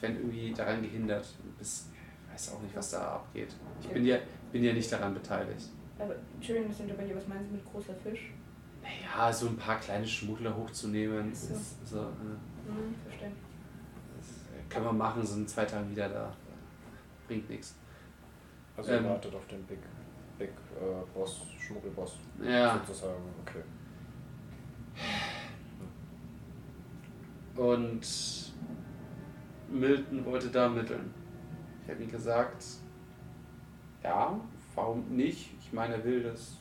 werden 0.00 0.16
irgendwie 0.18 0.52
daran 0.52 0.80
gehindert. 0.80 1.26
Ich 1.60 1.80
weiß 2.32 2.52
auch 2.54 2.62
nicht, 2.62 2.76
was 2.76 2.92
da 2.92 3.14
abgeht. 3.16 3.52
Ich 3.80 3.88
bin 3.88 4.04
ja, 4.04 4.18
bin 4.52 4.62
ja 4.62 4.72
nicht 4.72 4.92
daran 4.92 5.12
beteiligt. 5.12 5.70
Aber 6.00 6.14
Entschuldigung, 6.34 6.68
das 6.70 6.78
sind 6.78 6.90
aber 6.90 7.02
hier, 7.02 7.16
was 7.16 7.28
meinen 7.28 7.44
Sie 7.44 7.52
mit 7.52 7.64
großer 7.64 7.94
Fisch? 7.94 8.32
Naja, 8.82 9.30
so 9.32 9.48
ein 9.48 9.56
paar 9.56 9.78
kleine 9.78 10.06
Schmuggler 10.06 10.56
hochzunehmen, 10.56 11.34
So. 11.34 11.54
ist 11.54 11.86
so, 11.86 11.98
äh, 11.98 12.02
Hm, 12.66 12.94
verstehe. 13.06 13.30
das 14.16 14.28
können 14.70 14.86
wir 14.86 14.92
machen, 14.92 15.24
sind 15.26 15.40
in 15.42 15.48
zwei 15.48 15.64
Tagen 15.66 15.90
wieder 15.90 16.08
da. 16.08 16.32
Bringt 17.26 17.48
nichts. 17.50 17.74
Also, 18.76 18.92
Ähm. 18.92 19.04
ihr 19.04 19.10
wartet 19.10 19.34
auf 19.34 19.46
den 19.48 19.62
Big, 19.64 19.78
Big 20.38 20.48
äh, 20.48 21.04
Boss, 21.14 21.42
Schmuggelboss 21.58 22.16
Ja. 22.42 22.78
sozusagen. 22.86 23.22
Okay. 23.42 23.62
Und 27.56 28.00
Milton 29.68 30.24
wollte 30.24 30.48
da 30.48 30.64
ermitteln. 30.64 31.12
Ich 31.84 31.90
habe 31.90 32.02
ihm 32.02 32.10
gesagt, 32.10 32.64
ja, 34.02 34.40
warum 34.74 35.08
nicht? 35.14 35.50
Ich 35.70 35.74
meine, 35.74 35.94
er 35.94 36.04
will 36.04 36.24
das. 36.24 36.56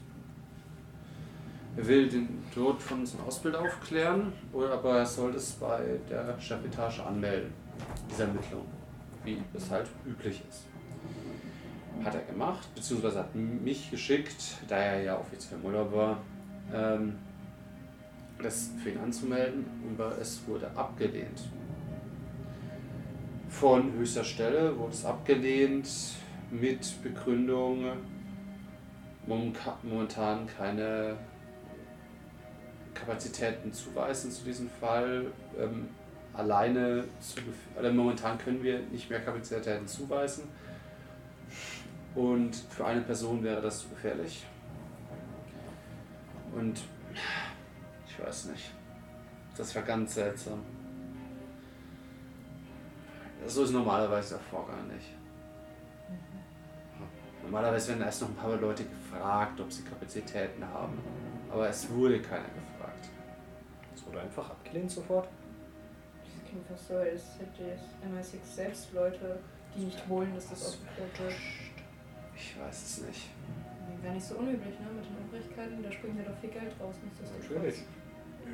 Er 1.76 1.88
will 1.88 2.08
den 2.08 2.44
Tod 2.54 2.80
von 2.80 3.00
unserem 3.00 3.26
Ausbilder 3.26 3.60
aufklären, 3.60 4.32
oder 4.54 4.74
aber 4.74 5.00
er 5.00 5.06
soll 5.06 5.32
das 5.32 5.54
bei 5.54 5.98
der 6.08 6.40
Chefetage 6.40 7.00
anmelden, 7.00 7.52
diese 8.08 8.24
Ermittlung, 8.24 8.66
wie 9.24 9.42
es 9.56 9.72
halt 9.72 9.88
üblich 10.06 10.44
ist. 10.48 10.66
Hat 12.06 12.14
er 12.14 12.22
gemacht, 12.22 12.68
beziehungsweise 12.76 13.20
hat 13.20 13.34
mich 13.34 13.90
geschickt, 13.90 14.58
da 14.68 14.78
er 14.78 15.02
ja 15.02 15.20
offiziell 15.20 15.60
im 15.64 15.92
war, 15.92 16.20
ähm, 16.72 17.16
das 18.40 18.70
für 18.84 18.92
ihn 18.92 19.00
anzumelden, 19.00 19.66
aber 19.96 20.20
es 20.20 20.46
wurde 20.46 20.70
abgelehnt. 20.76 21.50
Von 23.50 23.92
höchster 23.94 24.24
Stelle 24.24 24.78
wurde 24.78 24.94
es 24.94 25.04
abgelehnt 25.04 25.90
mit 26.52 27.02
Begründung, 27.02 27.86
momentan 29.30 30.48
keine 30.48 31.16
Kapazitäten 32.94 33.72
zuweisen 33.72 34.32
zu 34.32 34.44
diesem 34.44 34.70
Fall. 34.70 35.28
Ähm, 35.58 35.90
alleine 36.34 37.06
zu, 37.20 37.40
oder 37.78 37.92
momentan 37.92 38.38
können 38.38 38.64
wir 38.64 38.80
nicht 38.80 39.10
mehr 39.10 39.22
Kapazitäten 39.22 39.88
zuweisen. 39.88 40.48
Und 42.16 42.56
für 42.56 42.86
eine 42.86 43.02
Person 43.02 43.44
wäre 43.44 43.62
das 43.62 43.80
zu 43.80 43.90
gefährlich. 43.90 44.46
Und 46.54 46.80
ich 48.08 48.26
weiß 48.26 48.46
nicht. 48.46 48.72
Das 49.56 49.76
war 49.76 49.84
ganz 49.84 50.16
seltsam. 50.16 50.60
So 53.46 53.64
ist 53.64 53.72
normalerweise 53.72 54.36
der 54.36 54.44
Vorgang 54.44 54.88
nicht. 54.88 55.14
Normalerweise 57.44 57.90
werden 57.90 58.04
erst 58.04 58.22
noch 58.22 58.30
ein 58.30 58.36
paar 58.36 58.56
Leute 58.58 58.84
gefragt, 59.10 59.60
ob 59.60 59.72
sie 59.72 59.84
Kapazitäten 59.84 60.66
haben. 60.68 60.98
Aber 61.52 61.70
es 61.70 61.90
wurde 61.90 62.22
keiner 62.22 62.44
gefragt. 62.44 63.10
Es 63.96 64.06
wurde 64.06 64.22
einfach 64.22 64.50
abgelehnt 64.50 64.92
sofort. 64.92 65.28
Das 66.24 66.50
klingt 66.50 66.68
fast 66.68 66.88
so, 66.88 66.96
als 66.96 67.24
hätte 67.40 67.72
es 67.72 68.34
MI6 68.34 68.56
selbst 68.56 68.94
Leute, 68.94 69.40
die 69.76 69.86
nicht 69.86 70.10
wollen, 70.10 70.34
dass 70.34 70.50
das 70.50 70.78
wird. 70.98 71.34
Ich 72.36 72.60
weiß 72.60 72.84
es 72.84 73.06
nicht. 73.06 73.30
Wäre 74.02 74.14
nicht 74.14 74.26
so 74.26 74.36
unüblich, 74.36 74.80
ne? 74.80 74.86
Mit 74.96 75.06
den 75.06 75.26
Übrigkeiten, 75.28 75.84
da 75.84 75.92
springt 75.92 76.18
ja 76.20 76.24
doch 76.24 76.38
viel 76.40 76.52
Geld 76.52 76.72
raus. 76.80 76.96
nichtsdestotrotz. 77.04 77.50
Natürlich. 77.50 77.84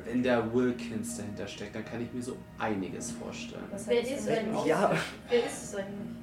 Wenn 0.03 0.23
der 0.23 0.53
Wilkins 0.53 1.17
dahinter 1.17 1.47
steckt, 1.47 1.75
dann 1.75 1.85
kann 1.85 2.01
ich 2.01 2.11
mir 2.11 2.21
so 2.21 2.35
einiges 2.57 3.11
vorstellen. 3.11 3.63
Was 3.71 3.87
Wer 3.87 4.01
das 4.01 4.11
ist 4.11 4.27
denn 4.27 4.47
Ja. 4.65 4.91
Wer 5.29 5.45
ist 5.45 5.63
es 5.63 5.75
eigentlich? 5.75 6.15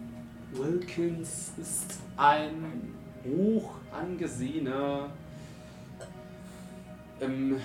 Wilkins 0.53 1.53
ist 1.59 2.01
ein 2.17 2.95
hoch 3.25 3.75
angesehener 3.93 5.11
ähm, 7.21 7.61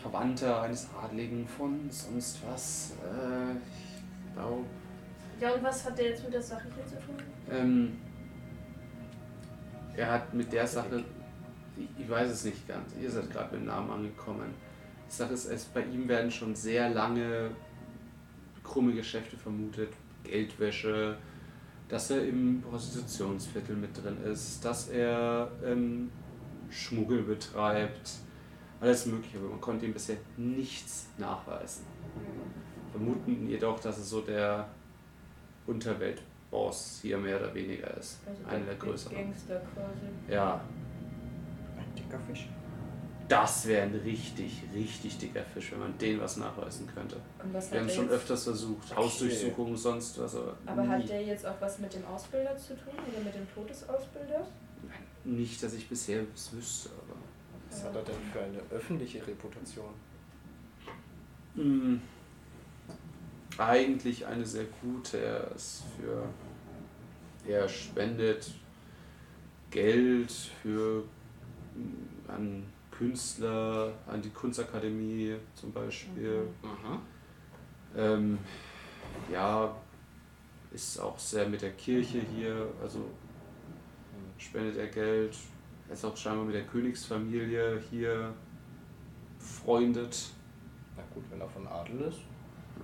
Verwandter 0.00 0.62
eines 0.62 0.88
Adligen 1.00 1.46
von 1.46 1.88
sonst 1.90 2.40
was. 2.46 2.94
Äh, 3.02 3.52
ich 3.54 4.34
glaube, 4.34 4.64
Ja, 5.40 5.52
und 5.54 5.62
was 5.62 5.84
hat 5.84 5.98
der 5.98 6.08
jetzt 6.10 6.24
mit 6.24 6.34
der 6.34 6.42
Sache 6.42 6.66
hier 6.74 6.86
zu 6.86 6.94
tun? 7.06 7.16
ähm, 7.50 7.98
er 9.96 10.10
hat 10.10 10.32
mit 10.34 10.52
der 10.52 10.66
Sache, 10.66 11.04
ich, 11.76 11.88
ich 11.98 12.08
weiß 12.08 12.30
es 12.30 12.44
nicht 12.44 12.66
ganz, 12.66 12.94
ihr 13.00 13.10
seid 13.10 13.30
gerade 13.30 13.52
mit 13.52 13.60
dem 13.62 13.66
Namen 13.66 13.90
angekommen. 13.90 14.54
Die 15.08 15.14
Sache 15.14 15.34
ist, 15.34 15.44
es, 15.46 15.64
bei 15.66 15.82
ihm 15.84 16.08
werden 16.08 16.30
schon 16.30 16.54
sehr 16.54 16.88
lange 16.90 17.50
krumme 18.64 18.94
Geschäfte 18.94 19.36
vermutet, 19.36 19.92
Geldwäsche, 20.24 21.18
dass 21.92 22.10
er 22.10 22.26
im 22.26 22.62
Prostitutionsviertel 22.62 23.76
mit 23.76 24.02
drin 24.02 24.16
ist, 24.24 24.64
dass 24.64 24.88
er 24.88 25.50
ähm, 25.62 26.10
Schmuggel 26.70 27.22
betreibt, 27.22 28.12
alles 28.80 29.04
Mögliche, 29.04 29.36
aber 29.36 29.50
man 29.50 29.60
konnte 29.60 29.84
ihm 29.84 29.92
bisher 29.92 30.16
nichts 30.38 31.08
nachweisen. 31.18 31.84
Vermuten 32.92 33.46
jedoch, 33.46 33.78
dass 33.78 33.98
er 33.98 34.04
so 34.04 34.22
der 34.22 34.68
Unterweltboss 35.66 37.00
hier 37.02 37.18
mehr 37.18 37.38
oder 37.38 37.54
weniger 37.54 37.94
ist. 37.98 38.20
Also 38.26 38.42
Einer 38.46 38.64
der 38.64 38.74
größeren. 38.76 39.14
Gangster 39.14 39.60
quasi. 39.74 40.32
Ja, 40.34 40.62
Ein 41.76 41.94
dicker 41.94 42.18
Fisch. 42.20 42.48
Das 43.32 43.66
wäre 43.66 43.84
ein 43.84 43.94
richtig, 43.94 44.62
richtig 44.74 45.16
dicker 45.16 45.42
Fisch, 45.42 45.72
wenn 45.72 45.80
man 45.80 45.96
den 45.96 46.20
was 46.20 46.36
nachweisen 46.36 46.86
könnte. 46.86 47.16
Und 47.42 47.54
was 47.54 47.72
Wir 47.72 47.80
haben 47.80 47.86
der 47.86 47.94
schon 47.94 48.10
öfters 48.10 48.44
versucht, 48.44 48.94
Hausdurchsuchungen, 48.94 49.74
sonst 49.74 50.18
was, 50.18 50.36
aber, 50.36 50.54
Aber 50.66 50.86
hat 50.86 51.08
der 51.08 51.22
jetzt 51.22 51.46
auch 51.46 51.58
was 51.58 51.78
mit 51.78 51.94
dem 51.94 52.04
Ausbilder 52.04 52.54
zu 52.58 52.74
tun 52.74 52.92
oder 52.92 53.24
mit 53.24 53.34
dem 53.34 53.50
Tod 53.54 53.70
des 53.70 53.88
Ausbilders? 53.88 54.48
Nicht, 55.24 55.62
dass 55.62 55.72
ich 55.72 55.88
bisher 55.88 56.24
es 56.34 56.52
wüsste, 56.52 56.90
aber. 56.90 57.16
Was 57.70 57.84
hat 57.84 57.96
er 57.96 58.02
denn 58.02 58.14
für 58.30 58.40
eine 58.40 58.58
öffentliche 58.70 59.26
Reputation? 59.26 59.94
Hm, 61.54 62.02
eigentlich 63.56 64.26
eine 64.26 64.44
sehr 64.44 64.66
gute. 64.82 65.18
Er 65.18 65.50
ist 65.52 65.84
für. 65.96 66.28
Er 67.50 67.66
spendet 67.66 68.52
Geld 69.70 70.30
für 70.30 71.04
hm, 71.74 72.08
an 72.28 72.71
Künstler, 73.02 73.92
an 74.06 74.22
die 74.22 74.30
Kunstakademie 74.30 75.34
zum 75.54 75.72
Beispiel. 75.72 76.46
Ähm, 77.96 78.38
ja, 79.30 79.74
ist 80.70 81.00
auch 81.00 81.18
sehr 81.18 81.48
mit 81.48 81.62
der 81.62 81.72
Kirche 81.72 82.20
hier, 82.20 82.68
also 82.80 83.04
spendet 84.38 84.76
er 84.76 84.86
Geld. 84.86 85.36
Er 85.88 85.94
ist 85.94 86.04
auch 86.04 86.16
scheinbar 86.16 86.44
mit 86.44 86.54
der 86.54 86.62
Königsfamilie 86.64 87.82
hier 87.90 88.32
befreundet. 89.36 90.30
Na 90.96 91.02
gut, 91.12 91.24
wenn 91.28 91.40
er 91.40 91.48
von 91.48 91.66
Adel 91.66 92.02
ist. 92.02 92.20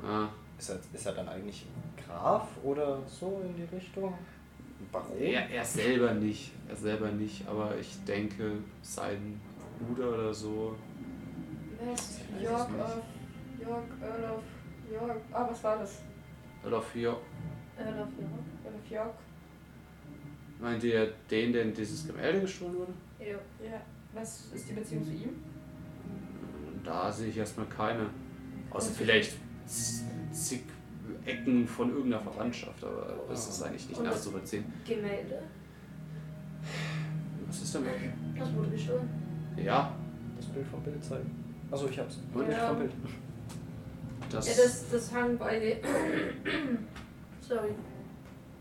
Ah, 0.05 0.29
Ist 0.59 0.71
er, 0.71 0.81
ist 0.93 1.07
er 1.07 1.13
dann 1.13 1.29
eigentlich 1.29 1.65
Graf 2.05 2.49
oder 2.65 3.01
so 3.07 3.41
in 3.47 3.55
die 3.55 3.75
Richtung? 3.77 4.13
Baron? 4.91 5.17
er, 5.19 5.49
er 5.49 5.65
selber 5.65 6.13
nicht, 6.15 6.53
er 6.69 6.77
selber 6.77 7.11
nicht, 7.13 7.47
aber 7.47 7.77
ich 7.79 8.05
denke, 8.05 8.53
sein 8.83 9.41
Bruder 9.79 10.15
oder 10.15 10.35
so. 10.35 10.77
Es 11.93 12.21
York 12.43 12.69
of. 12.71 13.03
York, 13.61 13.85
Earl 14.01 14.37
of 14.37 14.43
York. 14.91 15.21
Ah, 15.33 15.49
was 15.51 15.65
war 15.65 15.79
das? 15.79 16.03
Oder 16.65 16.81
für, 16.81 17.17
Earl 17.79 18.01
of 18.01 18.09
York. 18.19 18.33
Earl 18.65 18.75
of 18.75 18.91
York. 18.91 19.15
meint 20.61 20.83
ihr 20.85 21.13
den, 21.31 21.53
der 21.53 21.63
in 21.63 21.75
dieses 21.75 22.07
Gemälde 22.07 22.41
gestohlen 22.41 22.77
wurde? 22.77 22.93
Ja. 23.21 23.37
Ja. 23.65 23.81
Was 24.13 24.47
ist 24.55 24.69
die 24.69 24.73
Beziehung 24.75 25.05
zu 25.05 25.13
ihm? 25.13 25.43
Da 26.85 27.13
sehe 27.13 27.29
ich 27.29 27.37
erstmal 27.37 27.67
keine. 27.67 28.07
Außer 28.71 28.93
vielleicht 28.93 29.37
zig 30.33 30.63
Ecken 31.25 31.67
von 31.67 31.91
irgendeiner 31.91 32.23
Verwandtschaft, 32.23 32.83
aber 32.83 33.19
das 33.29 33.49
ist 33.49 33.63
eigentlich 33.63 33.89
nicht 33.89 34.03
nachzuvollziehen. 34.03 34.65
Gemälde. 34.87 35.43
Was 37.47 37.63
ist 37.63 37.75
damit? 37.75 37.91
Das 38.39 38.55
wurde 38.55 38.71
gestohlen. 38.71 39.28
Ja, 39.65 39.93
Das 40.37 40.47
Bild 40.47 40.67
vom 40.67 40.83
Bild 40.83 41.05
zeigen. 41.05 41.45
Achso, 41.71 41.89
ich 41.89 41.99
hab's. 41.99 42.19
Und? 42.35 42.47
Bild 42.47 42.59
vom 42.59 42.79
Bild. 42.79 42.93
das. 44.31 44.49
Ja, 44.57 44.63
das, 44.65 44.91
das 44.91 45.13
hang 45.15 45.37
bei. 45.37 45.81
Sorry. 47.41 47.75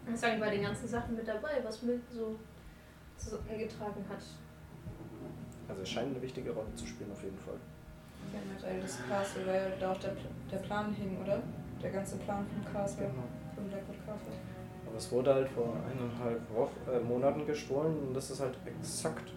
Das 0.09 0.23
hang 0.23 0.39
bei 0.39 0.49
den 0.49 0.61
ganzen 0.61 0.87
Sachen 0.87 1.15
mit 1.15 1.27
dabei, 1.27 1.61
was 1.63 1.81
Milton 1.83 2.03
so 2.09 2.35
zusammengetragen 3.17 4.03
hat. 4.09 4.23
Also 5.69 5.81
es 5.81 5.89
scheint 5.89 6.11
eine 6.11 6.21
wichtige 6.21 6.51
Rolle 6.51 6.73
zu 6.75 6.85
spielen 6.87 7.11
auf 7.11 7.21
jeden 7.23 7.37
Fall. 7.39 7.55
Generell 8.31 8.81
das 8.81 8.99
Castle, 9.07 9.45
weil 9.45 9.73
da 9.79 9.91
auch 9.91 9.97
der, 9.99 10.15
der 10.51 10.57
Plan 10.57 10.93
hing, 10.93 11.17
oder? 11.23 11.41
Der 11.81 11.91
ganze 11.91 12.15
Plan 12.17 12.45
vom 12.47 12.73
Castle. 12.73 13.09
Vom 13.55 13.67
Blackwood 13.67 13.97
Castle. 14.05 14.33
Aber 14.85 14.97
es 14.97 15.11
wurde 15.11 15.33
halt 15.33 15.49
vor 15.49 15.73
eineinhalb 15.89 16.41
Wochen, 16.53 16.75
äh, 16.89 16.99
Monaten 16.99 17.45
gestohlen 17.45 17.97
und 18.07 18.13
das 18.13 18.31
ist 18.31 18.39
halt 18.39 18.57
exakt 18.65 19.31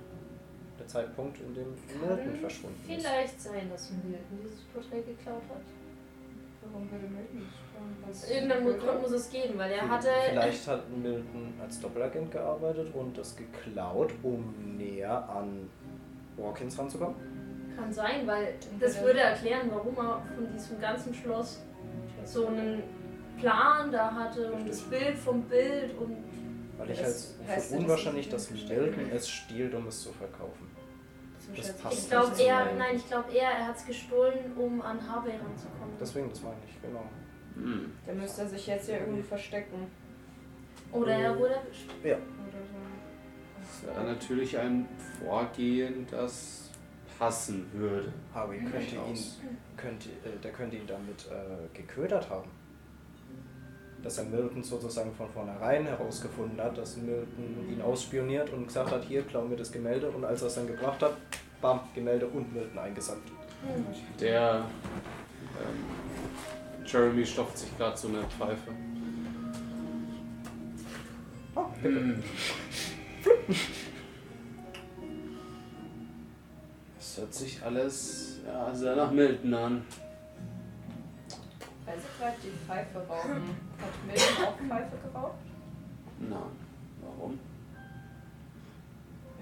der 0.81 0.89
Zeitpunkt, 0.89 1.39
in 1.41 1.55
dem 1.55 1.75
Milton 2.00 2.36
verschwunden 2.41 2.81
ist. 2.89 3.02
Vielleicht 3.02 3.41
sein, 3.41 3.70
dass 3.70 3.91
Milton 3.91 4.39
dieses 4.42 4.60
Porträt 4.73 5.02
geklaut 5.02 5.42
hat. 5.49 5.62
Warum 6.62 6.91
würde 6.91 7.07
Milton 7.07 7.47
das 8.07 8.31
Irgendeinen 8.31 8.78
Grund 8.78 9.02
muss 9.02 9.12
es 9.12 9.31
geben, 9.31 9.59
weil 9.59 9.73
er 9.73 9.89
hatte. 9.89 10.09
Vielleicht 10.28 10.67
hat 10.67 10.91
Milton 10.91 11.55
als 11.62 11.81
Doppelagent 11.81 12.31
gearbeitet 12.31 12.94
und 12.94 13.17
das 13.17 13.36
geklaut, 13.36 14.12
um 14.23 14.55
näher 14.76 15.28
an 15.28 15.68
Hawkins 16.39 16.78
ranzukommen. 16.78 17.15
Kann 17.76 17.92
sein, 17.92 18.26
weil 18.26 18.55
das 18.78 19.00
würde 19.02 19.20
erklären, 19.20 19.70
warum 19.70 19.97
er 19.97 20.23
von 20.34 20.52
diesem 20.52 20.81
ganzen 20.81 21.15
Schloss 21.15 21.62
so 22.25 22.49
einen 22.49 22.83
Plan 23.39 23.91
da 23.91 24.12
hatte 24.12 24.52
und 24.52 24.68
das 24.68 24.81
Bild 24.83 25.17
vom 25.17 25.42
Bild 25.42 25.97
und 25.99 26.17
Weil 26.76 26.91
ich 26.91 26.99
Das 27.00 27.34
halt 27.49 27.62
für 27.62 27.76
unwahrscheinlich, 27.76 28.28
dass 28.28 28.50
Milton 28.50 29.10
es 29.10 29.28
stiehlt, 29.28 29.75
um 29.75 29.86
es 29.86 30.02
zu 30.02 30.12
verkaufen. 30.12 30.69
Das 31.57 31.73
passt 31.77 31.99
ich 31.99 32.11
glaube 32.11 32.43
eher, 32.43 32.73
nein, 32.77 32.97
ich 32.97 33.07
glaube 33.07 33.33
eher, 33.33 33.51
er 33.51 33.69
hat 33.69 33.77
es 33.77 33.87
gestohlen, 33.87 34.53
um 34.57 34.81
an 34.83 34.99
Harvey 35.09 35.33
ranzukommen. 35.33 35.95
Deswegen, 36.01 36.29
das 36.31 36.43
meine 36.43 36.57
ich, 36.67 36.81
genau. 36.81 37.05
Hm. 37.55 37.93
Der 38.07 38.15
müsste 38.15 38.49
sich 38.49 38.67
jetzt 38.67 38.89
ja 38.89 38.99
irgendwie 38.99 39.23
verstecken. 39.23 39.91
Oder 40.93 41.12
er 41.12 41.39
wurde 41.39 41.55
erwischt. 41.55 41.91
Ja. 42.03 42.17
Das 43.61 43.95
wäre 43.95 44.05
natürlich 44.05 44.59
ein 44.59 44.89
Vorgehen, 45.23 46.07
das 46.11 46.70
passen 47.19 47.67
würde. 47.73 48.12
Harvey 48.35 48.59
könnte 48.61 48.97
ihn, 48.97 49.19
könnte, 49.77 50.09
äh, 50.09 50.39
der 50.43 50.53
könnte 50.53 50.77
ihn 50.77 50.87
damit 50.87 51.27
äh, 51.31 51.77
geködert 51.77 52.29
haben. 52.31 52.49
Dass 54.03 54.17
er 54.17 54.25
Milton 54.25 54.62
sozusagen 54.62 55.12
von 55.15 55.29
vornherein 55.29 55.85
herausgefunden 55.85 56.59
hat, 56.59 56.79
dass 56.79 56.97
Milton 56.97 57.69
ihn 57.70 57.83
ausspioniert 57.83 58.51
und 58.51 58.67
gesagt 58.67 58.91
hat, 58.91 59.05
hier, 59.05 59.23
klau 59.23 59.43
mir 59.43 59.57
das 59.57 59.70
Gemälde. 59.70 60.11
Und 60.11 60.25
als 60.25 60.41
er 60.41 60.49
es 60.49 60.55
dann 60.55 60.67
gebracht 60.67 61.03
hat, 61.03 61.15
bam, 61.61 61.81
Gemälde 61.95 62.27
und 62.27 62.53
Milton 62.53 62.79
eingesandt. 62.79 63.23
Der 64.19 64.65
ähm, 65.61 66.85
Jeremy 66.87 67.27
stopft 67.27 67.59
sich 67.59 67.77
gerade 67.77 67.97
so 67.97 68.09
eine 68.09 68.23
Pfeife. 68.25 68.73
Oh, 71.55 71.67
bitte. 71.83 72.01
Hm. 72.01 72.23
Es 76.99 77.19
hört 77.19 77.35
sich 77.35 77.63
alles 77.63 78.41
ja, 78.47 78.75
sehr 78.75 78.97
nach 78.97 79.11
Milton 79.11 79.53
an. 79.55 79.85
Weil 81.85 81.99
sie 81.99 82.07
gerade 82.19 82.37
die 82.43 82.67
Pfeife 82.67 82.99
rauchen. 82.99 83.57
Hat 83.79 84.07
Milton 84.07 84.45
auch 84.45 84.57
Pfeife 84.57 84.97
geraucht? 85.03 85.39
Na, 86.21 86.43
warum? 87.03 87.39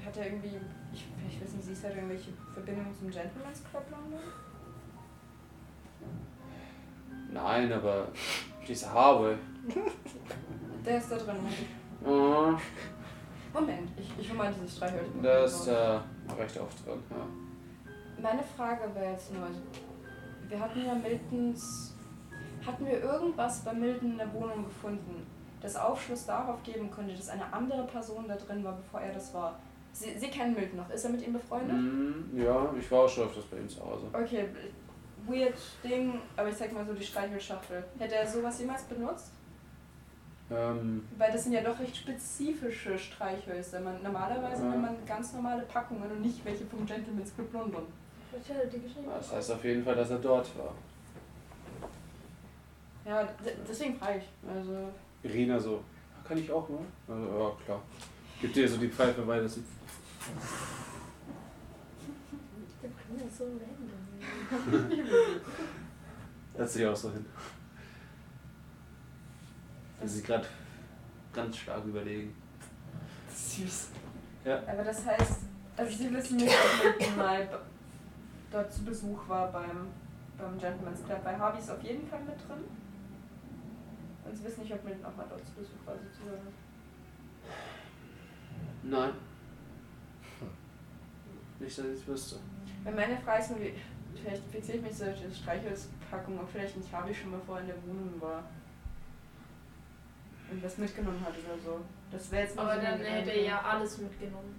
Hat 0.05 0.17
er 0.17 0.27
irgendwie, 0.27 0.61
ich, 0.93 1.07
ich 1.29 1.43
weiß 1.43 1.53
nicht, 1.55 1.65
siehst 1.65 1.83
du, 1.83 1.89
er 1.89 1.95
irgendwelche 1.97 2.31
Verbindungen 2.53 2.95
zum 2.95 3.11
Gentleman's 3.11 3.63
Club 3.71 3.85
London? 3.91 4.21
Nein, 7.31 7.73
aber 7.73 8.09
dieser 8.67 8.93
Harvey. 8.93 9.37
Der 10.85 10.99
ist 10.99 11.11
da 11.11 11.17
drin. 11.17 11.37
Oh, 12.05 12.55
Moment, 13.53 13.91
ich, 13.97 14.11
ich 14.19 14.31
hol 14.31 14.37
mal 14.37 14.53
dieses 14.53 14.77
Streichholz. 14.77 15.09
der 15.23 15.45
ist 15.45 15.67
da 15.67 16.05
recht 16.39 16.59
oft 16.61 16.87
drin. 16.87 17.03
Ja. 17.11 18.23
Meine 18.23 18.43
Frage 18.43 18.95
wäre 18.95 19.13
jetzt 19.13 19.33
nur, 19.33 19.45
also, 19.45 19.61
wir 20.49 20.61
hatten 20.61 20.85
ja 20.85 20.95
Miltons, 20.95 21.95
hatten 22.65 22.87
wir 22.87 23.03
irgendwas 23.03 23.61
bei 23.65 23.73
Milton 23.73 24.13
in 24.13 24.19
der 24.19 24.33
Wohnung 24.33 24.65
gefunden, 24.65 25.27
das 25.61 25.77
Aufschluss 25.77 26.27
darauf 26.27 26.63
geben 26.63 26.91
könnte, 26.91 27.15
dass 27.15 27.29
eine 27.29 27.53
andere 27.53 27.85
Person 27.87 28.29
da 28.29 28.37
drin 28.37 28.63
war, 28.63 28.77
bevor 28.77 29.01
er 29.01 29.13
das 29.13 29.35
war? 29.35 29.59
Sie, 29.99 30.17
Sie 30.17 30.29
kennen 30.29 30.55
Milton 30.55 30.77
noch, 30.79 30.91
ist 30.91 31.05
er 31.05 31.11
mit 31.11 31.27
ihm 31.27 31.33
befreundet? 31.33 31.77
Hm, 31.77 32.31
ja, 32.37 32.73
ich 32.79 32.89
war 32.91 33.01
auch 33.01 33.09
schon 33.09 33.25
öfters 33.25 33.45
bei 33.47 33.57
ihm 33.59 33.69
zu 33.69 33.81
Hause. 33.85 34.07
Okay, 34.13 34.45
weird 35.27 35.59
Ding, 35.83 36.21
aber 36.37 36.49
ich 36.51 36.57
sag 36.57 36.73
mal 36.73 36.87
so 36.87 36.93
die 36.95 37.03
Streichelschachtel. 37.05 37.83
Hätte 37.99 38.15
er 38.15 38.27
sowas 38.27 38.61
jemals 38.61 38.85
benutzt? 38.85 39.33
Ähm, 40.51 41.03
Weil 41.19 41.33
das 41.33 41.43
sind 41.45 41.53
ja 41.53 41.63
doch 41.63 41.79
recht 41.81 41.97
spezifische 41.97 42.97
Streichhölzer. 42.97 43.81
Man, 43.81 44.01
normalerweise 44.03 44.63
Ja. 44.63 44.71
nimmt 44.71 44.83
man 44.83 44.97
ganz 45.05 45.33
normale 45.33 45.63
Packungen 45.63 46.09
und 46.11 46.21
nicht 46.23 46.45
welche 46.45 46.65
vom 46.67 46.87
Gentleman's 46.87 47.35
Club 47.35 47.53
London. 47.53 47.83
Das 48.31 49.33
heißt 49.33 49.51
auf 49.51 49.65
jeden 49.65 49.85
Fall, 49.85 49.97
dass 49.97 50.11
er 50.11 50.19
dort 50.19 50.49
war. 50.57 50.75
Ja, 53.05 53.29
deswegen 53.69 53.97
frage 53.99 54.19
ich. 54.19 54.49
Also, 54.49 54.91
Irina 55.25 55.59
so, 55.59 55.83
kann 56.27 56.39
ich 56.39 56.51
auch 56.53 56.69
mal? 56.69 56.79
Also, 57.09 57.39
ja, 57.39 57.53
klar. 57.65 57.83
Gibt 58.41 58.55
dir 58.55 58.69
so 58.69 58.77
die 58.77 58.89
Pfeife 58.89 59.23
klingt 59.23 59.29
ja 59.29 59.49
so 63.39 63.45
random. 63.45 65.41
Setzt 66.57 66.75
sich 66.75 66.87
auch 66.87 66.97
so 66.97 67.13
hin. 67.13 67.25
Will 70.01 70.09
sie 70.09 70.23
gerade 70.23 70.47
ganz 71.33 71.57
stark 71.57 71.85
überlegen. 71.85 72.35
süß. 73.33 73.89
Ja. 74.45 74.63
Aber 74.67 74.83
das 74.83 75.05
heißt, 75.07 75.41
also 75.77 75.97
Sie 75.97 76.13
wissen 76.13 76.37
nicht, 76.37 76.55
ob 76.55 76.99
Milton 76.99 77.17
mal 77.17 77.49
dort 78.51 78.73
zu 78.73 78.85
Besuch 78.85 79.29
war 79.29 79.53
beim, 79.53 79.89
beim 80.37 80.59
Gentleman's 80.59 81.05
Club. 81.05 81.23
Bei 81.23 81.37
Harvey 81.37 81.61
ist 81.61 81.71
auf 81.71 81.83
jeden 81.83 82.09
Fall 82.09 82.21
mit 82.21 82.37
drin. 82.49 82.65
Und 84.25 84.37
Sie 84.37 84.45
wissen 84.45 84.63
nicht, 84.63 84.73
ob 84.73 84.85
Milton 84.85 85.05
auch 85.05 85.17
mal 85.17 85.27
dort 85.29 85.47
zu 85.47 85.53
Besuch 85.53 85.87
war, 85.87 85.95
sozusagen. 85.95 86.49
Nein. 88.83 89.13
Nicht, 91.61 91.79
dass 91.79 91.87
ich 91.87 91.93
es 92.01 92.07
wüsste. 92.07 92.37
Weil 92.85 92.95
meine 92.95 93.19
Frage 93.19 93.43
ist 93.43 93.51
nur, 93.51 93.59
vielleicht 94.15 94.43
fixiere 94.51 94.79
ich 94.79 94.85
mich 94.85 94.95
so 94.95 95.05
auf 95.05 95.15
diese 95.21 95.35
Streichholzpackung, 95.35 96.39
ob 96.39 96.49
vielleicht 96.51 96.77
nicht 96.77 96.93
Harvey 96.93 97.15
schon 97.15 97.31
mal 97.31 97.41
vorher 97.45 97.65
in 97.65 97.69
der 97.69 97.83
Wohnung 97.87 98.21
war. 98.21 98.45
Und 100.51 100.63
was 100.63 100.79
mitgenommen 100.79 101.21
hat 101.21 101.35
oder 101.35 101.59
so. 101.63 101.81
Das 102.11 102.31
wäre 102.31 102.45
jetzt 102.45 102.57
nur 102.57 102.65
Aber 102.65 102.77
so 102.77 102.81
dann 102.81 103.01
hätte 103.01 103.05
Gedanke. 103.05 103.31
er 103.31 103.43
ja 103.43 103.61
alles 103.63 103.99
mitgenommen. 103.99 104.55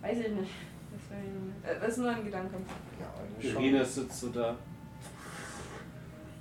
Weiß 0.00 0.18
ich 0.18 0.28
nicht. 0.28 0.52
Das, 0.92 1.10
wär, 1.10 1.76
äh, 1.76 1.80
das 1.80 1.88
ist 1.90 1.98
nur 1.98 2.10
ein 2.10 2.24
Gedanke. 2.24 2.56
Ja. 3.00 3.50
Irina 3.50 3.84
sitzt 3.84 4.20
so 4.20 4.28
da. 4.28 4.56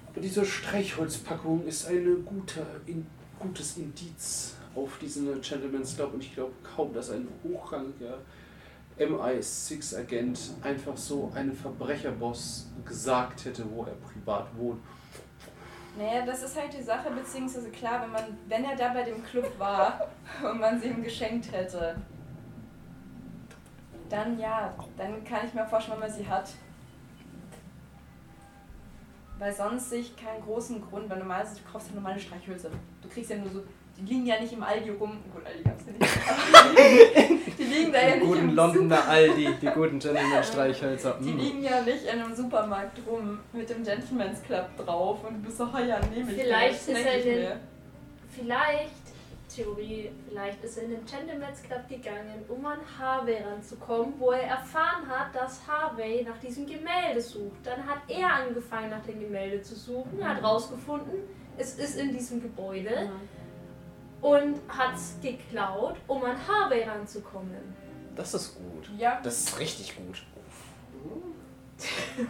Aber 0.08 0.22
diese 0.22 0.46
Streichholzpackung 0.46 1.66
ist 1.66 1.88
ein 1.88 2.24
guter, 2.26 2.66
in, 2.86 3.08
gutes 3.40 3.78
Indiz 3.78 4.57
auf 4.78 4.98
diesen 5.00 5.42
Gentleman's 5.42 5.96
Club 5.96 6.14
und 6.14 6.24
ich 6.24 6.34
glaube 6.34 6.54
kaum, 6.64 6.94
dass 6.94 7.10
ein 7.10 7.28
hochrangiger 7.44 8.20
MI6-Agent 9.00 10.40
einfach 10.62 10.96
so 10.96 11.32
einem 11.34 11.54
Verbrecherboss 11.54 12.68
gesagt 12.86 13.46
hätte, 13.46 13.64
wo 13.72 13.84
er 13.84 13.94
privat 13.94 14.48
wohnt. 14.56 14.82
Naja, 15.98 16.26
das 16.26 16.44
ist 16.44 16.60
halt 16.60 16.72
die 16.74 16.84
Sache, 16.84 17.10
beziehungsweise 17.10 17.70
klar, 17.70 18.04
wenn 18.04 18.12
man, 18.12 18.38
wenn 18.48 18.64
er 18.64 18.76
da 18.76 18.94
bei 18.94 19.04
dem 19.04 19.24
Club 19.24 19.52
war 19.58 20.08
und 20.44 20.60
man 20.60 20.80
sie 20.80 20.90
ihm 20.90 21.04
geschenkt 21.04 21.52
hätte, 21.52 21.96
dann 24.10 24.40
ja, 24.40 24.74
dann 24.96 25.24
kann 25.24 25.46
ich 25.46 25.54
mir 25.54 25.66
vorstellen, 25.66 26.00
wenn 26.00 26.08
man 26.08 26.18
sie 26.18 26.28
hat. 26.28 26.50
Weil 29.40 29.54
sonst 29.54 29.90
sehe 29.90 30.02
ich 30.02 30.16
keinen 30.16 30.42
großen 30.44 30.82
Grund, 30.82 31.10
weil 31.10 31.20
normalerweise 31.20 31.58
du 31.62 31.72
kaufst 31.72 31.90
ja 31.90 31.96
normale 31.96 32.20
Streichhölzer. 32.20 32.70
Du 33.02 33.10
kriegst 33.10 33.30
ja 33.30 33.38
nur 33.38 33.50
so, 33.50 33.64
die 33.98 34.04
liegen 34.14 34.26
ja 34.26 34.40
nicht 34.40 34.54
im 34.54 34.64
Aldi 34.64 34.90
rum. 34.92 35.18
Gut, 35.34 35.46
Aldi 35.46 35.64
gab's 35.64 35.84
ja 35.88 35.94
nicht. 35.94 37.58
die 37.60 37.64
liegen 37.64 37.92
da 37.92 38.00
ja 38.00 38.08
Die 38.14 38.20
nicht 38.20 38.28
guten 38.28 38.50
im 38.50 38.56
Londoner 38.56 39.08
Aldi, 39.08 39.50
die 39.62 39.66
guten 39.68 40.00
Gentleman-Streichhölzer. 40.00 41.18
Die 41.22 41.32
Mm. 41.34 41.38
liegen 41.40 41.64
ja 41.64 41.82
nicht 41.82 42.04
in 42.04 42.20
einem 42.22 42.36
Supermarkt 42.36 43.00
rum 43.08 43.40
mit 43.54 43.70
dem 43.70 43.84
Gentleman's 43.84 44.42
Club 44.44 44.68
drauf 44.78 45.20
und 45.28 45.38
du 45.38 45.42
bist 45.44 45.58
so, 45.58 45.64
oh 45.66 45.78
ja, 45.80 46.00
nehme 46.14 46.32
ich. 46.32 46.42
Vielleicht 46.42 46.88
ist 46.88 47.06
er 47.06 47.18
den-. 47.22 47.48
Vielleicht, 48.36 48.92
Theorie, 49.54 50.12
vielleicht 50.30 50.64
ist 50.64 50.78
er 50.78 50.84
in 50.84 50.90
den 50.92 51.06
Gentleman's 51.06 51.64
Club 51.64 51.88
gegangen, 51.90 52.44
um 52.50 52.64
an 52.66 52.78
Harvey 53.00 53.38
ranzukommen, 53.42 54.14
wo 54.20 54.32
er 54.32 54.44
erfahren 54.44 55.08
hat, 55.10 55.34
dass 55.34 55.62
Harvey 55.68 56.24
nach 56.28 56.38
diesem 56.38 56.66
Gemälde 56.68 57.20
sucht. 57.22 57.58
Dann 57.64 57.86
hat 57.88 58.00
er 58.08 58.32
angefangen, 58.32 58.92
nach 58.92 59.04
dem 59.04 59.20
Gemälde 59.20 59.62
zu 59.62 59.74
suchen, 59.76 60.20
hat 60.24 60.44
rausgefunden, 60.44 61.22
es 61.58 61.76
ist 61.80 61.98
in 61.98 62.12
diesem 62.14 62.42
Gebäude 62.42 63.10
und 64.22 64.60
hat 64.68 64.96
es 64.96 65.16
geklaut, 65.22 65.96
um 66.08 66.24
an 66.24 66.36
Harvey 66.48 66.84
ranzukommen. 66.84 67.76
Das 68.16 68.34
ist 68.34 68.56
gut. 68.56 68.90
Ja, 68.98 69.20
Das 69.24 69.40
ist 69.40 69.60
richtig 69.60 69.96
gut. 69.96 70.24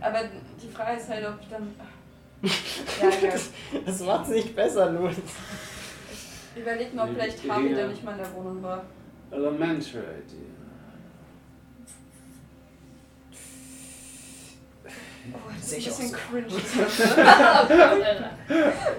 aber 0.00 0.20
die 0.62 0.68
Frage 0.68 1.00
ist 1.00 1.08
halt, 1.08 1.26
ob 1.26 1.40
ich 1.40 1.48
dann. 1.48 1.74
Ja, 3.00 3.08
ja. 3.08 3.34
Das 3.84 4.00
macht's 4.00 4.28
nicht 4.28 4.54
besser, 4.54 4.90
Louis. 4.92 5.16
Überleg 6.54 6.94
mal, 6.94 7.08
ob 7.08 7.14
vielleicht 7.14 7.48
Harvey 7.50 7.66
Idee, 7.66 7.74
da 7.74 7.86
nicht 7.88 8.04
mal 8.04 8.12
in 8.12 8.18
der 8.18 8.34
Wohnung 8.34 8.62
war. 8.62 8.84
Elementary 9.30 9.98
Idea. 9.98 10.54
Oh, 15.32 15.50
das 15.56 15.70
Sehe 15.70 15.78
ist 15.78 15.86
ich 15.86 15.92
ein 15.92 16.10
bisschen 16.10 16.12
cringe. 16.12 16.46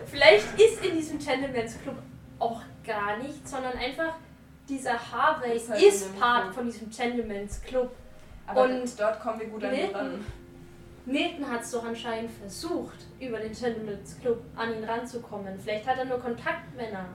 Vielleicht 0.07 0.59
ist 0.59 0.83
in 0.83 0.95
diesem 0.95 1.19
Gentleman's 1.19 1.79
Club 1.83 1.97
auch 2.39 2.61
gar 2.85 3.17
nichts, 3.17 3.49
sondern 3.51 3.73
einfach 3.77 4.13
dieser 4.67 4.93
Harvey 5.11 5.55
Ist 5.55 5.69
halt 5.69 5.81
ist 5.81 6.19
Part 6.19 6.43
Club. 6.43 6.55
von 6.55 6.65
diesem 6.65 6.89
Gentleman's 6.89 7.61
Club. 7.61 7.91
Aber 8.47 8.63
Und 8.63 8.99
dort 8.99 9.19
kommen 9.19 9.39
wir 9.39 9.47
gut 9.47 9.63
an 9.63 9.73
ihn 9.73 9.81
Milton, 9.81 9.95
ran. 10.01 10.25
Milton 11.05 11.51
hat 11.51 11.61
es 11.61 11.71
doch 11.71 11.85
anscheinend 11.85 12.31
versucht, 12.31 12.97
über 13.19 13.37
den 13.39 13.53
Gentleman's 13.53 14.17
Club 14.19 14.41
an 14.55 14.73
ihn 14.75 14.83
ranzukommen. 14.83 15.59
Vielleicht 15.59 15.87
hat 15.87 15.97
er 15.97 16.05
nur 16.05 16.19
Kontaktmänner 16.19 17.05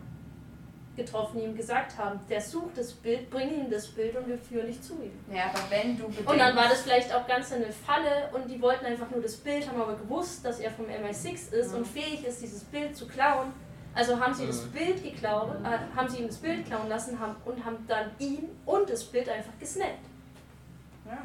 getroffen, 0.97 1.39
die 1.39 1.45
ihm 1.47 1.57
gesagt 1.57 1.97
haben, 1.97 2.21
der 2.29 2.41
sucht 2.41 2.77
das 2.77 2.93
Bild, 2.93 3.31
bring 3.31 3.49
ihm 3.65 3.71
das 3.71 3.89
Bild 3.89 4.17
und 4.17 4.27
wir 4.29 4.37
führen 4.39 4.67
dich 4.67 4.83
zu 4.83 4.95
ihm. 4.95 5.13
Ja, 5.35 5.45
aber 5.47 5.63
wenn 5.71 5.97
du 5.97 6.05
bedenkst. 6.09 6.31
Und 6.31 6.39
dann 6.39 6.55
war 6.57 6.69
das 6.69 6.83
vielleicht 6.83 7.15
auch 7.15 7.27
ganz 7.27 7.53
eine 7.53 7.71
Falle 7.73 8.29
und 8.33 8.49
die 8.51 8.61
wollten 8.61 8.85
einfach 8.87 9.09
nur 9.11 9.23
das 9.23 9.37
Bild, 9.37 9.69
haben 9.69 9.81
aber 9.81 9.95
gewusst, 9.97 10.45
dass 10.45 10.59
er 10.61 10.71
vom 10.71 10.87
MI6 10.87 11.53
ist 11.53 11.71
Mhm. 11.73 11.79
und 11.79 11.87
fähig 11.87 12.25
ist, 12.27 12.43
dieses 12.43 12.65
Bild 12.65 12.97
zu 12.97 13.07
klauen. 13.07 13.53
Also 13.95 14.19
haben 14.21 14.33
sie 14.33 14.47
das 14.47 14.65
Mhm. 14.67 14.71
Bild 14.71 15.03
geklaut, 15.03 15.57
äh, 15.65 15.97
haben 15.97 16.09
sie 16.09 16.19
ihm 16.19 16.27
das 16.29 16.37
Bild 16.37 16.65
klauen 16.67 16.89
lassen 16.89 17.19
haben, 17.19 17.35
und 17.45 17.65
haben 17.65 17.85
dann 17.89 18.11
ihn 18.19 18.49
und 18.65 18.89
das 18.89 19.05
Bild 19.05 19.29
einfach 19.29 19.53
gesnappt. 19.59 20.07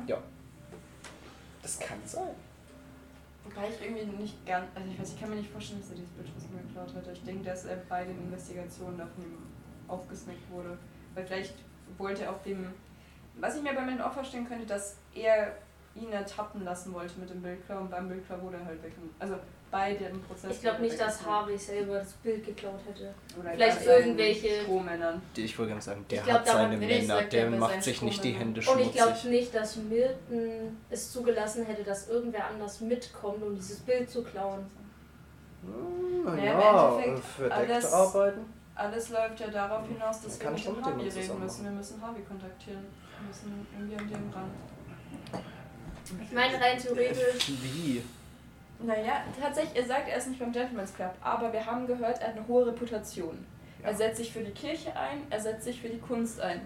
Ja. 0.08 0.18
Das 1.62 1.80
kann 1.80 1.98
sein. 2.06 2.34
Wobei 3.44 3.70
ich 3.70 3.80
irgendwie 3.86 4.06
nicht 4.24 4.46
ganz, 4.46 4.66
also 4.74 4.90
ich 4.90 5.00
weiß, 5.00 5.14
ich 5.14 5.20
kann 5.20 5.30
mir 5.30 5.36
nicht 5.36 5.52
vorstellen, 5.52 5.80
dass 5.82 5.92
er 5.92 5.96
dieses 5.98 6.12
Bild 6.12 6.28
von 6.30 6.42
ihm 6.42 6.68
geklaut 6.68 6.96
hätte. 6.96 7.12
Ich 7.12 7.24
denke, 7.24 7.46
dass 7.46 7.66
er 7.66 7.78
bei 7.88 8.04
den 8.04 8.18
Investigationen 8.18 8.98
davon 8.98 9.24
ihm 9.24 9.38
aufgesnackt 9.88 10.50
wurde. 10.50 10.78
Weil 11.14 11.26
vielleicht 11.26 11.54
wollte 12.00 12.24
er 12.24 12.32
auf 12.32 12.42
dem, 12.42 12.74
was 13.36 13.56
ich 13.56 13.62
mir 13.62 13.74
bei 13.74 13.82
meinen 13.82 14.02
auch 14.02 14.14
vorstellen 14.14 14.48
könnte, 14.48 14.66
dass 14.66 14.96
er 15.14 15.56
ihn 15.94 16.12
ertappen 16.12 16.64
lassen 16.64 16.94
wollte 16.94 17.20
mit 17.20 17.30
dem 17.30 17.42
Bildklau 17.44 17.82
und 17.82 17.92
beim 17.92 18.08
Bildklau 18.08 18.42
wurde 18.42 18.58
er 18.58 18.66
halt 18.66 18.82
weg. 18.82 18.94
Also 19.20 19.36
bei 19.76 19.94
dem 19.94 20.22
Prozess. 20.22 20.52
Ich 20.56 20.62
glaube 20.62 20.82
nicht, 20.82 20.98
dass. 20.98 21.26
Harvey 21.26 21.58
selber 21.58 21.96
das 22.00 22.14
Bild 22.14 22.46
geklaut 22.46 22.80
hätte. 22.88 23.14
Oder 23.38 23.52
vielleicht 23.52 23.86
irgendwelche- 23.86 24.62
Strohmännern. 24.64 25.22
Ich 25.36 25.60
wollte 25.60 25.74
ganz 25.74 25.84
sagen, 25.86 26.06
der 26.10 26.22
glaub, 26.22 26.38
hat 26.38 26.48
seine 26.48 26.78
Männer, 26.78 27.06
sagt 27.06 27.34
er 27.34 27.42
der 27.42 27.50
bei 27.52 27.58
macht 27.58 27.84
sich 27.84 28.02
nicht 28.02 28.24
die. 28.24 28.32
Hände 28.32 28.62
Und 28.62 28.80
ich 28.80 28.94
glaube 28.94 29.12
schmutzig. 29.12 29.30
nicht, 29.32 29.54
dass 29.56 29.76
Milton 29.76 30.78
es 30.90 31.12
zugelassen 31.12 31.66
hätte, 31.66 31.84
dass 31.84 32.08
irgendwer 32.08 32.48
anders 32.48 32.80
mitkommt, 32.80 33.44
um 33.44 33.54
dieses 33.56 33.80
Bild 33.80 34.10
zu 34.10 34.24
klauen. 34.24 34.66
Hm, 35.64 36.26
Ja, 36.26 36.34
im 36.34 36.60
ja, 36.60 37.00
Endeffekt 37.04 37.26
verdeckt 37.38 37.72
alles- 37.72 37.94
arbeiten. 37.94 38.46
Alles 38.76 39.10
läuft 39.10 39.40
ja 39.42 39.48
darauf 39.48 39.88
hinaus, 39.90 40.22
dass 40.22 40.40
wir 40.40 40.52
mit 40.52 40.66
dem 40.66 40.86
Harvey 40.86 41.10
reden 41.10 41.40
müssen. 41.40 41.64
Wir 41.66 41.72
müssen 41.72 42.02
Harvey 42.02 42.22
kontaktieren. 42.24 42.86
Wir 43.20 43.28
müssen 43.28 43.68
irgendwie 43.78 43.98
an 43.98 44.08
dem 44.10 44.34
ran. 44.34 44.50
Ich 46.24 46.32
meine 46.32 46.62
rein 46.62 46.78
theoretisch, 46.78 47.50
Wie? 47.62 48.02
Naja, 48.84 49.22
tatsächlich, 49.42 49.76
er 49.76 49.86
sagt, 49.88 50.08
er 50.10 50.18
ist 50.18 50.28
nicht 50.28 50.40
beim 50.40 50.52
Gentleman's 50.52 50.94
Club, 50.94 51.14
aber 51.22 51.52
wir 51.54 51.66
haben 51.66 51.88
gehört, 51.88 52.20
er 52.22 52.28
hat 52.30 52.38
eine 52.38 52.48
hohe 52.48 52.68
Reputation. 52.68 53.46
Ja. 53.82 53.90
Er 53.90 53.96
setzt 53.96 54.18
sich 54.18 54.32
für 54.34 54.42
die 54.42 54.52
Kirche 54.52 54.90
ein, 54.96 55.22
er 55.30 55.40
setzt 55.40 55.64
sich 55.64 55.80
für 55.82 55.90
die 55.90 56.00
Kunst 56.00 56.40
ein. 56.42 56.62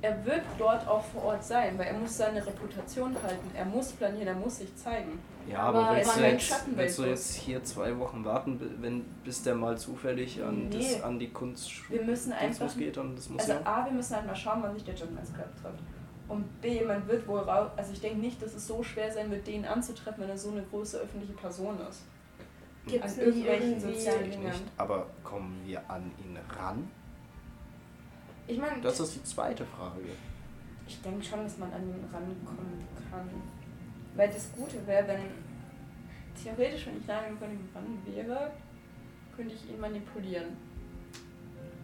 Er 0.00 0.24
wird 0.24 0.42
dort 0.58 0.86
auch 0.86 1.02
vor 1.02 1.24
Ort 1.24 1.42
sein, 1.44 1.76
weil 1.76 1.88
er 1.88 1.94
muss 1.94 2.16
seine 2.16 2.44
Reputation 2.46 3.16
halten. 3.20 3.50
Er 3.56 3.64
muss 3.64 3.90
planieren, 3.90 4.28
er 4.28 4.34
muss 4.34 4.58
sich 4.58 4.74
zeigen. 4.76 5.18
Ja, 5.50 5.58
aber, 5.58 5.88
Aber 5.88 5.96
willst, 5.96 6.16
du 6.16 6.20
jetzt, 6.20 6.64
willst 6.76 6.98
du 7.00 7.04
jetzt 7.06 7.34
hier 7.34 7.64
zwei 7.64 7.98
Wochen 7.98 8.24
warten, 8.24 8.60
wenn, 8.80 9.00
bis 9.24 9.42
der 9.42 9.56
mal 9.56 9.76
zufällig 9.76 10.40
an, 10.40 10.68
Nee. 10.68 10.76
das, 10.92 11.02
an 11.02 11.18
die 11.18 11.30
Kunst 11.30 11.90
Wir 11.90 12.02
müssen 12.02 12.32
einfach. 12.32 12.44
Dingsbums 12.46 12.76
geht, 12.76 12.96
an 12.98 13.16
das 13.16 13.24
Also 13.24 13.32
Museum? 13.54 13.66
A, 13.66 13.84
wir 13.86 13.92
müssen 13.92 14.14
halt 14.14 14.26
mal 14.26 14.36
schauen, 14.36 14.62
wann 14.62 14.74
sich 14.74 14.84
der 14.84 14.94
Gentleman's 14.94 15.32
Club 15.34 15.48
trifft. 15.60 15.82
Und 16.28 16.60
B, 16.60 16.84
man 16.84 17.06
wird 17.08 17.26
wohl 17.26 17.40
raus. 17.40 17.70
Also 17.76 17.92
ich 17.92 18.00
denke 18.00 18.18
nicht, 18.20 18.42
dass 18.42 18.54
es 18.54 18.66
so 18.66 18.82
schwer 18.82 19.10
sein 19.10 19.30
wird, 19.30 19.46
den 19.46 19.64
anzutreffen, 19.64 20.22
wenn 20.22 20.30
er 20.30 20.36
so 20.38 20.50
eine 20.50 20.62
große 20.62 20.98
öffentliche 20.98 21.32
Person 21.32 21.78
ist. 21.88 22.02
gibt 22.86 23.02
An 23.02 23.08
es 23.08 23.16
nicht 23.16 23.26
irgendwelchen 23.26 23.80
sozialen 23.80 24.24
Ich 24.26 24.30
Dingern. 24.32 24.50
nicht. 24.52 24.64
Aber 24.76 25.06
kommen 25.24 25.62
wir 25.64 25.88
an 25.90 26.10
ihn 26.24 26.36
ran? 26.58 26.90
Ich 28.46 28.58
meine, 28.58 28.80
Das 28.80 29.00
ist 29.00 29.14
die 29.16 29.24
zweite 29.24 29.64
Frage. 29.64 30.00
Ich 30.86 31.00
denke 31.02 31.22
schon, 31.24 31.42
dass 31.44 31.56
man 31.58 31.72
an 31.72 31.82
ihn 31.82 32.04
rankommen 32.12 32.86
kann. 33.10 33.28
Weil 34.14 34.28
das 34.28 34.50
Gute 34.52 34.86
wäre, 34.86 35.06
wenn 35.08 35.20
theoretisch, 36.42 36.86
wenn 36.86 36.98
ich 36.98 37.06
nah 37.06 37.22
genug 37.22 37.42
an 37.42 37.50
ihm 37.52 37.68
ran 37.74 37.98
wäre, 38.06 38.50
könnte 39.36 39.54
ich 39.54 39.68
ihn 39.70 39.80
manipulieren. 39.80 40.56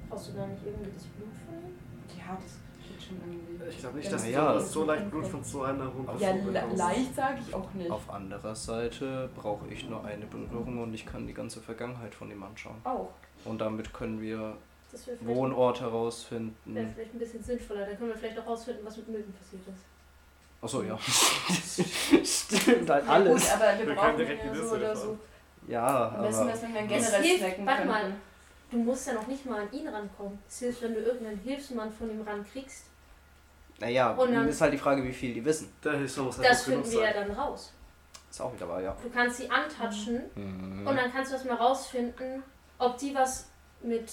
Brauchst 0.09 0.29
du 0.29 0.33
da 0.33 0.47
nicht 0.47 0.65
irgendwie 0.65 0.91
das 0.95 1.05
Blut 1.05 1.29
von 1.47 1.55
ihm? 1.55 2.19
Ja, 2.19 2.37
das 2.43 2.59
schon 3.07 3.17
irgendwie. 3.21 3.65
Ich 3.69 3.79
glaube 3.79 3.97
nicht, 3.99 4.13
dass 4.13 4.23
Na 4.23 4.27
du 4.29 4.33
ja. 4.35 4.61
so 4.61 4.85
leicht 4.85 5.11
Blut 5.11 5.27
von 5.27 5.43
so 5.45 5.63
einer 5.63 5.87
Runde 5.87 6.13
Ja, 6.19 6.33
le 6.33 6.77
leicht 6.77 7.15
sage 7.15 7.39
ich 7.47 7.55
auch 7.55 7.73
nicht. 7.73 7.91
Auf 7.91 8.11
anderer 8.11 8.55
Seite 8.55 9.29
brauche 9.35 9.67
ich 9.69 9.89
nur 9.89 10.05
eine 10.05 10.27
Berührung 10.27 10.83
und 10.83 10.93
ich 10.95 11.07
kann 11.07 11.27
die 11.27 11.35
ganze 11.35 11.61
Vergangenheit 11.61 12.15
von 12.15 12.31
ihm 12.31 12.43
anschauen. 12.43 12.77
Auch. 12.85 13.11
Und 13.45 13.61
damit 13.61 13.93
können 13.95 14.21
wir 14.21 14.57
Das 14.93 15.07
wäre 15.07 15.17
vielleicht, 15.17 15.37
Wohnort 15.37 15.81
herausfinden. 15.81 16.55
vielleicht 16.95 17.15
ein 17.15 17.19
bisschen 17.19 17.43
sinnvoller. 17.43 17.87
Dann 17.87 17.97
können 17.99 18.11
wir 18.11 18.17
vielleicht 18.17 18.39
auch 18.41 18.47
rausfinden, 18.47 18.85
was 18.85 18.97
mit 18.99 19.09
Milton 19.09 19.33
passiert 19.35 19.63
ist. 19.69 19.85
Achso, 20.63 20.83
ja. 20.83 20.99
Stimmt, 22.25 22.89
halt 22.91 23.05
Ja, 23.07 23.11
alles. 23.13 23.43
gut, 23.43 23.53
aber 23.55 23.79
wir, 23.79 23.87
Wir 23.87 23.95
brauchen 23.95 24.07
können 24.07 24.19
direkt 24.19 24.45
ja 24.47 24.55
so 24.55 24.75
oder 24.75 24.97
so. 24.97 25.19
Ja, 25.69 25.87
aber 25.87 26.23
wäre 26.23 26.51
es, 26.53 26.63
wenn 26.63 26.75
wir 26.75 26.83
generell 26.83 27.23
hilft, 27.23 27.67
warte 27.67 27.87
mal. 27.87 28.13
Du 28.71 28.79
musst 28.79 29.07
ja 29.07 29.13
noch 29.15 29.27
nicht 29.27 29.47
mal 29.47 29.61
an 29.61 29.73
ihn 29.73 29.87
rankommen. 29.89 30.39
Es 30.49 30.59
hilft, 30.59 30.83
wenn 30.83 30.95
du 30.95 31.01
irgendeinen 31.01 31.39
Hilfsmann 31.39 31.93
von 31.93 32.11
ihm 32.11 32.23
rankriegst. 32.23 32.87
Naja, 33.81 34.13
Und 34.13 34.33
dann- 34.33 34.49
ist 34.49 34.61
halt 34.61 34.73
die 34.73 34.79
Frage, 34.79 35.03
wie 35.05 35.13
viel 35.13 35.35
die 35.35 35.45
wissen. 35.45 35.73
Halt 35.85 36.05
Das 36.43 36.63
finden 36.63 36.91
wir 36.91 37.01
ja 37.03 37.13
dann 37.13 37.31
raus. 37.33 37.73
Ist 38.31 38.41
auch 38.41 38.53
wieder 38.55 38.69
wahr, 38.69 38.81
ja. 38.81 38.97
Du 39.03 39.09
kannst 39.11 39.37
sie 39.39 39.49
antatschen 39.51 40.23
Mhm. 40.35 40.87
und 40.87 40.97
dann 40.97 41.11
kannst 41.13 41.31
du 41.31 41.35
erstmal 41.37 41.57
rausfinden, 41.57 42.43
ob 42.79 42.97
die 42.99 43.15
was 43.15 43.49
mit 43.83 44.11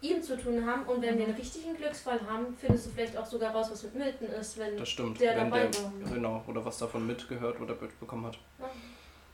ihm 0.00 0.22
zu 0.22 0.36
tun 0.36 0.64
haben. 0.64 0.82
Und 0.84 1.02
wenn 1.02 1.16
wir 1.18 1.24
einen 1.26 1.34
richtigen 1.34 1.74
Glücksfall 1.76 2.20
haben, 2.28 2.54
findest 2.56 2.86
du 2.86 2.90
vielleicht 2.90 3.16
auch 3.16 3.24
sogar 3.26 3.52
raus, 3.52 3.68
was 3.72 3.82
mit 3.84 3.94
Milton 3.96 4.28
ist, 4.28 4.58
wenn 4.58 4.76
Das 4.76 4.88
stimmt, 4.88 5.18
der 5.20 5.36
wenn 5.36 5.50
dabei 5.50 5.66
der, 5.66 5.82
war. 5.82 5.92
genau, 6.14 6.44
oder 6.46 6.64
was 6.64 6.78
davon 6.78 7.06
mitgehört 7.06 7.60
oder 7.60 7.74
mitbekommen 7.80 8.26
hat. 8.26 8.38
Ja. 8.60 8.66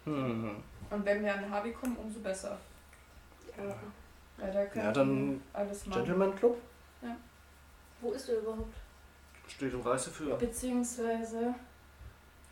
Hm. 0.04 0.56
Und 0.88 1.04
wenn 1.04 1.22
wir 1.24 1.34
an 1.34 1.50
Harvey 1.50 1.72
kommen, 1.72 1.96
umso 1.96 2.20
besser. 2.20 2.56
Ja. 3.58 3.74
Ja, 4.46 4.64
Ja, 4.74 4.92
dann. 4.92 5.42
Gentleman 5.90 6.34
Club? 6.36 6.56
Wo 8.00 8.12
ist 8.12 8.28
er 8.30 8.38
überhaupt? 8.38 8.74
Steht 9.50 9.74
im 9.74 9.80
Reiseführer. 9.80 10.36
Beziehungsweise 10.36 11.54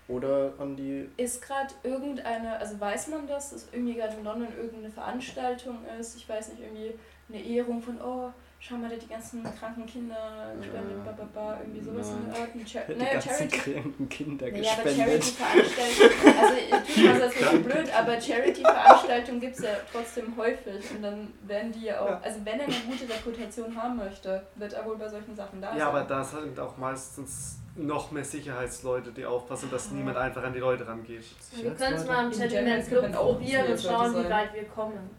Oder 0.08 0.52
an 0.58 0.76
die. 0.76 1.08
ist 1.16 1.40
gerade 1.40 1.72
irgendeine, 1.82 2.58
also 2.58 2.78
weiß 2.78 3.08
man 3.08 3.26
das, 3.26 3.50
dass 3.50 3.68
irgendwie 3.72 3.94
gerade 3.94 4.16
in 4.16 4.24
London 4.24 4.48
irgendeine 4.56 4.90
Veranstaltung 4.90 5.78
ist, 5.98 6.16
ich 6.16 6.28
weiß 6.28 6.48
nicht, 6.50 6.62
irgendwie 6.62 6.94
eine 7.28 7.42
Ehrung 7.42 7.80
von, 7.80 8.00
oh, 8.00 8.32
schau 8.60 8.76
mal, 8.76 8.90
da 8.90 8.96
die 8.96 9.06
ganzen 9.08 9.42
kranken 9.44 9.86
Kinder 9.86 10.52
gespendet, 10.58 10.96
Ja. 10.98 11.12
ba, 11.12 11.12
ba, 11.12 11.28
ba, 11.32 11.58
irgendwie 11.60 11.80
sowas 11.80 12.08
in 12.08 12.14
Nein. 12.26 12.30
der 12.34 12.40
Art. 12.40 12.54
Ein 12.54 12.66
Char 12.66 12.82
Die 12.88 12.94
naja, 12.96 13.12
ganzen 13.12 13.30
Charity. 13.50 13.72
kranken 13.72 14.08
Kinder 14.08 14.46
Naja, 14.50 14.72
aber 14.72 14.82
gespendet. 14.82 15.24
Charity-Veranstaltungen, 15.24 16.38
also 16.38 16.54
ich 16.88 16.94
tue 16.94 17.18
das 17.18 17.34
nicht 17.36 17.50
so 17.50 17.58
blöd, 17.60 17.94
aber 17.96 18.20
Charity-Veranstaltungen 18.20 19.40
gibt 19.40 19.56
es 19.56 19.62
ja 19.64 19.70
trotzdem 19.92 20.36
häufig 20.36 20.90
und 20.94 21.02
dann 21.02 21.32
werden 21.46 21.72
die 21.72 21.82
ja 21.84 22.00
auch, 22.00 22.08
Ja. 22.10 22.20
also 22.22 22.38
wenn 22.44 22.58
er 22.60 22.66
eine 22.66 22.74
gute 22.86 23.08
Reputation 23.08 23.76
haben 23.82 23.96
möchte, 23.96 24.42
wird 24.56 24.72
er 24.72 24.84
wohl 24.84 24.96
bei 24.96 25.08
solchen 25.08 25.34
Sachen 25.36 25.60
da 25.60 25.68
sein. 25.70 25.78
Ja, 25.78 25.88
aber 25.88 26.02
da 26.02 26.22
sind 26.24 26.58
auch 26.58 26.76
meistens 26.76 27.58
noch 27.76 28.10
mehr 28.10 28.24
Sicherheitsleute, 28.24 29.12
die 29.12 29.24
aufpassen, 29.24 29.70
dass 29.70 29.86
Ja. 29.86 29.92
niemand 29.96 30.16
einfach 30.16 30.42
an 30.42 30.52
die 30.52 30.58
Leute 30.58 30.84
rangeht. 30.86 31.24
Wir 31.54 31.70
können 31.74 31.94
es 31.94 32.04
mal 32.06 32.24
am 32.26 32.32
Im 32.32 32.38
Gentleman's 32.38 32.88
Gentleman's 32.88 32.88
Club 32.88 33.12
probieren 33.12 33.70
und 33.70 33.80
schauen, 33.80 34.14
wie 34.24 34.28
weit 34.30 34.52
wir 34.54 34.64
kommen. 34.64 35.10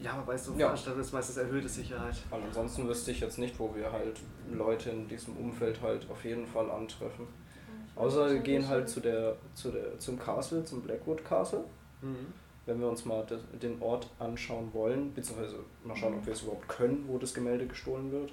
Ja, 0.00 0.12
aber 0.12 0.22
bei 0.22 0.36
so 0.36 0.52
Ja. 0.52 0.58
Veranstaltungen 0.66 1.04
ist 1.04 1.12
meistens 1.12 1.36
erhöhte 1.38 1.68
Sicherheit. 1.68 2.14
Weil 2.30 2.42
ansonsten 2.42 2.86
wüsste 2.88 3.10
ich 3.10 3.20
jetzt 3.20 3.38
nicht, 3.38 3.58
wo 3.58 3.74
wir 3.74 3.90
halt 3.90 4.20
Leute 4.52 4.90
in 4.90 5.08
diesem 5.08 5.36
Umfeld 5.36 5.80
halt 5.82 6.08
auf 6.10 6.24
jeden 6.24 6.46
Fall 6.46 6.70
antreffen. 6.70 7.26
Außer 7.96 8.30
wir 8.30 8.38
gehen 8.40 8.68
halt 8.68 8.88
zu 8.88 9.00
der, 9.00 9.36
zu 9.54 9.70
der, 9.72 9.98
zum 9.98 10.18
Castle, 10.18 10.64
zum 10.64 10.82
Blackwood 10.82 11.24
Castle, 11.24 11.64
Mhm. 12.00 12.32
wenn 12.66 12.78
wir 12.78 12.88
uns 12.88 13.04
mal 13.04 13.24
de- 13.26 13.38
den 13.60 13.82
Ort 13.82 14.08
anschauen 14.20 14.68
wollen, 14.72 15.12
beziehungsweise 15.14 15.56
mal 15.82 15.96
schauen, 15.96 16.14
ob 16.14 16.24
wir 16.26 16.32
es 16.32 16.42
überhaupt 16.42 16.68
können, 16.68 17.04
wo 17.08 17.18
das 17.18 17.34
Gemälde 17.34 17.66
gestohlen 17.66 18.12
wird. 18.12 18.32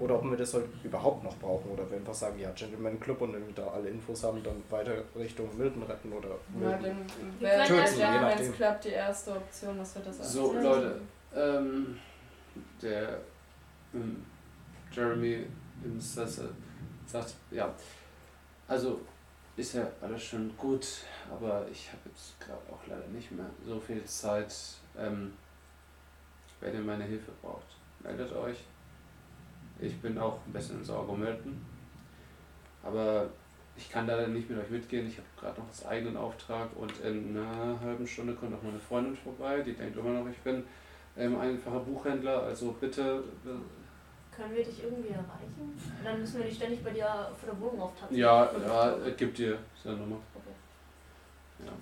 Oder 0.00 0.16
ob 0.16 0.24
wir 0.24 0.36
das 0.36 0.54
halt 0.54 0.64
überhaupt 0.82 1.22
noch 1.24 1.36
brauchen 1.38 1.70
oder 1.70 1.88
wir 1.90 1.96
einfach 1.98 2.14
sagen, 2.14 2.38
ja, 2.38 2.50
Gentleman 2.52 2.98
Club 3.00 3.20
und 3.20 3.32
wenn 3.32 3.46
wir 3.46 3.54
da 3.54 3.68
alle 3.68 3.88
Infos 3.88 4.22
haben, 4.24 4.42
dann 4.42 4.62
weiter 4.70 5.02
Richtung 5.16 5.48
Milton 5.56 5.82
retten 5.84 6.12
oder 6.12 6.28
Ja, 6.28 6.36
Milton. 6.76 6.82
dann 6.82 7.40
Wir 7.40 7.48
wäre 7.48 7.66
Gentleman's. 7.66 8.52
Club 8.56 8.80
die 8.80 8.88
erste 8.90 9.32
Option, 9.32 9.78
dass 9.78 9.94
wir 9.94 10.02
das 10.02 10.32
So, 10.32 10.50
alles- 10.52 10.62
Leute, 10.64 11.00
ähm, 11.34 11.98
der 12.82 13.18
ähm, 13.94 14.24
Jeremy 14.92 15.46
im 15.84 16.00
Sessel 16.00 16.50
sagt, 17.06 17.34
ja, 17.50 17.72
also 18.66 19.00
ist 19.56 19.74
ja 19.74 19.86
alles 20.00 20.22
schon 20.22 20.56
gut, 20.56 20.86
aber 21.30 21.66
ich 21.70 21.88
habe 21.88 22.00
jetzt 22.06 22.38
gerade 22.40 22.60
auch 22.70 22.86
leider 22.86 23.06
nicht 23.08 23.30
mehr 23.32 23.46
so 23.66 23.78
viel 23.80 24.04
Zeit. 24.04 24.54
Ähm, 24.96 25.32
wenn 26.60 26.74
ihr 26.74 26.80
meine 26.80 27.04
Hilfe 27.04 27.30
braucht, 27.42 27.66
meldet 28.00 28.32
euch. 28.32 28.58
Ich 29.80 30.00
bin 30.00 30.18
auch 30.18 30.38
ein 30.46 30.52
bisschen 30.52 30.78
in 30.78 30.84
Sorge 30.84 31.12
um 31.12 31.20
Milton. 31.20 31.64
Aber 32.82 33.28
ich 33.76 33.90
kann 33.90 34.06
leider 34.06 34.26
nicht 34.28 34.50
mit 34.50 34.58
euch 34.58 34.70
mitgehen. 34.70 35.06
Ich 35.06 35.16
habe 35.18 35.28
gerade 35.38 35.60
noch 35.60 35.66
einen 35.68 35.90
eigenen 35.90 36.16
Auftrag 36.16 36.68
und 36.76 36.92
in 37.00 37.36
einer 37.36 37.78
halben 37.80 38.06
Stunde 38.06 38.34
kommt 38.34 38.54
auch 38.54 38.62
meine 38.62 38.78
Freundin 38.78 39.16
vorbei. 39.16 39.60
Die 39.62 39.74
denkt 39.74 39.96
immer 39.96 40.10
noch, 40.10 40.28
ich 40.28 40.38
bin 40.38 40.64
ähm, 41.16 41.38
einfacher 41.38 41.80
Buchhändler. 41.80 42.42
Also 42.42 42.72
bitte. 42.80 43.22
äh, 43.44 44.34
Können 44.34 44.54
wir 44.54 44.64
dich 44.64 44.82
irgendwie 44.82 45.08
erreichen? 45.10 45.80
Dann 46.02 46.20
müssen 46.20 46.38
wir 46.38 46.46
nicht 46.46 46.56
ständig 46.56 46.82
bei 46.82 46.90
dir 46.90 47.06
vor 47.06 47.50
der 47.52 47.60
Wohnung 47.60 47.82
auftatzen. 47.82 48.16
Ja, 48.16 48.50
ja, 48.66 48.96
so. 48.98 49.04
äh, 49.04 49.14
gib 49.16 49.34
dir 49.34 49.58
seine 49.82 49.96
Nummer. 49.98 50.16
Okay. 50.34 51.66
Ja. 51.66 51.72